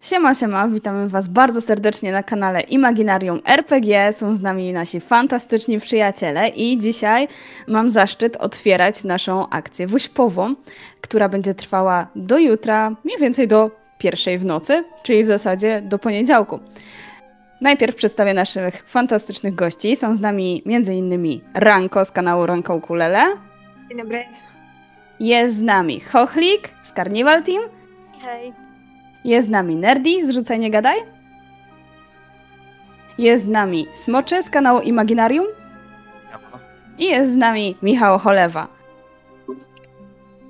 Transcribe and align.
Siema, 0.00 0.34
siema, 0.34 0.68
witamy 0.68 1.08
Was 1.08 1.28
bardzo 1.28 1.60
serdecznie 1.60 2.12
na 2.12 2.22
kanale 2.22 2.60
Imaginarium 2.60 3.40
RPG. 3.44 4.12
Są 4.12 4.34
z 4.34 4.40
nami 4.40 4.72
nasi 4.72 5.00
fantastyczni 5.00 5.80
przyjaciele 5.80 6.48
i 6.48 6.78
dzisiaj 6.78 7.28
mam 7.68 7.90
zaszczyt 7.90 8.36
otwierać 8.36 9.04
naszą 9.04 9.48
akcję 9.48 9.86
wuśpową, 9.86 10.54
która 11.00 11.28
będzie 11.28 11.54
trwała 11.54 12.06
do 12.16 12.38
jutra, 12.38 12.90
mniej 13.04 13.18
więcej 13.18 13.48
do 13.48 13.70
pierwszej 13.98 14.38
w 14.38 14.44
nocy, 14.44 14.84
czyli 15.02 15.24
w 15.24 15.26
zasadzie 15.26 15.80
do 15.80 15.98
poniedziałku. 15.98 16.60
Najpierw 17.60 17.96
przedstawię 17.96 18.34
naszych 18.34 18.84
fantastycznych 18.86 19.54
gości. 19.54 19.96
Są 19.96 20.14
z 20.14 20.20
nami 20.20 20.62
m.in. 20.66 21.40
Ranko 21.54 22.04
z 22.04 22.10
kanału 22.10 22.46
Ranko 22.46 22.74
Ukulele. 22.74 23.24
Dzień 23.88 23.98
dobry. 23.98 24.24
Jest 25.20 25.56
z 25.56 25.62
nami 25.62 26.00
Chochlik 26.00 26.68
z 26.82 26.92
Carnival 26.92 27.42
Team. 27.42 27.62
Hej. 28.22 28.67
Jest 29.28 29.48
z 29.48 29.50
nami 29.50 29.76
Nerdy 29.76 30.26
z 30.26 30.30
Rzucaj 30.30 30.70
Gadaj. 30.70 30.98
Jest 33.18 33.44
z 33.44 33.48
nami 33.48 33.86
Smocze 33.94 34.42
z 34.42 34.50
kanału 34.50 34.80
Imaginarium. 34.80 35.46
I 36.98 37.04
jest 37.04 37.32
z 37.32 37.36
nami 37.36 37.76
Michał 37.82 38.18
Cholewa. 38.18 38.68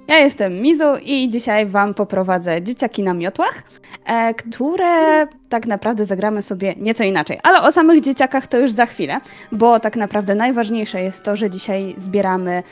Ja 0.08 0.18
jestem 0.18 0.60
Mizu 0.60 0.96
i 1.02 1.28
dzisiaj 1.28 1.66
Wam 1.66 1.94
poprowadzę 1.94 2.62
dzieciaki 2.62 3.02
na 3.02 3.14
miotłach, 3.14 3.62
e, 4.04 4.34
które 4.34 5.26
tak 5.48 5.66
naprawdę 5.66 6.04
zagramy 6.04 6.42
sobie 6.42 6.74
nieco 6.76 7.04
inaczej. 7.04 7.38
Ale 7.42 7.60
o 7.60 7.72
samych 7.72 8.00
dzieciakach 8.00 8.46
to 8.46 8.58
już 8.58 8.70
za 8.70 8.86
chwilę, 8.86 9.20
bo 9.52 9.80
tak 9.80 9.96
naprawdę 9.96 10.34
najważniejsze 10.34 11.02
jest 11.02 11.24
to, 11.24 11.36
że 11.36 11.50
dzisiaj 11.50 11.94
zbieramy 11.96 12.62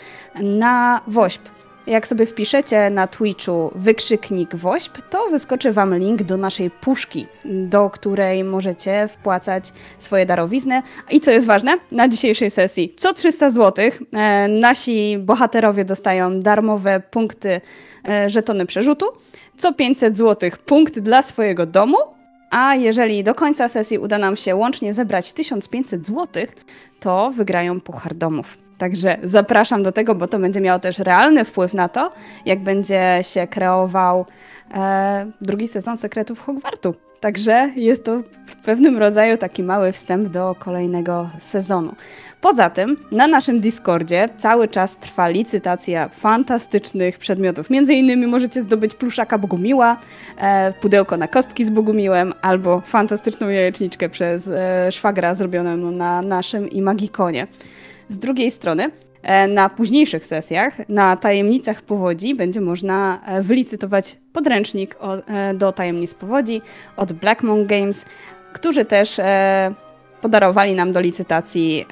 na 0.42 1.00
WOŚP. 1.06 1.55
Jak 1.86 2.08
sobie 2.08 2.26
wpiszecie 2.26 2.90
na 2.90 3.06
Twitchu 3.06 3.70
wykrzyknik 3.74 4.56
WOŚP, 4.56 5.02
to 5.10 5.28
wyskoczy 5.28 5.72
Wam 5.72 5.98
link 5.98 6.22
do 6.22 6.36
naszej 6.36 6.70
puszki, 6.70 7.26
do 7.44 7.90
której 7.90 8.44
możecie 8.44 9.08
wpłacać 9.08 9.72
swoje 9.98 10.26
darowizny. 10.26 10.82
I 11.10 11.20
co 11.20 11.30
jest 11.30 11.46
ważne, 11.46 11.78
na 11.92 12.08
dzisiejszej 12.08 12.50
sesji 12.50 12.94
co 12.96 13.12
300 13.12 13.50
zł 13.50 13.90
e, 14.12 14.48
nasi 14.48 15.18
bohaterowie 15.18 15.84
dostają 15.84 16.40
darmowe 16.40 17.00
punkty, 17.00 17.60
e, 18.08 18.30
żetony 18.30 18.66
przerzutu, 18.66 19.06
co 19.56 19.72
500 19.72 20.18
zł 20.18 20.50
punkt 20.66 20.98
dla 20.98 21.22
swojego 21.22 21.66
domu, 21.66 21.98
a 22.50 22.74
jeżeli 22.74 23.24
do 23.24 23.34
końca 23.34 23.68
sesji 23.68 23.98
uda 23.98 24.18
nam 24.18 24.36
się 24.36 24.56
łącznie 24.56 24.94
zebrać 24.94 25.32
1500 25.32 26.06
zł, 26.06 26.46
to 27.00 27.30
wygrają 27.30 27.80
puchar 27.80 28.14
domów. 28.14 28.65
Także 28.78 29.16
zapraszam 29.22 29.82
do 29.82 29.92
tego, 29.92 30.14
bo 30.14 30.28
to 30.28 30.38
będzie 30.38 30.60
miało 30.60 30.78
też 30.78 30.98
realny 30.98 31.44
wpływ 31.44 31.74
na 31.74 31.88
to, 31.88 32.12
jak 32.46 32.60
będzie 32.62 33.18
się 33.22 33.46
kreował 33.46 34.26
e, 34.74 35.30
drugi 35.40 35.68
sezon 35.68 35.96
Sekretów 35.96 36.40
Hogwartu. 36.40 36.94
Także 37.20 37.70
jest 37.76 38.04
to 38.04 38.22
w 38.46 38.56
pewnym 38.56 38.98
rodzaju 38.98 39.36
taki 39.36 39.62
mały 39.62 39.92
wstęp 39.92 40.28
do 40.28 40.54
kolejnego 40.58 41.30
sezonu. 41.38 41.94
Poza 42.40 42.70
tym 42.70 42.96
na 43.12 43.26
naszym 43.26 43.60
Discordzie 43.60 44.28
cały 44.36 44.68
czas 44.68 44.96
trwa 44.96 45.28
licytacja 45.28 46.08
fantastycznych 46.08 47.18
przedmiotów. 47.18 47.70
Między 47.70 47.94
innymi 47.94 48.26
możecie 48.26 48.62
zdobyć 48.62 48.94
pluszaka 48.94 49.38
Bogumiła, 49.38 49.96
e, 50.38 50.72
pudełko 50.72 51.16
na 51.16 51.28
kostki 51.28 51.64
z 51.64 51.70
Bogumiłem 51.70 52.34
albo 52.42 52.80
fantastyczną 52.80 53.48
jajeczniczkę 53.48 54.08
przez 54.08 54.48
e, 54.48 54.92
szwagra 54.92 55.34
zrobioną 55.34 55.90
na 55.90 56.22
naszym 56.22 56.70
Imagikonie. 56.70 57.46
Z 58.08 58.18
drugiej 58.18 58.50
strony, 58.50 58.90
e, 59.22 59.48
na 59.48 59.68
późniejszych 59.68 60.26
sesjach, 60.26 60.88
na 60.88 61.16
tajemnicach 61.16 61.82
powodzi, 61.82 62.34
będzie 62.34 62.60
można 62.60 63.20
e, 63.26 63.42
wylicytować 63.42 64.16
podręcznik 64.32 64.96
e, 65.28 65.54
do 65.54 65.72
tajemnic 65.72 66.14
powodzi 66.14 66.62
od 66.96 67.12
Blackmon 67.12 67.66
Games, 67.66 68.04
którzy 68.52 68.84
też 68.84 69.20
podarowali 70.20 70.74
nam 70.74 70.92
do 70.92 71.00
licytacji 71.00 71.86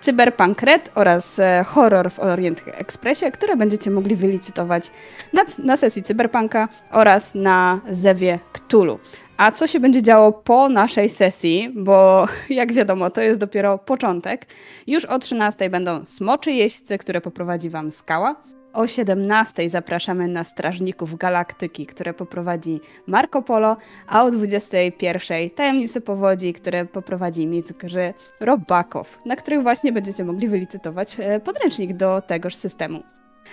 Cyberpunk 0.00 0.62
Red 0.62 0.90
oraz 0.94 1.40
Horror 1.66 2.10
w 2.10 2.18
Orient 2.18 2.62
Expressie, 2.66 3.30
które 3.32 3.56
będziecie 3.56 3.90
mogli 3.90 4.16
wylicytować 4.16 4.90
na, 5.32 5.44
na 5.64 5.76
sesji 5.76 6.02
Cyberpunka 6.02 6.68
oraz 6.90 7.34
na 7.34 7.80
Zewie 7.90 8.38
Cthulhu. 8.52 8.98
A 9.40 9.52
co 9.52 9.66
się 9.66 9.80
będzie 9.80 10.02
działo 10.02 10.32
po 10.32 10.68
naszej 10.68 11.08
sesji, 11.08 11.72
bo 11.74 12.26
jak 12.50 12.72
wiadomo, 12.72 13.10
to 13.10 13.20
jest 13.20 13.40
dopiero 13.40 13.78
początek. 13.78 14.46
Już 14.86 15.04
o 15.04 15.18
13 15.18 15.70
będą 15.70 16.04
smoczy 16.04 16.52
jeźdźcy, 16.52 16.98
które 16.98 17.20
poprowadzi 17.20 17.70
Wam 17.70 17.90
skała. 17.90 18.36
O 18.72 18.86
17 18.86 19.68
zapraszamy 19.68 20.28
na 20.28 20.44
Strażników 20.44 21.14
Galaktyki, 21.14 21.86
które 21.86 22.14
poprowadzi 22.14 22.80
Marco 23.06 23.42
Polo, 23.42 23.76
a 24.06 24.24
o 24.24 24.30
21 24.30 25.50
Tajemnice 25.50 26.00
Powodzi, 26.00 26.52
które 26.52 26.84
poprowadzi 26.84 27.48
gry 27.78 28.14
Robakow, 28.40 29.18
na 29.26 29.36
których 29.36 29.62
właśnie 29.62 29.92
będziecie 29.92 30.24
mogli 30.24 30.48
wylicytować 30.48 31.16
e, 31.18 31.40
podręcznik 31.40 31.92
do 31.92 32.20
tegoż 32.20 32.54
systemu. 32.54 33.02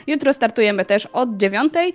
Jutro 0.08 0.34
startujemy 0.34 0.85
też 0.85 1.06
od 1.06 1.38
dziewiątej 1.38 1.94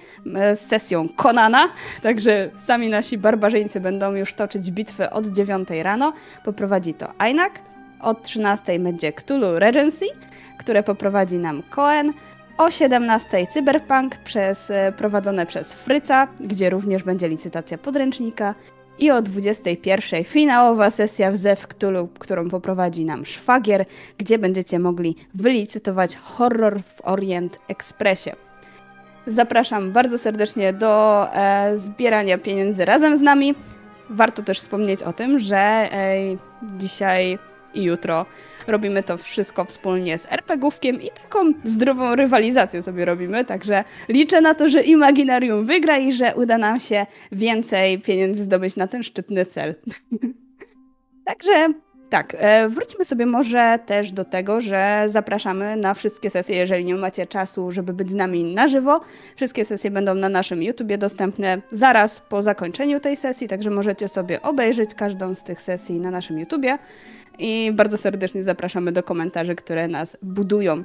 z 0.54 0.58
sesją 0.58 1.08
Konana, 1.16 1.68
także 2.02 2.50
sami 2.56 2.88
nasi 2.88 3.18
barbarzyńcy 3.18 3.80
będą 3.80 4.14
już 4.14 4.34
toczyć 4.34 4.70
bitwy 4.70 5.10
od 5.10 5.26
dziewiątej 5.26 5.82
rano. 5.82 6.12
Poprowadzi 6.44 6.94
to 6.94 7.08
Ainak. 7.18 7.52
Od 8.00 8.22
13 8.22 8.78
będzie 8.78 9.12
Cthulhu 9.12 9.58
Regency, 9.58 10.06
które 10.58 10.82
poprowadzi 10.82 11.38
nam 11.38 11.62
Cohen. 11.70 12.12
O 12.58 12.70
17 12.70 13.46
Cyberpunk 13.46 14.16
przez, 14.16 14.70
e, 14.70 14.92
prowadzone 14.96 15.46
przez 15.46 15.72
Fryca, 15.72 16.28
gdzie 16.40 16.70
również 16.70 17.02
będzie 17.02 17.28
licytacja 17.28 17.78
podręcznika. 17.78 18.54
I 18.98 19.10
o 19.10 19.22
21 19.22 20.24
finałowa 20.24 20.90
sesja 20.90 21.30
w 21.30 21.36
Zew 21.36 21.66
Cthulhu, 21.66 22.08
którą 22.18 22.50
poprowadzi 22.50 23.04
nam 23.04 23.24
szwagier, 23.24 23.84
gdzie 24.18 24.38
będziecie 24.38 24.78
mogli 24.78 25.16
wylicytować 25.34 26.16
horror 26.16 26.82
w 26.82 27.00
Orient 27.02 27.58
Expressie. 27.68 28.30
Zapraszam 29.26 29.92
bardzo 29.92 30.18
serdecznie 30.18 30.72
do 30.72 31.26
e, 31.34 31.78
zbierania 31.78 32.38
pieniędzy 32.38 32.84
razem 32.84 33.16
z 33.16 33.22
nami. 33.22 33.54
Warto 34.10 34.42
też 34.42 34.58
wspomnieć 34.58 35.02
o 35.02 35.12
tym, 35.12 35.38
że 35.38 35.56
e, 35.56 36.16
dzisiaj 36.62 37.38
i 37.74 37.82
jutro 37.82 38.26
robimy 38.66 39.02
to 39.02 39.18
wszystko 39.18 39.64
wspólnie 39.64 40.18
z 40.18 40.32
RPGówkiem 40.32 41.02
i 41.02 41.10
taką 41.10 41.52
zdrową 41.64 42.14
rywalizację 42.14 42.82
sobie 42.82 43.04
robimy, 43.04 43.44
także 43.44 43.84
liczę 44.08 44.40
na 44.40 44.54
to, 44.54 44.68
że 44.68 44.82
Imaginarium 44.82 45.66
wygra 45.66 45.98
i 45.98 46.12
że 46.12 46.34
uda 46.36 46.58
nam 46.58 46.80
się 46.80 47.06
więcej 47.32 48.00
pieniędzy 48.00 48.44
zdobyć 48.44 48.76
na 48.76 48.86
ten 48.86 49.02
szczytny 49.02 49.46
cel. 49.46 49.74
także 51.28 51.72
tak, 52.12 52.36
e, 52.38 52.68
wróćmy 52.68 53.04
sobie 53.04 53.26
może 53.26 53.78
też 53.86 54.12
do 54.12 54.24
tego, 54.24 54.60
że 54.60 55.04
zapraszamy 55.06 55.76
na 55.76 55.94
wszystkie 55.94 56.30
sesje, 56.30 56.56
jeżeli 56.56 56.84
nie 56.84 56.94
macie 56.94 57.26
czasu, 57.26 57.70
żeby 57.70 57.92
być 57.92 58.10
z 58.10 58.14
nami 58.14 58.44
na 58.44 58.68
żywo. 58.68 59.00
Wszystkie 59.36 59.64
sesje 59.64 59.90
będą 59.90 60.14
na 60.14 60.28
naszym 60.28 60.62
YouTubie 60.62 60.98
dostępne 60.98 61.62
zaraz 61.70 62.20
po 62.20 62.42
zakończeniu 62.42 63.00
tej 63.00 63.16
sesji, 63.16 63.48
także 63.48 63.70
możecie 63.70 64.08
sobie 64.08 64.42
obejrzeć 64.42 64.94
każdą 64.94 65.34
z 65.34 65.44
tych 65.44 65.62
sesji 65.62 66.00
na 66.00 66.10
naszym 66.10 66.38
YouTubie 66.38 66.78
i 67.38 67.72
bardzo 67.74 67.98
serdecznie 67.98 68.42
zapraszamy 68.42 68.92
do 68.92 69.02
komentarzy, 69.02 69.54
które 69.54 69.88
nas 69.88 70.16
budują. 70.22 70.84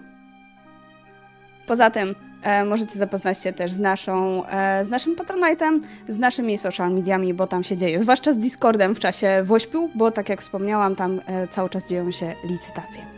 Poza 1.67 1.89
tym 1.89 2.15
e, 2.43 2.65
możecie 2.65 2.99
zapoznać 2.99 3.43
się 3.43 3.53
też 3.53 3.71
z, 3.71 3.79
naszą, 3.79 4.45
e, 4.45 4.85
z 4.85 4.89
naszym 4.89 5.15
Patronite'em, 5.15 5.79
z 6.09 6.19
naszymi 6.19 6.57
social 6.57 6.93
mediami, 6.93 7.33
bo 7.33 7.47
tam 7.47 7.63
się 7.63 7.77
dzieje, 7.77 7.99
zwłaszcza 7.99 8.33
z 8.33 8.37
Discordem 8.37 8.95
w 8.95 8.99
czasie 8.99 9.43
Wośpiu, 9.43 9.89
bo 9.95 10.11
tak 10.11 10.29
jak 10.29 10.41
wspomniałam, 10.41 10.95
tam 10.95 11.21
e, 11.25 11.47
cały 11.47 11.69
czas 11.69 11.87
dzieją 11.87 12.11
się 12.11 12.35
licytacje. 12.43 13.17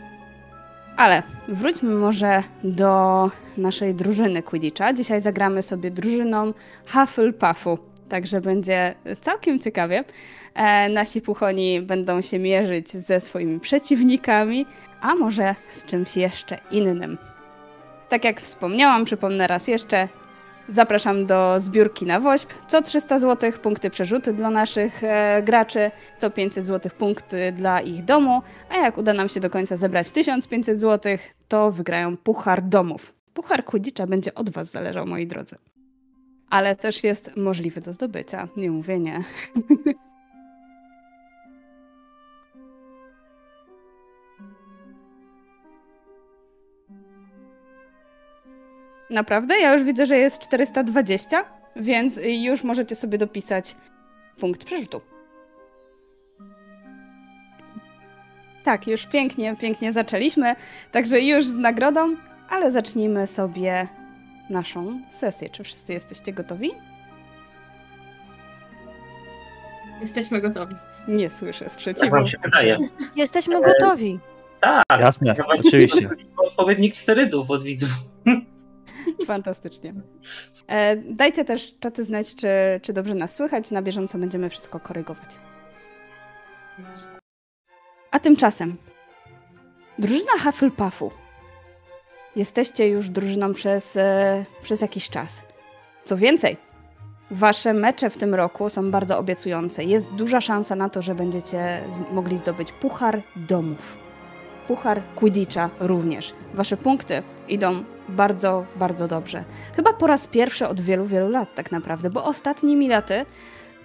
Ale 0.96 1.22
wróćmy 1.48 1.94
może 1.94 2.42
do 2.64 3.30
naszej 3.56 3.94
drużyny 3.94 4.42
Quidditcha. 4.42 4.92
Dzisiaj 4.92 5.20
zagramy 5.20 5.62
sobie 5.62 5.90
drużyną 5.90 6.52
Hufflepuffu, 6.86 7.78
także 8.10 8.40
będzie 8.40 8.94
całkiem 9.20 9.58
ciekawie. 9.58 10.04
E, 10.54 10.88
nasi 10.88 11.20
puchoni 11.20 11.82
będą 11.82 12.20
się 12.20 12.38
mierzyć 12.38 12.90
ze 12.90 13.20
swoimi 13.20 13.60
przeciwnikami, 13.60 14.66
a 15.00 15.14
może 15.14 15.54
z 15.68 15.84
czymś 15.84 16.16
jeszcze 16.16 16.58
innym. 16.70 17.18
Tak 18.08 18.24
jak 18.24 18.40
wspomniałam, 18.40 19.04
przypomnę 19.04 19.46
raz 19.46 19.68
jeszcze, 19.68 20.08
zapraszam 20.68 21.26
do 21.26 21.54
zbiórki 21.58 22.06
na 22.06 22.20
WOŚP. 22.20 22.54
Co 22.68 22.82
300 22.82 23.18
zł 23.18 23.52
punkty 23.62 23.90
przerzuty 23.90 24.32
dla 24.32 24.50
naszych 24.50 25.04
e, 25.04 25.42
graczy, 25.42 25.90
co 26.18 26.30
500 26.30 26.66
zł 26.66 26.92
punkty 26.98 27.52
dla 27.52 27.80
ich 27.80 28.04
domu, 28.04 28.42
a 28.70 28.76
jak 28.76 28.98
uda 28.98 29.14
nam 29.14 29.28
się 29.28 29.40
do 29.40 29.50
końca 29.50 29.76
zebrać 29.76 30.10
1500 30.10 30.80
zł, 30.80 31.16
to 31.48 31.72
wygrają 31.72 32.16
puchar 32.16 32.62
domów. 32.62 33.14
Puchar 33.34 33.64
Quidditcha 33.64 34.06
będzie 34.06 34.34
od 34.34 34.50
Was 34.50 34.70
zależał, 34.70 35.06
moi 35.06 35.26
drodzy. 35.26 35.56
Ale 36.50 36.76
też 36.76 37.04
jest 37.04 37.36
możliwy 37.36 37.80
do 37.80 37.92
zdobycia, 37.92 38.48
nie 38.56 38.70
mówię 38.70 38.98
nie. 38.98 39.24
Naprawdę? 49.10 49.58
Ja 49.58 49.72
już 49.72 49.82
widzę, 49.82 50.06
że 50.06 50.18
jest 50.18 50.42
420, 50.42 51.44
więc 51.76 52.20
już 52.22 52.64
możecie 52.64 52.96
sobie 52.96 53.18
dopisać 53.18 53.76
punkt 54.38 54.64
przerzutu. 54.64 55.00
Tak, 58.64 58.86
już 58.86 59.06
pięknie, 59.06 59.56
pięknie 59.56 59.92
zaczęliśmy, 59.92 60.56
także 60.92 61.20
już 61.20 61.46
z 61.46 61.56
nagrodą, 61.56 62.16
ale 62.48 62.70
zacznijmy 62.70 63.26
sobie 63.26 63.88
naszą 64.50 65.00
sesję. 65.10 65.50
Czy 65.50 65.64
wszyscy 65.64 65.92
jesteście 65.92 66.32
gotowi? 66.32 66.70
Jesteśmy 70.00 70.40
gotowi. 70.40 70.74
Nie 71.08 71.30
słyszę 71.30 71.64
Tak 71.64 71.74
sprzeciwu. 71.74 72.10
wam 72.10 72.26
się 72.26 72.38
wydaje. 72.44 72.78
Jesteśmy 73.16 73.60
gotowi. 73.62 74.18
Tak, 74.60 74.84
Jasne, 75.00 75.34
oczywiście. 75.58 76.08
odpowiednik 76.36 76.96
sterydów 76.96 77.50
od 77.50 77.62
widzów. 77.62 77.88
Fantastycznie. 79.26 79.94
E, 80.66 80.96
dajcie 80.96 81.44
też 81.44 81.78
czaty 81.78 82.04
znać, 82.04 82.34
czy, 82.34 82.48
czy 82.82 82.92
dobrze 82.92 83.14
nas 83.14 83.34
słychać. 83.36 83.70
Na 83.70 83.82
bieżąco 83.82 84.18
będziemy 84.18 84.50
wszystko 84.50 84.80
korygować. 84.80 85.36
A 88.10 88.18
tymczasem 88.18 88.76
drużyna 89.98 90.32
Hufflepuffu. 90.44 91.10
Jesteście 92.36 92.88
już 92.88 93.08
drużyną 93.08 93.54
przez, 93.54 93.96
e, 93.96 94.44
przez 94.62 94.80
jakiś 94.80 95.10
czas. 95.10 95.44
Co 96.04 96.16
więcej, 96.16 96.56
wasze 97.30 97.74
mecze 97.74 98.10
w 98.10 98.16
tym 98.16 98.34
roku 98.34 98.70
są 98.70 98.90
bardzo 98.90 99.18
obiecujące. 99.18 99.84
Jest 99.84 100.12
duża 100.12 100.40
szansa 100.40 100.74
na 100.76 100.88
to, 100.88 101.02
że 101.02 101.14
będziecie 101.14 101.82
mogli 102.12 102.38
zdobyć 102.38 102.72
puchar 102.72 103.22
domów. 103.36 103.98
Puchar 104.68 105.02
Quidditcha 105.16 105.70
również. 105.80 106.32
Wasze 106.54 106.76
punkty 106.76 107.22
idą 107.48 107.84
bardzo, 108.08 108.64
bardzo 108.76 109.08
dobrze. 109.08 109.44
Chyba 109.76 109.92
po 109.92 110.06
raz 110.06 110.26
pierwszy 110.26 110.68
od 110.68 110.80
wielu, 110.80 111.04
wielu 111.04 111.28
lat 111.28 111.54
tak 111.54 111.72
naprawdę, 111.72 112.10
bo 112.10 112.24
ostatnimi 112.24 112.88
laty 112.88 113.26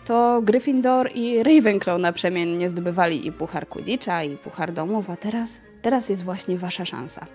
to 0.05 0.41
Gryffindor 0.41 1.09
i 1.15 1.43
Ravenclaw 1.43 1.99
naprzemiennie 1.99 2.69
zdobywali 2.69 3.27
i 3.27 3.31
Puchar 3.31 3.67
Quidditcha, 3.67 4.23
i 4.23 4.37
Puchar 4.37 4.73
Domów, 4.73 5.09
a 5.09 5.15
teraz, 5.15 5.61
teraz 5.81 6.09
jest 6.09 6.23
właśnie 6.23 6.57
wasza 6.57 6.85
szansa. 6.85 7.25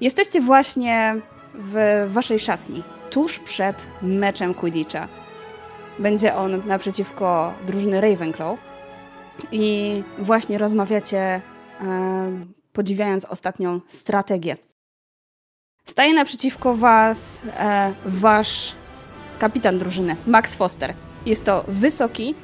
Jesteście 0.00 0.40
właśnie 0.40 1.20
w 1.54 2.04
waszej 2.08 2.38
szatni, 2.38 2.82
tuż 3.10 3.38
przed 3.38 3.86
meczem 4.02 4.54
Quidditcha. 4.54 5.08
Będzie 5.98 6.34
on 6.34 6.62
naprzeciwko 6.66 7.54
drużyny 7.66 8.00
Ravenclaw 8.00 8.58
i 9.52 10.02
właśnie 10.18 10.58
rozmawiacie, 10.58 11.18
e, 11.18 11.40
podziwiając 12.72 13.24
ostatnią 13.24 13.80
strategię. 13.86 14.56
Staje 15.84 16.14
naprzeciwko 16.14 16.74
was 16.74 17.42
e, 17.46 17.92
wasz 18.06 18.74
kapitan 19.38 19.78
drużyny, 19.78 20.16
Max 20.26 20.54
Foster. 20.54 20.94
Jest 21.26 21.44
to 21.44 21.64
wysoki, 21.68 22.34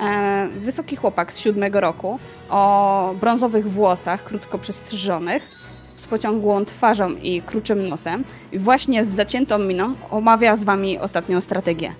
e, 0.00 0.48
wysoki 0.48 0.96
chłopak 0.96 1.32
z 1.32 1.38
siódmego 1.38 1.80
roku, 1.80 2.18
o 2.50 3.14
brązowych 3.20 3.70
włosach, 3.70 4.24
krótko 4.24 4.58
przystrzyżonych, 4.58 5.61
z 5.96 6.06
pociągłą 6.06 6.64
twarzą 6.64 7.10
i 7.10 7.42
kruczym 7.42 7.88
nosem. 7.88 8.24
I 8.52 8.58
właśnie 8.58 9.04
z 9.04 9.08
zaciętą 9.08 9.58
miną 9.58 9.94
omawia 10.10 10.56
z 10.56 10.62
wami 10.62 10.98
ostatnią 10.98 11.40
strategię. 11.40 11.92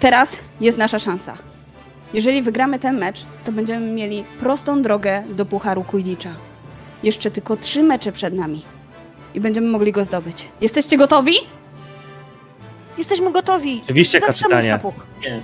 Teraz 0.00 0.36
jest 0.60 0.78
nasza 0.78 0.98
szansa. 0.98 1.34
Jeżeli 2.14 2.42
wygramy 2.42 2.78
ten 2.78 2.98
mecz, 2.98 3.24
to 3.44 3.52
będziemy 3.52 3.92
mieli 3.92 4.24
prostą 4.40 4.82
drogę 4.82 5.22
do 5.30 5.46
Pucharu 5.46 5.84
Quidditcha. 5.84 6.30
Jeszcze 7.02 7.30
tylko 7.30 7.56
trzy 7.56 7.82
mecze 7.82 8.12
przed 8.12 8.34
nami 8.34 8.62
i 9.34 9.40
będziemy 9.40 9.68
mogli 9.68 9.92
go 9.92 10.04
zdobyć. 10.04 10.48
Jesteście 10.60 10.96
gotowi? 10.96 11.34
Jesteśmy 12.98 13.32
gotowi. 13.32 13.80
Oczywiście, 13.84 14.20
Zatrzymaj 14.20 14.50
kapitanie. 14.50 14.68
na 14.68 14.78
puch. 14.78 15.06
Nie. 15.22 15.40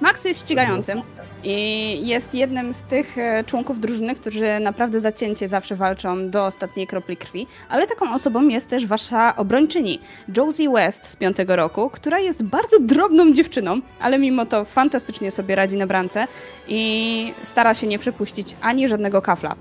Max 0.00 0.24
jest 0.24 0.40
ścigającym 0.40 1.02
i 1.44 2.06
jest 2.06 2.34
jednym 2.34 2.74
z 2.74 2.82
tych 2.82 3.18
e, 3.18 3.44
członków 3.44 3.80
drużyny, 3.80 4.14
którzy 4.14 4.60
naprawdę 4.60 5.00
zacięcie 5.00 5.48
zawsze 5.48 5.76
walczą 5.76 6.30
do 6.30 6.46
ostatniej 6.46 6.86
kropli 6.86 7.16
krwi, 7.16 7.46
ale 7.68 7.86
taką 7.86 8.12
osobą 8.14 8.48
jest 8.48 8.68
też 8.68 8.86
wasza 8.86 9.36
obrończyni, 9.36 10.00
Josie 10.36 10.70
West 10.70 11.06
z 11.06 11.16
piątego 11.16 11.56
roku, 11.56 11.90
która 11.90 12.18
jest 12.18 12.42
bardzo 12.42 12.80
drobną 12.80 13.32
dziewczyną, 13.32 13.80
ale 14.00 14.18
mimo 14.18 14.46
to 14.46 14.64
fantastycznie 14.64 15.30
sobie 15.30 15.54
radzi 15.54 15.76
na 15.76 15.86
bramce 15.86 16.26
i 16.68 17.32
stara 17.42 17.74
się 17.74 17.86
nie 17.86 17.98
przepuścić 17.98 18.56
ani 18.62 18.88
żadnego 18.88 19.22
kafla. 19.22 19.54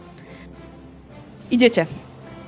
Idziecie. 1.52 1.86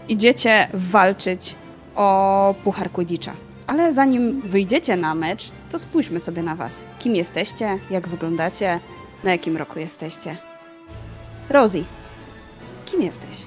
Idziecie 0.09 0.67
walczyć 0.73 1.55
o 1.95 2.55
Puchar 2.63 2.91
Quidditcha. 2.91 3.50
Ale 3.71 3.93
zanim 3.93 4.41
wyjdziecie 4.41 4.97
na 4.97 5.15
mecz, 5.15 5.51
to 5.69 5.79
spójrzmy 5.79 6.19
sobie 6.19 6.43
na 6.43 6.55
was. 6.55 6.81
Kim 6.99 7.15
jesteście, 7.15 7.79
jak 7.89 8.07
wyglądacie, 8.07 8.79
na 9.23 9.31
jakim 9.31 9.57
roku 9.57 9.79
jesteście. 9.79 10.37
Rosie, 11.49 11.83
kim 12.85 13.01
jesteś? 13.01 13.37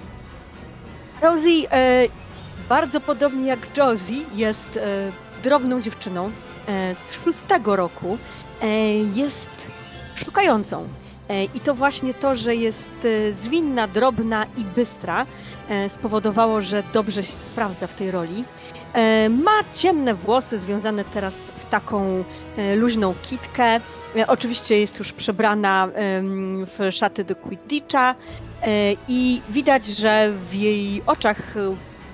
Rosie, 1.23 1.71
e, 1.71 2.09
bardzo 2.69 3.01
podobnie 3.01 3.47
jak 3.47 3.59
Josie, 3.77 4.25
jest 4.35 4.77
e, 4.77 5.13
drobną 5.43 5.81
dziewczyną 5.81 6.31
e, 6.69 6.95
z 6.95 7.25
szóstego 7.25 7.77
roku. 7.77 8.19
E, 8.63 8.67
jest 8.99 9.69
szukającą. 10.15 10.89
E, 11.29 11.45
I 11.45 11.61
to 11.61 11.75
właśnie 11.75 12.15
to, 12.15 12.35
że 12.35 12.57
jest 12.57 12.89
e, 13.05 13.33
zwinna, 13.33 13.89
drobna 13.89 14.47
i 14.57 14.65
bystra, 14.65 15.27
spowodowało, 15.89 16.63
że 16.63 16.83
dobrze 16.93 17.23
się 17.23 17.33
sprawdza 17.33 17.87
w 17.87 17.95
tej 17.95 18.11
roli. 18.11 18.45
E, 18.95 19.29
Ma 19.29 19.51
ciemne 19.73 20.15
włosy 20.15 20.59
związane 20.59 21.05
teraz 21.05 21.35
w 21.35 21.65
taką 21.65 22.25
e, 22.57 22.77
luźną 22.77 23.15
kitkę. 23.23 23.65
E, 24.17 24.27
Oczywiście 24.27 24.81
jest 24.81 24.99
już 24.99 25.13
przebrana 25.13 25.89
w 26.67 26.89
szaty 26.93 27.25
do 27.25 27.37
Quidditcha 27.37 28.15
i 29.09 29.43
widać, 29.49 29.87
że 29.87 30.33
w 30.51 30.55
jej 30.55 31.03
oczach 31.07 31.55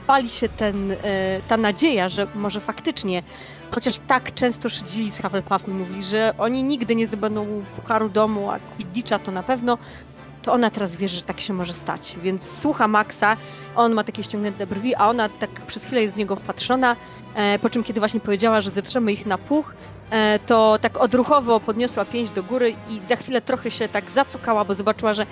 pali 0.06 0.30
się 0.30 0.48
ten, 0.48 0.94
ta 1.48 1.56
nadzieja, 1.56 2.08
że 2.08 2.26
może 2.34 2.60
faktycznie, 2.60 3.22
chociaż 3.70 3.98
tak 3.98 4.34
często 4.34 4.68
szydzili 4.68 5.10
z 5.10 5.22
Hufflepuffu 5.22 5.70
i 5.70 5.74
mówili, 5.74 6.04
że 6.04 6.34
oni 6.38 6.62
nigdy 6.62 6.96
nie 6.96 7.06
zdobędą 7.06 7.64
Pucharu 7.76 8.08
Domu, 8.08 8.50
a 8.50 8.58
Quidditcha 8.58 9.18
to 9.18 9.30
na 9.32 9.42
pewno, 9.42 9.78
to 10.42 10.52
ona 10.52 10.70
teraz 10.70 10.96
wierzy, 10.96 11.16
że 11.16 11.22
tak 11.22 11.40
się 11.40 11.52
może 11.52 11.72
stać. 11.72 12.16
Więc 12.22 12.60
słucha 12.60 12.88
Maxa, 12.88 13.36
on 13.76 13.92
ma 13.92 14.04
takie 14.04 14.22
ściągnięte 14.22 14.66
brwi, 14.66 14.94
a 14.94 15.08
ona 15.08 15.28
tak 15.28 15.50
przez 15.50 15.84
chwilę 15.84 16.02
jest 16.02 16.14
z 16.14 16.16
niego 16.16 16.36
wpatrzona, 16.36 16.96
e, 17.34 17.58
po 17.58 17.70
czym 17.70 17.84
kiedy 17.84 18.00
właśnie 18.00 18.20
powiedziała, 18.20 18.60
że 18.60 18.70
zetrzemy 18.70 19.12
ich 19.12 19.26
na 19.26 19.38
puch, 19.38 19.74
e, 20.10 20.38
to 20.46 20.78
tak 20.80 20.96
odruchowo 20.96 21.60
podniosła 21.60 22.04
pięść 22.04 22.32
do 22.32 22.42
góry 22.42 22.74
i 22.88 23.00
za 23.00 23.16
chwilę 23.16 23.40
trochę 23.40 23.70
się 23.70 23.88
tak 23.88 24.10
zacokała, 24.10 24.64
bo 24.64 24.74
zobaczyła, 24.74 25.12
że 25.12 25.26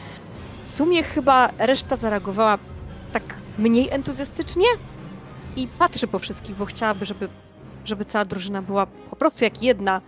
w 0.67 0.71
sumie 0.71 1.03
chyba 1.03 1.51
reszta 1.59 1.97
zareagowała 1.97 2.59
tak 3.13 3.23
mniej 3.59 3.91
entuzjastycznie 3.91 4.67
i 5.57 5.69
patrzy 5.79 6.07
po 6.07 6.19
wszystkich, 6.19 6.57
bo 6.57 6.65
chciałaby, 6.65 7.05
żeby, 7.07 7.29
żeby 7.85 8.05
cała 8.05 8.25
drużyna 8.25 8.63
była 8.63 8.87
po 8.87 9.17
prostu 9.17 9.45
jak 9.45 9.63
jedna 9.63 10.01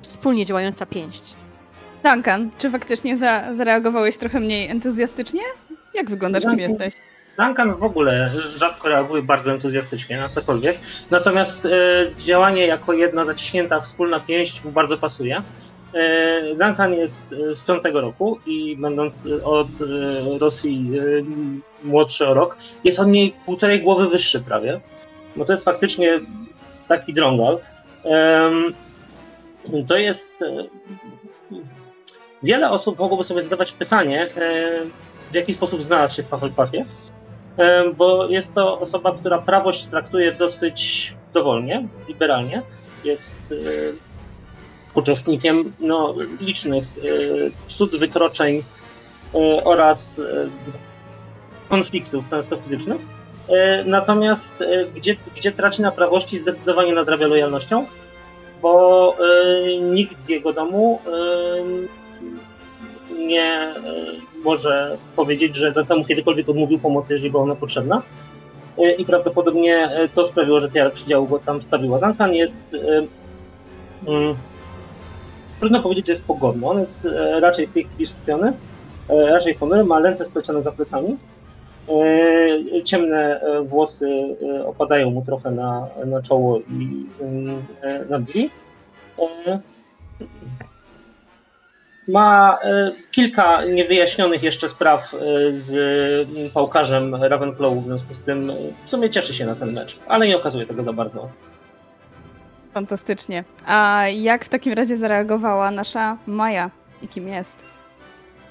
wspólnie 0.00 0.44
działająca 0.46 0.86
pięść. 0.86 1.36
Duncan, 2.12 2.50
czy 2.58 2.70
faktycznie 2.70 3.16
za, 3.16 3.54
zareagowałeś 3.54 4.16
trochę 4.16 4.40
mniej 4.40 4.70
entuzjastycznie? 4.70 5.42
Jak 5.94 6.10
wyglądasz, 6.10 6.42
kim 6.42 6.50
Duncan. 6.50 6.70
jesteś? 6.70 6.94
Duncan 7.38 7.74
w 7.74 7.82
ogóle 7.82 8.30
rzadko 8.56 8.88
reaguje 8.88 9.22
bardzo 9.22 9.52
entuzjastycznie 9.52 10.16
na 10.16 10.28
cokolwiek, 10.28 10.78
natomiast 11.10 11.66
e, 11.66 11.70
działanie 12.16 12.66
jako 12.66 12.92
jedna 12.92 13.24
zaciśnięta 13.24 13.80
wspólna 13.80 14.20
pięść 14.20 14.64
mu 14.64 14.70
bardzo 14.70 14.98
pasuje. 14.98 15.42
E, 15.94 16.54
Duncan 16.54 16.94
jest 16.94 17.32
e, 17.32 17.54
z 17.54 17.60
piątego 17.60 18.00
roku 18.00 18.38
i 18.46 18.76
będąc 18.76 19.26
e, 19.26 19.44
od 19.44 19.68
e, 19.68 20.38
Rosji 20.38 20.90
e, 20.98 21.86
młodszy 21.86 22.26
o 22.26 22.34
rok, 22.34 22.56
jest 22.84 23.00
od 23.00 23.08
niej 23.08 23.34
półtorej 23.46 23.82
głowy 23.82 24.08
wyższy 24.08 24.42
prawie, 24.42 24.80
bo 25.36 25.44
to 25.44 25.52
jest 25.52 25.64
faktycznie 25.64 26.20
taki 26.88 27.14
drągal. 27.14 27.58
To 29.88 29.96
jest... 29.96 30.44
Wiele 32.42 32.70
osób 32.70 32.98
mogłoby 32.98 33.24
sobie 33.24 33.42
zadawać 33.42 33.72
pytanie, 33.72 34.22
e, 34.22 34.28
w 35.30 35.34
jaki 35.34 35.52
sposób 35.52 35.82
znalazł 35.82 36.16
się 36.16 36.22
w 36.22 36.30
Hufflepuffie, 36.30 36.84
E, 37.56 37.90
bo 37.90 38.28
jest 38.28 38.54
to 38.54 38.80
osoba, 38.80 39.16
która 39.18 39.38
prawość 39.38 39.84
traktuje 39.84 40.32
dosyć 40.32 41.12
dowolnie, 41.32 41.88
liberalnie. 42.08 42.62
Jest 43.04 43.40
e, 43.52 43.54
uczestnikiem 44.94 45.72
no, 45.80 46.14
licznych 46.40 46.84
cud, 47.68 47.96
wykroczeń 47.96 48.62
oraz 49.64 50.22
konfliktów 51.68 52.28
często 52.28 52.56
fizycznych. 52.56 53.00
Natomiast 53.84 54.64
gdzie, 54.94 55.16
gdzie 55.36 55.52
traci 55.52 55.82
na 55.82 55.90
prawości, 55.90 56.38
zdecydowanie 56.38 56.92
nadrabia 56.92 57.26
lojalnością, 57.26 57.86
bo 58.62 59.14
nikt 59.80 60.20
z 60.20 60.28
jego 60.28 60.52
domu 60.52 61.00
nie 63.18 63.44
e, 63.44 63.74
może 64.44 64.96
powiedzieć, 65.16 65.56
że 65.56 65.84
temu 65.88 66.04
kiedykolwiek 66.04 66.48
odmówił 66.48 66.78
pomocy, 66.78 67.12
jeżeli 67.12 67.30
była 67.30 67.42
ona 67.42 67.54
potrzebna. 67.54 68.02
E, 68.78 68.92
I 68.92 69.04
prawdopodobnie 69.04 69.76
e, 69.76 70.08
to 70.08 70.24
sprawiło, 70.24 70.60
że 70.60 70.70
Tiara 70.70 70.90
przydziału 70.90 71.26
go 71.26 71.38
tam 71.38 71.62
stawiła. 71.62 71.98
Duncan 71.98 72.34
jest 72.34 72.76
mm, 74.06 74.36
trudno 75.60 75.82
powiedzieć, 75.82 76.06
że 76.06 76.12
jest 76.12 76.24
pogodny. 76.24 76.66
On 76.66 76.78
jest 76.78 77.08
raczej 77.40 77.66
w 77.66 77.72
tej 77.72 77.84
chwili 77.84 78.06
skupiony, 78.06 78.52
raczej 79.08 79.54
ponury, 79.54 79.84
ma 79.84 80.00
ręce 80.00 80.24
splecione 80.24 80.62
za 80.62 80.72
plecami. 80.72 81.16
Ciemne 82.84 83.40
włosy 83.64 84.36
opadają 84.66 85.10
mu 85.10 85.24
trochę 85.24 85.50
na, 85.50 85.88
na 86.06 86.22
czoło 86.22 86.58
i 86.58 87.06
na 88.08 88.18
brwi. 88.18 88.50
Ma 92.08 92.58
e, 92.62 92.92
kilka 93.10 93.64
niewyjaśnionych 93.64 94.42
jeszcze 94.42 94.68
spraw 94.68 95.14
e, 95.14 95.18
z 95.52 95.72
pałkarzem 96.54 97.14
Ravenclaw, 97.14 97.74
w 97.74 97.84
związku 97.84 98.14
z 98.14 98.20
tym 98.20 98.50
e, 98.50 98.54
w 98.84 98.90
sumie 98.90 99.10
cieszy 99.10 99.34
się 99.34 99.46
na 99.46 99.54
ten 99.54 99.72
mecz, 99.72 99.98
ale 100.08 100.26
nie 100.26 100.36
okazuje 100.36 100.66
tego 100.66 100.84
za 100.84 100.92
bardzo. 100.92 101.28
Fantastycznie. 102.74 103.44
A 103.66 104.02
jak 104.08 104.44
w 104.44 104.48
takim 104.48 104.72
razie 104.72 104.96
zareagowała 104.96 105.70
nasza 105.70 106.18
Maja 106.26 106.70
i 107.02 107.08
kim 107.08 107.28
jest? 107.28 107.56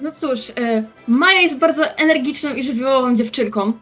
No 0.00 0.10
cóż, 0.10 0.52
Maja 1.08 1.40
jest 1.40 1.58
bardzo 1.58 1.84
energiczną 1.96 2.54
i 2.54 2.62
żywiołową 2.62 3.14
dziewczynką, 3.14 3.72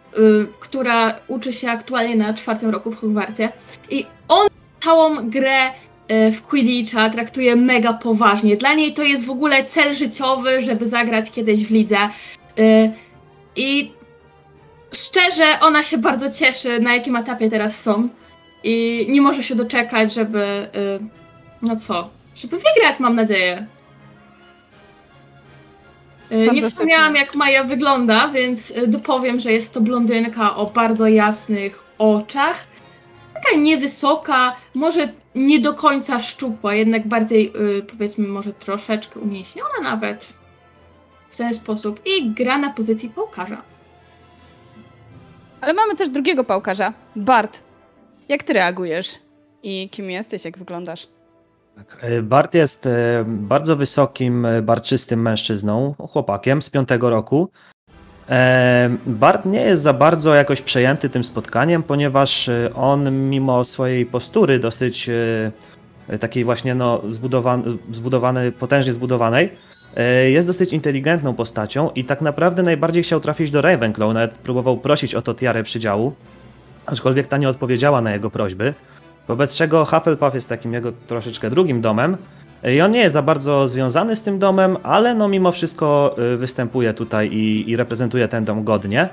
która 0.61 1.15
uczy 1.29 1.53
się 1.53 1.71
aktualnie 1.71 2.17
na 2.17 2.35
czwartym 2.35 2.71
roku 2.71 2.91
w 2.91 3.01
Hogwarcie. 3.01 3.49
I 3.91 4.07
on 4.29 4.49
całą 4.85 5.31
grę 5.31 5.71
w 6.09 6.43
Quidditcha 6.43 7.11
traktuje 7.11 7.57
mega 7.57 7.93
poważnie. 7.93 8.57
Dla 8.57 8.75
niej 8.75 8.93
to 8.93 9.03
jest 9.03 9.27
w 9.27 9.31
ogóle 9.31 9.65
cel 9.65 9.95
życiowy, 9.95 10.63
żeby 10.63 10.87
zagrać 10.87 11.31
kiedyś 11.31 11.65
w 11.65 11.71
lidze. 11.71 11.97
E, 12.59 12.93
I 13.57 13.93
szczerze, 14.95 15.45
ona 15.61 15.83
się 15.83 15.99
bardzo 15.99 16.31
cieszy, 16.31 16.81
na 16.81 16.95
jakim 16.95 17.17
etapie 17.17 17.51
teraz 17.51 17.83
są. 17.83 18.09
I 18.65 19.07
nie 19.09 19.21
może 19.21 19.43
się 19.43 19.55
doczekać, 19.55 20.15
żeby. 20.15 20.43
E, 20.43 20.69
no 21.63 21.77
co? 21.77 22.11
Żeby 22.35 22.57
wygrać, 22.57 23.01
mam 23.01 23.17
nadzieję. 23.17 23.67
Nie 26.53 26.63
wspomniałam, 26.63 27.15
jak 27.15 27.35
Maja 27.35 27.65
wygląda, 27.65 28.29
więc 28.29 28.73
dopowiem, 28.87 29.41
że 29.41 29.53
jest 29.53 29.75
to 29.75 29.81
blondynka 29.81 30.57
o 30.57 30.67
bardzo 30.67 31.07
jasnych 31.07 31.85
oczach. 31.99 32.67
Taka 33.35 33.57
niewysoka, 33.57 34.57
może 34.75 35.09
nie 35.35 35.61
do 35.61 35.75
końca 35.75 36.21
szczupła, 36.21 36.75
jednak 36.75 37.09
bardziej 37.09 37.53
yy, 37.55 37.83
powiedzmy 37.83 38.29
może 38.29 38.53
troszeczkę 38.53 39.21
umieśniona 39.21 39.81
nawet 39.83 40.39
w 41.31 41.37
ten 41.37 41.55
sposób 41.55 42.01
i 42.07 42.31
gra 42.31 42.59
na 42.59 42.71
pozycji 42.71 43.11
pałkarza. 43.11 43.63
Ale 45.61 45.75
mamy 45.75 45.97
też 45.97 46.09
drugiego 46.09 46.45
pałkarza, 46.45 46.93
Bart. 47.17 47.63
Jak 48.29 48.43
ty 48.43 48.53
reagujesz? 48.53 49.15
I 49.63 49.89
kim 49.91 50.11
jesteś, 50.11 50.45
jak 50.45 50.59
wyglądasz? 50.59 51.09
Tak, 51.77 51.99
e, 52.01 52.23
Bart 52.23 52.55
jest 52.55 52.87
e, 52.87 53.25
bardzo 53.27 53.77
wysokim, 53.77 54.47
e, 54.47 54.63
barczystym 54.63 55.23
mężczyzną, 55.23 55.95
chłopakiem 56.11 56.63
z 56.63 56.71
piątego 56.71 57.11
roku. 57.11 57.51
Bart 59.07 59.45
nie 59.45 59.61
jest 59.61 59.83
za 59.83 59.93
bardzo 59.93 60.35
jakoś 60.35 60.63
przejęty 60.63 61.09
tym 61.09 61.25
spotkaniem, 61.25 61.83
ponieważ 61.83 62.49
e, 62.49 62.71
on 62.75 63.29
mimo 63.31 63.65
swojej 63.65 64.07
postury 64.07 64.59
dosyć 64.59 65.11
e, 66.09 66.19
takiej 66.19 66.45
właśnie 66.45 66.75
no, 66.75 67.03
zbudowanej, 67.11 67.79
zbudowanej, 67.93 68.53
potężnie 68.53 68.93
zbudowanej, 68.93 69.51
e, 69.97 70.31
jest 70.31 70.47
dosyć 70.47 70.73
inteligentną 70.73 71.35
postacią 71.35 71.91
i 71.91 72.05
tak 72.05 72.21
naprawdę 72.21 72.63
najbardziej 72.63 73.03
chciał 73.03 73.21
trafić 73.21 73.51
do 73.51 73.63
Ravenclaw, 73.63 74.15
nawet 74.15 74.31
próbował 74.31 74.77
prosić 74.77 75.15
o 75.15 75.23
to 75.23 75.35
tiarę 75.35 75.63
przydziału, 75.63 76.13
aczkolwiek 76.87 77.27
ta 77.27 77.37
nie 77.37 77.49
odpowiedziała 77.49 78.01
na 78.01 78.13
jego 78.13 78.31
prośby, 78.31 78.75
wobec 79.29 79.57
czego 79.57 79.85
Hufflepuff 79.85 80.35
jest 80.35 80.49
takim 80.49 80.73
jego 80.73 80.93
troszeczkę 81.07 81.51
drugim 81.51 81.81
domem, 81.81 82.17
i 82.73 82.81
on 82.81 82.91
nie 82.91 83.01
jest 83.01 83.13
za 83.13 83.23
bardzo 83.23 83.69
związany 83.69 84.17
z 84.17 84.23
tym 84.23 84.39
domem, 84.39 84.77
ale 84.83 85.15
no 85.15 85.29
mimo 85.29 85.53
wszystko 85.53 86.17
y, 86.35 86.37
występuje 86.37 86.95
tutaj 86.95 87.29
i, 87.33 87.71
i 87.71 87.77
reprezentuje 87.77 88.29
ten 88.29 88.45
dom 88.45 88.65
godnie. 88.65 89.09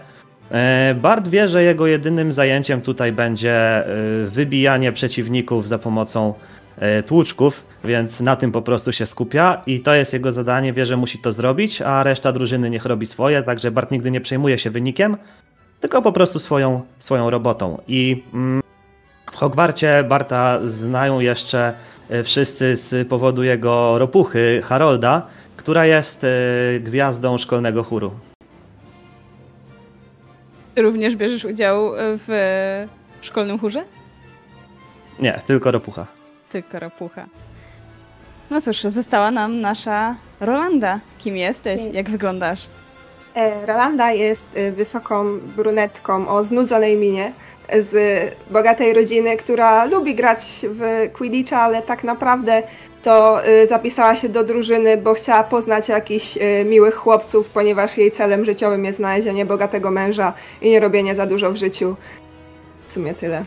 E, 0.51 0.95
Bart 1.01 1.27
wie, 1.27 1.47
że 1.47 1.63
jego 1.63 1.87
jedynym 1.87 2.31
zajęciem 2.31 2.81
tutaj 2.81 3.11
będzie 3.11 3.83
y, 4.23 4.29
wybijanie 4.29 4.91
przeciwników 4.91 5.67
za 5.67 5.79
pomocą 5.79 6.33
e, 6.77 7.03
tłuczków, 7.03 7.63
więc 7.83 8.21
na 8.21 8.35
tym 8.35 8.51
po 8.51 8.61
prostu 8.61 8.91
się 8.91 9.05
skupia 9.05 9.61
i 9.65 9.79
to 9.79 9.95
jest 9.95 10.13
jego 10.13 10.31
zadanie, 10.31 10.73
wie, 10.73 10.85
że 10.85 10.97
musi 10.97 11.19
to 11.19 11.31
zrobić, 11.31 11.81
a 11.81 12.03
reszta 12.03 12.31
drużyny 12.31 12.69
niech 12.69 12.85
robi 12.85 13.05
swoje, 13.05 13.43
także 13.43 13.71
Bart 13.71 13.91
nigdy 13.91 14.11
nie 14.11 14.21
przejmuje 14.21 14.57
się 14.57 14.69
wynikiem, 14.69 15.17
tylko 15.79 16.01
po 16.01 16.11
prostu 16.11 16.39
swoją, 16.39 16.81
swoją 16.99 17.29
robotą. 17.29 17.81
I 17.87 18.23
mm, 18.33 18.61
w 19.31 19.35
Hogwarcie 19.35 20.03
Barta 20.09 20.59
znają 20.63 21.19
jeszcze 21.19 21.73
wszyscy 22.23 22.75
z 22.75 23.07
powodu 23.07 23.43
jego 23.43 23.97
ropuchy 23.97 24.61
Harolda, 24.63 25.27
która 25.57 25.85
jest 25.85 26.23
e, 26.23 26.27
gwiazdą 26.79 27.37
szkolnego 27.37 27.83
chóru. 27.83 28.11
Ty 30.75 30.81
również 30.81 31.15
bierzesz 31.15 31.45
udział 31.45 31.91
w 31.95 32.87
szkolnym 33.21 33.59
chórze? 33.59 33.83
Nie, 35.19 35.41
tylko 35.47 35.71
ropucha. 35.71 36.07
Tylko 36.51 36.79
ropucha. 36.79 37.25
No 38.49 38.61
cóż, 38.61 38.81
została 38.81 39.31
nam 39.31 39.61
nasza 39.61 40.15
Rolanda. 40.39 40.99
Kim 41.17 41.37
jesteś? 41.37 41.81
Jak 41.91 42.09
wyglądasz? 42.09 42.67
E, 43.35 43.65
Rolanda 43.65 44.11
jest 44.11 44.49
wysoką 44.75 45.39
brunetką 45.39 46.27
o 46.27 46.43
znudzonej 46.43 46.97
minie 46.97 47.33
z 47.73 47.93
bogatej 48.51 48.93
rodziny, 48.93 49.37
która 49.37 49.85
lubi 49.85 50.15
grać 50.15 50.45
w 50.63 51.09
Quidditcha, 51.13 51.61
ale 51.61 51.81
tak 51.81 52.03
naprawdę 52.03 52.63
to 53.03 53.39
zapisała 53.67 54.15
się 54.15 54.29
do 54.29 54.43
drużyny, 54.43 54.97
bo 54.97 55.13
chciała 55.13 55.43
poznać 55.43 55.89
jakichś 55.89 56.37
miłych 56.65 56.95
chłopców, 56.95 57.49
ponieważ 57.49 57.97
jej 57.97 58.11
celem 58.11 58.45
życiowym 58.45 58.85
jest 58.85 58.97
znalezienie 58.97 59.45
bogatego 59.45 59.91
męża 59.91 60.33
i 60.61 60.69
nie 60.69 60.79
robienie 60.79 61.15
za 61.15 61.25
dużo 61.25 61.51
w 61.51 61.55
życiu. 61.55 61.95
W 62.87 62.91
sumie 62.91 63.13
tyle. 63.13 63.43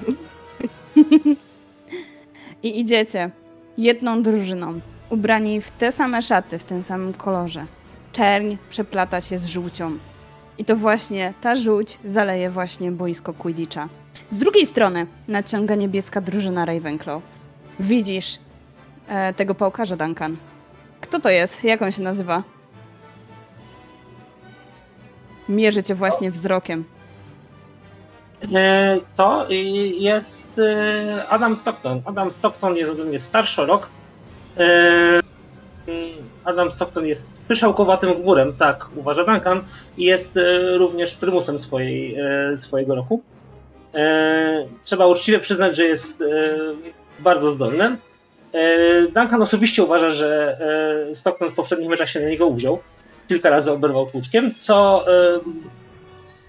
I 2.63 2.81
idziecie 2.81 3.31
jedną 3.79 4.23
drużyną, 4.23 4.81
ubrani 5.11 5.61
w 5.61 5.71
te 5.71 5.93
same 5.93 6.23
szaty, 6.23 6.59
w 6.59 6.65
tym 6.65 6.83
samym 6.83 7.15
kolorze. 7.15 7.67
Czerń 8.15 8.57
przeplata 8.71 9.21
się 9.21 9.39
z 9.39 9.47
żółcią. 9.47 9.99
I 10.59 10.65
to 10.65 10.77
właśnie 10.77 11.35
ta 11.41 11.57
żółć 11.57 11.99
zaleje 12.05 12.51
właśnie 12.51 12.93
boisko 12.93 13.33
Quidditcha. 13.35 13.89
Z 14.31 14.39
drugiej 14.39 14.67
strony 14.67 15.07
nadciąga 15.29 15.75
niebieska 15.75 16.21
drużyna 16.21 16.65
Ravenclaw. 16.65 17.23
Widzisz 17.81 18.39
e, 19.09 19.35
tego 19.35 19.55
pałkarza, 19.55 19.97
Duncan. 19.97 20.37
Kto 21.01 21.21
to 21.21 21.31
jest? 21.31 21.65
Jak 21.65 21.83
on 21.83 21.93
się 21.93 22.03
nazywa? 22.03 22.43
Mierzy 25.49 25.83
cię 25.83 25.95
właśnie 25.95 26.31
wzrokiem. 26.31 26.85
E, 28.55 28.99
to 29.15 29.47
jest 29.99 30.59
e, 30.59 31.29
Adam 31.29 31.57
Stockton. 31.57 32.03
Adam 32.05 32.31
Stockton 32.31 32.77
jest 32.77 32.91
ode 32.91 33.05
mnie 33.05 33.19
starszy 33.19 33.67
rok. 33.67 33.89
E, 36.45 36.49
Adam 36.49 36.71
Stockton 36.71 37.07
jest 37.07 37.41
pyszałkowatym 37.41 38.23
górem, 38.23 38.53
tak 38.53 38.87
uważa 38.97 39.25
Duncan, 39.25 39.65
i 39.97 40.05
jest 40.05 40.39
również 40.77 41.15
prymusem 41.15 41.59
swojej, 41.59 42.17
swojego 42.57 42.95
roku. 42.95 43.23
E, 43.95 44.67
trzeba 44.83 45.07
uczciwie 45.07 45.39
przyznać, 45.39 45.77
że 45.77 45.85
jest 45.85 46.23
e, 46.23 46.27
bardzo 47.19 47.51
zdolny. 47.51 47.97
E, 48.53 49.03
Duncan 49.03 49.43
osobiście 49.43 49.85
uważa, 49.85 50.11
że 50.11 50.59
Stockton 51.15 51.51
w 51.51 51.55
poprzednich 51.55 51.89
meczach 51.89 52.09
się 52.09 52.21
na 52.21 52.29
niego 52.29 52.47
uwziął. 52.47 52.79
Kilka 53.29 53.51
razy 53.51 53.73
oberwał 53.73 54.07
tłuczkiem, 54.07 54.55
co 54.55 55.05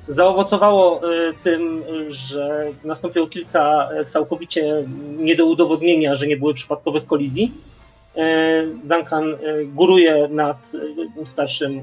zaowocowało 0.07 1.01
tym, 1.43 1.83
że 2.07 2.71
nastąpiło 2.83 3.27
kilka 3.27 3.89
całkowicie 4.07 4.83
nie 5.17 5.35
do 5.35 5.45
udowodnienia, 5.45 6.15
że 6.15 6.27
nie 6.27 6.37
były 6.37 6.53
przypadkowych 6.53 7.05
kolizji. 7.05 7.51
Duncan 8.83 9.37
góruje 9.65 10.27
nad 10.31 10.71
starszym 11.25 11.81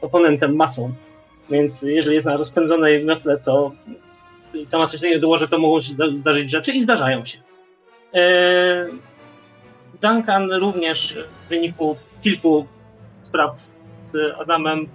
oponentem 0.00 0.56
masą, 0.56 0.92
więc 1.50 1.82
jeżeli 1.82 2.14
jest 2.14 2.26
na 2.26 2.36
rozpędzonej 2.36 3.04
metle, 3.04 3.38
to 3.38 3.72
to 4.70 4.78
ma 4.78 4.86
coś 4.86 5.00
takiego 5.00 5.48
to 5.48 5.58
mogą 5.58 5.80
się 5.80 5.92
zdarzyć 6.14 6.50
rzeczy 6.50 6.72
i 6.72 6.80
zdarzają 6.80 7.24
się. 7.24 7.38
E, 8.14 8.86
Duncan 10.02 10.52
również 10.52 11.18
w 11.46 11.48
wyniku 11.48 11.96
kilku 12.22 12.66
spraw 13.22 13.68
z 14.04 14.16
Adamem 14.40 14.86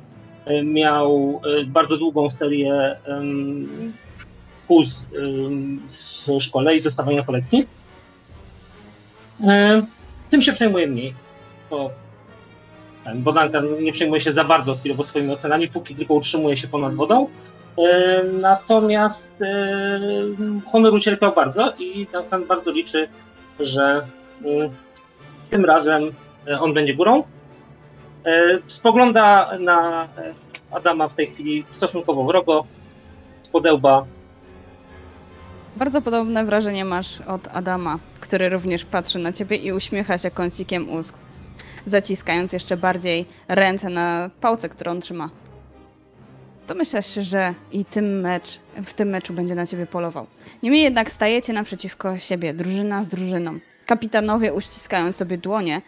e, 0.46 0.64
miał 0.64 1.42
e, 1.60 1.64
bardzo 1.64 1.98
długą 1.98 2.30
serię 2.30 2.96
kuz 4.68 5.10
w 6.28 6.42
szkole 6.42 6.76
i 6.76 6.80
zostawiania 6.80 7.24
kolekcji. 7.24 7.68
Tym 10.30 10.42
się 10.42 10.54
przejmuje 10.54 10.88
mniej, 10.88 11.14
bo, 11.70 11.92
bo 13.16 13.32
Duncan 13.32 13.84
nie 13.84 13.92
przejmuje 13.92 14.22
się 14.22 14.32
za 14.32 14.44
bardzo 14.44 14.76
chwilowo 14.76 15.04
swoimi 15.04 15.34
ocenami, 15.34 15.68
póki 15.68 15.96
tylko 15.96 16.14
utrzymuje 16.14 16.58
się 16.58 16.68
ponad 16.68 16.94
wodą. 16.94 17.28
E, 17.78 18.24
natomiast 18.24 19.42
e, 19.42 20.00
honor 20.72 20.94
ucierpiał 20.94 21.34
bardzo 21.34 21.74
i 21.80 22.08
Duncan 22.14 22.46
bardzo 22.46 22.72
liczy, 22.72 23.08
że 23.60 24.06
e, 24.46 24.70
tym 25.50 25.66
razem 25.66 26.12
on 26.60 26.74
będzie 26.74 26.94
górą. 26.94 27.24
Spogląda 28.68 29.50
na 29.60 30.08
Adama 30.72 31.08
w 31.08 31.14
tej 31.14 31.28
chwili 31.28 31.66
stosunkowo 31.72 32.24
wrogo, 32.24 32.66
z 33.42 33.50
podełba. 33.50 34.06
Bardzo 35.78 36.02
podobne 36.02 36.46
wrażenie 36.46 36.86
masz 36.86 37.22
od 37.22 37.48
Adama, 37.48 38.00
który 38.20 38.50
również 38.50 38.86
patrzy 38.86 39.20
na 39.20 39.34
ciebie 39.34 39.58
i 39.58 39.72
uśmiecha 39.72 40.18
się 40.18 40.32
kącikiem 40.32 40.90
ust, 40.90 41.14
zaciskając 41.88 42.54
jeszcze 42.54 42.78
bardziej 42.78 43.26
ręce 43.48 43.90
na 43.90 44.30
pałce, 44.42 44.70
którą 44.70 45.00
trzyma. 45.00 45.30
To 46.68 46.76
myślisz, 46.76 47.14
że 47.14 47.54
i 47.72 47.86
tym 47.86 48.20
mecz, 48.20 48.60
w 48.86 48.94
tym 48.94 49.10
meczu 49.10 49.34
będzie 49.34 49.56
na 49.56 49.66
ciebie 49.66 49.86
polował. 49.86 50.28
Niemniej 50.64 50.84
jednak 50.84 51.12
stajecie 51.12 51.54
naprzeciwko 51.54 52.18
siebie, 52.18 52.54
drużyna 52.54 53.04
z 53.04 53.08
drużyną. 53.08 53.60
Kapitanowie 53.86 54.54
uściskają 54.54 55.12
sobie 55.12 55.38
dłonie, 55.38 55.82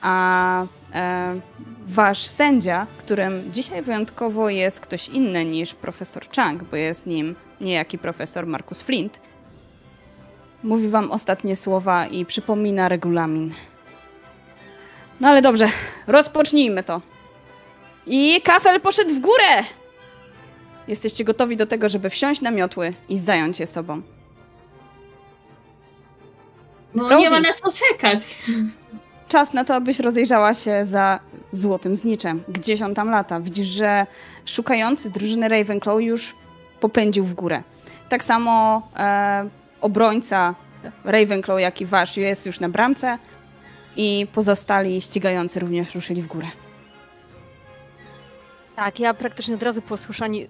a 0.00 0.66
e, 0.94 1.34
wasz 1.82 2.26
sędzia, 2.26 2.86
którym 2.98 3.52
dzisiaj 3.52 3.82
wyjątkowo 3.82 4.48
jest 4.48 4.80
ktoś 4.80 5.08
inny 5.08 5.44
niż 5.44 5.74
profesor 5.74 6.28
Chang, 6.36 6.64
bo 6.64 6.76
jest 6.76 7.06
nim 7.06 7.36
niejaki 7.60 7.98
profesor 7.98 8.46
Markus 8.46 8.82
Flint, 8.82 9.20
mówi 10.62 10.88
wam 10.88 11.10
ostatnie 11.10 11.56
słowa 11.56 12.06
i 12.06 12.26
przypomina 12.26 12.88
regulamin. 12.88 13.54
No 15.20 15.28
ale 15.28 15.42
dobrze, 15.42 15.68
rozpocznijmy 16.06 16.82
to. 16.82 17.00
I 18.06 18.40
kafel 18.42 18.80
poszedł 18.80 19.14
w 19.14 19.20
górę! 19.20 19.64
Jesteście 20.88 21.24
gotowi 21.24 21.56
do 21.56 21.66
tego, 21.66 21.88
żeby 21.88 22.10
wsiąść 22.10 22.40
na 22.40 22.50
miotły 22.50 22.94
i 23.08 23.18
zająć 23.18 23.56
się 23.56 23.66
sobą. 23.66 24.02
No 26.94 27.08
Rosie. 27.08 27.16
nie 27.16 27.30
ma 27.30 27.40
na 27.40 27.52
co 27.52 27.68
czekać. 27.72 28.38
Czas 29.28 29.52
na 29.52 29.64
to, 29.64 29.74
abyś 29.74 29.98
rozejrzała 29.98 30.54
się 30.54 30.86
za 30.86 31.20
złotym 31.52 31.96
zniczem. 31.96 32.42
Gdzieś 32.48 32.82
on 32.82 32.94
tam 32.94 33.10
lata. 33.10 33.40
Widzisz, 33.40 33.68
że 33.68 34.06
szukający 34.46 35.10
drużyny 35.10 35.48
Ravenclaw 35.48 36.00
już 36.00 36.34
popędził 36.80 37.24
w 37.24 37.34
górę. 37.34 37.62
Tak 38.08 38.24
samo 38.24 38.82
e, 38.96 39.48
obrońca 39.80 40.54
Ravenclaw, 41.04 41.60
jak 41.60 41.80
i 41.80 41.86
wasz, 41.86 42.16
jest 42.16 42.46
już 42.46 42.60
na 42.60 42.68
bramce 42.68 43.18
i 43.96 44.26
pozostali 44.32 45.00
ścigający 45.00 45.60
również 45.60 45.94
ruszyli 45.94 46.22
w 46.22 46.26
górę. 46.26 46.46
Tak, 48.76 49.00
ja 49.00 49.14
praktycznie 49.14 49.54
od 49.54 49.62
razu 49.62 49.82
po 49.82 49.96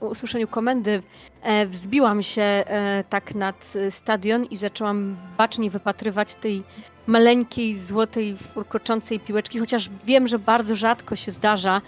usłyszeniu, 0.01 0.49
komendy 0.51 1.03
e, 1.43 1.67
wzbiłam 1.67 2.23
się 2.23 2.43
e, 2.43 3.05
tak 3.09 3.35
nad 3.35 3.73
stadion 3.91 4.45
i 4.45 4.57
zaczęłam 4.57 5.17
bacznie 5.39 5.71
wypatrywać 5.71 6.35
tej 6.35 6.63
maleńkiej, 7.07 7.75
złotej, 7.75 8.37
furkoczącej 8.37 9.21
piłeczki, 9.21 9.59
chociaż 9.59 9.91
wiem, 10.05 10.29
że 10.29 10.39
bardzo 10.39 10.75
rzadko 10.75 11.17
się 11.17 11.33
zdarza, 11.33 11.81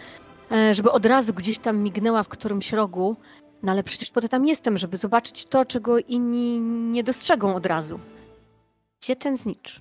e, 0.53 0.75
żeby 0.75 0.91
od 0.91 1.07
razu 1.07 1.35
gdzieś 1.35 1.59
tam 1.59 1.79
mignęła 1.79 2.23
w 2.23 2.29
którymś 2.29 2.73
rogu, 2.73 3.17
no 3.63 3.73
ale 3.73 3.83
przecież 3.83 4.11
po 4.11 4.21
to 4.21 4.29
tam 4.29 4.47
jestem, 4.47 4.79
żeby 4.79 4.97
zobaczyć 4.97 5.45
to, 5.45 5.65
czego 5.65 5.99
inni 5.99 6.61
nie 6.91 7.05
dostrzegą 7.05 7.55
od 7.55 7.67
razu. 7.67 8.01
Gdzie 9.03 9.17
ten 9.17 9.37
znicz? 9.37 9.81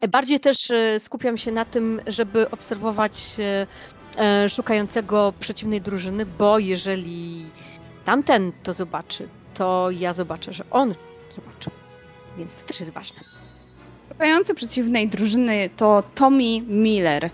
E, 0.00 0.08
bardziej 0.08 0.40
też 0.40 0.70
e, 0.70 1.00
skupiam 1.00 1.38
się 1.38 1.52
na 1.52 1.64
tym, 1.64 2.00
żeby 2.06 2.50
obserwować 2.50 3.36
e, 4.16 4.48
szukającego 4.48 5.32
przeciwnej 5.40 5.80
drużyny, 5.80 6.26
bo 6.26 6.58
jeżeli 6.58 7.50
tamten 8.04 8.52
to 8.62 8.72
zobaczy, 8.72 9.28
to 9.54 9.90
ja 9.90 10.12
zobaczę, 10.12 10.52
że 10.52 10.64
on 10.70 10.94
zobaczy. 11.30 11.70
Więc 12.38 12.60
to 12.60 12.66
też 12.66 12.80
jest 12.80 12.92
ważne. 12.92 13.20
Szukający 14.08 14.54
przeciwnej 14.54 15.08
drużyny 15.08 15.70
to 15.76 16.02
Tommy 16.14 16.60
Miller. 16.60 17.30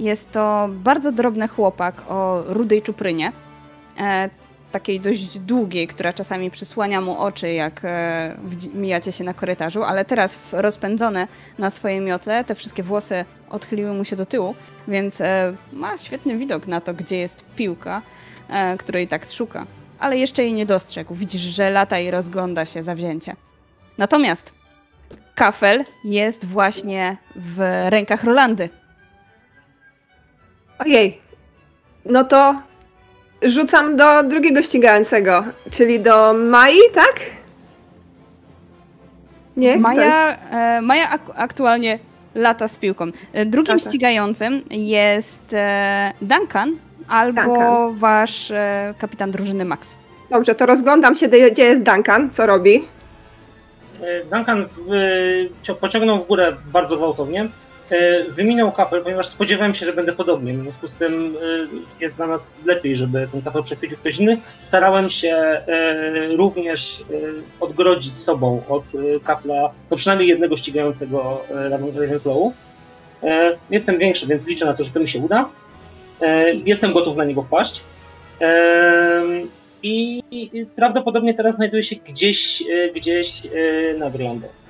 Jest 0.00 0.30
to 0.30 0.68
bardzo 0.70 1.12
drobny 1.12 1.48
chłopak 1.48 2.02
o 2.08 2.42
rudej 2.46 2.82
czuprynie 2.82 3.32
takiej 4.72 5.00
dość 5.00 5.38
długiej, 5.38 5.86
która 5.86 6.12
czasami 6.12 6.50
przysłania 6.50 7.00
mu 7.00 7.18
oczy, 7.18 7.52
jak 7.52 7.80
e, 7.84 8.38
mijacie 8.74 9.12
się 9.12 9.24
na 9.24 9.34
korytarzu, 9.34 9.82
ale 9.82 10.04
teraz 10.04 10.38
rozpędzone 10.52 11.28
na 11.58 11.70
swojej 11.70 12.00
miotle, 12.00 12.44
te 12.44 12.54
wszystkie 12.54 12.82
włosy 12.82 13.24
odchyliły 13.50 13.92
mu 13.92 14.04
się 14.04 14.16
do 14.16 14.26
tyłu, 14.26 14.54
więc 14.88 15.20
e, 15.20 15.54
ma 15.72 15.98
świetny 15.98 16.36
widok 16.38 16.66
na 16.66 16.80
to, 16.80 16.94
gdzie 16.94 17.16
jest 17.16 17.44
piłka, 17.56 18.02
e, 18.48 18.76
której 18.76 19.08
tak 19.08 19.26
szuka. 19.26 19.66
Ale 19.98 20.18
jeszcze 20.18 20.42
jej 20.42 20.52
nie 20.52 20.66
dostrzegł. 20.66 21.14
Widzisz, 21.14 21.40
że 21.40 21.70
lata 21.70 21.98
i 21.98 22.10
rozgląda 22.10 22.64
się 22.64 22.82
zawzięcie. 22.82 23.36
Natomiast 23.98 24.52
kafel 25.34 25.84
jest 26.04 26.44
właśnie 26.44 27.16
w 27.36 27.58
rękach 27.88 28.24
Rolandy. 28.24 28.68
Ojej. 30.78 31.20
No 32.04 32.24
to 32.24 32.62
rzucam 33.44 33.96
do 33.96 34.22
drugiego 34.22 34.62
ścigającego, 34.62 35.44
czyli 35.70 36.00
do 36.00 36.34
Mai, 36.34 36.76
tak? 36.94 37.20
Nie? 39.56 39.76
Maja, 39.76 40.28
jest... 40.28 40.40
e, 40.50 40.80
Maja 40.82 41.10
ak 41.10 41.20
aktualnie 41.34 41.98
lata 42.34 42.68
z 42.68 42.78
piłką. 42.78 43.04
E, 43.32 43.46
drugim 43.46 43.74
lata. 43.74 43.88
ścigającym 43.90 44.62
jest 44.70 45.42
e, 45.52 46.12
Duncan 46.22 46.76
albo 47.08 47.42
Duncan. 47.42 47.94
wasz 47.94 48.50
e, 48.50 48.94
kapitan 48.98 49.30
drużyny 49.30 49.64
Max. 49.64 49.96
Dobrze, 50.30 50.54
to 50.54 50.66
rozglądam 50.66 51.16
się, 51.16 51.28
gdzie 51.28 51.64
jest 51.64 51.82
Duncan, 51.82 52.30
co 52.30 52.46
robi. 52.46 52.84
E, 54.02 54.24
Duncan 54.24 54.66
w, 54.68 54.92
e, 55.70 55.74
pociągnął 55.74 56.18
w 56.18 56.26
górę 56.26 56.56
bardzo 56.72 56.96
gwałtownie. 56.96 57.48
E, 57.90 58.24
wyminął 58.24 58.72
kapel, 58.72 59.02
ponieważ 59.02 59.26
spodziewałem 59.26 59.74
się, 59.74 59.86
że 59.86 59.92
będę 59.92 60.12
podobnie. 60.12 60.54
W 60.54 60.62
związku 60.62 60.86
z 60.86 60.94
tym 60.94 61.36
e, 61.36 62.02
jest 62.04 62.16
dla 62.16 62.26
nas 62.26 62.54
lepiej, 62.64 62.96
żeby 62.96 63.28
ten 63.32 63.42
kapel 63.42 63.62
przechwycił 63.62 63.98
ktoś 63.98 64.18
inny. 64.18 64.38
Starałem 64.60 65.10
się 65.10 65.34
e, 65.36 66.36
również 66.36 67.04
odgrodzić 67.60 68.18
sobą 68.18 68.62
od 68.68 68.84
kapla, 69.24 69.70
no 69.90 69.96
przynajmniej 69.96 70.28
jednego 70.28 70.56
ścigającego 70.56 71.44
Ravenclawu. 71.50 72.52
Jestem 73.70 73.98
większy, 73.98 74.26
więc 74.26 74.48
liczę 74.48 74.66
na 74.66 74.74
to, 74.74 74.84
że 74.84 74.90
to 74.90 75.00
mi 75.00 75.08
się 75.08 75.18
uda. 75.18 75.48
Jestem 76.64 76.92
gotów 76.92 77.16
na 77.16 77.24
niego 77.24 77.42
wpaść. 77.42 77.82
I 79.82 80.22
prawdopodobnie 80.76 81.34
teraz 81.34 81.54
znajduję 81.54 81.82
się 81.82 81.96
gdzieś, 81.96 82.62
gdzieś 82.94 83.42
nad 83.98 84.14
Orlando. 84.14 84.61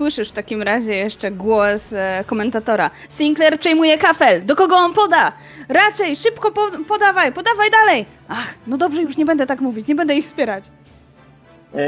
Słyszysz 0.00 0.28
w 0.28 0.32
takim 0.32 0.62
razie 0.62 0.94
jeszcze 0.94 1.30
głos 1.30 1.92
e, 1.92 2.24
komentatora. 2.26 2.90
Sinclair 3.08 3.58
przejmuje 3.58 3.98
kafel. 3.98 4.46
Do 4.46 4.56
kogo 4.56 4.76
on 4.76 4.94
poda? 4.94 5.32
Raczej, 5.68 6.16
szybko 6.16 6.50
po 6.50 6.70
podawaj, 6.88 7.32
podawaj 7.32 7.70
dalej. 7.70 8.06
Ach, 8.28 8.54
no 8.66 8.76
dobrze, 8.76 9.02
już 9.02 9.16
nie 9.16 9.24
będę 9.24 9.46
tak 9.46 9.60
mówić, 9.60 9.86
nie 9.86 9.94
będę 9.94 10.14
ich 10.14 10.24
wspierać. 10.24 10.64
E, 11.74 11.78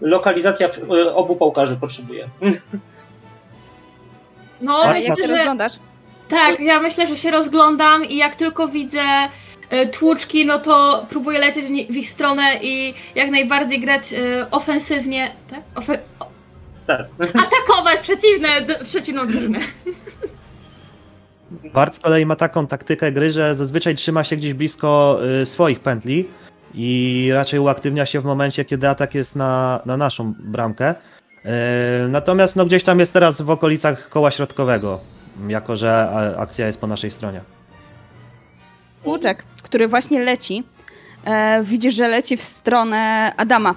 lokalizacja 0.00 0.68
e, 0.68 1.14
obu 1.14 1.36
pałkarzy 1.36 1.76
potrzebuje. 1.76 2.28
No, 4.60 4.82
A 4.82 4.92
myślę, 4.92 5.08
jak 5.08 5.18
się 5.18 5.26
że... 5.26 5.34
rozglądasz? 5.34 5.72
Tak, 6.28 6.60
ja 6.60 6.80
myślę, 6.80 7.06
że 7.06 7.16
się 7.16 7.30
rozglądam 7.30 8.04
i 8.04 8.16
jak 8.16 8.34
tylko 8.34 8.68
widzę 8.68 9.00
e, 9.70 9.86
tłuczki, 9.86 10.46
no 10.46 10.58
to 10.58 11.06
próbuję 11.08 11.38
lecieć 11.38 11.66
w, 11.66 11.96
ich 11.96 12.10
stronę 12.10 12.42
i 12.62 12.94
jak 13.14 13.30
najbardziej 13.30 13.80
grać 13.80 14.12
e, 14.12 14.50
ofensywnie, 14.50 15.30
tak? 15.50 15.60
Ofe 15.74 15.98
tak. 16.86 17.06
Atakować 17.20 18.00
przeciwne, 18.00 18.48
przeciwną 18.84 19.26
drużynę. 19.26 19.58
Bart 21.74 21.96
z 21.96 22.00
kolei 22.00 22.26
ma 22.26 22.36
taką 22.36 22.66
taktykę 22.66 23.12
gry, 23.12 23.30
że 23.30 23.54
zazwyczaj 23.54 23.94
trzyma 23.94 24.24
się 24.24 24.36
gdzieś 24.36 24.54
blisko 24.54 25.18
y, 25.42 25.46
swoich 25.46 25.80
pętli 25.80 26.28
i 26.74 27.30
raczej 27.32 27.60
uaktywnia 27.60 28.06
się 28.06 28.20
w 28.20 28.24
momencie, 28.24 28.64
kiedy 28.64 28.88
atak 28.88 29.14
jest 29.14 29.36
na, 29.36 29.80
na 29.86 29.96
naszą 29.96 30.34
bramkę. 30.38 30.94
Y, 30.94 31.48
natomiast 32.08 32.56
no, 32.56 32.64
gdzieś 32.64 32.82
tam 32.82 33.00
jest 33.00 33.12
teraz 33.12 33.42
w 33.42 33.50
okolicach 33.50 34.08
koła 34.08 34.30
środkowego, 34.30 35.00
jako 35.48 35.76
że 35.76 36.08
akcja 36.38 36.66
jest 36.66 36.80
po 36.80 36.86
naszej 36.86 37.10
stronie. 37.10 37.40
Łuczek, 39.04 39.44
który 39.62 39.88
właśnie 39.88 40.20
leci, 40.20 40.64
e, 41.24 41.62
widzisz, 41.64 41.94
że 41.94 42.08
leci 42.08 42.36
w 42.36 42.42
stronę 42.42 43.32
Adama 43.36 43.74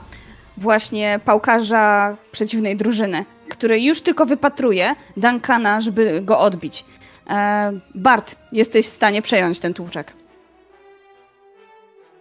właśnie 0.58 1.20
pałkarza 1.26 2.18
przeciwnej 2.32 2.78
drużyny, 2.78 3.26
który 3.50 3.82
już 3.82 4.02
tylko 4.02 4.26
wypatruje 4.26 4.96
Duncana, 5.18 5.82
żeby 5.82 6.22
go 6.22 6.40
odbić. 6.40 6.86
E, 7.30 7.72
Bart, 7.96 8.36
jesteś 8.52 8.86
w 8.86 8.90
stanie 8.90 9.22
przejąć 9.22 9.60
ten 9.60 9.74
tłuczek. 9.74 10.14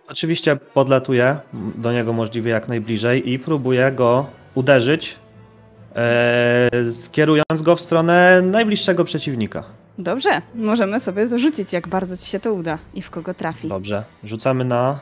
Oczywiście 0.09 0.57
podlatuję 0.57 1.37
do 1.53 1.93
niego 1.93 2.13
możliwie 2.13 2.51
jak 2.51 2.69
najbliżej 2.69 3.33
i 3.33 3.39
próbuję 3.39 3.93
go 3.93 4.27
uderzyć, 4.55 5.17
e, 5.97 6.71
skierując 6.93 7.63
go 7.63 7.77
w 7.77 7.81
stronę 7.81 8.43
najbliższego 8.43 9.05
przeciwnika. 9.05 9.65
Dobrze, 9.99 10.31
możemy 10.55 11.01
sobie 11.01 11.27
zarzucić, 11.27 11.73
jak 11.73 11.89
bardzo 11.89 12.17
ci 12.17 12.27
się 12.27 12.41
to 12.41 12.53
uda 12.53 12.79
i 12.95 13.03
w 13.03 13.11
kogo 13.11 13.35
trafi. 13.35 13.69
Dobrze, 13.69 14.05
rzucamy 14.25 14.65
na 14.65 14.99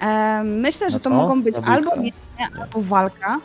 E, 0.00 0.42
myślę, 0.44 0.90
że 0.90 1.00
to 1.00 1.10
mogą 1.10 1.42
być 1.42 1.54
albo 1.64 1.90
albo 2.60 2.82
walka. 2.82 3.40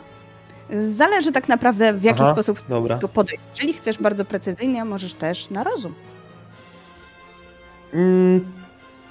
Zależy 0.90 1.32
tak 1.32 1.48
naprawdę 1.48 1.92
w 1.92 2.02
jaki 2.02 2.22
Aha, 2.22 2.32
sposób 2.32 2.58
dobra. 2.68 2.98
go 2.98 3.08
podejść. 3.08 3.42
Jeżeli 3.54 3.72
chcesz 3.72 3.98
bardzo 3.98 4.24
precyzyjnie, 4.24 4.84
możesz 4.84 5.14
też 5.14 5.50
na 5.50 5.64
rozum. 5.64 5.94
Mm, 7.94 8.52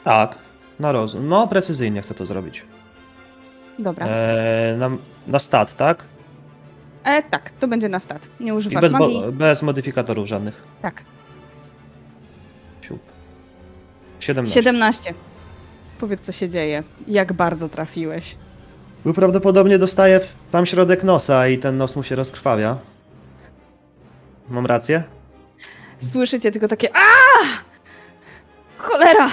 tak, 0.04 0.36
na 0.80 0.92
rozum. 0.92 1.28
No, 1.28 1.48
precyzyjnie 1.48 2.02
chcę 2.02 2.14
to 2.14 2.26
zrobić. 2.26 2.64
Dobra. 3.80 4.06
E, 4.08 4.76
na, 4.78 4.90
na 5.28 5.40
stat, 5.40 5.78
tak? 5.78 6.04
E, 7.04 7.24
tak, 7.24 7.52
to 7.52 7.68
będzie 7.68 7.90
na 7.90 8.00
stat. 8.00 8.28
Nie 8.40 8.48
I 8.50 8.52
używasz 8.52 8.82
bez, 8.82 8.92
magii. 8.92 9.24
bez 9.32 9.62
modyfikatorów 9.62 10.28
żadnych. 10.28 10.64
Tak. 10.82 11.04
Siup. 12.82 13.00
17. 14.20 14.54
17. 14.54 15.14
Powiedz, 16.00 16.22
co 16.22 16.32
się 16.32 16.50
dzieje. 16.50 16.84
Jak 17.08 17.34
bardzo 17.34 17.70
trafiłeś. 17.70 18.36
Bo 19.06 19.14
prawdopodobnie 19.14 19.78
dostaje 19.78 20.20
w 20.20 20.36
sam 20.44 20.66
środek 20.66 21.04
nosa 21.04 21.48
i 21.48 21.58
ten 21.58 21.78
nos 21.78 21.96
mu 21.96 22.04
się 22.04 22.16
rozkrwawia. 22.16 22.78
Mam 24.50 24.66
rację? 24.66 25.04
Słyszycie 26.00 26.52
tylko 26.52 26.68
takie 26.68 26.90
a 26.94 27.00
Cholera! 28.78 29.30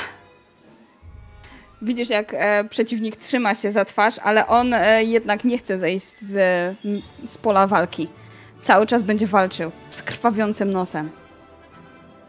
Widzisz, 1.83 2.11
jak 2.11 2.35
e, 2.35 2.65
przeciwnik 2.65 3.17
trzyma 3.17 3.55
się 3.55 3.73
za 3.73 3.85
twarz, 3.85 4.19
ale 4.19 4.47
on 4.47 4.75
e, 4.75 5.05
jednak 5.05 5.45
nie 5.45 5.59
chce 5.59 5.79
zejść 5.79 6.07
z, 6.21 6.33
z 7.27 7.39
pola 7.39 7.67
walki. 7.67 8.09
Cały 8.61 8.87
czas 8.87 9.03
będzie 9.03 9.27
walczył 9.27 9.71
z 9.91 10.03
krwawiącym 10.03 10.71
nosem. 10.71 11.11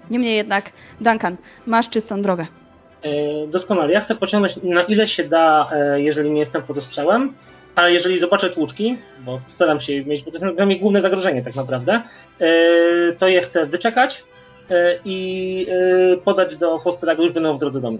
Niemniej 0.10 0.36
jednak, 0.36 0.72
Duncan, 1.02 1.38
masz 1.66 1.90
czystą 1.90 2.22
drogę. 2.22 2.48
E, 3.04 3.48
Doskonale. 3.48 3.94
Ja 3.94 4.02
chcę 4.02 4.16
pociągnąć 4.16 4.56
na 4.64 4.84
ile 4.84 5.08
się 5.08 5.24
da, 5.24 5.70
e, 5.72 6.02
jeżeli 6.02 6.32
nie 6.32 6.40
jestem 6.40 6.62
pod 6.62 6.78
ostrzałem, 6.78 7.34
ale 7.76 7.94
jeżeli 7.94 8.18
zobaczę 8.18 8.50
tłuczki, 8.50 8.98
bo 9.20 9.42
staram 9.48 9.80
się 9.80 10.06
mieć, 10.06 10.24
bo 10.24 10.32
to 10.32 10.38
jest 10.38 10.56
dla 10.56 10.66
mnie 10.66 10.80
główne 10.80 11.02
zagrożenie 11.02 11.42
tak 11.42 11.56
naprawdę, 11.56 12.02
e, 12.40 12.48
to 13.18 13.28
je 13.28 13.42
chcę 13.42 13.66
wyczekać 13.66 14.24
i 15.06 15.68
podać 16.24 16.56
do 16.56 16.80
Fostera, 16.80 17.16
gdy 17.16 17.24
już 17.24 17.32
będą 17.32 17.58
w 17.58 17.60
drodze 17.60 17.82
do 17.82 17.92
mnie. 17.92 18.00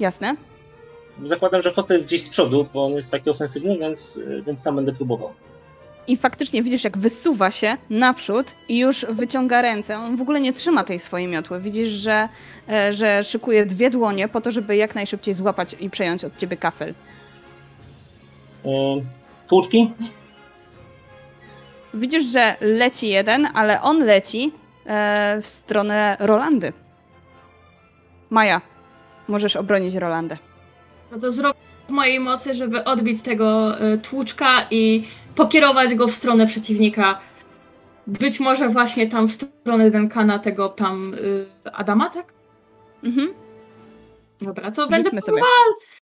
Jasne? 0.00 0.36
Zakładam, 1.24 1.62
że 1.62 1.70
Foster 1.70 1.96
jest 1.96 2.06
gdzieś 2.06 2.22
z 2.22 2.28
przodu, 2.28 2.68
bo 2.74 2.84
on 2.84 2.92
jest 2.92 3.10
taki 3.10 3.30
ofensywny, 3.30 3.78
więc, 3.78 4.20
więc 4.46 4.62
tam 4.62 4.76
będę 4.76 4.92
próbował. 4.92 5.32
I 6.06 6.16
faktycznie 6.16 6.62
widzisz, 6.62 6.84
jak 6.84 6.98
wysuwa 6.98 7.50
się 7.50 7.76
naprzód 7.90 8.54
i 8.68 8.78
już 8.78 9.06
wyciąga 9.08 9.62
ręce. 9.62 9.98
On 9.98 10.16
w 10.16 10.20
ogóle 10.20 10.40
nie 10.40 10.52
trzyma 10.52 10.84
tej 10.84 10.98
swojej 10.98 11.28
miotły. 11.28 11.60
Widzisz, 11.60 11.88
że, 11.88 12.28
e, 12.68 12.92
że 12.92 13.24
szykuje 13.24 13.66
dwie 13.66 13.90
dłonie 13.90 14.28
po 14.28 14.40
to, 14.40 14.50
żeby 14.50 14.76
jak 14.76 14.94
najszybciej 14.94 15.34
złapać 15.34 15.76
i 15.80 15.90
przejąć 15.90 16.24
od 16.24 16.36
ciebie 16.36 16.56
kafel. 16.56 16.94
E, 18.64 18.68
Tłuczki? 19.48 19.92
Widzisz, 21.94 22.24
że 22.24 22.56
leci 22.60 23.08
jeden, 23.08 23.48
ale 23.54 23.82
on 23.82 24.04
leci 24.04 24.52
e, 24.86 25.38
w 25.42 25.46
stronę 25.46 26.16
Rolandy. 26.20 26.72
Maja, 28.30 28.60
możesz 29.28 29.56
obronić 29.56 29.94
Rolandę. 29.94 30.38
No 31.10 31.18
to 31.18 31.32
zrobię 31.32 31.71
mojej 31.92 32.20
mocy, 32.20 32.54
żeby 32.54 32.84
odbić 32.84 33.22
tego 33.22 33.80
y, 33.94 33.98
tłuczka 33.98 34.66
i 34.70 35.04
pokierować 35.34 35.94
go 35.94 36.06
w 36.06 36.12
stronę 36.12 36.46
przeciwnika. 36.46 37.18
Być 38.06 38.40
może 38.40 38.68
właśnie 38.68 39.06
tam 39.06 39.28
w 39.28 39.32
stronę 39.32 39.90
Duncana, 39.90 40.38
tego 40.38 40.68
tam 40.68 41.14
y, 41.14 41.46
Adama, 41.72 42.10
tak? 42.10 42.32
Mhm. 43.04 43.34
Dobra, 44.40 44.70
to 44.70 44.88
będę 44.88 45.04
Rzućmy 45.04 45.20
sobie. 45.20 45.42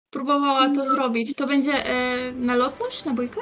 próbowała, 0.10 0.69
próbowała 0.69 0.69
to 0.76 0.88
zrobić. 0.89 1.36
To 1.36 1.48
będzie 1.48 1.71
e, 1.74 2.32
na 2.32 2.56
lotność, 2.56 3.06
na 3.06 3.13
bójkę? 3.13 3.41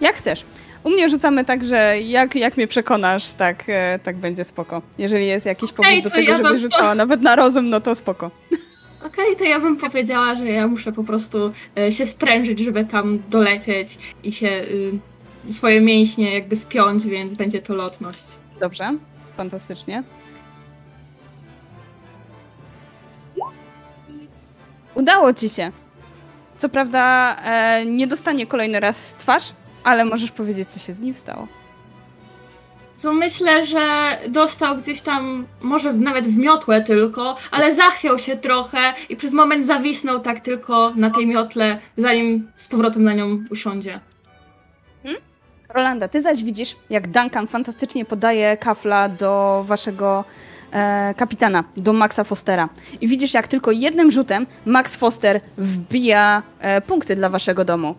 Jak 0.00 0.16
chcesz. 0.16 0.44
U 0.84 0.90
mnie 0.90 1.08
rzucamy 1.08 1.44
tak, 1.44 1.64
że 1.64 2.00
jak, 2.00 2.34
jak 2.34 2.56
mnie 2.56 2.68
przekonasz, 2.68 3.34
tak, 3.34 3.64
e, 3.68 3.98
tak 4.02 4.16
będzie 4.16 4.44
spoko. 4.44 4.82
Jeżeli 4.98 5.26
jest 5.26 5.46
jakiś 5.46 5.72
powód 5.72 5.92
Ej, 5.92 6.02
do 6.02 6.10
to 6.10 6.16
tego, 6.16 6.32
ja 6.32 6.36
żeby 6.36 6.58
rzucała 6.58 6.94
nawet 6.94 7.22
na 7.22 7.36
rozum, 7.36 7.68
no 7.68 7.80
to 7.80 7.94
spoko. 7.94 8.30
Okej, 9.06 9.36
to 9.38 9.44
ja 9.44 9.60
bym 9.60 9.76
powiedziała, 9.76 10.36
że 10.36 10.48
ja 10.48 10.68
muszę 10.68 10.92
po 10.92 11.04
prostu 11.04 11.52
e, 11.78 11.92
się 11.92 12.06
sprężyć, 12.06 12.60
żeby 12.60 12.84
tam 12.84 13.22
dolecieć 13.30 13.98
i 14.24 14.32
się 14.32 14.48
y, 15.48 15.52
swoje 15.52 15.80
mięśnie 15.80 16.34
jakby 16.34 16.56
spiąć, 16.56 17.06
więc 17.06 17.34
będzie 17.34 17.62
to 17.62 17.74
lotność. 17.74 18.22
Dobrze, 18.60 18.98
fantastycznie. 19.36 20.02
Udało 24.94 25.34
ci 25.34 25.48
się. 25.48 25.72
Co 26.56 26.68
prawda 26.68 27.36
e, 27.44 27.86
nie 27.86 28.06
dostanie 28.06 28.46
kolejny 28.46 28.80
raz 28.80 29.12
w 29.12 29.14
twarz, 29.14 29.52
ale 29.84 30.04
możesz 30.04 30.30
powiedzieć, 30.30 30.68
co 30.68 30.78
się 30.78 30.92
z 30.92 31.00
nim 31.00 31.14
stało. 31.14 31.48
Co 33.02 33.12
myślę, 33.12 33.66
że 33.66 33.80
dostał 34.28 34.76
gdzieś 34.76 35.02
tam, 35.02 35.46
może 35.62 35.92
nawet 35.92 36.26
w 36.26 36.38
miotłę 36.38 36.80
tylko, 36.80 37.36
ale 37.50 37.74
zachwiał 37.74 38.18
się 38.18 38.36
trochę 38.36 38.78
i 39.08 39.16
przez 39.16 39.32
moment 39.32 39.66
zawisnął 39.66 40.20
tak 40.20 40.40
tylko 40.40 40.92
na 40.96 41.10
tej 41.10 41.26
miotle, 41.26 41.78
zanim 41.96 42.50
z 42.56 42.68
powrotem 42.68 43.04
na 43.04 43.14
nią 43.14 43.38
usiądzie. 43.50 44.00
Rolanda, 45.68 46.08
ty 46.08 46.22
zaś 46.22 46.44
widzisz, 46.44 46.76
jak 46.90 47.08
Duncan 47.08 47.46
fantastycznie 47.46 48.04
podaje 48.04 48.56
kafla 48.56 49.08
do 49.08 49.64
waszego 49.66 50.24
e, 50.72 51.14
kapitana, 51.16 51.64
do 51.76 51.92
Maxa 51.92 52.24
Fostera. 52.24 52.68
I 53.00 53.08
widzisz, 53.08 53.34
jak 53.34 53.48
tylko 53.48 53.70
jednym 53.70 54.10
rzutem 54.10 54.46
Max 54.66 54.96
Foster 54.96 55.40
wbija 55.58 56.42
e, 56.58 56.80
punkty 56.80 57.16
dla 57.16 57.28
waszego 57.28 57.64
domu. 57.64 57.94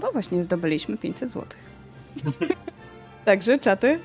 Bo 0.00 0.12
właśnie 0.12 0.42
zdobyliśmy 0.42 0.96
500 0.96 1.30
złotych. 1.30 1.60
Także 3.24 3.58
czaty. 3.58 4.00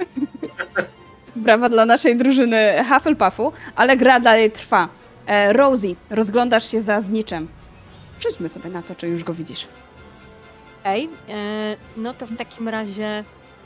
Brawa 1.36 1.70
dla 1.70 1.86
naszej 1.86 2.18
drużyny 2.18 2.84
Hufflepuffu, 2.90 3.52
ale 3.76 3.98
gra 3.98 4.20
dalej 4.20 4.52
trwa. 4.52 4.90
E, 5.28 5.54
Rosie, 5.54 5.96
rozglądasz 6.10 6.72
się 6.72 6.82
za 6.82 7.02
zniczem. 7.02 7.48
Rzućmy 8.20 8.50
sobie 8.50 8.70
na 8.70 8.82
to, 8.82 8.96
czy 8.96 9.08
już 9.08 9.24
go 9.24 9.34
widzisz. 9.34 9.68
Okej, 10.82 11.10
e, 11.30 11.76
no 11.98 12.14
to 12.14 12.28
w 12.28 12.38
takim 12.38 12.70
razie 12.70 13.24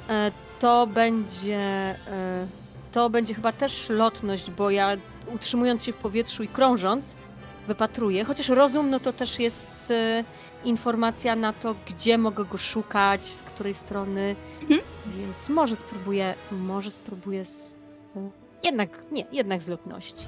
e, 0.10 0.32
to 0.60 0.88
będzie 0.88 1.60
e, 2.08 2.48
to 2.92 3.10
będzie 3.10 3.34
chyba 3.34 3.52
też 3.52 3.90
lotność, 3.90 4.52
bo 4.52 4.70
ja 4.70 4.98
utrzymując 5.36 5.84
się 5.84 5.92
w 5.94 5.96
powietrzu 5.96 6.44
i 6.44 6.48
krążąc 6.48 7.16
wypatruję, 7.68 8.24
chociaż 8.24 8.50
rozum 8.50 8.90
no 8.90 9.00
to 9.00 9.14
też 9.14 9.40
jest 9.40 9.66
e, 9.90 10.24
informacja 10.64 11.36
na 11.36 11.54
to, 11.54 11.76
gdzie 11.88 12.18
mogę 12.18 12.46
go 12.46 12.58
szukać, 12.58 13.26
z 13.26 13.42
której 13.44 13.74
strony, 13.74 14.36
Mhm. 14.62 14.82
więc 15.18 15.50
może 15.50 15.76
spróbuję, 15.76 16.34
może 16.52 16.92
spróbuję 16.92 17.46
z, 17.46 17.76
e, 18.16 18.30
jednak, 18.64 18.90
nie, 19.12 19.26
jednak 19.32 19.62
z 19.62 19.68
lotności. 19.68 20.26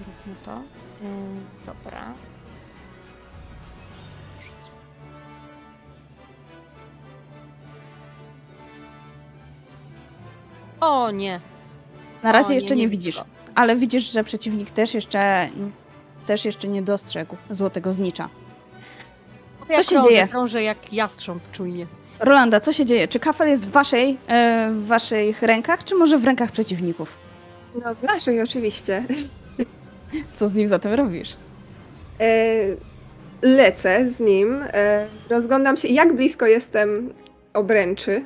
Zróbmy 0.00 0.34
to. 0.44 0.52
E, 0.52 0.62
dobra. 1.66 2.14
O 10.80 11.10
nie. 11.10 11.40
Na 12.22 12.32
razie 12.32 12.48
o, 12.50 12.52
jeszcze 12.52 12.76
nie, 12.76 12.88
widzę 12.88 12.98
widzisz, 13.00 13.16
go. 13.18 13.24
ale 13.54 13.76
widzisz, 13.76 14.12
że 14.12 14.24
przeciwnik 14.24 14.70
też 14.70 14.94
jeszcze, 14.94 15.48
też 16.26 16.44
jeszcze 16.44 16.68
nie 16.68 16.82
dostrzegł 16.82 17.36
złotego 17.50 17.92
znicza. 17.92 18.28
Ja 19.68 19.76
Co 19.76 19.82
się 19.82 19.88
krążę, 19.88 20.08
dzieje? 20.08 20.28
Krążę 20.28 20.62
jak 20.62 20.92
jastrząb 20.92 21.42
czujnie. 21.52 21.86
Rolanda, 22.20 22.60
co 22.60 22.72
się 22.72 22.86
dzieje? 22.86 23.08
Czy 23.08 23.18
kafel 23.20 23.48
jest 23.48 23.68
w, 23.68 23.70
waszej, 23.70 24.18
e, 24.28 24.68
w 24.70 24.86
waszych 24.86 25.42
rękach, 25.42 25.84
czy 25.84 25.94
może 25.94 26.18
w 26.18 26.24
rękach 26.24 26.50
przeciwników? 26.50 27.16
No 27.84 27.94
w 27.94 28.02
naszej 28.02 28.40
oczywiście. 28.40 29.04
Co 30.34 30.48
z 30.48 30.54
nim 30.54 30.66
zatem 30.66 30.92
robisz? 30.92 31.36
E, 32.20 32.26
lecę 33.42 34.10
z 34.10 34.20
nim, 34.20 34.64
e, 34.72 35.06
rozglądam 35.30 35.76
się, 35.76 35.88
jak 35.88 36.16
blisko 36.16 36.46
jestem 36.46 37.12
obręczy. 37.54 38.24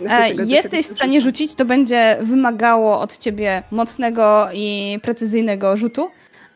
Znaczy 0.00 0.22
E, 0.22 0.28
tego, 0.28 0.42
jesteś 0.42 0.86
w 0.86 0.92
stanie 0.92 1.20
rzucić, 1.20 1.54
to 1.54 1.64
będzie 1.64 2.18
wymagało 2.20 3.00
od 3.00 3.18
ciebie 3.18 3.62
mocnego 3.70 4.48
i 4.54 4.98
precyzyjnego 5.02 5.76
rzutu, 5.76 6.10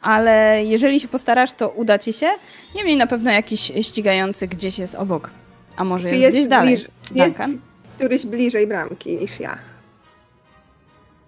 ale 0.07 0.65
jeżeli 0.65 1.01
się 1.01 1.09
postarasz, 1.09 1.53
to 1.53 1.69
uda 1.69 1.99
ci 1.99 2.13
się. 2.13 2.27
Niemniej 2.75 2.97
na 2.97 3.07
pewno 3.07 3.31
jakiś 3.31 3.73
ścigający 3.83 4.49
gdzieś 4.49 4.79
jest 4.79 4.95
obok, 4.95 5.31
a 5.77 5.85
może 5.85 6.09
jest, 6.09 6.21
jest, 6.21 6.37
gdzieś 6.37 6.47
dalej. 6.47 6.75
bliż, 6.75 6.89
czy 7.09 7.15
jest 7.15 7.39
któryś 7.97 8.27
bliżej 8.27 8.67
bramki 8.67 9.17
niż 9.17 9.41
ja? 9.41 9.59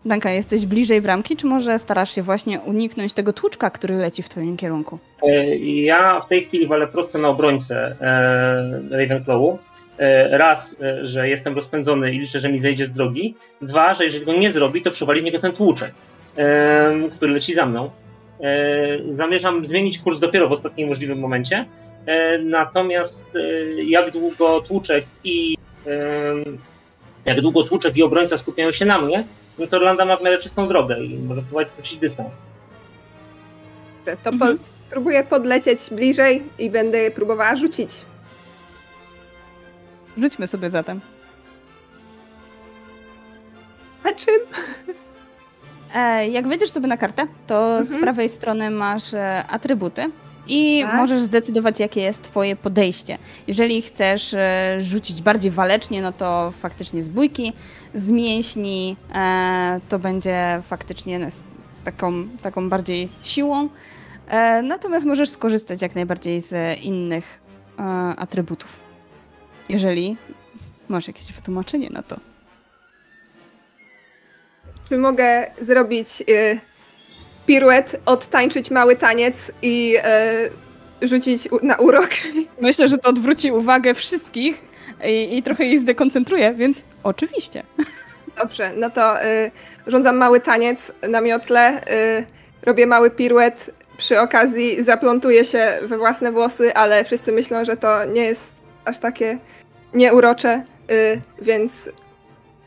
Duncan, 0.05 0.33
jesteś 0.33 0.67
bliżej 0.67 1.03
bramki, 1.03 1.37
czy 1.37 1.47
może 1.47 1.79
starasz 1.79 2.15
się 2.15 2.23
właśnie 2.23 2.61
uniknąć 2.61 3.13
tego 3.13 3.33
tłuczka, 3.33 3.71
który 3.71 3.95
leci 3.97 4.23
w 4.23 4.29
twoim 4.29 4.57
kierunku? 4.57 4.99
E, 5.23 5.57
Ja 5.59 6.21
w 6.21 6.27
tej 6.27 6.45
chwili 6.45 6.67
walę 6.67 6.87
prosto 6.87 7.19
na 7.19 7.29
obrońcę 7.29 7.97
e, 8.01 8.99
Ravenclawu. 8.99 9.59
E, 9.99 10.39
Raz, 10.39 10.81
że 11.03 11.29
jestem 11.29 11.55
rozpędzony 11.55 12.15
i 12.15 12.19
liczę, 12.19 12.41
że 12.41 12.53
mi 12.53 12.59
zejdzie 12.59 12.87
z 12.87 12.93
drogi. 12.93 13.35
Dwa, 13.63 13.95
że 13.95 14.05
jeżeli 14.05 14.25
go 14.25 14.33
nie 14.33 14.51
zrobi, 14.53 14.83
to 14.83 14.91
przywali 14.91 15.21
w 15.21 15.25
niego 15.25 15.39
ten 15.39 15.53
tłuczek, 15.53 15.93
który 17.17 17.33
leci 17.33 17.55
za 17.55 17.67
mną. 17.67 17.91
E, 18.41 18.99
Zamierzam 19.09 19.67
zmienić 19.67 19.99
kurs 19.99 20.19
dopiero 20.19 20.49
w 20.49 20.53
ostatnim 20.53 20.89
możliwym 20.89 21.19
momencie 21.19 21.67
E, 22.09 22.39
natomiast 22.39 23.37
e, 23.37 23.41
jak 23.85 24.11
długo 24.11 24.61
tłuczek 24.61 25.05
i 25.25 25.59
jak 27.25 27.41
długo 27.41 27.63
tłuczek 27.63 27.97
i 27.97 28.03
obrońca 28.03 28.37
skupiają 28.37 28.73
się 28.73 28.85
na 28.85 29.01
mnie, 29.01 29.25
no 29.59 29.67
to 29.67 29.77
Orlando 29.77 30.05
ma 30.05 30.17
w 30.17 30.23
miarę 30.23 30.39
czystą 30.39 30.69
drogę 30.69 31.05
i 31.05 31.19
może 31.19 31.43
próbować 31.43 31.69
skrócić 31.69 31.99
dystans. 31.99 32.39
To 34.05 34.31
mhm. 34.31 34.59
po, 34.59 34.65
spróbuję 34.65 35.25
podlecieć 35.25 35.81
bliżej 35.91 36.43
i 36.59 36.71
będę 36.71 37.11
próbowała 37.11 37.57
rzucić. 37.57 37.91
Rzućmy 40.19 40.47
sobie 40.47 40.71
zatem. 40.71 41.01
A 44.05 44.13
czym? 44.13 44.41
E, 45.95 46.29
jak 46.29 46.49
wejdziesz 46.49 46.71
sobie 46.71 46.87
na 46.87 46.97
kartę, 46.97 47.27
to 47.47 47.79
mhm. 47.79 47.85
z 47.85 48.01
prawej 48.01 48.29
strony 48.29 48.71
masz 48.71 49.15
e, 49.15 49.47
atrybuty 49.47 50.11
i 50.47 50.83
tak? 50.83 50.95
możesz 50.95 51.23
zdecydować, 51.23 51.81
jakie 51.81 52.01
jest 52.01 52.23
Twoje 52.23 52.57
podejście. 52.57 53.19
Jeżeli 53.47 53.83
chcesz 53.83 54.35
e, 54.35 54.77
rzucić 54.81 55.23
bardziej 55.23 55.51
walecznie, 55.51 56.03
no 56.03 56.13
to 56.13 56.53
faktycznie 56.59 57.03
z 57.03 57.09
bójki, 57.09 57.53
z 57.95 58.11
mięśni 58.11 58.97
to 59.89 59.99
będzie 59.99 60.63
faktycznie 60.69 61.29
taką, 61.85 62.29
taką 62.43 62.69
bardziej 62.69 63.09
siłą. 63.23 63.69
Natomiast 64.63 65.07
możesz 65.07 65.31
skorzystać 65.31 65.83
jak 65.83 65.95
najbardziej 65.95 66.41
z 66.41 66.81
innych 66.81 67.41
atrybutów. 68.17 68.81
Jeżeli 69.69 70.17
masz 70.89 71.07
jakieś 71.07 71.33
wytłumaczenie 71.33 71.91
na 71.91 72.03
to. 72.03 72.17
Czy 74.89 74.99
mogę 74.99 75.47
zrobić 75.61 76.23
y, 76.29 76.59
piruet, 77.47 78.01
odtańczyć 78.07 78.71
mały 78.71 78.97
taniec 78.97 79.53
i 79.63 79.97
y, 81.03 81.07
rzucić 81.07 81.49
na 81.63 81.77
urok? 81.77 82.11
Myślę, 82.61 82.89
że 82.89 82.99
to 82.99 83.09
odwróci 83.09 83.53
uwagę 83.53 83.95
wszystkich 83.95 84.63
i, 85.05 85.39
i 85.39 85.43
trochę 85.43 85.65
jej 85.65 85.79
zdekoncentruje, 85.79 86.55
więc 86.55 86.85
oczywiście. 87.03 87.63
Dobrze, 88.43 88.73
no 88.77 88.91
to 88.91 89.25
y, 89.25 89.51
rządzam 89.87 90.17
mały 90.17 90.41
taniec 90.41 90.93
na 91.09 91.21
miotle, 91.21 91.81
y, 91.81 92.25
robię 92.63 92.87
mały 92.87 93.11
piruet, 93.11 93.71
przy 93.99 94.21
okazji 94.21 94.83
zaplątuję 94.83 95.45
się 95.45 95.79
we 95.83 95.99
własne 95.99 96.33
włosy, 96.33 96.75
ale 96.75 97.05
wszyscy 97.05 97.33
myślą, 97.33 97.65
że 97.65 97.77
to 97.77 98.05
nie 98.05 98.25
jest 98.25 98.53
aż 98.85 98.99
takie 98.99 99.39
nieurocze, 99.95 100.63
y, 100.91 101.21
więc 101.43 101.73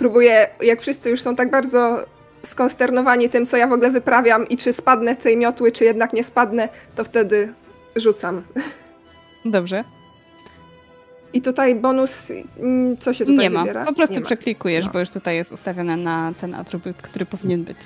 próbuję, 0.02 0.48
jak 0.62 0.82
wszyscy 0.82 1.10
już 1.10 1.22
są 1.22 1.36
tak 1.36 1.52
bardzo 1.52 2.06
skonsternowani 2.44 3.30
tym, 3.30 3.46
co 3.46 3.58
ja 3.58 3.68
w 3.68 3.74
ogóle 3.74 3.92
wyprawiam 3.92 4.50
i 4.50 4.58
czy 4.58 4.74
spadnę 4.74 5.16
tej 5.16 5.38
miotły, 5.38 5.72
czy 5.72 5.86
jednak 5.86 6.14
nie 6.14 6.24
spadnę, 6.24 6.70
to 6.96 7.04
wtedy 7.04 7.54
rzucam. 7.96 8.44
Dobrze. 9.46 9.84
I 11.34 11.42
tutaj 11.42 11.76
bonus, 11.76 12.32
mm, 12.60 12.98
co 12.98 13.14
się 13.14 13.26
tutaj 13.26 13.50
Nie 13.50 13.50
wybiera? 13.50 13.80
ma, 13.80 13.86
po 13.86 13.94
prostu 13.94 14.16
nie 14.16 14.22
przeklikujesz, 14.22 14.86
no. 14.86 14.92
bo 14.92 15.00
już 15.00 15.10
tutaj 15.10 15.36
jest 15.36 15.52
ustawione 15.52 15.98
na 15.98 16.34
ten 16.42 16.56
atrybut, 16.56 17.02
który 17.02 17.26
powinien 17.26 17.64
być. 17.64 17.78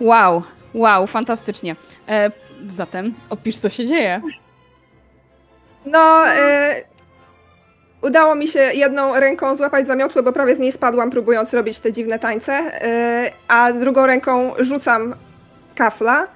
Wow, 0.00 0.42
wow, 0.74 1.06
fantastycznie. 1.06 1.76
E, 2.08 2.30
zatem 2.68 3.14
opisz, 3.30 3.56
co 3.56 3.68
się 3.68 3.86
dzieje. 3.86 4.20
No, 5.86 6.28
e, 6.28 6.95
udało 8.02 8.34
mi 8.34 8.48
się 8.48 8.60
jedną 8.60 9.20
ręką 9.20 9.54
złapać 9.54 9.86
zamiotłę, 9.86 10.22
bo 10.22 10.32
prawie 10.32 10.56
z 10.56 10.58
niej 10.58 10.72
spadłam, 10.72 11.10
próbując 11.10 11.54
robić 11.54 11.78
te 11.78 11.92
dziwne 11.92 12.18
tańce, 12.18 12.52
e, 12.52 13.30
a 13.48 13.72
drugą 13.72 14.06
ręką 14.06 14.52
rzucam 14.58 15.14
kafla. 15.74 16.26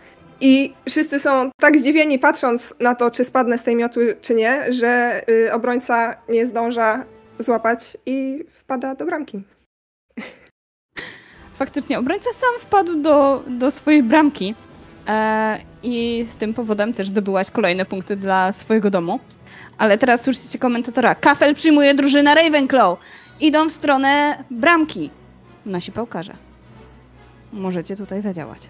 I 0.40 0.74
wszyscy 0.88 1.20
są 1.20 1.50
tak 1.60 1.78
zdziwieni, 1.78 2.18
patrząc 2.18 2.74
na 2.80 2.94
to, 2.94 3.10
czy 3.10 3.24
spadnę 3.24 3.58
z 3.58 3.62
tej 3.62 3.76
miotły, 3.76 4.16
czy 4.22 4.34
nie, 4.34 4.72
że 4.72 5.20
y, 5.30 5.52
obrońca 5.52 6.16
nie 6.28 6.46
zdąża 6.46 7.04
złapać 7.38 7.96
i 8.06 8.44
wpada 8.50 8.94
do 8.94 9.06
bramki. 9.06 9.42
Faktycznie, 11.54 11.98
obrońca 11.98 12.32
sam 12.32 12.50
wpadł 12.60 13.02
do, 13.02 13.42
do 13.46 13.70
swojej 13.70 14.02
bramki 14.02 14.54
e, 15.08 15.58
i 15.82 16.24
z 16.24 16.36
tym 16.36 16.54
powodem 16.54 16.92
też 16.92 17.08
zdobyłaś 17.08 17.50
kolejne 17.50 17.84
punkty 17.84 18.16
dla 18.16 18.52
swojego 18.52 18.90
domu. 18.90 19.20
Ale 19.80 19.98
teraz 19.98 20.22
słyszycie 20.22 20.58
komentatora. 20.58 21.14
Kafel 21.14 21.54
przyjmuje 21.54 21.94
drużynę 21.94 22.34
Ravenclaw. 22.34 22.98
Idą 23.40 23.68
w 23.68 23.72
stronę 23.72 24.44
bramki. 24.50 25.10
Nasi 25.66 25.92
pałkarze. 25.92 26.32
Możecie 27.52 27.96
tutaj 27.96 28.20
zadziałać. 28.20 28.68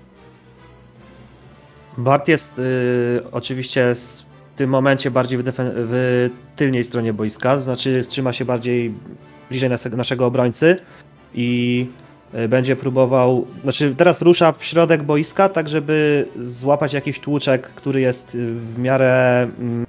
Bart 1.98 2.28
jest 2.28 2.58
y, 2.58 2.62
oczywiście 3.32 3.94
w 3.94 4.56
tym 4.56 4.70
momencie 4.70 5.10
bardziej 5.10 5.38
w, 5.38 5.42
w, 5.46 6.30
tylniej 6.56 6.84
stronie 6.84 7.12
boiska, 7.12 7.60
znaczy 7.60 8.02
trzyma 8.08 8.32
się 8.32 8.44
bardziej 8.44 8.94
bliżej 9.48 9.70
nas 9.70 9.84
naszego 9.84 10.26
obrońcy 10.26 10.76
i 11.34 11.86
y, 12.34 12.48
będzie 12.48 12.76
próbował, 12.76 13.46
znaczy 13.62 13.94
teraz 13.96 14.22
rusza 14.22 14.52
w 14.52 14.64
środek 14.64 15.02
boiska, 15.02 15.48
tak 15.48 15.68
żeby 15.68 16.28
złapać 16.42 16.92
jakiś 16.92 17.20
tłuczek, 17.20 17.62
który 17.62 18.00
jest 18.00 18.36
w 18.36 18.78
miarę 18.78 19.48
mm, 19.58 19.86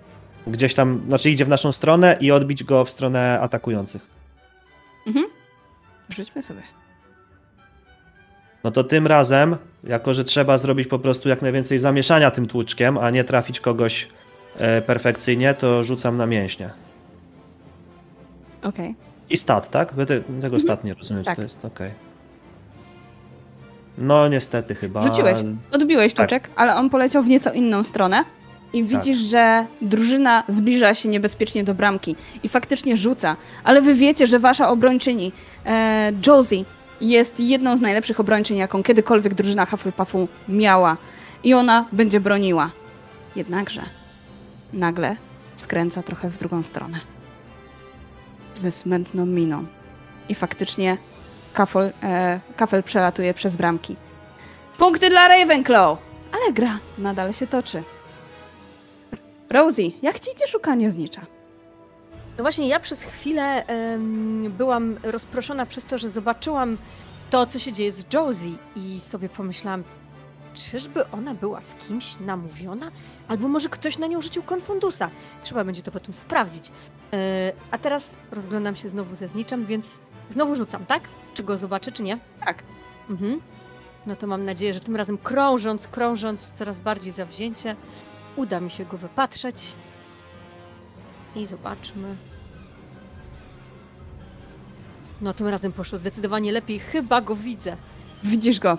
gdzieś 0.48 0.74
tam, 0.74 1.02
znaczy 1.08 1.30
idzie 1.30 1.46
w 1.46 1.50
naszą 1.50 1.72
stronę 1.72 2.18
i 2.20 2.32
odbić 2.32 2.64
go 2.64 2.86
w 2.86 2.90
stronę 2.90 3.40
atakujących. 3.42 4.02
Mhm. 5.08 5.26
Rzućmy 6.10 6.42
sobie. 6.42 6.62
No 8.64 8.72
to 8.72 8.84
tym 8.84 9.08
razem, 9.08 9.56
jako 9.84 10.14
że 10.14 10.24
trzeba 10.24 10.58
zrobić 10.58 10.88
po 10.88 11.00
prostu 11.00 11.30
jak 11.30 11.42
najwięcej 11.42 11.80
zamieszania 11.80 12.32
tym 12.32 12.48
tłuczkiem, 12.48 12.98
a 12.98 13.10
nie 13.10 13.24
trafić 13.24 13.60
kogoś 13.60 14.08
e, 14.58 14.82
perfekcyjnie, 14.82 15.54
to 15.54 15.84
rzucam 15.84 16.18
na 16.18 16.26
mięśnie. 16.26 16.70
Okej. 18.64 18.90
Okay. 18.90 18.96
I 19.30 19.38
stat, 19.38 19.70
tak? 19.70 19.94
Tego 20.08 20.14
mhm. 20.30 20.62
stat 20.62 20.84
nie 20.84 20.94
rozumiem, 20.94 21.24
tak. 21.24 21.36
to 21.36 21.42
jest. 21.42 21.58
Okej. 21.58 21.70
Okay. 21.70 21.92
No 23.98 24.28
niestety 24.28 24.76
chyba. 24.76 25.02
Rzuciłeś, 25.02 25.38
odbiłeś 25.72 26.14
tak. 26.14 26.30
tłuczek, 26.30 26.50
ale 26.56 26.76
on 26.76 26.90
poleciał 26.90 27.24
w 27.24 27.28
nieco 27.28 27.54
inną 27.54 27.84
stronę. 27.84 28.24
I 28.74 28.84
tak. 28.84 28.90
widzisz, 28.90 29.18
tak. 29.18 29.30
że 29.30 29.66
drużyna 29.82 30.44
zbliża 30.48 30.94
się 30.94 31.10
niebezpiecznie 31.10 31.64
do 31.64 31.74
bramki 31.74 32.16
i 32.44 32.50
faktycznie 32.50 32.98
rzuca, 32.98 33.36
ale 33.64 33.82
wy 33.82 33.94
wiecie, 33.94 34.28
że 34.28 34.40
wasza 34.40 34.70
obrończyni, 34.70 35.32
e, 35.66 36.12
Josie, 36.28 36.66
jest 37.02 37.40
jedną 37.40 37.76
z 37.76 37.82
najlepszych 37.82 38.20
obrończyń, 38.20 38.58
jaką 38.58 38.84
kiedykolwiek 38.84 39.34
drużyna 39.34 39.66
Hufflepuffu 39.66 40.28
miała. 40.50 40.98
I 41.44 41.54
ona 41.54 41.86
będzie 41.92 42.20
broniła. 42.20 42.70
Jednakże 43.36 43.82
nagle 44.74 45.16
skręca 45.56 46.04
trochę 46.04 46.30
w 46.30 46.38
drugą 46.38 46.64
stronę. 46.64 47.00
Ze 48.54 48.72
smętną 48.72 49.26
miną. 49.26 49.66
I 50.30 50.36
faktycznie 50.36 50.98
kafel, 51.54 51.94
e, 52.04 52.40
kafel 52.58 52.84
przelatuje 52.84 53.34
przez 53.34 53.56
bramki. 53.58 53.96
Punkty 54.78 55.10
dla 55.10 55.28
Ravenclaw! 55.28 55.98
Ale 56.32 56.54
gra 56.54 56.80
nadal 56.98 57.34
się 57.34 57.48
toczy. 57.48 57.84
Rosie, 59.52 59.92
jak 60.02 60.20
ci 60.20 60.32
idzie 60.32 60.48
szukanie 60.48 60.92
znicza? 60.92 61.22
No 62.38 62.44
właśnie, 62.44 62.68
ja 62.68 62.80
przez 62.80 63.04
chwilę 63.04 63.66
um, 63.68 64.54
byłam 64.58 64.98
rozproszona 65.04 65.66
przez 65.66 65.86
to, 65.86 65.98
że 65.98 66.10
zobaczyłam 66.10 66.78
to, 67.30 67.46
co 67.46 67.60
się 67.60 67.72
dzieje 67.72 67.92
z 67.92 68.14
Josie 68.14 68.58
i 68.76 69.00
sobie 69.02 69.30
pomyślałam, 69.30 69.84
czyżby 70.54 71.10
ona 71.10 71.34
była 71.34 71.62
z 71.62 71.76
kimś 71.76 72.20
namówiona? 72.20 72.92
Albo 73.28 73.48
może 73.48 73.70
ktoś 73.70 73.98
na 73.98 74.08
nią 74.08 74.22
rzucił 74.22 74.44
konfundusa. 74.44 75.10
Trzeba 75.44 75.64
będzie 75.64 75.82
to 75.82 75.92
potem 75.92 76.14
sprawdzić. 76.14 76.68
Yy, 77.12 77.18
a 77.72 77.78
teraz 77.78 78.18
rozglądam 78.32 78.76
się 78.76 78.90
znowu 78.90 79.16
ze 79.16 79.28
zniczem, 79.28 79.66
więc 79.66 80.00
znowu 80.30 80.56
rzucam, 80.56 80.86
tak? 80.86 81.04
Czy 81.34 81.44
go 81.44 81.58
zobaczę, 81.58 81.92
czy 81.92 82.04
nie? 82.04 82.18
Tak. 82.46 82.64
Mhm. 83.10 83.42
No 84.08 84.16
to 84.16 84.28
mam 84.28 84.46
nadzieję, 84.46 84.74
że 84.74 84.80
tym 84.80 84.96
razem 84.96 85.18
krążąc, 85.18 85.88
krążąc 85.88 86.52
coraz 86.52 86.80
bardziej 86.80 87.12
zawzięcie, 87.12 87.76
uda 88.36 88.60
mi 88.60 88.72
się 88.72 88.86
go 88.86 88.98
wypatrzeć. 88.98 89.72
I 91.36 91.48
zobaczmy. 91.48 92.16
No 95.22 95.34
tym 95.34 95.48
razem 95.48 95.72
poszło 95.72 95.98
zdecydowanie 95.98 96.52
lepiej. 96.52 96.80
Chyba 96.80 97.22
go 97.22 97.36
widzę. 97.36 97.76
Widzisz 98.24 98.60
go. 98.60 98.78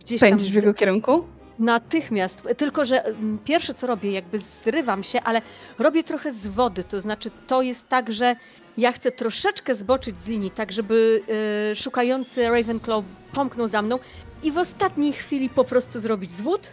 Gdzieś 0.00 0.20
Pędzisz 0.20 0.50
w 0.50 0.54
jego 0.54 0.74
kierunku? 0.74 1.24
Natychmiast. 1.58 2.42
Tylko, 2.56 2.84
że 2.84 3.04
mm, 3.04 3.38
pierwsze 3.44 3.74
co 3.74 3.86
robię, 3.86 4.12
jakby 4.12 4.38
zrywam 4.64 5.04
się, 5.04 5.20
ale 5.20 5.42
robię 5.78 6.04
trochę 6.04 6.34
z 6.34 6.46
wody. 6.46 6.84
To 6.84 7.00
znaczy, 7.00 7.30
to 7.46 7.62
jest 7.62 7.88
tak, 7.88 8.12
że 8.12 8.36
ja 8.76 8.92
chcę 8.92 9.10
troszeczkę 9.12 9.76
zboczyć 9.76 10.20
z 10.20 10.26
linii, 10.28 10.50
tak 10.50 10.72
żeby 10.72 11.22
yy, 11.68 11.76
szukający 11.76 12.48
Ravenclaw 12.48 13.04
pomknął 13.32 13.68
za 13.68 13.82
mną 13.82 13.98
i 14.42 14.52
w 14.52 14.58
ostatniej 14.58 15.12
chwili 15.12 15.48
po 15.48 15.64
prostu 15.64 16.00
zrobić 16.00 16.32
zwód 16.32 16.72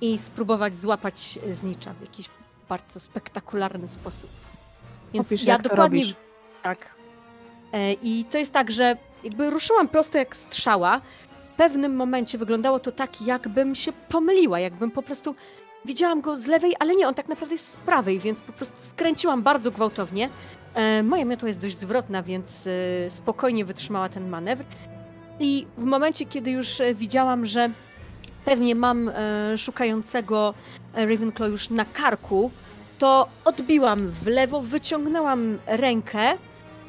i 0.00 0.18
spróbować 0.18 0.76
złapać 0.76 1.38
znicza 1.50 1.94
w 1.94 2.00
jakiś 2.00 2.28
bardzo 2.68 3.00
spektakularny 3.00 3.88
sposób. 3.88 4.30
Więc 5.12 5.26
Opisz, 5.26 5.44
ja 5.44 5.58
dokładnie. 5.58 6.00
Robisz. 6.00 6.14
Tak. 6.62 6.78
E, 7.72 7.92
I 7.92 8.24
to 8.24 8.38
jest 8.38 8.52
tak, 8.52 8.70
że 8.70 8.96
jakby 9.24 9.50
ruszyłam 9.50 9.88
prosto 9.88 10.18
jak 10.18 10.36
strzała. 10.36 11.00
W 11.54 11.56
pewnym 11.56 11.96
momencie 11.96 12.38
wyglądało 12.38 12.80
to 12.80 12.92
tak, 12.92 13.22
jakbym 13.22 13.74
się 13.74 13.92
pomyliła, 13.92 14.60
jakbym 14.60 14.90
po 14.90 15.02
prostu 15.02 15.34
widziałam 15.84 16.20
go 16.20 16.36
z 16.36 16.46
lewej, 16.46 16.74
ale 16.78 16.96
nie, 16.96 17.08
on 17.08 17.14
tak 17.14 17.28
naprawdę 17.28 17.54
jest 17.54 17.72
z 17.72 17.76
prawej, 17.76 18.18
więc 18.18 18.40
po 18.40 18.52
prostu 18.52 18.76
skręciłam 18.82 19.42
bardzo 19.42 19.70
gwałtownie. 19.70 20.30
E, 20.74 21.02
moja 21.02 21.24
miotła 21.24 21.48
jest 21.48 21.60
dość 21.60 21.76
zwrotna, 21.76 22.22
więc 22.22 22.66
e, 22.66 23.10
spokojnie 23.10 23.64
wytrzymała 23.64 24.08
ten 24.08 24.28
manewr. 24.28 24.64
I 25.40 25.66
w 25.78 25.84
momencie, 25.84 26.26
kiedy 26.26 26.50
już 26.50 26.82
widziałam, 26.94 27.46
że 27.46 27.70
pewnie 28.44 28.74
mam 28.74 29.08
e, 29.08 29.58
szukającego 29.58 30.54
e, 30.94 31.06
Ravenclaw 31.06 31.50
już 31.50 31.70
na 31.70 31.84
karku, 31.84 32.50
to 32.98 33.28
odbiłam 33.44 34.08
w 34.08 34.26
lewo, 34.26 34.60
wyciągnęłam 34.60 35.58
rękę 35.66 36.20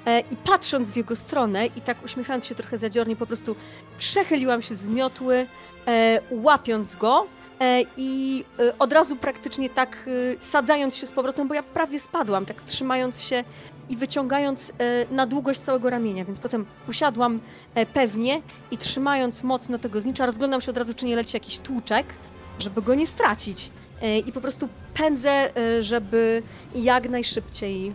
e, 0.06 0.20
i 0.20 0.36
patrząc 0.36 0.92
w 0.92 0.96
jego 0.96 1.16
stronę 1.16 1.66
i 1.66 1.82
tak 1.82 2.06
uśmiechając 2.06 2.46
się 2.46 2.56
trochę 2.56 2.78
zadziornie, 2.78 3.16
po 3.16 3.26
prostu 3.26 3.56
przechyliłam 3.98 4.62
się 4.62 4.76
z 4.76 4.88
miotły, 4.88 5.46
e, 5.88 6.20
łapiąc 6.32 6.96
go 6.96 7.28
e, 7.60 7.82
i 7.98 8.44
e, 8.60 8.78
od 8.80 8.94
razu 8.94 9.16
praktycznie 9.16 9.70
tak 9.70 10.10
sadzając 10.40 10.96
się 10.96 11.08
z 11.08 11.12
powrotem, 11.12 11.48
bo 11.48 11.54
ja 11.54 11.64
prawie 11.64 12.00
spadłam, 12.00 12.46
tak 12.46 12.62
trzymając 12.62 13.22
się 13.22 13.44
i 13.90 13.96
wyciągając 13.96 14.72
e, 14.78 15.06
na 15.12 15.26
długość 15.26 15.60
całego 15.60 15.90
ramienia, 15.90 16.26
więc 16.26 16.40
potem 16.40 16.66
usiadłam 16.90 17.40
e, 17.76 17.86
pewnie 17.86 18.42
i 18.72 18.78
trzymając 18.78 19.44
mocno 19.44 19.80
tego 19.80 20.02
znicza, 20.02 20.26
rozglądam 20.26 20.62
się 20.62 20.72
od 20.72 20.78
razu, 20.78 20.94
czy 20.94 21.06
nie 21.06 21.16
leci 21.16 21.36
jakiś 21.36 21.60
tłuczek, 21.60 22.06
żeby 22.60 22.82
go 22.82 22.96
nie 22.96 23.08
stracić. 23.08 23.70
E, 24.02 24.20
I 24.20 24.32
po 24.32 24.42
prostu 24.42 24.70
pędzę, 24.94 25.52
żeby 25.80 26.44
jak 26.76 27.10
najszybciej 27.10 27.94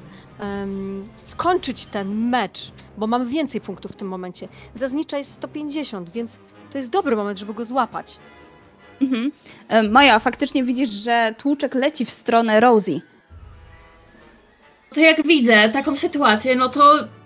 skończyć 1.17 1.87
ten 1.87 2.29
mecz, 2.29 2.73
bo 2.99 3.07
mam 3.07 3.29
więcej 3.29 3.61
punktów 3.61 3.93
w 3.93 3.97
tym 3.97 4.09
momencie. 4.09 4.49
Za 4.75 4.89
znicza 4.89 5.19
jest 5.19 5.33
150, 5.33 6.11
więc 6.11 6.39
to 6.73 6.79
jest 6.79 6.91
dobry 6.91 7.17
moment, 7.17 7.39
żeby 7.39 7.55
go 7.55 7.65
złapać. 7.65 8.17
Mhm. 9.03 9.33
Maja, 9.91 10.19
faktycznie 10.19 10.65
widzisz, 10.65 10.91
że 10.91 11.35
tłuczek 11.39 11.75
leci 11.75 12.05
w 12.05 12.11
stronę 12.11 12.61
Rosie. 12.61 13.01
To 14.95 15.01
jak 15.01 15.27
widzę 15.27 15.69
taką 15.69 15.97
sytuację, 15.97 16.55
no 16.57 16.69
to 16.69 16.81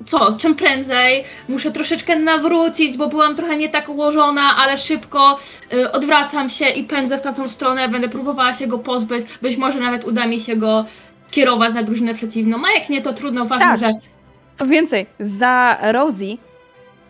co, 0.07 0.33
czym 0.33 0.55
prędzej 0.55 1.25
muszę 1.49 1.71
troszeczkę 1.71 2.17
nawrócić, 2.17 2.97
bo 2.97 3.09
byłam 3.09 3.35
trochę 3.35 3.57
nie 3.57 3.69
tak 3.69 3.89
ułożona, 3.89 4.43
ale 4.59 4.79
szybko 4.79 5.39
y, 5.73 5.93
odwracam 5.93 6.51
się 6.51 6.67
i 6.67 6.85
pędzę 6.85 7.19
w 7.19 7.21
tamtą 7.21 7.49
stronę, 7.49 7.89
będę 7.89 8.09
próbowała 8.09 8.53
się 8.53 8.67
go 8.67 8.79
pozbyć, 8.79 9.27
być 9.43 9.57
może 9.57 9.79
nawet 9.79 10.05
uda 10.05 10.27
mi 10.27 10.41
się 10.41 10.57
go 10.57 10.85
kierować 11.31 11.75
na 11.75 11.83
drużynę 11.83 12.15
przeciwną, 12.15 12.57
a 12.57 12.79
jak 12.79 12.89
nie, 12.89 13.03
to 13.03 13.13
trudno, 13.13 13.45
ważne, 13.45 13.67
Tak. 13.67 13.79
że 13.81 13.93
Co 14.57 14.67
więcej, 14.67 15.07
za 15.21 15.79
Rosie 15.83 16.37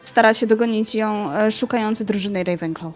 stara 0.04 0.34
się 0.34 0.46
dogonić 0.46 0.94
ją 0.94 1.32
e, 1.32 1.50
szukający 1.50 2.04
drużyny 2.04 2.44
Ravenclaw. 2.44 2.92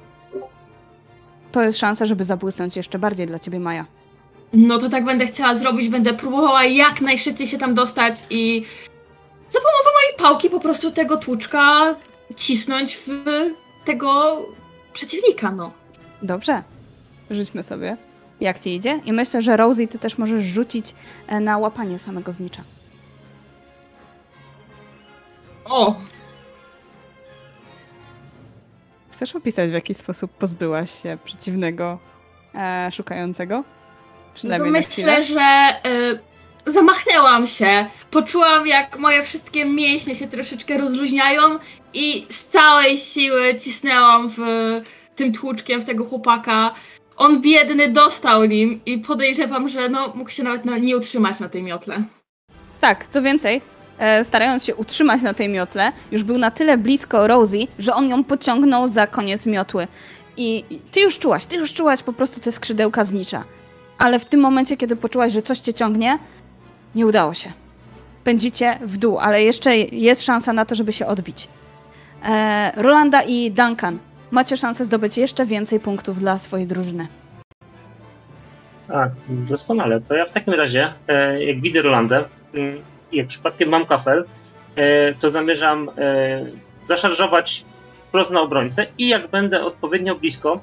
To 1.52 1.62
jest 1.62 1.78
szansa, 1.78 2.06
żeby 2.06 2.24
zabłysnąć 2.24 2.76
jeszcze 2.76 2.98
bardziej 2.98 3.26
dla 3.26 3.38
ciebie, 3.38 3.60
Maja. 3.60 3.86
No 4.52 4.78
to 4.78 4.88
tak 4.88 5.04
będę 5.04 5.26
chciała 5.26 5.54
zrobić, 5.54 5.88
będę 5.88 6.14
próbowała 6.14 6.64
jak 6.64 7.00
najszybciej 7.00 7.48
się 7.48 7.58
tam 7.58 7.74
dostać 7.74 8.14
i 8.30 8.64
za 9.48 9.58
pomocą 9.58 9.88
mojej 10.02 10.16
pałki 10.18 10.50
po 10.50 10.60
prostu 10.60 10.90
tego 10.90 11.16
tłuczka 11.16 11.94
cisnąć 12.36 12.96
w 12.96 13.08
tego 13.84 14.38
przeciwnika, 14.92 15.50
no. 15.50 15.72
Dobrze. 16.22 16.62
Rzućmy 17.30 17.62
sobie. 17.62 17.96
Jak 18.40 18.58
ci 18.58 18.74
idzie? 18.74 19.00
I 19.04 19.12
myślę, 19.12 19.42
że 19.42 19.56
Rosie, 19.56 19.88
ty 19.88 19.98
też 19.98 20.18
możesz 20.18 20.44
rzucić 20.44 20.94
e, 21.26 21.40
na 21.40 21.58
łapanie 21.58 21.98
samego 21.98 22.32
znicza. 22.32 22.62
O, 25.64 25.94
Chcesz 29.22 29.36
opisać, 29.36 29.70
w 29.70 29.72
jaki 29.72 29.94
sposób 29.94 30.30
pozbyłaś 30.30 31.02
się 31.02 31.18
przeciwnego 31.24 31.98
e, 32.54 32.90
szukającego? 32.92 33.64
No 34.32 34.36
Przynajmniej 34.36 34.82
to 34.82 34.88
chwilę. 34.90 35.18
myślę, 35.18 35.24
że 35.24 35.68
y, 36.66 36.72
zamachnęłam 36.72 37.46
się. 37.46 37.86
Poczułam, 38.10 38.66
jak 38.66 38.98
moje 38.98 39.22
wszystkie 39.22 39.64
mięśnie 39.64 40.14
się 40.14 40.28
troszeczkę 40.28 40.78
rozluźniają 40.78 41.42
i 41.94 42.26
z 42.28 42.46
całej 42.46 42.98
siły 42.98 43.54
cisnęłam 43.60 44.30
w 44.30 44.40
tym 45.16 45.32
tłuczkiem 45.32 45.80
w 45.80 45.84
tego 45.84 46.04
chłopaka. 46.04 46.74
On 47.16 47.40
biedny 47.40 47.88
dostał 47.88 48.44
nim 48.44 48.80
i 48.86 48.98
podejrzewam, 48.98 49.68
że 49.68 49.88
no, 49.88 50.12
mógł 50.14 50.30
się 50.30 50.42
nawet 50.42 50.64
na, 50.64 50.78
nie 50.78 50.96
utrzymać 50.96 51.40
na 51.40 51.48
tej 51.48 51.62
miotle. 51.62 52.02
Tak, 52.80 53.06
co 53.06 53.22
więcej, 53.22 53.60
e, 53.98 54.24
starając 54.24 54.64
się 54.64 54.74
utrzymać 54.74 55.22
na 55.22 55.34
tej 55.34 55.48
miotle, 55.48 55.92
już 56.12 56.22
był 56.22 56.38
na 56.38 56.50
tyle 56.50 56.78
blisko 56.78 57.26
Rosie, 57.26 57.66
że 57.78 57.94
on 57.94 58.08
ją 58.08 58.24
pociągnął 58.24 58.88
za 58.88 59.06
koniec 59.06 59.46
miotły. 59.46 59.86
I 60.36 60.64
i 60.70 60.78
ty 60.78 61.00
już 61.00 61.18
czułaś, 61.18 61.46
ty 61.46 61.56
już 61.56 61.72
czułaś 61.72 62.02
po 62.02 62.12
prostu 62.12 62.40
te 62.40 62.52
skrzydełka 62.52 63.04
znicza. 63.04 63.44
Ale 64.02 64.18
w 64.18 64.24
tym 64.24 64.40
momencie, 64.40 64.76
kiedy 64.76 64.96
poczułaś, 64.96 65.32
że 65.32 65.42
coś 65.42 65.58
cię 65.58 65.74
ciągnie, 65.74 66.18
nie 66.94 67.06
udało 67.06 67.34
się. 67.34 67.52
Pędzicie 68.24 68.78
w 68.80 68.98
dół, 68.98 69.18
ale 69.18 69.42
jeszcze 69.42 69.76
jest 69.76 70.22
szansa 70.22 70.52
na 70.52 70.64
to, 70.64 70.74
żeby 70.74 70.92
się 70.92 71.06
odbić. 71.06 71.48
E, 72.24 72.72
Rolanda 72.76 73.22
i 73.22 73.50
Duncan, 73.50 73.98
macie 74.30 74.56
szansę 74.56 74.84
zdobyć 74.84 75.18
jeszcze 75.18 75.46
więcej 75.46 75.80
punktów 75.80 76.18
dla 76.18 76.38
swojej 76.38 76.66
drużyny. 76.66 77.06
Tak, 78.88 79.10
doskonale. 79.28 80.00
To 80.00 80.16
ja 80.16 80.26
w 80.26 80.30
takim 80.30 80.54
razie, 80.54 80.92
e, 81.08 81.44
jak 81.44 81.60
widzę 81.60 81.82
Rolandę 81.82 82.24
mm, 82.54 82.78
i 83.12 83.16
jak 83.16 83.26
przypadkiem 83.26 83.68
mam 83.68 83.86
kafel, 83.86 84.24
e, 84.76 85.14
to 85.14 85.30
zamierzam 85.30 85.90
e, 85.98 86.46
zaszarżować 86.84 87.64
wprost 88.08 88.30
na 88.30 88.40
obrońcę 88.40 88.86
i 88.98 89.08
jak 89.08 89.28
będę 89.28 89.64
odpowiednio 89.64 90.14
blisko, 90.14 90.60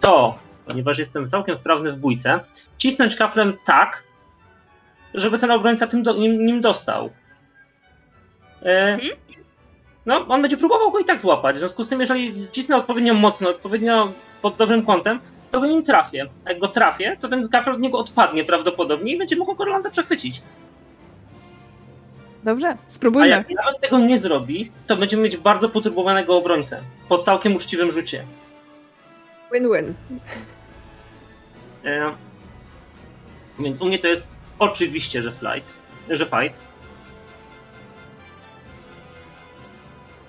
to, 0.00 0.38
ponieważ 0.66 0.98
jestem 0.98 1.26
całkiem 1.26 1.56
sprawny 1.56 1.92
w 1.92 1.98
bójce, 1.98 2.40
cisnąć 2.78 3.16
kaflem 3.16 3.56
tak, 3.64 4.02
żeby 5.14 5.38
ten 5.38 5.50
obrońca 5.50 5.86
tym 5.86 6.02
do, 6.02 6.14
nim, 6.14 6.46
nim 6.46 6.60
dostał. 6.60 7.10
E, 8.62 8.98
no, 10.06 10.26
on 10.28 10.42
będzie 10.42 10.56
próbował 10.56 10.90
go 10.90 10.98
i 10.98 11.04
tak 11.04 11.20
złapać. 11.20 11.56
W 11.56 11.58
związku 11.58 11.84
z 11.84 11.88
tym, 11.88 12.00
jeżeli 12.00 12.48
cisnę 12.52 12.76
odpowiednio 12.76 13.14
mocno, 13.14 13.48
odpowiednio 13.48 14.12
pod 14.42 14.56
dobrym 14.56 14.86
kątem, 14.86 15.20
to 15.50 15.60
go 15.60 15.66
nim 15.66 15.82
trafię. 15.82 16.28
A 16.44 16.50
jak 16.50 16.58
go 16.58 16.68
trafię, 16.68 17.16
to 17.20 17.28
ten 17.28 17.48
kafel 17.48 17.74
od 17.74 17.80
niego 17.80 17.98
odpadnie 17.98 18.44
prawdopodobnie 18.44 19.12
i 19.12 19.18
będzie 19.18 19.36
mógł 19.36 19.54
go 19.54 19.64
Rolanda 19.64 19.90
przechwycić. 19.90 20.42
Dobrze, 22.44 22.68
A 22.68 22.76
spróbujmy. 22.86 23.28
jak 23.28 23.50
nawet 23.50 23.80
tego 23.80 23.98
nie 23.98 24.18
zrobi, 24.18 24.72
to 24.86 24.96
będziemy 24.96 25.22
mieć 25.22 25.36
bardzo 25.36 25.68
poturbowanego 25.68 26.36
obrońcę. 26.36 26.82
Po 27.08 27.18
całkiem 27.18 27.56
uczciwym 27.56 27.90
rzucie. 27.90 28.24
Win-win. 29.54 29.94
E, 31.84 32.14
więc 33.58 33.80
u 33.80 33.86
mnie 33.86 33.98
to 33.98 34.08
jest 34.08 34.32
oczywiście, 34.58 35.22
że 35.22 35.32
flight, 35.32 35.72
że 36.10 36.24
fight. 36.24 36.58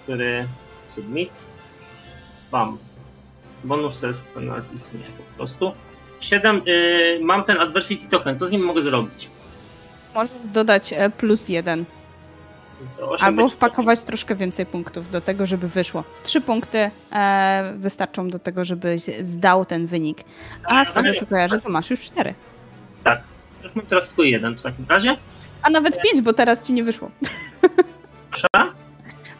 Który 0.03 0.47
submit. 0.95 1.45
Bam. 2.51 2.77
Bonus 3.63 4.01
test 4.01 4.27
penalties 4.33 4.93
nie 4.93 4.99
po 4.99 5.35
prostu. 5.37 5.71
7. 6.19 6.61
Y, 6.67 7.19
mam 7.21 7.43
ten 7.43 7.57
adversity 7.57 8.07
token. 8.07 8.37
Co 8.37 8.45
z 8.45 8.51
nim 8.51 8.61
mogę 8.61 8.81
zrobić? 8.81 9.29
Możesz 10.15 10.33
dodać 10.43 10.93
e, 10.93 11.09
plus 11.09 11.49
jeden. 11.49 11.85
Albo 13.21 13.49
wpakować 13.49 14.03
troszkę 14.03 14.35
więcej 14.35 14.65
punktów 14.65 15.11
do 15.11 15.21
tego, 15.21 15.45
żeby 15.45 15.67
wyszło. 15.67 16.03
Trzy 16.23 16.41
punkty 16.41 16.91
e, 17.11 17.73
wystarczą 17.77 18.29
do 18.29 18.39
tego, 18.39 18.65
żebyś 18.65 19.01
zdał 19.01 19.65
ten 19.65 19.85
wynik. 19.85 20.17
A 20.63 20.85
z 20.85 20.93
tego, 20.93 21.13
co 21.13 21.25
kojarzę, 21.25 21.61
to 21.61 21.69
masz 21.69 21.89
już 21.89 22.01
cztery. 22.01 22.33
Tak. 23.03 23.23
Już 23.63 23.75
mam 23.75 23.85
teraz 23.85 24.07
tylko 24.07 24.23
jeden 24.23 24.57
w 24.57 24.61
takim 24.61 24.85
razie. 24.89 25.17
A 25.61 25.69
nawet 25.69 26.01
pięć, 26.01 26.21
bo 26.21 26.33
teraz 26.33 26.61
ci 26.61 26.73
nie 26.73 26.83
wyszło. 26.83 27.11
Proszę. 28.31 28.47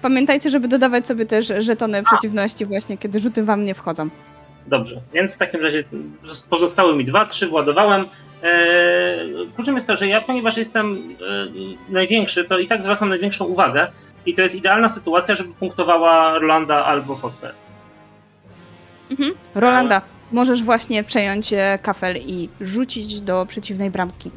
Pamiętajcie, 0.01 0.49
żeby 0.49 0.67
dodawać 0.67 1.08
sobie 1.08 1.25
też 1.25 1.53
żetony 1.60 2.03
przeciwności 2.03 2.65
właśnie, 2.65 2.97
kiedy 2.97 3.19
rzuty 3.19 3.43
wam 3.43 3.65
nie 3.65 3.73
wchodzą. 3.75 4.10
Dobrze, 4.67 5.01
więc 5.13 5.36
w 5.36 5.38
takim 5.38 5.62
razie 5.62 5.84
pozostały 6.49 6.95
mi 6.95 7.05
dwa, 7.05 7.25
trzy 7.25 7.47
władowałem. 7.47 8.05
Eee, 8.43 9.47
Kluczem 9.55 9.76
jest 9.76 9.88
to, 9.88 9.95
że 9.95 10.07
ja, 10.07 10.22
ponieważ 10.22 10.57
jestem 10.57 11.16
e, 11.89 11.93
największy, 11.93 12.45
to 12.45 12.59
i 12.59 12.68
tak 12.68 12.82
zwracam 12.82 13.09
największą 13.09 13.45
uwagę 13.45 13.88
i 14.26 14.34
to 14.34 14.41
jest 14.41 14.55
idealna 14.55 14.89
sytuacja, 14.89 15.36
żeby 15.36 15.53
punktowała 15.53 16.39
Rolanda 16.39 16.86
albo 16.86 17.16
Foster. 17.16 17.53
Mhm. 19.12 19.34
Rolanda, 19.55 20.01
możesz 20.32 20.64
właśnie 20.64 21.03
przejąć 21.03 21.53
e, 21.53 21.80
kafel 21.82 22.18
i 22.18 22.49
rzucić 22.62 23.22
do 23.22 23.45
przeciwnej 23.45 23.91
bramki. 23.91 24.32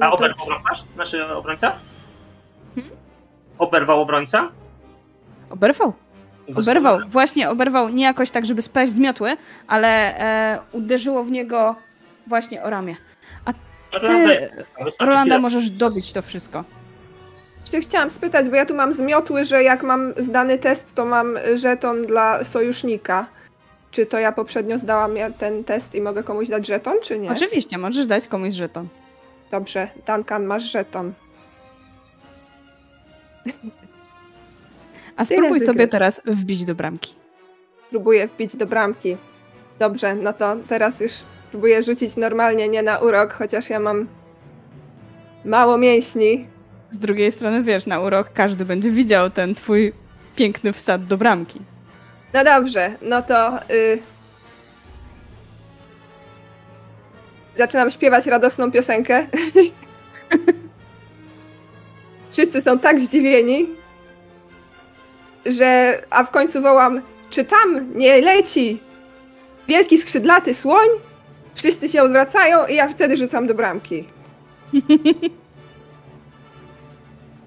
A 0.00 0.10
to 0.10 0.12
oberwał 0.12 0.46
bramkarz? 0.46 0.84
Znaczy 0.94 1.26
obrońca? 1.26 1.72
Hmm? 2.74 2.92
Oberwał 3.58 4.00
obrońca? 4.00 4.48
Oberwał. 5.50 5.92
Oberwał, 6.56 6.98
właśnie 7.08 7.50
oberwał 7.50 7.88
nie 7.88 8.04
jakoś 8.04 8.30
tak, 8.30 8.46
żeby 8.46 8.62
spaść 8.62 8.92
z 8.92 8.98
miotły, 8.98 9.36
ale 9.68 10.18
e, 10.18 10.58
uderzyło 10.72 11.24
w 11.24 11.30
niego 11.30 11.76
właśnie 12.26 12.62
o 12.62 12.70
ramię. 12.70 12.96
Rolanda, 13.92 14.28
Ty, 14.34 14.64
Rolanda, 15.00 15.38
możesz 15.38 15.70
dobić 15.70 16.12
to 16.12 16.22
wszystko. 16.22 16.64
Się 17.64 17.80
chciałam 17.80 18.10
spytać, 18.10 18.48
bo 18.48 18.56
ja 18.56 18.66
tu 18.66 18.74
mam 18.74 18.92
zmiotły, 18.92 19.44
że 19.44 19.62
jak 19.62 19.82
mam 19.82 20.12
zdany 20.16 20.58
test, 20.58 20.94
to 20.94 21.04
mam 21.04 21.38
żeton 21.54 22.02
dla 22.02 22.44
sojusznika. 22.44 23.26
czy 23.90 24.06
to 24.06 24.18
ja 24.18 24.32
poprzednio 24.32 24.78
zdałam 24.78 25.14
ten 25.38 25.64
test 25.64 25.94
i 25.94 26.00
mogę 26.00 26.22
komuś 26.22 26.48
dać 26.48 26.66
żeton, 26.66 26.94
czy 27.02 27.18
nie? 27.18 27.30
Oczywiście, 27.30 27.78
możesz 27.78 28.06
dać 28.06 28.26
komuś 28.28 28.54
żeton. 28.54 28.88
Dobrze, 29.50 29.88
Duncan, 30.06 30.44
masz 30.44 30.62
żeton. 30.62 31.12
A 35.16 35.24
spróbuj 35.24 35.60
sobie 35.60 35.88
teraz 35.88 36.20
wbić 36.26 36.64
do 36.64 36.74
bramki. 36.74 37.14
Spróbuję 37.86 38.28
wbić 38.28 38.56
do 38.56 38.66
bramki. 38.66 39.16
Dobrze, 39.78 40.14
no 40.14 40.32
to 40.32 40.56
teraz 40.68 41.00
już 41.00 41.12
spróbuję 41.50 41.82
rzucić 41.82 42.16
normalnie, 42.16 42.68
nie 42.68 42.82
na 42.82 42.98
urok, 42.98 43.32
chociaż 43.32 43.70
ja 43.70 43.80
mam 43.80 44.08
mało 45.44 45.78
mięśni. 45.78 46.46
Z 46.90 46.98
drugiej 46.98 47.32
strony, 47.32 47.62
wiesz, 47.62 47.86
na 47.86 48.00
urok 48.00 48.30
każdy 48.34 48.64
będzie 48.64 48.90
widział 48.90 49.30
ten 49.30 49.54
twój 49.54 49.92
piękny 50.36 50.72
wsad 50.72 51.06
do 51.06 51.16
bramki. 51.16 51.60
No 52.34 52.44
dobrze, 52.44 52.92
no 53.02 53.22
to 53.22 53.58
y... 53.70 53.98
zaczynam 57.56 57.90
śpiewać 57.90 58.26
radosną 58.26 58.72
piosenkę. 58.72 59.26
Wszyscy 62.32 62.62
są 62.62 62.78
tak 62.78 63.00
zdziwieni, 63.00 63.66
że 65.46 66.00
a 66.10 66.24
w 66.24 66.30
końcu 66.30 66.62
wołam, 66.62 67.00
czy 67.30 67.44
tam 67.44 67.98
nie 67.98 68.20
leci 68.20 68.78
wielki 69.68 69.98
skrzydlaty 69.98 70.54
słoń? 70.54 71.09
Wszyscy 71.60 71.88
się 71.88 72.02
odwracają 72.02 72.66
i 72.66 72.74
ja 72.74 72.88
wtedy 72.88 73.16
rzucam 73.16 73.46
do 73.46 73.54
bramki. 73.54 74.04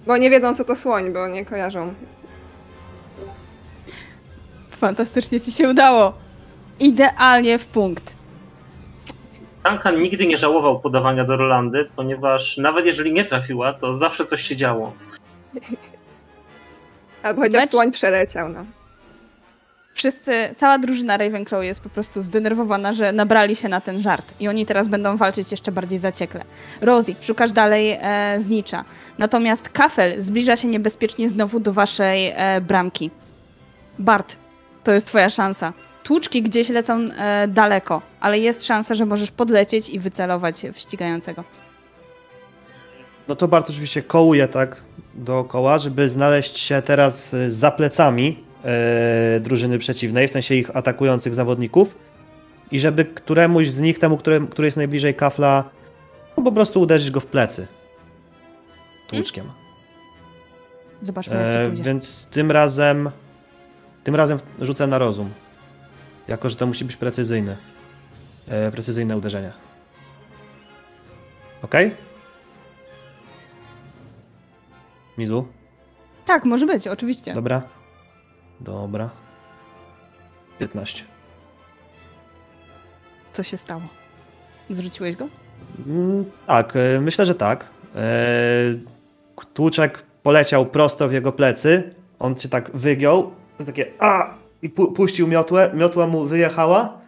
bo 0.08 0.18
nie 0.18 0.30
wiedzą, 0.30 0.56
co 0.56 0.64
to 0.64 0.76
słoń, 0.76 1.14
bo 1.14 1.28
nie 1.28 1.46
kojarzą. 1.46 1.94
Fantastycznie 4.70 5.42
ci 5.42 5.52
się 5.52 5.70
udało. 5.70 6.14
Idealnie 6.80 7.60
w 7.60 7.66
punkt. 7.66 8.16
Duncan 9.66 10.02
nigdy 10.02 10.26
nie 10.26 10.38
żałował 10.38 10.80
podawania 10.80 11.24
do 11.24 11.38
Rolandy, 11.38 11.90
ponieważ 11.96 12.58
nawet 12.58 12.86
jeżeli 12.86 13.14
nie 13.14 13.26
trafiła, 13.26 13.74
to 13.74 13.94
zawsze 13.94 14.26
coś 14.26 14.42
się 14.42 14.56
działo. 14.56 14.94
Albo 17.24 17.42
chociaż 17.42 17.62
Mecz... 17.62 17.70
słoń 17.70 17.92
przeleciał, 17.92 18.50
no. 18.50 18.66
Wszyscy, 19.94 20.54
cała 20.58 20.80
drużyna 20.80 21.18
Ravenclaw 21.18 21.64
jest 21.64 21.82
po 21.82 21.90
prostu 21.90 22.22
zdenerwowana, 22.22 22.94
że 22.94 23.12
nabrali 23.12 23.56
się 23.56 23.70
na 23.70 23.82
ten 23.82 24.02
żart 24.02 24.34
i 24.40 24.48
oni 24.48 24.66
teraz 24.66 24.88
będą 24.88 25.18
walczyć 25.18 25.52
jeszcze 25.52 25.72
bardziej 25.72 26.00
zaciekle. 26.00 26.44
Rosie, 26.82 27.16
szukasz 27.22 27.52
dalej 27.52 27.98
e, 28.02 28.36
znicza. 28.40 28.86
Natomiast 29.18 29.70
Kafel 29.70 30.22
zbliża 30.22 30.58
się 30.58 30.68
niebezpiecznie 30.68 31.30
znowu 31.30 31.60
do 31.60 31.74
waszej 31.74 32.34
e, 32.36 32.62
bramki. 32.62 33.12
Bart, 34.00 34.38
to 34.84 34.92
jest 34.92 35.08
twoja 35.08 35.30
szansa. 35.30 35.74
Tłuczki 36.04 36.42
gdzieś 36.42 36.70
lecą 36.70 37.00
e, 37.00 37.48
daleko, 37.48 38.02
ale 38.20 38.40
jest 38.40 38.66
szansa, 38.66 38.96
że 38.96 39.06
możesz 39.06 39.32
podlecieć 39.32 39.90
i 39.90 40.00
wycelować 40.00 40.62
w 40.74 40.80
ścigającego. 40.80 41.44
No 43.28 43.36
to 43.36 43.48
Bart 43.48 43.70
oczywiście 43.70 44.02
kołuje 44.02 44.48
tak 44.48 44.84
dookoła, 45.14 45.78
żeby 45.78 46.10
znaleźć 46.10 46.58
się 46.58 46.82
teraz 46.82 47.34
e, 47.34 47.52
za 47.52 47.72
plecami 47.72 48.44
e, 48.64 49.40
drużyny 49.40 49.78
przeciwnej, 49.80 50.28
w 50.28 50.32
sensie 50.32 50.56
ich 50.56 50.76
atakujących 50.76 51.36
zawodników 51.36 51.96
i 52.72 52.80
żeby 52.80 53.06
któremuś 53.06 53.70
z 53.70 53.80
nich, 53.80 54.00
temu, 54.00 54.18
który, 54.18 54.48
który 54.48 54.66
jest 54.66 54.78
najbliżej 54.78 55.16
kafla, 55.16 55.64
no 56.38 56.44
po 56.44 56.52
prostu 56.52 56.82
uderzyć 56.82 57.12
go 57.12 57.20
w 57.20 57.26
plecy 57.26 57.68
tłuczkiem. 59.08 59.46
Hmm? 59.46 59.64
Zobaczmy, 61.02 61.36
jak 61.36 61.50
to 61.50 61.60
e, 61.60 61.66
pójdzie. 61.66 61.84
Więc 61.84 62.26
tym 62.26 62.52
razem 62.52 63.10
tym 64.04 64.16
razem 64.16 64.40
rzucę 64.62 64.88
na 64.88 64.98
rozum. 64.98 65.30
Jako, 66.28 66.50
że 66.50 66.56
to 66.56 66.68
musi 66.68 66.86
być 66.86 66.96
precyzyjny. 66.96 67.58
E, 68.48 68.72
precyzyjne 68.72 69.18
uderzenie. 69.18 69.52
Ok? 71.62 71.76
Mizu? 75.18 75.48
Tak, 76.26 76.46
może 76.46 76.66
być, 76.66 76.88
oczywiście. 76.88 77.34
Dobra. 77.34 77.62
Dobra. 78.60 79.10
15. 80.60 81.04
Co 83.34 83.44
się 83.44 83.58
stało? 83.58 83.82
Zrzuciłeś 84.70 85.16
go? 85.16 85.28
Mm, 85.88 86.26
tak, 86.48 86.76
e, 86.76 87.02
myślę, 87.02 87.26
że 87.26 87.36
tak. 87.36 87.70
Eee, 87.96 88.80
tłuczek 89.54 90.04
poleciał 90.24 90.66
prosto 90.66 91.08
w 91.10 91.14
jego 91.14 91.32
plecy. 91.32 91.94
On 92.20 92.38
się 92.38 92.50
tak 92.50 92.72
wygiął. 92.72 93.32
Takie 93.66 93.92
a 94.00 94.34
i 94.62 94.70
pu 94.70 94.92
puścił 94.92 95.28
miotłę. 95.28 95.72
Miotła 95.74 96.08
mu 96.08 96.26
wyjechała 96.26 97.02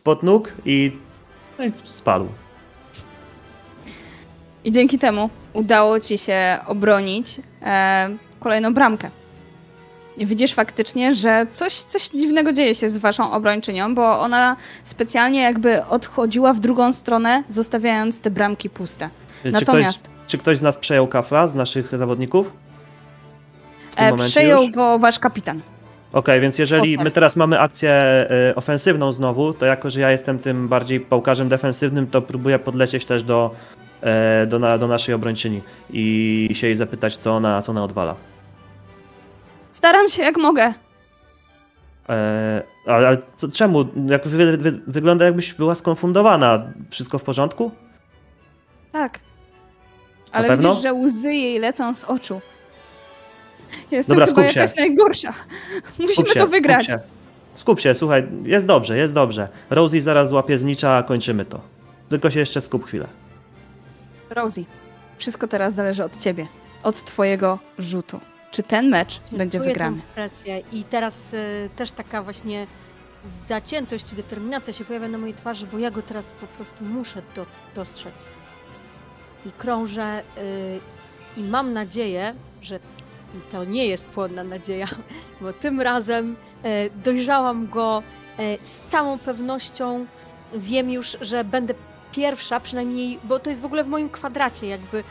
spod 0.00 0.22
nóg 0.22 0.52
i, 0.64 0.92
no 1.58 1.64
i 1.64 1.72
spadł. 1.84 2.28
I 4.64 4.72
dzięki 4.72 4.98
temu 4.98 5.30
udało 5.52 6.00
ci 6.00 6.18
się 6.18 6.58
obronić 6.66 7.40
e, 7.62 8.10
kolejną 8.40 8.74
bramkę. 8.74 9.10
Widzisz 10.18 10.54
faktycznie, 10.54 11.14
że 11.14 11.46
coś, 11.50 11.74
coś 11.74 12.08
dziwnego 12.08 12.52
dzieje 12.52 12.74
się 12.74 12.88
z 12.88 12.98
waszą 12.98 13.32
obrończynią, 13.32 13.94
bo 13.94 14.20
ona 14.20 14.56
specjalnie 14.84 15.42
jakby 15.42 15.84
odchodziła 15.84 16.52
w 16.52 16.60
drugą 16.60 16.92
stronę, 16.92 17.44
zostawiając 17.48 18.20
te 18.20 18.30
bramki 18.30 18.70
puste. 18.70 19.10
Czy 19.42 19.52
Natomiast... 19.52 20.02
Ktoś, 20.02 20.14
czy 20.28 20.38
ktoś 20.38 20.58
z 20.58 20.62
nas 20.62 20.78
przejął 20.78 21.08
kafla, 21.08 21.46
z 21.46 21.54
naszych 21.54 21.98
zawodników? 21.98 22.52
E, 23.96 24.16
przejął 24.16 24.62
już? 24.62 24.72
go 24.72 24.98
wasz 24.98 25.18
kapitan. 25.18 25.56
Okej, 25.56 26.20
okay, 26.20 26.40
więc 26.40 26.58
jeżeli 26.58 26.98
my 26.98 27.10
teraz 27.10 27.36
mamy 27.36 27.60
akcję 27.60 27.90
e, 27.90 28.54
ofensywną 28.56 29.12
znowu, 29.12 29.52
to 29.52 29.66
jako, 29.66 29.90
że 29.90 30.00
ja 30.00 30.10
jestem 30.10 30.38
tym 30.38 30.68
bardziej 30.68 31.00
pałkarzem 31.00 31.48
defensywnym, 31.48 32.06
to 32.06 32.22
próbuję 32.22 32.58
podlecieć 32.58 33.04
też 33.04 33.22
do, 33.22 33.54
e, 34.00 34.46
do, 34.46 34.78
do 34.78 34.88
naszej 34.88 35.14
obrończyni 35.14 35.60
i 35.90 36.50
się 36.54 36.66
jej 36.66 36.76
zapytać, 36.76 37.16
co 37.16 37.32
ona, 37.32 37.62
co 37.62 37.72
ona 37.72 37.84
odwala. 37.84 38.14
Staram 39.84 40.08
się 40.08 40.22
jak 40.22 40.36
mogę. 40.36 40.74
Eee, 42.08 42.62
ale 42.86 43.18
co, 43.36 43.48
czemu? 43.48 43.84
Jak 44.06 44.28
wy, 44.28 44.56
wy, 44.56 44.80
wygląda 44.86 45.24
jakbyś 45.24 45.54
była 45.54 45.74
skonfundowana. 45.74 46.62
Wszystko 46.90 47.18
w 47.18 47.22
porządku? 47.22 47.70
Tak. 48.92 49.18
Ale 50.32 50.56
widzisz, 50.56 50.82
że 50.82 50.92
łzy 50.92 51.34
jej 51.34 51.58
lecą 51.58 51.94
z 51.94 52.04
oczu. 52.04 52.40
Jestem 53.90 54.14
Dobra, 54.16 54.26
chyba 54.26 54.44
jakaś 54.44 54.70
się. 54.74 54.80
najgorsza. 54.80 55.32
Musimy 55.98 56.28
się, 56.28 56.40
to 56.40 56.46
wygrać. 56.46 56.84
Skup 56.84 56.94
się. 56.94 57.00
skup 57.54 57.80
się, 57.80 57.94
słuchaj, 57.94 58.26
jest 58.42 58.66
dobrze, 58.66 58.96
jest 58.96 59.12
dobrze. 59.12 59.48
Rosie 59.70 60.00
zaraz 60.00 60.28
złapie 60.28 60.58
znicza, 60.58 60.96
a 60.96 61.02
kończymy 61.02 61.44
to. 61.44 61.60
Tylko 62.08 62.30
się 62.30 62.40
jeszcze 62.40 62.60
skup 62.60 62.86
chwilę. 62.86 63.06
Rosie, 64.30 64.64
wszystko 65.18 65.46
teraz 65.48 65.74
zależy 65.74 66.04
od 66.04 66.20
ciebie. 66.20 66.46
Od 66.82 67.04
twojego 67.04 67.58
rzutu 67.78 68.20
czy 68.54 68.62
ten 68.62 68.88
mecz 68.88 69.20
będzie 69.32 69.60
wygrany. 69.60 70.00
Rację. 70.16 70.62
I 70.72 70.84
teraz 70.84 71.34
y, 71.34 71.70
też 71.76 71.90
taka 71.90 72.22
właśnie 72.22 72.66
zaciętość 73.24 74.12
i 74.12 74.16
determinacja 74.16 74.72
się 74.72 74.84
pojawia 74.84 75.08
na 75.08 75.18
mojej 75.18 75.34
twarzy, 75.34 75.66
bo 75.66 75.78
ja 75.78 75.90
go 75.90 76.02
teraz 76.02 76.32
po 76.40 76.46
prostu 76.46 76.84
muszę 76.84 77.22
do, 77.36 77.46
dostrzec. 77.74 78.14
I 79.46 79.52
krążę 79.52 80.22
y, 80.38 81.40
i 81.40 81.42
mam 81.42 81.72
nadzieję, 81.72 82.34
że 82.62 82.80
to 83.52 83.64
nie 83.64 83.86
jest 83.86 84.08
płonna 84.08 84.44
nadzieja, 84.44 84.88
bo 85.40 85.52
tym 85.52 85.80
razem 85.80 86.36
y, 86.64 86.90
dojrzałam 87.04 87.68
go 87.68 88.02
z 88.64 88.90
całą 88.90 89.18
pewnością. 89.18 90.06
Wiem 90.54 90.90
już, 90.90 91.16
że 91.20 91.44
będę 91.44 91.74
pierwsza, 92.12 92.60
przynajmniej, 92.60 93.18
bo 93.24 93.38
to 93.38 93.50
jest 93.50 93.62
w 93.62 93.64
ogóle 93.64 93.84
w 93.84 93.88
moim 93.88 94.10
kwadracie, 94.10 94.66
jakby 94.66 95.04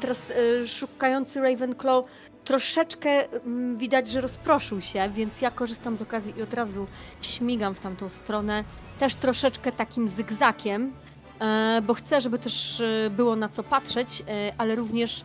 teraz 0.00 0.32
szukający 0.66 1.40
Ravenclaw 1.40 2.04
troszeczkę 2.44 3.32
mm, 3.32 3.76
widać, 3.76 4.08
że 4.08 4.20
rozproszył 4.20 4.80
się, 4.80 5.10
więc 5.14 5.40
ja 5.40 5.50
korzystam 5.50 5.96
z 5.96 6.02
okazji 6.02 6.34
i 6.38 6.42
od 6.42 6.54
razu 6.54 6.86
śmigam 7.22 7.74
w 7.74 7.80
tamtą 7.80 8.10
stronę, 8.10 8.64
też 8.98 9.14
troszeczkę 9.14 9.72
takim 9.72 10.08
zygzakiem, 10.08 10.92
e, 11.40 11.80
bo 11.86 11.94
chcę, 11.94 12.20
żeby 12.20 12.38
też 12.38 12.80
e, 12.80 13.10
było 13.10 13.36
na 13.36 13.48
co 13.48 13.62
patrzeć, 13.62 14.22
e, 14.28 14.52
ale 14.58 14.74
również 14.74 15.24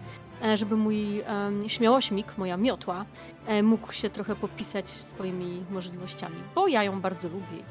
żeby 0.55 0.75
mój 0.77 1.23
śmiałośmik, 1.67 2.37
moja 2.37 2.57
miotła, 2.57 3.05
mógł 3.63 3.93
się 3.93 4.09
trochę 4.09 4.35
popisać 4.35 4.89
swoimi 4.89 5.63
możliwościami, 5.71 6.35
bo 6.55 6.67
ja 6.67 6.83
ją 6.83 7.01
bardzo 7.01 7.27
lubię. 7.27 7.63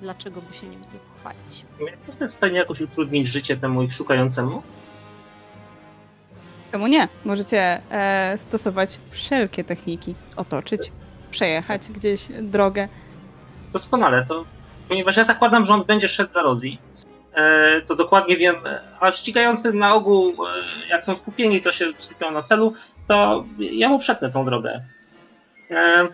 Dlaczego 0.00 0.40
by 0.40 0.54
się 0.54 0.68
nie 0.68 0.78
mógł 0.78 0.90
pochwalić? 1.14 1.64
Jesteśmy 1.80 2.28
w 2.28 2.32
stanie 2.32 2.58
jakoś 2.58 2.80
utrudnić 2.80 3.26
życie 3.26 3.56
temu 3.56 3.82
ich 3.82 3.92
szukającemu? 3.92 4.62
Czemu 6.72 6.86
nie? 6.86 7.08
Możecie 7.24 7.80
e, 7.90 8.38
stosować 8.38 8.98
wszelkie 9.10 9.64
techniki. 9.64 10.14
Otoczyć, 10.36 10.92
przejechać 11.30 11.88
gdzieś 11.88 12.26
drogę. 12.42 12.88
Doskonale. 13.72 14.24
To, 14.24 14.44
ponieważ 14.88 15.16
ja 15.16 15.24
zakładam, 15.24 15.64
że 15.64 15.74
on 15.74 15.84
będzie 15.84 16.08
szedł 16.08 16.32
za 16.32 16.42
Rozi, 16.42 16.78
e, 17.34 17.80
to 17.80 17.94
dokładnie 17.94 18.36
wiem, 18.36 18.56
a 19.00 19.10
ścigający 19.10 19.72
na 19.72 19.94
ogół, 19.94 20.28
e, 20.28 20.88
jak 20.88 21.04
są 21.04 21.16
skupieni, 21.16 21.60
to 21.60 21.72
się 21.72 21.86
skupią 21.98 22.30
na 22.30 22.42
celu, 22.42 22.74
to 23.06 23.44
ja 23.58 23.88
mu 23.88 23.98
przetnę 23.98 24.30
tą 24.30 24.44
drogę. 24.44 24.84
E, 25.70 26.08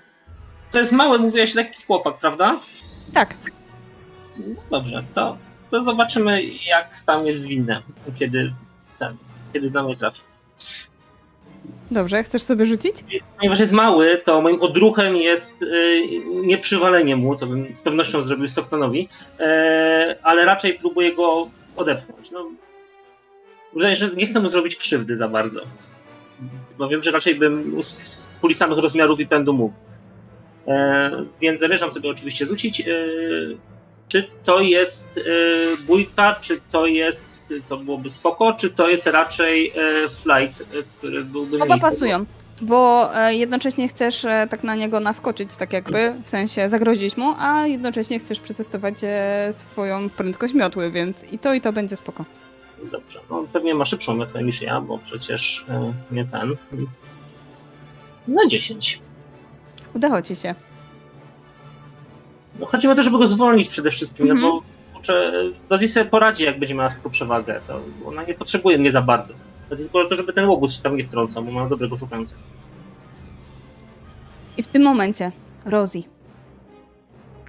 to 0.70 0.78
jest 0.78 0.92
mały, 0.92 1.18
mówiłeś, 1.18 1.54
lekki 1.54 1.82
chłopak, 1.86 2.18
prawda? 2.18 2.56
Tak. 3.12 3.34
No 4.36 4.54
dobrze, 4.70 5.04
to, 5.14 5.36
to 5.70 5.82
zobaczymy, 5.82 6.42
jak 6.44 7.02
tam 7.06 7.26
jest 7.26 7.42
winne, 7.42 7.82
kiedy, 8.14 8.52
ten, 8.98 9.16
kiedy 9.52 9.70
na 9.70 9.82
mnie 9.82 9.96
trafi. 9.96 10.20
Dobrze, 11.90 12.22
chcesz 12.22 12.42
sobie 12.42 12.64
rzucić? 12.64 12.96
Ponieważ 13.36 13.58
jest 13.60 13.72
mały, 13.72 14.20
to 14.24 14.40
moim 14.40 14.62
odruchem 14.62 15.16
jest 15.16 15.62
y, 15.62 16.02
nie 16.26 16.58
przywalenie 16.58 17.16
mu, 17.16 17.34
co 17.34 17.46
bym 17.46 17.76
z 17.76 17.80
pewnością 17.80 18.22
zrobił 18.22 18.48
Stocktonowi, 18.48 19.08
y, 19.40 19.44
ale 20.22 20.44
raczej 20.44 20.74
próbuję 20.74 21.14
go 21.14 21.50
odepchnąć. 21.76 22.30
No, 22.30 22.50
wydaje 23.74 23.96
że 23.96 24.08
nie 24.08 24.26
chcę 24.26 24.40
mu 24.40 24.48
zrobić 24.48 24.76
krzywdy 24.76 25.16
za 25.16 25.28
bardzo. 25.28 25.60
Bo 26.78 26.88
wiem, 26.88 27.02
że 27.02 27.10
raczej 27.10 27.34
bym 27.34 27.82
z 27.82 28.28
puli 28.40 28.54
samych 28.54 28.78
rozmiarów 28.78 29.20
i 29.20 29.26
pędu 29.26 29.52
mógł. 29.52 29.74
E, 30.68 31.10
więc 31.40 31.60
zamierzam 31.60 31.92
sobie 31.92 32.10
oczywiście 32.10 32.46
rzucić. 32.46 32.80
E, 32.80 32.84
czy 34.08 34.28
to 34.44 34.60
jest 34.60 35.18
e, 35.18 35.76
bójka, 35.86 36.36
czy 36.40 36.60
to 36.70 36.86
jest, 36.86 37.54
co 37.64 37.76
byłoby 37.76 38.08
spoko, 38.08 38.52
czy 38.52 38.70
to 38.70 38.88
jest 38.88 39.06
raczej 39.06 39.72
e, 39.76 40.08
flight, 40.08 40.64
który 40.98 41.24
byłby 41.24 41.62
Oba 41.62 41.78
pasują, 41.78 42.26
bo 42.62 43.10
e, 43.16 43.34
jednocześnie 43.34 43.88
chcesz 43.88 44.24
e, 44.24 44.46
tak 44.50 44.64
na 44.64 44.74
niego 44.74 45.00
naskoczyć, 45.00 45.56
tak 45.56 45.72
jakby, 45.72 46.14
w 46.24 46.30
sensie 46.30 46.68
zagrozić 46.68 47.16
mu, 47.16 47.34
a 47.38 47.66
jednocześnie 47.66 48.18
chcesz 48.18 48.40
przetestować 48.40 48.94
e, 49.02 49.52
swoją 49.52 50.10
prędkość 50.10 50.54
miotły, 50.54 50.90
więc 50.90 51.24
i 51.24 51.38
to 51.38 51.54
i 51.54 51.60
to 51.60 51.72
będzie 51.72 51.96
spoko. 51.96 52.24
Dobrze, 52.92 53.20
no 53.30 53.46
pewnie 53.52 53.74
ma 53.74 53.84
szybszą 53.84 54.16
metę 54.16 54.42
niż 54.42 54.62
ja, 54.62 54.80
bo 54.80 54.98
przecież 54.98 55.64
nie 56.10 56.24
ten. 56.24 56.56
Na 58.28 58.46
10. 58.46 59.00
Udało 59.94 60.22
ci 60.22 60.36
się. 60.36 60.54
No, 62.60 62.66
chodzi 62.66 62.88
o 62.88 62.94
to, 62.94 63.02
żeby 63.02 63.18
go 63.18 63.26
zwolnić 63.26 63.68
przede 63.68 63.90
wszystkim, 63.90 64.30
Mhm. 64.30 64.40
no 64.40 64.52
bo 64.52 64.62
kurczę, 64.94 65.32
Dozi 65.68 65.88
sobie 65.88 66.06
poradzi, 66.06 66.44
jak 66.44 66.58
będzie 66.58 66.74
miała 66.74 66.90
tylko 66.90 67.10
przewagę. 67.10 67.60
To 67.66 67.80
ona 68.06 68.22
nie 68.22 68.34
potrzebuje 68.34 68.78
mnie 68.78 68.90
za 68.90 69.02
bardzo. 69.02 69.34
To 69.70 69.76
tylko 69.76 70.04
to, 70.04 70.14
żeby 70.14 70.32
ten 70.32 70.44
łobuz 70.44 70.72
się 70.76 70.82
tam 70.82 70.96
nie 70.96 71.04
wtrącał, 71.04 71.42
bo 71.44 71.52
mam 71.52 71.68
dobrego 71.68 71.96
szukającego. 71.96 72.40
I 74.56 74.62
w 74.62 74.66
tym 74.66 74.82
momencie, 74.82 75.32
Rosie, 75.64 76.02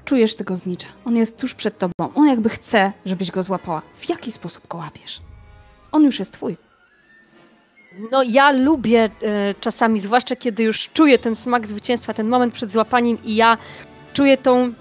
czujesz 0.06 0.36
tego 0.36 0.56
znicza. 0.56 0.88
On 1.06 1.16
jest 1.16 1.38
tuż 1.39 1.53
przed 1.56 1.78
tobą. 1.78 1.93
On 2.16 2.28
jakby 2.28 2.49
chce, 2.49 2.91
żebyś 3.06 3.32
go 3.32 3.43
złapała. 3.43 3.82
W 3.99 4.10
jaki 4.10 4.32
sposób 4.32 4.68
go 4.68 4.78
łapiesz? 4.78 5.22
On 5.91 6.03
już 6.03 6.20
jest 6.20 6.32
twój. 6.34 6.58
No 8.12 8.24
ja 8.24 8.51
lubię 8.51 9.03
e, 9.03 9.10
czasami, 9.62 9.99
zwłaszcza 9.99 10.36
kiedy 10.36 10.64
już 10.64 10.89
czuję 10.89 11.18
ten 11.20 11.36
smak 11.36 11.68
zwycięstwa, 11.68 12.14
ten 12.14 12.28
moment 12.28 12.53
przed 12.53 12.72
złapaniem 12.72 13.18
i 13.24 13.36
ja 13.36 13.58
czuję 14.14 14.38
tą, 14.38 14.74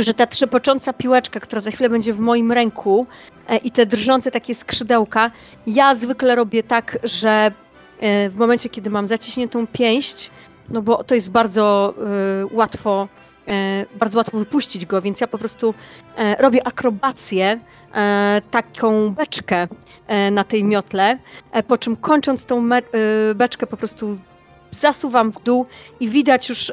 że 0.00 0.14
ta 0.14 0.26
trzepocząca 0.26 0.92
piłeczka, 0.92 1.40
która 1.40 1.60
za 1.60 1.70
chwilę 1.70 1.88
będzie 1.88 2.12
w 2.12 2.20
moim 2.20 2.52
ręku 2.52 3.06
e, 3.48 3.56
i 3.56 3.70
te 3.70 3.86
drżące 3.86 4.30
takie 4.30 4.54
skrzydełka, 4.54 5.30
ja 5.66 5.94
zwykle 5.94 6.34
robię 6.34 6.62
tak, 6.62 6.98
że 7.02 7.50
e, 8.00 8.30
w 8.30 8.36
momencie, 8.36 8.68
kiedy 8.68 8.90
mam 8.90 9.06
zaciśniętą 9.06 9.66
pięść, 9.66 10.30
no 10.68 10.82
bo 10.82 11.04
to 11.04 11.14
jest 11.14 11.30
bardzo 11.30 11.94
e, 11.96 12.56
łatwo, 12.56 13.08
bardzo 13.94 14.18
łatwo 14.18 14.38
wypuścić 14.38 14.86
go, 14.86 15.02
więc 15.02 15.20
ja 15.20 15.26
po 15.26 15.38
prostu 15.38 15.74
robię 16.38 16.66
akrobację, 16.66 17.60
taką 18.50 19.10
beczkę 19.10 19.68
na 20.32 20.44
tej 20.44 20.64
miotle, 20.64 21.18
po 21.68 21.78
czym 21.78 21.96
kończąc 21.96 22.44
tą 22.44 22.68
beczkę 23.34 23.66
po 23.66 23.76
prostu 23.76 24.18
zasuwam 24.70 25.32
w 25.32 25.42
dół 25.42 25.66
i 26.00 26.08
widać 26.08 26.48
już, 26.48 26.72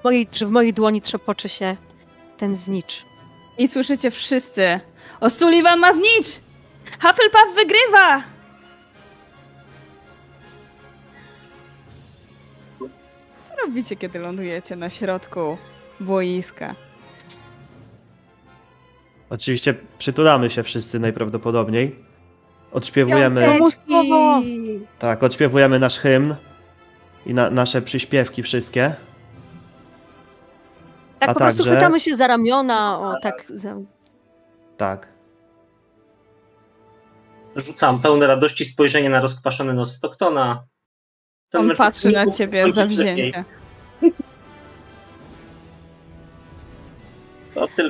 w 0.00 0.04
mojej, 0.04 0.28
że 0.32 0.46
w 0.46 0.50
mojej 0.50 0.72
dłoni 0.72 1.02
trzepoczy 1.02 1.48
się 1.48 1.76
ten 2.38 2.56
znicz. 2.56 3.04
I 3.58 3.68
słyszycie 3.68 4.10
wszyscy. 4.10 4.80
O 5.20 5.30
Sullivan 5.30 5.78
ma 5.78 5.92
znicz! 5.92 6.40
Hufflepuff 6.92 7.54
wygrywa! 7.54 8.22
Co 13.44 13.54
robicie, 13.66 13.96
kiedy 13.96 14.18
lądujecie 14.18 14.76
na 14.76 14.90
środku 14.90 15.58
boiska? 16.00 16.74
Oczywiście 19.30 19.74
przytulamy 19.98 20.50
się 20.50 20.62
wszyscy 20.62 20.98
najprawdopodobniej. 20.98 21.96
Odśpiewujemy, 22.72 23.58
tak, 24.98 25.22
odśpiewujemy 25.22 25.78
nasz 25.78 25.98
hymn 25.98 26.34
i 27.26 27.34
na, 27.34 27.50
nasze 27.50 27.82
przyśpiewki 27.82 28.42
wszystkie. 28.42 28.94
Tak 31.18 31.30
A 31.30 31.34
po 31.34 31.38
prostu 31.38 31.62
także- 31.62 31.72
chwytamy 31.72 32.00
się 32.00 32.16
za 32.16 32.26
ramiona, 32.26 33.00
o 33.00 33.20
tak. 33.22 33.44
Za... 33.48 33.76
Tak. 34.76 35.08
Rzucam 37.56 38.02
pełne 38.02 38.26
radości 38.26 38.64
spojrzenie 38.64 39.10
na 39.10 39.20
rozkwaszony 39.20 39.74
nos 39.74 39.94
Stocktona. 39.94 40.64
Ten 41.50 41.70
On 41.70 41.76
patrzy 41.76 42.12
na 42.12 42.26
ciebie 42.26 42.72
zawzięcie. 42.72 43.44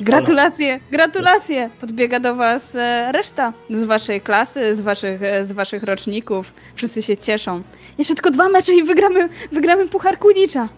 Gratulacje, 0.00 0.80
gratulacje! 0.90 1.70
Podbiega 1.80 2.20
do 2.20 2.34
was 2.34 2.74
e, 2.74 3.12
reszta 3.12 3.52
z 3.70 3.84
waszej 3.84 4.20
klasy, 4.20 4.74
z 4.74 4.80
waszych, 4.80 5.22
e, 5.22 5.44
z 5.44 5.52
waszych 5.52 5.82
roczników. 5.82 6.52
Wszyscy 6.74 7.02
się 7.02 7.16
cieszą. 7.16 7.62
Jeszcze 7.98 8.14
tylko 8.14 8.30
dwa 8.30 8.48
mecze 8.48 8.74
i 8.74 8.82
wygramy, 8.82 9.28
wygramy 9.52 9.88
Puchar 9.88 10.18
Quidditcha. 10.18 10.68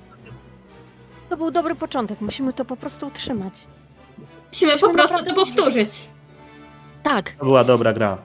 To 1.31 1.37
był 1.37 1.51
dobry 1.51 1.75
początek, 1.75 2.21
musimy 2.21 2.53
to 2.53 2.65
po 2.65 2.77
prostu 2.77 3.07
utrzymać. 3.07 3.67
Musimy 4.53 4.79
po 4.79 4.91
prostu 4.91 5.25
to 5.25 5.35
powtórzyć. 5.35 5.91
Tak, 7.03 7.31
To 7.31 7.45
była 7.45 7.65
dobra 7.65 7.93
gra. 7.93 8.19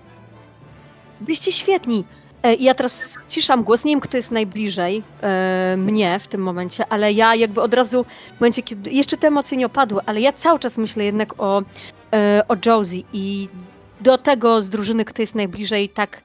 byliście 1.21 1.51
świetni. 1.51 2.03
E, 2.43 2.53
Ja 2.55 2.73
teraz 2.75 3.15
ciszam 3.29 3.63
głos, 3.63 3.83
nie 3.85 3.91
wiem 3.91 3.99
kto 3.99 4.17
jest 4.17 4.31
najbliżej 4.31 5.03
e, 5.21 5.75
mnie 5.77 6.19
w 6.19 6.27
tym 6.27 6.41
momencie, 6.41 6.85
ale 6.89 7.13
ja 7.13 7.35
jakby 7.35 7.61
od 7.61 7.73
razu 7.73 8.05
w 8.37 8.39
momencie, 8.39 8.63
kiedy 8.63 8.91
jeszcze 8.91 9.17
te 9.17 9.27
emocje 9.27 9.57
nie 9.57 9.65
opadły, 9.65 10.01
ale 10.05 10.21
ja 10.21 10.33
cały 10.33 10.59
czas 10.59 10.77
myślę 10.77 11.03
jednak 11.05 11.33
o, 11.41 11.61
e, 12.13 12.41
o 12.47 12.55
Josie 12.65 13.03
i 13.13 13.49
do 14.01 14.17
tego 14.17 14.61
z 14.63 14.69
drużyny, 14.69 15.05
kto 15.05 15.21
jest 15.21 15.35
najbliżej, 15.35 15.89
tak 15.89 16.21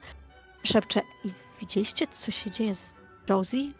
szepczę. 0.63 1.01
I 1.25 1.29
widzieliście, 1.59 2.07
co 2.17 2.31
się 2.31 2.51
dzieje 2.51 2.75
z 2.75 2.95
Josie? 3.29 3.71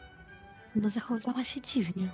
No 0.76 0.90
zachowywała 0.90 1.44
się 1.44 1.62
dziwnie. 1.62 2.08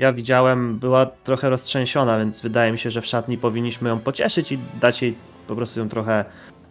Ja 0.00 0.12
widziałem, 0.12 0.78
była 0.78 1.06
trochę 1.06 1.50
roztrzęsiona, 1.50 2.18
więc 2.18 2.40
wydaje 2.40 2.72
mi 2.72 2.78
się, 2.78 2.90
że 2.90 3.00
w 3.00 3.06
szatni 3.06 3.38
powinniśmy 3.38 3.88
ją 3.88 3.98
pocieszyć 3.98 4.52
i 4.52 4.58
dać 4.80 5.02
jej 5.02 5.14
po 5.46 5.56
prostu 5.56 5.80
ją 5.80 5.88
trochę, 5.88 6.24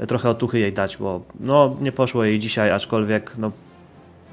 trochę 0.07 0.29
otuchy 0.29 0.59
jej 0.59 0.73
dać, 0.73 0.97
bo 0.97 1.21
no 1.39 1.75
nie 1.81 1.91
poszło 1.91 2.23
jej 2.23 2.39
dzisiaj, 2.39 2.71
aczkolwiek 2.71 3.33
no 3.37 3.51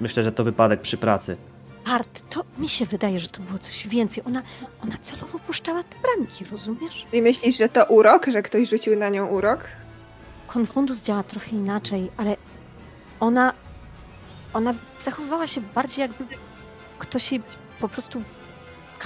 myślę, 0.01 0.23
że 0.23 0.33
to 0.33 0.45
wypadek 0.45 0.81
przy 0.81 0.97
pracy. 0.97 1.37
Art, 1.85 2.23
to 2.31 2.45
mi 2.59 2.69
się 2.69 2.85
wydaje, 2.85 3.21
że 3.21 3.29
to 3.29 3.41
było 3.43 3.59
coś 3.59 3.89
więcej. 3.89 4.23
Ona, 4.27 4.43
ona 4.83 4.97
celowo 5.03 5.39
puszczała 5.39 5.83
te 5.83 5.97
bramki, 6.03 6.45
rozumiesz? 6.45 7.07
I 7.13 7.23
myślisz, 7.23 7.59
że 7.59 7.69
to 7.69 7.85
urok, 7.85 8.27
że 8.27 8.43
ktoś 8.43 8.69
rzucił 8.69 8.97
na 8.97 9.09
nią 9.09 9.27
urok? 9.27 9.65
Konfundus 10.47 11.03
działa 11.03 11.23
trochę 11.23 11.51
inaczej, 11.51 12.11
ale 12.17 12.37
ona, 13.21 13.53
ona 14.55 14.75
zachowywała 15.01 15.47
się 15.47 15.61
bardziej 15.75 16.03
jakby 16.03 16.25
ktoś 16.99 17.33
jej 17.33 17.43
po 17.81 17.89
prostu 17.89 18.23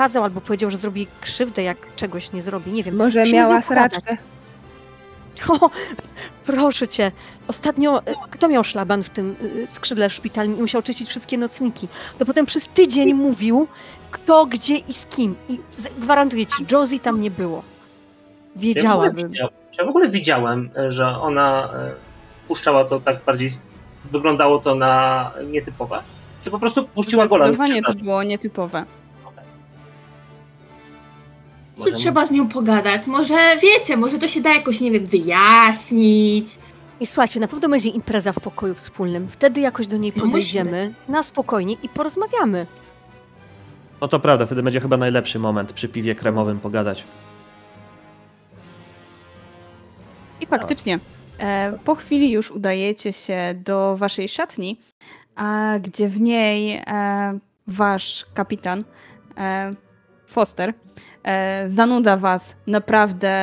kazał 0.01 0.24
albo 0.24 0.40
powiedział, 0.40 0.70
że 0.70 0.78
zrobi 0.78 1.07
krzywdę, 1.20 1.62
jak 1.62 1.94
czegoś 1.96 2.32
nie 2.32 2.42
zrobi. 2.42 2.72
Nie 2.72 2.82
wiem. 2.84 2.96
Może 2.96 3.20
Musimy 3.20 3.38
miała 3.38 3.62
sraczkę. 3.62 4.16
O, 5.48 5.70
proszę 6.46 6.88
cię. 6.88 7.12
Ostatnio 7.48 8.03
e, 8.07 8.14
kto 8.30 8.48
miał 8.48 8.64
szlaban 8.64 9.03
w 9.03 9.11
tym 9.11 9.36
e, 9.62 9.66
skrzydle 9.66 10.11
szpitalnym 10.11 10.59
i 10.59 10.61
musiał 10.61 10.82
czyścić 10.82 11.09
wszystkie 11.09 11.38
nocniki? 11.38 11.88
To 12.18 12.24
potem 12.24 12.46
przez 12.46 12.68
tydzień 12.68 13.14
mówił, 13.14 13.68
kto, 14.11 14.46
gdzie 14.46 14.76
i 14.76 14.92
z 14.94 15.07
kim. 15.07 15.36
I 15.48 15.59
gwarantuję 15.98 16.46
ci, 16.46 16.66
Josie 16.72 16.98
tam 16.98 17.20
nie 17.20 17.30
było. 17.30 17.62
Ja 18.57 18.96
w, 18.96 19.14
widział- 19.14 19.48
ja 19.78 19.84
w 19.84 19.88
ogóle 19.88 20.09
widziałem, 20.09 20.70
e, 20.76 20.90
że 20.90 21.07
ona 21.07 21.68
puszczała 22.48 22.84
to 22.84 23.01
tak 23.01 23.24
bardziej, 23.24 23.51
wyglądało 24.11 24.59
to 24.59 24.74
na 24.74 25.32
nietypowe? 25.51 26.03
Czy 26.42 26.51
po 26.51 26.59
prostu 26.59 26.88
puściła 26.88 27.26
gola? 27.28 27.44
Zdecydowanie 27.44 27.82
to 27.82 27.92
było 27.92 28.22
nietypowe. 28.22 28.84
Tu 31.85 31.93
trzeba 31.93 32.26
z 32.26 32.31
nią 32.31 32.49
pogadać. 32.49 33.07
Może 33.07 33.57
wiecie, 33.62 33.97
może 33.97 34.18
to 34.18 34.28
się 34.28 34.41
da 34.41 34.51
jakoś, 34.55 34.81
nie 34.81 34.91
wiem, 34.91 35.07
wyjaśnić. 35.07 36.59
I 37.01 37.07
słuchajcie, 37.07 37.41
na 37.41 37.49
pewno 37.49 37.68
będzie 37.68 37.89
impreza 37.89 38.33
w 38.33 38.41
pokoju 38.41 38.74
wspólnym. 38.74 39.28
Wtedy 39.28 39.61
jakoś 39.61 39.87
do 39.87 39.97
niej 39.97 40.12
No, 40.16 40.22
podejdziemy 40.22 40.95
na 41.09 41.22
spokojnie 41.22 41.76
i 41.83 41.89
porozmawiamy. 41.89 42.66
No 44.01 44.09
to 44.09 44.20
prawda, 44.20 44.47
wtedy 44.47 44.62
będzie 44.62 44.81
chyba 44.81 44.97
najlepszy 44.97 45.39
moment 45.39 45.72
przy 45.72 45.89
piwie 45.89 46.14
kremowym 46.14 46.61
pogadać. 46.61 47.05
I 50.41 50.47
faktycznie, 50.47 50.99
e, 51.39 51.78
po 51.85 51.95
chwili 51.95 52.31
już 52.31 52.51
udajecie 52.51 53.12
się 53.12 53.55
do 53.64 53.97
waszej 53.97 54.28
szatni, 54.28 54.78
a 55.37 55.74
gdzie 55.81 56.09
w 56.09 56.20
niej 56.20 56.83
e, 56.87 57.39
wasz 57.66 58.26
kapitan 58.35 58.85
e, 59.37 59.74
Foster 60.31 60.74
e, 61.22 61.64
zanuda 61.68 62.16
was 62.16 62.57
naprawdę 62.66 63.35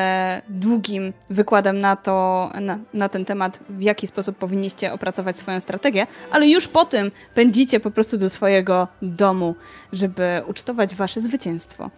długim 0.49 1.13
wykładem 1.29 1.79
na 1.79 1.95
to, 1.95 2.49
na, 2.61 2.79
na, 2.93 3.09
ten 3.09 3.25
temat, 3.25 3.59
w 3.69 3.81
jaki 3.81 4.07
sposób 4.07 4.37
powinniście 4.37 4.93
opracować 4.93 5.37
swoją 5.37 5.59
strategię, 5.59 6.07
ale 6.31 6.47
już 6.47 6.67
po 6.67 6.85
tym 6.85 7.11
pędzicie 7.33 7.79
po 7.79 7.91
prostu 7.91 8.17
do 8.17 8.29
swojego 8.29 8.87
domu, 9.01 9.55
żeby 9.93 10.41
ucztować 10.47 10.95
wasze 10.95 11.21
zwycięstwo. 11.21 11.89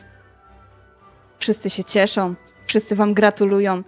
Wszyscy 1.40 1.70
się 1.70 1.84
cieszą, 1.84 2.36
wszyscy 2.68 2.96
wam 2.96 3.14
gratulują, 3.14 3.84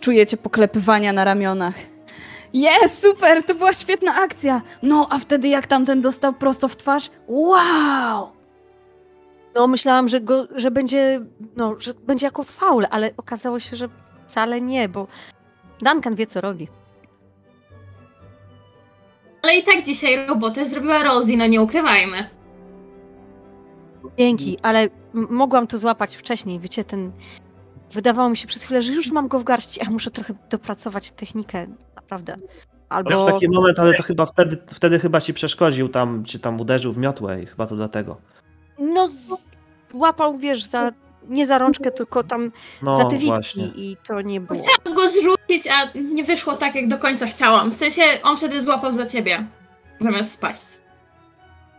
czujecie 0.00 0.36
poklepywania 0.36 1.12
na 1.12 1.24
ramionach. 1.24 1.74
Jest, 2.52 3.02
super, 3.02 3.42
to 3.42 3.54
była 3.54 3.72
świetna 3.72 4.14
akcja. 4.14 4.62
No, 4.82 5.06
a 5.10 5.18
wtedy 5.18 5.48
jak 5.48 5.66
tamten 5.66 6.00
dostał 6.00 6.32
prosto 6.32 6.68
w 6.68 6.76
twarz? 6.76 7.10
Wow! 7.26 8.37
No, 9.58 9.66
myślałam, 9.66 10.08
że, 10.08 10.20
go, 10.20 10.48
że 10.56 10.70
będzie, 10.70 11.20
no, 11.56 11.74
że 11.78 11.94
będzie 11.94 12.26
jako 12.26 12.44
faul, 12.44 12.86
ale 12.90 13.10
okazało 13.16 13.60
się, 13.60 13.76
że 13.76 13.88
wcale 14.26 14.60
nie, 14.60 14.88
bo 14.88 15.06
Duncan 15.82 16.14
wie, 16.14 16.26
co 16.26 16.40
robi. 16.40 16.68
Ale 19.42 19.54
i 19.56 19.62
tak 19.62 19.84
dzisiaj 19.84 20.26
robotę 20.26 20.66
zrobiła 20.66 21.02
Rosie, 21.02 21.36
no 21.36 21.46
nie 21.46 21.62
ukrywajmy. 21.62 22.16
Dzięki, 24.18 24.58
ale 24.62 24.88
mogłam 25.14 25.66
to 25.66 25.78
złapać 25.78 26.16
wcześniej, 26.16 26.60
wiecie, 26.60 26.84
ten... 26.84 27.12
Wydawało 27.92 28.30
mi 28.30 28.36
się 28.36 28.46
przez 28.46 28.64
chwilę, 28.64 28.82
że 28.82 28.92
już 28.92 29.10
mam 29.10 29.28
go 29.28 29.38
w 29.38 29.44
garści, 29.44 29.80
a 29.80 29.90
muszę 29.90 30.10
trochę 30.10 30.34
dopracować 30.50 31.10
technikę, 31.10 31.66
naprawdę. 31.96 32.36
Albo... 32.88 33.10
Masz 33.10 33.32
taki 33.32 33.48
moment, 33.48 33.78
ale 33.78 33.94
to 33.94 34.02
chyba 34.02 34.26
wtedy, 34.26 34.58
wtedy 34.66 34.98
chyba 34.98 35.20
ci 35.20 35.34
przeszkodził 35.34 35.88
tam, 35.88 36.24
czy 36.24 36.38
tam 36.38 36.60
uderzył 36.60 36.92
w 36.92 36.98
miotłę 36.98 37.42
i 37.42 37.46
chyba 37.46 37.66
to 37.66 37.76
dlatego. 37.76 38.16
No, 38.78 39.08
łapał, 39.94 40.38
wiesz, 40.38 40.62
za, 40.62 40.92
nie 41.28 41.46
za 41.46 41.58
rączkę, 41.58 41.90
tylko 41.90 42.24
tam 42.24 42.52
no, 42.82 42.92
za 42.92 43.04
te 43.04 43.18
witki 43.18 43.72
i 43.76 43.96
to 44.06 44.20
nie 44.20 44.40
było. 44.40 44.60
Chciałam 44.60 44.96
go 44.96 45.08
zrzucić, 45.08 45.72
a 45.72 45.98
nie 45.98 46.24
wyszło 46.24 46.56
tak, 46.56 46.74
jak 46.74 46.88
do 46.88 46.98
końca 46.98 47.26
chciałam. 47.26 47.70
W 47.70 47.74
sensie 47.74 48.02
on 48.22 48.36
wtedy 48.36 48.62
złapał 48.62 48.92
za 48.92 49.06
ciebie, 49.06 49.44
zamiast 50.00 50.32
spaść. 50.32 50.66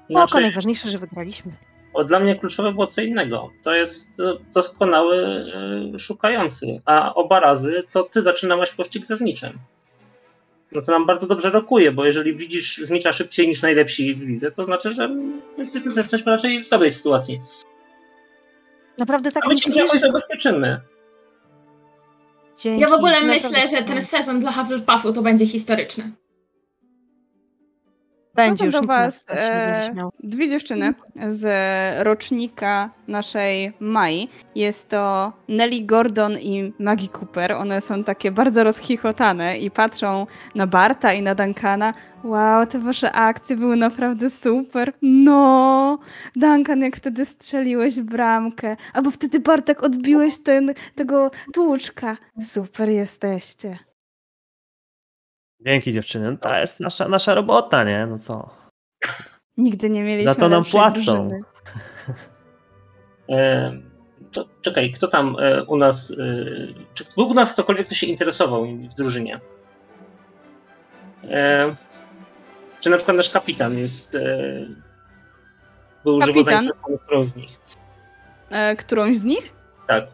Znaczy, 0.10 0.32
Oko, 0.34 0.40
najważniejsze, 0.40 0.90
że 0.90 0.98
wygraliśmy. 0.98 1.52
Bo 1.94 2.04
dla 2.04 2.20
mnie 2.20 2.36
kluczowe 2.36 2.72
było 2.72 2.88
co 2.88 3.02
innego. 3.02 3.50
To 3.64 3.74
jest 3.74 4.22
doskonały 4.54 5.44
y, 5.96 6.00
szukający, 6.00 6.82
a 6.86 7.14
oba 7.14 7.40
razy 7.40 7.84
to 7.92 8.04
ty 8.04 8.22
zaczynałaś 8.22 8.72
pościg 8.72 9.06
ze 9.06 9.16
zniczem 9.16 9.60
no 10.72 10.82
to 10.82 10.92
nam 10.92 11.06
bardzo 11.06 11.28
dobrze 11.28 11.50
rokuje, 11.50 11.92
bo 11.92 12.06
jeżeli 12.06 12.36
widzisz 12.36 12.78
znicza 12.78 13.14
szybciej 13.14 13.48
niż 13.48 13.62
najlepsi 13.62 14.16
w 14.16 14.22
lidze, 14.22 14.52
to 14.52 14.64
znaczy, 14.64 14.92
że 14.92 15.10
jesteśmy 15.98 16.32
raczej 16.32 16.62
w 16.62 16.70
dobrej 16.70 16.92
sytuacji. 16.92 17.42
Naprawdę 18.98 19.32
tak 19.32 19.46
A 19.46 19.48
my 19.48 19.56
cię 19.56 19.82
jakoś 19.82 20.00
zabezpieczymy. 20.00 20.82
Dzięki. 22.58 22.82
Ja 22.82 22.90
w 22.90 22.94
ogóle 22.94 23.22
myślę, 23.24 23.68
że 23.68 23.84
ten 23.84 24.02
sezon 24.02 24.40
dla 24.40 24.52
Hufflepuffu 24.52 25.14
to 25.14 25.22
będzie 25.22 25.46
historyczny. 25.46 26.12
Będzie 28.48 28.66
już 28.66 28.76
do 28.76 28.82
Was 28.82 29.26
e, 29.30 29.92
dwie 30.24 30.50
dziewczyny 30.50 30.94
z 31.28 31.44
rocznika 32.04 32.90
naszej 33.08 33.74
Mai. 33.80 34.30
Jest 34.56 34.90
to 34.90 35.34
Nelly 35.48 35.82
Gordon 35.82 36.38
i 36.40 36.74
Maggie 36.80 37.10
Cooper. 37.10 37.52
One 37.52 37.82
są 37.82 38.04
takie 38.04 38.32
bardzo 38.32 38.64
rozchichotane 38.64 39.58
i 39.58 39.72
patrzą 39.72 40.28
na 40.56 40.68
Barta 40.68 41.14
i 41.14 41.22
na 41.22 41.36
Duncana. 41.36 41.94
Wow, 42.24 42.66
te 42.66 42.80
wasze 42.80 43.12
akcje 43.12 43.56
były 43.56 43.76
naprawdę 43.76 44.30
super. 44.30 44.94
No, 45.02 46.00
Duncan, 46.36 46.82
jak 46.82 46.96
wtedy 46.96 47.26
strzeliłeś 47.26 48.02
bramkę. 48.02 48.78
Albo 48.94 49.12
wtedy 49.12 49.40
Bartek 49.40 49.84
odbiłeś 49.84 50.38
ten, 50.44 50.74
tego 50.96 51.32
tłuczka. 51.54 52.18
Super 52.42 52.90
jesteście. 52.90 53.89
Dzięki 55.60 55.94
dziewczyny. 55.94 56.32
No 56.32 56.38
to 56.38 56.56
jest 56.56 56.80
nasza, 56.80 57.08
nasza 57.08 57.36
robota, 57.36 57.84
nie? 57.84 58.08
No 58.08 58.20
co? 58.20 58.50
Nigdy 59.58 59.90
nie 59.90 60.04
mieliśmy 60.04 60.34
Za 60.34 60.40
to 60.40 60.50
nam 60.50 60.66
płacą. 60.66 61.30
E, 63.30 63.72
to, 64.32 64.46
czekaj, 64.62 64.92
kto 64.92 65.08
tam 65.08 65.36
e, 65.40 65.64
u 65.64 65.78
nas. 65.78 66.12
E, 66.12 66.16
czy 66.94 67.06
był 67.16 67.30
u 67.30 67.34
nas 67.34 67.54
ktokolwiek, 67.54 67.86
kto 67.86 67.96
się 67.96 68.08
interesował 68.08 68.66
w 68.66 68.94
drużynie? 68.94 69.40
E, 71.24 71.76
czy 72.80 72.90
na 72.90 72.98
przykład 72.98 73.18
nasz 73.18 73.30
kapitan 73.30 73.78
jest. 73.78 74.16
E, 74.16 74.20
był 76.04 76.20
kapitan? 76.20 76.26
żywo 76.26 76.44
zainteresowany 76.44 76.98
którąś 77.06 77.28
z 77.28 77.36
nich? 77.36 77.60
E, 78.50 78.76
którąś 78.76 79.18
z 79.18 79.26
nich? 79.26 79.54
Tak. 79.88 80.08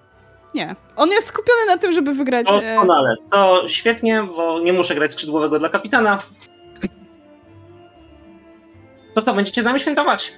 Nie. 0.55 0.75
On 0.95 1.11
jest 1.11 1.27
skupiony 1.27 1.65
na 1.67 1.77
tym, 1.77 1.91
żeby 1.91 2.13
wygrać. 2.13 2.47
Doskonale. 2.47 3.15
To 3.31 3.67
świetnie, 3.67 4.23
bo 4.35 4.59
nie 4.59 4.73
muszę 4.73 4.95
grać 4.95 5.11
skrzydłowego 5.11 5.59
dla 5.59 5.69
kapitana. 5.69 6.19
To 9.15 9.21
to 9.21 9.33
będziecie 9.33 9.61
z 9.61 9.65
nami 9.65 9.79
świętować. 9.79 10.33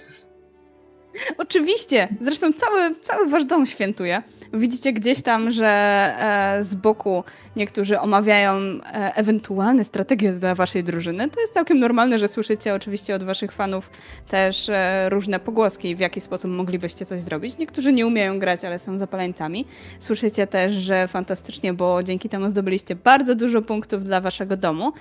Oczywiście. 1.37 2.07
Zresztą 2.21 2.53
cały, 2.53 2.95
cały 3.01 3.27
wasz 3.29 3.45
dom 3.45 3.65
świętuje. 3.65 4.23
Widzicie 4.53 4.93
gdzieś 4.93 5.21
tam, 5.21 5.51
że 5.51 5.67
e, 5.67 6.63
z 6.63 6.75
boku 6.75 7.23
niektórzy 7.55 7.99
omawiają 7.99 8.53
e, 8.53 9.15
ewentualne 9.15 9.83
strategie 9.83 10.31
dla 10.31 10.55
waszej 10.55 10.83
drużyny. 10.83 11.29
To 11.29 11.39
jest 11.41 11.53
całkiem 11.53 11.79
normalne, 11.79 12.17
że 12.17 12.27
słyszycie 12.27 12.73
oczywiście 12.73 13.15
od 13.15 13.23
waszych 13.23 13.51
fanów 13.51 13.89
też 14.27 14.69
e, 14.69 15.09
różne 15.09 15.39
pogłoski, 15.39 15.95
w 15.95 15.99
jaki 15.99 16.21
sposób 16.21 16.51
moglibyście 16.51 17.05
coś 17.05 17.19
zrobić. 17.19 17.57
Niektórzy 17.57 17.93
nie 17.93 18.07
umieją 18.07 18.39
grać, 18.39 18.65
ale 18.65 18.79
są 18.79 18.97
zapaleńcami. 18.97 19.65
Słyszycie 19.99 20.47
też, 20.47 20.73
że 20.73 21.07
fantastycznie, 21.07 21.73
bo 21.73 22.03
dzięki 22.03 22.29
temu 22.29 22.49
zdobyliście 22.49 22.95
bardzo 22.95 23.35
dużo 23.35 23.61
punktów 23.61 24.03
dla 24.03 24.21
waszego 24.21 24.57
domu 24.57 24.93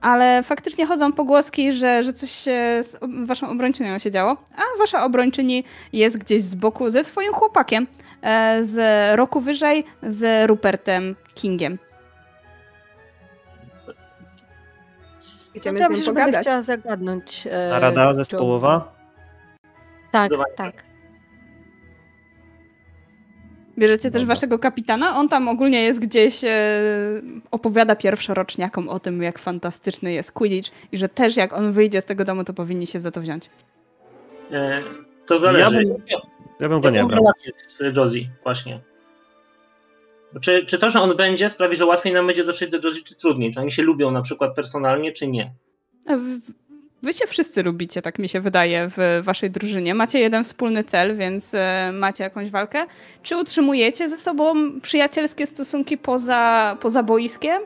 ale 0.00 0.42
faktycznie 0.42 0.86
chodzą 0.86 1.12
pogłoski, 1.12 1.72
że, 1.72 2.02
że 2.02 2.12
coś 2.12 2.30
się 2.30 2.80
z 2.82 2.98
waszą 3.26 3.48
obrończynią 3.48 3.98
się 3.98 4.10
działo, 4.10 4.36
a 4.56 4.78
wasza 4.78 5.04
obrończyni 5.04 5.64
jest 5.92 6.18
gdzieś 6.18 6.42
z 6.42 6.54
boku 6.54 6.90
ze 6.90 7.04
swoim 7.04 7.32
chłopakiem 7.32 7.86
z 8.60 8.76
roku 9.16 9.40
wyżej, 9.40 9.84
z 10.02 10.48
Rupertem 10.48 11.16
Kingiem. 11.34 11.78
Idziemy 15.54 15.86
z 15.86 15.90
nim 15.90 16.04
pogadać. 16.04 16.40
chciała 16.40 16.62
zagadnąć. 16.62 17.46
E, 17.50 17.80
rada 17.80 18.14
zespołowa? 18.14 18.92
Tak, 20.12 20.30
tak. 20.56 20.86
Bierzecie 23.78 24.10
też 24.10 24.24
waszego 24.24 24.58
kapitana? 24.58 25.16
On 25.16 25.28
tam 25.28 25.48
ogólnie 25.48 25.82
jest 25.82 26.00
gdzieś, 26.00 26.44
e, 26.44 26.50
opowiada 27.50 27.96
pierwszoroczniakom 27.96 28.88
o 28.88 28.98
tym, 28.98 29.22
jak 29.22 29.38
fantastyczny 29.38 30.12
jest 30.12 30.32
Quidditch 30.32 30.70
i 30.92 30.98
że 30.98 31.08
też 31.08 31.36
jak 31.36 31.52
on 31.52 31.72
wyjdzie 31.72 32.00
z 32.00 32.04
tego 32.04 32.24
domu, 32.24 32.44
to 32.44 32.52
powinni 32.52 32.86
się 32.86 33.00
za 33.00 33.10
to 33.10 33.20
wziąć. 33.20 33.50
E, 34.52 34.82
to 35.26 35.38
zależy. 35.38 35.84
Ja 35.84 35.94
bym, 35.94 36.35
ja 36.60 36.68
bym 36.68 36.80
go 36.80 36.90
nie 36.90 37.04
brał. 37.04 37.18
relację 37.18 37.52
z 37.56 37.96
Josie 37.96 38.28
właśnie. 38.42 38.80
Czy, 40.40 40.66
czy 40.66 40.78
to, 40.78 40.90
że 40.90 41.00
on 41.00 41.16
będzie, 41.16 41.48
sprawi, 41.48 41.76
że 41.76 41.86
łatwiej 41.86 42.12
nam 42.12 42.26
będzie 42.26 42.44
dotrzeć 42.44 42.70
do 42.70 42.88
Josie, 42.88 43.02
czy 43.02 43.14
trudniej? 43.14 43.50
Czy 43.50 43.60
oni 43.60 43.72
się 43.72 43.82
lubią 43.82 44.10
na 44.10 44.22
przykład 44.22 44.54
personalnie, 44.54 45.12
czy 45.12 45.26
nie? 45.26 45.52
W 46.06 46.52
Wy 47.02 47.12
się 47.12 47.26
wszyscy 47.26 47.62
lubicie, 47.62 48.02
tak 48.02 48.18
mi 48.18 48.28
się 48.28 48.40
wydaje, 48.40 48.90
w 48.96 49.20
waszej 49.22 49.50
drużynie. 49.50 49.94
Macie 49.94 50.18
jeden 50.18 50.44
wspólny 50.44 50.84
cel, 50.84 51.16
więc 51.16 51.54
e, 51.54 51.90
macie 51.94 52.24
jakąś 52.24 52.50
walkę. 52.50 52.86
Czy 53.22 53.36
utrzymujecie 53.36 54.08
ze 54.08 54.16
sobą 54.16 54.54
przyjacielskie 54.80 55.46
stosunki 55.46 55.98
poza, 55.98 56.76
poza 56.80 57.02
boiskiem? 57.02 57.62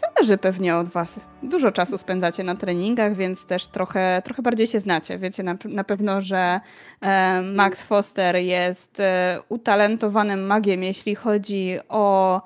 Zależy 0.00 0.38
pewnie 0.38 0.76
od 0.76 0.88
was. 0.88 1.26
Dużo 1.42 1.72
czasu 1.72 1.98
spędzacie 1.98 2.44
na 2.44 2.54
treningach, 2.56 3.16
więc 3.16 3.46
też 3.46 3.66
trochę, 3.66 4.22
trochę 4.24 4.42
bardziej 4.42 4.66
się 4.66 4.80
znacie. 4.80 5.18
Wiecie 5.18 5.42
na, 5.42 5.56
na 5.64 5.84
pewno, 5.84 6.20
że 6.20 6.60
e, 7.00 7.42
Max 7.42 7.82
Foster 7.82 8.36
jest 8.36 9.00
e, 9.00 9.38
utalentowanym 9.48 10.46
magiem, 10.46 10.82
jeśli 10.82 11.14
chodzi 11.14 11.78
o, 11.88 12.42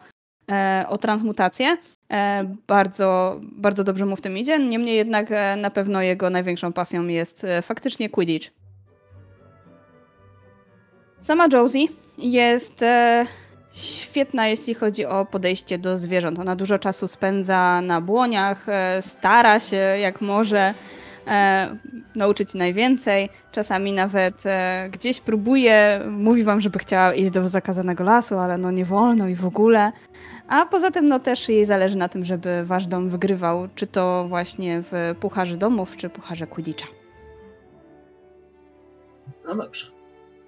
e, 0.51 0.85
o 0.89 0.99
transmutację. 0.99 1.77
E, 2.11 2.45
bardzo, 2.67 3.41
bardzo 3.43 3.85
dobrze 3.85 4.07
mu 4.07 4.17
w 4.17 4.21
tym 4.21 4.39
idzie. 4.39 4.59
Niemniej 4.59 4.97
jednak 4.97 5.27
e, 5.31 5.57
na 5.57 5.71
pewno 5.71 6.03
jego 6.03 6.31
największą 6.31 6.73
pasją 6.73 7.07
jest 7.07 7.45
e, 7.45 7.63
faktycznie 7.63 8.11
Quidditch. 8.11 8.51
Sama 11.21 11.47
Josie 11.53 11.87
jest 12.19 12.85
świetna, 13.73 14.47
jeśli 14.47 14.75
chodzi 14.75 15.07
o 15.07 15.25
podejście 15.27 15.79
do 15.79 15.99
zwierząt. 15.99 16.39
Ona 16.39 16.57
dużo 16.57 16.79
czasu 16.79 17.07
spędza 17.07 17.81
na 17.81 18.01
błoniach, 18.01 18.67
stara 19.01 19.61
się 19.61 19.77
jak 19.77 20.21
może 20.21 20.75
nauczyć 22.15 22.55
najwięcej. 22.55 23.29
Czasami 23.53 23.93
nawet 23.93 24.43
gdzieś 24.91 25.21
próbuje, 25.21 26.01
mówi 26.11 26.45
wam, 26.45 26.61
żeby 26.61 26.79
chciała 26.79 27.15
iść 27.15 27.31
do 27.31 27.49
zakazanego 27.49 28.05
lasu, 28.05 28.39
ale 28.39 28.59
no 28.59 28.71
nie 28.71 28.85
wolno 28.85 29.29
i 29.29 29.35
w 29.35 29.47
ogóle. 29.47 29.93
A 30.49 30.67
poza 30.67 30.91
tym 30.91 31.07
no 31.07 31.21
też 31.21 31.49
jej 31.49 31.65
zależy 31.65 31.97
na 31.97 32.09
tym, 32.09 32.25
żeby 32.25 32.65
wasz 32.65 32.87
dom 32.87 33.09
wygrywał, 33.09 33.69
czy 33.75 33.87
to 33.87 34.25
właśnie 34.29 34.83
w 34.83 35.15
Pucharze 35.21 35.57
Domów, 35.57 35.97
czy 35.97 36.11
Pucharze 36.11 36.47
Quidditcha. 36.47 36.87
No 39.45 39.55
dobrze. 39.55 40.02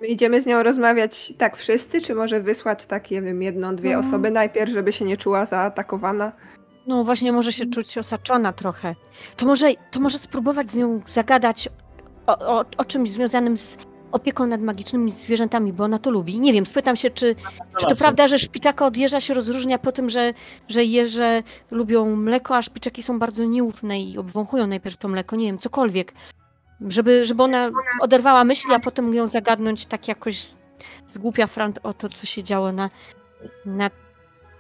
My 0.04 0.08
idziemy 0.08 0.42
z 0.42 0.46
nią 0.46 0.62
rozmawiać 0.62 1.32
tak 1.38 1.56
wszyscy, 1.56 2.00
czy 2.00 2.14
może 2.14 2.40
wysłać 2.40 2.86
tak, 2.86 3.10
nie 3.10 3.22
wiem, 3.22 3.42
jedną, 3.42 3.76
dwie 3.76 3.92
No. 3.92 4.00
osoby 4.00 4.30
najpierw, 4.30 4.72
żeby 4.72 4.92
się 4.92 5.04
nie 5.04 5.16
czuła 5.16 5.46
zaatakowana? 5.46 6.32
No 6.86 7.04
właśnie, 7.04 7.32
może 7.32 7.52
się 7.52 7.66
czuć 7.66 7.98
osaczona 7.98 8.52
trochę. 8.52 8.94
To 9.36 9.46
może, 9.46 9.70
to 9.90 10.00
może 10.00 10.18
spróbować 10.18 10.70
z 10.70 10.76
nią 10.76 11.00
zagadać 11.06 11.68
o, 12.26 12.38
o, 12.38 12.64
o 12.78 12.84
czymś 12.84 13.10
związanym 13.10 13.56
z 13.56 13.76
opieką 14.12 14.46
nad 14.46 14.60
magicznymi 14.60 15.10
zwierzętami, 15.10 15.72
bo 15.72 15.84
ona 15.84 15.98
to 15.98 16.10
lubi. 16.10 16.40
Nie 16.40 16.52
wiem, 16.52 16.66
spytam 16.66 16.96
się, 16.96 17.10
czy, 17.10 17.34
czy 17.80 17.86
to 17.86 17.94
prawda, 17.98 18.28
że 18.28 18.38
szpiczaka 18.38 18.86
od 18.86 18.96
jeża 18.96 19.20
się 19.20 19.34
rozróżnia 19.34 19.78
po 19.78 19.92
tym, 19.92 20.10
że, 20.10 20.34
że 20.68 20.84
jeże 20.84 21.42
lubią 21.70 22.16
mleko, 22.16 22.56
a 22.56 22.62
szpiczaki 22.62 23.02
są 23.02 23.18
bardzo 23.18 23.44
nieufne 23.44 24.00
i 24.00 24.18
obwąchują 24.18 24.66
najpierw 24.66 24.96
to 24.96 25.08
mleko, 25.08 25.36
nie 25.36 25.46
wiem, 25.46 25.58
cokolwiek. 25.58 26.12
Żeby, 26.80 27.26
żeby 27.26 27.42
ona 27.42 27.70
oderwała 28.00 28.44
myśli, 28.44 28.74
a 28.74 28.78
potem 28.80 29.14
ją 29.14 29.26
zagadnąć 29.26 29.86
tak 29.86 30.08
jakoś 30.08 30.38
z- 30.40 30.54
zgłupia 31.08 31.46
frant 31.46 31.78
o 31.82 31.94
to, 31.94 32.08
co 32.08 32.26
się 32.26 32.42
działo 32.42 32.72
na, 32.72 32.90
na 33.66 33.90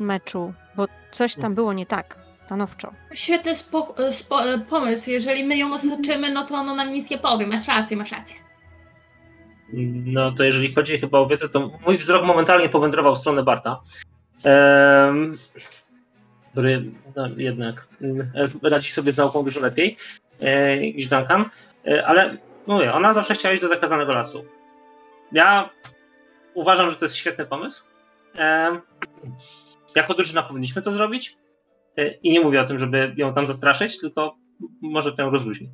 meczu, 0.00 0.52
bo 0.76 0.86
coś 1.12 1.34
tam 1.34 1.54
było 1.54 1.72
nie 1.72 1.86
tak, 1.86 2.16
stanowczo. 2.46 2.92
Świetny 3.14 3.54
spo, 3.54 3.94
spo, 4.10 4.38
pomysł. 4.70 5.10
Jeżeli 5.10 5.44
my 5.44 5.56
ją 5.56 5.74
osaczymy, 5.74 6.30
no 6.30 6.44
to 6.44 6.54
ona 6.54 6.74
nam 6.74 6.92
nic 6.92 7.10
nie 7.10 7.18
powie. 7.18 7.46
Masz 7.46 7.68
rację, 7.68 7.96
masz 7.96 8.12
rację. 8.12 8.36
No 10.04 10.32
to 10.32 10.44
jeżeli 10.44 10.74
chodzi 10.74 10.98
chyba 10.98 11.18
o 11.18 11.26
wiedzę, 11.26 11.48
to 11.48 11.70
mój 11.86 11.98
wzrok 11.98 12.24
momentalnie 12.24 12.68
powędrował 12.68 13.14
w 13.14 13.18
stronę 13.18 13.42
Barta. 13.42 13.80
Em, 14.44 15.38
który 16.52 16.84
no, 17.16 17.28
jednak 17.36 17.88
radzi 18.62 18.90
sobie 18.90 19.12
z 19.12 19.16
nauką 19.16 19.42
dużo 19.44 19.60
lepiej 19.60 19.96
e, 20.40 20.76
niż 20.80 21.06
Duncan. 21.06 21.44
E, 21.86 22.06
ale 22.06 22.36
mówię, 22.66 22.92
ona 22.92 23.12
zawsze 23.12 23.34
chciała 23.34 23.52
iść 23.52 23.62
do 23.62 23.68
zakazanego 23.68 24.12
lasu. 24.12 24.44
Ja 25.32 25.70
uważam, 26.54 26.90
że 26.90 26.96
to 26.96 27.04
jest 27.04 27.16
świetny 27.16 27.46
pomysł. 27.46 27.84
Em, 28.34 28.80
jako 29.96 30.14
drużyna 30.14 30.42
powinniśmy 30.42 30.82
to 30.82 30.90
zrobić. 30.90 31.36
E, 31.96 32.08
I 32.08 32.30
nie 32.30 32.40
mówię 32.40 32.60
o 32.60 32.64
tym, 32.64 32.78
żeby 32.78 33.14
ją 33.16 33.34
tam 33.34 33.46
zastraszyć, 33.46 34.00
tylko 34.00 34.36
może 34.82 35.12
to 35.12 35.22
ją 35.22 35.30
rozluźni. 35.30 35.70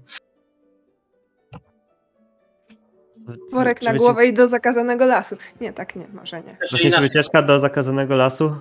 Worek 3.52 3.82
na 3.82 3.94
głowę 3.94 4.26
i 4.26 4.34
do 4.34 4.48
zakazanego 4.48 5.06
lasu. 5.06 5.36
Nie, 5.60 5.72
tak 5.72 5.96
nie, 5.96 6.06
może 6.12 6.42
nie. 6.42 6.56
Inaczej. 6.84 7.02
wycieczka 7.02 7.42
do 7.42 7.60
zakazanego 7.60 8.16
lasu 8.16 8.56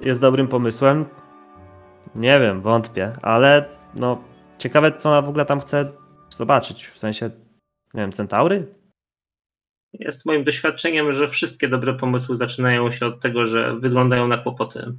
jest 0.00 0.20
dobrym 0.20 0.48
pomysłem? 0.48 1.04
Nie 2.14 2.40
wiem, 2.40 2.62
wątpię, 2.62 3.12
ale 3.22 3.64
no 3.94 4.22
ciekawe, 4.58 4.92
co 4.92 5.08
ona 5.08 5.22
w 5.22 5.28
ogóle 5.28 5.46
tam 5.46 5.60
chce 5.60 5.92
zobaczyć. 6.34 6.86
W 6.86 6.98
sensie, 6.98 7.30
nie 7.94 8.00
wiem, 8.00 8.12
centaury? 8.12 8.74
Jest 9.92 10.26
moim 10.26 10.44
doświadczeniem, 10.44 11.12
że 11.12 11.28
wszystkie 11.28 11.68
dobre 11.68 11.94
pomysły 11.94 12.36
zaczynają 12.36 12.90
się 12.90 13.06
od 13.06 13.20
tego, 13.20 13.46
że 13.46 13.76
wyglądają 13.76 14.28
na 14.28 14.38
kłopoty. 14.38 14.92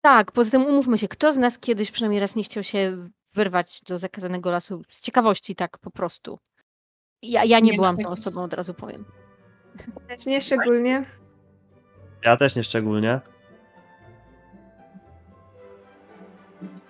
Tak, 0.00 0.32
poza 0.32 0.50
tym 0.50 0.66
umówmy 0.66 0.98
się, 0.98 1.08
kto 1.08 1.32
z 1.32 1.38
nas 1.38 1.58
kiedyś 1.58 1.90
przynajmniej 1.90 2.20
raz 2.20 2.36
nie 2.36 2.44
chciał 2.44 2.62
się 2.62 3.08
wyrwać 3.34 3.80
do 3.88 3.98
zakazanego 3.98 4.50
lasu 4.50 4.82
z 4.88 5.00
ciekawości, 5.00 5.54
tak 5.54 5.78
po 5.78 5.90
prostu. 5.90 6.38
Ja, 7.22 7.44
ja 7.44 7.60
nie, 7.60 7.70
Nie 7.70 7.76
byłam 7.76 7.96
tą 7.96 8.08
osobą, 8.08 8.42
od 8.42 8.54
razu 8.54 8.74
powiem. 8.74 9.04
Też 10.08 10.26
nie 10.26 10.40
szczególnie. 10.40 11.04
Ja 12.24 12.36
też 12.36 12.56
nie 12.56 12.64
szczególnie. 12.64 13.20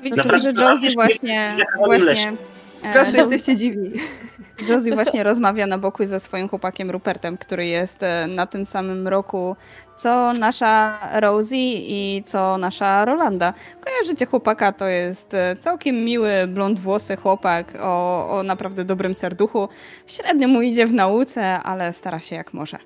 Widzę, 0.01 0.23
Zapraszam 0.23 0.57
że 0.57 0.63
na 0.63 0.71
Josie 0.71 0.95
właśnie, 0.95 1.57
właśnie, 1.87 2.37
Po 2.83 2.93
prostu 2.93 3.17
e, 3.17 3.19
jesteście 3.19 3.57
dziwni. 3.57 3.91
Josie 4.69 4.95
właśnie 4.95 5.23
rozmawia 5.23 5.67
na 5.67 5.79
boku 5.79 6.05
ze 6.05 6.21
swoim 6.21 6.49
chłopakiem 6.49 6.91
Rupertem, 6.91 7.39
który 7.39 7.67
jest 7.67 8.03
e, 8.03 8.27
na 8.27 8.47
tym 8.47 8.67
samym 8.67 9.09
roku 9.09 9.57
co 9.97 10.33
nasza 10.33 10.99
Rosie 11.21 11.57
i 11.57 12.23
co 12.27 12.59
nasza 12.59 13.05
Rolanda. 13.05 13.55
Kojarzycie 13.85 14.27
chłopaka, 14.27 14.73
to 14.73 14.89
jest 14.89 15.35
e, 15.35 15.57
całkiem 15.57 16.05
miły, 16.05 16.47
blond 16.49 16.79
włosy 16.79 17.17
chłopak 17.17 17.79
o, 17.83 18.29
o 18.39 18.43
naprawdę 18.43 18.85
dobrym 18.85 19.15
serduchu. 19.15 19.69
Średnio 20.07 20.49
mu 20.49 20.63
idzie 20.63 20.87
w 20.87 20.93
nauce, 20.93 21.63
ale 21.63 21.93
stara 21.93 22.21
się 22.21 22.37
jak 22.37 22.55
może. 22.55 22.77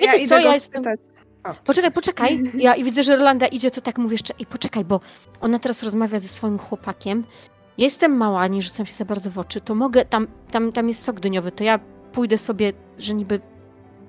Ja 0.00 0.12
Wiecie 0.12 0.18
idę 0.18 0.28
co, 0.28 0.38
ja 0.38 0.54
jestem- 0.54 0.84
spytać. 0.84 1.00
Poczekaj, 1.64 1.92
poczekaj. 1.92 2.40
Ja 2.54 2.74
i 2.74 2.84
widzę, 2.84 3.02
że 3.02 3.16
Rolanda 3.16 3.46
idzie, 3.46 3.70
to 3.70 3.80
tak 3.80 3.98
mówię 3.98 4.14
jeszcze. 4.14 4.34
I 4.38 4.46
poczekaj, 4.46 4.84
bo 4.84 5.00
ona 5.40 5.58
teraz 5.58 5.82
rozmawia 5.82 6.18
ze 6.18 6.28
swoim 6.28 6.58
chłopakiem. 6.58 7.24
Ja 7.78 7.84
jestem 7.84 8.16
mała, 8.16 8.46
nie 8.46 8.62
rzucam 8.62 8.86
się 8.86 8.94
za 8.94 9.04
bardzo 9.04 9.30
w 9.30 9.38
oczy. 9.38 9.60
To 9.60 9.74
mogę, 9.74 10.04
tam, 10.04 10.26
tam, 10.50 10.72
tam 10.72 10.88
jest 10.88 11.02
sok 11.02 11.20
dyniowy, 11.20 11.52
to 11.52 11.64
ja 11.64 11.78
pójdę 12.12 12.38
sobie, 12.38 12.72
że 12.98 13.14
niby 13.14 13.40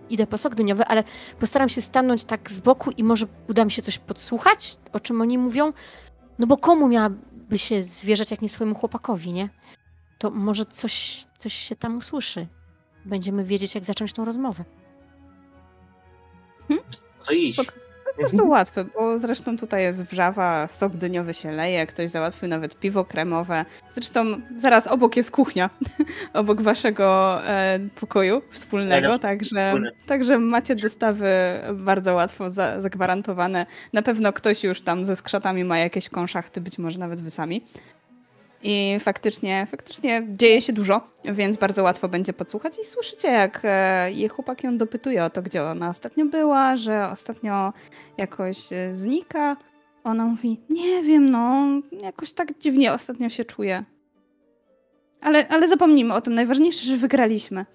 idę 0.09 0.28
po 0.28 0.38
sok 0.38 0.55
dyniowy, 0.55 0.86
ale 0.86 1.03
postaram 1.39 1.70
się 1.70 1.82
stanąć 1.82 2.24
tak 2.24 2.51
z 2.51 2.59
boku 2.59 2.91
i 2.91 3.03
może 3.03 3.28
uda 3.49 3.65
mi 3.65 3.72
się 3.72 3.82
coś 3.82 3.99
podsłuchać, 3.99 4.78
o 4.93 4.99
czym 4.99 5.22
oni 5.22 5.38
mówią. 5.38 5.74
No 6.39 6.47
bo 6.47 6.57
komu 6.57 6.88
miałaby 6.88 7.57
się 7.57 7.84
zwierzać, 7.84 8.32
jak 8.32 8.41
nie 8.41 8.49
swojemu 8.49 8.76
chłopakowi, 8.76 9.34
nie? 9.34 9.49
To 10.17 10.30
może 10.30 10.65
coś, 10.65 11.26
coś 11.38 11.53
się 11.53 11.76
tam 11.76 11.97
usłyszy. 11.97 12.47
Będziemy 13.05 13.43
wiedzieć, 13.43 13.76
jak 13.76 13.84
zacząć 13.84 14.13
tą 14.13 14.26
rozmowę. 14.26 14.63
To 17.26 17.32
iść. 17.32 17.57
Pod- 17.57 17.88
jest 18.10 18.22
bardzo 18.22 18.45
łatwe, 18.45 18.86
bo 18.86 19.18
zresztą 19.18 19.57
tutaj 19.57 19.84
jest 19.84 20.03
wrzawa, 20.03 20.68
sok 20.68 20.93
dyniowy 20.93 21.34
się 21.34 21.51
leje, 21.51 21.88
ktoś 21.88 22.10
załatwił 22.10 22.49
nawet 22.49 22.80
piwo 22.80 23.05
kremowe. 23.05 23.66
Zresztą 23.89 24.26
zaraz 24.55 24.88
obok 24.88 25.16
jest 25.16 25.32
kuchnia, 25.32 25.70
obok 26.34 26.62
waszego 26.62 27.39
e, 27.47 27.80
pokoju 27.99 28.41
wspólnego, 28.51 29.12
Tak, 29.12 29.20
także, 29.22 29.74
także 30.05 30.39
macie 30.39 30.76
dostawy 30.76 31.30
bardzo 31.74 32.16
łatwo 32.16 32.51
za, 32.51 32.82
zagwarantowane. 32.82 33.66
Na 33.93 34.01
pewno 34.01 34.34
ktoś 34.34 34.64
już 34.64 34.82
tam 34.82 35.05
ze 35.05 35.16
skrzatami 35.16 35.64
ma 35.64 35.78
jakieś 35.80 36.10
konszachty, 36.10 36.62
być 36.62 36.78
może 36.78 36.99
nawet 36.99 37.22
wy 37.22 37.30
sami. 37.30 37.66
I 38.64 38.97
faktycznie, 38.99 39.68
faktycznie 39.72 40.28
dzieje 40.30 40.62
się 40.62 40.74
dużo, 40.74 41.01
więc 41.26 41.57
bardzo 41.57 41.84
łatwo 41.84 42.07
będzie 42.07 42.34
podsłuchać 42.34 42.80
i 42.82 42.86
słyszycie, 42.86 43.28
jak 43.28 43.62
e, 43.64 44.12
jej 44.12 44.30
chłopak 44.30 44.64
ją 44.64 44.78
dopytuje 44.78 45.24
o 45.24 45.30
to, 45.30 45.41
gdzie 45.41 45.64
ona 45.64 45.89
ostatnio 45.89 46.26
była, 46.26 46.76
że 46.76 47.10
ostatnio 47.12 47.74
jakoś 48.18 48.74
e, 48.74 48.93
znika. 48.93 49.57
Ona 50.03 50.26
mówi, 50.26 50.60
nie 50.70 51.03
wiem, 51.03 51.30
no, 51.30 51.68
jakoś 52.01 52.34
tak 52.34 52.60
dziwnie 52.60 52.93
ostatnio 52.93 53.30
się 53.30 53.45
czuję. 53.45 53.84
Ale, 55.22 55.47
ale 55.47 55.68
zapomnijmy 55.68 56.14
o 56.14 56.22
tym, 56.22 56.34
najważniejsze, 56.34 56.86
że 56.86 56.97
wygraliśmy. 56.97 57.66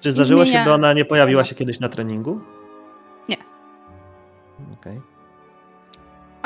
Czy 0.00 0.12
zdarzyło 0.12 0.42
zmienia- 0.42 0.52
się, 0.52 0.64
by 0.64 0.72
ona 0.72 0.92
nie 0.92 1.04
pojawiła 1.04 1.44
się 1.44 1.54
kiedyś 1.54 1.80
na 1.80 1.88
treningu? 1.88 2.40
Nie. 3.28 3.36
Okej. 4.80 5.00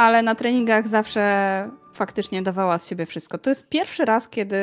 Ale 0.00 0.22
na 0.22 0.34
treningach 0.34 0.88
zawsze 0.88 1.70
faktycznie 1.94 2.42
dawała 2.42 2.78
z 2.78 2.88
siebie 2.88 3.06
wszystko. 3.06 3.38
To 3.38 3.50
jest 3.50 3.68
pierwszy 3.68 4.04
raz, 4.04 4.28
kiedy, 4.28 4.56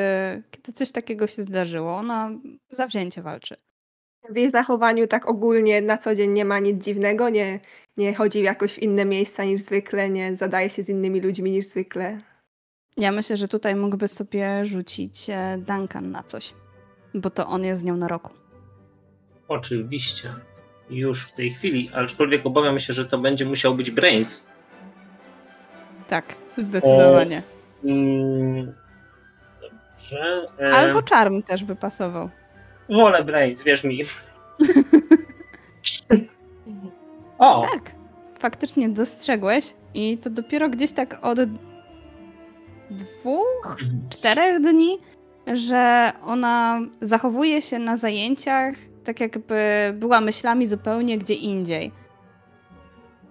kiedy 0.52 0.74
coś 0.74 0.92
takiego 0.92 1.28
się 1.28 1.42
zdarzyło. 1.42 1.96
Ona 1.96 2.32
zawzięcie 2.70 3.22
walczy. 3.22 3.56
W 4.30 4.36
jej 4.36 4.52
zachowaniu 4.52 5.08
tak 5.08 5.30
ogólnie 5.30 5.82
na 5.82 5.98
co 5.98 6.16
dzień 6.16 6.32
nie 6.32 6.46
ma 6.46 6.60
nic 6.60 6.84
dziwnego, 6.84 7.30
nie, 7.30 7.60
nie 7.98 8.14
chodzi 8.16 8.42
jakoś 8.42 8.74
w 8.74 8.80
inne 8.80 9.06
miejsca 9.06 9.44
niż 9.44 9.62
zwykle, 9.62 10.10
nie 10.10 10.36
zadaje 10.36 10.70
się 10.70 10.84
z 10.84 10.90
innymi 10.90 11.22
ludźmi 11.22 11.52
niż 11.52 11.66
zwykle. 11.66 12.22
Ja 12.98 13.12
myślę, 13.12 13.38
że 13.38 13.48
tutaj 13.48 13.76
mógłby 13.76 14.08
sobie 14.08 14.66
rzucić 14.66 15.30
e, 15.30 15.58
Duncan 15.58 16.12
na 16.12 16.24
coś, 16.24 16.54
bo 17.14 17.30
to 17.30 17.48
on 17.48 17.64
jest 17.64 17.82
z 17.82 17.84
nią 17.84 17.98
na 17.98 18.08
roku. 18.08 18.34
Oczywiście. 19.48 20.34
Już 20.90 21.28
w 21.28 21.32
tej 21.32 21.52
chwili, 21.52 21.90
aczkolwiek 21.94 22.46
obawiam 22.46 22.80
się, 22.80 22.94
że 22.94 23.06
to 23.06 23.18
będzie 23.18 23.46
musiał 23.46 23.76
być 23.76 23.92
Brains. 23.92 24.48
Tak, 26.10 26.26
zdecydowanie. 26.58 27.42
Mm, 27.86 28.74
Dobrze. 29.62 30.46
E, 30.62 30.74
Albo 30.74 31.02
Charm 31.10 31.42
też 31.42 31.64
by 31.64 31.76
pasował. 31.76 32.30
Wolę 32.90 33.24
Brains, 33.24 33.64
wierz 33.64 33.84
mi. 33.84 34.02
o! 37.40 37.62
Tak, 37.62 37.92
faktycznie 38.40 38.90
dostrzegłeś 38.90 39.74
i 39.94 40.18
to 40.18 40.30
dopiero 40.30 40.70
gdzieś 40.70 40.92
tak 40.92 41.20
od 41.22 41.40
dwóch, 42.92 43.78
czterech 44.10 44.62
dni, 44.62 44.98
że 45.54 46.12
ona 46.24 46.80
zachowuje 47.02 47.62
się 47.62 47.80
na 47.80 47.98
zajęciach 47.98 48.76
tak 49.08 49.20
jakby 49.20 49.94
była 49.94 50.22
myślami 50.22 50.66
zupełnie 50.66 51.18
gdzie 51.18 51.34
indziej. 51.34 51.92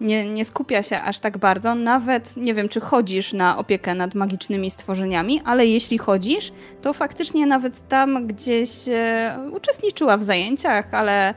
Nie, 0.01 0.30
nie 0.30 0.44
skupia 0.44 0.82
się 0.82 1.03
aż 1.03 1.18
tak 1.18 1.38
bardzo, 1.38 1.74
nawet 1.74 2.36
nie 2.36 2.55
wiem, 2.55 2.68
czy 2.68 2.80
chodzisz 2.80 3.32
na 3.32 3.59
opiekę 3.59 3.94
nad 3.94 4.14
magicznymi 4.14 4.70
stworzeniami, 4.70 5.42
ale 5.44 5.66
jeśli 5.66 5.99
chodzisz, 5.99 6.53
to 6.82 6.92
faktycznie 6.92 7.47
nawet 7.47 7.88
tam 7.88 8.26
gdzieś 8.26 8.70
e, 8.88 9.38
uczestniczyła 9.53 10.16
w 10.16 10.22
zajęciach, 10.22 10.94
ale, 10.94 11.34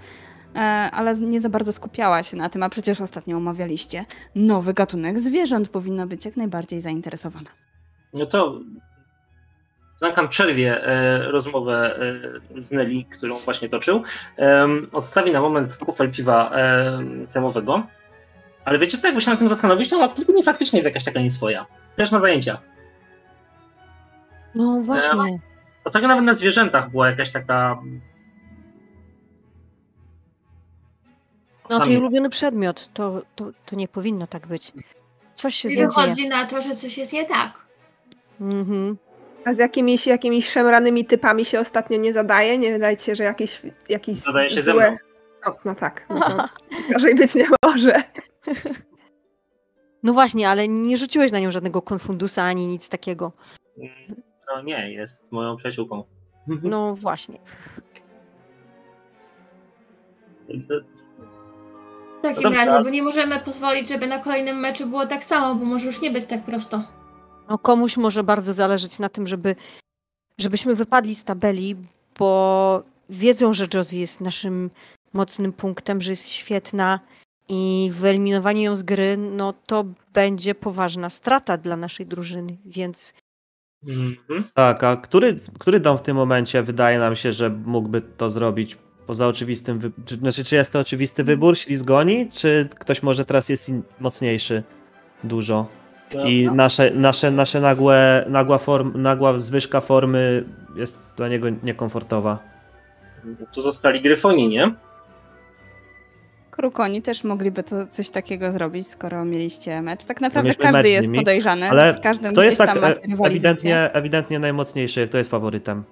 e, 0.55 0.59
ale 0.91 1.13
nie 1.13 1.41
za 1.41 1.49
bardzo 1.49 1.73
skupiała 1.73 2.23
się 2.23 2.37
na 2.37 2.49
tym, 2.49 2.63
a 2.63 2.69
przecież 2.69 3.01
ostatnio 3.01 3.37
omawialiście 3.37 4.05
nowy 4.35 4.73
gatunek 4.73 5.19
zwierząt, 5.19 5.69
powinna 5.69 6.07
być 6.07 6.25
jak 6.25 6.37
najbardziej 6.37 6.81
zainteresowana. 6.81 7.49
No 8.13 8.25
to 8.25 8.59
Duncan 10.01 10.27
przerwie 10.27 10.85
e, 10.85 11.31
rozmowę 11.31 11.99
e, 12.55 12.61
z 12.61 12.71
Nelly, 12.71 13.03
którą 13.11 13.37
właśnie 13.37 13.69
toczył. 13.69 14.03
E, 14.37 14.67
odstawi 14.91 15.31
na 15.31 15.41
moment 15.41 15.77
kufel 15.77 16.11
piwa 16.11 16.51
e, 16.53 16.99
temowego. 17.33 17.83
Ale 18.65 18.79
wiecie 18.79 18.97
co, 18.97 19.07
jakby 19.07 19.21
się 19.21 19.31
na 19.31 19.37
tym 19.37 19.47
zastanowić, 19.47 19.89
to 19.89 20.07
tylko 20.07 20.33
nie 20.33 20.43
faktycznie 20.43 20.77
jest 20.77 20.85
jakaś 20.85 21.03
taka 21.03 21.19
nieswoja. 21.19 21.65
Też 21.95 22.11
na 22.11 22.19
zajęcia. 22.19 22.57
No 24.55 24.81
właśnie. 24.81 25.39
Ostatnio 25.83 26.07
nawet 26.07 26.23
na 26.23 26.33
zwierzętach 26.33 26.89
była 26.91 27.09
jakaś 27.09 27.29
taka... 27.29 27.81
No, 31.69 31.79
to 31.79 31.85
jej 31.85 31.97
ulubiony 31.97 32.29
przedmiot. 32.29 32.89
To, 32.93 33.21
to, 33.35 33.51
to 33.65 33.75
nie 33.75 33.87
powinno 33.87 34.27
tak 34.27 34.47
być. 34.47 34.71
Coś 35.35 35.55
się 35.55 35.69
dzieje. 35.69 35.87
wychodzi 35.87 36.27
na 36.27 36.45
to, 36.45 36.61
że 36.61 36.75
coś 36.75 36.97
jest 36.97 37.13
nie 37.13 37.25
tak. 37.25 37.65
Mhm. 38.41 38.97
A 39.45 39.53
z 39.53 39.57
jakimiś, 39.57 40.07
jakimiś 40.07 40.49
szemranymi 40.49 41.05
typami 41.05 41.45
się 41.45 41.59
ostatnio 41.59 41.97
nie 41.97 42.13
zadaje? 42.13 42.57
Nie 42.57 42.71
wydaje 42.71 42.97
ci 42.97 43.05
się, 43.05 43.15
że 43.15 43.23
jakieś, 43.23 43.61
jakieś 43.89 44.17
Zadaje 44.17 44.51
się 44.51 44.61
ze 44.61 44.71
złe... 44.71 44.91
mną. 44.91 44.97
O, 45.45 45.55
no 45.65 45.75
tak. 45.75 46.05
No 46.09 46.19
to 46.19 46.49
gorzej 46.93 47.15
być 47.15 47.35
nie 47.35 47.47
może. 47.65 48.03
No 50.03 50.13
właśnie, 50.13 50.49
ale 50.49 50.67
nie 50.67 50.97
rzuciłeś 50.97 51.31
na 51.31 51.39
nią 51.39 51.51
żadnego 51.51 51.81
konfundusa 51.81 52.43
ani 52.43 52.67
nic 52.67 52.89
takiego. 52.89 53.31
No 54.47 54.61
nie, 54.61 54.91
jest 54.91 55.31
moją 55.31 55.55
przyjaciółką. 55.55 56.03
No 56.47 56.95
właśnie. 56.95 57.39
W 62.19 62.21
takim 62.21 62.53
razie, 62.53 62.83
bo 62.83 62.89
nie 62.89 63.03
możemy 63.03 63.39
pozwolić, 63.39 63.87
żeby 63.87 64.07
na 64.07 64.19
kolejnym 64.19 64.59
meczu 64.59 64.87
było 64.87 65.07
tak 65.07 65.23
samo, 65.23 65.55
bo 65.55 65.65
może 65.65 65.85
już 65.85 66.01
nie 66.01 66.11
być 66.11 66.25
tak 66.25 66.45
prosto. 66.45 66.83
No 67.49 67.57
komuś 67.57 67.97
może 67.97 68.23
bardzo 68.23 68.53
zależeć 68.53 68.99
na 68.99 69.09
tym, 69.09 69.27
żeby, 69.27 69.55
żebyśmy 70.37 70.75
wypadli 70.75 71.15
z 71.15 71.23
tabeli, 71.23 71.75
bo 72.19 72.83
wiedzą, 73.09 73.53
że 73.53 73.67
Josie 73.73 73.97
jest 73.97 74.21
naszym 74.21 74.69
mocnym 75.13 75.53
punktem, 75.53 76.01
że 76.01 76.11
jest 76.11 76.27
świetna 76.27 76.99
i 77.49 77.91
wyeliminowanie 77.93 78.63
ją 78.63 78.75
z 78.75 78.83
gry, 78.83 79.17
no 79.17 79.53
to 79.65 79.85
będzie 80.13 80.55
poważna 80.55 81.09
strata 81.09 81.57
dla 81.57 81.77
naszej 81.77 82.05
drużyny, 82.05 82.57
więc 82.65 83.13
Mhm. 83.87 84.43
Tak, 84.53 84.83
a 84.83 84.97
który, 84.97 85.39
który 85.59 85.79
dom 85.79 85.97
w 85.97 86.01
tym 86.01 86.15
momencie 86.17 86.63
wydaje 86.63 86.99
nam 86.99 87.15
się, 87.15 87.33
że 87.33 87.49
mógłby 87.49 88.01
to 88.01 88.29
zrobić 88.29 88.77
poza 89.07 89.27
oczywistym 89.27 89.79
wy... 89.79 89.91
czy, 90.05 90.15
znaczy, 90.15 90.43
czy 90.43 90.55
jest 90.55 90.71
to 90.71 90.79
oczywisty 90.79 91.23
wybór, 91.23 91.57
ślizgoni, 91.57 92.29
czy 92.29 92.69
ktoś 92.79 93.03
może 93.03 93.25
teraz 93.25 93.49
jest 93.49 93.69
in- 93.69 93.83
mocniejszy 93.99 94.63
dużo 95.23 95.67
No, 96.15 96.25
i 96.25 96.49
nasze, 96.53 96.91
nasze, 96.91 97.31
nasze 97.31 97.61
nagłe, 97.61 98.25
nagła, 98.29 98.57
form, 98.57 99.01
nagła 99.01 99.39
zwyżka 99.39 99.81
formy 99.81 100.43
jest 100.75 100.99
dla 101.17 101.27
niego 101.27 101.47
niekomfortowa. 101.63 102.39
To 103.53 103.61
zostali 103.61 104.01
gryfoni, 104.01 104.47
nie? 104.47 104.73
Krukoni 106.59 107.01
też 107.01 107.23
mogliby 107.23 107.63
to 107.63 107.87
coś 107.87 108.09
takiego 108.09 108.51
zrobić, 108.51 108.87
skoro 108.87 109.25
mieliście 109.25 109.81
mecz. 109.81 110.05
Tak 110.05 110.21
naprawdę 110.21 110.49
mieliśmy 110.49 110.71
każdy 110.71 110.89
jest 110.89 111.07
nimi, 111.07 111.19
podejrzany, 111.19 111.69
Ale 111.69 111.93
z 111.93 111.99
każdym 111.99 112.31
kto 112.31 112.41
gdzieś 112.41 112.49
jest 112.51 112.57
tak 112.57 112.69
tam 112.69 112.79
macie 112.79 113.01
e, 113.01 113.07
rywalizację. 113.07 113.49
ewidentnie, 113.49 113.93
ewidentnie 113.93 114.39
najmocniejszy, 114.39 115.07
kto 115.07 115.17
jest 115.17 115.29
faworytem 115.29 115.83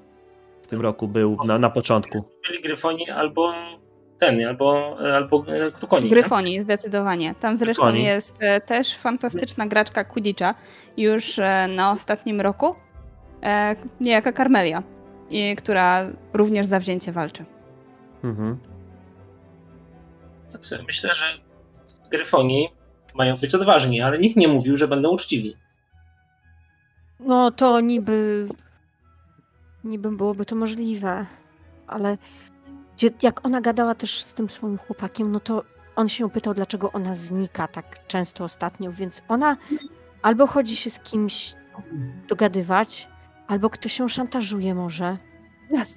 w 0.61 0.68
tym 0.68 0.82
roku 0.82 1.07
był 1.07 1.38
na, 1.45 1.59
na 1.59 1.70
początku? 1.70 2.24
Byli 2.47 2.61
gryfoni 2.61 3.09
albo 3.09 3.53
ten, 4.20 4.45
albo, 4.47 4.97
albo 5.13 5.45
e, 5.47 5.72
krukoni. 5.72 6.03
nie? 6.05 6.09
Gryfonii, 6.09 6.61
zdecydowanie. 6.61 7.36
Tam 7.39 7.57
zresztą 7.57 7.84
Gryfoni. 7.84 8.03
jest 8.03 8.43
e, 8.43 8.61
też 8.61 8.97
fantastyczna 8.97 9.68
graczka 9.68 10.03
Quidditcha 10.03 10.55
już 10.97 11.39
na 11.76 11.91
ostatnim 11.91 12.41
roku. 12.41 12.76
Niejaka 13.99 14.34
Carmelia, 14.34 14.84
i, 15.30 15.55
która 15.55 16.01
również 16.34 16.65
zawzięcie 16.65 17.11
walczy. 17.11 17.45
Mhm. 18.24 18.57
Tak 20.52 20.66
sobie 20.66 20.84
myślę, 20.84 21.14
że 21.14 21.26
gryfoni 22.12 22.70
mają 23.16 23.36
być 23.36 23.56
odważni, 23.56 24.02
ale 24.02 24.20
nikt 24.20 24.38
nie 24.38 24.48
mówił, 24.48 24.78
że 24.78 24.88
będą 24.88 25.10
uczciwi. 25.10 25.56
no 27.20 27.52
to 27.52 27.80
niby 27.82 28.48
niby 29.84 30.12
byłoby 30.12 30.45
to 30.45 30.56
możliwe, 30.56 31.26
ale 31.88 32.18
jak 33.22 33.45
ona 33.45 33.62
gadała 33.62 33.95
też 33.95 34.24
z 34.24 34.34
tym 34.34 34.50
swoim 34.50 34.78
chłopakiem, 34.78 35.32
no 35.32 35.39
to 35.39 35.64
on 35.95 36.10
się 36.10 36.30
pytał, 36.30 36.54
dlaczego 36.54 36.91
ona 36.91 37.14
znika 37.14 37.68
tak 37.68 38.08
często 38.08 38.43
ostatnio, 38.43 38.91
więc 38.91 39.22
ona 39.28 39.58
albo 40.22 40.48
chodzi 40.48 40.76
się 40.76 40.89
z 40.89 41.00
kimś 41.00 41.56
dogadywać, 42.28 43.08
albo 43.48 43.70
ktoś 43.70 44.00
ją 44.00 44.08
szantażuje 44.08 44.76
może, 44.76 45.18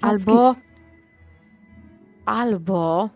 albo 0.03 0.55
albo 2.27 3.11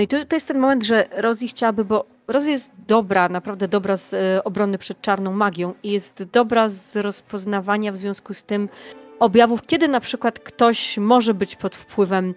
no 0.00 0.04
i 0.04 0.08
to, 0.08 0.24
to 0.24 0.36
jest 0.36 0.48
ten 0.48 0.58
moment, 0.58 0.84
że 0.84 1.08
Rosie 1.12 1.46
chciałaby, 1.46 1.84
bo 1.84 2.04
Rosie 2.28 2.50
jest 2.50 2.70
dobra, 2.88 3.28
naprawdę 3.28 3.68
dobra 3.68 3.96
z 3.96 4.14
e, 4.14 4.44
obrony 4.44 4.78
przed 4.78 5.00
czarną 5.00 5.32
magią 5.32 5.74
i 5.82 5.92
jest 5.92 6.22
dobra 6.22 6.68
z 6.68 6.96
rozpoznawania 6.96 7.92
w 7.92 7.96
związku 7.96 8.34
z 8.34 8.42
tym 8.42 8.68
objawów, 9.18 9.62
kiedy 9.66 9.88
na 9.88 10.00
przykład 10.00 10.38
ktoś 10.38 10.98
może 10.98 11.34
być 11.34 11.56
pod 11.56 11.76
wpływem 11.76 12.34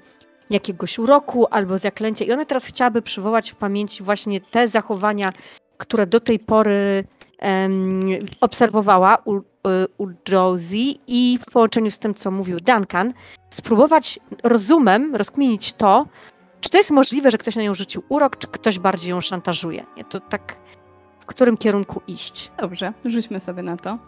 jakiegoś 0.50 1.00
uroku 1.00 1.48
albo 1.52 1.78
zaklęcia. 1.78 2.26
I 2.26 2.32
ona 2.32 2.46
teraz 2.46 2.66
chciałaby 2.66 3.02
przywołać 3.02 3.52
w 3.52 3.56
pamięci 3.56 4.04
właśnie 4.04 4.42
te 4.42 4.68
zachowania, 4.68 5.34
które 5.78 6.08
do 6.08 6.20
tej 6.20 6.40
pory 6.40 7.04
em, 7.40 8.08
obserwowała 8.42 9.18
u, 9.26 9.38
y, 9.38 9.42
u 9.98 10.08
Josie 10.30 11.00
i 11.08 11.40
w 11.42 11.52
połączeniu 11.52 11.92
z 11.92 12.00
tym, 12.00 12.14
co 12.14 12.32
mówił 12.32 12.58
Duncan, 12.60 13.14
spróbować 13.50 14.20
rozumem 14.44 15.16
rozkminić 15.16 15.74
to, 15.74 16.06
czy 16.64 16.70
to 16.70 16.78
jest 16.78 16.92
możliwe, 16.92 17.32
że 17.32 17.38
ktoś 17.38 17.56
na 17.56 17.64
nią 17.64 17.74
rzucił 17.74 18.04
urok, 18.10 18.38
czy 18.38 18.48
ktoś 18.48 18.80
bardziej 18.80 19.12
ją 19.12 19.22
szantażuje. 19.22 19.86
Nie, 19.98 20.06
to 20.06 20.20
tak, 20.20 20.58
w 21.20 21.26
którym 21.26 21.58
kierunku 21.58 22.02
iść. 22.08 22.52
Dobrze, 22.58 22.94
rzućmy 23.06 23.40
sobie 23.40 23.64
na 23.64 23.78
to. 23.78 24.00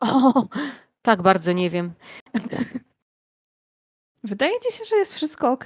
O, 0.00 0.46
tak 1.02 1.22
bardzo 1.22 1.52
nie 1.52 1.70
wiem. 1.70 1.92
Wydaje 4.24 4.60
ci 4.60 4.78
się, 4.78 4.84
że 4.84 4.96
jest 4.96 5.14
wszystko 5.14 5.52
ok. 5.52 5.64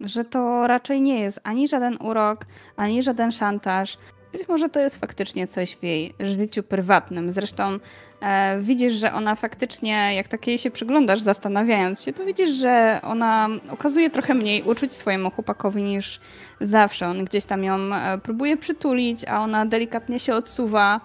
Że 0.00 0.24
to 0.24 0.66
raczej 0.66 1.00
nie 1.02 1.20
jest 1.20 1.40
ani 1.44 1.68
żaden 1.68 1.98
urok, 2.00 2.46
ani 2.76 3.02
żaden 3.02 3.30
szantaż. 3.32 3.98
Być 4.32 4.48
może 4.48 4.68
to 4.68 4.80
jest 4.80 4.96
faktycznie 4.96 5.46
coś 5.46 5.76
w 5.76 5.82
jej 5.82 6.14
życiu 6.20 6.62
prywatnym. 6.62 7.32
Zresztą 7.32 7.78
e, 8.20 8.58
widzisz, 8.60 8.92
że 8.92 9.12
ona 9.12 9.34
faktycznie, 9.34 10.14
jak 10.14 10.28
tak 10.28 10.46
jej 10.46 10.58
się 10.58 10.70
przyglądasz, 10.70 11.20
zastanawiając 11.20 12.02
się, 12.02 12.12
to 12.12 12.24
widzisz, 12.24 12.50
że 12.50 13.00
ona 13.02 13.48
okazuje 13.70 14.10
trochę 14.10 14.34
mniej 14.34 14.62
uczuć 14.62 14.94
swojemu 14.94 15.30
chłopakowi 15.30 15.82
niż 15.82 16.20
zawsze. 16.60 17.08
On 17.08 17.24
gdzieś 17.24 17.44
tam 17.44 17.64
ją 17.64 17.94
e, 17.94 18.18
próbuje 18.18 18.56
przytulić, 18.56 19.24
a 19.24 19.40
ona 19.40 19.66
delikatnie 19.66 20.20
się 20.20 20.34
odsuwa 20.34 21.00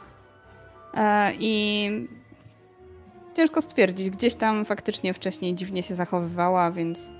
e, 0.93 1.34
i 1.39 1.89
ciężko 3.34 3.61
stwierdzić. 3.61 4.09
Gdzieś 4.09 4.36
tam 4.36 4.65
faktycznie 4.65 5.13
wcześniej 5.13 5.55
dziwnie 5.55 5.84
się 5.84 5.95
zachowywała, 5.95 6.71
więc 6.71 7.11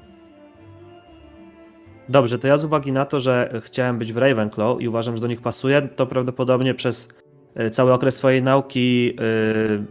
Dobrze, 2.10 2.40
to 2.40 2.48
ja 2.48 2.58
z 2.58 2.64
uwagi 2.66 2.92
na 2.92 3.06
to, 3.06 3.20
że 3.20 3.62
chciałem 3.64 4.00
być 4.00 4.14
w 4.14 4.18
Ravenclaw 4.18 4.82
i 4.82 4.88
uważam, 4.88 5.16
że 5.16 5.22
do 5.22 5.28
nich 5.28 5.42
pasuje, 5.42 5.82
to 5.82 6.06
prawdopodobnie 6.06 6.74
przez 6.74 7.08
e, 7.56 7.70
cały 7.70 7.94
okres 7.94 8.16
swojej 8.16 8.44
nauki 8.44 9.16
e, 9.20 9.84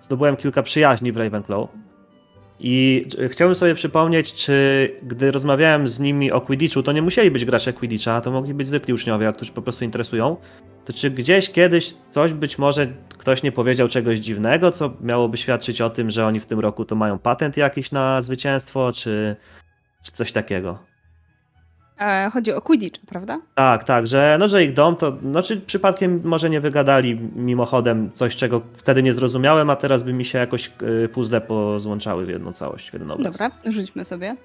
zdobyłem 0.00 0.36
kilka 0.36 0.62
przyjaźni 0.62 1.12
w 1.12 1.16
Ravenclaw. 1.16 1.68
I 2.60 3.06
e, 3.24 3.28
chciałbym 3.28 3.54
sobie 3.54 3.74
przypomnieć, 3.74 4.34
czy 4.34 4.90
gdy 5.02 5.30
rozmawiałem 5.30 5.88
z 5.88 6.00
nimi 6.00 6.32
o 6.32 6.40
Quidditchu, 6.40 6.82
to 6.82 6.92
nie 6.92 7.02
musieli 7.02 7.30
być 7.30 7.44
gracze 7.44 7.72
Quidditcha, 7.72 8.20
to 8.20 8.30
mogli 8.30 8.54
być 8.54 8.66
zwykli 8.66 8.94
uczniowie, 8.94 9.32
którzy 9.32 9.52
po 9.52 9.62
prostu 9.62 9.84
interesują. 9.84 10.36
To 10.84 10.92
czy 10.92 11.10
gdzieś 11.10 11.50
kiedyś 11.50 11.92
coś 11.92 12.32
być 12.32 12.58
może 12.58 12.86
ktoś 13.18 13.42
nie 13.42 13.52
powiedział 13.52 13.88
czegoś 13.88 14.18
dziwnego, 14.18 14.70
co 14.70 14.94
miałoby 15.00 15.36
świadczyć 15.36 15.80
o 15.80 15.90
tym, 15.90 16.10
że 16.10 16.26
oni 16.26 16.40
w 16.40 16.46
tym 16.46 16.60
roku 16.60 16.84
to 16.84 16.94
mają 16.94 17.18
patent 17.18 17.56
jakiś 17.56 17.92
na 17.92 18.22
zwycięstwo, 18.22 18.92
czy, 18.92 19.36
czy 20.02 20.12
coś 20.12 20.32
takiego? 20.32 20.95
E, 22.00 22.30
chodzi 22.32 22.52
o 22.52 22.62
Quidditch, 22.62 23.00
prawda? 23.06 23.40
Tak, 23.54 23.84
tak, 23.84 24.06
że, 24.06 24.36
no, 24.40 24.48
że 24.48 24.64
ich 24.64 24.72
dom 24.72 24.96
to, 24.96 25.16
no 25.22 25.42
czy 25.42 25.60
przypadkiem 25.60 26.20
może 26.24 26.50
nie 26.50 26.60
wygadali 26.60 27.20
mimochodem 27.36 28.10
coś, 28.14 28.36
czego 28.36 28.62
wtedy 28.74 29.02
nie 29.02 29.12
zrozumiałem, 29.12 29.70
a 29.70 29.76
teraz 29.76 30.02
by 30.02 30.12
mi 30.12 30.24
się 30.24 30.38
jakoś 30.38 30.72
y, 31.04 31.08
puzzle 31.08 31.40
pozłączały 31.40 32.26
w 32.26 32.28
jedną 32.28 32.52
całość, 32.52 32.90
w 32.90 32.92
jeden 32.92 33.10
obraz. 33.10 33.32
Dobra, 33.32 33.50
rzućmy 33.66 34.04
sobie. 34.04 34.36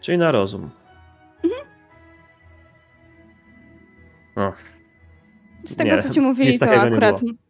Czyli 0.00 0.18
na 0.18 0.32
rozum. 0.32 0.70
O, 4.36 4.52
Z 5.64 5.76
tego, 5.76 5.96
Nie, 5.96 6.02
co 6.02 6.08
ci 6.08 6.20
mówili, 6.20 6.58
to 6.58 6.70
akurat. 6.70 7.22
E, 7.22 7.43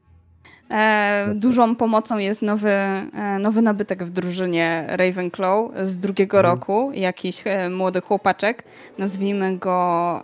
dużą 1.34 1.76
pomocą 1.76 2.18
jest 2.18 2.42
nowy, 2.42 2.70
e, 2.70 3.38
nowy 3.40 3.62
nabytek 3.62 4.04
w 4.04 4.10
drużynie 4.10 4.84
Ravenclaw 4.88 5.70
z 5.82 5.98
drugiego 5.98 6.38
mhm. 6.38 6.54
roku. 6.54 6.90
Jakiś 6.94 7.42
e, 7.44 7.70
młody 7.70 8.00
chłopaczek, 8.00 8.64
nazwijmy 8.98 9.58
go 9.58 10.20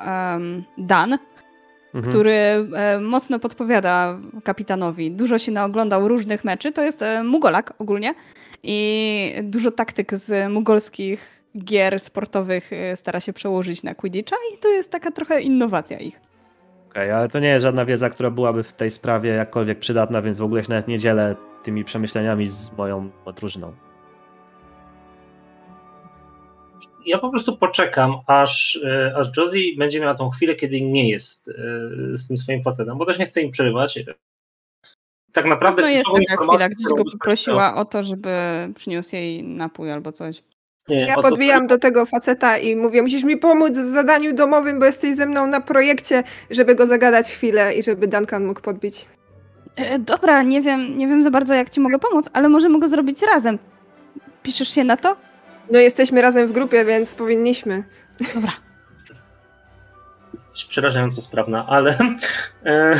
Dan, 0.78 1.18
mhm. 1.94 2.10
który 2.10 2.34
e, 2.34 3.00
mocno 3.00 3.38
podpowiada 3.38 4.18
kapitanowi. 4.44 5.10
Dużo 5.10 5.38
się 5.38 5.52
naoglądał 5.52 6.08
różnych 6.08 6.44
meczy. 6.44 6.72
To 6.72 6.82
jest 6.82 7.02
e, 7.02 7.24
Mugolak 7.24 7.74
ogólnie 7.78 8.14
i 8.62 9.32
dużo 9.42 9.70
taktyk 9.70 10.14
z 10.14 10.52
mugolskich 10.52 11.42
gier 11.58 12.00
sportowych 12.00 12.72
e, 12.72 12.96
stara 12.96 13.20
się 13.20 13.32
przełożyć 13.32 13.82
na 13.82 13.94
Quidditcha 13.94 14.36
i 14.54 14.58
to 14.58 14.68
jest 14.68 14.90
taka 14.90 15.10
trochę 15.10 15.40
innowacja 15.40 15.98
ich. 15.98 16.20
Okej, 16.90 17.02
okay, 17.02 17.16
ale 17.16 17.28
to 17.28 17.40
nie 17.40 17.48
jest 17.48 17.62
żadna 17.62 17.84
wiedza, 17.84 18.10
która 18.10 18.30
byłaby 18.30 18.62
w 18.62 18.72
tej 18.72 18.90
sprawie 18.90 19.30
jakkolwiek 19.30 19.78
przydatna, 19.78 20.22
więc 20.22 20.38
w 20.38 20.42
ogóle 20.42 20.64
się 20.64 20.70
nawet 20.70 20.88
nie 20.88 20.98
dzielę 20.98 21.36
tymi 21.62 21.84
przemyśleniami 21.84 22.48
z 22.48 22.72
moją 22.72 23.10
podróżną. 23.24 23.72
Ja 27.06 27.18
po 27.18 27.30
prostu 27.30 27.56
poczekam, 27.56 28.14
aż, 28.26 28.80
e, 28.84 29.12
aż 29.16 29.36
Josie 29.36 29.76
będzie 29.78 30.00
miała 30.00 30.14
tą 30.14 30.30
chwilę, 30.30 30.54
kiedy 30.54 30.80
nie 30.80 31.08
jest 31.08 31.48
e, 31.48 31.52
z 32.16 32.28
tym 32.28 32.36
swoim 32.36 32.62
facetem, 32.62 32.98
bo 32.98 33.06
też 33.06 33.18
nie 33.18 33.24
chcę 33.24 33.40
im 33.40 33.50
przerywać. 33.50 33.98
Tak 35.32 35.46
naprawdę. 35.46 35.82
No 35.82 35.88
jest 35.88 36.06
taka 36.28 36.42
chwila, 36.42 36.68
gdzieś 36.68 36.88
go 36.88 37.04
poprosiła 37.04 37.74
o 37.74 37.84
to, 37.84 38.02
żeby 38.02 38.30
przyniósł 38.74 39.16
jej 39.16 39.44
napój 39.44 39.92
albo 39.92 40.12
coś. 40.12 40.42
Ja 40.90 41.22
podbijam 41.22 41.66
do 41.66 41.78
tego 41.78 42.06
faceta 42.06 42.58
i 42.58 42.76
mówię, 42.76 43.02
musisz 43.02 43.24
mi 43.24 43.36
pomóc 43.36 43.72
w 43.78 43.86
zadaniu 43.86 44.34
domowym, 44.34 44.78
bo 44.78 44.86
jesteś 44.86 45.16
ze 45.16 45.26
mną 45.26 45.46
na 45.46 45.60
projekcie, 45.60 46.22
żeby 46.50 46.74
go 46.74 46.86
zagadać 46.86 47.32
chwilę 47.32 47.74
i 47.74 47.82
żeby 47.82 48.06
Duncan 48.06 48.44
mógł 48.44 48.60
podbić. 48.60 49.06
E, 49.76 49.98
dobra, 49.98 50.42
nie 50.42 50.60
wiem, 50.60 50.98
nie 50.98 51.06
wiem 51.06 51.22
za 51.22 51.30
bardzo 51.30 51.54
jak 51.54 51.70
ci 51.70 51.80
mogę 51.80 51.98
pomóc, 51.98 52.30
ale 52.32 52.48
możemy 52.48 52.78
go 52.78 52.88
zrobić 52.88 53.22
razem. 53.22 53.58
Piszesz 54.42 54.68
się 54.68 54.84
na 54.84 54.96
to? 54.96 55.16
No 55.70 55.78
jesteśmy 55.78 56.22
razem 56.22 56.48
w 56.48 56.52
grupie, 56.52 56.84
więc 56.84 57.14
powinniśmy. 57.14 57.84
Dobra. 58.34 58.52
Jesteś 60.34 60.64
przerażająco 60.64 61.20
sprawna, 61.20 61.66
ale 61.68 61.98
e, 62.66 62.94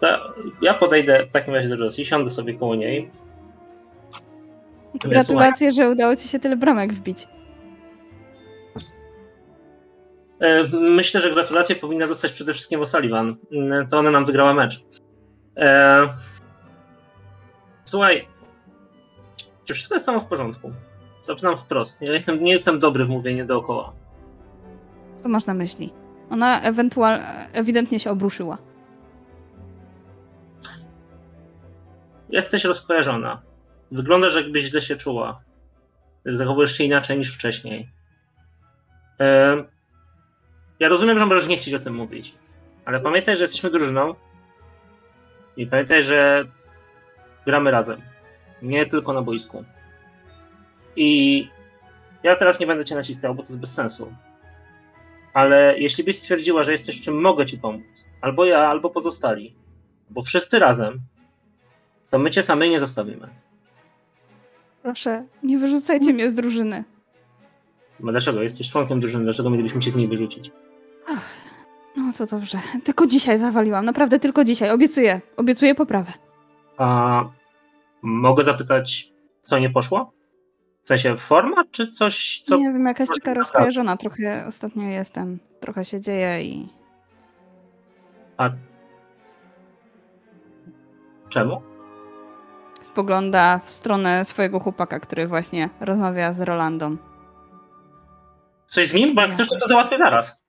to 0.00 0.34
ja 0.62 0.74
podejdę 0.74 1.26
w 1.26 1.30
takim 1.30 1.54
razie 1.54 1.68
do 1.68 1.84
Josie, 1.84 2.04
siądę 2.04 2.30
sobie 2.30 2.54
koło 2.54 2.74
niej, 2.74 3.10
Gratulacje, 4.94 5.72
że 5.72 5.90
udało 5.90 6.16
ci 6.16 6.28
się 6.28 6.38
tyle 6.38 6.56
bramek 6.56 6.92
wbić. 6.92 7.28
E, 10.40 10.64
myślę, 10.72 11.20
że 11.20 11.30
gratulacje 11.30 11.76
powinna 11.76 12.06
dostać 12.06 12.32
przede 12.32 12.52
wszystkim 12.52 12.80
O'Sullivan. 12.80 13.34
E, 13.52 13.86
to 13.86 13.98
ona 13.98 14.10
nam 14.10 14.24
wygrała 14.24 14.54
mecz. 14.54 14.84
E, 15.56 16.08
słuchaj, 17.84 18.28
czy 19.64 19.74
wszystko 19.74 19.94
jest 19.94 20.06
tam 20.06 20.20
w 20.20 20.26
porządku? 20.26 20.72
Zapytam 21.22 21.56
wprost. 21.56 22.02
Ja 22.02 22.12
jestem, 22.12 22.44
nie 22.44 22.52
jestem 22.52 22.78
dobry 22.78 23.04
w 23.04 23.08
mówieniu 23.08 23.46
dookoła. 23.46 23.92
Co 25.16 25.28
masz 25.28 25.46
na 25.46 25.54
myśli? 25.54 25.92
Ona 26.30 26.62
ewentualnie, 26.62 27.24
ewidentnie 27.52 28.00
się 28.00 28.10
obruszyła. 28.10 28.58
Jesteś 32.28 32.64
rozkojarzona. 32.64 33.42
Wyglądasz, 33.92 34.36
jakbyś 34.36 34.64
źle 34.64 34.80
się 34.80 34.96
czuła. 34.96 35.42
Zachowujesz 36.24 36.76
się 36.76 36.84
inaczej 36.84 37.18
niż 37.18 37.34
wcześniej. 37.34 37.90
Ja 40.80 40.88
rozumiem, 40.88 41.18
że 41.18 41.26
możesz 41.26 41.48
nie 41.48 41.56
chcieć 41.56 41.74
o 41.74 41.78
tym 41.78 41.94
mówić, 41.94 42.34
ale 42.84 43.00
pamiętaj, 43.00 43.36
że 43.36 43.44
jesteśmy 43.44 43.70
drużyną 43.70 44.14
i 45.56 45.66
pamiętaj, 45.66 46.02
że 46.02 46.44
gramy 47.46 47.70
razem. 47.70 48.00
Nie 48.62 48.86
tylko 48.86 49.12
na 49.12 49.22
boisku. 49.22 49.64
I 50.96 51.48
ja 52.22 52.36
teraz 52.36 52.60
nie 52.60 52.66
będę 52.66 52.84
cię 52.84 52.94
naciskał, 52.94 53.34
bo 53.34 53.42
to 53.42 53.48
jest 53.48 53.60
bez 53.60 53.74
sensu. 53.74 54.14
Ale 55.34 55.78
jeśli 55.78 56.04
byś 56.04 56.16
stwierdziła, 56.16 56.62
że 56.62 56.72
jesteś 56.72 57.00
czym 57.00 57.20
mogę 57.20 57.46
ci 57.46 57.58
pomóc, 57.58 58.06
albo 58.20 58.44
ja, 58.44 58.58
albo 58.58 58.90
pozostali, 58.90 59.54
bo 60.10 60.22
wszyscy 60.22 60.58
razem, 60.58 61.00
to 62.10 62.18
my 62.18 62.30
cię 62.30 62.42
samej 62.42 62.70
nie 62.70 62.78
zostawimy. 62.78 63.28
Proszę, 64.82 65.24
nie 65.42 65.58
wyrzucajcie 65.58 66.12
mnie 66.12 66.30
z 66.30 66.34
drużyny. 66.34 66.84
No 68.00 68.12
dlaczego? 68.12 68.42
Jesteś 68.42 68.70
członkiem 68.70 69.00
drużyny, 69.00 69.24
dlaczego 69.24 69.50
mielibyśmy 69.50 69.80
cię 69.80 69.90
z 69.90 69.96
niej 69.96 70.08
wyrzucić? 70.08 70.52
Ach, 71.08 71.30
no 71.96 72.12
to 72.18 72.26
dobrze. 72.26 72.58
Tylko 72.84 73.06
dzisiaj 73.06 73.38
zawaliłam, 73.38 73.84
naprawdę 73.84 74.18
tylko 74.18 74.44
dzisiaj. 74.44 74.70
Obiecuję, 74.70 75.20
obiecuję 75.36 75.74
poprawę. 75.74 76.12
A 76.78 77.24
mogę 78.02 78.44
zapytać, 78.44 79.12
co 79.40 79.58
nie 79.58 79.70
poszło? 79.70 80.12
W 80.82 80.88
sensie 80.88 81.16
forma, 81.16 81.64
czy 81.70 81.90
coś, 81.90 82.40
co... 82.44 82.56
Nie 82.56 82.72
wiem, 82.72 82.86
jakaś 82.86 83.08
taka 83.08 83.34
rozkojarzona 83.34 83.96
trochę 83.96 84.44
ostatnio 84.48 84.82
jestem. 84.82 85.38
Trochę 85.60 85.84
się 85.84 86.00
dzieje 86.00 86.42
i... 86.44 86.68
A 88.36 88.50
czemu? 91.28 91.62
Spogląda 92.80 93.58
w 93.58 93.70
stronę 93.70 94.24
swojego 94.24 94.60
chłopaka, 94.60 95.00
który 95.00 95.26
właśnie 95.26 95.70
rozmawia 95.80 96.32
z 96.32 96.40
Rolandą. 96.40 96.96
Coś 98.66 98.88
z 98.88 98.94
nim? 98.94 99.14
Bo 99.14 99.20
jak 99.20 99.30
chcesz, 99.30 99.48
to, 99.48 99.58
to 99.58 99.68
załatwię 99.68 99.98
zaraz. 99.98 100.44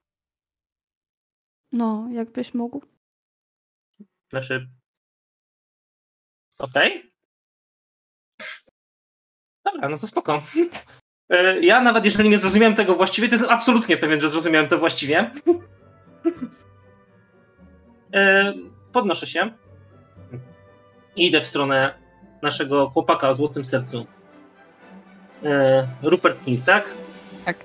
No, 1.72 2.08
jakbyś 2.12 2.54
mógł. 2.54 2.82
Znaczy. 4.30 4.68
Okej. 6.60 6.98
Okay. 6.98 7.12
Dobra, 9.66 9.90
no 9.90 9.98
to 9.98 10.08
spoko. 10.08 10.44
E, 11.30 11.60
ja 11.60 11.82
nawet 11.82 12.06
jeżeli 12.06 12.30
nie 12.30 12.38
zrozumiałem 12.38 12.76
tego 12.76 12.96
właściwie, 12.96 13.28
to 13.28 13.34
jestem 13.34 13.52
absolutnie 13.52 13.98
pewien, 13.98 14.22
że 14.22 14.30
zrozumiałem 14.30 14.68
to 14.68 14.78
właściwie. 14.78 15.32
E, 18.14 18.54
podnoszę 18.92 19.28
się. 19.28 19.52
Idę 21.16 21.42
w 21.42 21.46
stronę 21.46 22.01
naszego 22.42 22.90
chłopaka 22.90 23.30
o 23.30 23.34
złotym 23.34 23.66
sercu. 23.66 24.06
E, 25.44 25.88
Rupert 26.04 26.46
King, 26.46 26.62
tak? 26.62 26.90
Tak. 27.46 27.58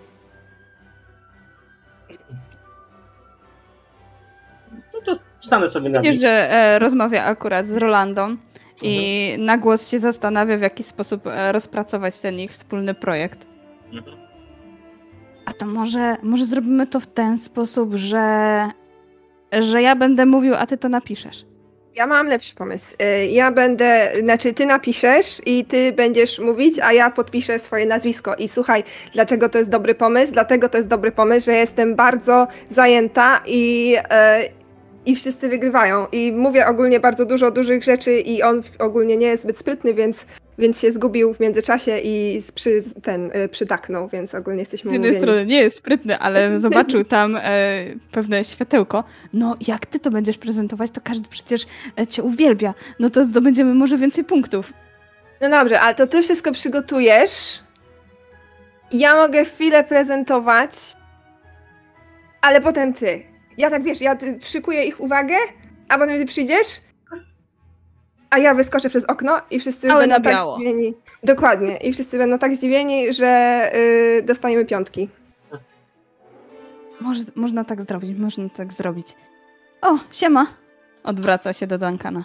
No 4.95 5.01
to 5.05 5.19
stanę 5.41 5.69
sobie 5.69 5.91
na 5.91 6.01
Widzisz, 6.01 6.21
że 6.21 6.29
e, 6.29 6.79
rozmawia 6.79 7.25
akurat 7.25 7.67
z 7.67 7.77
Rolandą 7.77 8.23
mhm. 8.23 8.39
i 8.83 9.37
na 9.39 9.59
głos 9.59 9.89
się 9.89 9.99
zastanawia, 9.99 10.57
w 10.57 10.61
jaki 10.61 10.85
sposób 10.85 11.27
e, 11.27 11.53
rozpracować 11.53 12.21
ten 12.21 12.39
ich 12.41 12.51
wspólny 12.51 12.95
projekt. 12.95 13.47
Mhm. 13.93 14.17
A 15.47 15.53
to 15.53 15.67
może, 15.67 16.17
może 16.23 16.47
zrobimy 16.47 16.87
to 16.87 17.01
w 17.01 17.07
ten 17.07 17.39
sposób, 17.39 17.95
że, 17.95 18.69
że 19.53 19.83
ja 19.83 19.97
będę 19.97 20.27
mówił, 20.27 20.55
a 20.55 20.67
ty 20.67 20.79
to 20.79 20.89
napiszesz. 20.89 21.45
Ja 21.97 22.07
mam 22.07 22.27
lepszy 22.27 22.55
pomysł. 22.55 22.95
Y, 23.03 23.27
ja 23.27 23.53
będę, 23.53 24.11
znaczy 24.21 24.53
ty 24.53 24.67
napiszesz 24.67 25.43
i 25.47 25.65
ty 25.65 25.93
będziesz 25.93 26.39
mówić, 26.39 26.79
a 26.83 26.93
ja 26.93 27.11
podpiszę 27.11 27.59
swoje 27.59 27.87
nazwisko. 27.87 28.35
I 28.35 28.49
słuchaj, 28.49 28.85
dlaczego 29.13 29.49
to 29.49 29.59
jest 29.59 29.71
dobry 29.71 29.95
pomysł? 29.95 30.33
Dlatego 30.33 30.69
to 30.69 30.77
jest 30.77 30.89
dobry 30.89 31.13
pomysł, 31.13 31.47
że 31.47 31.53
jestem 31.53 31.95
bardzo 31.95 32.49
zajęta 32.71 33.41
i, 33.47 33.97
y, 33.97 34.49
i 35.07 35.17
wszyscy 35.17 35.49
wygrywają. 35.49 36.07
I 36.13 36.33
mówię 36.33 36.67
ogólnie 36.67 37.01
bardzo 37.01 37.25
dużo 37.25 37.51
dużych 37.51 37.85
rzeczy 37.85 38.21
i 38.21 38.43
on 38.43 38.63
ogólnie 38.79 39.17
nie 39.17 39.27
jest 39.27 39.43
zbyt 39.43 39.59
sprytny, 39.59 39.95
więc 39.95 40.27
więc 40.59 40.81
się 40.81 40.93
zgubił 40.93 41.35
w 41.35 41.41
międzyczasie 41.41 41.99
i 41.99 42.41
przy, 42.55 42.83
ten 43.03 43.31
y, 43.37 43.49
przytaknął, 43.49 44.09
więc 44.09 44.35
ogólnie 44.35 44.61
jesteśmy 44.61 44.91
Z 44.91 44.93
jednej 44.93 45.11
umówieni. 45.11 45.27
strony 45.27 45.47
nie 45.47 45.57
jest 45.57 45.77
sprytny, 45.77 46.19
ale 46.19 46.59
zobaczył 46.61 47.05
tam 47.05 47.37
e, 47.37 47.41
pewne 48.13 48.45
światełko. 48.45 49.05
No, 49.33 49.57
jak 49.67 49.87
ty 49.87 49.99
to 49.99 50.11
będziesz 50.11 50.39
prezentować, 50.39 50.91
to 50.91 51.01
każdy 51.05 51.29
przecież 51.29 51.67
e, 52.01 52.07
cię 52.07 52.23
uwielbia. 52.23 52.75
No 53.01 53.11
to 53.11 53.25
zdobędziemy 53.25 53.75
może 53.75 53.99
więcej 53.99 54.25
punktów. 54.25 54.73
No 55.41 55.51
dobrze, 55.51 55.81
ale 55.81 55.95
to 55.95 56.07
ty 56.07 56.23
wszystko 56.23 56.53
przygotujesz. 56.53 57.61
Ja 58.93 59.17
mogę 59.17 59.45
chwilę 59.45 59.85
prezentować, 59.85 60.73
ale 62.43 62.61
potem 62.61 62.95
ty. 62.95 63.23
Ja 63.59 63.71
tak 63.71 63.83
wiesz, 63.83 64.01
ja 64.01 64.17
szykuję 64.45 64.85
ich 64.85 65.01
uwagę, 65.01 65.35
a 65.89 65.99
potem 65.99 66.19
ty 66.19 66.27
przyjdziesz 66.27 66.67
a 68.31 68.39
ja 68.39 68.55
wyskoczę 68.55 68.89
przez 68.89 69.05
okno 69.05 69.41
i 69.51 69.61
wszyscy 69.61 69.93
Ale 69.93 70.09
będą 70.09 70.31
tak 70.31 70.45
zdziwieni. 70.45 70.95
Dokładnie. 71.23 71.77
I 71.77 71.93
wszyscy 71.93 72.19
będą 72.19 72.39
tak 72.39 72.55
zdziwieni, 72.55 73.13
że 73.13 73.63
yy, 73.75 74.23
dostaniemy 74.23 74.65
piątki. 74.65 75.09
Może, 77.01 77.21
można 77.35 77.65
tak 77.65 77.83
zrobić, 77.83 78.19
można 78.19 78.49
tak 78.49 78.73
zrobić. 78.73 79.07
O, 79.83 79.99
siema! 80.13 80.47
Odwraca 81.05 81.53
się 81.53 81.67
do 81.67 81.79
Duncana. 81.79 82.25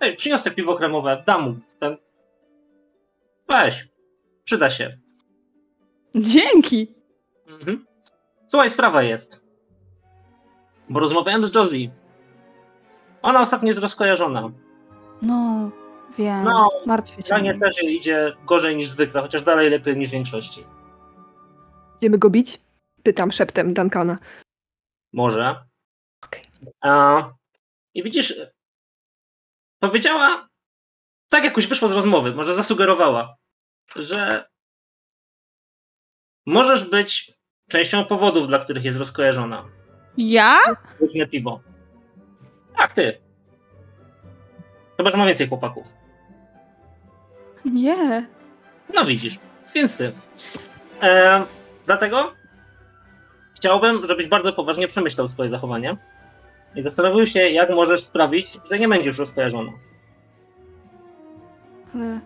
Ej, 0.00 0.16
przyniosę 0.16 0.50
piwo 0.50 0.76
kremowe, 0.76 1.22
dam 1.26 1.42
mu. 1.42 1.56
Ten... 1.80 1.96
Weź, 3.48 3.88
przyda 4.44 4.70
się. 4.70 4.98
Dzięki! 6.14 6.94
Mhm. 7.46 7.86
Słuchaj, 8.46 8.70
sprawa 8.70 9.02
jest. 9.02 9.40
Bo 10.88 11.00
rozmawiałem 11.00 11.44
z 11.44 11.54
Josie 11.54 11.90
Ona 13.22 13.40
ostatnio 13.40 13.66
jest 13.66 13.78
rozkojarzona. 13.78 14.50
No, 15.22 15.70
wiem. 16.18 16.44
No, 16.44 16.68
Martwię 16.86 17.22
się. 17.22 17.28
Dla 17.28 17.38
nie 17.38 17.58
też 17.58 17.82
idzie 17.82 18.36
gorzej 18.46 18.76
niż 18.76 18.88
zwykle, 18.88 19.22
chociaż 19.22 19.42
dalej 19.42 19.70
lepiej 19.70 19.96
niż 19.96 20.08
w 20.08 20.12
większości. 20.12 20.64
Idziemy 21.96 22.18
go 22.18 22.30
bić? 22.30 22.60
Pytam 23.02 23.32
szeptem 23.32 23.74
Duncana. 23.74 24.18
Może. 25.12 25.64
Okej. 26.24 26.44
A, 26.80 27.22
I 27.94 28.02
widzisz, 28.02 28.40
powiedziała, 29.80 30.48
tak 31.30 31.44
jakoś 31.44 31.66
wyszło 31.66 31.88
z 31.88 31.92
rozmowy, 31.92 32.34
może 32.34 32.54
zasugerowała, 32.54 33.36
że 33.96 34.48
możesz 36.46 36.90
być 36.90 37.32
częścią 37.68 38.04
powodów, 38.04 38.48
dla 38.48 38.58
których 38.58 38.84
jest 38.84 38.98
rozkojarzona. 38.98 39.68
Ja? 40.16 40.58
Piwo. 41.30 41.60
Tak, 42.76 42.92
ty. 42.92 43.20
Chyba, 45.00 45.10
że 45.10 45.16
ma 45.16 45.26
więcej 45.26 45.48
chłopaków. 45.48 45.86
Nie. 47.64 48.26
No 48.94 49.04
widzisz, 49.04 49.38
więc 49.74 49.96
ty. 49.96 50.12
E, 51.02 51.42
dlatego 51.84 52.32
chciałbym, 53.54 54.06
żebyś 54.06 54.26
bardzo 54.26 54.52
poważnie 54.52 54.88
przemyślał 54.88 55.28
swoje 55.28 55.48
zachowanie 55.48 55.96
i 56.74 56.82
zastanowił 56.82 57.26
się, 57.26 57.38
jak 57.38 57.70
możesz 57.70 58.00
sprawić, 58.04 58.58
że 58.70 58.78
nie 58.78 58.88
będziesz 58.88 59.18
rozkojarzona. 59.18 59.72
Ale 61.94 62.20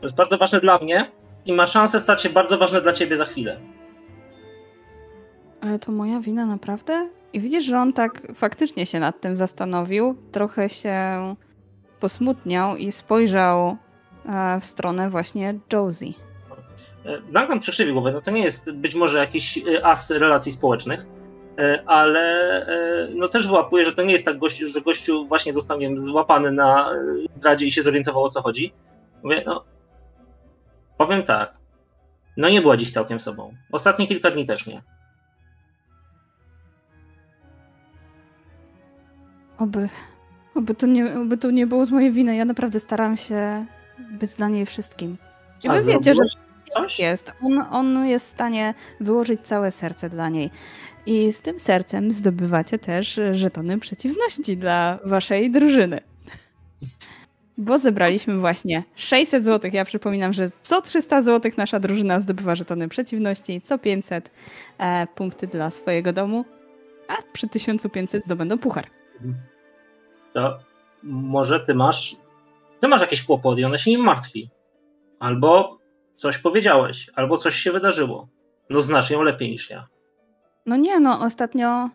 To 0.00 0.06
jest 0.06 0.14
bardzo 0.14 0.38
ważne 0.38 0.60
dla 0.60 0.78
mnie 0.78 1.10
i 1.46 1.52
ma 1.52 1.66
szansę 1.66 2.00
stać 2.00 2.22
się 2.22 2.28
bardzo 2.28 2.58
ważne 2.58 2.80
dla 2.80 2.92
ciebie 2.92 3.16
za 3.16 3.24
chwilę. 3.24 3.60
Ale 5.60 5.78
to 5.78 5.92
moja 5.92 6.20
wina 6.20 6.46
naprawdę? 6.46 7.08
I 7.32 7.40
widzisz, 7.40 7.64
że 7.64 7.78
on 7.78 7.92
tak 7.92 8.22
faktycznie 8.34 8.86
się 8.86 9.00
nad 9.00 9.20
tym 9.20 9.34
zastanowił, 9.34 10.16
trochę 10.32 10.68
się 10.68 10.94
posmutniał 12.04 12.76
i 12.76 12.92
spojrzał 12.92 13.76
e, 14.26 14.60
w 14.60 14.64
stronę 14.64 15.10
właśnie 15.10 15.58
Josie. 15.72 16.12
E, 17.04 17.20
Duncan 17.20 17.60
przekrzywił 17.60 17.94
głowę, 17.94 18.12
no 18.12 18.20
to 18.20 18.30
nie 18.30 18.42
jest 18.42 18.70
być 18.72 18.94
może 18.94 19.18
jakiś 19.18 19.58
e, 19.58 19.86
as 19.86 20.10
relacji 20.10 20.52
społecznych, 20.52 21.06
ale 21.86 22.66
no 23.14 23.28
też 23.28 23.46
wyłapuje, 23.46 23.84
że 23.84 23.92
to 23.92 24.02
nie 24.02 24.12
jest 24.12 24.24
tak, 24.24 24.38
gościu, 24.38 24.66
że 24.66 24.80
gościu 24.80 25.26
właśnie 25.26 25.52
został 25.52 25.78
nie 25.78 25.88
wiem, 25.88 25.98
złapany 25.98 26.52
na 26.52 26.90
zdradzie 27.34 27.66
i 27.66 27.70
się 27.70 27.82
zorientował 27.82 28.24
o 28.24 28.30
co 28.30 28.42
chodzi. 28.42 28.72
Mówię, 29.22 29.42
no 29.46 29.64
powiem 30.98 31.22
tak, 31.22 31.54
no 32.36 32.48
nie 32.48 32.60
była 32.60 32.76
dziś 32.76 32.92
całkiem 32.92 33.20
sobą. 33.20 33.54
Ostatnie 33.72 34.06
kilka 34.08 34.30
dni 34.30 34.46
też 34.46 34.66
nie. 34.66 34.82
Oby, 39.58 39.88
oby, 40.54 40.74
to 40.74 40.86
nie, 40.86 41.20
oby 41.20 41.38
to 41.38 41.50
nie 41.50 41.66
było 41.66 41.86
z 41.86 41.90
mojej 41.90 42.12
winy. 42.12 42.36
Ja 42.36 42.44
naprawdę 42.44 42.80
staram 42.80 43.16
się 43.16 43.66
być 43.98 44.34
dla 44.34 44.48
niej 44.48 44.66
wszystkim. 44.66 45.16
I 45.64 45.68
wy 45.68 45.82
wiecie, 45.82 46.14
że 46.14 46.14
zrobiłeś 46.14 46.34
tak 46.74 46.82
coś? 46.82 46.98
jest. 46.98 47.32
On, 47.42 47.64
on 47.70 48.06
jest 48.06 48.26
w 48.26 48.30
stanie 48.30 48.74
wyłożyć 49.00 49.40
całe 49.40 49.70
serce 49.70 50.08
dla 50.10 50.28
niej. 50.28 50.50
I 51.06 51.32
z 51.32 51.40
tym 51.40 51.60
sercem 51.60 52.10
zdobywacie 52.10 52.78
też 52.78 53.20
żetony 53.32 53.78
przeciwności 53.78 54.56
dla 54.56 54.98
waszej 55.04 55.50
drużyny. 55.50 56.00
Bo 57.58 57.78
zebraliśmy 57.78 58.38
właśnie 58.38 58.82
600 58.94 59.44
zł. 59.44 59.70
Ja 59.74 59.84
przypominam, 59.84 60.32
że 60.32 60.48
co 60.62 60.82
300 60.82 61.22
zł 61.22 61.52
nasza 61.56 61.80
drużyna 61.80 62.20
zdobywa 62.20 62.54
żetony 62.54 62.88
przeciwności, 62.88 63.60
co 63.60 63.78
500 63.78 64.30
e, 64.78 65.06
punkty 65.06 65.46
dla 65.46 65.70
swojego 65.70 66.12
domu, 66.12 66.44
a 67.08 67.14
przy 67.32 67.48
1500 67.48 68.24
zdobędą 68.24 68.58
puchar. 68.58 68.86
To 70.34 70.58
może 71.02 71.60
ty 71.60 71.74
masz, 71.74 72.16
ty 72.80 72.88
masz 72.88 73.00
jakieś 73.00 73.22
kłopoty 73.22 73.60
i 73.60 73.64
ona 73.64 73.78
się 73.78 73.90
nim 73.90 74.00
martwi. 74.00 74.50
Albo 75.18 75.78
coś 76.14 76.38
powiedziałeś, 76.38 77.10
albo 77.14 77.36
coś 77.36 77.54
się 77.54 77.72
wydarzyło. 77.72 78.28
No 78.70 78.80
znasz 78.80 79.10
ją 79.10 79.22
lepiej 79.22 79.50
niż 79.50 79.70
ja. 79.70 79.88
No 80.66 80.76
nie, 80.76 81.00
no 81.00 81.20
ostatnio. 81.20 81.90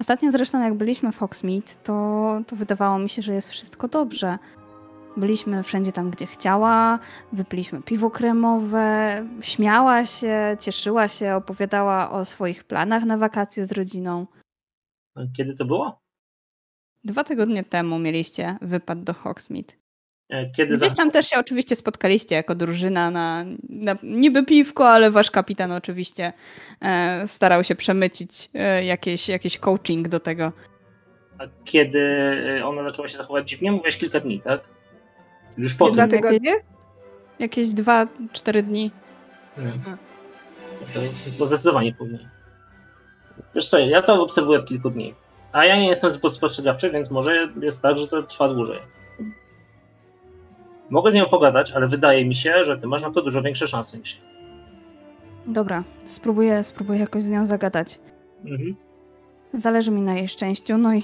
Ostatnio 0.00 0.30
zresztą, 0.30 0.62
jak 0.62 0.74
byliśmy 0.74 1.12
w 1.12 1.18
Hogsmeade, 1.18 1.74
to, 1.84 2.40
to 2.46 2.56
wydawało 2.56 2.98
mi 2.98 3.08
się, 3.08 3.22
że 3.22 3.32
jest 3.32 3.50
wszystko 3.50 3.88
dobrze. 3.88 4.38
Byliśmy 5.16 5.62
wszędzie 5.62 5.92
tam, 5.92 6.10
gdzie 6.10 6.26
chciała, 6.26 6.98
wypiliśmy 7.32 7.82
piwo 7.82 8.10
kremowe, 8.10 9.26
śmiała 9.40 10.06
się, 10.06 10.56
cieszyła 10.60 11.08
się, 11.08 11.34
opowiadała 11.34 12.10
o 12.10 12.24
swoich 12.24 12.64
planach 12.64 13.04
na 13.04 13.16
wakacje 13.16 13.66
z 13.66 13.72
rodziną. 13.72 14.26
A 15.14 15.20
Kiedy 15.36 15.54
to 15.54 15.64
było? 15.64 16.00
Dwa 17.04 17.24
tygodnie 17.24 17.64
temu 17.64 17.98
mieliście 17.98 18.56
wypad 18.62 19.02
do 19.04 19.14
Hogsmeade. 19.14 19.72
E, 20.30 20.50
Kiedy 20.50 20.76
Gdzieś 20.76 20.94
tam 20.94 21.10
też 21.10 21.26
się 21.26 21.38
oczywiście 21.38 21.76
spotkaliście 21.76 22.34
jako 22.34 22.54
drużyna 22.54 23.10
na, 23.10 23.44
na 23.68 23.96
niby 24.02 24.44
piwko, 24.44 24.88
ale 24.90 25.10
wasz 25.10 25.30
kapitan 25.30 25.72
oczywiście 25.72 26.32
e, 26.80 27.26
starał 27.26 27.64
się 27.64 27.74
przemycić 27.74 28.50
e, 28.54 28.84
jakieś, 28.84 29.28
jakieś 29.28 29.58
coaching 29.58 30.08
do 30.08 30.20
tego. 30.20 30.52
A 31.38 31.42
kiedy 31.64 32.00
e, 32.58 32.66
ona 32.66 32.82
zaczęła 32.84 33.08
się 33.08 33.16
zachować 33.16 33.48
dziwnie? 33.48 33.72
Mówiłeś 33.72 33.96
kilka 33.96 34.20
dni, 34.20 34.40
tak? 34.40 34.60
Już 35.58 35.74
po 35.74 35.90
Dwa 35.90 36.06
tygodnie? 36.06 36.54
Jakieś 37.38 37.68
dwa, 37.68 38.06
cztery 38.32 38.62
dni. 38.62 38.90
Nie. 39.58 39.72
To, 40.94 41.00
to 41.38 41.46
zdecydowanie 41.46 41.94
później. 41.94 42.28
Wiesz 43.54 43.66
co, 43.66 43.78
ja 43.78 44.02
to 44.02 44.22
obserwuję 44.22 44.58
od 44.58 44.66
kilku 44.66 44.90
dni. 44.90 45.14
A 45.58 45.64
ja 45.64 45.76
nie 45.76 45.88
jestem 45.88 46.10
zbyt 46.10 46.32
spostrzegawczy, 46.32 46.90
więc 46.90 47.10
może 47.10 47.48
jest 47.62 47.82
tak, 47.82 47.98
że 47.98 48.08
to 48.08 48.22
trwa 48.22 48.48
dłużej. 48.48 48.78
Mogę 50.90 51.10
z 51.10 51.14
nią 51.14 51.24
pogadać, 51.26 51.70
ale 51.70 51.88
wydaje 51.88 52.24
mi 52.24 52.34
się, 52.34 52.64
że 52.64 52.76
ty 52.76 52.86
masz 52.86 53.02
na 53.02 53.10
to 53.10 53.22
dużo 53.22 53.42
większe 53.42 53.66
szanse 53.66 53.98
niż 53.98 54.16
ja. 54.16 54.22
Dobra, 55.46 55.84
spróbuję, 56.04 56.62
spróbuję 56.62 56.98
jakoś 56.98 57.22
z 57.22 57.28
nią 57.28 57.44
zagadać. 57.44 57.98
Mhm. 58.44 58.76
Zależy 59.54 59.90
mi 59.90 60.00
na 60.00 60.14
jej 60.14 60.28
szczęściu, 60.28 60.78
no 60.78 60.94
i 60.94 61.02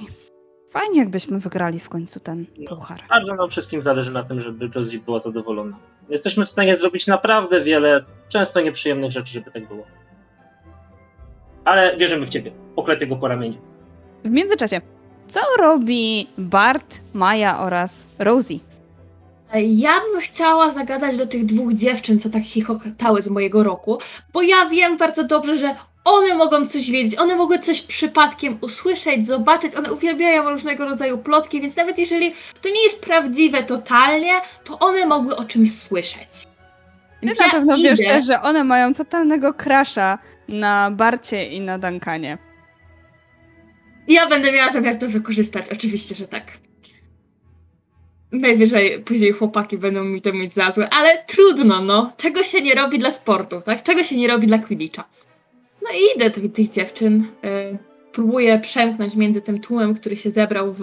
fajnie 0.70 0.98
jakbyśmy 0.98 1.38
wygrali 1.38 1.80
w 1.80 1.88
końcu 1.88 2.20
ten 2.20 2.46
No. 2.58 2.76
puchar. 2.76 3.00
Bardzo 3.08 3.34
nam 3.34 3.48
wszystkim 3.50 3.82
zależy 3.82 4.10
na 4.12 4.22
tym, 4.22 4.40
żeby 4.40 4.70
Josie 4.76 4.98
była 4.98 5.18
zadowolona. 5.18 5.76
Jesteśmy 6.08 6.46
w 6.46 6.50
stanie 6.50 6.76
zrobić 6.76 7.06
naprawdę 7.06 7.60
wiele, 7.60 8.04
często 8.28 8.60
nieprzyjemnych 8.60 9.12
rzeczy, 9.12 9.32
żeby 9.32 9.50
tak 9.50 9.68
było. 9.68 9.84
Ale 11.64 11.96
wierzymy 11.96 12.26
w 12.26 12.28
ciebie. 12.28 12.52
Poklepię 12.76 13.06
go 13.06 13.16
po 13.16 13.28
ramieniu. 13.28 13.73
W 14.24 14.30
międzyczasie, 14.30 14.80
co 15.28 15.40
robi 15.58 16.28
Bart, 16.38 17.00
Maja 17.14 17.58
oraz 17.58 18.06
Rosie? 18.18 18.58
Ja 19.54 20.00
bym 20.00 20.20
chciała 20.20 20.70
zagadać 20.70 21.16
do 21.16 21.26
tych 21.26 21.44
dwóch 21.44 21.74
dziewczyn, 21.74 22.20
co 22.20 22.30
tak 22.30 22.42
chichotały 22.42 23.22
z 23.22 23.28
mojego 23.28 23.62
roku, 23.62 23.98
bo 24.32 24.42
ja 24.42 24.66
wiem 24.70 24.96
bardzo 24.96 25.24
dobrze, 25.24 25.58
że 25.58 25.74
one 26.04 26.34
mogą 26.34 26.66
coś 26.66 26.90
wiedzieć, 26.90 27.20
one 27.20 27.36
mogły 27.36 27.58
coś 27.58 27.82
przypadkiem 27.82 28.58
usłyszeć, 28.60 29.26
zobaczyć, 29.26 29.74
one 29.74 29.92
uwielbiają 29.92 30.50
różnego 30.50 30.84
rodzaju 30.84 31.18
plotki, 31.18 31.60
więc 31.60 31.76
nawet 31.76 31.98
jeżeli 31.98 32.34
to 32.60 32.68
nie 32.68 32.82
jest 32.82 33.00
prawdziwe 33.00 33.62
totalnie, 33.62 34.32
to 34.64 34.78
one 34.78 35.06
mogły 35.06 35.36
o 35.36 35.44
czymś 35.44 35.78
słyszeć. 35.78 36.28
Ty 36.30 36.46
Więc 37.26 37.38
na 37.38 37.46
ja 37.46 37.52
pewno 37.52 37.76
idę, 37.76 37.94
wiesz 37.94 38.06
też, 38.06 38.26
że 38.26 38.42
one 38.42 38.64
mają 38.64 38.94
totalnego 38.94 39.54
crasha 39.62 40.18
na 40.48 40.90
Barcie 40.90 41.44
i 41.44 41.60
na 41.60 41.78
Duncanie. 41.78 42.38
Ja 44.08 44.28
będę 44.28 44.52
miała 44.52 44.72
zamiar 44.72 44.96
to 44.96 45.08
wykorzystać, 45.08 45.66
oczywiście, 45.72 46.14
że 46.14 46.28
tak. 46.28 46.52
Najwyżej 48.32 49.02
później 49.02 49.32
chłopaki 49.32 49.78
będą 49.78 50.04
mi 50.04 50.20
to 50.20 50.32
mieć 50.32 50.54
za 50.54 50.70
złe, 50.70 50.90
ale 50.90 51.24
trudno, 51.26 51.80
no. 51.80 52.12
Czego 52.16 52.42
się 52.42 52.62
nie 52.62 52.74
robi 52.74 52.98
dla 52.98 53.10
sportu, 53.10 53.62
tak? 53.62 53.82
Czego 53.82 54.04
się 54.04 54.16
nie 54.16 54.28
robi 54.28 54.46
dla 54.46 54.58
Quidditcha. 54.58 55.04
No 55.82 55.90
i 55.90 56.16
idę 56.16 56.30
do 56.30 56.48
tych 56.48 56.68
dziewczyn. 56.68 57.24
Y, 57.44 57.78
próbuję 58.12 58.58
przemknąć 58.58 59.14
między 59.14 59.40
tym 59.40 59.60
tłumem, 59.60 59.94
który 59.94 60.16
się 60.16 60.30
zebrał 60.30 60.72
w, 60.72 60.80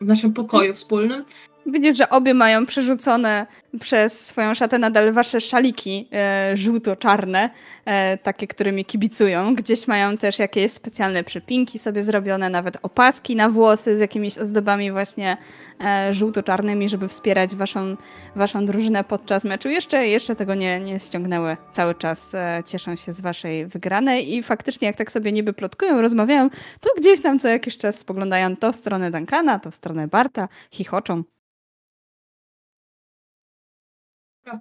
w 0.00 0.06
naszym 0.06 0.32
pokoju 0.32 0.74
wspólnym. 0.74 1.24
Widzisz, 1.66 1.98
że 1.98 2.08
obie 2.08 2.34
mają 2.34 2.66
przerzucone 2.66 3.46
przez 3.80 4.26
swoją 4.26 4.54
szatę 4.54 4.78
nadal 4.78 5.12
wasze 5.12 5.40
szaliki 5.40 6.08
e, 6.12 6.56
żółto-czarne, 6.56 7.50
e, 7.84 8.18
takie, 8.18 8.46
którymi 8.46 8.84
kibicują. 8.84 9.54
Gdzieś 9.54 9.88
mają 9.88 10.16
też 10.16 10.38
jakieś 10.38 10.72
specjalne 10.72 11.24
przypinki 11.24 11.78
sobie 11.78 12.02
zrobione, 12.02 12.50
nawet 12.50 12.78
opaski 12.82 13.36
na 13.36 13.48
włosy 13.48 13.96
z 13.96 14.00
jakimiś 14.00 14.38
ozdobami 14.38 14.92
właśnie 14.92 15.36
e, 15.84 16.12
żółto-czarnymi, 16.12 16.88
żeby 16.88 17.08
wspierać 17.08 17.54
waszą, 17.54 17.96
waszą 18.36 18.64
drużynę 18.64 19.04
podczas 19.04 19.44
meczu. 19.44 19.68
Jeszcze, 19.68 20.06
jeszcze 20.06 20.36
tego 20.36 20.54
nie, 20.54 20.80
nie 20.80 20.98
ściągnęły. 20.98 21.56
Cały 21.72 21.94
czas 21.94 22.34
e, 22.34 22.62
cieszą 22.66 22.96
się 22.96 23.12
z 23.12 23.20
waszej 23.20 23.66
wygranej 23.66 24.34
i 24.34 24.42
faktycznie 24.42 24.86
jak 24.86 24.96
tak 24.96 25.12
sobie 25.12 25.32
niby 25.32 25.52
plotkują, 25.52 26.00
rozmawiają, 26.00 26.50
to 26.80 26.90
gdzieś 26.98 27.22
tam 27.22 27.38
co 27.38 27.48
jakiś 27.48 27.76
czas 27.76 27.98
spoglądają 27.98 28.56
to 28.56 28.72
w 28.72 28.76
stronę 28.76 29.10
Duncana, 29.10 29.58
to 29.58 29.70
w 29.70 29.74
stronę 29.74 30.08
Barta, 30.08 30.48
chichoczą. 30.70 31.33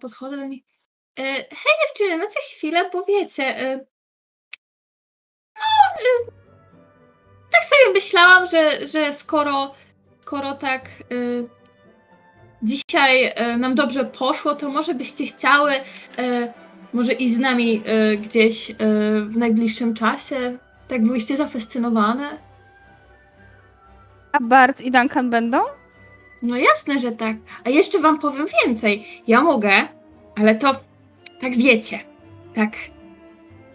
Podchodzę 0.02 0.38
do 0.38 0.46
nich. 0.46 0.64
E, 1.20 1.24
hej 1.34 1.74
dziewczyny, 1.88 2.18
macie 2.18 2.40
chwilę, 2.58 2.90
bo 2.94 3.06
wiecie, 3.06 3.44
e, 3.44 3.76
no, 5.56 5.66
e, 5.96 6.32
tak 7.52 7.64
sobie 7.64 7.94
myślałam, 7.94 8.48
że, 8.48 8.86
że 8.86 9.14
skoro, 9.14 9.76
skoro 10.22 10.54
tak 10.54 10.90
dzisiaj 12.64 13.34
nam 13.58 13.76
dobrze 13.76 14.06
poszło, 14.06 14.56
to 14.56 14.70
może 14.70 14.94
byście 14.94 15.26
chciały 15.26 15.72
może 16.94 17.14
iść 17.14 17.34
z 17.34 17.40
nami 17.40 17.84
gdzieś 18.22 18.72
w 19.26 19.38
najbliższym 19.38 19.94
czasie? 19.94 20.58
Tak 20.88 21.04
byłyście 21.04 21.38
zafascynowane? 21.38 22.24
A 24.32 24.40
Bart 24.42 24.82
i 24.82 24.92
Duncan 24.92 25.30
będą? 25.30 25.83
No 26.44 26.58
jasne, 26.58 27.00
że 27.00 27.12
tak. 27.12 27.38
A 27.66 27.70
jeszcze 27.70 28.00
wam 28.00 28.20
powiem 28.20 28.46
więcej. 28.66 29.08
Ja 29.28 29.42
mogę, 29.42 29.72
ale 30.36 30.56
to 30.56 30.76
tak 31.40 31.58
wiecie. 31.58 32.00
Tak. 32.54 32.72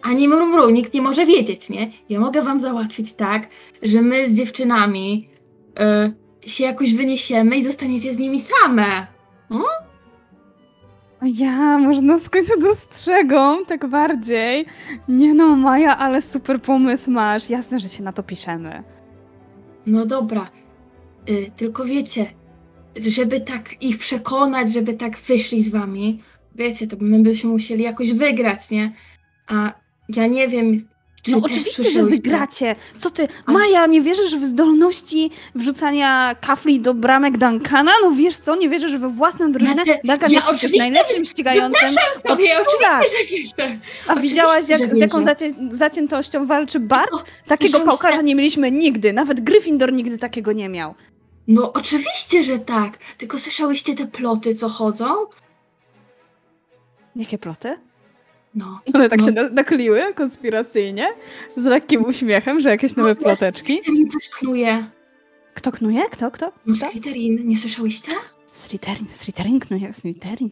Ani 0.01 0.27
mrumru, 0.27 0.69
nikt 0.69 0.93
nie 0.93 1.01
może 1.01 1.25
wiedzieć, 1.25 1.69
nie? 1.69 1.91
Ja 2.09 2.19
mogę 2.19 2.41
wam 2.41 2.59
załatwić 2.59 3.13
tak, 3.13 3.47
że 3.83 4.01
my 4.01 4.29
z 4.29 4.37
dziewczynami 4.37 5.29
y, 6.45 6.49
się 6.49 6.63
jakoś 6.63 6.93
wyniesiemy 6.93 7.57
i 7.57 7.63
zostaniecie 7.63 8.13
z 8.13 8.19
nimi 8.19 8.41
same. 8.41 9.07
O 9.49 9.65
ja, 11.21 11.77
może 11.77 12.01
nas 12.01 12.23
w 12.23 12.29
końcu 12.29 12.59
dostrzegą, 12.59 13.65
tak 13.65 13.87
bardziej. 13.87 14.65
Nie 15.07 15.33
no, 15.33 15.55
Maja, 15.55 15.97
ale 15.97 16.21
super 16.21 16.61
pomysł 16.61 17.11
masz. 17.11 17.49
Jasne, 17.49 17.79
że 17.79 17.89
się 17.89 18.03
na 18.03 18.13
to 18.13 18.23
piszemy. 18.23 18.83
No 19.85 20.05
dobra. 20.05 20.49
Y, 21.29 21.51
tylko 21.55 21.85
wiecie, 21.85 22.25
żeby 22.97 23.41
tak 23.41 23.83
ich 23.83 23.97
przekonać, 23.97 24.73
żeby 24.73 24.93
tak 24.93 25.17
wyszli 25.17 25.61
z 25.63 25.69
wami, 25.69 26.19
wiecie, 26.55 26.87
to 26.87 26.97
my 26.99 27.19
byśmy 27.19 27.49
musieli 27.49 27.83
jakoś 27.83 28.13
wygrać, 28.13 28.71
nie? 28.71 28.91
A 29.47 29.73
ja 30.15 30.27
nie 30.27 30.47
wiem, 30.47 30.85
czy 31.21 31.31
No 31.31 31.37
oczywiście, 31.43 31.83
że 31.83 32.03
wygracie. 32.03 32.75
Co 32.97 33.09
ty, 33.09 33.27
Ale- 33.45 33.57
Maja, 33.57 33.85
nie 33.85 34.01
wierzysz 34.01 34.35
w 34.35 34.45
zdolności 34.45 35.31
wrzucania 35.55 36.35
kafli 36.41 36.79
do 36.79 36.93
bramek 36.93 37.37
Duncana? 37.37 37.91
No 38.01 38.11
wiesz 38.11 38.37
co, 38.37 38.55
nie 38.55 38.69
wierzysz 38.69 38.97
we 38.97 39.09
własną 39.09 39.51
drużynę? 39.51 39.73
Znaczy, 39.83 39.99
Duncan 40.03 40.31
ja 40.31 40.41
jest 40.63 40.77
najlepszym 40.77 41.25
ścigającym. 41.25 41.89
Sobie, 41.89 42.45
oczywiście, 42.61 43.17
że 43.17 43.37
wierzę. 43.37 43.79
A 44.07 44.15
widziałaś, 44.15 44.51
oczywiście, 44.63 44.83
jak, 44.83 44.91
że 44.91 44.97
z 44.97 45.01
jaką 45.01 45.25
zacię- 45.25 45.53
zaciętością 45.71 46.45
walczy 46.45 46.79
Bart? 46.79 47.11
Takiego 47.47 47.79
pałkarza 47.79 48.21
nie 48.21 48.35
mieliśmy 48.35 48.71
nigdy. 48.71 49.13
Nawet 49.13 49.41
Gryffindor 49.41 49.93
nigdy 49.93 50.17
takiego 50.17 50.51
nie 50.51 50.69
miał. 50.69 50.95
No 51.51 51.73
oczywiście, 51.73 52.43
że 52.43 52.59
tak. 52.59 52.97
Tylko 53.17 53.39
słyszałyście 53.39 53.95
te 53.95 54.07
ploty, 54.07 54.53
co 54.55 54.69
chodzą? 54.69 55.05
Jakie 57.15 57.37
ploty? 57.37 57.77
No. 58.55 58.79
One 58.93 59.09
tak 59.09 59.19
No. 59.19 59.25
się 59.25 59.31
na- 59.31 59.49
nakleiły 59.49 60.13
konspiracyjnie, 60.13 61.07
z 61.57 61.63
lekkim 61.65 62.05
uśmiechem, 62.05 62.59
że 62.59 62.69
jakieś 62.69 62.95
nowe 62.95 63.09
No, 63.09 63.15
ploteczki. 63.15 63.73
Slytherin 63.83 64.07
coś 64.07 64.29
knuje. 64.29 64.85
Kto 65.53 65.71
knuje? 65.71 66.09
Kto? 66.09 66.31
Kto? 66.31 66.51
No? 66.65 66.75
Slytherin, 66.75 67.47
nie 67.47 67.57
słyszałyście? 67.57 68.11
Slytherin, 68.53 69.07
Slytherin 69.11 69.59
knuje, 69.59 69.93
Slytherin. 69.93 70.49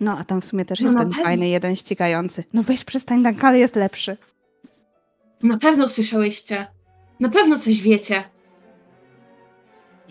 No, 0.00 0.18
a 0.18 0.24
tam 0.24 0.40
w 0.40 0.44
sumie 0.44 0.64
też 0.64 0.80
No 0.80 0.86
jest 0.86 0.98
ten 0.98 1.08
pewno. 1.08 1.24
fajny 1.24 1.48
jeden 1.48 1.76
ścigający. 1.76 2.44
No 2.52 2.62
weź 2.62 2.84
przestań, 2.84 3.22
Dunkale 3.22 3.58
jest 3.58 3.76
lepszy. 3.76 4.16
Na 5.42 5.58
pewno 5.58 5.88
słyszałyście. 5.88 6.66
Na 7.20 7.28
pewno 7.28 7.58
coś 7.58 7.82
wiecie. 7.82 8.24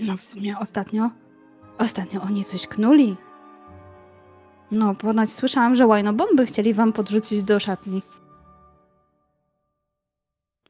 No 0.02 0.18
w 0.18 0.24
sumie 0.24 0.58
ostatnio, 0.60 1.10
ostatnio 1.78 2.22
oni 2.22 2.44
coś 2.46 2.68
knuli. 2.68 3.18
No, 4.72 4.96
ponoć 4.96 5.32
słyszałam, 5.32 5.76
że 5.76 5.88
łajnobomby 5.88 6.46
chcieli 6.46 6.74
wam 6.74 6.94
podrzucić 6.94 7.44
do 7.44 7.60
szatni. 7.60 8.02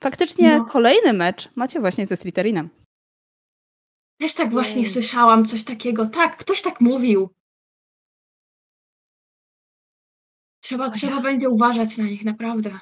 Faktycznie 0.04 0.58
No. 0.58 0.66
kolejny 0.66 1.14
mecz 1.14 1.50
macie 1.56 1.80
właśnie 1.80 2.06
ze 2.06 2.18
Slytherinem. 2.18 2.70
Też 4.20 4.34
tak 4.34 4.52
właśnie 4.52 4.82
Jej. 4.82 4.92
słyszałam, 4.92 5.46
coś 5.46 5.64
takiego. 5.64 6.06
Tak, 6.06 6.38
ktoś 6.38 6.62
tak 6.62 6.82
mówił. 6.82 7.30
Trzeba, 10.64 10.90
trzeba 10.90 11.22
będzie 11.22 11.50
uważać 11.50 11.98
na 11.98 12.04
nich, 12.04 12.26
naprawdę. 12.26 12.80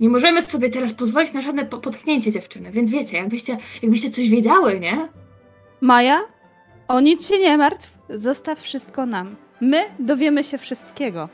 Nie 0.00 0.08
możemy 0.08 0.42
sobie 0.42 0.68
teraz 0.70 0.92
pozwolić 0.92 1.32
na 1.32 1.42
żadne 1.42 1.64
po- 1.64 1.78
potknięcie 1.78 2.32
dziewczyny, 2.32 2.70
więc 2.70 2.90
wiecie, 2.90 3.16
jakbyście, 3.16 3.56
jakbyście 3.82 4.10
coś 4.10 4.28
wiedziały, 4.28 4.80
nie? 4.80 5.08
Maja, 5.80 6.20
o 6.88 7.00
nic 7.00 7.28
się 7.28 7.38
nie 7.38 7.58
martw, 7.58 7.98
zostaw 8.10 8.60
wszystko 8.60 9.06
nam. 9.06 9.36
My 9.60 9.84
dowiemy 9.98 10.44
się 10.44 10.58
wszystkiego. 10.58 11.28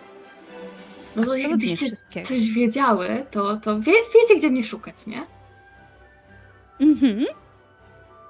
No 1.17 1.25
to 1.25 1.31
Absolutnie 1.33 1.69
jakbyście 1.71 2.23
coś 2.23 2.51
wiedziały, 2.51 3.09
to, 3.31 3.57
to 3.57 3.81
wie, 3.81 3.93
wiecie, 4.15 4.37
gdzie 4.39 4.51
mnie 4.51 4.63
szukać, 4.65 5.07
nie? 5.07 5.23
Mhm. 6.81 7.25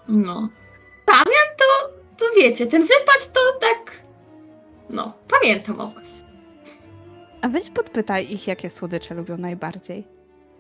No. 0.09 0.49
Damian 1.07 1.49
to, 1.59 1.89
to 2.17 2.25
wiecie, 2.41 2.67
ten 2.67 2.83
wypad 2.83 3.33
to 3.33 3.41
tak... 3.61 3.93
No, 4.91 5.13
pamiętam 5.41 5.81
o 5.81 5.91
was. 5.91 6.25
A 7.43 7.49
weź 7.49 7.71
podpytaj 7.71 8.33
ich, 8.33 8.47
jakie 8.47 8.71
słodycze 8.71 9.15
lubią 9.15 9.37
najbardziej. 9.39 10.16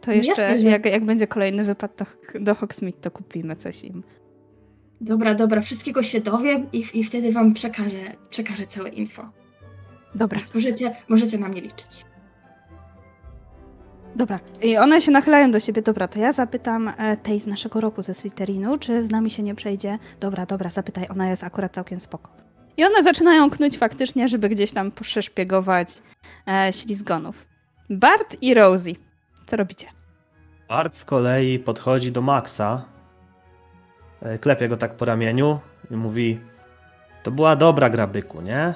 To 0.06 0.12
jeszcze, 0.12 0.42
jasne, 0.42 0.58
że- 0.58 0.68
jak, 0.68 0.86
jak 0.86 1.04
będzie 1.04 1.26
kolejny 1.26 1.64
wypad 1.64 1.92
do, 1.98 2.40
do 2.40 2.54
Hogsmeade, 2.54 2.98
to 3.00 3.10
kupimy 3.10 3.56
coś 3.56 3.84
im. 3.84 4.02
Dobra, 5.00 5.34
dobra, 5.34 5.60
wszystkiego 5.60 6.02
się 6.02 6.20
dowiem 6.20 6.66
i, 6.72 6.84
i 6.94 7.04
wtedy 7.04 7.32
wam 7.32 7.54
przekażę, 7.54 7.98
przekażę 8.30 8.66
całe 8.66 8.88
info. 8.88 9.30
Dobra, 10.14 10.38
Więc 10.38 10.54
możecie, 10.54 10.90
możecie 11.08 11.38
na 11.38 11.48
mnie 11.48 11.60
liczyć. 11.60 12.04
dobra. 14.16 14.38
I 14.62 14.76
one 14.76 15.00
się 15.00 15.10
nachylają 15.12 15.50
do 15.50 15.60
siebie. 15.60 15.82
Dobra, 15.82 16.08
to 16.08 16.18
ja 16.18 16.32
zapytam 16.32 16.88
e, 16.98 17.16
tej 17.16 17.40
z 17.40 17.46
naszego 17.46 17.80
roku 17.80 18.02
ze 18.02 18.14
Slytherinu, 18.14 18.78
czy 18.78 19.02
z 19.02 19.10
nami 19.10 19.30
się 19.30 19.42
nie 19.42 19.54
przejdzie. 19.54 19.98
Dobra, 20.20 20.46
dobra, 20.46 20.70
zapytaj, 20.70 21.06
ona 21.08 21.28
jest 21.30 21.44
akurat 21.44 21.72
całkiem 21.74 22.00
spoko. 22.00 22.30
I 22.76 22.84
one 22.84 23.02
zaczynają 23.02 23.50
knuć 23.50 23.78
faktycznie, 23.78 24.28
żeby 24.28 24.48
gdzieś 24.48 24.72
tam 24.72 24.90
przeszpiegować 24.92 25.88
e, 26.48 26.72
ślizgonów. 26.72 27.46
Bart 27.90 28.36
i 28.42 28.54
Rosie. 28.54 28.92
Co 29.46 29.56
robicie? 29.56 29.86
Bart 30.68 30.97
z 30.97 31.05
kolei 31.05 31.59
podchodzi 31.59 32.12
do 32.12 32.22
Maxa, 32.22 32.84
e, 34.22 34.38
klepie 34.38 34.68
go 34.68 34.76
tak 34.76 34.94
po 34.97 35.05
ramieniu 35.05 35.59
i 35.90 35.97
mówi 35.97 36.40
to 37.22 37.30
była 37.30 37.56
dobra 37.56 37.90
gra, 37.90 38.06
byku, 38.06 38.40
nie? 38.40 38.74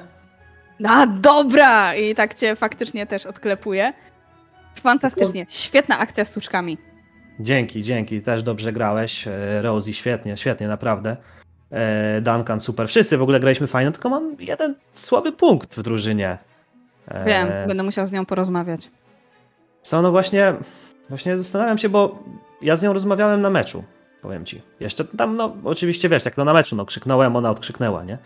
A, 0.89 1.07
dobra! 1.07 1.95
I 1.95 2.15
tak 2.15 2.35
cię 2.35 2.57
faktycznie 2.57 3.07
też 3.07 3.27
odklepuje. 3.27 3.93
Fantastycznie. 4.83 5.47
Świetna 5.49 5.99
akcja 5.99 6.25
z 6.25 6.33
suczkami. 6.33 6.79
Dzięki, 7.41 7.83
dzięki, 7.83 8.23
też 8.23 8.43
dobrze 8.43 8.73
grałeś. 8.73 9.29
E, 9.29 9.63
Rosie, 9.63 9.95
świetnie, 9.95 10.37
świetnie, 10.37 10.69
naprawdę. 10.69 11.17
E, 11.71 12.21
Duncan, 12.21 12.61
super. 12.61 12.89
Wszyscy 12.89 13.19
w 13.19 13.23
ogóle 13.23 13.41
graliśmy 13.41 13.67
fajnie, 13.67 13.93
tylko 13.93 14.09
mam 14.09 14.37
jeden 14.39 14.75
słaby 14.95 15.33
punkt 15.33 15.77
w 15.77 15.83
drużynie. 15.83 16.39
E, 17.09 17.25
Wiem, 17.25 17.49
będę 17.69 17.83
musiał 17.83 18.07
z 18.07 18.13
nią 18.13 18.27
porozmawiać. 18.27 18.91
Co, 19.83 20.03
no 20.03 20.11
właśnie, 20.11 20.55
właśnie 21.11 21.37
zastanawiam 21.37 21.79
się, 21.79 21.89
bo 21.89 22.19
ja 22.63 22.77
z 22.77 22.83
nią 22.83 22.93
rozmawiałem 22.93 23.41
na 23.43 23.51
meczu, 23.51 23.85
powiem 24.23 24.45
ci. 24.45 24.63
Jeszcze 24.81 25.05
tam, 25.05 25.37
no 25.37 25.57
oczywiście 25.65 26.09
wiesz, 26.09 26.25
jak 26.25 26.35
to 26.35 26.45
na 26.45 26.53
meczu, 26.53 26.77
no 26.77 26.85
krzyknąłem, 26.87 27.37
ona 27.37 27.51
odkrzyknęła, 27.51 28.05
nie? 28.05 28.19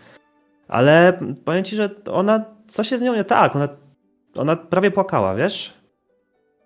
Ale 0.67 1.19
powiem 1.45 1.63
ci, 1.63 1.75
że 1.75 1.89
ona, 2.11 2.45
co 2.67 2.83
się 2.83 2.97
z 2.97 3.01
nią 3.01 3.15
nie 3.15 3.23
tak, 3.23 3.55
ona, 3.55 3.67
ona 4.35 4.55
prawie 4.55 4.91
płakała, 4.91 5.35
wiesz? 5.35 5.73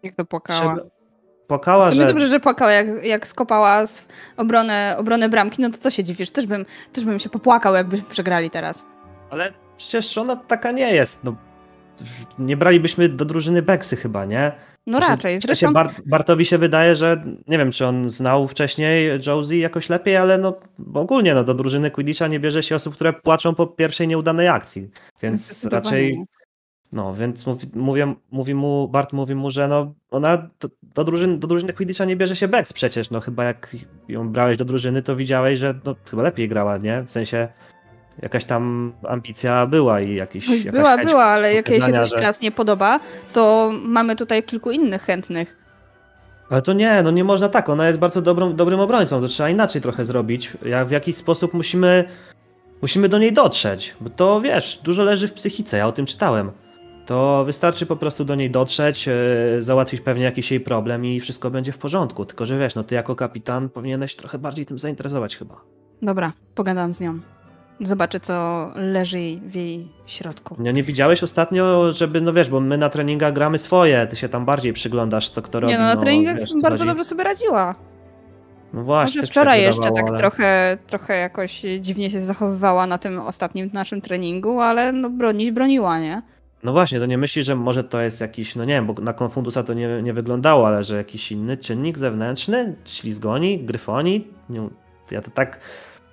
Jak 0.04 0.16
to 0.16 0.26
płakała. 0.26 0.60
Trzeba- 0.76 0.90
Płakała, 1.48 1.86
W 1.86 1.90
sumie 1.90 2.02
że... 2.02 2.08
dobrze, 2.08 2.28
że 2.28 2.40
płakała, 2.40 2.72
jak, 2.72 3.04
jak 3.04 3.28
skopała 3.28 3.86
z 3.86 4.06
obronę, 4.38 4.96
obronę 5.00 5.30
bramki, 5.30 5.62
no 5.62 5.70
to 5.70 5.78
co 5.78 5.90
się 5.90 6.04
dziwisz? 6.04 6.32
Też 6.32 6.46
bym, 6.46 6.66
też 6.94 7.06
bym 7.06 7.20
się 7.20 7.30
popłakał, 7.30 7.76
jakbyśmy 7.76 8.08
przegrali 8.10 8.50
teraz. 8.50 8.86
Ale 9.30 9.54
przecież 9.78 10.18
ona 10.18 10.36
taka 10.36 10.72
nie 10.72 10.94
jest, 10.94 11.24
no. 11.24 11.36
Nie 12.40 12.58
bralibyśmy 12.58 13.10
do 13.10 13.26
drużyny 13.26 13.62
Beksy 13.62 13.96
chyba, 13.96 14.26
nie? 14.26 14.52
No 14.88 14.98
Znaczy, 14.98 15.12
raczej. 15.12 15.40
Zresztą 15.40 15.74
Bart, 15.74 16.02
Bartowi 16.06 16.46
się 16.46 16.58
wydaje, 16.58 16.96
że 16.96 17.24
nie 17.48 17.58
wiem, 17.58 17.72
czy 17.72 17.86
on 17.86 18.10
znał 18.10 18.48
wcześniej 18.48 19.20
Josie 19.28 19.56
jakoś 19.56 19.90
lepiej, 19.90 20.18
ale 20.18 20.38
no 20.38 20.60
ogólnie 20.94 21.34
no, 21.34 21.44
do 21.44 21.54
drużyny 21.54 21.92
Quidditcha 21.92 22.28
nie 22.28 22.40
bierze 22.40 22.64
się 22.64 22.76
osób, 22.76 22.96
które 22.96 23.14
płaczą 23.14 23.56
po 23.56 23.68
pierwszej 23.68 24.08
nieudanej 24.08 24.48
akcji. 24.48 24.90
Więc 25.22 25.64
raczej. 25.64 26.24
No, 26.92 27.14
więc 27.14 27.46
mówi, 27.46 27.68
mówię, 27.74 28.14
mówi 28.32 28.54
mu, 28.54 28.88
Bart 28.88 29.14
mówi 29.14 29.36
mu, 29.36 29.50
że 29.50 29.68
no 29.68 29.94
ona 30.12 30.38
do, 30.60 30.70
do, 30.84 31.04
drużyny, 31.04 31.38
do 31.38 31.48
drużyny 31.48 31.74
Quidditcha 31.74 32.06
nie 32.06 32.16
bierze 32.16 32.36
się 32.36 32.48
Bex 32.48 32.74
przecież. 32.74 33.10
No 33.10 33.20
chyba 33.20 33.44
jak 33.44 33.76
ją 34.08 34.30
brałeś 34.30 34.58
do 34.58 34.66
drużyny, 34.66 35.02
to 35.02 35.16
widziałeś, 35.16 35.60
że 35.60 35.80
no, 35.86 35.96
chyba 36.06 36.24
lepiej 36.24 36.50
grała, 36.50 36.78
nie? 36.78 37.04
W 37.04 37.12
sensie 37.12 37.48
jakaś 38.22 38.46
tam 38.46 38.94
ambicja 39.08 39.66
była 39.68 40.02
i 40.02 40.16
jakaś 40.16 40.64
Była, 40.72 40.98
była, 40.98 41.24
ale 41.26 41.54
jak 41.54 41.70
jej 41.70 41.82
się 41.82 41.94
coś 41.94 42.10
że- 42.10 42.16
teraz 42.16 42.42
nie 42.42 42.52
podoba, 42.52 43.00
to 43.34 43.72
mamy 43.84 44.16
tutaj 44.16 44.44
kilku 44.44 44.72
innych 44.72 45.02
chętnych. 45.02 45.58
Ale 46.50 46.62
to 46.62 46.74
nie, 46.74 47.04
no 47.04 47.12
nie 47.12 47.24
można 47.24 47.50
tak. 47.50 47.70
Ona 47.70 47.88
jest 47.88 48.00
bardzo 48.00 48.22
dobrą, 48.22 48.56
dobrym 48.56 48.80
obrońcą. 48.80 49.22
To 49.22 49.28
trzeba 49.28 49.50
inaczej 49.50 49.82
trochę 49.82 50.06
zrobić. 50.06 50.52
Ja 50.66 50.86
w 50.86 50.92
jakiś 50.92 51.16
sposób 51.16 51.54
musimy, 51.54 52.04
musimy 52.82 53.10
do 53.10 53.18
niej 53.18 53.34
dotrzeć. 53.34 53.96
Bo 54.02 54.10
to 54.10 54.42
wiesz, 54.42 54.80
dużo 54.84 55.04
leży 55.04 55.28
w 55.28 55.34
psychice. 55.34 55.78
Ja 55.78 55.88
o 55.88 55.92
tym 55.92 56.06
czytałem. 56.06 56.52
to 57.06 57.44
wystarczy 57.46 57.86
po 57.86 57.96
prostu 57.96 58.26
do 58.26 58.36
niej 58.36 58.52
dotrzeć, 58.52 59.08
e, 59.08 59.14
załatwić 59.60 60.02
pewnie 60.02 60.24
jakiś 60.24 60.52
jej 60.52 60.60
problem 60.60 61.06
i 61.06 61.20
wszystko 61.20 61.52
będzie 61.52 61.72
w 61.72 61.78
porządku. 61.78 62.26
Tylko, 62.26 62.46
że 62.46 62.58
wiesz, 62.60 62.76
no 62.76 62.84
ty 62.84 62.96
jako 62.96 63.16
kapitan 63.16 63.70
powinieneś 63.70 64.16
trochę 64.16 64.38
bardziej 64.38 64.66
tym 64.66 64.80
zainteresować 64.80 65.38
chyba. 65.38 65.56
Dobra, 66.02 66.32
pogadam 66.56 66.94
z 66.94 67.02
nią. 67.02 67.20
Zobaczę, 67.82 68.20
co 68.20 68.68
leży 68.76 69.18
w 69.46 69.56
jej 69.56 69.88
środku. 70.06 70.56
Nie, 70.60 70.74
nie 70.74 70.84
widziałeś 70.84 71.24
ostatnio, 71.24 71.92
żeby, 71.92 72.22
no 72.22 72.34
wiesz, 72.34 72.50
bo 72.50 72.60
my 72.60 72.78
na 72.78 72.90
treningach 72.90 73.34
gramy 73.34 73.58
swoje, 73.58 74.08
ty 74.08 74.16
się 74.16 74.30
tam 74.30 74.46
bardziej 74.46 74.74
przyglądasz, 74.74 75.30
co 75.30 75.42
kto 75.42 75.60
robi. 75.60 75.74
Nie, 75.74 75.80
no 75.80 75.86
na 75.86 75.96
no, 75.96 76.02
treningach 76.02 76.40
wiesz, 76.40 76.50
bardzo 76.62 76.86
dobrze 76.86 77.04
sobie 77.04 77.24
radziła. 77.24 77.76
No 78.74 78.84
właśnie. 78.84 79.20
Może 79.20 79.28
też 79.28 79.30
wczoraj 79.30 79.60
tak 79.60 79.66
jeszcze 79.66 79.82
wydawało, 79.82 80.02
tak 80.02 80.10
ale- 80.10 80.20
trochę, 80.20 80.78
trochę 80.88 81.18
jakoś 81.18 81.62
dziwnie 81.80 82.10
się 82.10 82.20
zachowywała 82.20 82.88
na 82.88 82.98
tym 82.98 83.20
ostatnim 83.20 83.70
naszym 83.74 84.02
treningu, 84.02 84.60
ale 84.60 84.92
no 84.92 85.10
bronić 85.10 85.52
broniła, 85.52 86.00
nie? 86.00 86.22
No 86.64 86.72
właśnie, 86.72 87.00
to 87.00 87.06
nie 87.06 87.18
myślisz, 87.18 87.46
że 87.46 87.56
może 87.56 87.84
to 87.84 88.02
jest 88.02 88.22
jakiś, 88.22 88.56
no 88.56 88.66
nie 88.66 88.74
wiem, 88.74 88.86
bo 88.86 88.94
na 88.94 89.14
Konfundusa 89.14 89.64
to 89.64 89.74
nie, 89.74 90.02
nie 90.02 90.14
wyglądało, 90.14 90.68
ale 90.68 90.84
że 90.84 90.98
jakiś 90.98 91.32
inny 91.32 91.58
czynnik 91.58 91.98
zewnętrzny, 91.98 92.76
ślizgoni, 92.86 93.60
gryfoni, 93.60 94.28
nie, 94.50 94.70
ja 95.12 95.22
to 95.22 95.32
tak 95.32 95.60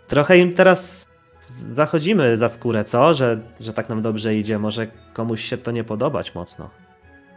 trochę 0.06 0.38
im 0.38 0.55
teraz 0.55 1.05
zachodzimy 1.48 2.36
za 2.36 2.48
skórę, 2.48 2.85
co? 2.85 3.14
Że, 3.14 3.40
że 3.60 3.73
tak 3.73 3.89
nam 3.89 4.02
dobrze 4.02 4.35
idzie, 4.35 4.59
może 4.59 4.86
komuś 5.12 5.44
się 5.44 5.59
to 5.59 5.70
nie 5.70 5.85
podobać 5.85 6.35
mocno. 6.35 6.70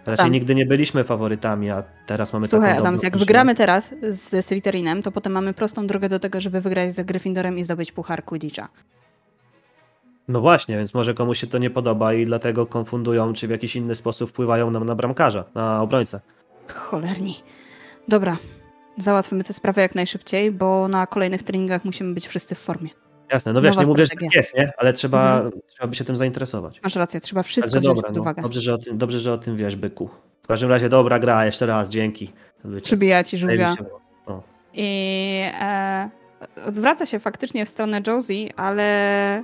Raczej 0.06 0.24
Adams. 0.24 0.40
nigdy 0.40 0.56
nie 0.56 0.66
byliśmy 0.66 1.04
faworytami, 1.04 1.70
a 1.70 1.84
teraz 2.06 2.34
mamy 2.34 2.46
Słuchaj, 2.46 2.70
taką 2.70 2.82
Adams, 2.82 3.04
jak 3.04 3.18
wygramy 3.18 3.56
teraz 3.56 3.94
z 4.10 4.46
Slytherinem, 4.46 5.02
to 5.02 5.12
potem 5.12 5.34
mamy 5.34 5.54
prostą 5.54 5.88
drogę 5.88 6.10
do 6.10 6.20
tego, 6.20 6.42
żeby 6.42 6.62
wygrać 6.62 6.92
z 6.92 7.06
Gryffindorem 7.06 7.58
i 7.58 7.64
zdobyć 7.64 7.92
puchar 7.92 8.26
Quidditcha. 8.26 8.70
No 10.28 10.42
właśnie, 10.42 10.78
więc 10.78 10.94
może 10.94 11.14
komuś 11.14 11.40
się 11.40 11.48
to 11.48 11.58
nie 11.58 11.70
podoba 11.70 12.14
i 12.14 12.26
dlatego 12.26 12.66
konfundują, 12.66 13.34
czy 13.34 13.48
w 13.48 13.52
jakiś 13.52 13.76
inny 13.76 13.96
sposób 13.96 14.30
wpływają 14.30 14.72
nam 14.72 14.86
na 14.86 14.96
bramkarza, 14.96 15.44
na 15.56 15.82
obrońcę. 15.82 16.20
Cholerni. 16.68 17.36
Dobra, 18.08 18.38
załatwimy 18.98 19.44
tę 19.44 19.54
sprawę 19.54 19.82
jak 19.82 19.96
najszybciej, 19.96 20.52
bo 20.52 20.88
na 20.88 21.08
kolejnych 21.08 21.44
treningach 21.44 21.86
musimy 21.86 22.14
być 22.14 22.28
wszyscy 22.28 22.56
w 22.56 22.60
formie. 22.60 22.90
Jasne, 23.32 23.54
no 23.54 23.62
wiesz, 23.62 23.78
nie 23.78 23.86
mówię, 23.86 24.02
że 24.04 24.08
strategia. 24.08 24.30
tak 24.30 24.36
jest, 24.36 24.58
nie? 24.58 24.72
Ale 24.78 24.94
trzeba, 24.94 25.36
Mhm. 25.36 25.62
trzeba 25.68 25.88
by 25.88 25.96
się 25.96 26.04
tym 26.06 26.18
zainteresować. 26.18 26.80
Masz 26.84 26.96
rację, 26.96 27.20
trzeba 27.20 27.44
wszystko 27.44 27.74
Także 27.74 27.92
wziąć 27.92 28.02
pod 28.06 28.16
no, 28.16 28.22
uwagę. 28.22 28.42
dobrze, 28.42 28.62
że 28.62 28.74
o 28.74 28.78
tym, 28.78 28.98
dobrze, 28.98 29.20
że 29.20 29.34
o 29.34 29.38
tym 29.38 29.56
wiesz, 29.58 29.76
byku. 29.76 30.10
W 30.44 30.48
każdym 30.48 30.70
razie 30.70 30.90
dobra 30.90 31.20
gra, 31.20 31.46
jeszcze 31.46 31.66
raz, 31.66 31.90
dzięki. 31.90 32.34
Przybija 32.84 33.24
ci 33.24 33.38
żółwia. 33.38 33.76
I 34.74 35.42
e, 35.62 36.10
odwraca 36.66 37.06
się 37.06 37.20
faktycznie 37.20 37.66
w 37.66 37.70
stronę 37.70 38.02
Josie, 38.08 38.50
ale 38.56 39.44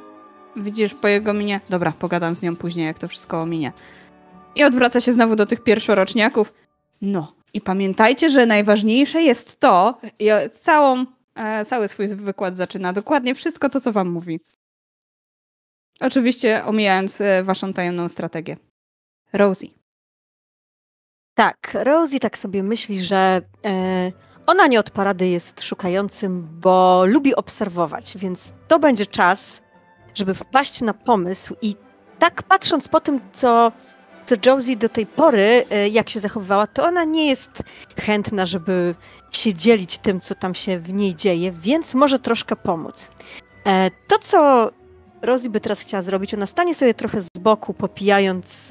widzisz 0.56 0.94
po 0.94 1.07
jego 1.07 1.34
minie. 1.34 1.60
Dobra, 1.70 1.94
pogadam 1.99 2.36
z 2.36 2.41
nią 2.44 2.56
później, 2.56 2.86
jak 2.86 2.99
to 2.99 3.07
wszystko 3.07 3.41
ominie. 3.41 3.72
I 4.56 4.64
odwraca 4.64 4.99
się 5.02 5.14
znowu 5.14 5.36
do 5.36 5.45
tych 5.45 5.64
pierwszoroczniaków. 5.64 6.53
No, 7.02 7.34
i 7.53 7.62
pamiętajcie, 7.62 8.30
że 8.30 8.45
najważniejsze 8.45 9.22
jest 9.22 9.60
to, 9.60 9.98
i 10.20 10.30
całą, 10.52 11.06
cały 11.66 11.88
swój 11.88 12.07
wykład 12.07 12.57
zaczyna 12.57 12.94
dokładnie 12.94 13.36
wszystko 13.36 13.70
to, 13.70 13.82
co 13.82 13.91
wam 13.91 14.10
mówi. 14.10 14.40
Oczywiście 15.99 16.66
omijając 16.66 17.22
e, 17.22 17.44
waszą 17.44 17.74
tajemną 17.74 18.07
strategię. 18.07 18.57
Rosie. 19.34 19.68
Tak, 21.34 21.72
Rosie 21.74 22.20
tak 22.20 22.38
sobie 22.38 22.64
myśli, 22.64 23.03
że 23.03 23.41
e, 23.66 24.12
ona 24.48 24.68
nie 24.68 24.80
od 24.80 24.90
parady 24.90 25.28
jest 25.28 25.64
szukającym, 25.64 26.48
bo 26.52 27.06
lubi 27.06 27.36
obserwować, 27.36 28.18
więc 28.18 28.53
to 28.68 28.80
będzie 28.80 29.06
czas, 29.06 29.62
żeby 30.14 30.34
wpaść 30.34 30.82
na 30.82 30.94
pomysł 30.94 31.56
i 31.62 31.76
tak 32.20 32.44
patrząc 32.44 32.88
po 32.88 32.99
tym, 32.99 33.20
co, 33.32 33.72
co 34.26 34.35
Josie 34.45 34.76
do 34.76 34.89
tej 34.89 35.06
pory, 35.06 35.65
e, 35.69 35.89
jak 35.89 36.10
się 36.10 36.19
zachowywała, 36.19 36.68
to 36.68 36.85
ona 36.85 37.03
nie 37.03 37.30
jest 37.30 37.64
chętna, 37.99 38.45
żeby 38.45 38.95
się 39.31 39.53
dzielić 39.53 39.97
tym, 39.97 40.22
co 40.22 40.35
tam 40.35 40.56
się 40.56 40.80
w 40.80 40.93
niej 40.93 41.15
dzieje, 41.15 41.52
więc 41.52 41.93
może 41.93 42.19
troszkę 42.19 42.56
pomóc. 42.56 43.10
E, 43.65 43.91
to, 44.07 44.19
co 44.19 44.72
Rosie 45.22 45.49
by 45.49 45.60
teraz 45.60 45.80
chciała 45.80 46.02
zrobić, 46.02 46.34
ona 46.34 46.45
stanie 46.45 46.76
sobie 46.76 46.93
trochę 46.93 47.22
z 47.22 47.30
boku, 47.39 47.73
popijając 47.73 48.69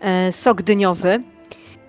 e, 0.00 0.32
sok 0.32 0.62
dyniowy. 0.62 1.22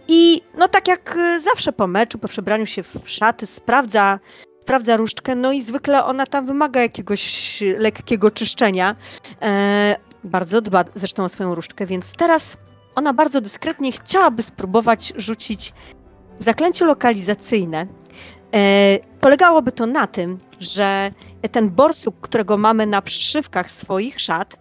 I 0.08 0.42
no 0.58 0.68
tak 0.68 0.88
jak 0.88 1.18
zawsze 1.44 1.74
po 1.74 1.88
meczu, 1.88 2.18
po 2.18 2.28
przebraniu 2.28 2.66
się 2.66 2.84
w 2.84 3.02
szaty, 3.06 3.46
sprawdza, 3.46 4.20
sprawdza 4.62 4.98
różdżkę, 4.98 5.36
no 5.36 5.52
i 5.52 5.62
zwykle 5.62 6.06
ona 6.06 6.26
tam 6.26 6.46
wymaga 6.46 6.82
jakiegoś 6.82 7.64
lekkiego 7.78 8.32
czyszczenia. 8.32 8.96
E, 9.42 9.96
bardzo 10.24 10.62
dba 10.62 10.86
zresztą 10.96 11.24
o 11.24 11.30
swoją 11.30 11.56
różdżkę, 11.56 11.86
więc 11.86 12.14
teraz 12.14 12.58
ona 13.00 13.14
bardzo 13.14 13.42
dyskretnie 13.42 13.92
chciałaby 13.92 14.44
spróbować 14.44 15.14
rzucić 15.16 15.74
zaklęcie 16.40 16.86
lokalizacyjne. 16.86 17.88
E, 18.54 19.00
polegałoby 19.22 19.72
to 19.72 19.86
na 19.86 20.08
tym, 20.08 20.38
że 20.60 21.12
ten 21.52 21.70
borsuk, 21.70 22.16
którego 22.22 22.58
mamy 22.58 22.88
na 22.88 23.02
przyszywkach 23.02 23.72
swoich 23.72 24.20
szat, 24.20 24.60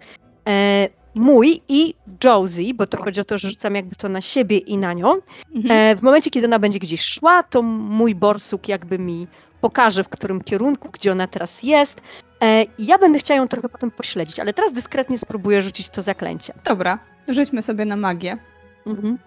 e, 0.49 0.89
mój 1.15 1.63
i 1.69 1.95
Josie, 2.25 2.75
bo 2.75 2.87
to 2.87 3.03
chodzi 3.05 3.21
o 3.21 3.25
to, 3.25 3.39
że 3.39 3.51
rzucam 3.51 3.75
jakby 3.75 3.97
to 3.97 4.09
na 4.09 4.21
siebie 4.21 4.59
i 4.59 4.77
na 4.77 4.93
nią. 4.93 5.15
Mhm. 5.55 5.71
E, 5.71 5.97
w 5.97 6.03
momencie, 6.03 6.31
kiedy 6.31 6.47
ona 6.47 6.59
będzie 6.59 6.79
gdzieś 6.79 7.03
szła, 7.03 7.43
to 7.43 7.63
mój 7.63 8.15
borsuk 8.15 8.69
jakby 8.69 8.99
mi 8.99 9.27
pokaże, 9.61 10.05
w 10.05 10.09
którym 10.09 10.41
kierunku, 10.41 10.89
gdzie 10.93 11.13
ona 11.13 11.27
teraz 11.27 11.63
jest. 11.63 12.01
E, 12.43 12.65
ja 12.79 12.99
będę 12.99 13.19
chciała 13.19 13.41
ją 13.41 13.49
trochę 13.49 13.69
potem 13.69 13.91
pośledzić, 13.91 14.41
ale 14.41 14.53
teraz 14.53 14.73
dyskretnie 14.73 15.19
spróbuję 15.19 15.63
rzucić 15.63 15.89
to 15.89 16.03
zaklęcie. 16.03 16.55
Dobra, 16.65 16.99
rzućmy 17.29 17.63
sobie 17.63 17.85
na 17.85 17.97
magię. 17.97 18.39
Mhm. 18.87 19.19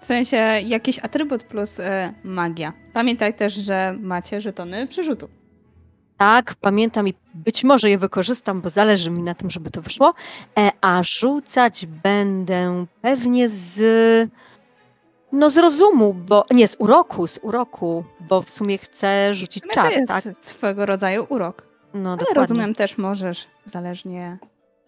W 0.00 0.06
sensie 0.06 0.36
jakiś 0.66 0.98
atrybut 0.98 1.42
plus 1.42 1.80
e, 1.80 2.14
magia. 2.24 2.72
Pamiętaj 2.92 3.34
też, 3.34 3.54
że 3.54 3.96
macie 4.00 4.40
żetony 4.40 4.86
przerzutu. 4.86 5.28
Tak, 6.16 6.54
pamiętam 6.60 7.08
i 7.08 7.14
być 7.34 7.64
może 7.64 7.90
je 7.90 7.98
wykorzystam, 7.98 8.60
bo 8.60 8.70
zależy 8.70 9.10
mi 9.10 9.22
na 9.22 9.34
tym, 9.34 9.50
żeby 9.50 9.70
to 9.70 9.82
wyszło. 9.82 10.14
E, 10.58 10.70
a 10.80 11.02
rzucać 11.02 11.86
będę 11.86 12.86
pewnie 13.00 13.48
z. 13.48 13.80
No 15.32 15.50
z 15.50 15.56
rozumu, 15.56 16.14
bo. 16.14 16.44
Nie, 16.50 16.68
z 16.68 16.76
uroku, 16.78 17.26
z 17.26 17.38
uroku, 17.42 18.04
bo 18.28 18.42
w 18.42 18.50
sumie 18.50 18.78
chcę 18.78 19.34
rzucić 19.34 19.64
czar, 19.72 19.84
to 19.92 19.98
jest 19.98 20.08
tak? 20.08 20.24
swego 20.40 20.86
rodzaju 20.86 21.26
urok. 21.28 21.62
No, 21.94 22.08
Ale 22.10 22.18
dokładnie. 22.18 22.42
rozumiem 22.42 22.74
też 22.74 22.98
możesz, 22.98 23.46
zależnie 23.64 24.38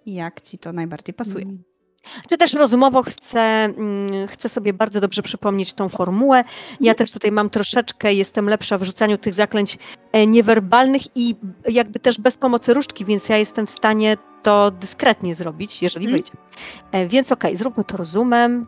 jak 0.06 0.40
ci 0.40 0.58
to 0.58 0.72
najbardziej 0.72 1.14
pasuje. 1.14 1.44
Mm. 1.44 1.62
Też 2.38 2.52
rozumowo, 2.54 3.02
chcę, 3.02 3.40
mm, 3.40 4.28
chcę 4.28 4.48
sobie 4.48 4.72
bardzo 4.72 5.00
dobrze 5.00 5.22
przypomnieć 5.22 5.72
tą 5.72 5.88
formułę. 5.88 6.44
Ja 6.80 6.94
też 6.94 7.10
tutaj 7.10 7.32
mam 7.32 7.50
troszeczkę, 7.50 8.14
jestem 8.14 8.48
lepsza 8.48 8.78
w 8.78 8.82
rzucaniu 8.82 9.18
tych 9.18 9.34
zaklęć 9.34 9.78
e, 10.12 10.26
niewerbalnych 10.26 11.02
i 11.14 11.36
jakby 11.68 11.98
też 12.00 12.18
bez 12.20 12.36
pomocy 12.36 12.74
różdżki, 12.74 13.04
więc 13.04 13.28
ja 13.28 13.36
jestem 13.36 13.66
w 13.66 13.70
stanie 13.70 14.16
to 14.42 14.70
dyskretnie 14.70 15.34
zrobić, 15.34 15.82
jeżeli 15.82 16.06
Mhm. 16.06 16.22
wyjdzie. 16.22 16.38
E, 16.92 17.06
Więc 17.08 17.32
okej, 17.32 17.56
zróbmy 17.56 17.84
to 17.84 17.96
rozumem 17.96 18.66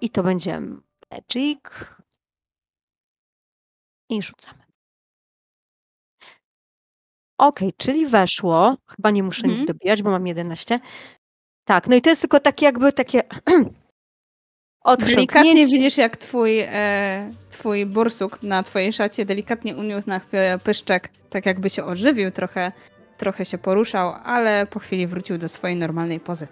i 0.00 0.10
to 0.10 0.22
będzie 0.22 0.60
magic 1.10 1.60
i 4.10 4.22
rzucamy. 4.22 4.62
Okej, 7.38 7.72
czyli 7.76 8.06
weszło. 8.06 8.76
Chyba 8.96 9.10
nie 9.10 9.22
muszę 9.22 9.42
nic 9.48 9.60
Mhm. 9.60 9.66
dobijać, 9.66 10.02
bo 10.02 10.10
mam 10.10 10.26
11. 10.26 10.80
Tak, 11.64 11.86
no 11.88 11.96
i 11.96 12.00
to 12.02 12.10
jest 12.10 12.20
tylko 12.20 12.40
takie 12.40 12.66
jakby 12.66 12.92
takie 12.92 13.22
Delikatnie 14.98 15.66
widzisz, 15.66 15.98
jak 15.98 16.16
twój, 16.16 16.58
e, 16.60 17.34
twój 17.50 17.86
bursuk 17.86 18.42
na 18.42 18.62
twojej 18.62 18.92
szacie 18.92 19.24
delikatnie 19.24 19.76
uniósł 19.76 20.08
na 20.08 20.18
chwilę 20.18 20.58
pyszczek, 20.64 21.08
tak 21.30 21.46
jakby 21.46 21.70
się 21.70 21.84
ożywił, 21.84 22.30
trochę, 22.30 22.72
trochę 23.18 23.44
się 23.44 23.58
poruszał, 23.58 24.14
ale 24.24 24.66
po 24.66 24.78
chwili 24.78 25.06
wrócił 25.06 25.38
do 25.38 25.48
swojej 25.48 25.76
normalnej 25.76 26.20
pozy. 26.20 26.48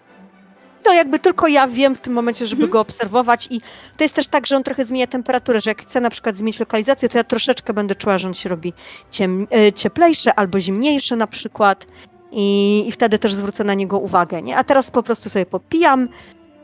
To 0.83 0.93
jakby 0.93 1.19
tylko 1.19 1.49
ja 1.49 1.69
wiem 1.69 1.95
w 1.95 2.01
tym 2.01 2.13
momencie, 2.13 2.47
żeby 2.47 2.63
Mhm. 2.63 2.73
go 2.73 2.81
obserwować 2.81 3.49
i 3.51 3.61
to 3.97 4.05
jest 4.05 4.15
też 4.15 4.27
tak, 4.27 4.47
że 4.47 4.57
on 4.57 4.63
trochę 4.63 4.85
zmienia 4.85 5.07
temperaturę, 5.07 5.61
że 5.61 5.71
jak 5.71 5.83
chcę 5.83 6.01
na 6.01 6.11
przykład 6.11 6.37
zmienić 6.37 6.61
lokalizację, 6.61 7.09
to 7.09 7.19
ja 7.19 7.25
troszeczkę 7.25 7.73
będę 7.73 7.95
czuła, 7.95 8.19
że 8.19 8.29
on 8.29 8.35
się 8.35 8.49
robi 8.49 8.73
ciem, 9.11 9.47
e, 9.51 9.73
cieplejszy 9.73 10.33
albo 10.35 10.61
zimniejszy 10.61 11.17
na 11.17 11.27
przykład 11.27 11.87
i, 12.33 12.85
i 12.89 12.93
wtedy 12.93 13.19
też 13.19 13.33
zwrócę 13.35 13.65
na 13.65 13.75
niego 13.75 13.99
uwagę, 13.99 14.43
nie? 14.43 14.57
A 14.57 14.65
teraz 14.65 14.91
po 14.91 15.03
prostu 15.03 15.29
sobie 15.31 15.47
popijam 15.47 16.09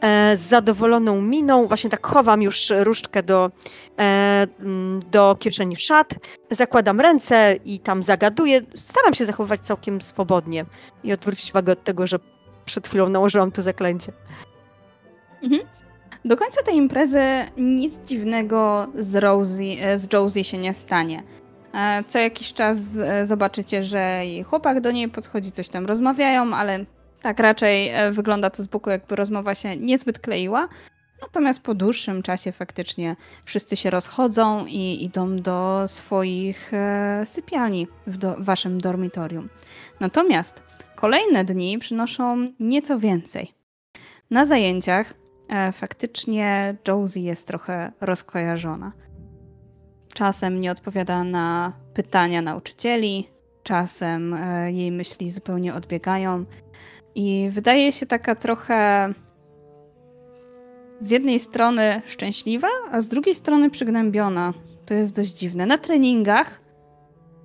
e, 0.00 0.36
z 0.36 0.40
zadowoloną 0.40 1.20
miną, 1.22 1.66
właśnie 1.66 1.90
tak 1.90 2.06
chowam 2.06 2.42
już 2.42 2.72
różdżkę 2.76 3.22
do, 3.22 3.50
e, 3.98 4.46
do 5.10 5.36
kieszeni 5.40 5.76
szat, 5.76 6.14
zakładam 6.50 7.00
ręce 7.00 7.56
i 7.64 7.80
tam 7.80 8.02
zagaduję. 8.02 8.60
Staram 8.74 9.14
się 9.14 9.26
zachowywać 9.26 9.60
całkiem 9.60 10.02
swobodnie 10.02 10.64
i 11.04 11.12
odwrócić 11.12 11.50
uwagę 11.50 11.72
od 11.72 11.84
tego, 11.84 12.06
że 12.06 12.18
przed 12.64 12.88
chwilą 12.88 13.08
nałożyłam 13.08 13.52
to 13.52 13.62
zaklęcie. 13.62 14.12
Do 16.24 16.36
końca 16.36 16.62
tej 16.62 16.76
imprezy 16.76 17.20
nic 17.56 17.94
dziwnego 18.06 18.86
z 18.98 19.14
Rosie, 19.16 19.76
e, 19.80 19.98
z 19.98 20.12
Josie 20.12 20.44
się 20.44 20.58
nie 20.58 20.74
stanie. 20.74 21.22
E, 21.74 22.04
Co 22.06 22.18
jakiś 22.18 22.52
czas 22.52 22.78
e, 22.96 23.26
zobaczycie, 23.26 23.84
że 23.84 23.98
jej 24.26 24.42
chłopak 24.42 24.80
do 24.80 24.90
niej 24.90 25.08
podchodzi, 25.08 25.52
coś 25.52 25.68
tam 25.68 25.86
rozmawiają, 25.86 26.54
ale 26.54 26.84
Tak, 27.22 27.38
raczej 27.38 27.92
wygląda 28.10 28.50
to 28.50 28.62
z 28.62 28.66
boku, 28.66 28.90
jakby 28.90 29.16
rozmowa 29.16 29.54
się 29.54 29.76
niezbyt 29.76 30.18
kleiła. 30.18 30.68
Natomiast 31.22 31.60
po 31.62 31.74
dłuższym 31.74 32.22
czasie 32.22 32.52
faktycznie 32.52 33.16
wszyscy 33.44 33.76
się 33.76 33.90
rozchodzą 33.90 34.66
i 34.66 35.04
idą 35.04 35.36
do 35.36 35.82
swoich 35.86 36.72
sypialni 37.24 37.86
w 38.06 38.16
do, 38.16 38.36
waszym 38.38 38.80
dormitorium. 38.80 39.48
Natomiast 40.00 40.62
kolejne 41.05 41.44
dni 41.44 41.78
przynoszą 41.78 42.52
nieco 42.60 42.98
więcej. 42.98 43.52
Na 44.31 44.44
zajęciach 44.44 45.14
e, 45.48 45.72
faktycznie 45.72 46.76
Josie 46.89 47.20
jest 47.20 47.48
trochę 47.48 47.93
rozkojarzona. 48.01 48.93
Czasem 50.14 50.60
nie 50.60 50.70
odpowiada 50.70 51.24
na 51.24 51.72
pytania 51.94 52.43
nauczycieli, 52.43 53.28
czasem 53.62 54.35
e, 54.35 54.72
jej 54.72 54.93
myśli 54.93 55.31
zupełnie 55.31 55.74
odbiegają 55.74 56.44
i 57.14 57.48
wydaje 57.51 57.93
się 57.93 58.06
taka 58.06 58.35
trochę 58.35 59.09
z 61.01 61.10
jednej 61.10 61.39
strony 61.40 62.02
szczęśliwa, 62.06 62.68
a 62.90 63.01
z 63.01 63.09
drugiej 63.09 63.35
strony 63.35 63.70
przygnębiona. 63.70 64.52
To 64.86 64.94
jest 64.94 65.16
dość 65.16 65.32
dziwne. 65.39 65.66
Na 65.66 65.78
treningach 65.78 66.63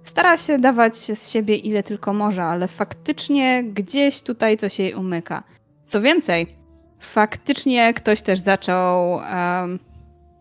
stara 0.10 0.38
się 0.38 0.60
dawać 0.60 0.96
z 0.96 1.32
siebie 1.32 1.56
ile 1.56 1.84
tylko 1.84 2.14
może, 2.14 2.44
ale 2.44 2.68
faktycznie 2.68 3.64
gdzieś 3.64 4.22
tutaj 4.22 4.58
coś 4.58 4.80
jej 4.80 4.94
umyka. 4.94 5.44
Co 5.86 6.02
więcej, 6.02 6.48
faktycznie 7.00 7.94
ktoś 7.94 8.22
też 8.22 8.40
zaczął 8.40 9.12
um, 9.12 9.80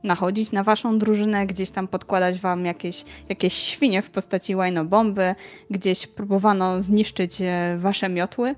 nachodzić 0.04 0.52
na 0.52 0.62
waszą 0.62 0.98
drużynę, 0.98 1.46
gdzieś 1.46 1.70
tam 1.70 1.88
podkładać 1.88 2.40
wam 2.40 2.64
jakieś, 2.64 3.04
jakieś 3.28 3.54
świnie 3.54 4.02
w 4.02 4.10
postaci 4.10 4.56
łajnobomby, 4.56 5.34
gdzieś 5.70 6.06
próbowano 6.06 6.80
zniszczyć 6.80 7.40
e, 7.40 7.76
wasze 7.78 8.08
miotły 8.08 8.54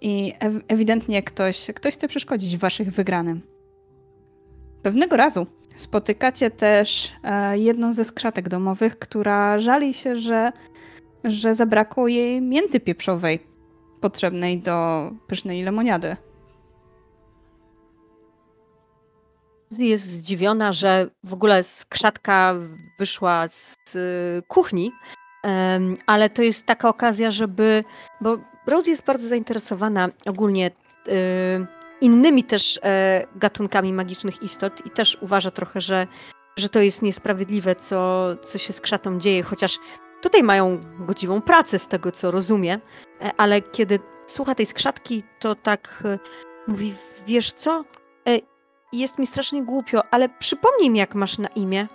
i 0.00 0.32
ewidentnie 0.68 1.22
ktoś, 1.22 1.66
ktoś 1.74 1.94
chce 1.94 2.08
przeszkodzić 2.08 2.56
waszych 2.56 2.92
wygranym. 2.92 3.42
Pewnego 4.82 5.16
razu 5.16 5.46
spotykacie 5.74 6.50
też 6.50 7.12
e, 7.22 7.58
jedną 7.58 7.92
ze 7.92 8.04
skrzatek 8.04 8.48
domowych, 8.48 8.98
która 8.98 9.58
żali 9.58 9.94
się, 9.94 10.16
że, 10.16 10.52
że 11.24 11.54
zabrakło 11.54 12.08
jej 12.08 12.42
mięty 12.42 12.80
pieprzowej 12.80 13.46
potrzebnej 14.00 14.58
do 14.58 15.10
pysznej 15.26 15.62
lemoniady. 15.62 16.16
Jest 19.78 20.04
zdziwiona, 20.04 20.72
że 20.72 21.06
w 21.24 21.34
ogóle 21.34 21.62
skrzatka 21.62 22.54
wyszła 22.98 23.48
z 23.48 23.74
kuchni, 24.48 24.92
ale 26.06 26.30
to 26.30 26.42
jest 26.42 26.66
taka 26.66 26.88
okazja, 26.88 27.30
żeby. 27.30 27.84
Bo 28.20 28.38
Rose 28.66 28.90
jest 28.90 29.04
bardzo 29.04 29.28
zainteresowana 29.28 30.08
ogólnie 30.26 30.70
innymi 32.00 32.44
też 32.44 32.80
e, 32.82 33.24
gatunkami 33.36 33.92
magicznych 33.92 34.42
istot 34.42 34.86
i 34.86 34.90
też 34.90 35.18
uważa 35.20 35.50
trochę, 35.50 35.80
że, 35.80 36.06
że 36.56 36.68
to 36.68 36.80
jest 36.80 37.02
niesprawiedliwe, 37.02 37.74
co, 37.74 38.26
co 38.36 38.58
się 38.58 38.72
z 38.72 38.80
krzatą 38.80 39.18
dzieje, 39.18 39.42
chociaż 39.42 39.78
tutaj 40.22 40.42
mają 40.42 40.80
godziwą 40.98 41.40
pracę 41.40 41.78
z 41.78 41.88
tego, 41.88 42.12
co 42.12 42.30
rozumie, 42.30 42.78
e, 43.20 43.30
ale 43.36 43.60
kiedy 43.60 43.98
słucha 44.26 44.54
tej 44.54 44.66
skrzatki, 44.66 45.22
to 45.38 45.54
tak 45.54 46.02
e, 46.04 46.18
mówi, 46.68 46.94
wiesz 47.26 47.52
co, 47.52 47.84
jest 48.92 49.18
mi 49.18 49.26
strasznie 49.26 49.64
głupio, 49.64 50.02
ale 50.10 50.28
przypomnij 50.28 50.90
mi, 50.90 50.98
jak 50.98 51.14
masz 51.14 51.38
na 51.38 51.48
imię. 51.48 51.86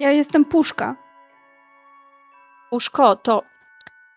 Ja 0.00 0.10
jestem 0.10 0.44
Puszka. 0.44 0.96
Puszko, 2.70 3.16
to 3.16 3.42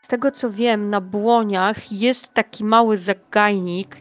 z 0.02 0.08
tego 0.08 0.32
co 0.32 0.50
wiem, 0.50 0.90
na 0.90 1.02
błoniach 1.02 1.92
jest 1.92 2.34
taki 2.34 2.64
mały 2.64 2.98
zagajnik, 2.98 3.98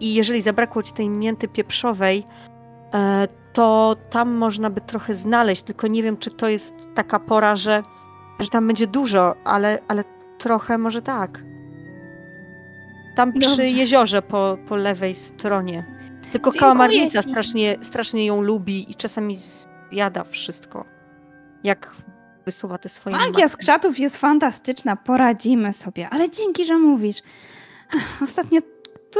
I 0.00 0.14
jeżeli 0.14 0.42
zabrakło 0.42 0.82
ci 0.82 0.92
tej 0.92 1.08
mięty 1.08 1.48
pieprzowej, 1.48 2.24
e, 2.94 3.28
to 3.52 3.96
tam 4.10 4.30
można 4.30 4.70
by 4.70 4.80
trochę 4.80 5.14
znaleźć, 5.14 5.62
tylko 5.62 5.86
nie 5.86 6.02
wiem, 6.02 6.16
czy 6.16 6.30
to 6.30 6.48
jest 6.48 6.74
taka 6.94 7.18
pora, 7.18 7.56
że, 7.56 7.82
że 8.38 8.48
tam 8.48 8.66
będzie 8.66 8.86
dużo, 8.86 9.34
ale, 9.44 9.78
ale 9.88 10.04
trochę 10.38 10.78
może 10.78 11.02
tak. 11.02 11.42
Tam 13.16 13.32
przy 13.32 13.48
Dobrze. 13.48 13.66
jeziorze 13.66 14.22
po, 14.22 14.58
po 14.68 14.76
lewej 14.76 15.14
stronie. 15.14 15.84
Tylko 16.32 16.50
Dziękuję 16.50 16.60
kałamarnica 16.60 17.22
strasznie, 17.22 17.76
strasznie 17.82 18.26
ją 18.26 18.42
lubi 18.42 18.90
i 18.90 18.94
czasami 18.94 19.38
zjada 19.90 20.24
wszystko. 20.24 20.84
Jak 21.64 21.92
wysuwa 22.44 22.78
te 22.78 22.88
swoje 22.88 23.16
Magia 23.16 23.48
skrzatów 23.48 23.98
jest 23.98 24.16
fantastyczna, 24.16 24.96
poradzimy 24.96 25.72
sobie, 25.72 26.08
ale 26.10 26.30
dzięki, 26.30 26.66
że 26.66 26.78
mówisz. 26.78 27.22
Ostatnio 28.24 28.60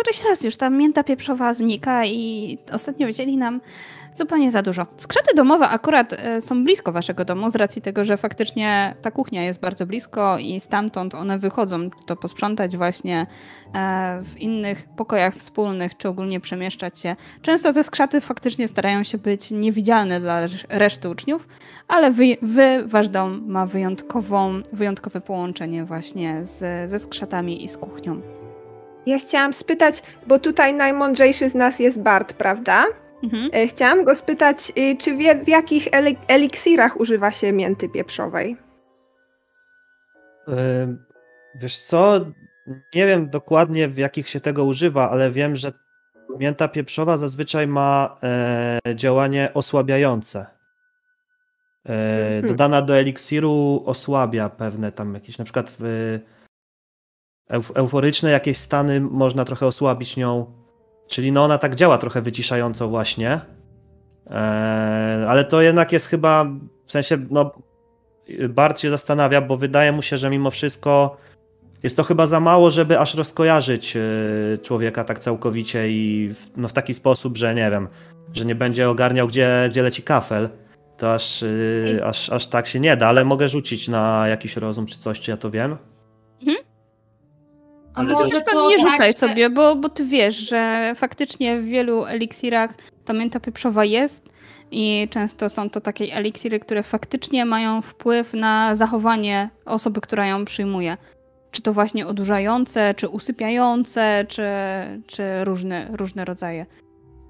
któryś 0.01 0.25
raz 0.25 0.45
już 0.45 0.57
ta 0.57 0.71
mięta 0.71 1.05
pieprzowa 1.05 1.55
znika 1.55 2.05
i 2.05 2.59
ostatnio 2.73 3.09
wzięli 3.09 3.37
nam 3.37 3.61
zupełnie 4.15 4.51
za 4.51 4.63
dużo. 4.63 4.87
Skrzaty 4.97 5.35
domowe 5.37 5.69
akurat 5.69 6.13
e, 6.13 6.41
są 6.41 6.65
blisko 6.65 6.93
waszego 6.93 7.25
domu, 7.25 7.51
z 7.51 7.57
racji 7.57 7.83
tego, 7.83 8.05
że 8.05 8.17
faktycznie 8.17 8.95
ta 9.03 9.11
kuchnia 9.11 9.43
jest 9.43 9.61
bardzo 9.61 9.87
blisko 9.87 10.39
i 10.39 10.61
stamtąd 10.61 11.15
one 11.15 11.39
wychodzą 11.39 11.91
to 11.91 12.17
posprzątać 12.17 12.77
właśnie 12.77 13.27
e, 13.75 14.21
w 14.25 14.41
innych 14.41 14.89
pokojach 14.97 15.35
wspólnych, 15.35 15.97
czy 15.97 16.09
ogólnie 16.09 16.41
przemieszczać 16.41 16.99
się. 16.99 17.17
Często 17.43 17.73
te 17.73 17.85
skrzaty 17.85 18.21
faktycznie 18.21 18.69
starają 18.69 19.03
się 19.03 19.19
być 19.19 19.51
niewidzialne 19.51 20.21
dla 20.21 20.41
reszty 20.69 21.09
uczniów, 21.09 21.49
ale 21.89 22.11
wy, 22.11 22.37
wy 22.43 22.85
wasz 22.87 23.09
dom 23.09 23.45
ma 23.47 23.67
wyjątkową, 23.67 24.63
wyjątkowe 24.73 25.21
połączenie 25.21 25.85
właśnie 25.85 26.47
z, 26.47 26.91
ze 26.91 26.99
skrzatami 26.99 27.65
i 27.65 27.69
z 27.69 27.77
kuchnią. 27.77 28.46
Ja 29.07 29.19
chciałam 29.19 29.55
spytać, 29.55 30.03
bo 30.27 30.39
tutaj 30.39 30.75
najmądrzejszy 30.75 31.49
z 31.49 31.55
nas 31.55 31.79
jest 31.79 32.03
Bart, 32.03 32.33
prawda? 32.33 32.85
Mhm. 33.23 33.51
E, 33.53 33.67
chciałam 33.67 34.05
go 34.05 34.15
spytać, 34.15 34.73
y, 34.79 34.97
czy 34.97 35.17
wie 35.17 35.35
w 35.35 35.49
jakich 35.49 35.89
eliksirach 36.29 37.01
używa 37.01 37.31
się 37.31 37.53
mięty 37.53 37.89
pieprzowej? 37.89 38.57
Wiesz 41.55 41.79
co, 41.79 42.21
nie 42.95 43.07
wiem 43.07 43.31
dokładnie 43.31 43.89
w 43.89 43.99
jakich 43.99 44.29
się 44.29 44.41
tego 44.41 44.65
używa, 44.65 45.11
ale 45.11 45.31
wiem, 45.31 45.57
że 45.57 45.73
mięta 46.39 46.69
pieprzowa 46.69 47.17
zazwyczaj 47.17 47.67
ma 47.67 48.19
e, 48.23 48.95
działanie 48.95 49.51
osłabiające. 49.55 50.47
E, 51.87 51.89
hmm. 51.89 52.47
Dodana 52.47 52.83
do 52.83 52.97
eliksiru 52.97 53.83
osłabia 53.87 54.49
pewne 54.49 54.93
tam 54.93 55.15
jakieś, 55.15 55.39
na 55.39 55.45
przykład 55.45 55.77
w, 55.79 56.19
euforyczne 57.75 58.31
jakieś 58.31 58.57
stany 58.57 59.01
można 59.01 59.45
trochę 59.45 59.67
osłabić 59.67 60.17
nią. 60.17 60.47
Czyli 61.09 61.33
no 61.33 61.45
ona 61.45 61.59
tak 61.59 61.75
działa 61.75 61.99
trochę 61.99 62.23
wyciszająco 62.23 62.89
właśnie. 62.89 63.41
Eee, 64.27 65.25
ale 65.29 65.45
to 65.45 65.63
jednak 65.63 65.93
jest 65.93 66.07
chyba, 66.07 66.45
w 66.87 66.93
sensie, 66.93 67.19
no 67.31 67.51
Bart 68.49 68.81
się 68.81 68.91
zastanawia, 68.91 69.41
bo 69.41 69.57
wydaje 69.57 69.93
mu 69.93 70.03
się, 70.03 70.17
że 70.17 70.31
mimo 70.31 70.51
wszystko 70.51 71.17
jest 71.83 71.97
to 71.97 72.05
chyba 72.05 72.27
za 72.27 72.41
mało, 72.41 72.71
żeby 72.71 72.99
aż 72.99 73.15
rozkojarzyć 73.15 73.97
e, 73.97 74.01
człowieka 74.59 75.05
tak 75.05 75.19
całkowicie 75.19 75.91
i 75.91 76.29
w, 76.35 76.57
no, 76.57 76.69
w 76.69 76.73
taki 76.73 76.95
sposób, 76.95 77.37
że 77.37 77.55
nie 77.55 77.71
wiem, 77.71 77.89
że 78.35 78.45
nie 78.45 78.55
będzie 78.55 78.89
ogarniał, 78.89 79.29
gdzie, 79.29 79.69
gdzie 79.71 79.83
leci 79.83 80.03
kafel. 80.03 80.49
To 80.97 81.15
aż, 81.15 81.43
e, 81.43 82.07
aż, 82.07 82.31
aż 82.31 82.47
tak 82.47 82.67
się 82.67 82.81
nie 82.81 82.97
da, 82.97 83.09
ale 83.09 83.25
mogę 83.25 83.49
rzucić 83.49 83.89
na 83.89 84.29
jakiś 84.29 84.57
rozum 84.57 84.87
czy 84.87 84.99
coś, 84.99 85.21
czy 85.21 85.31
ja 85.31 85.37
to 85.37 85.51
wiem. 85.51 85.77
Mhm. 87.97 88.17
A 88.17 88.19
może 88.19 88.41
to 88.41 88.71
nie 88.71 88.79
rzucaj 88.79 89.09
tak, 89.09 89.17
sobie, 89.17 89.51
bo, 89.51 89.77
bo 89.77 89.89
ty 89.89 90.05
wiesz, 90.05 90.37
że 90.37 90.93
faktycznie 90.97 91.57
w 91.57 91.65
wielu 91.65 92.05
eliksirach 92.05 92.75
ta 93.05 93.13
mięta 93.13 93.41
pieprzowa 93.41 93.85
jest 93.85 94.29
i 94.71 95.09
często 95.11 95.49
są 95.49 95.71
to 95.71 95.81
takie 95.81 96.05
eliksiry, 96.15 96.61
które 96.61 96.83
faktycznie 96.83 97.45
mają 97.45 97.83
wpływ 97.83 98.35
na 98.35 98.75
zachowanie 98.75 99.51
osoby, 99.65 100.01
która 100.01 100.27
ją 100.27 100.45
przyjmuje. 100.45 100.97
Czy 101.51 101.63
to 101.63 101.73
właśnie 101.73 102.07
odurzające, 102.07 102.95
czy 102.95 103.09
usypiające, 103.09 104.25
czy, 104.29 104.47
czy 105.07 105.45
różne, 105.45 105.89
różne 105.93 106.25
rodzaje. 106.25 106.67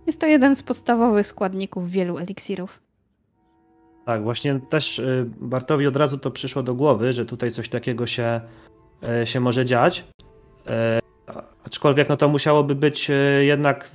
Jest 0.06 0.20
to 0.20 0.26
jeden 0.26 0.56
z 0.56 0.62
podstawowych 0.62 1.26
składników 1.26 1.90
wielu 1.90 2.18
eliksirów. 2.18 2.80
Tak, 4.06 4.22
właśnie 4.22 4.60
też 4.70 4.98
y, 4.98 5.26
Bartowi 5.40 5.86
od 5.86 5.97
razu 5.97 6.18
to 6.18 6.30
przyszło 6.30 6.62
do 6.62 6.74
głowy, 6.74 7.12
że 7.12 7.26
tutaj 7.26 7.51
coś 7.51 7.68
takiego 7.68 8.06
się, 8.06 8.40
y, 9.22 9.26
się 9.26 9.40
może 9.40 9.64
dziać. 9.64 10.05
E, 10.66 11.01
aczkolwiek 11.64 12.09
no 12.09 12.16
to 12.16 12.28
musiałoby 12.28 12.74
być 12.74 13.10
e, 13.10 13.14
jednak 13.44 13.90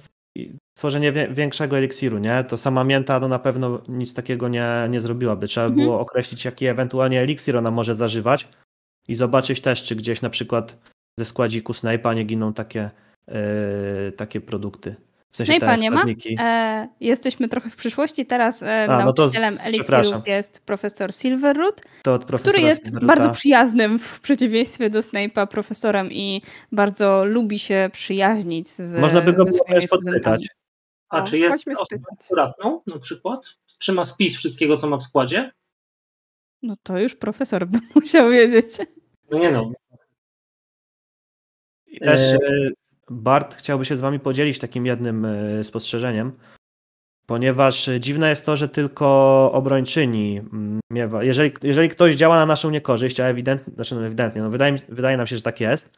stworzenie 0.77 1.11
większego 1.11 1.77
eliksiru, 1.77 2.17
nie? 2.19 2.43
To 2.43 2.57
sama 2.57 2.83
mięta 2.83 3.19
no 3.19 3.27
na 3.27 3.39
pewno 3.39 3.81
nic 3.87 4.13
takiego 4.13 4.47
nie, 4.47 4.87
nie 4.89 4.99
zrobiłaby. 4.99 5.47
Trzeba 5.47 5.67
mhm. 5.67 5.85
było 5.85 5.99
określić, 5.99 6.45
jaki 6.45 6.65
ewentualnie 6.65 7.21
eliksir 7.21 7.57
ona 7.57 7.71
może 7.71 7.95
zażywać 7.95 8.47
i 9.07 9.15
zobaczyć 9.15 9.61
też, 9.61 9.83
czy 9.83 9.95
gdzieś 9.95 10.21
na 10.21 10.29
przykład 10.29 10.77
ze 11.19 11.25
składziku 11.25 11.73
Snape'a 11.73 12.15
nie 12.15 12.23
giną 12.23 12.53
takie, 12.53 12.89
yy, 13.27 14.11
takie 14.11 14.41
produkty. 14.41 14.95
W 15.31 15.37
sensie 15.37 15.53
Snape'a 15.53 15.79
nie 15.79 15.91
ma. 15.91 16.03
E, 16.39 16.87
jesteśmy 16.99 17.47
trochę 17.47 17.69
w 17.69 17.75
przyszłości. 17.75 18.25
Teraz 18.25 18.63
e, 18.63 18.83
A, 18.83 18.97
no 18.97 19.05
nauczycielem 19.05 19.53
eliksirów 19.63 19.85
przepraszam. 19.85 20.21
jest 20.25 20.59
profesor 20.65 21.13
Silverroot, 21.13 21.81
To 22.03 22.13
od 22.13 22.25
profesora 22.25 22.51
który 22.51 22.67
jest 22.67 22.91
bardzo 22.91 23.29
przyjaznym 23.29 23.99
w 23.99 24.19
przeciwieństwie 24.19 24.89
do 24.89 24.99
Snape'a 24.99 25.47
profesorem 25.47 26.11
i 26.11 26.41
bardzo 26.71 27.25
lubi 27.25 27.59
się 27.59 27.89
przyjaźnić 27.93 28.69
z, 28.69 28.99
Można 29.01 29.21
by 29.21 29.33
go 29.33 29.45
podpytać. 29.89 30.47
A 31.09 31.23
O, 31.23 31.27
czy 31.27 31.39
jest 31.39 31.67
osobą 31.67 32.03
akuratną 32.21 32.81
na 32.87 32.99
przykład? 32.99 33.57
Trzyma 33.79 34.03
spis 34.03 34.37
wszystkiego, 34.37 34.77
co 34.77 34.87
ma 34.87 34.97
w 34.97 35.03
składzie? 35.03 35.51
No 36.61 36.75
to 36.83 36.99
już 36.99 37.15
profesor 37.15 37.67
by 37.67 37.79
musiał 37.95 38.29
wiedzieć. 38.29 38.65
No 39.31 39.37
nie 39.39 39.51
no. 39.51 39.71
I 41.87 41.99
też 41.99 42.21
e, 42.21 42.37
Bart 43.11 43.55
chciałby 43.55 43.85
się 43.85 43.97
z 43.97 44.01
wami 44.01 44.19
podzielić 44.19 44.59
takim 44.59 44.85
jednym 44.85 45.25
e, 45.25 45.63
spostrzeżeniem, 45.63 46.31
ponieważ 47.25 47.87
e, 47.87 47.99
dziwne 47.99 48.29
jest 48.29 48.45
to, 48.45 48.57
że 48.57 48.69
tylko 48.69 49.07
obrończyni 49.53 50.37
mm, 50.37 50.79
miewa. 50.91 51.23
Jeżeli, 51.23 51.51
jeżeli 51.63 51.89
ktoś 51.89 52.15
działa 52.15 52.35
na 52.35 52.45
naszą 52.45 52.69
niekorzyść, 52.69 53.19
a 53.19 53.25
ewidentnie, 53.25 53.73
znaczy 53.73 53.95
no 53.95 54.05
ewidentnie, 54.05 54.41
no 54.41 54.49
wydaje, 54.49 54.79
wydaje 54.89 55.17
nam 55.17 55.27
się, 55.27 55.37
że 55.37 55.43
tak 55.43 55.61
jest, 55.61 55.97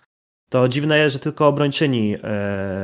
to 0.49 0.67
dziwne 0.67 0.97
jest, 0.97 1.13
że 1.13 1.19
tylko 1.19 1.47
obrończyni 1.47 2.15
e, 2.23 2.83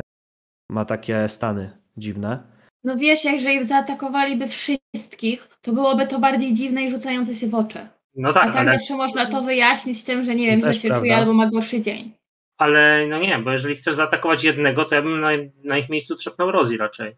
ma 0.70 0.86
takie 0.86 1.30
stany 1.30 1.72
dziwne. 1.98 2.44
No 2.84 2.96
wiesz, 2.96 3.26
jak 3.26 3.34
jeżeli 3.34 3.64
zaatakowaliby 3.64 4.48
wszystkich, 4.48 5.48
to 5.62 5.74
byłoby 5.74 6.08
to 6.08 6.20
bardziej 6.20 6.54
dziwne 6.54 6.84
i 6.84 6.92
rzucające 6.92 7.36
się 7.36 7.48
w 7.48 7.56
oczy. 7.56 7.80
No 8.16 8.30
A 8.30 8.34
tak, 8.34 8.44
tak 8.44 8.56
ale, 8.56 8.74
zawsze 8.74 8.96
można 8.96 9.26
to 9.26 9.42
wyjaśnić 9.42 10.04
tym, 10.04 10.24
że 10.24 10.36
nie 10.36 10.46
wiem, 10.46 10.62
że 10.62 10.76
się 10.76 10.88
prawda. 10.88 11.00
czuje 11.00 11.16
albo 11.16 11.34
ma 11.34 11.48
gorszy 11.48 11.82
dzień. 11.82 12.19
Ale 12.60 13.08
no 13.10 13.18
nie, 13.20 13.40
bo 13.40 13.52
jeżeli 13.52 13.76
chcesz 13.76 13.96
zaatakować 13.96 14.44
jednego, 14.44 14.86
to 14.86 14.96
ja 14.96 15.02
bym 15.02 15.20
na, 15.20 15.30
na 15.64 15.78
ich 15.78 15.90
miejscu 15.90 16.16
trzepnął 16.16 16.52
Rozi 16.52 16.78
raczej. 16.78 17.16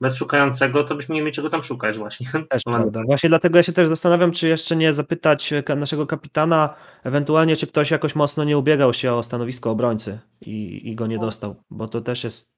Bez 0.00 0.16
szukającego, 0.16 0.84
to 0.84 0.94
byśmy 0.94 1.14
nie 1.14 1.20
mieli 1.20 1.32
czego 1.32 1.50
tam 1.50 1.62
szukać 1.62 1.98
właśnie. 1.98 2.26
Też 2.50 2.62
prawda. 2.74 3.02
Właśnie 3.06 3.28
dlatego 3.28 3.56
ja 3.56 3.62
się 3.62 3.72
też 3.72 3.88
zastanawiam, 3.88 4.32
czy 4.32 4.48
jeszcze 4.48 4.76
nie 4.76 4.92
zapytać 4.92 5.52
e, 5.52 5.76
naszego 5.76 6.06
kapitana, 6.06 6.74
ewentualnie 7.04 7.56
czy 7.56 7.66
ktoś 7.66 7.90
jakoś 7.90 8.14
mocno 8.14 8.44
nie 8.44 8.58
ubiegał 8.58 8.92
się 8.92 9.12
o 9.12 9.22
stanowisko 9.22 9.70
obrońcy 9.70 10.18
i, 10.40 10.88
i 10.90 10.94
go 10.94 11.06
nie 11.06 11.18
dostał, 11.18 11.56
bo 11.70 11.88
to 11.88 12.00
też 12.00 12.24
jest, 12.24 12.52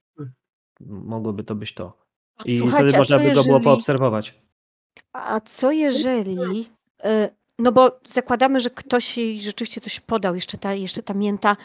mogłoby 0.80 1.44
to 1.44 1.54
być 1.54 1.74
to. 1.74 2.06
I 2.44 2.58
Słuchajcie, 2.58 2.82
wtedy 2.88 2.98
można 2.98 3.18
by 3.18 3.24
go 3.24 3.30
było 3.30 3.44
jeżeli- 3.44 3.64
poobserwować. 3.64 4.34
A 5.12 5.40
co 5.40 5.72
jeżeli. 5.72 6.68
e, 7.04 7.28
No 7.58 7.72
bo 7.72 8.00
zakładamy, 8.04 8.60
że 8.60 8.70
ktoś 8.70 9.18
jej 9.18 9.40
rzeczywiście 9.40 9.80
coś 9.80 10.00
podał, 10.00 10.34
jeszcze 10.34 10.58
ta, 10.58 10.74
jeszcze 10.74 11.02
ta 11.02 11.14
mięta, 11.14 11.56